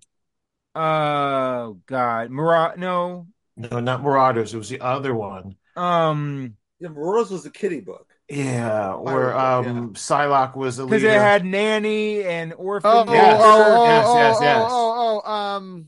Uh. 0.75 1.73
God. 1.85 2.29
Mara. 2.29 2.75
No. 2.77 3.27
no, 3.55 3.79
not 3.79 4.03
Marauders. 4.03 4.53
It 4.53 4.57
was 4.57 4.69
the 4.69 4.81
other 4.81 5.13
one. 5.13 5.55
Um. 5.75 6.55
Yeah, 6.79 6.89
Rose 6.91 7.31
was 7.31 7.45
a 7.45 7.49
kitty 7.51 7.79
book. 7.79 8.07
Yeah, 8.29 8.95
where 8.95 9.31
Pirate 9.31 9.63
book, 9.63 9.75
um 9.75 9.93
Psylocke 9.93 10.55
was 10.55 10.77
the 10.77 10.85
Because 10.85 11.03
it 11.03 11.11
had 11.11 11.45
nanny 11.45 12.23
and 12.23 12.53
orphan. 12.53 12.91
Oh, 12.93 13.05
oh, 13.07 13.13
Yes. 13.13 13.41
oh, 13.41 13.63
oh, 13.65 13.85
Yes, 13.85 14.05
oh, 14.07 14.17
yes, 14.19 14.37
oh, 14.39 14.43
yes. 14.43 14.67
oh, 14.69 15.21
oh, 15.25 15.31
um, 15.31 15.87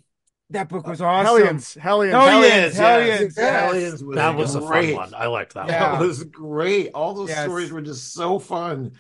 That 0.52 0.70
book 0.70 0.88
was 0.88 1.02
awesome. 1.02 1.26
Hellions, 1.26 1.74
Hellions, 1.76 2.14
Hellions, 2.14 2.76
Hellions, 2.76 2.78
Hellions, 2.78 3.22
yes. 3.22 3.34
yes. 3.38 3.62
Hellions 3.66 4.04
was 4.04 4.16
That 4.16 4.36
was 4.36 4.56
a 4.56 4.62
fun 4.62 4.68
great. 4.70 4.96
one. 4.96 5.14
I 5.14 5.28
liked 5.28 5.54
that 5.56 5.68
Yeah. 5.68 5.92
one. 5.92 6.00
That 6.00 6.08
was 6.08 6.24
great. 6.24 6.92
All 6.94 7.14
those 7.14 7.30
Yes. 7.30 7.44
stories 7.44 7.72
were 7.72 7.82
just 7.82 8.14
so 8.14 8.40
fun. 8.40 8.94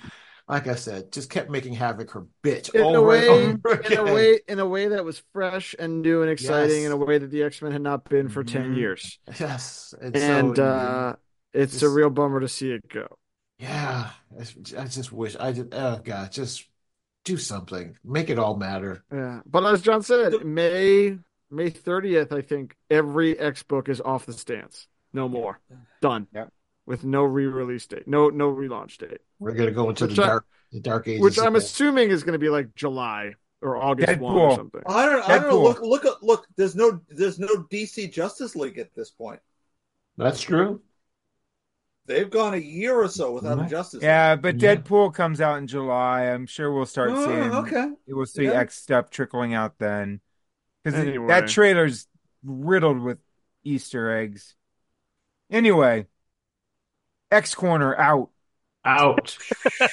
Like 0.50 0.68
I 0.68 0.74
said, 0.74 1.12
just 1.12 1.30
kept 1.30 1.52
making 1.52 1.74
Havoc 1.76 2.10
her 2.12 2.26
bitch 2.44 2.74
in 2.74 2.82
a 2.82 3.02
way, 3.02 3.28
and 3.28 3.64
over 3.66 3.76
in 3.82 3.98
a 4.00 4.04
way, 4.04 4.40
in 4.48 4.60
a 4.60 4.66
way 4.66 4.88
that 4.88 5.06
was 5.06 5.22
fresh 5.32 5.76
and 5.78 6.02
new 6.02 6.24
and 6.24 6.32
exciting, 6.32 6.78
Yes. 6.78 6.86
in 6.88 6.92
a 6.92 6.98
way 6.98 7.20
that 7.20 7.30
the 7.30 7.44
X 7.44 7.62
Men 7.62 7.72
had 7.72 7.84
not 7.84 8.10
been 8.10 8.30
for 8.30 8.44
ten 8.44 8.74
Mhm. 8.74 8.78
years, 8.78 9.20
Yes, 9.40 9.94
and, 10.02 10.16
and 10.16 10.58
so 10.58 10.64
uh, 10.64 11.16
it's 11.54 11.84
a 11.84 11.90
real 11.90 12.10
bummer 12.10 12.40
to 12.40 12.48
see 12.48 12.72
it 12.72 12.90
go. 12.90 13.20
yeah, 13.60 14.10
I, 14.38 14.42
I 14.82 14.86
just 14.86 15.12
wish 15.12 15.36
I 15.36 15.52
just 15.52 15.68
oh 15.72 16.02
god, 16.04 16.32
just 16.32 16.68
do 17.26 17.38
something, 17.38 17.96
make 18.04 18.32
it 18.32 18.40
all 18.40 18.56
matter. 18.58 19.04
Yeah, 19.12 19.42
but 19.46 19.64
as 19.66 19.84
John 19.84 20.02
said, 20.02 20.44
May 20.44 21.20
May 21.52 21.70
thirtieth, 21.70 22.32
I 22.34 22.42
think 22.42 22.76
every 22.90 23.38
X 23.38 23.62
book 23.62 23.88
is 23.88 24.02
off 24.02 24.26
the 24.26 24.34
stands. 24.34 24.88
No 25.14 25.30
more, 25.30 25.60
done. 26.02 26.28
Yep. 26.34 26.52
With 26.90 27.04
no 27.06 27.24
re-release 27.24 27.86
date, 27.86 28.08
no 28.08 28.30
no 28.30 28.52
relaunch 28.52 28.98
date, 28.98 29.20
We're 29.38 29.54
gonna 29.54 29.70
go 29.70 29.90
into 29.90 30.08
Which 30.08 30.16
the 30.16 30.24
I- 30.24 30.26
dark, 30.28 30.46
the 30.72 30.80
dark 30.80 31.08
ages. 31.08 31.22
which 31.22 31.38
I'm 31.40 31.56
assuming 31.56 32.10
is 32.10 32.24
going 32.24 32.34
to 32.34 32.40
be 32.40 32.50
like 32.50 32.74
July 32.74 33.36
or 33.62 33.78
August 33.78 34.20
one 34.20 34.36
or 34.36 34.50
Deadpool. 34.50 34.56
something. 34.56 34.82
I 34.88 35.06
don't. 35.06 35.30
I 35.30 35.38
don't 35.38 35.50
know. 35.50 35.62
Look, 35.62 35.82
look, 35.82 36.06
at- 36.06 36.24
look. 36.24 36.48
There's 36.56 36.76
no. 36.76 37.00
There's 37.10 37.38
no 37.38 37.48
DC 37.72 38.12
Justice 38.12 38.56
League 38.56 38.80
at 38.80 38.96
this 38.96 39.12
point. 39.12 39.40
That's 40.18 40.42
true. 40.42 40.82
They've 42.08 42.30
gone 42.30 42.56
a 42.56 42.58
year 42.58 42.96
or 42.96 43.08
so 43.08 43.34
without 43.34 43.60
a 43.60 43.62
Right. 43.62 43.70
Justice. 43.70 44.02
Yeah, 44.02 44.36
but 44.36 44.60
Yeah. 44.60 44.76
Deadpool 44.78 45.14
comes 45.14 45.40
out 45.42 45.60
in 45.60 45.68
July. 45.68 46.24
I'm 46.24 46.48
sure 46.48 46.74
we'll 46.74 46.88
start 46.88 47.12
League. 47.12 47.24
seeing. 47.24 47.52
Oh, 47.52 47.60
okay. 47.62 47.92
We'll 48.08 48.26
see 48.26 48.46
Yeah. 48.46 48.54
X 48.62 48.76
stuff 48.82 49.12
trickling 49.12 49.54
out 49.54 49.78
then, 49.78 50.22
because 50.84 51.00
Anyway. 51.00 51.28
that 51.28 51.50
trailer's 51.50 52.08
riddled 52.44 53.00
with 53.00 53.20
Easter 53.64 54.10
eggs. 54.18 54.56
Anyway, 55.52 56.08
X 57.32 57.54
Corner 57.56 57.96
out. 57.96 58.30
Out. 58.86 59.38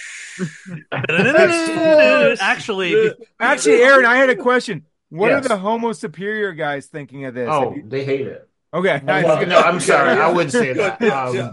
Actually, 2.41 3.13
Actually, 3.41 3.83
Aaron, 3.83 4.05
I 4.07 4.17
had 4.17 4.31
a 4.31 4.37
question. 4.37 4.85
What 5.09 5.29
Yes. 5.31 5.45
are 5.45 5.49
the 5.49 5.57
Homo 5.59 5.93
Superior 5.93 6.53
guys 6.53 6.87
thinking 6.87 7.25
of 7.25 7.35
this? 7.35 7.49
Oh, 7.51 7.75
you- 7.75 7.85
they 7.87 8.05
hate 8.05 8.27
it. 8.27 8.49
okay. 8.75 9.01
Well, 9.05 9.47
no, 9.47 9.59
I'm 9.61 9.81
sorry. 9.81 10.11
I 10.21 10.31
wouldn't 10.31 10.53
say 10.53 10.73
that. 10.73 11.01
Yeah, 11.01 11.25
Um, 11.25 11.37
yeah. 11.37 11.53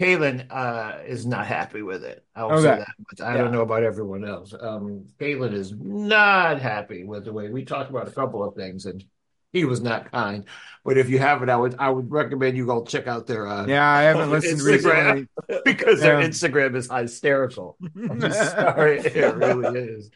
Kaylin 0.00 0.46
uh, 0.50 0.98
is 1.06 1.24
not 1.26 1.46
happy 1.46 1.82
with 1.82 2.04
it. 2.04 2.24
I 2.34 2.44
will 2.44 2.52
Okay. 2.52 2.62
say 2.62 2.78
that 2.78 2.88
much. 2.98 3.20
I 3.20 3.32
Yeah. 3.34 3.42
don't 3.42 3.52
know 3.52 3.62
about 3.62 3.82
everyone 3.84 4.24
else. 4.24 4.54
Um, 4.58 5.06
Kaylin 5.18 5.52
is 5.52 5.72
not 5.72 6.60
happy 6.60 7.04
with 7.04 7.24
the 7.24 7.32
way 7.32 7.48
we 7.48 7.64
talked 7.64 7.90
about 7.90 8.08
a 8.08 8.12
couple 8.12 8.42
of 8.42 8.54
things, 8.54 8.86
and 8.86 9.04
he 9.52 9.64
was 9.64 9.80
not 9.80 10.10
kind. 10.12 10.44
But 10.84 10.96
if 10.96 11.10
you 11.10 11.18
haven't, 11.18 11.50
I 11.50 11.56
would 11.56 11.76
I 11.78 11.90
would 11.90 12.10
recommend 12.10 12.56
you 12.56 12.66
go 12.66 12.84
check 12.84 13.06
out 13.06 13.26
their 13.26 13.46
uh, 13.46 13.66
Yeah, 13.66 13.86
I 13.88 14.02
haven't 14.02 14.30
listened 14.36 14.60
Instagram. 14.60 15.26
recently. 15.48 15.60
because 15.64 16.00
their 16.00 16.16
Instagram 16.18 16.74
is 16.76 16.90
hysterical. 16.90 17.76
I'm 17.96 18.20
sorry, 18.32 18.98
it 19.00 19.34
really 19.36 19.78
is. 19.80 20.10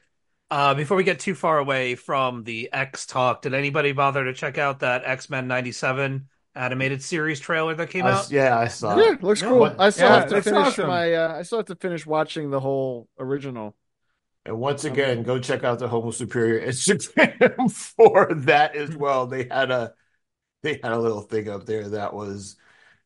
uh, 0.50 0.74
before 0.74 0.96
we 0.96 1.04
get 1.04 1.20
too 1.20 1.34
far 1.34 1.58
away 1.58 1.94
from 1.96 2.44
the 2.44 2.70
X 2.72 3.06
talk, 3.06 3.42
did 3.42 3.54
anybody 3.54 3.92
bother 3.92 4.24
to 4.24 4.32
check 4.32 4.56
out 4.58 4.80
that 4.80 5.02
X 5.04 5.28
Men 5.28 5.46
'97 5.48 6.28
animated 6.56 7.02
series 7.02 7.40
trailer 7.40 7.74
that 7.74 7.90
came 7.90 8.06
I- 8.06 8.12
out? 8.12 8.30
yeah, 8.30 8.56
I 8.58 8.68
saw. 8.68 8.96
Yeah, 8.96 9.12
it. 9.14 9.22
looks 9.22 9.42
No, 9.42 9.48
cool. 9.50 9.58
what- 9.58 9.80
I 9.80 9.90
still 9.90 10.08
Yeah, 10.08 10.20
have 10.20 10.28
to 10.30 10.40
finish 10.42 10.78
awesome. 10.78 10.86
my. 10.86 11.12
Uh, 11.12 11.36
I 11.38 11.42
still 11.42 11.58
have 11.58 11.66
to 11.66 11.74
finish 11.76 12.06
watching 12.06 12.50
the 12.50 12.60
whole 12.60 13.08
original. 13.18 13.76
And 14.46 14.58
once 14.58 14.84
again, 14.84 15.22
go 15.22 15.38
check 15.38 15.64
out 15.64 15.78
the 15.78 15.88
Homo 15.88 16.10
Superior 16.10 16.66
Instagram 16.66 17.70
for 17.96 18.34
that 18.42 18.76
as 18.76 18.94
well. 18.94 19.26
They 19.26 19.44
had 19.50 19.70
a 19.70 19.94
they 20.62 20.80
had 20.82 20.92
a 20.92 20.98
little 20.98 21.22
thing 21.22 21.48
up 21.48 21.66
there 21.66 21.88
that 21.90 22.12
was 22.14 22.56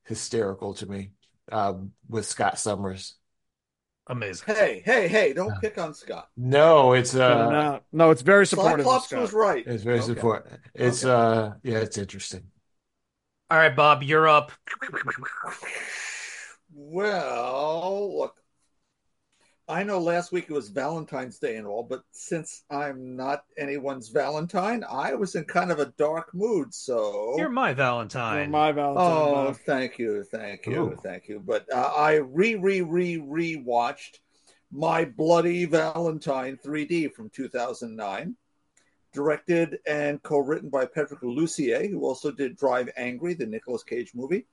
hysterical 0.04 0.74
to 0.74 0.86
me 0.86 1.12
um, 1.52 1.92
with 2.08 2.26
Scott 2.26 2.58
Summers. 2.58 3.14
Amazing. 4.08 4.54
Hey, 4.54 4.82
hey, 4.84 5.06
hey! 5.06 5.32
Don't 5.34 5.48
Yeah. 5.48 5.60
pick 5.60 5.76
on 5.78 5.92
Scott. 5.92 6.28
No, 6.36 6.92
it's 6.94 7.12
But 7.12 7.22
uh, 7.22 7.50
no, 7.50 7.80
no, 7.92 8.10
it's 8.10 8.22
very 8.22 8.46
supportive. 8.46 8.80
of 8.80 8.84
Cyclops 8.86 9.06
Scott. 9.08 9.20
was 9.20 9.32
right. 9.32 9.66
it's 9.66 9.82
very 9.82 9.98
Okay. 10.00 10.08
important. 10.12 10.60
It's 10.74 11.04
Okay. 11.04 11.12
uh, 11.14 11.52
yeah, 11.62 11.78
it's 11.78 11.98
interesting. 11.98 12.44
All 13.50 13.58
right, 13.58 13.74
Bob, 13.74 14.02
you're 14.02 14.28
up. 14.28 14.52
Well, 16.74 18.18
look, 18.18 18.37
I 19.70 19.82
know 19.82 19.98
last 19.98 20.32
week 20.32 20.46
it 20.48 20.52
was 20.52 20.70
Valentine's 20.70 21.38
Day 21.38 21.56
and 21.56 21.66
all, 21.66 21.82
but 21.82 22.02
since 22.10 22.64
I'm 22.70 23.16
not 23.16 23.44
anyone's 23.58 24.08
Valentine, 24.08 24.82
I 24.90 25.14
was 25.14 25.34
in 25.34 25.44
kind 25.44 25.70
of 25.70 25.78
a 25.78 25.92
dark 25.98 26.32
mood. 26.32 26.72
So, 26.72 27.34
You're 27.36 27.50
my 27.50 27.74
Valentine. 27.74 28.50
You're 28.50 28.50
Valentine. 28.50 28.50
my 28.50 28.72
Valentine. 28.72 29.04
oh, 29.06 29.34
Bob. 29.48 29.56
thank 29.66 29.98
you, 29.98 30.24
thank 30.24 30.64
you, 30.66 30.84
Ooh. 30.92 30.96
thank 31.02 31.28
you. 31.28 31.42
But 31.44 31.70
uh, 31.70 31.92
I 31.94 32.14
re 32.14 32.54
re 32.54 32.80
re 32.80 33.18
re 33.18 33.56
watched 33.56 34.20
My 34.72 35.04
Bloody 35.04 35.66
Valentine 35.66 36.58
3D 36.64 37.12
from 37.12 37.28
2009, 37.28 38.34
directed 39.12 39.80
and 39.86 40.22
co-written 40.22 40.70
by 40.70 40.86
Patrick 40.86 41.20
Lussier, 41.20 41.90
who 41.90 42.04
also 42.04 42.30
did 42.30 42.56
Drive 42.56 42.88
Angry, 42.96 43.34
the 43.34 43.44
Nicolas 43.44 43.82
Cage 43.84 44.12
movie, 44.14 44.46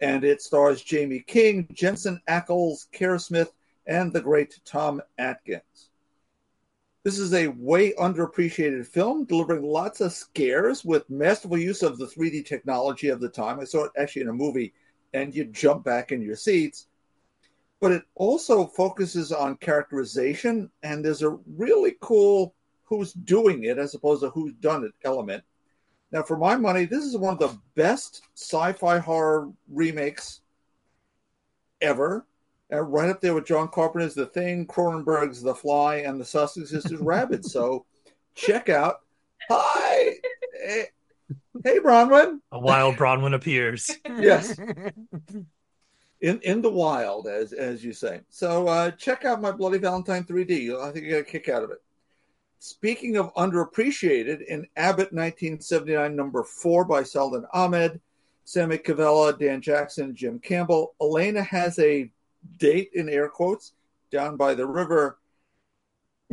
and 0.00 0.24
it 0.24 0.40
stars 0.40 0.82
Jaime 0.90 1.20
King, 1.20 1.68
Jensen 1.74 2.22
Ackles, 2.26 2.86
Kerr 2.92 3.18
Smith, 3.18 3.52
and 3.86 4.12
the 4.12 4.20
great 4.20 4.58
Tom 4.64 5.00
Atkins. 5.18 5.90
This 7.04 7.18
is 7.20 7.34
a 7.34 7.48
way 7.48 7.92
underappreciated 7.92 8.84
film, 8.86 9.26
delivering 9.26 9.62
lots 9.62 10.00
of 10.00 10.12
scares 10.12 10.84
with 10.84 11.08
masterful 11.08 11.58
use 11.58 11.84
of 11.84 11.98
the 11.98 12.06
3D 12.06 12.44
technology 12.44 13.10
of 13.10 13.20
the 13.20 13.28
time. 13.28 13.60
I 13.60 13.64
saw 13.64 13.84
it 13.84 13.92
actually 13.96 14.22
in 14.22 14.28
a 14.28 14.32
movie, 14.32 14.74
and 15.14 15.32
you 15.32 15.44
jump 15.44 15.84
back 15.84 16.10
in 16.10 16.20
your 16.20 16.34
seats. 16.34 16.88
But 17.80 17.92
it 17.92 18.02
also 18.16 18.66
focuses 18.66 19.30
on 19.30 19.56
characterization, 19.58 20.68
and 20.82 21.04
there's 21.04 21.22
a 21.22 21.38
really 21.56 21.94
cool 22.00 22.54
who's 22.82 23.12
doing 23.12 23.64
it 23.64 23.78
as 23.78 23.94
opposed 23.94 24.22
to 24.22 24.30
who's 24.30 24.54
done 24.54 24.82
it 24.82 24.92
element. 25.04 25.44
Now, 26.10 26.22
for 26.22 26.36
my 26.36 26.56
money, 26.56 26.86
this 26.86 27.04
is 27.04 27.16
one 27.16 27.34
of 27.34 27.38
the 27.38 27.58
best 27.74 28.22
sci 28.34 28.72
fi 28.72 28.98
horror 28.98 29.52
remakes 29.68 30.40
ever. 31.80 32.26
And 32.70 32.92
right 32.92 33.08
up 33.08 33.20
there 33.20 33.34
with 33.34 33.46
John 33.46 33.68
Carpenter's 33.68 34.14
The 34.14 34.26
Thing, 34.26 34.66
Cronenberg's 34.66 35.40
The 35.40 35.54
Fly, 35.54 35.96
and 35.96 36.20
the 36.20 36.24
Soska 36.24 36.66
Sisters' 36.66 37.00
Rabid. 37.00 37.44
So 37.44 37.86
check 38.34 38.68
out. 38.68 38.96
Hi. 39.48 40.14
Hey, 40.52 40.84
hey 41.64 41.78
Bronwyn. 41.78 42.40
A 42.50 42.58
wild 42.58 42.96
Bronwyn 42.96 43.34
appears. 43.34 43.90
Yes. 44.04 44.58
In 46.18 46.40
in 46.40 46.62
the 46.62 46.70
wild, 46.70 47.28
as 47.28 47.52
as 47.52 47.84
you 47.84 47.92
say. 47.92 48.22
So 48.30 48.66
uh, 48.66 48.90
check 48.92 49.26
out 49.26 49.42
my 49.42 49.52
Bloody 49.52 49.78
Valentine 49.78 50.24
3D. 50.24 50.74
I 50.74 50.90
think 50.90 51.04
you 51.04 51.10
get 51.10 51.20
a 51.20 51.24
kick 51.24 51.48
out 51.50 51.62
of 51.62 51.70
it. 51.70 51.78
Speaking 52.58 53.16
of 53.18 53.34
underappreciated, 53.34 54.44
in 54.46 54.66
Abbott 54.76 55.12
1979, 55.12 56.16
number 56.16 56.42
four 56.42 56.86
by 56.86 57.02
Saladin 57.02 57.46
Ahmed, 57.52 58.00
Sami 58.44 58.78
Kivelä, 58.78 59.38
Dan 59.38 59.60
Jackson, 59.60 60.16
Jim 60.16 60.38
Campbell, 60.38 60.94
Elena 61.00 61.42
has 61.42 61.78
a 61.78 62.10
date 62.58 62.90
in 62.94 63.08
air 63.08 63.28
quotes 63.28 63.72
down 64.10 64.36
by 64.36 64.54
the 64.54 64.66
river. 64.66 65.18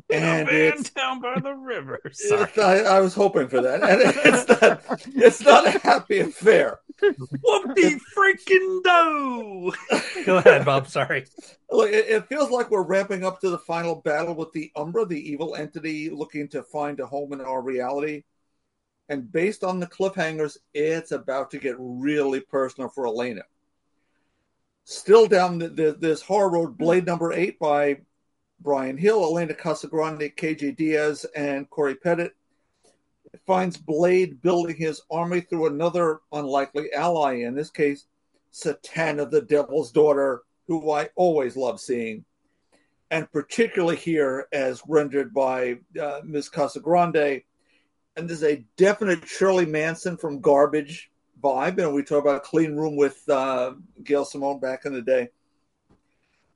And 0.09 0.47
Man 0.47 0.55
it's, 0.55 0.89
down 0.89 1.21
by 1.21 1.39
the 1.39 1.53
river. 1.53 2.01
Sorry. 2.11 2.49
I, 2.57 2.79
I 2.81 2.99
was 2.99 3.13
hoping 3.13 3.47
for 3.47 3.61
that. 3.61 3.83
And 3.83 4.01
it's 4.03 4.61
not 4.61 5.01
it's 5.07 5.41
not 5.41 5.67
a 5.67 5.79
happy 5.79 6.19
affair. 6.19 6.79
Whoopty 7.01 7.99
freaking 8.15 8.83
do. 8.83 9.73
Go 10.25 10.37
ahead, 10.37 10.65
Bob. 10.65 10.87
Sorry. 10.87 11.25
Look, 11.71 11.89
it, 11.89 12.07
it 12.07 12.27
feels 12.27 12.49
like 12.49 12.71
we're 12.71 12.83
ramping 12.83 13.23
up 13.23 13.39
to 13.41 13.49
the 13.49 13.57
final 13.59 13.95
battle 13.95 14.35
with 14.35 14.51
the 14.51 14.71
Umbra, 14.75 15.05
the 15.05 15.31
evil 15.31 15.55
entity 15.55 16.09
looking 16.09 16.47
to 16.49 16.63
find 16.63 16.99
a 16.99 17.05
home 17.05 17.33
in 17.33 17.41
our 17.41 17.61
reality. 17.61 18.23
And 19.09 19.31
based 19.31 19.63
on 19.63 19.79
the 19.79 19.87
cliffhangers, 19.87 20.57
it's 20.73 21.11
about 21.11 21.51
to 21.51 21.59
get 21.59 21.75
really 21.77 22.39
personal 22.39 22.89
for 22.89 23.05
Elena. 23.05 23.43
Still 24.85 25.27
down 25.27 25.59
the, 25.59 25.69
the, 25.69 25.97
this 25.99 26.21
horror 26.21 26.49
road, 26.49 26.77
Blade 26.77 27.05
number 27.05 27.31
eight 27.31 27.57
by 27.59 27.97
Bryan 28.59 28.97
Hill, 28.97 29.23
Elena 29.23 29.53
Casagrande, 29.53 30.35
KJ 30.35 30.75
Diaz, 30.75 31.25
and 31.35 31.69
Cory 31.69 31.95
Petit 31.95 32.29
finds 33.45 33.77
Blade 33.77 34.41
building 34.41 34.75
his 34.75 35.01
army 35.11 35.41
through 35.41 35.67
another 35.67 36.19
unlikely 36.31 36.93
ally, 36.93 37.35
in 37.39 37.55
this 37.55 37.69
case, 37.69 38.05
Satana, 38.53 39.29
the 39.29 39.41
Devil's 39.41 39.91
daughter, 39.91 40.43
who 40.67 40.91
I 40.91 41.09
always 41.15 41.57
love 41.57 41.79
seeing, 41.79 42.23
and 43.11 43.31
particularly 43.31 43.95
here 43.95 44.47
as 44.53 44.81
rendered 44.87 45.33
by 45.33 45.79
uh, 45.99 46.21
Ms. 46.23 46.49
Casagrande. 46.49 47.43
And 48.15 48.29
there's 48.29 48.43
a 48.43 48.63
definite 48.77 49.27
Shirley 49.27 49.65
Manson 49.65 50.17
from 50.17 50.39
Garbage 50.39 51.11
vibe, 51.43 51.77
and 51.77 51.93
we 51.93 52.03
talk 52.03 52.23
about 52.23 52.43
Clean 52.43 52.75
Room 52.75 52.95
with 52.95 53.27
uh, 53.29 53.73
Gail 54.03 54.25
Simone 54.25 54.59
back 54.59 54.85
in 54.85 54.93
the 54.93 55.01
day. 55.01 55.29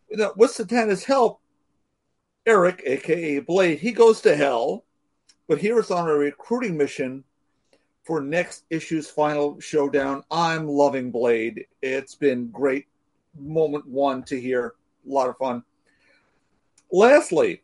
You 0.09 0.17
know, 0.17 0.33
with 0.37 0.51
Satana's 0.51 1.03
help, 1.03 1.41
Eric, 2.45 2.81
aka 2.85 3.39
Blade, 3.39 3.79
he 3.79 3.91
goes 3.91 4.21
to 4.21 4.35
hell, 4.35 4.85
but 5.47 5.59
here 5.59 5.77
it's 5.79 5.91
on 5.91 6.09
a 6.09 6.13
recruiting 6.13 6.77
mission 6.77 7.23
for 8.03 8.21
next 8.21 8.63
issue's 8.69 9.09
final 9.09 9.59
showdown. 9.59 10.23
I'm 10.31 10.65
loving 10.65 11.11
Blade. 11.11 11.65
It's 11.81 12.15
been 12.15 12.49
great 12.49 12.87
moment 13.37 13.85
one 13.85 14.23
to 14.23 14.39
hear. 14.39 14.75
A 15.05 15.13
lot 15.13 15.29
of 15.29 15.37
fun. 15.37 15.63
Lastly, 16.91 17.61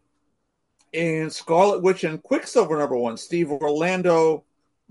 in 0.91 1.29
Scarlet 1.29 1.81
Witch 1.81 2.03
and 2.03 2.21
Quicksilver 2.21 2.77
number 2.77 2.97
one, 2.97 3.15
Steve 3.15 3.51
Orlando, 3.51 4.43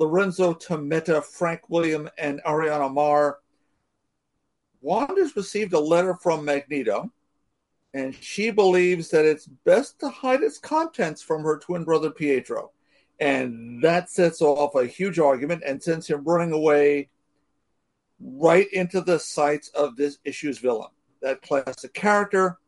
Lorenzo 0.02 0.52
Tammetta, 0.52 1.22
Frank 1.22 1.70
William, 1.70 2.10
and 2.18 2.42
Ariana 2.44 2.92
Maher. 2.92 3.39
Wanda's 4.81 5.36
received 5.36 5.72
a 5.74 5.78
letter 5.78 6.16
from 6.16 6.44
Magneto, 6.44 7.12
and 7.94 8.12
she 8.12 8.50
believes 8.50 9.10
that 9.10 9.24
it's 9.24 9.47
best 9.47 10.00
to 10.00 10.08
hide 10.08 10.42
its 10.42 10.58
contents 10.58 11.22
from 11.22 11.44
her 11.44 11.56
twin 11.56 11.84
brother 11.84 12.10
Pietro. 12.10 12.72
And 13.20 13.81
that 13.84 14.10
sets 14.10 14.42
off 14.42 14.74
a 14.74 14.86
huge 14.86 15.20
argument 15.20 15.62
and 15.64 15.81
sends 15.81 16.08
him 16.08 16.24
running 16.24 16.52
away 16.52 17.08
right 18.20 18.66
into 18.72 19.02
the 19.02 19.20
sights 19.20 19.68
of 19.68 19.94
this 19.94 20.18
issue's 20.24 20.58
villain. 20.58 20.90
That 21.20 21.42
classic 21.42 21.94
character. 21.94 22.58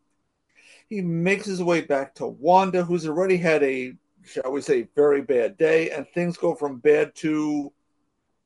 He 0.89 1.01
makes 1.01 1.47
his 1.47 1.65
way 1.65 1.81
back 1.81 2.15
to 2.15 2.27
Wanda, 2.29 2.85
who's 2.85 3.09
already 3.09 3.39
had 3.39 3.65
a, 3.65 3.95
shall 4.25 4.53
we 4.53 4.61
say, 4.61 4.89
very 4.95 5.23
bad 5.23 5.57
day, 5.57 5.91
and 5.91 6.07
things 6.09 6.37
go 6.37 6.55
from 6.55 6.79
bad 6.79 7.15
to 7.17 7.73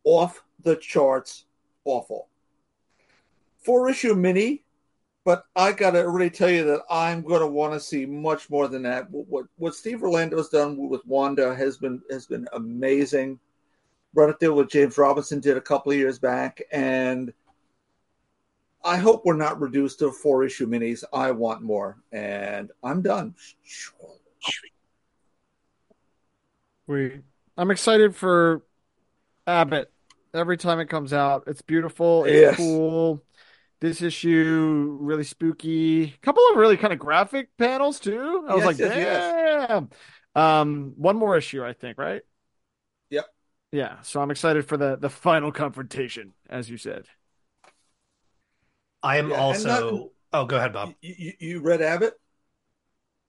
off 0.04 0.42
the 0.62 0.76
charts 0.76 1.44
awful. 1.84 2.28
Four 3.58 3.88
issue 3.88 4.14
mini, 4.14 4.64
but 5.24 5.44
I 5.56 5.72
gotta 5.72 6.08
really 6.08 6.30
tell 6.30 6.50
you 6.50 6.64
that 6.64 6.82
I'm 6.90 7.22
gonna 7.22 7.46
want 7.46 7.74
to 7.74 7.80
see 7.80 8.06
much 8.06 8.50
more 8.50 8.68
than 8.68 8.82
that. 8.82 9.10
What 9.10 9.46
what 9.56 9.74
Steve 9.74 10.02
Orlando's 10.02 10.48
done 10.48 10.76
with 10.88 11.06
Wanda 11.06 11.54
has 11.54 11.76
been 11.76 12.00
has 12.10 12.26
been 12.26 12.46
amazing. 12.52 13.38
Right 14.14 14.30
up 14.30 14.40
there 14.40 14.52
what 14.52 14.70
James 14.70 14.96
Robinson 14.96 15.40
did 15.40 15.56
a 15.56 15.60
couple 15.60 15.92
of 15.92 15.98
years 15.98 16.18
back, 16.18 16.62
and 16.72 17.32
I 18.84 18.96
hope 18.96 19.24
we're 19.24 19.34
not 19.34 19.60
reduced 19.60 19.98
to 19.98 20.12
four 20.12 20.44
issue 20.44 20.66
minis. 20.66 21.04
I 21.12 21.30
want 21.30 21.62
more, 21.62 21.98
and 22.10 22.70
I'm 22.82 23.02
done. 23.02 23.34
We, 26.88 27.20
I'm 27.56 27.70
excited 27.70 28.16
for 28.16 28.62
Abbott. 29.46 29.92
Every 30.34 30.56
time 30.56 30.80
it 30.80 30.88
comes 30.88 31.12
out, 31.12 31.44
it's 31.46 31.62
beautiful. 31.62 32.24
It's 32.24 32.34
Yes. 32.34 32.56
cool. 32.56 33.22
This 33.80 34.02
issue 34.02 34.98
really 35.00 35.24
spooky. 35.24 36.04
A 36.04 36.18
couple 36.22 36.42
of 36.50 36.56
really 36.56 36.76
kind 36.76 36.92
of 36.92 36.98
graphic 36.98 37.56
panels 37.58 38.00
too. 38.00 38.44
I 38.48 38.54
was 38.54 38.64
Yes, 38.64 38.66
like, 38.66 38.78
yes, 38.78 38.96
yes. 38.96 39.68
damn. 39.68 39.90
Um, 40.34 40.94
one 40.96 41.16
more 41.16 41.36
issue, 41.36 41.64
I 41.64 41.74
think, 41.74 41.98
right? 41.98 42.22
Yep. 43.10 43.26
Yeah. 43.72 44.00
So 44.02 44.20
I'm 44.20 44.30
excited 44.30 44.66
for 44.66 44.76
the 44.76 44.96
the 44.96 45.10
final 45.10 45.52
confrontation, 45.52 46.34
as 46.48 46.70
you 46.70 46.76
said. 46.78 47.06
I 49.02 49.18
am 49.18 49.30
Yeah, 49.30 49.36
also. 49.40 49.90
not- 49.98 50.10
Oh, 50.32 50.44
go 50.44 50.56
ahead, 50.58 50.72
Bob. 50.74 50.94
You, 51.00 51.14
you, 51.18 51.32
you 51.40 51.60
read 51.60 51.80
Abbott? 51.80 52.14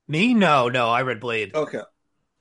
Me? 0.08 0.34
No, 0.34 0.68
no. 0.70 0.90
I 0.90 1.04
read 1.04 1.20
Blade. 1.22 1.54
Okay. 1.56 1.82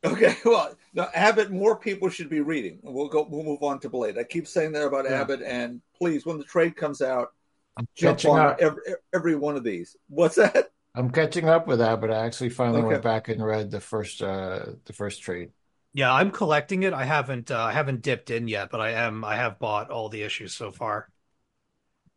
Okay. 0.04 0.36
Well, 0.44 0.76
now 0.94 1.08
Abbott, 1.14 1.50
more 1.50 1.76
people 1.78 2.08
should 2.08 2.28
be 2.30 2.40
reading. 2.40 2.78
We'll 2.82 3.08
go. 3.08 3.26
We'll 3.28 3.44
move 3.44 3.62
on 3.62 3.80
to 3.80 3.88
Blade. 3.88 4.18
I 4.18 4.24
keep 4.24 4.46
saying 4.46 4.72
that 4.72 4.86
about 4.86 5.06
Yeah. 5.08 5.20
Abbott, 5.22 5.42
and 5.42 5.80
please, 5.96 6.24
when 6.24 6.38
the 6.38 6.44
trade 6.44 6.76
comes 6.76 7.02
out, 7.02 7.32
I'm 7.76 7.86
jump 7.96 8.18
catching 8.18 8.30
on 8.30 8.46
up. 8.46 8.58
every, 8.58 8.82
every 9.14 9.36
one 9.36 9.56
of 9.56 9.64
these. 9.64 9.96
What's 10.08 10.36
that? 10.36 10.70
I'm 10.94 11.10
catching 11.10 11.48
up 11.48 11.66
with 11.66 11.78
that, 11.78 12.00
but 12.00 12.10
I 12.10 12.26
actually 12.26 12.50
finally 12.50 12.80
Okay. 12.80 12.82
went 12.82 13.02
back 13.02 13.28
and 13.28 13.44
read 13.44 13.70
the 13.70 13.80
first 13.80 14.22
uh 14.22 14.72
the 14.84 14.92
first 14.92 15.22
trade. 15.22 15.52
Yeah, 15.92 16.12
I'm 16.12 16.30
collecting 16.30 16.82
it. 16.84 16.92
I 16.94 17.04
haven't. 17.04 17.50
Uh, 17.50 17.58
I 17.62 17.72
haven't 17.72 18.00
dipped 18.02 18.30
in 18.30 18.48
yet, 18.48 18.70
but 18.70 18.80
I 18.80 18.90
am. 18.92 19.22
I 19.24 19.36
have 19.36 19.58
bought 19.58 19.90
all 19.90 20.08
the 20.08 20.22
issues 20.22 20.54
so 20.54 20.70
far. 20.72 21.10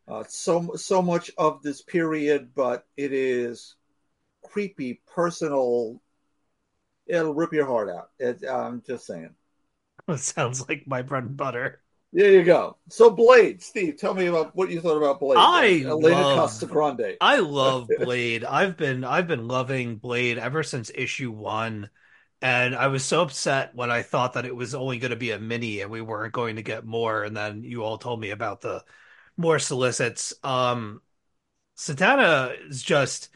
Uh, 0.08 0.24
so 0.28 0.76
so 0.76 1.02
much 1.02 1.32
of 1.38 1.62
this 1.62 1.82
period, 1.82 2.54
but 2.56 2.86
it 2.98 3.14
is 3.14 3.76
creepy, 4.44 5.02
personal. 5.08 6.02
It'll 7.12 7.34
rip 7.34 7.52
your 7.52 7.66
heart 7.66 7.90
out. 7.90 8.10
It, 8.20 8.44
I'm 8.50 8.82
just 8.88 9.06
saying. 9.06 9.36
It 10.08 10.20
sounds 10.22 10.68
like 10.68 10.88
my 10.88 11.02
bread 11.02 11.24
and 11.24 11.38
butter. 11.38 11.82
There 12.14 12.32
you 12.32 12.44
go. 12.44 12.78
So 12.90 13.10
Blade, 13.10 13.62
Steve, 13.62 13.98
tell 13.98 14.14
me 14.14 14.28
about 14.28 14.56
what 14.56 14.70
you 14.70 14.82
thought 14.82 14.98
about 14.98 15.20
Blade. 15.20 15.38
I 15.38 15.82
Elena 15.86 16.22
love- 16.22 16.50
Casagrande. 16.50 17.18
I 17.22 17.38
love 17.40 17.90
Blade. 18.00 18.44
I've 18.44 18.76
been 18.78 19.04
I've 19.04 19.28
been 19.28 19.48
loving 19.48 19.98
Blade 19.98 20.38
ever 20.38 20.64
since 20.64 20.92
issue 20.94 21.32
one, 21.32 21.90
and 22.42 22.76
I 22.76 22.88
was 22.88 23.06
so 23.06 23.22
upset 23.22 23.76
when 23.76 23.92
I 23.92 24.02
thought 24.02 24.34
that 24.34 24.46
it 24.46 24.56
was 24.56 24.74
only 24.76 25.00
going 25.00 25.12
to 25.12 25.18
be 25.18 25.32
a 25.32 25.40
mini 25.40 25.82
and 25.82 25.92
we 25.92 26.02
weren't 26.02 26.34
going 26.34 26.58
to 26.58 26.64
get 26.64 26.86
more. 26.86 27.24
And 27.24 27.36
then 27.36 27.64
you 27.64 27.84
all 27.84 27.98
told 27.98 28.20
me 28.20 28.32
about 28.32 28.62
the 28.62 28.84
more 29.38 29.60
solicits. 29.60 30.34
Um, 30.44 31.02
Satana 31.78 32.56
is 32.70 32.84
just 32.84 33.30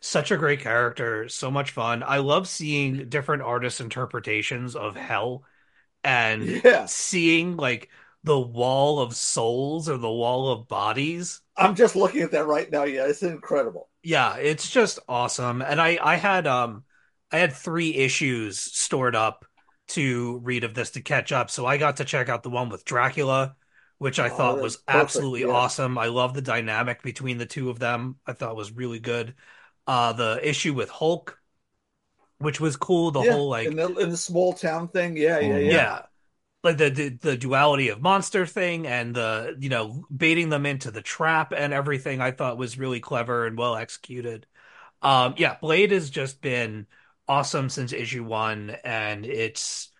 such 0.00 0.30
a 0.30 0.36
great 0.36 0.60
character, 0.60 1.28
so 1.28 1.50
much 1.50 1.70
fun. 1.72 2.02
I 2.02 2.18
love 2.18 2.48
seeing 2.48 3.08
different 3.08 3.42
artists' 3.42 3.80
interpretations 3.80 4.76
of 4.76 4.96
hell 4.96 5.44
and 6.04 6.62
Yeah. 6.64 6.90
seeing 6.90 7.56
like 7.56 7.90
the 8.24 8.38
wall 8.40 9.00
of 9.00 9.16
souls 9.16 9.88
or 9.88 9.98
the 9.98 10.10
wall 10.12 10.50
of 10.52 10.68
bodies. 10.68 11.42
I'm 11.56 11.74
just 11.76 11.94
looking 11.96 12.22
at 12.22 12.32
that 12.32 12.46
right 12.46 12.70
now. 12.70 12.84
Yeah, 12.84 13.06
it's 13.06 13.22
incredible. 13.22 13.88
Yeah, 14.02 14.36
it's 14.36 14.70
just 14.70 14.98
awesome. 15.08 15.62
And 15.62 15.80
I 15.80 15.98
I 16.02 16.16
had 16.16 16.46
um 16.46 16.84
I 17.30 17.38
had 17.38 17.52
three 17.52 17.94
issues 17.94 18.58
stored 18.58 19.14
up 19.14 19.44
to 19.88 20.38
read 20.38 20.64
of 20.64 20.74
this 20.74 20.90
to 20.92 21.02
catch 21.02 21.32
up. 21.32 21.50
So 21.50 21.66
I 21.66 21.76
got 21.76 21.96
to 21.98 22.04
check 22.04 22.28
out 22.28 22.42
the 22.42 22.50
one 22.50 22.68
with 22.70 22.84
Dracula, 22.84 23.56
which 23.98 24.18
I 24.18 24.28
Oh, 24.28 24.30
thought 24.30 24.60
was 24.60 24.78
perfect, 24.86 25.32
absolutely 25.32 25.44
yeah. 25.44 25.44
awesome. 25.44 25.98
I 25.98 26.06
love 26.06 26.32
the 26.34 26.42
dynamic 26.42 27.02
between 27.02 27.38
the 27.38 27.46
two 27.46 27.68
of 27.70 27.78
them. 27.78 28.18
I 28.26 28.32
thought 28.32 28.56
was 28.56 28.72
really 28.72 29.00
good. 29.00 29.34
Uh 29.90 30.12
the 30.14 30.40
issue 30.48 30.74
with 30.74 30.90
Hulk, 30.90 31.40
which 32.38 32.60
was 32.60 32.76
cool, 32.76 33.10
the 33.10 33.22
yeah, 33.22 33.24
whole 33.24 33.48
like 33.48 33.70
in 33.70 33.76
the 33.76 33.94
in 33.96 34.10
the 34.10 34.16
small 34.16 34.52
town 34.52 34.88
thing. 34.88 35.16
Yeah, 35.16 35.38
yeah, 35.40 35.58
yeah. 35.58 35.86
yeah. 35.88 36.02
Like 36.64 36.78
the, 36.78 36.90
the 36.90 37.10
the 37.10 37.36
duality 37.36 37.88
of 37.90 38.02
monster 38.02 38.46
thing 38.46 38.86
and 38.86 39.14
the 39.14 39.56
you 39.60 39.70
know 39.70 40.06
baiting 40.16 40.50
them 40.50 40.66
into 40.66 40.90
the 40.90 41.02
trap 41.02 41.52
and 41.56 41.72
everything 41.72 42.20
I 42.20 42.32
thought 42.32 42.58
was 42.58 42.78
really 42.78 43.00
clever 43.00 43.46
and 43.46 43.58
well 43.58 43.76
executed. 43.76 44.46
Um 45.02 45.34
yeah, 45.38 45.56
Blade 45.60 45.92
has 45.92 46.10
just 46.10 46.42
been 46.42 46.86
awesome 47.28 47.70
since 47.70 47.92
issue 47.92 48.24
1 48.24 48.70
and 48.84 49.26
it's 49.26 49.90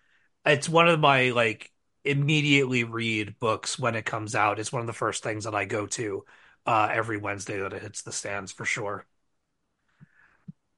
it's 0.45 0.69
one 0.69 0.87
of 0.89 0.99
my 1.01 1.31
like 1.31 1.71
immediately 2.05 2.83
read 2.85 3.39
books 3.39 3.79
when 3.79 3.95
it 3.95 4.05
comes 4.05 4.35
out. 4.35 4.59
It's 4.59 4.73
one 4.73 4.81
of 4.81 4.87
the 4.87 4.93
first 4.93 5.23
things 5.23 5.45
that 5.45 5.55
I 5.55 5.65
go 5.65 5.87
to 5.87 6.25
uh 6.67 6.89
every 6.93 7.17
Wednesday 7.19 7.59
that 7.59 7.73
it 7.73 7.83
hits 7.83 8.03
the 8.03 8.13
stands 8.13 8.51
for 8.53 8.65
sure. 8.65 9.05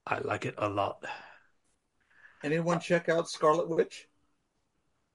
I 0.06 0.20
like 0.20 0.46
it 0.46 0.56
a 0.58 0.70
lot. 0.70 1.04
Anyone 2.44 2.80
check 2.80 3.08
out 3.10 3.30
Scarlet 3.30 3.70
Witch? 3.70 4.08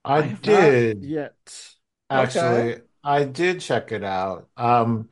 I 0.05 0.23
have 0.23 0.43
not 0.43 0.43
did 0.43 1.05
yet. 1.05 1.75
actually. 2.11 2.83
I 3.05 3.25
did 3.25 3.61
check 3.61 3.93
it 3.93 4.03
out. 4.05 4.49
Um, 4.57 5.09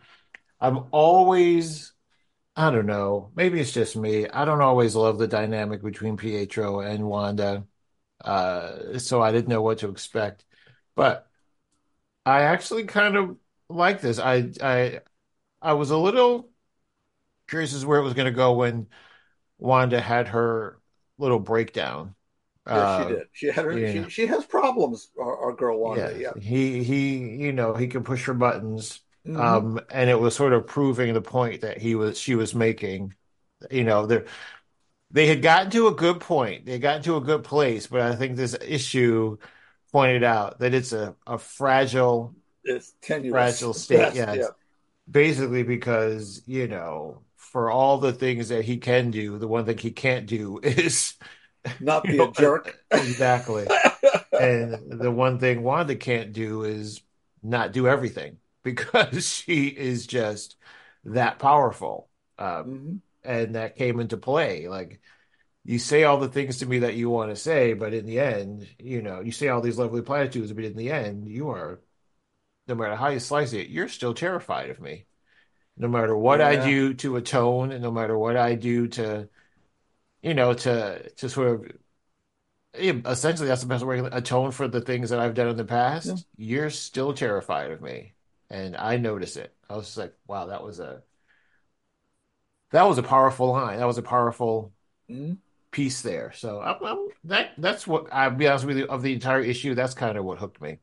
I'm 0.61 0.87
always 0.91 1.93
I 2.57 2.71
don't 2.71 2.87
know. 2.87 3.33
Maybe 3.37 3.61
it's 3.61 3.73
just 3.73 3.97
me. 3.97 4.27
I 4.29 4.47
don't 4.47 4.63
always 4.63 4.95
love 4.97 5.19
the 5.19 5.29
dynamic 5.29 5.83
between 5.83 6.17
Pietro 6.17 6.81
and 6.81 7.05
Wanda. 7.07 7.67
Uh, 8.25 8.99
so 8.99 9.23
I 9.23 9.31
didn't 9.33 9.49
know 9.49 9.61
what 9.63 9.79
to 9.79 9.91
expect. 9.91 10.45
But 10.95 11.29
I 12.25 12.43
actually 12.43 12.85
kind 12.85 13.17
of 13.17 13.37
like 13.69 14.01
this. 14.01 14.19
I 14.19 14.51
I 14.63 15.01
I 15.63 15.75
was 15.75 15.91
a 15.91 15.99
little 15.99 16.51
curious 17.49 17.75
as 17.75 17.87
where 17.87 17.99
it 18.01 18.05
was 18.05 18.15
going 18.15 18.27
to 18.27 18.33
go 18.33 18.55
when 18.55 18.89
Wanda 19.59 20.01
had 20.01 20.29
her 20.29 20.81
little 21.19 21.41
breakdown. 21.41 22.15
Yeah, 22.73 22.85
she 22.87 23.05
Uh, 23.05 23.07
did. 23.07 23.27
She 23.33 23.47
had 23.49 23.65
her. 23.65 23.81
yeah, 23.81 23.87
She 23.87 24.09
she 24.09 24.27
has 24.27 24.45
problems. 24.47 25.11
Our, 25.19 25.37
our 25.47 25.53
girl 25.53 25.81
Wanda. 25.81 26.13
yeah. 26.15 26.19
Yeah. 26.19 26.35
He 26.41 26.83
he, 26.85 27.19
you 27.43 27.53
know, 27.53 27.75
he 27.75 27.87
can 27.89 28.05
push 28.05 28.25
her 28.27 28.35
buttons. 28.35 29.01
hmm 29.25 29.59
Um, 29.59 29.81
and 29.91 30.09
it 30.11 30.19
was 30.19 30.35
sort 30.35 30.53
of 30.55 30.67
proving 30.67 31.13
the 31.15 31.21
point 31.21 31.61
that 31.61 31.79
he 31.79 31.95
was 31.95 32.19
she 32.19 32.35
was 32.35 32.55
making. 32.55 33.15
You 33.71 33.85
know, 33.85 34.07
they 34.07 34.25
they 35.13 35.27
had 35.29 35.43
gotten 35.43 35.71
to 35.73 35.89
a 35.89 35.95
good 35.95 36.21
point. 36.21 36.67
They 36.67 36.79
got 36.81 37.05
to 37.05 37.17
a 37.17 37.23
good 37.23 37.45
place, 37.45 37.87
but 37.89 38.03
I 38.03 38.17
think 38.17 38.37
this 38.37 38.57
issue 38.63 39.39
pointed 39.93 40.25
out 40.25 40.61
that 40.61 40.75
it's 40.75 40.93
a, 40.93 41.17
a 41.27 41.39
fragile, 41.39 42.37
It's 42.65 42.93
tenuous 43.01 43.57
fragile 43.57 43.75
state. 43.75 44.13
Yeah, 44.15 44.39
Yeah. 44.39 44.51
basically 45.11 45.65
because, 45.65 46.43
you 46.47 46.69
know, 46.69 47.25
for 47.57 47.71
all 47.71 47.99
the 47.99 48.13
things 48.13 48.51
that 48.51 48.65
he 48.67 48.77
can 48.79 49.11
do, 49.11 49.39
the 49.39 49.49
one 49.49 49.65
thing 49.67 49.79
he 49.79 49.91
can't 49.93 50.27
do 50.27 50.59
is, 50.65 51.15
Not 51.79 52.09
be 52.11 52.21
a 52.21 52.27
know, 52.29 52.33
jerk. 52.33 52.85
exactly. 52.95 53.73
And 54.39 55.01
the 55.01 55.11
one 55.11 55.39
thing 55.39 55.63
Wanda 55.63 55.97
can't 55.97 56.33
do 56.33 56.65
is 56.65 57.03
not 57.43 57.73
do 57.73 57.89
everything 57.89 58.39
because 58.63 59.29
she 59.29 59.67
is 59.69 60.07
just 60.07 60.57
that 61.05 61.39
powerful. 61.39 62.11
Um, 62.39 62.81
hmm 62.81 63.01
and 63.25 63.55
that 63.57 63.77
came 63.77 64.01
into 64.01 64.17
play. 64.17 64.69
Like 64.69 65.01
you 65.65 65.79
say 65.79 66.05
all 66.05 66.19
the 66.21 66.29
things 66.29 66.59
to 66.59 66.67
me 66.67 66.81
that 66.81 66.97
you 66.97 67.11
want 67.11 67.31
to 67.31 67.37
say, 67.37 67.75
but 67.75 67.95
in 67.95 68.07
the 68.07 68.21
end, 68.21 68.69
you 68.81 69.03
know, 69.03 69.21
you 69.21 69.33
say 69.33 69.49
all 69.49 69.61
these 69.63 69.79
lovely 69.79 70.03
platitudes, 70.03 70.53
but 70.53 70.65
in 70.65 70.77
the 70.77 70.91
end, 70.93 71.29
you 71.29 71.51
are, 71.51 71.81
no 72.69 72.75
matter 72.77 72.97
how 72.97 73.09
you 73.09 73.21
slice 73.21 73.53
it, 73.55 73.69
you're 73.71 73.89
still 73.89 74.15
terrified 74.15 74.71
of 74.71 74.81
me. 74.81 75.07
No 75.79 75.89
matter 75.89 76.17
what 76.17 76.41
I 76.41 76.57
do 76.57 76.95
to 76.95 77.17
atone, 77.17 77.73
and 77.73 77.83
no 77.83 77.91
matter 77.91 78.17
what 78.19 78.37
I 78.37 78.55
do 78.55 78.89
to, 78.89 79.29
you 80.23 80.35
know, 80.35 80.55
to 80.55 81.11
to 81.11 81.29
sort 81.31 81.49
of 81.49 81.73
essentially 82.75 83.49
that's 83.49 83.63
the 83.63 83.67
best 83.69 83.85
way 83.85 83.97
to 83.97 84.17
atone 84.17 84.51
for 84.53 84.69
the 84.69 84.81
things 84.81 85.11
that 85.11 85.19
I've 85.19 85.35
done 85.35 85.49
in 85.49 85.57
the 85.57 85.65
Yeah. 86.03 86.13
past. 86.13 86.27
You're 86.37 86.71
still 86.71 87.13
terrified 87.15 87.71
of 87.71 87.81
me, 87.81 88.15
and 88.51 88.77
I 88.77 88.97
notice 88.99 89.37
it. 89.37 89.55
I 89.69 89.77
was 89.77 89.87
just 89.87 89.99
like, 89.99 90.15
wow, 90.27 90.47
that 90.47 90.63
was 90.63 90.79
a 90.81 91.03
that 92.71 92.83
was 92.85 92.99
a 92.99 93.03
powerful 93.03 93.51
line. 93.53 93.79
That 93.79 93.87
was 93.87 93.99
a 93.99 94.03
powerful 94.03 94.73
Mhm. 95.09 95.37
piece 95.71 96.03
there. 96.03 96.33
So 96.33 96.61
I'm, 96.61 96.85
I'm, 96.85 97.09
that 97.25 97.53
that's 97.59 97.87
what 97.87 98.13
I'll 98.13 98.31
be 98.31 98.49
honest 98.49 98.67
with 98.67 98.79
you 98.79 98.87
of 98.87 99.03
the 99.03 99.13
entire 99.15 99.41
issue. 99.43 99.75
That's 99.75 99.95
kind 99.95 100.19
of 100.19 100.25
what 100.25 100.39
hooked 100.39 100.61
me. 100.61 100.79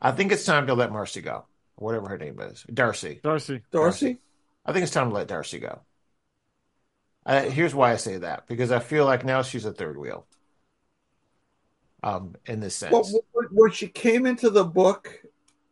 I 0.00 0.12
think 0.12 0.32
it's 0.32 0.44
time 0.44 0.66
to 0.68 0.74
let 0.74 0.90
Marcy 0.92 1.20
go, 1.20 1.46
whatever 1.76 2.08
her 2.08 2.18
name 2.18 2.40
is, 2.40 2.64
Darcy. 2.72 3.20
Darcy. 3.22 3.62
Darcy. 3.70 4.18
I 4.64 4.72
think 4.72 4.82
it's 4.82 4.92
time 4.92 5.10
to 5.10 5.14
let 5.14 5.28
Darcy 5.28 5.60
go. 5.60 5.80
Uh, 7.24 7.42
here's 7.42 7.74
why 7.74 7.92
I 7.92 7.96
say 7.96 8.18
that 8.18 8.46
because 8.46 8.70
I 8.70 8.78
feel 8.78 9.04
like 9.04 9.24
now 9.24 9.42
she's 9.42 9.64
a 9.64 9.72
third 9.72 9.96
wheel. 9.96 10.26
Um, 12.02 12.36
in 12.46 12.60
this 12.60 12.76
sense, 12.76 13.12
when 13.32 13.46
when 13.50 13.70
she 13.72 13.88
came 13.88 14.26
into 14.26 14.48
the 14.48 14.64
book, 14.64 15.22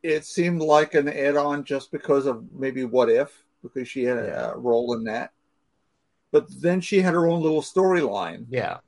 it 0.02 0.24
seemed 0.24 0.60
like 0.60 0.94
an 0.94 1.08
add-on 1.08 1.64
just 1.64 1.92
because 1.92 2.26
of 2.26 2.44
maybe 2.52 2.84
what 2.84 3.08
if, 3.08 3.44
because 3.62 3.88
she 3.88 4.04
had 4.04 4.16
yeah, 4.16 4.50
a 4.52 4.56
role 4.56 4.94
in 4.94 5.04
that. 5.04 5.30
But 6.32 6.46
then 6.60 6.80
she 6.80 7.00
had 7.00 7.14
her 7.14 7.28
own 7.28 7.40
little 7.40 7.62
storyline, 7.62 8.46
yeah, 8.48 8.78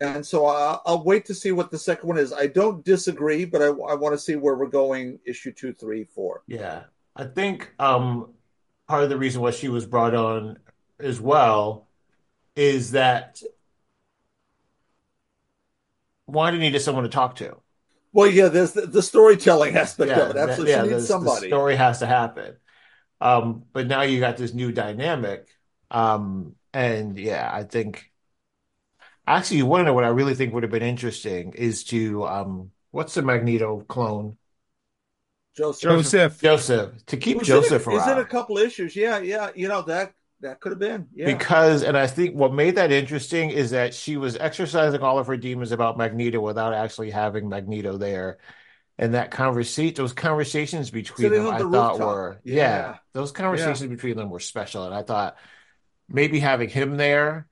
and 0.00 0.26
so 0.26 0.46
I, 0.46 0.78
I'll 0.86 1.04
wait 1.04 1.24
to 1.26 1.34
see 1.34 1.52
what 1.52 1.70
the 1.70 1.78
second 1.78 2.08
one 2.08 2.18
is. 2.18 2.32
I 2.32 2.46
don't 2.46 2.84
disagree, 2.84 3.44
but 3.44 3.62
I, 3.62 3.66
I 3.66 3.94
want 3.94 4.14
to 4.14 4.18
see 4.18 4.36
where 4.36 4.56
we're 4.56 4.66
going. 4.66 5.18
Issue 5.24 5.52
two, 5.52 5.72
three, 5.72 6.04
four. 6.04 6.42
yeah. 6.46 6.84
I 7.14 7.24
think 7.24 7.72
um, 7.78 8.34
part 8.86 9.02
of 9.02 9.08
the 9.08 9.16
reason 9.16 9.40
why 9.40 9.50
she 9.50 9.68
was 9.68 9.86
brought 9.86 10.14
on 10.14 10.58
as 11.00 11.20
well 11.20 11.88
is 12.56 12.92
that 12.92 13.42
Wanda 16.26 16.58
needed 16.58 16.80
someone 16.80 17.04
to 17.04 17.10
talk 17.10 17.36
to. 17.36 17.56
Well, 18.12 18.30
yeah, 18.30 18.48
there's 18.48 18.72
the, 18.72 18.86
the 18.86 19.02
storytelling 19.02 19.76
aspect 19.76 20.10
of 20.12 20.16
Yeah, 20.18 20.30
it. 20.30 20.34
that, 20.34 20.48
Absolutely, 20.50 20.72
yeah, 20.72 20.82
she 20.82 20.88
needs 20.88 21.02
the 21.02 21.06
somebody. 21.06 21.46
story 21.48 21.76
has 21.76 21.98
to 22.00 22.06
happen. 22.06 22.56
Um, 23.20 23.64
but 23.72 23.86
now 23.86 24.02
you 24.02 24.20
got 24.20 24.36
this 24.36 24.54
new 24.54 24.72
dynamic. 24.72 25.48
Um, 25.90 26.54
and 26.72 27.18
yeah, 27.18 27.50
I 27.52 27.64
think 27.64 28.10
actually 29.26 29.58
you 29.58 29.66
want 29.66 29.82
to 29.82 29.84
know 29.86 29.94
what 29.94 30.04
I 30.04 30.08
really 30.08 30.34
think 30.34 30.54
would 30.54 30.62
have 30.62 30.72
been 30.72 30.82
interesting 30.82 31.52
is 31.54 31.84
to 31.84 32.26
um, 32.26 32.70
what's 32.90 33.14
the 33.14 33.22
Magneto 33.22 33.80
clone? 33.88 34.36
Joseph, 35.56 35.80
Joseph. 35.80 36.40
Joseph. 36.42 37.04
To 37.06 37.16
keep 37.16 37.38
who's 37.38 37.50
in 37.50 37.58
a, 37.58 37.60
Joseph 37.62 37.88
is 37.88 38.06
it 38.06 38.18
a 38.18 38.24
couple 38.24 38.58
issues. 38.58 38.94
Yeah, 38.94 39.18
yeah, 39.18 39.50
you 39.54 39.68
know 39.68 39.82
that 39.82 40.12
that 40.40 40.60
could 40.60 40.72
have 40.72 40.78
been. 40.78 41.08
Yeah, 41.14 41.26
Because, 41.32 41.82
and 41.82 41.96
I 41.96 42.06
think 42.06 42.34
what 42.36 42.52
made 42.52 42.76
that 42.76 42.92
interesting 42.92 43.50
is 43.50 43.70
that 43.70 43.94
she 43.94 44.16
was 44.16 44.36
exercising 44.36 45.00
all 45.00 45.18
of 45.18 45.26
her 45.26 45.36
demons 45.36 45.72
about 45.72 45.96
Magneto 45.98 46.40
without 46.40 46.74
actually 46.74 47.10
having 47.10 47.48
Magneto 47.48 47.96
there. 47.96 48.38
And 48.98 49.14
that 49.14 49.30
conversation, 49.30 49.94
those 49.94 50.12
conversations 50.12 50.90
between 50.90 51.32
sitting 51.32 51.34
them, 51.34 51.46
on 51.46 51.54
I 51.54 51.58
the 51.58 51.64
thought 51.64 51.98
rooftop. 51.98 52.00
were, 52.00 52.40
yeah, 52.44 52.54
Yeah, 52.56 52.98
those 53.12 53.32
yeah. 53.32 53.42
conversations 53.42 53.90
between 53.90 54.16
them 54.16 54.30
were 54.30 54.40
special. 54.40 54.84
And 54.84 54.94
I 54.94 55.02
thought 55.02 55.36
maybe 56.08 56.40
having 56.40 56.68
him 56.70 56.96
there 56.96 57.48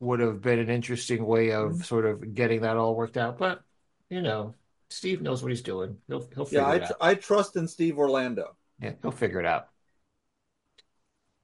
would 0.00 0.20
have 0.20 0.40
been 0.40 0.58
an 0.58 0.70
interesting 0.70 1.26
way 1.26 1.50
of 1.52 1.72
Mhm. 1.72 1.84
sort 1.84 2.06
of 2.06 2.34
getting 2.34 2.62
that 2.62 2.76
all 2.76 2.94
worked 2.94 3.16
out. 3.16 3.38
But, 3.38 3.62
you 4.08 4.22
know, 4.22 4.54
Steve 4.90 5.20
knows 5.22 5.42
what 5.42 5.50
he's 5.50 5.62
doing. 5.62 5.98
He'll 6.06 6.26
he'll 6.34 6.48
Yeah, 6.50 6.64
figure 6.64 6.64
I 6.66 6.74
it 6.76 6.78
tr- 6.86 6.92
out. 6.92 6.96
I 7.00 7.14
trust 7.14 7.56
in 7.56 7.68
Steve 7.68 7.98
Orlando. 7.98 8.56
Yeah, 8.80 8.92
he'll 9.02 9.10
figure 9.10 9.40
it 9.40 9.46
out. 9.46 9.68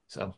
So 0.07 0.35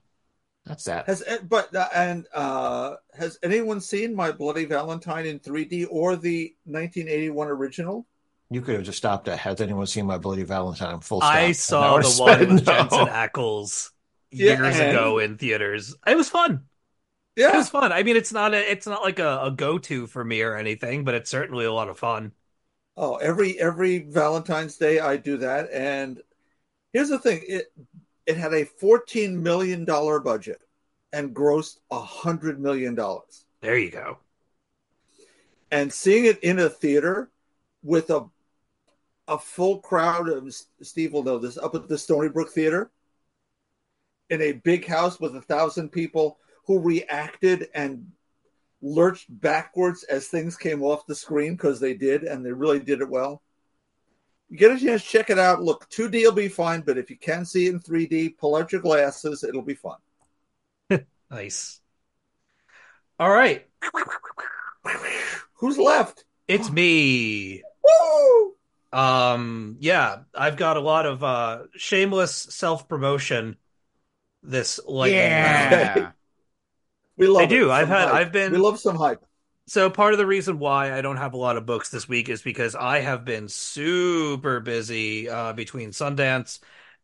that's 0.65 0.85
that. 0.85 1.05
Has 1.07 1.23
eh, 1.25 1.37
but 1.47 1.73
uh, 1.75 1.87
and 1.93 2.27
uh, 2.33 2.95
has 3.13 3.37
anyone 3.43 3.79
seen 3.81 4.15
My 4.15 4.31
Bloody 4.31 4.65
Valentine 4.65 5.25
in 5.25 5.39
3D 5.39 5.85
or 5.89 6.15
the 6.15 6.55
1981 6.65 7.47
original? 7.47 8.07
You 8.49 8.61
could 8.61 8.75
have 8.75 8.83
just 8.85 8.97
stopped 8.97 9.27
at, 9.27 9.39
has 9.39 9.59
anyone 9.61 9.87
seen 9.87 10.05
My 10.05 10.17
Bloody 10.17 10.43
Valentine? 10.43 11.01
Full 11.01 11.19
stop. 11.21 11.33
I 11.35 11.51
saw 11.51 11.95
would 11.95 12.05
the 12.05 12.09
one 12.21 12.39
said 12.39 12.47
with 12.49 12.65
Jensen 12.65 13.05
no. 13.05 13.05
Ackles 13.05 13.91
Yeah, 14.31 14.55
years 14.55 14.79
and 14.79 14.89
ago 14.91 15.19
in 15.19 15.37
theaters. 15.37 15.95
It 16.05 16.15
was 16.15 16.29
fun. 16.29 16.65
It 17.37 17.53
was 17.53 17.69
fun. 17.69 17.91
I 17.91 18.03
mean, 18.03 18.15
it's 18.15 18.33
not 18.33 18.53
a, 18.53 18.71
it's 18.71 18.87
not 18.87 19.03
like 19.03 19.19
a, 19.19 19.43
a 19.43 19.51
go-to 19.51 20.07
for 20.07 20.23
me 20.23 20.41
or 20.41 20.55
anything, 20.55 21.03
but 21.03 21.13
it's 21.13 21.29
certainly 21.29 21.65
a 21.65 21.73
lot 21.73 21.87
of 21.87 21.99
fun. 21.99 22.31
Oh, 22.95 23.17
every 23.17 23.59
every 23.59 23.99
Valentine's 23.99 24.77
Day 24.77 24.99
I 24.99 25.17
do 25.17 25.37
that. 25.37 25.69
And 25.71 26.21
here's 26.93 27.09
the 27.09 27.19
thing: 27.19 27.43
it 27.47 27.71
it 28.25 28.37
had 28.37 28.53
a 28.53 28.65
14 28.65 29.41
million 29.41 29.85
dollar 29.85 30.19
budget 30.19 30.61
and 31.13 31.35
grossed 31.35 31.77
a 31.91 31.99
hundred 31.99 32.59
million 32.59 32.95
dollars. 32.95 33.45
There 33.61 33.77
you 33.77 33.91
go. 33.91 34.17
And 35.71 35.93
seeing 35.93 36.25
it 36.25 36.39
in 36.43 36.59
a 36.59 36.69
theater 36.69 37.29
with 37.83 38.09
a 38.09 38.25
a 39.27 39.37
full 39.37 39.79
crowd 39.79 40.29
of 40.29 40.55
Steve 40.81 41.13
will 41.13 41.23
know 41.23 41.37
this 41.37 41.57
up 41.57 41.75
at 41.75 41.87
the 41.87 41.97
Stony 41.97 42.29
Brook 42.29 42.49
Theater 42.49 42.91
in 44.29 44.41
a 44.41 44.53
big 44.53 44.87
house 44.87 45.19
with 45.19 45.35
a 45.35 45.41
thousand 45.41 45.89
people 45.89 46.39
who 46.67 46.79
reacted 46.79 47.69
and 47.73 48.11
lurched 48.81 49.25
backwards 49.29 50.03
as 50.03 50.27
things 50.27 50.55
came 50.55 50.83
off 50.83 51.07
the 51.07 51.15
screen 51.15 51.55
because 51.55 51.79
they 51.79 51.93
did 51.93 52.23
and 52.23 52.45
they 52.45 52.51
really 52.51 52.79
did 52.79 53.01
it 53.01 53.09
well. 53.09 53.41
You 54.49 54.57
get 54.57 54.71
a 54.71 54.79
chance, 54.79 55.03
check 55.03 55.29
it 55.29 55.39
out. 55.39 55.63
Look, 55.63 55.89
2D 55.89 56.23
will 56.23 56.31
be 56.33 56.47
fine, 56.47 56.81
but 56.81 56.97
if 56.97 57.09
you 57.09 57.17
can 57.17 57.45
see 57.45 57.67
it 57.67 57.73
in 57.73 57.79
3D, 57.79 58.37
pull 58.37 58.55
out 58.55 58.71
your 58.71 58.81
glasses, 58.81 59.43
it'll 59.43 59.61
be 59.61 59.75
fun. 59.75 59.97
Nice. 61.29 61.81
All 63.19 63.29
right. 63.29 63.67
Who's 65.55 65.77
left? 65.77 66.23
It's 66.47 66.71
me. 66.71 67.63
Woo! 67.83 68.55
Um, 68.93 69.75
yeah, 69.81 70.19
I've 70.33 70.55
got 70.55 70.77
a 70.77 70.79
lot 70.79 71.05
of 71.05 71.21
uh 71.21 71.63
shameless 71.75 72.33
self-promotion 72.33 73.57
this 74.41 74.79
lightning 74.87 75.19
round. 75.19 75.71
Yeah. 75.71 76.11
We 77.17 77.27
love 77.27 77.43
I 77.43 77.45
do. 77.45 77.71
it. 77.71 77.71
I've 77.71 77.87
Some 77.87 77.89
had 77.89 78.09
hype. 78.09 78.21
I've 78.21 78.31
been 78.31 78.51
We 78.51 78.57
love 78.57 78.79
some 78.79 78.95
hype. 78.95 79.23
So 79.67 79.89
part 79.89 80.13
of 80.13 80.17
the 80.17 80.25
reason 80.25 80.59
why 80.59 80.93
I 80.97 81.01
don't 81.01 81.17
have 81.17 81.33
a 81.33 81.37
lot 81.37 81.57
of 81.57 81.65
books 81.65 81.89
this 81.89 82.07
week 82.07 82.29
is 82.29 82.41
because 82.41 82.73
I 82.75 82.99
have 82.99 83.25
been 83.25 83.49
super 83.49 84.59
busy 84.61 85.29
uh, 85.29 85.53
between 85.53 85.89
Sundance 85.91 86.59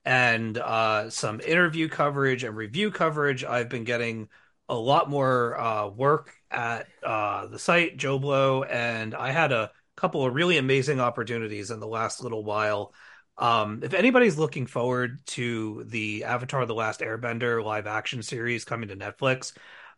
and 0.05 0.57
uh, 0.57 1.09
some 1.09 1.41
interview 1.41 1.89
coverage 1.89 2.43
and 2.43 2.55
review 2.55 2.89
coverage. 2.91 3.43
I've 3.43 3.69
been 3.69 3.83
getting 3.83 4.29
a 4.69 4.75
lot 4.75 5.09
more 5.09 5.59
uh, 5.59 5.87
work 5.89 6.31
at 6.49 6.87
uh, 7.03 7.47
the 7.47 7.59
site, 7.59 7.97
JoBlo, 7.97 8.65
and 8.69 9.13
I 9.13 9.31
had 9.31 9.51
a 9.51 9.71
couple 9.97 10.25
of 10.25 10.33
really 10.33 10.57
amazing 10.57 11.01
opportunities 11.01 11.69
in 11.69 11.79
the 11.81 11.87
last 11.87 12.23
little 12.23 12.43
while 12.45 12.93
Um, 13.37 13.81
if 13.83 13.93
anybody's 13.93 14.37
looking 14.37 14.67
forward 14.67 15.25
to 15.27 15.83
the 15.87 16.23
Avatar: 16.23 16.65
The 16.65 16.75
Last 16.75 16.99
Airbender 17.01 17.63
live 17.63 17.87
action 17.87 18.21
series 18.21 18.63
coming 18.63 18.89
to 18.89 18.95
Netflix, 18.95 19.53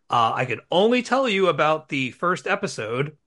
uh, 0.10 0.34
I 0.36 0.46
can 0.46 0.62
only 0.72 1.02
tell 1.02 1.28
you 1.28 1.48
about 1.48 1.90
the 1.90 2.12
first 2.12 2.48
episode, 2.48 3.18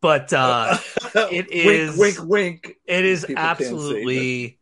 but 0.00 0.32
uh, 0.32 0.78
it 1.14 1.50
is 1.50 1.98
wink, 1.98 2.18
wink, 2.18 2.28
wink. 2.30 2.76
it 2.86 3.04
is 3.04 3.24
People 3.24 3.42
absolutely. 3.42 4.58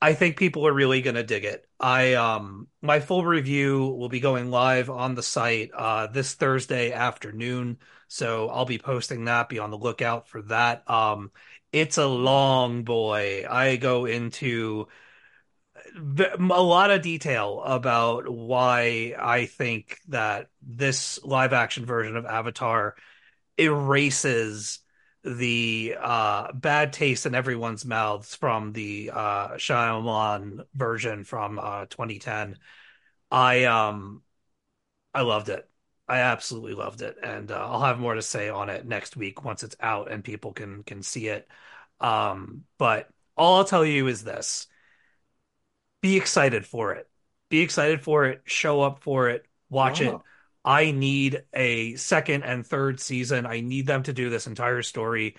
I 0.00 0.14
think 0.14 0.36
people 0.36 0.66
are 0.66 0.72
really 0.72 1.02
gonna 1.02 1.24
dig 1.24 1.44
it. 1.44 1.66
I 1.80 2.14
um 2.14 2.68
my 2.82 3.00
full 3.00 3.24
review 3.24 3.86
will 3.86 4.08
be 4.08 4.20
going 4.20 4.50
live 4.50 4.90
on 4.90 5.14
the 5.14 5.22
site 5.22 5.70
uh 5.74 6.06
this 6.06 6.34
Thursday 6.34 6.92
afternoon, 6.92 7.78
so 8.06 8.48
I'll 8.48 8.64
be 8.64 8.78
posting 8.78 9.24
that. 9.24 9.48
Be 9.48 9.58
on 9.58 9.70
the 9.70 9.78
lookout 9.78 10.28
for 10.28 10.42
that. 10.42 10.88
Um, 10.88 11.32
it's 11.72 11.98
a 11.98 12.06
long 12.06 12.84
boy. 12.84 13.44
I 13.48 13.76
go 13.76 14.06
into 14.06 14.88
v- 15.98 16.24
a 16.38 16.62
lot 16.62 16.90
of 16.90 17.02
detail 17.02 17.62
about 17.64 18.28
why 18.28 19.14
I 19.18 19.46
think 19.46 19.98
that 20.08 20.48
this 20.62 21.22
live 21.24 21.52
action 21.52 21.86
version 21.86 22.16
of 22.16 22.26
Avatar 22.26 22.96
erases 23.58 24.80
the 25.24 25.96
uh, 26.00 26.52
bad 26.52 26.92
taste 26.92 27.26
in 27.26 27.34
everyone's 27.34 27.84
mouths 27.84 28.34
from 28.34 28.72
the 28.72 29.10
uh, 29.12 29.48
Shyamalan 29.56 30.64
version 30.74 31.24
from 31.24 31.58
uh, 31.58 31.86
2010. 31.86 32.58
I 33.30 33.64
um 33.64 34.22
I 35.14 35.22
loved 35.22 35.48
it. 35.48 35.68
I 36.08 36.20
absolutely 36.20 36.74
loved 36.74 37.02
it, 37.02 37.16
and 37.22 37.50
uh, 37.50 37.56
I'll 37.56 37.82
have 37.82 37.98
more 37.98 38.14
to 38.14 38.22
say 38.22 38.48
on 38.48 38.70
it 38.70 38.86
next 38.86 39.16
week 39.16 39.44
once 39.44 39.62
it's 39.62 39.76
out 39.80 40.10
and 40.10 40.24
people 40.24 40.52
can 40.52 40.82
can 40.84 41.02
see 41.02 41.28
it. 41.28 41.48
Um, 42.00 42.64
but 42.78 43.08
all 43.36 43.56
I'll 43.58 43.64
tell 43.64 43.84
you 43.84 44.06
is 44.06 44.24
this: 44.24 44.66
be 46.00 46.16
excited 46.16 46.66
for 46.66 46.92
it. 46.94 47.08
Be 47.48 47.60
excited 47.60 48.02
for 48.02 48.26
it. 48.26 48.42
Show 48.44 48.82
up 48.82 49.02
for 49.02 49.28
it. 49.30 49.46
Watch 49.70 50.00
it. 50.00 50.14
I 50.64 50.90
need 50.90 51.44
a 51.54 51.94
second 51.96 52.42
and 52.42 52.66
third 52.66 53.00
season. 53.00 53.46
I 53.46 53.60
need 53.60 53.86
them 53.86 54.02
to 54.04 54.12
do 54.12 54.28
this 54.28 54.46
entire 54.46 54.82
story. 54.82 55.36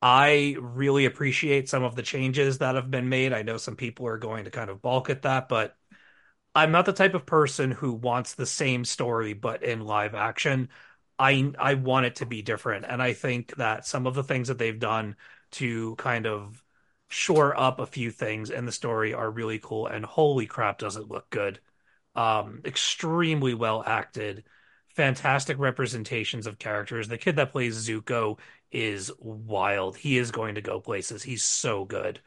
I 0.00 0.56
really 0.60 1.06
appreciate 1.06 1.68
some 1.68 1.82
of 1.82 1.96
the 1.96 2.02
changes 2.02 2.58
that 2.58 2.74
have 2.74 2.90
been 2.90 3.08
made. 3.08 3.32
I 3.32 3.42
know 3.42 3.56
some 3.56 3.76
people 3.76 4.06
are 4.06 4.18
going 4.18 4.44
to 4.44 4.50
kind 4.50 4.70
of 4.70 4.82
balk 4.82 5.10
at 5.10 5.22
that, 5.22 5.48
but 5.48 5.76
I'm 6.54 6.70
not 6.70 6.86
the 6.86 6.92
type 6.92 7.14
of 7.14 7.26
person 7.26 7.70
who 7.70 7.92
wants 7.92 8.34
the 8.34 8.46
same 8.46 8.84
story 8.84 9.32
but 9.32 9.62
in 9.62 9.80
live 9.80 10.14
action. 10.14 10.68
I 11.18 11.52
I 11.58 11.74
want 11.74 12.06
it 12.06 12.16
to 12.16 12.26
be 12.26 12.42
different, 12.42 12.84
and 12.88 13.02
I 13.02 13.12
think 13.12 13.56
that 13.56 13.86
some 13.86 14.06
of 14.06 14.14
the 14.14 14.22
things 14.22 14.48
that 14.48 14.58
they've 14.58 14.78
done 14.78 15.16
to 15.52 15.96
kind 15.96 16.26
of 16.26 16.62
shore 17.08 17.58
up 17.58 17.80
a 17.80 17.86
few 17.86 18.10
things 18.10 18.50
in 18.50 18.66
the 18.66 18.72
story 18.72 19.14
are 19.14 19.30
really 19.30 19.58
cool. 19.58 19.86
And 19.86 20.04
holy 20.04 20.46
crap, 20.46 20.78
does 20.78 20.96
it 20.96 21.08
look 21.08 21.28
good! 21.30 21.60
Um, 22.14 22.62
extremely 22.64 23.54
well 23.54 23.82
acted, 23.84 24.44
fantastic 24.94 25.58
representations 25.58 26.46
of 26.46 26.58
characters. 26.58 27.08
The 27.08 27.18
kid 27.18 27.36
that 27.36 27.52
plays 27.52 27.88
Zuko 27.88 28.38
is 28.70 29.10
wild. 29.18 29.96
He 29.96 30.18
is 30.18 30.30
going 30.30 30.56
to 30.56 30.60
go 30.60 30.80
places. 30.80 31.22
He's 31.22 31.44
so 31.44 31.84
good. 31.84 32.20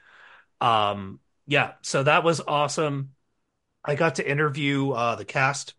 Um, 0.59 1.19
yeah, 1.47 1.73
so 1.81 2.03
that 2.03 2.23
was 2.23 2.39
awesome. 2.39 3.11
I 3.83 3.95
got 3.95 4.15
to 4.15 4.29
interview 4.29 4.91
uh, 4.91 5.15
the 5.15 5.25
cast 5.25 5.73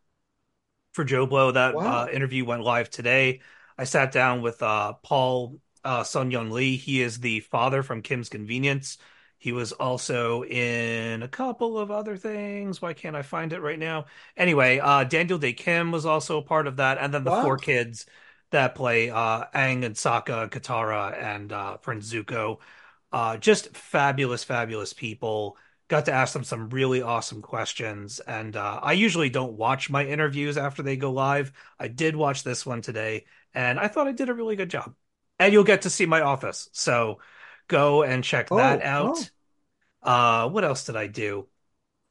for 0.93 1.05
JoBlo. 1.05 1.55
That 1.55 1.75
uh, 1.75 2.09
interview 2.13 2.45
went 2.45 2.63
live 2.63 2.91
today. 2.91 3.41
I 3.79 3.85
sat 3.85 4.13
down 4.13 4.43
with 4.43 4.63
uh, 4.63 4.95
Paul 5.03 5.59
uh, 5.85 6.05
Sun-Hyung 6.05 6.51
Lee. 6.51 6.77
He 6.77 7.03
is 7.03 7.21
the 7.21 7.41
father 7.41 7.83
from 7.83 8.03
Kim's 8.03 8.29
Convenience. 8.29 8.99
He 9.39 9.51
was 9.51 9.73
also 9.73 10.45
in 10.45 11.23
a 11.23 11.29
couple 11.29 11.77
of 11.77 11.91
other 11.91 12.17
things. 12.17 12.81
Why 12.81 12.93
can't 12.93 13.17
I 13.17 13.23
find 13.23 13.53
it 13.53 13.61
right 13.61 13.79
now? 13.79 14.05
Anyway, 14.37 14.79
uh, 14.79 15.03
Daniel 15.05 15.39
Dae 15.39 15.53
Kim 15.53 15.91
was 15.91 16.07
also 16.07 16.39
a 16.39 16.43
part 16.43 16.69
of 16.69 16.77
that, 16.77 16.99
and 16.99 17.13
then 17.13 17.25
the 17.25 17.33
four 17.33 17.59
kids 17.59 18.07
that 18.51 18.77
play 18.77 19.11
uh, 19.11 19.47
Aang 19.55 19.85
and 19.85 19.97
Sokka, 19.97 20.49
Katara, 20.49 21.21
and 21.21 21.53
uh, 21.53 21.77
Prince 21.79 22.13
Zuko. 22.13 22.59
Uh, 23.11 23.37
just 23.37 23.77
fabulous, 23.77 24.45
fabulous 24.45 24.93
people. 24.93 25.57
Got 25.89 26.05
to 26.07 26.13
ask 26.13 26.33
them 26.33 26.45
some 26.45 26.71
really 26.71 27.03
awesome 27.03 27.43
questions. 27.43 28.21
And 28.21 28.57
uh, 28.57 28.79
I 28.83 28.93
usually 28.93 29.29
don't 29.29 29.55
watch 29.55 29.91
my 29.91 30.05
interviews 30.07 30.57
after 30.57 30.83
they 30.83 30.97
go 30.97 31.13
live. 31.13 31.53
I 31.79 31.89
did 31.89 32.15
watch 32.15 32.45
this 32.45 32.65
one 32.65 32.81
today, 32.81 33.27
and 33.55 33.81
I 33.81 33.89
thought 33.89 34.07
I 34.07 34.13
did 34.13 34.29
a 34.29 34.35
really 34.35 34.57
good 34.57 34.71
job. 34.71 34.95
And 35.43 35.53
you'll 35.53 35.65
get 35.65 35.83
to 35.83 35.91
see 35.91 36.07
my 36.07 36.21
office. 36.23 36.69
So 36.73 37.21
go 37.69 38.03
and 38.03 38.23
check 38.25 38.53
that 38.55 38.81
Oh, 38.81 38.83
out. 38.83 39.31
Uh, 40.03 40.49
what 40.51 40.65
else 40.65 40.85
did 40.87 40.97
I 40.97 41.09
do? 41.09 41.49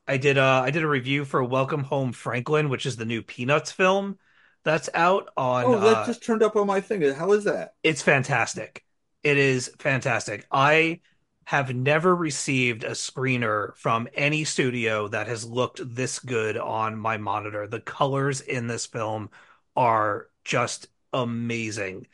I 0.07 0.17
did 0.17 0.37
uh 0.37 0.61
I 0.65 0.71
did 0.71 0.83
a 0.83 0.87
review 0.87 1.25
for 1.25 1.43
Welcome 1.43 1.83
Home 1.85 2.13
Franklin, 2.13 2.69
which 2.69 2.85
is 2.85 2.97
the 2.97 3.05
new 3.05 3.21
Peanuts 3.23 3.71
film 3.71 4.19
that's 4.63 4.89
out 4.93 5.29
on 5.37 5.73
Oh, 5.73 5.79
that 5.79 6.03
uh 6.03 6.03
just 6.03 6.23
turned 6.23 6.43
up 6.43 6.55
on 6.55 6.67
my 6.67 6.81
thing. 6.81 7.01
How 7.13 7.31
is 7.31 7.45
that? 7.45 7.75
it's 7.83 8.01
fantastic. 8.01 8.83
It 9.23 9.37
is 9.37 9.71
fantastic. 9.79 10.45
I 10.51 11.01
have 11.45 11.73
never 11.75 12.15
received 12.15 12.83
a 12.83 12.91
screener 12.91 13.75
from 13.75 14.07
any 14.13 14.43
studio 14.43 15.07
that 15.09 15.27
has 15.27 15.45
looked 15.45 15.81
this 15.95 16.19
good 16.19 16.57
on 16.57 16.97
my 16.97 17.17
monitor. 17.17 17.67
The 17.67 17.79
colors 17.81 18.41
in 18.41 18.67
this 18.67 18.85
film 18.85 19.29
are 19.75 20.27
just 20.45 20.87
amazing. 21.13 22.07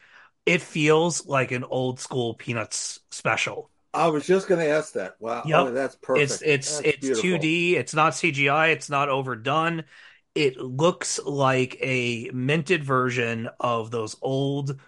It 0.47 0.63
feels 0.63 1.27
like 1.27 1.51
an 1.51 1.63
old 1.63 1.99
school 1.99 2.33
Peanuts 2.33 3.01
special. 3.11 3.71
I 3.93 4.07
was 4.07 4.25
just 4.25 4.47
going 4.47 4.61
to 4.61 4.67
ask 4.67 4.93
that. 4.93 5.19
Wow. 5.19 5.43
Yep. 5.43 5.67
Oh, 5.67 5.71
that's 5.71 5.95
perfect. 5.95 6.41
It's 6.41 6.41
it's 6.41 6.79
That's 6.79 6.93
it's 6.93 7.09
beautiful. 7.09 7.51
2D. 7.51 7.75
It's 7.75 7.93
not 7.93 8.15
CGI. 8.15 8.67
It's 8.69 8.89
not 8.89 9.09
overdone. 9.09 9.83
It 10.35 10.57
looks 10.57 11.19
like 11.19 11.77
a 11.81 12.29
minted 12.33 12.83
version 12.83 13.49
of 13.59 13.91
those 13.91 14.15
old, 14.21 14.79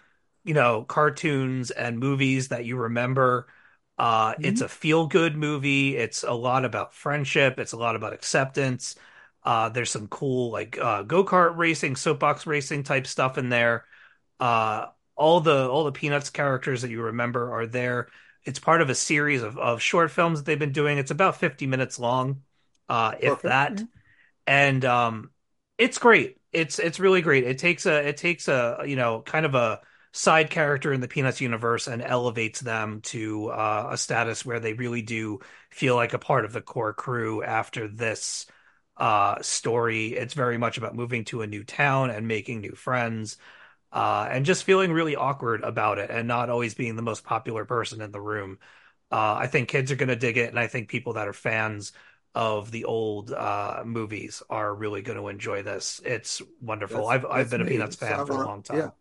you 0.44 0.54
know, 0.56 0.84
cartoons 0.86 1.72
and 1.72 2.00
movies 2.00 2.50
that 2.50 2.66
you 2.66 2.78
remember. 2.78 3.48
Uh, 3.98 4.36
it's 4.42 4.62
Mhm. 4.62 4.64
a 4.64 4.70
feel-good 4.70 5.36
movie. 5.38 5.98
It's 5.98 6.24
a 6.24 6.34
lot 6.34 6.66
about 6.66 6.94
friendship. 6.94 7.60
It's 7.60 7.74
a 7.74 7.78
lot 7.78 7.96
about 7.96 8.14
acceptance. 8.14 8.96
Uh, 9.44 9.70
there's 9.70 9.92
some 9.92 10.08
cool 10.08 10.52
like 10.52 10.78
uh, 10.80 11.04
go-kart 11.04 11.58
racing, 11.58 11.96
soapbox 11.96 12.48
racing 12.48 12.84
type 12.84 13.08
stuff 13.08 13.38
in 13.38 13.50
there. 13.50 13.86
Uh, 14.40 14.88
all 15.20 15.42
the 15.42 15.70
all 15.70 15.84
the 15.84 15.92
Peanuts 15.92 16.30
characters 16.30 16.82
that 16.82 16.90
you 16.90 17.04
remember 17.04 17.54
are 17.54 17.68
there. 17.68 18.08
It's 18.46 18.58
part 18.58 18.82
of 18.82 18.90
a 18.90 18.96
series 18.96 19.44
of, 19.44 19.58
of 19.60 19.82
short 19.82 20.12
films 20.12 20.40
that 20.40 20.46
they've 20.46 20.58
been 20.58 20.72
doing. 20.72 20.98
It's 20.98 21.12
about 21.12 21.36
50 21.36 21.68
minutes 21.68 22.00
long, 22.00 22.42
uh, 22.88 23.16
if 23.20 23.34
Perfect. 23.34 23.50
that. 23.50 23.84
And 24.48 24.86
um, 24.86 25.32
it's 25.78 25.98
great. 25.98 26.38
It's 26.54 26.80
it's 26.80 27.00
really 27.00 27.22
great. 27.22 27.44
It 27.44 27.60
takes 27.60 27.86
a 27.86 28.08
it 28.08 28.18
takes 28.18 28.48
a 28.48 28.84
you 28.86 28.96
know 28.96 29.22
kind 29.22 29.46
of 29.46 29.56
a 29.56 29.82
side 30.12 30.50
character 30.50 30.92
in 30.94 31.02
the 31.02 31.08
Peanuts 31.08 31.42
universe 31.42 31.88
and 31.88 32.02
elevates 32.02 32.62
them 32.62 33.02
to 33.02 33.50
uh, 33.50 33.90
a 33.92 33.98
status 33.98 34.44
where 34.46 34.60
they 34.60 34.74
really 34.74 35.04
do 35.04 35.40
feel 35.70 35.96
like 35.96 36.14
a 36.14 36.20
part 36.20 36.46
of 36.46 36.54
the 36.54 36.62
core 36.62 36.94
crew 36.94 37.44
after 37.44 37.88
this 37.88 38.48
uh, 38.98 39.42
story. 39.42 40.08
It's 40.16 40.34
very 40.34 40.58
much 40.58 40.78
about 40.78 40.96
moving 40.96 41.26
to 41.26 41.42
a 41.42 41.48
new 41.48 41.64
town 41.64 42.10
and 42.10 42.28
making 42.28 42.62
new 42.62 42.74
friends 42.74 43.38
uh, 43.92 44.28
and 44.32 44.46
just 44.46 44.64
feeling 44.64 44.92
really 44.92 45.16
awkward 45.16 45.64
about 45.64 45.98
it 46.00 46.10
and 46.12 46.28
not 46.28 46.50
always 46.50 46.76
being 46.76 46.96
the 46.96 47.02
most 47.02 47.24
popular 47.24 47.66
person 47.66 48.02
in 48.02 48.12
the 48.12 48.22
room. 48.22 48.60
Uh, 49.12 49.36
I 49.40 49.48
think 49.48 49.70
kids 49.70 49.92
are 49.92 49.96
going 49.96 50.10
to 50.10 50.16
dig 50.16 50.38
it, 50.38 50.50
and 50.50 50.60
I 50.60 50.68
think 50.68 50.90
people 50.90 51.14
that 51.14 51.28
are 51.28 51.34
fans 51.34 51.92
of 52.36 52.70
the 52.72 52.86
old 52.86 53.32
uh, 53.32 53.82
movies 53.86 54.44
are 54.50 54.74
really 54.74 55.02
going 55.02 55.18
to 55.18 55.28
enjoy 55.30 55.64
this. 55.64 56.00
It's 56.06 56.42
wonderful. 56.62 57.08
That's- 57.08 57.08
I've 57.08 57.26
I've 57.26 57.50
that's 57.50 57.50
been 57.50 57.62
a. 57.62 57.66
Peanuts 57.66 57.96
fan 57.96 58.24
for 58.24 58.34
a 58.36 58.40
long 58.40 58.62
time. 58.64 58.78
yeah. 58.78 58.92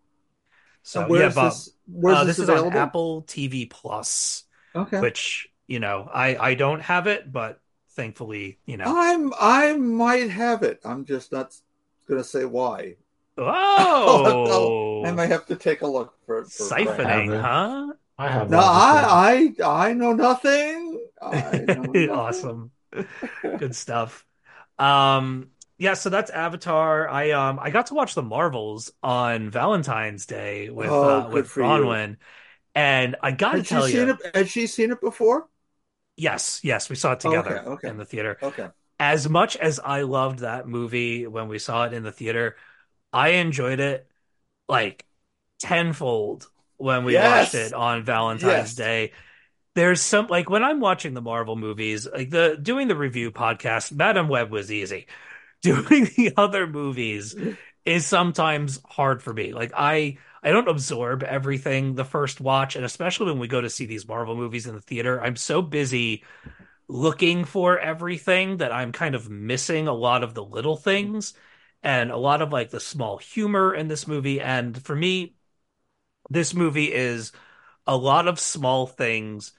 So 0.83 1.03
And 1.03 1.09
where's 1.09 1.17
yeah, 1.17 1.29
Bob. 1.35 1.67
this? 1.67 1.73
Where's 1.87 2.21
Uh, 2.21 2.25
this, 2.25 2.37
this 2.37 2.39
is 2.39 2.49
on? 2.49 2.65
Apple 2.71 3.23
TV 3.23 3.67
Plus, 3.67 4.45
Okay. 4.75 4.99
which 4.99 5.49
you 5.67 5.81
know 5.81 6.09
I 6.13 6.37
I 6.37 6.55
don't 6.55 6.81
have 6.81 7.07
it, 7.07 7.31
but 7.31 7.61
thankfully 7.91 8.61
you 8.67 8.77
know. 8.77 9.01
I'm 9.01 9.33
I 9.39 9.75
might 9.77 10.31
have 10.31 10.63
it. 10.65 10.81
I'm 10.85 11.05
just 11.05 11.31
not 11.33 11.55
going 12.09 12.19
to 12.21 12.25
say 12.29 12.45
why. 12.45 12.97
Oh, 13.39 15.03
I 15.03 15.13
might 15.13 15.31
have 15.31 15.47
to 15.47 15.57
take 15.57 15.83
a 15.83 15.87
look 15.87 16.15
for, 16.27 16.51
for 16.57 16.71
siphoning, 16.71 17.39
huh? 17.41 17.93
I 18.19 18.29
have 18.29 18.51
No. 18.51 18.59
I 18.59 19.55
I 19.63 19.89
I 19.89 19.93
know 19.95 20.13
nothing. 20.13 21.01
I 21.23 21.67
know 21.67 21.93
nothing. 21.93 22.11
Awesome. 22.11 22.73
Good 23.59 23.75
stuff. 23.77 24.25
Um 24.79 25.51
yeah, 25.79 25.95
so 25.95 26.11
that's 26.11 26.31
Avatar. 26.31 27.09
I 27.09 27.33
um 27.33 27.59
I 27.61 27.71
got 27.71 27.87
to 27.89 27.95
watch 27.95 28.15
the 28.15 28.23
Marvels 28.23 28.93
on 29.03 29.51
Valentine's 29.51 30.27
Day 30.27 30.71
with 30.71 30.91
Oh, 30.91 31.05
uh 31.05 31.31
with 31.33 31.49
for. 31.49 31.63
Bronwyn. 31.63 32.17
And 32.75 33.17
I 33.23 33.33
gotta 33.33 33.63
tell 33.65 33.89
seen 33.89 34.09
you, 34.09 34.11
it? 34.11 34.37
Had 34.37 34.49
she 34.49 34.67
seen 34.67 34.93
it 34.93 35.01
before? 35.01 35.49
yes, 36.17 36.61
yes, 36.63 36.89
we 36.91 36.97
saw 36.97 37.13
it 37.13 37.21
together 37.21 37.51
okay, 37.51 37.71
okay. 37.71 37.89
in 37.91 37.97
the 37.97 38.05
theater. 38.05 38.39
Okay. 38.43 38.69
As 39.01 39.29
much 39.29 39.57
as 39.57 39.81
I 39.81 40.03
loved 40.03 40.41
that 40.41 40.69
movie 40.69 41.27
when 41.27 41.49
we 41.49 41.59
saw 41.59 41.85
it 41.87 41.93
in 41.93 42.03
the 42.03 42.13
theater, 42.13 42.57
I 43.13 43.31
enjoyed 43.31 43.81
it 43.81 44.09
like 44.69 45.07
tenfold 45.61 46.49
when 46.77 47.05
we 47.05 47.17
Yes. 47.17 47.17
watched 47.17 47.55
it 47.55 47.75
on 47.75 48.05
Valentine's 48.05 48.75
Yes. 48.75 48.77
Day. 48.77 49.13
there's 49.75 50.01
some 50.03 50.27
like 50.29 50.51
when 50.51 50.65
I'm 50.65 50.81
watching 50.81 51.15
the 51.15 51.23
Marvel 51.23 51.57
movies, 51.57 52.07
like 52.13 52.31
the 52.31 52.59
doing 52.61 52.89
the 52.89 52.97
review 52.97 53.31
podcast, 53.31 53.93
Madame 53.93 54.29
Web 54.29 54.51
was 54.51 54.73
easy. 54.73 55.07
Doing 55.63 56.07
the 56.17 56.33
other 56.37 56.67
movies 56.67 57.37
is 57.85 58.07
sometimes 58.07 58.81
hard 58.87 59.23
for 59.23 59.33
me. 59.35 59.53
Like 59.53 59.73
I 59.77 60.19
I 60.43 60.51
don't 60.53 60.69
absorb 60.69 61.23
everything 61.25 61.95
the 61.97 62.05
first 62.05 62.41
watch, 62.41 62.77
and 62.77 62.85
especially 62.85 63.27
when 63.33 63.41
we 63.41 63.49
go 63.49 63.61
to 63.61 63.71
see 63.71 63.87
these 63.87 64.09
Marvel 64.09 64.37
movies 64.37 64.67
in 64.67 64.75
the 64.75 64.81
theater, 64.81 65.21
I'm 65.21 65.37
so 65.37 65.63
busy 65.63 66.25
looking 66.89 67.45
for 67.45 67.79
everything 67.79 68.59
that 68.59 68.73
I'm 68.73 68.93
kind 68.93 69.15
of 69.15 69.29
missing 69.31 69.89
a 69.89 69.93
lot 69.93 70.23
of 70.23 70.35
the 70.35 70.45
little 70.45 70.77
things 70.77 71.35
and 71.83 72.11
a 72.11 72.17
lot 72.17 72.43
of 72.43 72.53
like 72.53 72.71
the 72.71 72.81
small 72.81 73.19
humor 73.19 73.75
in 73.75 73.89
this 73.89 74.07
movie. 74.07 74.41
And 74.41 74.83
for 74.85 74.97
me, 74.97 75.35
this 76.31 76.55
movie 76.55 76.93
is 76.93 77.33
a 77.87 77.97
lot 77.97 78.29
of 78.29 78.41
small 78.41 78.87
things 78.87 79.53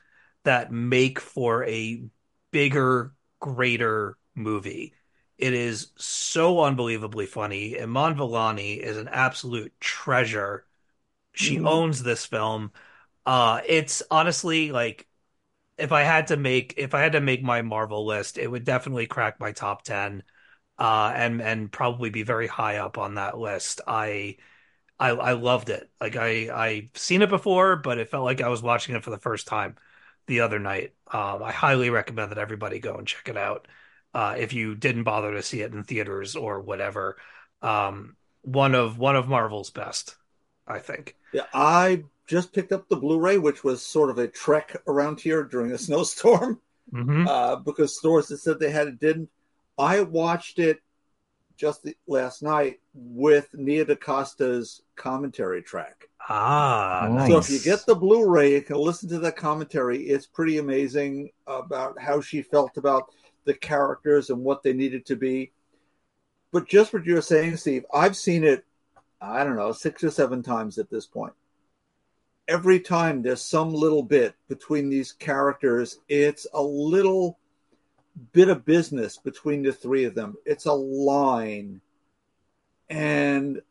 that 0.43 0.71
make 0.71 1.19
for 1.19 1.65
a 1.65 2.03
bigger, 2.51 3.13
greater 3.39 4.17
movie. 4.35 4.93
It 5.37 5.53
is 5.53 5.91
so 5.97 6.61
unbelievably 6.63 7.27
funny. 7.27 7.79
Iman 7.81 8.15
Vellani 8.15 8.77
is 8.79 8.97
an 8.97 9.07
absolute 9.09 9.73
treasure. 9.79 10.65
She 11.33 11.59
Mhm. 11.59 11.61
owns 11.61 12.03
this 12.03 12.25
film. 12.25 12.71
Uh, 13.25 13.61
it's 13.67 14.03
honestly 14.11 14.71
like 14.71 15.07
if 15.77 15.91
I 15.91 16.01
had 16.03 16.27
to 16.27 16.37
make 16.37 16.73
if 16.77 16.93
I 16.93 17.01
had 17.01 17.13
to 17.13 17.21
make 17.21 17.43
my 17.43 17.61
Marvel 17.61 18.05
list, 18.05 18.37
it 18.37 18.47
would 18.47 18.65
definitely 18.65 19.07
crack 19.07 19.39
my 19.39 19.51
top 19.51 19.83
10 19.83 20.23
uh 20.79 21.13
and 21.15 21.41
and 21.43 21.71
probably 21.71 22.11
be 22.11 22.23
very 22.23 22.47
high 22.47 22.77
up 22.77 22.99
on 22.99 23.15
that 23.15 23.37
list. 23.39 23.81
I 23.87 24.37
I 24.99 25.09
I 25.11 25.31
loved 25.33 25.69
it. 25.69 25.89
Like 26.01 26.15
I 26.15 26.49
I've 26.51 26.89
seen 26.97 27.21
it 27.21 27.29
before, 27.29 27.75
but 27.77 27.97
it 27.99 28.09
felt 28.09 28.25
like 28.25 28.41
I 28.41 28.49
was 28.49 28.61
watching 28.63 28.95
it 28.95 29.03
for 29.03 29.09
the 29.11 29.17
first 29.19 29.47
time 29.47 29.75
the 30.27 30.41
other 30.41 30.59
night. 30.59 30.93
Um, 31.11 31.43
I 31.43 31.51
highly 31.51 31.89
recommend 31.89 32.31
that 32.31 32.37
everybody 32.37 32.79
go 32.79 32.95
and 32.95 33.07
check 33.07 33.29
it 33.29 33.37
out. 33.37 33.67
Uh, 34.13 34.35
if 34.39 34.53
you 34.53 34.75
didn't 34.75 35.03
bother 35.03 35.33
to 35.33 35.43
see 35.43 35.61
it 35.61 35.73
in 35.73 35.83
theaters 35.83 36.35
or 36.35 36.61
whatever. 36.61 37.17
Um, 37.61 38.15
one 38.41 38.75
of 38.75 38.97
one 38.97 39.15
of 39.15 39.27
Marvel's 39.27 39.69
best, 39.71 40.15
I 40.67 40.79
think. 40.79 41.15
Yeah, 41.31 41.45
I 41.53 42.05
just 42.27 42.53
picked 42.53 42.71
up 42.71 42.87
the 42.89 42.95
Blu-ray, 42.95 43.37
which 43.37 43.63
was 43.63 43.85
sort 43.85 44.09
of 44.09 44.17
a 44.17 44.27
trek 44.27 44.75
around 44.87 45.19
here 45.19 45.43
during 45.43 45.71
a 45.71 45.77
snowstorm 45.77 46.61
hmm 46.91 47.25
uh, 47.25 47.57
because 47.57 47.97
stores 47.97 48.27
that 48.29 48.39
said 48.39 48.59
they 48.59 48.71
had 48.71 48.87
it 48.87 48.99
didn't. 48.99 49.29
I 49.79 50.01
watched 50.01 50.59
it 50.59 50.81
just 51.55 51.83
the, 51.83 51.95
last 52.05 52.43
night 52.43 52.79
with 52.93 53.47
Nia 53.53 53.85
DaCosta's 53.85 54.81
commentary 54.95 55.61
track. 55.61 56.09
Ah, 56.27 57.07
Nice. 57.09 57.29
So 57.29 57.37
if 57.37 57.49
you 57.49 57.59
get 57.59 57.85
the 57.85 57.95
Blu-ray, 57.95 58.53
you 58.53 58.61
can 58.61 58.75
listen 58.75 59.09
to 59.09 59.19
the 59.19 59.31
commentary. 59.31 60.03
It's 60.03 60.27
pretty 60.27 60.57
amazing 60.57 61.31
about 61.47 61.99
how 61.99 62.21
she 62.21 62.41
felt 62.41 62.77
about 62.77 63.11
the 63.45 63.53
characters 63.53 64.29
and 64.29 64.43
what 64.43 64.63
they 64.63 64.73
needed 64.73 65.05
to 65.07 65.15
be. 65.15 65.51
But 66.51 66.67
just 66.67 66.93
what 66.93 67.05
you 67.05 67.15
were 67.15 67.21
saying, 67.21 67.57
Steve, 67.57 67.85
I've 67.93 68.17
seen 68.17 68.43
it, 68.43 68.65
I 69.21 69.43
don't 69.43 69.55
know, 69.55 69.71
six 69.71 70.03
or 70.03 70.11
seven 70.11 70.43
times 70.43 70.77
at 70.77 70.89
this 70.89 71.05
point. 71.05 71.33
Every 72.47 72.79
time 72.79 73.21
there's 73.21 73.41
some 73.41 73.73
little 73.73 74.03
bit 74.03 74.35
between 74.47 74.89
these 74.89 75.11
characters, 75.13 75.99
it's 76.09 76.47
a 76.53 76.61
little 76.61 77.37
bit 78.31 78.49
of 78.49 78.65
business 78.65 79.17
between 79.17 79.63
the 79.63 79.73
three 79.73 80.05
of 80.05 80.15
them. 80.15 80.35
It's 80.45 80.65
a 80.65 80.73
line. 80.73 81.81
And 82.89 83.61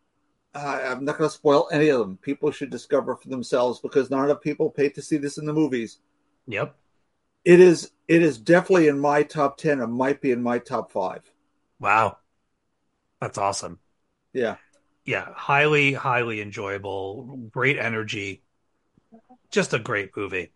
I, 0.54 0.82
I'm 0.82 1.04
not 1.04 1.18
going 1.18 1.28
to 1.28 1.34
spoil 1.34 1.68
any 1.72 1.88
of 1.88 2.00
them. 2.00 2.18
People 2.18 2.50
should 2.50 2.70
discover 2.70 3.16
for 3.16 3.28
themselves 3.28 3.80
because 3.80 4.10
not 4.10 4.24
enough 4.24 4.40
people 4.40 4.70
pay 4.70 4.88
to 4.90 5.02
see 5.02 5.16
this 5.16 5.38
in 5.38 5.46
the 5.46 5.52
movies. 5.52 5.98
Yep. 6.46 6.74
It 7.44 7.60
is 7.60 7.92
it 8.08 8.22
is 8.22 8.38
definitely 8.38 8.88
in 8.88 8.98
my 8.98 9.22
top 9.22 9.58
ten. 9.58 9.80
It 9.80 9.86
might 9.86 10.20
be 10.20 10.32
in 10.32 10.42
my 10.42 10.58
top 10.58 10.92
five. 10.92 11.22
Wow. 11.78 12.18
That's 13.20 13.38
awesome. 13.38 13.78
Yeah. 14.32 14.56
Yeah, 15.04 15.32
highly, 15.32 15.94
highly 15.94 16.40
enjoyable. 16.40 17.48
Great 17.50 17.78
energy. 17.78 18.42
Just 19.50 19.72
a 19.72 19.78
great 19.78 20.14
movie. 20.16 20.52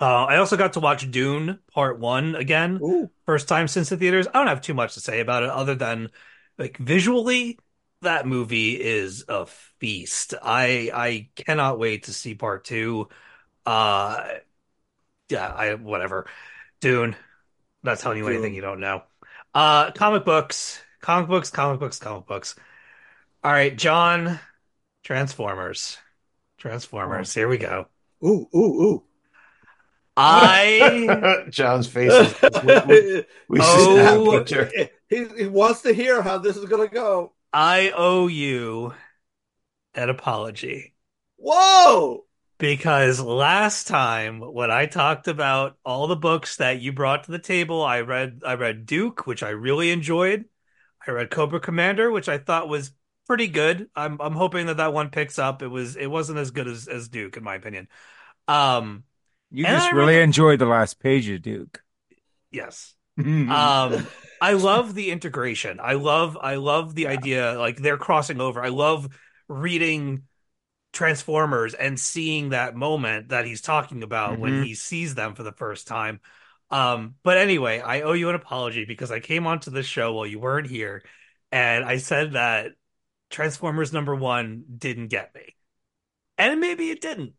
Uh, 0.00 0.24
I 0.24 0.36
also 0.36 0.56
got 0.56 0.74
to 0.74 0.80
watch 0.80 1.10
Dune 1.10 1.58
Part 1.72 1.98
One 1.98 2.36
again. 2.36 2.78
Ooh. 2.82 3.10
First 3.26 3.48
time 3.48 3.66
since 3.66 3.88
the 3.88 3.96
theaters. 3.96 4.28
I 4.28 4.32
don't 4.32 4.46
have 4.46 4.60
too 4.60 4.74
much 4.74 4.94
to 4.94 5.00
say 5.00 5.20
about 5.20 5.42
it 5.42 5.50
other 5.50 5.74
than 5.74 6.10
like 6.56 6.76
visually, 6.78 7.58
that 8.02 8.26
movie 8.26 8.80
is 8.80 9.24
a 9.28 9.46
feast. 9.46 10.34
I 10.40 10.90
I 10.94 11.28
cannot 11.34 11.78
wait 11.78 12.04
to 12.04 12.12
see 12.12 12.34
part 12.34 12.64
two. 12.64 13.08
Uh 13.66 14.24
yeah, 15.28 15.48
I 15.48 15.74
whatever. 15.74 16.26
Dune. 16.80 17.16
Not 17.82 17.98
telling 17.98 18.18
you 18.18 18.24
Dune. 18.24 18.34
anything 18.34 18.54
you 18.54 18.62
don't 18.62 18.80
know. 18.80 19.02
Uh 19.52 19.90
comic 19.90 20.24
books. 20.24 20.80
Comic 21.00 21.28
books, 21.28 21.50
comic 21.50 21.80
books, 21.80 21.98
comic 21.98 22.26
books. 22.26 22.54
All 23.44 23.52
right, 23.52 23.76
John, 23.76 24.40
Transformers. 25.04 25.96
Transformers. 26.58 27.32
Here 27.32 27.48
we 27.48 27.58
go. 27.58 27.86
Ooh. 28.24 28.48
Ooh. 28.54 28.82
Ooh. 28.82 29.07
I 30.20 31.46
John's 31.50 31.86
face. 31.86 32.12
Is, 32.12 32.34
we, 32.62 32.80
we, 32.86 33.24
we 33.48 33.60
see 33.60 33.98
Oh. 34.00 34.30
picture. 34.44 34.70
he, 35.08 35.26
he 35.36 35.46
wants 35.46 35.82
to 35.82 35.92
hear 35.92 36.22
how 36.22 36.38
this 36.38 36.56
is 36.56 36.64
going 36.66 36.86
to 36.88 36.92
go. 36.94 37.32
I 37.52 37.92
owe 37.96 38.26
you 38.26 38.94
an 39.94 40.08
apology. 40.10 40.94
Whoa! 41.36 42.24
Because 42.58 43.20
last 43.20 43.86
time 43.86 44.40
when 44.40 44.70
I 44.70 44.86
talked 44.86 45.28
about 45.28 45.76
all 45.84 46.08
the 46.08 46.16
books 46.16 46.56
that 46.56 46.80
you 46.80 46.92
brought 46.92 47.24
to 47.24 47.30
the 47.30 47.38
table, 47.38 47.84
I 47.84 48.00
read 48.00 48.40
I 48.44 48.54
read 48.54 48.84
Duke, 48.86 49.26
which 49.26 49.42
I 49.44 49.50
really 49.50 49.90
enjoyed. 49.92 50.44
I 51.06 51.12
read 51.12 51.30
Cobra 51.30 51.60
Commander, 51.60 52.10
which 52.10 52.28
I 52.28 52.38
thought 52.38 52.68
was 52.68 52.90
pretty 53.26 53.46
good. 53.46 53.88
I'm 53.94 54.20
I'm 54.20 54.34
hoping 54.34 54.66
that 54.66 54.78
that 54.78 54.92
one 54.92 55.10
picks 55.10 55.38
up. 55.38 55.62
It 55.62 55.68
was 55.68 55.94
it 55.96 56.06
wasn't 56.08 56.38
as 56.38 56.50
good 56.50 56.66
as 56.66 56.88
as 56.88 57.08
Duke 57.08 57.36
in 57.36 57.44
my 57.44 57.54
opinion. 57.54 57.86
Um 58.48 59.04
You 59.50 59.64
And 59.66 59.76
just 59.76 59.88
I 59.88 59.96
really 59.96 60.16
read- 60.16 60.22
enjoyed 60.24 60.58
the 60.58 60.66
last 60.66 61.00
page 61.00 61.28
of 61.28 61.42
Duke. 61.42 61.82
yes. 62.50 62.94
Um, 63.18 63.50
Um 63.50 64.06
I 64.40 64.52
love 64.52 64.94
the 64.94 65.10
integration. 65.10 65.80
I 65.82 65.94
love 65.94 66.36
I 66.40 66.56
love 66.56 66.94
the 66.94 67.08
idea 67.08 67.58
like 67.58 67.78
they're 67.78 67.98
crossing 67.98 68.40
over. 68.40 68.62
I 68.62 68.68
love 68.68 69.08
reading 69.48 70.22
Transformers 70.92 71.74
and 71.74 71.98
seeing 71.98 72.50
that 72.50 72.74
moment 72.76 73.28
that 73.30 73.44
he's 73.46 73.60
talking 73.60 74.02
about 74.02 74.38
when 74.38 74.52
Mhm. 74.52 74.64
he 74.64 74.74
sees 74.74 75.14
them 75.14 75.34
for 75.34 75.42
the 75.42 75.52
first 75.52 75.86
time. 75.86 76.20
Um, 76.70 77.16
but 77.22 77.36
anyway, 77.38 77.80
I 77.80 78.02
owe 78.02 78.12
you 78.12 78.28
an 78.28 78.34
apology 78.34 78.84
because 78.84 79.10
I 79.10 79.20
came 79.20 79.46
onto 79.46 79.70
the 79.70 79.82
show 79.82 80.12
while 80.14 80.26
you 80.26 80.38
weren't 80.38 80.68
here, 80.68 81.02
and 81.50 81.84
I 81.84 81.98
said 81.98 82.32
that 82.32 82.72
Transformers 83.30 83.92
number 83.92 84.14
one 84.14 84.64
didn't 84.78 85.08
get 85.08 85.34
me. 85.34 85.56
And 86.38 86.60
maybe 86.60 86.90
it 86.90 87.00
didn't. 87.00 87.34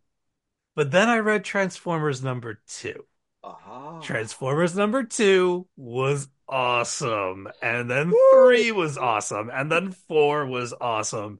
But 0.79 0.91
then 0.91 1.09
I 1.09 1.17
read 1.19 1.43
Transformers 1.43 2.23
number 2.23 2.61
two. 2.67 3.05
Aha. 3.43 3.99
Transformers 4.01 4.75
number 4.75 5.03
two 5.03 5.67
was 5.77 6.29
awesome. 6.47 7.49
And 7.61 7.89
then 7.91 8.11
Woo! 8.11 8.21
three 8.29 8.71
was 8.71 8.97
awesome. 8.97 9.49
And 9.53 9.71
then 9.71 9.91
four 9.91 10.45
was 10.45 10.73
awesome. 10.79 11.39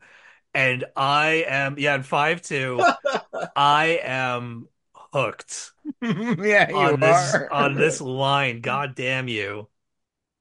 And 0.54 0.86
I 0.96 1.46
am, 1.48 1.80
yeah, 1.80 1.96
and 1.96 2.06
five 2.06 2.42
too. 2.42 2.88
I 3.56 4.02
am 4.04 4.70
hooked 4.94 5.74
yeah, 6.02 6.70
you 6.72 6.96
on 6.96 7.00
this 7.02 7.40
are. 7.42 7.52
on 7.52 7.78
this 7.78 8.02
line. 8.02 8.62
God 8.62 8.96
damn 8.96 9.28
you. 9.30 9.70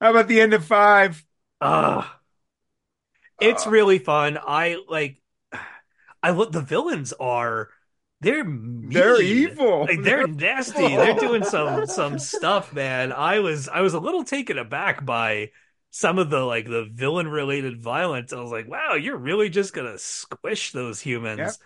How 0.01 0.11
about 0.11 0.27
the 0.27 0.41
end 0.41 0.53
of 0.53 0.65
five? 0.65 1.25
Ugh. 1.61 2.05
It's 3.39 3.65
Uh, 3.65 3.67
really 3.67 3.99
fun. 3.99 4.37
I 4.41 4.77
like 4.87 5.21
I 6.23 6.31
look 6.31 6.51
the 6.51 6.61
villains 6.61 7.13
are 7.13 7.69
they're 8.21 8.43
They're 8.45 9.21
evil. 9.21 9.81
Like 9.81 10.01
they're 10.01 10.27
nasty. 10.27 10.87
They're 10.87 11.13
doing 11.15 11.43
some 11.43 11.85
some 11.87 12.19
stuff, 12.19 12.73
man. 12.73 13.11
I 13.13 13.39
was 13.39 13.67
I 13.69 13.81
was 13.81 13.93
a 13.93 13.99
little 13.99 14.23
taken 14.23 14.57
aback 14.57 15.05
by 15.05 15.51
some 15.91 16.19
of 16.19 16.29
the 16.29 16.39
like 16.41 16.65
the 16.65 16.85
villain 16.91 17.27
related 17.27 17.81
violence. 17.81 18.33
I 18.33 18.39
was 18.41 18.51
like, 18.51 18.67
wow, 18.67 18.93
you're 18.95 19.17
really 19.17 19.49
just 19.49 19.73
gonna 19.73 19.97
squish 19.97 20.71
those 20.71 20.99
humans. 20.99 21.59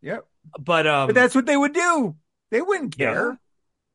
Yep. 0.00 0.26
But 0.58 0.86
um 0.86 1.06
But 1.08 1.14
that's 1.14 1.34
what 1.34 1.46
they 1.46 1.56
would 1.56 1.74
do. 1.74 2.16
They 2.50 2.60
wouldn't 2.62 2.96
Yeah. 2.98 3.12
care. 3.12 3.40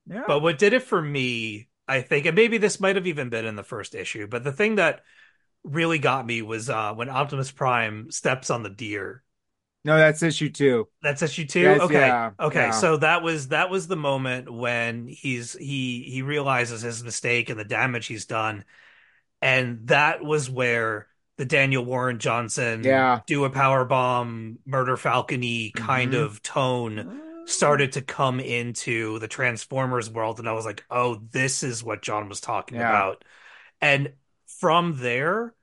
Yeah. 0.08 0.24
But 0.28 0.42
what 0.42 0.58
did 0.58 0.74
it 0.74 0.84
for 0.84 1.02
me, 1.02 1.68
I 1.88 2.02
think, 2.02 2.26
and 2.26 2.36
maybe 2.36 2.58
this 2.58 2.80
might 2.80 2.96
have 2.96 3.08
even 3.08 3.30
been 3.30 3.46
in 3.46 3.56
the 3.56 3.64
first 3.64 3.96
issue, 3.96 4.28
but 4.28 4.44
the 4.44 4.54
thing 4.54 4.76
that 4.76 5.02
really 5.64 6.00
got 6.00 6.26
me 6.26 6.42
was 6.42 6.70
uh 6.70 6.94
when 6.94 7.10
Optimus 7.10 7.52
Prime 7.52 8.12
steps 8.12 8.50
on 8.50 8.64
the 8.64 8.70
deer. 8.70 9.24
No, 9.88 9.98
that's 9.98 10.22
issue 10.22 10.50
two. 10.50 10.88
That's 11.02 11.22
issue 11.22 11.46
two. 11.46 11.62
Yes, 11.62 11.82
okay. 11.82 12.08
yeah, 12.08 12.32
okay. 12.40 12.60
yeah. 12.60 12.72
So 12.72 12.98
that 12.98 13.24
was 13.24 13.48
that 13.48 13.70
was 13.70 13.88
the 13.88 13.96
moment 13.96 14.52
when 14.52 15.08
he's 15.08 15.54
he 15.54 16.04
he 16.04 16.22
realizes 16.22 16.82
his 16.82 17.04
mistake 17.04 17.50
and 17.50 17.60
the 17.60 17.64
damage 17.66 18.08
he's 18.08 18.26
done. 18.26 18.66
And 19.42 19.88
that 19.88 20.24
was 20.24 20.50
where 20.50 21.08
the 21.38 21.46
Daniel 21.46 21.86
Warren 21.86 22.20
Johnson 22.20 22.84
Yeah. 22.84 23.22
do 23.28 23.46
a 23.46 23.50
power 23.50 23.86
bomb, 23.86 24.60
murder 24.66 24.98
falcony 24.98 25.74
kind 25.76 26.14
Mhm. 26.14 26.24
of 26.26 26.42
tone 26.42 27.08
started 27.46 27.94
to 27.94 28.02
come 28.02 28.40
into 28.40 29.20
the 29.20 29.28
Transformers 29.28 30.10
world, 30.10 30.40
and 30.40 30.50
I 30.50 30.54
was 30.54 30.66
like, 30.66 30.84
oh, 30.90 31.16
this 31.32 31.64
is 31.64 31.84
what 31.84 32.02
John 32.02 32.28
was 32.30 32.42
talking 32.42 32.80
Yeah. 32.80 32.90
about. 32.90 33.24
And 33.82 34.14
from 34.60 34.98
there, 35.00 35.54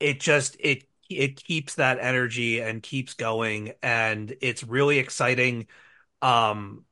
it 0.00 0.20
just 0.20 0.56
it 0.60 0.84
it 1.18 1.42
keeps 1.42 1.76
that 1.76 1.98
energy 2.00 2.60
and 2.60 2.82
keeps 2.82 3.14
going, 3.14 3.72
and 3.82 4.34
it's 4.40 4.62
really 4.64 4.98
exciting. 4.98 5.66
Um, 6.22 6.84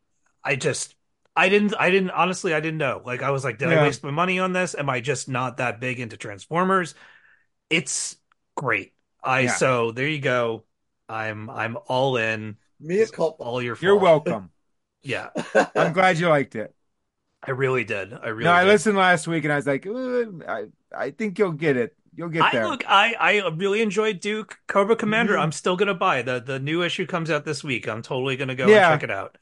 I 0.45 0.57
just 0.57 0.95
I 1.37 1.49
didn't 1.49 1.75
I 1.79 1.91
didn't 1.91 2.11
honestly 2.11 2.55
I 2.55 2.61
didn't 2.61 2.79
know. 2.79 3.03
Like 3.05 3.23
I 3.23 3.31
was 3.31 3.45
like, 3.45 3.59
did 3.59 3.69
I 3.69 3.83
waste 3.83 4.03
my 4.03 4.11
money 4.11 4.39
on 4.39 4.53
this? 4.53 4.75
Am 4.75 4.91
I 4.91 5.01
just 5.01 5.29
not 5.29 5.59
that 5.59 5.81
big 5.81 6.01
into 6.01 6.17
Transformers? 6.17 6.95
It's 7.69 8.17
great. 8.57 8.93
I 9.23 9.43
Yeah. 9.45 9.57
so 9.57 9.93
there 9.93 10.09
you 10.09 10.21
go. 10.21 10.65
I'm 11.09 11.51
I'm 11.51 11.77
all 11.87 12.17
in. 12.17 12.57
Mea 12.81 13.07
culpa. 13.07 13.43
All 13.43 13.63
your 13.63 13.77
You're 13.81 13.97
welcome. 13.97 14.51
Yeah, 15.03 15.31
I'm 15.75 15.95
glad 15.95 16.19
you 16.19 16.29
liked 16.29 16.55
it. 16.55 16.75
I 17.43 17.53
really 17.53 17.85
did. 17.85 18.13
I 18.13 18.29
really 18.29 18.45
no, 18.45 18.53
I 18.53 18.65
did. 18.65 18.69
listened 18.69 18.99
last 18.99 19.27
week 19.27 19.45
and 19.45 19.53
I 19.53 19.57
was 19.57 19.67
like, 19.67 19.87
"Uh, 19.87 20.25
I 20.47 20.67
I 20.95 21.11
think 21.11 21.39
you'll 21.39 21.53
get 21.53 21.77
it. 21.77 21.97
You'll 22.15 22.29
get 22.29 22.51
I 22.53 22.53
there. 22.53 22.71
look, 22.71 22.85
I 22.89 23.15
I 23.15 23.49
really 23.51 23.83
enjoyed 23.83 24.21
Duke 24.21 24.59
Cobra 24.67 24.97
Commander. 24.97 25.37
Mhm. 25.37 25.39
I'm 25.39 25.53
still 25.53 25.77
gonna 25.77 25.95
buy 25.95 26.23
the 26.23 26.41
the 26.41 26.59
new 26.59 26.83
issue 26.83 27.07
comes 27.07 27.31
out 27.31 27.45
this 27.45 27.63
week. 27.65 27.89
I'm 27.89 28.03
totally 28.03 28.37
gonna 28.37 28.55
go 28.55 28.67
Yeah. 28.67 28.77
and 28.77 28.85
check 28.85 29.03
it 29.03 29.11
out. 29.11 29.39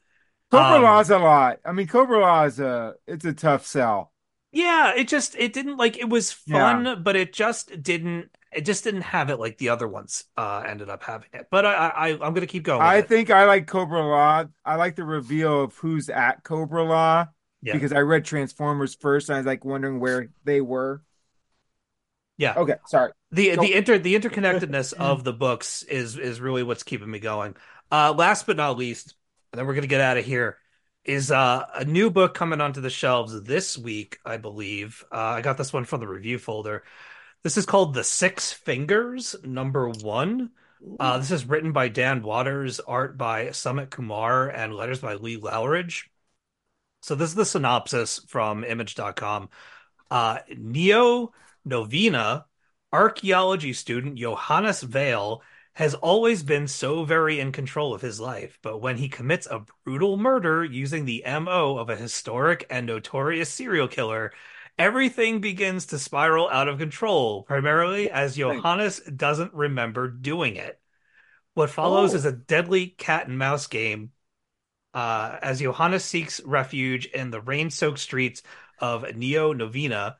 Cobra 0.51 0.79
Um, 0.79 0.81
Law's 0.81 1.09
a 1.09 1.17
lot. 1.19 1.59
I 1.65 1.71
mean, 1.71 1.87
Cobra-La 1.87 2.43
is 2.45 2.59
a 2.59 2.95
it's 3.07 3.25
a 3.25 3.33
tough 3.33 3.65
sell. 3.65 4.13
Yeah, 4.51 4.93
it 4.95 5.07
just 5.07 5.35
it 5.35 5.53
didn't 5.53 5.77
like 5.77 5.97
it 5.97 6.09
was 6.09 6.31
fun, 6.31 7.03
but 7.03 7.15
it 7.15 7.33
just 7.33 7.81
didn't 7.83 8.31
it 8.51 8.61
just 8.61 8.83
didn't 8.83 9.01
have 9.03 9.29
it 9.29 9.37
like 9.39 9.57
the 9.59 9.69
other 9.69 9.87
ones 9.87 10.25
uh 10.37 10.63
ended 10.65 10.89
up 10.89 11.03
having 11.03 11.29
it. 11.33 11.47
But 11.51 11.65
I 11.65 11.71
I 11.89 12.07
I'm 12.13 12.33
gonna 12.33 12.47
keep 12.47 12.63
going. 12.63 12.89
I 12.89 12.97
it. 12.97 13.07
think 13.07 13.29
I 13.29 13.45
like 13.45 13.67
Cobra-La. 13.67 14.45
I 14.65 14.75
like 14.75 14.95
the 14.95 15.03
reveal 15.03 15.63
of 15.63 15.75
who's 15.77 16.09
at 16.09 16.43
Cobra-La 16.43 17.27
Yeah. 17.61 17.79
because 17.79 17.91
I 17.93 17.99
read 17.99 18.25
Transformers 18.25 18.95
first 18.95 19.29
and 19.29 19.35
I 19.35 19.39
was 19.39 19.45
like 19.47 19.65
wondering 19.65 19.99
where 19.99 20.29
they 20.45 20.61
were. 20.61 21.03
Yeah. 22.39 22.53
Okay, 22.55 22.75
sorry. 22.87 23.11
the 23.31 23.57
the 23.57 23.73
inter 23.73 23.99
the 23.99 24.15
interconnectedness 24.15 24.93
of 24.93 25.23
the 25.25 25.33
books 25.33 25.83
is 25.83 26.17
is 26.17 26.39
really 26.39 26.63
what's 26.63 26.83
keeping 26.83 27.11
me 27.11 27.19
going. 27.19 27.55
Uh 27.91 28.13
last 28.13 28.47
but 28.47 28.55
not 28.57 28.77
least, 28.77 29.13
and 29.51 29.59
then 29.59 29.67
we're 29.67 29.73
gonna 29.75 29.87
get 29.87 29.99
out 30.01 30.15
of 30.17 30.23
here, 30.25 30.57
is 31.03 31.31
uh 31.31 31.65
a 31.75 31.83
new 31.83 32.09
book 32.09 32.33
coming 32.33 32.61
onto 32.61 32.79
the 32.81 32.89
shelves 32.89 33.43
this 33.43 33.77
week, 33.77 34.19
I 34.25 34.37
believe. 34.37 35.03
Uh 35.11 35.17
I 35.17 35.41
got 35.41 35.57
this 35.57 35.73
one 35.73 35.83
from 35.83 35.99
the 35.99 36.07
review 36.07 36.39
folder. 36.39 36.83
This 37.43 37.57
is 37.57 37.65
called 37.65 37.93
The 37.93 38.05
Six 38.05 38.53
Fingers, 38.53 39.35
number 39.43 39.89
one. 39.89 40.51
Uh 40.97 41.17
this 41.17 41.31
is 41.31 41.45
written 41.45 41.73
by 41.73 41.89
Dan 41.89 42.23
Watters, 42.23 42.79
art 42.79 43.17
by 43.17 43.47
Sumit 43.47 43.89
Kumar, 43.89 44.47
and 44.49 44.73
letters 44.73 44.99
by 44.99 45.15
Lee 45.15 45.35
Loughridge. 45.37 46.09
So 47.01 47.15
this 47.15 47.29
is 47.29 47.35
the 47.35 47.45
synopsis 47.45 48.19
from 48.29 48.63
image.com. 48.63 49.49
Uh 50.09 50.39
Neo 50.57 51.33
Novena 51.69 52.45
archaeology 52.91 53.73
student 53.73 54.17
Johannes 54.17 54.81
Vale 54.81 55.41
has 55.73 55.93
always 55.95 56.43
been 56.43 56.67
so 56.67 57.03
very 57.05 57.39
in 57.39 57.51
control 57.51 57.93
of 57.93 58.01
his 58.01 58.19
life, 58.19 58.59
but 58.61 58.79
when 58.79 58.97
he 58.97 59.07
commits 59.07 59.47
a 59.47 59.65
brutal 59.85 60.17
murder 60.17 60.63
using 60.65 61.05
the 61.05 61.23
MO 61.23 61.77
of 61.77 61.89
a 61.89 61.95
historic 61.95 62.65
and 62.69 62.85
notorious 62.85 63.49
serial 63.49 63.87
killer, 63.87 64.33
everything 64.77 65.39
begins 65.39 65.85
to 65.87 65.99
spiral 65.99 66.49
out 66.49 66.67
of 66.67 66.79
control, 66.79 67.43
primarily 67.43 68.09
as 68.11 68.35
Johannes 68.35 68.99
doesn't 69.01 69.53
remember 69.53 70.09
doing 70.09 70.55
it. 70.57 70.79
What 71.53 71.69
follows 71.69 72.13
Oh. 72.13 72.17
is 72.17 72.25
a 72.25 72.31
deadly 72.31 72.87
cat 72.87 73.27
and 73.27 73.37
mouse 73.37 73.67
game 73.67 74.11
uh, 74.93 75.37
as 75.41 75.59
Johannes 75.59 76.03
seeks 76.03 76.41
refuge 76.41 77.05
in 77.05 77.31
the 77.31 77.41
rain-soaked 77.41 77.99
streets 77.99 78.41
of 78.79 79.15
Neo 79.15 79.53
Novena. 79.53 80.17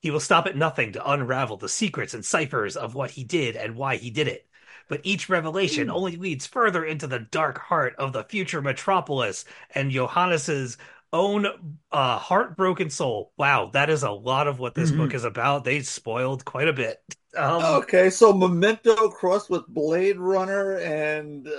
He 0.00 0.10
will 0.10 0.20
stop 0.20 0.46
at 0.46 0.56
nothing 0.56 0.92
to 0.92 1.10
unravel 1.10 1.56
the 1.56 1.68
secrets 1.68 2.14
and 2.14 2.24
ciphers 2.24 2.76
of 2.76 2.94
what 2.94 3.12
he 3.12 3.24
did 3.24 3.56
and 3.56 3.76
why 3.76 3.96
he 3.96 4.10
did 4.10 4.28
it. 4.28 4.48
But 4.88 5.00
each 5.04 5.28
revelation 5.28 5.90
only 5.90 6.16
leads 6.16 6.46
further 6.46 6.84
into 6.84 7.06
the 7.06 7.18
dark 7.18 7.58
heart 7.58 7.94
of 7.98 8.12
the 8.12 8.24
future 8.24 8.62
metropolis 8.62 9.44
and 9.74 9.90
Johannes's 9.90 10.78
own 11.12 11.46
uh, 11.92 12.18
heartbroken 12.18 12.90
soul. 12.90 13.32
Wow, 13.36 13.70
that 13.72 13.90
is 13.90 14.02
a 14.02 14.10
lot 14.10 14.48
of 14.48 14.58
what 14.58 14.74
this 14.74 14.90
Mhm. 14.90 14.96
book 14.96 15.14
is 15.14 15.24
about. 15.24 15.64
They 15.64 15.80
spoiled 15.82 16.44
quite 16.44 16.68
a 16.68 16.72
bit. 16.72 17.02
Um, 17.36 17.60
Okay, 17.60 18.08
so 18.10 18.32
Memento 18.32 19.08
crossed 19.10 19.50
with 19.50 19.66
Blade 19.68 20.16
Runner 20.18 20.78
and 20.78 21.46
uh, 21.46 21.52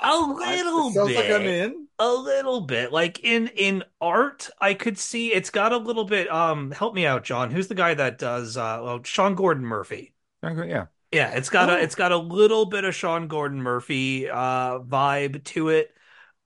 A 0.00 0.06
I- 0.06 0.26
little 0.34 0.88
it 0.88 0.94
sounds 0.94 1.08
bit. 1.08 1.16
like 1.16 1.40
I'm 1.40 1.46
in. 1.46 1.86
A 1.98 2.08
little 2.12 2.62
bit. 2.62 2.92
Like 2.92 3.20
in 3.22 3.48
in 3.48 3.84
art, 4.00 4.50
I 4.60 4.74
could 4.74 4.98
see 4.98 5.32
it's 5.32 5.50
got 5.50 5.72
a 5.72 5.76
little 5.76 6.04
bit 6.04 6.30
um 6.30 6.72
help 6.72 6.94
me 6.94 7.06
out, 7.06 7.24
John. 7.24 7.50
Who's 7.50 7.68
the 7.68 7.74
guy 7.76 7.94
that 7.94 8.18
does 8.18 8.56
uh 8.56 8.80
well, 8.82 9.00
Sean 9.04 9.34
Gordon 9.34 9.64
Murphy. 9.64 10.12
Yeah. 10.42 10.86
Yeah, 11.12 11.30
it's 11.36 11.48
got 11.48 11.70
Oh. 11.70 11.74
a 11.76 11.78
it's 11.78 11.94
got 11.94 12.10
a 12.12 12.16
little 12.18 12.66
bit 12.66 12.84
of 12.84 12.94
Sean 12.94 13.28
Gordon 13.28 13.62
Murphy 13.62 14.28
uh 14.28 14.80
vibe 14.80 15.44
to 15.44 15.68
it. 15.68 15.94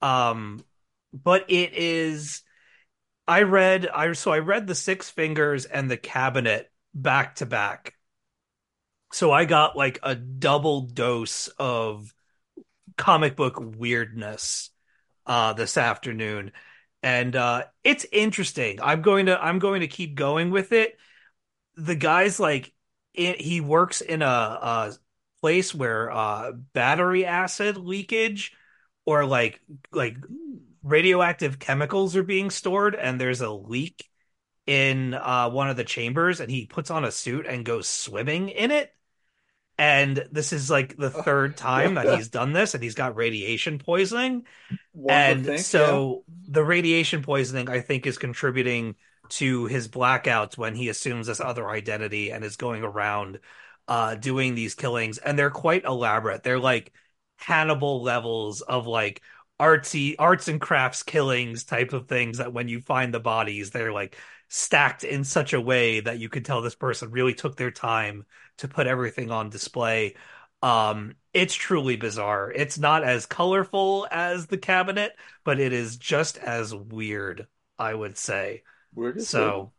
Um 0.02 0.62
but 1.15 1.47
it 1.51 1.73
is 1.73 2.43
I 3.27 3.43
read 3.43 3.86
I 3.89 4.12
so 4.12 4.31
I 4.31 4.41
read 4.41 4.67
The 4.67 4.75
Six 4.75 5.09
Fingers 5.09 5.65
and 5.65 5.91
The 5.91 5.97
Cabinet 5.97 6.70
back 6.94 7.36
to 7.36 7.47
back. 7.47 7.94
So 9.12 9.33
I 9.33 9.47
got 9.47 9.77
like 9.77 9.99
a 10.02 10.15
double 10.15 10.83
dose 10.83 11.49
of 11.59 12.12
comic 12.99 13.36
book 13.36 13.59
weirdness 13.59 14.70
uh 15.27 15.52
this 15.55 15.78
afternoon. 15.78 16.52
And 17.02 17.35
uh 17.36 17.65
it's 17.85 18.05
interesting. 18.12 18.81
I'm 18.83 19.02
going 19.02 19.27
to 19.27 19.43
I'm 19.43 19.59
going 19.59 19.81
to 19.81 19.89
keep 19.89 20.15
going 20.15 20.51
with 20.51 20.73
it. 20.73 20.99
The 21.77 21.94
guy's 21.94 22.41
like 22.41 22.73
it, 23.15 23.41
he 23.41 23.60
works 23.60 24.01
in 24.01 24.23
a, 24.23 24.27
a 24.27 24.94
place 25.41 25.75
where 25.75 26.10
uh 26.10 26.52
battery 26.73 27.25
acid 27.25 27.77
leakage 27.77 28.52
or 29.07 29.25
like 29.25 29.60
like 29.93 30.17
radioactive 30.83 31.59
chemicals 31.59 32.17
are 32.17 32.23
being 32.23 32.51
stored 32.51 32.94
and 32.94 33.20
there's 33.20 33.41
a 33.41 33.51
leak 33.51 34.05
in 34.67 35.15
uh 35.15 35.49
one 35.49 35.70
of 35.70 35.77
the 35.77 35.85
chambers 35.85 36.41
and 36.41 36.51
he 36.51 36.67
puts 36.67 36.91
on 36.91 37.05
a 37.05 37.10
suit 37.10 37.47
and 37.47 37.65
goes 37.65 37.86
swimming 37.86 38.49
in 38.49 38.70
it 38.70 38.93
and 39.78 40.26
this 40.32 40.52
is 40.52 40.68
like 40.68 40.97
the 40.97 41.10
third 41.10 41.57
time 41.57 41.94
that 41.94 42.16
he's 42.16 42.28
done 42.28 42.52
this 42.52 42.74
and 42.74 42.82
he's 42.82 42.97
got 42.97 43.16
radiation 43.16 43.78
poisoning. 43.78 44.44
One 44.92 45.15
and 45.15 45.47
think, 45.47 45.60
so 45.60 46.24
the 46.48 46.65
radiation 46.65 47.23
poisoning 47.23 47.68
i 47.68 47.81
think 47.81 48.07
is 48.07 48.18
contributing 48.18 48.97
to 49.28 49.66
his 49.66 49.86
blackouts 49.89 50.58
when 50.58 50.74
he 50.74 50.89
assumes 50.89 51.28
this 51.28 51.40
other 51.40 51.68
identity 51.68 52.31
and 52.31 52.44
is 52.44 52.57
going 52.57 52.82
around 52.82 53.39
uh 53.86 54.15
doing 54.16 54.55
these 54.55 54.74
killings. 54.74 55.18
And 55.18 55.39
they're 55.39 55.50
quite 55.50 55.84
elaborate. 55.84 56.42
They're 56.42 56.58
like 56.58 56.92
hannibal 57.36 58.02
levels 58.02 58.62
of 58.62 58.86
like 58.86 59.23
artsy 59.60 60.15
arts 60.18 60.48
and 60.48 60.60
crafts 60.60 61.02
killings 61.02 61.65
type 61.65 61.92
of 61.92 62.08
things 62.08 62.39
that 62.39 62.52
when 62.52 62.68
you 62.68 62.81
find 62.81 63.12
the 63.12 63.20
bodies 63.20 63.70
they're 63.70 63.92
like 63.92 64.16
stacked 64.49 65.05
in 65.05 65.25
such 65.25 65.52
a 65.52 65.60
way 65.60 66.01
that 66.01 66.18
you 66.18 66.28
could 66.28 66.44
tell 66.44 66.62
this 66.62 66.75
person 66.75 67.10
really 67.10 67.35
took 67.35 67.57
their 67.57 67.70
time 67.70 68.25
to 68.59 68.68
put 68.68 68.86
everything 68.86 69.31
on 69.31 69.51
display. 69.51 70.15
Um 70.62 71.15
it's 71.35 71.55
truly 71.55 71.97
bizarre. 71.97 72.51
It's 72.51 72.78
not 72.78 73.05
as 73.05 73.27
colorful 73.27 74.09
as 74.10 74.47
the 74.47 74.59
cabinet 74.59 75.12
but 75.44 75.60
it 75.60 75.73
is 75.73 75.97
just 75.97 76.39
as 76.39 76.75
weird 76.75 77.47
i 77.78 77.94
would 77.94 78.17
say. 78.17 78.62
Yeah. 78.94 79.01
Weird 79.02 79.18
as 79.18 79.28
so 79.28 79.73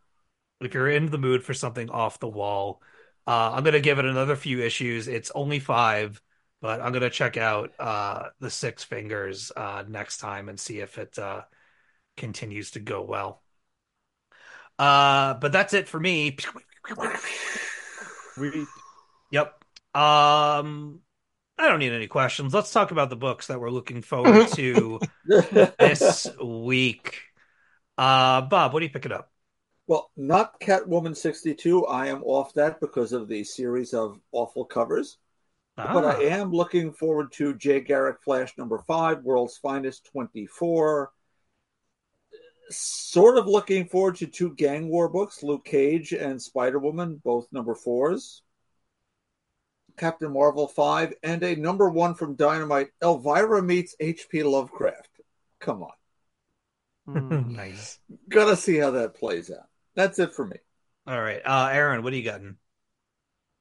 if 0.61 0.73
you're 0.73 0.89
in 0.89 1.07
the 1.11 1.17
mood 1.17 1.43
for 1.43 1.53
something 1.53 1.89
off 1.89 2.19
the 2.19 2.27
wall 2.27 2.81
uh 3.27 3.51
i'm 3.53 3.63
gonna 3.63 3.79
give 3.79 3.99
it 3.99 4.05
another 4.05 4.35
few 4.35 4.61
issues. 4.61 5.07
It's 5.07 5.31
only 5.35 5.59
five 5.59 6.21
but 6.61 6.81
i'm 6.81 6.93
gonna 6.93 7.09
check 7.09 7.37
out 7.37 7.73
uh 7.79 8.29
the 8.39 8.49
six 8.49 8.83
fingers 8.83 9.51
uh 9.55 9.83
next 9.87 10.17
time 10.17 10.49
and 10.49 10.59
see 10.59 10.79
if 10.79 10.97
it 10.97 11.17
uh 11.19 11.43
continues 12.17 12.71
to 12.71 12.79
go 12.79 13.01
well 13.03 13.43
uh 14.79 15.35
but 15.35 15.51
that's 15.51 15.73
it 15.73 15.87
for 15.87 15.99
me 15.99 16.37
We 18.37 18.65
Yep. 19.31 19.47
Um, 19.93 21.01
I 21.57 21.67
don't 21.67 21.79
need 21.79 21.91
any 21.91 22.07
questions. 22.07 22.53
Let's 22.53 22.71
talk 22.71 22.91
about 22.91 23.09
the 23.09 23.15
books 23.15 23.47
that 23.47 23.59
we're 23.59 23.69
looking 23.69 24.01
forward 24.01 24.47
to 24.53 24.99
this 25.27 26.27
week. 26.43 27.21
Uh, 27.97 28.41
Bob, 28.41 28.73
what 28.73 28.81
are 28.81 28.85
you 28.85 28.91
picking 28.91 29.11
up? 29.11 29.31
well, 29.87 30.11
not 30.15 30.59
Catwoman 30.59 31.15
62. 31.17 31.85
I 31.87 32.07
am 32.07 32.23
off 32.23 32.53
that 32.53 32.79
because 32.79 33.11
of 33.11 33.27
the 33.27 33.43
series 33.43 33.93
of 33.93 34.19
awful 34.31 34.65
covers. 34.65 35.17
But 35.77 36.05
I 36.05 36.13
Ah, 36.13 36.19
am 36.19 36.51
looking 36.51 36.91
forward 36.93 37.31
to 37.33 37.55
Jay 37.55 37.79
Garrick 37.81 38.21
Flash 38.23 38.57
number 38.57 38.79
five, 38.87 39.23
World's 39.23 39.57
Finest 39.57 40.05
24. 40.11 41.11
Sort 42.69 43.37
of 43.37 43.47
looking 43.47 43.87
forward 43.87 44.17
to 44.17 44.27
two 44.27 44.53
gang 44.53 44.89
war 44.89 45.09
books, 45.09 45.41
Luke 45.43 45.65
Cage 45.65 46.13
and 46.13 46.41
Spider 46.41 46.79
Woman, 46.79 47.19
both 47.23 47.47
number 47.51 47.75
fours. 47.75 48.43
Captain 49.97 50.31
Marvel 50.31 50.67
5, 50.67 51.13
and 51.23 51.43
a 51.43 51.55
number 51.55 51.89
one 51.89 52.15
from 52.15 52.35
Dynamite, 52.35 52.87
Elvira 53.03 53.61
meets 53.61 53.95
H.P. 53.99 54.43
Lovecraft. 54.43 55.09
come 55.59 55.83
on. 55.83 55.91
Mm. 57.07 57.47
nice. 57.55 57.99
Gotta 58.29 58.55
see 58.55 58.77
how 58.77 58.91
that 58.91 59.15
plays 59.15 59.51
out. 59.51 59.67
That's 59.95 60.17
it 60.19 60.33
for 60.33 60.45
me. 60.45 60.57
All 61.05 61.19
right. 61.19 61.41
Uh, 61.43 61.69
Aaron, 61.71 62.03
what 62.03 62.11
do 62.11 62.17
you 62.17 62.23
got? 62.23 62.41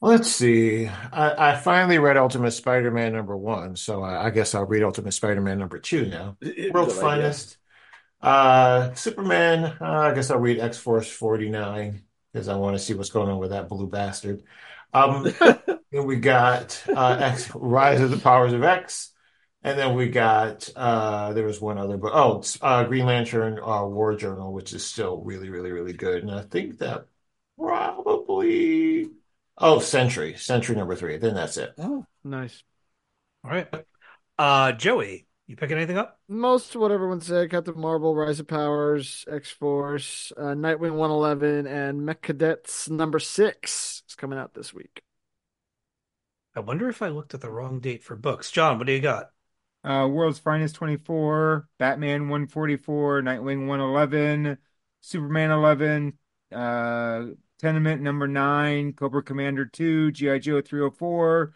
Let's 0.01 0.31
see. 0.31 0.87
I, 0.87 1.53
I 1.53 1.57
finally 1.57 1.99
read 1.99 2.17
Ultimate 2.17 2.53
Spider-Man 2.53 3.13
number 3.13 3.37
one, 3.37 3.75
so 3.75 4.03
I, 4.03 4.27
I 4.27 4.31
guess 4.31 4.55
I'll 4.55 4.65
read 4.65 4.85
Ultimate 4.85 5.13
Spider-Man 5.13 5.59
number 5.59 5.81
two 5.81 6.07
now. 6.07 6.37
World's 6.41 6.95
Good 6.95 7.05
idea. 7.05 7.23
Finest. 7.23 7.58
Uh, 8.21 8.95
Superman. 8.95 9.77
Uh, 9.81 10.11
I 10.11 10.15
guess 10.15 10.31
I'll 10.31 10.39
read 10.39 10.61
X-Force 10.61 11.11
49 11.11 12.03
because 12.33 12.49
I 12.49 12.57
want 12.57 12.77
to 12.77 12.83
see 12.83 12.95
what's 12.95 13.11
going 13.11 13.29
on 13.29 13.39
with 13.39 13.51
that 13.51 13.69
blue 13.69 13.87
bastard. 13.87 14.43
Um, 14.93 15.33
then 15.93 16.05
we 16.05 16.17
got 16.17 16.83
uh, 16.89 17.17
X 17.21 17.51
Rise 17.55 18.01
of 18.01 18.11
the 18.11 18.19
Powers 18.19 18.53
of 18.53 18.65
X, 18.65 19.13
and 19.63 19.79
then 19.79 19.95
we 19.95 20.09
got 20.09 20.69
uh, 20.75 21.33
there 21.33 21.47
was 21.47 21.61
one 21.61 21.79
other, 21.79 21.97
but 21.97 22.13
oh, 22.15 22.39
it's, 22.39 22.59
uh, 22.63 22.85
Green 22.85 23.07
Lantern 23.07 23.59
uh, 23.59 23.85
War 23.85 24.17
Journal, 24.17 24.53
which 24.53 24.73
is 24.73 24.85
still 24.85 25.19
really, 25.19 25.51
really, 25.51 25.71
really 25.71 25.93
good, 25.93 26.23
and 26.23 26.33
I 26.33 26.43
think 26.43 26.79
that 26.79 27.07
probably 27.59 29.11
oh, 29.59 29.79
Sentry, 29.81 30.37
Sentry 30.37 30.75
number 30.75 30.97
three. 30.97 31.19
Then 31.19 31.35
that's 31.35 31.57
it. 31.57 31.75
Oh, 31.79 32.05
Nice. 32.25 32.63
All 33.45 33.51
right. 33.51 33.69
Uh, 34.39 34.73
Joey, 34.73 35.27
you 35.49 35.57
picking 35.57 35.79
anything 35.79 35.99
up? 35.99 36.21
Most 36.29 36.75
of 36.75 36.81
what 36.83 36.93
everyone 36.93 37.23
said, 37.23 37.51
Captain 37.51 37.79
Marvel, 37.81 38.15
Rise 38.15 38.39
of 38.39 38.47
Powers, 38.47 39.25
X-Force, 39.31 40.31
uh, 40.37 40.55
Nightwing 40.55 40.93
111, 40.93 41.67
and 41.67 42.05
Mech 42.05 42.21
Cadets 42.21 42.91
number 42.91 43.19
six 43.19 44.03
is 44.07 44.15
coming 44.15 44.39
out 44.39 44.53
this 44.53 44.75
week. 44.75 45.03
I 46.55 46.61
wonder 46.61 46.89
if 46.89 47.01
I 47.01 47.09
looked 47.09 47.33
at 47.33 47.41
the 47.41 47.51
wrong 47.51 47.81
date 47.81 48.05
for 48.05 48.15
books. 48.15 48.51
John, 48.51 48.79
what 48.79 48.87
do 48.87 48.93
you 48.93 49.01
got? 49.01 49.31
Uh, 49.83 50.07
World's 50.11 50.39
Finest 50.39 50.75
24, 50.75 51.67
Batman 51.79 52.29
144, 52.29 53.23
Nightwing 53.23 53.69
111, 53.69 54.59
Superman 55.01 55.51
11, 55.51 56.13
uh, 56.53 57.23
Tenement 57.59 58.03
number 58.03 58.29
9, 58.29 58.93
Cobra 58.93 59.23
Commander 59.23 59.65
2, 59.65 60.13
G.I. 60.13 60.39
Joe 60.41 60.61
304, 60.61 61.55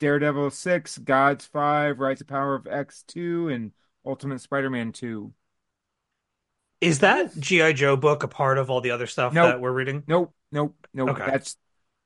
Daredevil 0.00 0.50
6, 0.50 0.98
Gods 0.98 1.46
5, 1.46 1.98
Rise 1.98 2.20
of 2.20 2.26
Power 2.26 2.54
of 2.54 2.66
X 2.66 3.04
2, 3.08 3.48
and 3.48 3.72
Ultimate 4.04 4.40
Spider-Man 4.40 4.92
2. 4.92 5.32
Is 6.80 6.98
that 7.00 7.38
G.I. 7.38 7.72
Joe 7.72 7.96
book 7.96 8.22
a 8.22 8.28
part 8.28 8.58
of 8.58 8.68
all 8.70 8.80
the 8.80 8.90
other 8.90 9.06
stuff 9.06 9.32
Nope. 9.32 9.46
that 9.46 9.60
we're 9.60 9.72
reading? 9.72 10.02
Nope, 10.06 10.34
nope, 10.52 10.74
nope. 10.92 11.10
Okay. 11.10 11.24
That's 11.26 11.56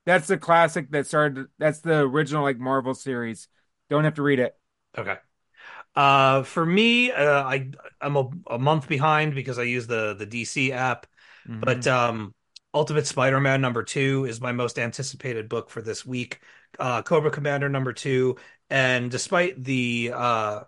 that's 0.06 0.28
the 0.28 0.38
classic 0.38 0.90
that 0.92 1.06
started. 1.06 1.46
That's 1.58 1.80
the 1.80 2.00
original 2.00 2.42
like 2.42 2.58
Marvel 2.58 2.94
series. 2.94 3.48
Don't 3.88 4.04
have 4.04 4.14
to 4.14 4.22
read 4.22 4.38
it. 4.38 4.56
Okay. 4.96 5.16
Uh, 5.96 6.44
for 6.44 6.64
me, 6.64 7.10
uh, 7.10 7.42
I 7.42 7.70
I'm 8.00 8.16
a, 8.16 8.30
a 8.48 8.58
month 8.58 8.88
behind 8.88 9.34
because 9.34 9.58
I 9.58 9.64
use 9.64 9.88
the 9.88 10.14
the 10.14 10.26
DC 10.26 10.70
app, 10.70 11.06
but 11.46 11.86
um, 11.88 12.32
Ultimate 12.72 13.06
Spider-Man 13.06 13.60
number 13.60 13.82
two 13.82 14.24
is 14.26 14.40
my 14.40 14.52
most 14.52 14.78
anticipated 14.78 15.48
book 15.48 15.68
for 15.68 15.82
this 15.82 16.06
week. 16.06 16.40
Uh, 16.78 17.02
Cobra 17.02 17.30
Commander 17.30 17.68
number 17.68 17.92
two, 17.92 18.36
and 18.68 19.10
despite 19.10 19.62
the 19.62 20.12
uh 20.14 20.60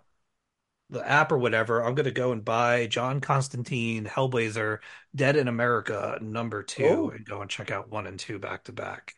the 0.89 1.07
app 1.09 1.31
or 1.31 1.37
whatever, 1.39 1.83
I'm 1.83 1.95
gonna 1.95 2.11
go 2.11 2.31
and 2.31 2.43
buy 2.45 2.87
John 2.87 3.21
Constantine 3.21 4.05
Hellblazer 4.05 4.79
Dead 5.15 5.35
in 5.35 5.47
America 5.47 6.19
number 6.21 6.61
two 6.63 6.85
Oh. 6.85 7.09
and 7.09 7.25
go 7.25 7.41
and 7.41 7.49
check 7.49 7.71
out 7.71 7.89
one 7.89 8.05
and 8.07 8.19
two 8.19 8.37
back 8.39 8.65
to 8.65 8.71
back. 8.73 9.15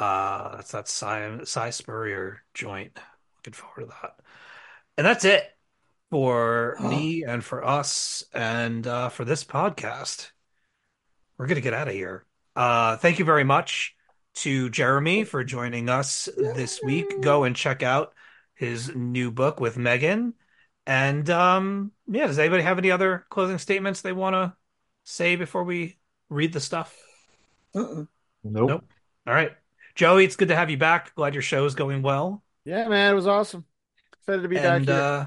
Uh, 0.00 0.56
that's 0.56 0.72
that 0.72 0.88
Si, 0.88 1.44
Si 1.44 1.70
Spurrier 1.72 2.42
joint. 2.54 2.98
Looking 3.38 3.52
forward 3.54 3.80
to 3.90 3.96
that. 4.02 4.16
And 4.96 5.06
that's 5.06 5.24
it 5.24 5.44
for 6.10 6.76
me 6.80 7.24
and 7.24 7.44
for 7.44 7.64
us 7.64 8.24
and 8.32 8.86
uh, 8.86 9.08
for 9.08 9.24
this 9.24 9.44
podcast. 9.44 10.30
We're 11.38 11.46
going 11.46 11.56
to 11.56 11.60
get 11.60 11.74
out 11.74 11.88
of 11.88 11.94
here. 11.94 12.24
Uh, 12.54 12.96
thank 12.96 13.18
you 13.18 13.24
very 13.24 13.44
much 13.44 13.95
to 14.36 14.70
Jeremy 14.70 15.24
for 15.24 15.44
joining 15.44 15.88
us 15.88 16.28
this 16.36 16.82
week. 16.82 17.20
Go 17.20 17.44
and 17.44 17.56
check 17.56 17.82
out 17.82 18.14
his 18.54 18.94
new 18.94 19.30
book 19.30 19.60
with 19.60 19.76
Megan. 19.76 20.34
And 20.86 21.28
um, 21.30 21.92
yeah, 22.06 22.26
does 22.26 22.38
anybody 22.38 22.62
have 22.62 22.78
any 22.78 22.90
other 22.90 23.26
closing 23.28 23.58
statements 23.58 24.00
they 24.02 24.12
want 24.12 24.34
to 24.34 24.54
say 25.04 25.36
before 25.36 25.64
we 25.64 25.96
read 26.28 26.52
the 26.52 26.60
stuff? 26.60 26.96
uh-uh. 27.74 28.04
Nope. 28.44 28.70
Nope. 28.70 28.84
All 29.26 29.34
right. 29.34 29.52
Joey, 29.94 30.24
it's 30.24 30.36
good 30.36 30.48
to 30.48 30.56
have 30.56 30.70
you 30.70 30.76
back. 30.76 31.14
Glad 31.14 31.34
your 31.34 31.42
show 31.42 31.64
is 31.64 31.74
going 31.74 32.02
well. 32.02 32.42
Yeah, 32.64 32.88
man, 32.88 33.12
it 33.12 33.14
was 33.14 33.26
awesome. 33.26 33.64
Excited 34.20 34.42
to 34.42 34.48
be 34.48 34.56
back 34.56 34.64
And 34.66 34.86
here. 34.86 34.94
uh, 34.96 35.26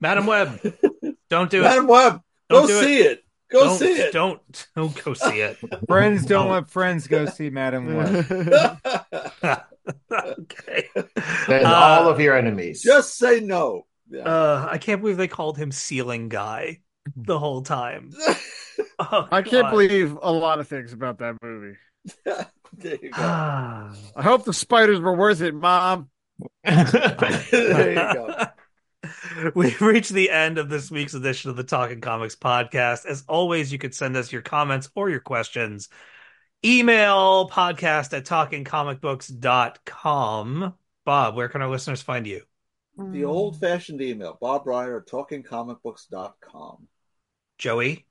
Madame 0.00 0.26
Web, 0.26 0.60
don't 1.30 1.50
do 1.50 1.60
it. 1.60 1.64
Madame 1.64 1.86
Web, 1.86 2.20
Don't 2.48 2.62
go 2.62 2.66
do 2.68 2.78
it. 2.78 2.84
see 2.84 2.98
it. 2.98 3.24
Go 3.50 3.64
don't, 3.64 3.78
see 3.78 3.92
it. 3.92 4.12
Don't 4.12 4.66
don't 4.76 5.04
go 5.04 5.14
see 5.14 5.40
it. 5.40 5.56
friends 5.88 6.26
don't 6.26 6.46
No. 6.48 6.52
let 6.54 6.68
friends 6.68 7.06
go 7.06 7.26
see 7.26 7.48
Madam 7.50 7.94
Web. 7.96 8.26
okay. 10.12 10.88
Then 11.48 11.64
Uh, 11.64 11.68
all 11.74 12.08
of 12.08 12.20
your 12.20 12.36
enemies. 12.36 12.82
Just 12.82 13.16
say 13.16 13.40
no. 13.40 13.86
Yeah. 14.10 14.22
Uh, 14.22 14.68
I 14.70 14.78
can't 14.78 15.00
believe 15.00 15.16
they 15.16 15.28
called 15.28 15.56
him 15.58 15.72
Ceiling 15.72 16.28
Guy 16.28 16.80
the 17.16 17.38
whole 17.38 17.62
time. 17.62 18.10
Oh, 18.98 19.28
I 19.30 19.42
can't 19.42 19.70
believe 19.70 20.18
a 20.22 20.30
lot 20.32 20.60
of 20.60 20.68
things 20.68 20.92
about 20.92 21.18
that 21.18 21.36
movie. 21.42 21.76
there 22.24 22.98
you 23.02 23.10
go. 23.10 23.22
I 23.22 23.92
hope 24.22 24.44
the 24.44 24.52
spiders 24.52 25.00
were 25.00 25.14
worth 25.16 25.40
it, 25.40 25.54
Mom. 25.54 26.10
there 26.64 27.90
you 27.90 27.94
go. 28.14 28.46
We've 29.54 29.80
reached 29.80 30.12
the 30.12 30.30
end 30.30 30.58
of 30.58 30.68
this 30.68 30.90
week's 30.90 31.14
edition 31.14 31.50
of 31.50 31.56
the 31.56 31.64
Talking 31.64 32.00
Comics 32.00 32.36
podcast. 32.36 33.06
As 33.06 33.24
always, 33.28 33.72
you 33.72 33.78
could 33.78 33.94
send 33.94 34.16
us 34.16 34.32
your 34.32 34.42
comments 34.42 34.90
or 34.94 35.08
your 35.10 35.20
questions. 35.20 35.88
Email 36.64 37.48
podcast 37.48 38.16
at 38.16 38.24
talkingcomicbooks.com. 38.24 40.74
Bob, 41.04 41.36
where 41.36 41.48
can 41.48 41.62
our 41.62 41.70
listeners 41.70 42.02
find 42.02 42.26
you? 42.26 42.42
The 42.98 43.24
old 43.24 43.60
fashioned 43.60 44.02
email, 44.02 44.36
Bob 44.40 44.66
Reyer 44.66 44.98
at 44.98 45.06
talkingcomicbooks.com. 45.06 46.88
Joey? 47.58 48.06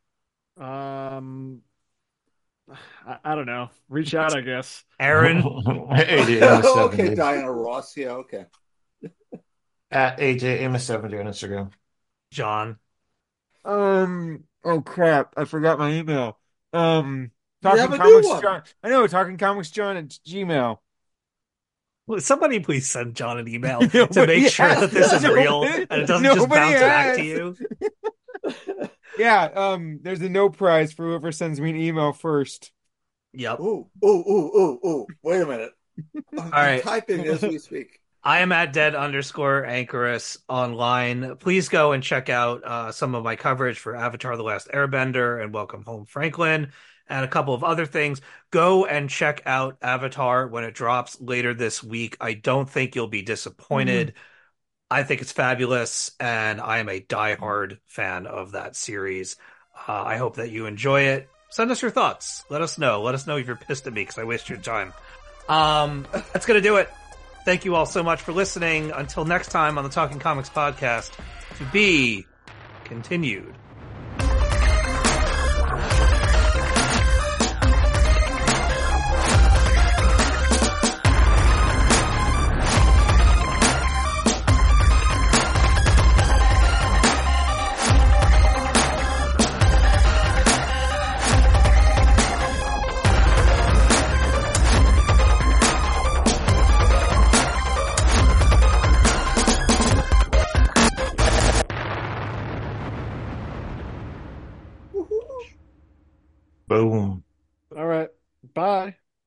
Um, 0.55 1.59
I, 3.05 3.17
I 3.23 3.35
don't 3.35 3.47
know. 3.47 3.69
Reach 3.89 4.15
out, 4.15 4.35
I 4.35 4.41
guess. 4.41 4.83
Aaron? 4.97 5.41
AJ 5.43 6.41
Amos 6.41 6.65
okay, 6.93 7.13
Diana 7.13 7.51
Ross. 7.51 7.97
Yeah, 7.97 8.11
okay. 8.11 8.45
At 9.89 10.19
AJ 10.19 10.61
Amos 10.61 10.83
70 10.83 11.17
on 11.17 11.25
Instagram. 11.25 11.71
John? 12.31 12.77
Um. 13.63 14.43
Oh 14.63 14.81
crap! 14.81 15.33
I 15.37 15.45
forgot 15.45 15.79
my 15.79 15.91
email. 15.93 16.37
Um. 16.73 17.31
Talking 17.61 17.79
have 17.79 17.89
new 17.91 17.97
comics, 17.97 18.27
one. 18.27 18.41
John. 18.41 18.63
I 18.83 18.89
know. 18.89 19.07
Talking 19.07 19.37
comics, 19.37 19.71
John 19.71 19.97
at 19.97 20.09
Gmail. 20.09 20.77
Will 22.05 22.21
Somebody 22.21 22.59
please 22.59 22.89
send 22.89 23.15
John 23.15 23.37
an 23.37 23.47
email 23.47 23.79
to 23.89 23.97
Nobody 23.97 24.41
make 24.43 24.51
sure 24.51 24.67
has. 24.67 24.79
that 24.79 24.91
this 24.91 25.11
is 25.11 25.27
real 25.27 25.63
and 25.63 25.91
it 25.91 26.05
doesn't 26.07 26.23
just 26.23 26.37
nobody 26.37 26.73
bounce 26.73 26.79
back 26.79 27.15
to 27.15 27.23
you. 27.23 27.55
Yeah. 29.17 29.45
Um. 29.45 29.99
There's 30.03 30.21
a 30.21 30.29
no 30.29 30.49
prize 30.49 30.93
for 30.93 31.05
whoever 31.07 31.31
sends 31.31 31.59
me 31.59 31.71
an 31.71 31.75
email 31.75 32.13
first. 32.13 32.71
Yep. 33.33 33.59
Ooh, 33.59 33.87
ooh, 34.03 34.07
ooh, 34.07 34.51
ooh, 34.55 34.79
ooh. 34.87 35.07
Wait 35.23 35.41
a 35.41 35.45
minute. 35.45 35.71
I'm 36.37 36.51
right. 36.51 36.83
typing 36.83 37.25
as 37.25 37.41
we 37.41 37.57
speak. 37.57 37.99
I 38.27 38.39
am 38.39 38.51
at 38.51 38.73
dead 38.73 38.93
underscore 38.93 39.65
anchorus 39.65 40.37
online. 40.49 41.37
Please 41.37 41.69
go 41.69 41.93
and 41.93 42.03
check 42.03 42.27
out 42.27 42.61
uh, 42.61 42.91
some 42.91 43.15
of 43.15 43.23
my 43.23 43.37
coverage 43.37 43.79
for 43.79 43.95
Avatar 43.95 44.35
The 44.35 44.43
Last 44.43 44.67
Airbender 44.67 45.41
and 45.41 45.53
Welcome 45.53 45.83
Home 45.83 46.03
Franklin 46.03 46.73
and 47.07 47.23
a 47.23 47.29
couple 47.29 47.53
of 47.53 47.63
other 47.63 47.85
things. 47.85 48.19
Go 48.51 48.85
and 48.85 49.09
check 49.09 49.43
out 49.45 49.77
Avatar 49.81 50.45
when 50.45 50.65
it 50.65 50.73
drops 50.73 51.21
later 51.21 51.53
this 51.53 51.81
week. 51.81 52.17
I 52.19 52.33
don't 52.33 52.69
think 52.69 52.95
you'll 52.95 53.07
be 53.07 53.21
disappointed. 53.21 54.15
I 54.91 55.03
think 55.03 55.21
it's 55.21 55.31
fabulous, 55.31 56.11
and 56.19 56.59
I 56.59 56.79
am 56.79 56.89
a 56.89 56.99
diehard 56.99 57.77
fan 57.85 58.27
of 58.27 58.51
that 58.51 58.75
series. 58.75 59.37
Uh, 59.87 60.03
I 60.03 60.17
hope 60.17 60.35
that 60.35 60.51
you 60.51 60.65
enjoy 60.65 61.03
it. 61.03 61.29
Send 61.47 61.71
us 61.71 61.81
your 61.81 61.91
thoughts. 61.91 62.43
Let 62.49 62.61
us 62.61 62.77
know. 62.77 63.03
Let 63.03 63.15
us 63.15 63.25
know 63.25 63.37
if 63.37 63.47
you're 63.47 63.55
pissed 63.55 63.87
at 63.87 63.93
me 63.93 64.01
because 64.01 64.17
I 64.17 64.25
waste 64.25 64.49
your 64.49 64.57
time. 64.57 64.91
Um, 65.47 66.05
that's 66.33 66.45
gonna 66.45 66.59
do 66.59 66.75
it. 66.75 66.89
Thank 67.47 67.63
you 67.63 67.75
all 67.75 67.85
so 67.85 68.03
much 68.03 68.21
for 68.21 68.33
listening. 68.33 68.91
Until 68.91 69.23
next 69.23 69.51
time 69.51 69.77
on 69.77 69.85
the 69.85 69.89
Talking 69.89 70.19
Comics 70.19 70.49
podcast, 70.49 71.13
to 71.55 71.65
be 71.71 72.27
continued. 72.83 73.55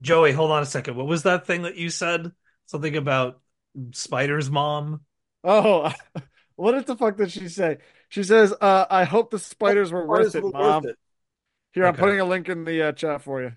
Joey, 0.03 0.33
hold 0.33 0.51
on 0.51 0.63
a 0.63 0.67
second. 0.67 0.97
What 0.97 1.07
was 1.07 1.25
that 1.25 1.47
thing 1.47 1.63
that 1.63 1.77
you 1.77 1.91
said? 1.91 2.33
Something 2.67 2.97
about 2.97 3.41
Spider's 3.93 4.51
mom? 4.51 5.01
Oh, 5.45 5.93
what 6.57 6.87
the 6.87 6.97
fuck 6.97 7.17
did 7.17 7.31
she 7.31 7.49
say? 7.49 7.79
She 8.09 8.23
says, 8.23 8.55
uh, 8.61 8.87
"I 8.91 9.05
hope 9.05 9.31
the 9.31 9.39
spiders 9.39 9.93
were 9.93 10.07
worth 10.07 10.35
it, 10.35 10.43
mom." 10.43 10.83
worth 10.83 10.93
it. 10.93 10.99
Here, 11.73 11.87
I'm 11.87 11.95
putting 11.95 12.21
a 12.21 12.25
link 12.25 12.49
in 12.49 12.65
the 12.65 12.89
uh, 12.89 12.93
chat 12.93 13.23
for 13.23 13.43
you. 13.43 13.53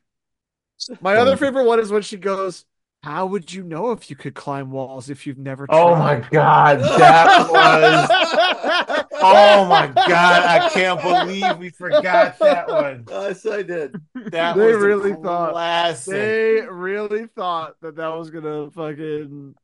My 1.02 1.16
other 1.16 1.38
favorite 1.38 1.66
one 1.66 1.80
is 1.80 1.92
when 1.92 2.02
she 2.02 2.18
goes, 2.18 2.66
"How 3.04 3.26
would 3.26 3.54
you 3.54 3.64
know 3.64 3.92
if 3.92 4.10
you 4.10 4.16
could 4.16 4.34
climb 4.34 4.72
walls 4.72 5.10
if 5.10 5.28
you've 5.28 5.38
never 5.38 5.68
tried?" 5.68 5.78
Oh 5.80 5.96
my 5.96 6.20
God, 6.32 6.80
that 6.80 7.50
was. 7.52 9.00
Oh 9.26 9.66
my 9.68 9.88
God, 9.88 10.44
I 10.44 10.68
can't 10.70 11.02
believe 11.02 11.58
we 11.58 11.70
forgot 11.70 12.38
that 12.40 12.68
one. 12.68 13.06
Yes, 13.10 13.46
I 13.46 13.62
did. 13.62 13.96
That 14.32 14.58
They 14.58 14.66
was 14.66 14.76
a 14.76 14.80
really 14.80 15.14
thought- 15.14 15.52
classic. 15.54 16.14
They 16.14 16.62
really 16.70 17.28
thought 17.28 17.76
that 17.82 17.96
that 17.96 18.08
was 18.18 18.32
gonna 18.32 18.70
fucking. 18.72 19.56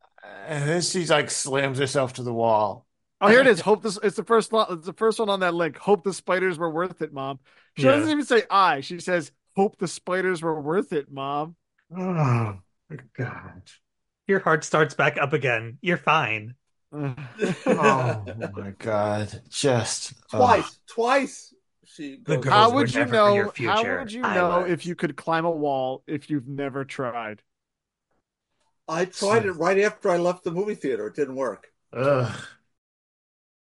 And 0.48 0.70
then 0.70 0.82
she's 0.82 1.10
like 1.10 1.30
slams 1.30 1.78
herself 1.78 2.14
to 2.14 2.24
the 2.24 2.34
wall. 2.34 2.86
Oh, 3.20 3.28
here 3.28 3.42
it 3.42 3.48
is. 3.48 3.60
Hope 3.60 3.84
this. 3.84 4.00
It's 4.02 4.16
the 4.16 4.24
first. 4.24 4.54
lo- 4.54 4.66
It's 4.70 4.86
the 4.86 4.94
first 4.94 5.20
one 5.20 5.30
on 5.30 5.42
that 5.42 5.54
link. 5.54 5.78
Hope 5.78 6.06
the 6.06 6.14
spiders 6.14 6.58
were 6.58 6.70
worth 6.70 7.02
it, 7.02 7.12
mom. 7.12 7.40
She 7.76 7.84
Yeah. 7.84 7.92
doesn't 7.98 8.10
even 8.12 8.24
say 8.26 8.44
I. 8.50 8.80
She 8.80 9.00
says, 9.02 9.34
"Hope 9.58 9.78
the 9.78 9.90
spiders 9.90 10.42
were 10.42 10.60
worth 10.62 10.94
it, 10.94 11.12
mom." 11.12 11.56
Oh 12.92 12.98
God. 13.14 13.72
Your 14.28 14.40
heart 14.40 14.64
starts 14.64 14.94
back 14.94 15.18
up 15.18 15.34
again. 15.34 15.78
You're 15.82 15.98
fine. 15.98 16.56
Mm. 16.94 17.18
Oh 17.66 18.26
my 18.54 18.72
God. 18.72 19.42
Just 19.50 20.14
Twice, 20.30 20.80
twice. 20.88 21.54
She 21.86 22.18
The 22.26 22.38
goes, 22.38 22.38
girls 22.38 22.54
How 22.54 22.70
would 22.76 22.94
you 22.94 23.06
never 23.06 23.16
your 23.26 23.48
know? 23.48 23.52
future. 23.52 23.74
How 23.74 23.84
would 23.84 24.12
you 24.12 24.24
I 24.24 24.34
know 24.34 24.64
was. 24.64 24.72
if 24.72 24.86
you 24.86 24.96
could 24.96 25.16
climb 25.18 25.46
a 25.46 25.52
wall 25.52 26.04
if 26.08 26.30
you've 26.30 26.48
never 26.48 26.86
tried? 26.86 27.42
I 28.90 29.06
tried 29.06 29.46
it 29.46 29.54
right 29.54 29.80
after 29.80 30.10
I 30.10 30.18
left 30.18 30.44
the 30.44 30.52
movie 30.52 30.76
theater. 30.76 31.08
It 31.08 31.16
didn't 31.16 31.38
work. 31.38 31.72
ugh. 31.94 32.48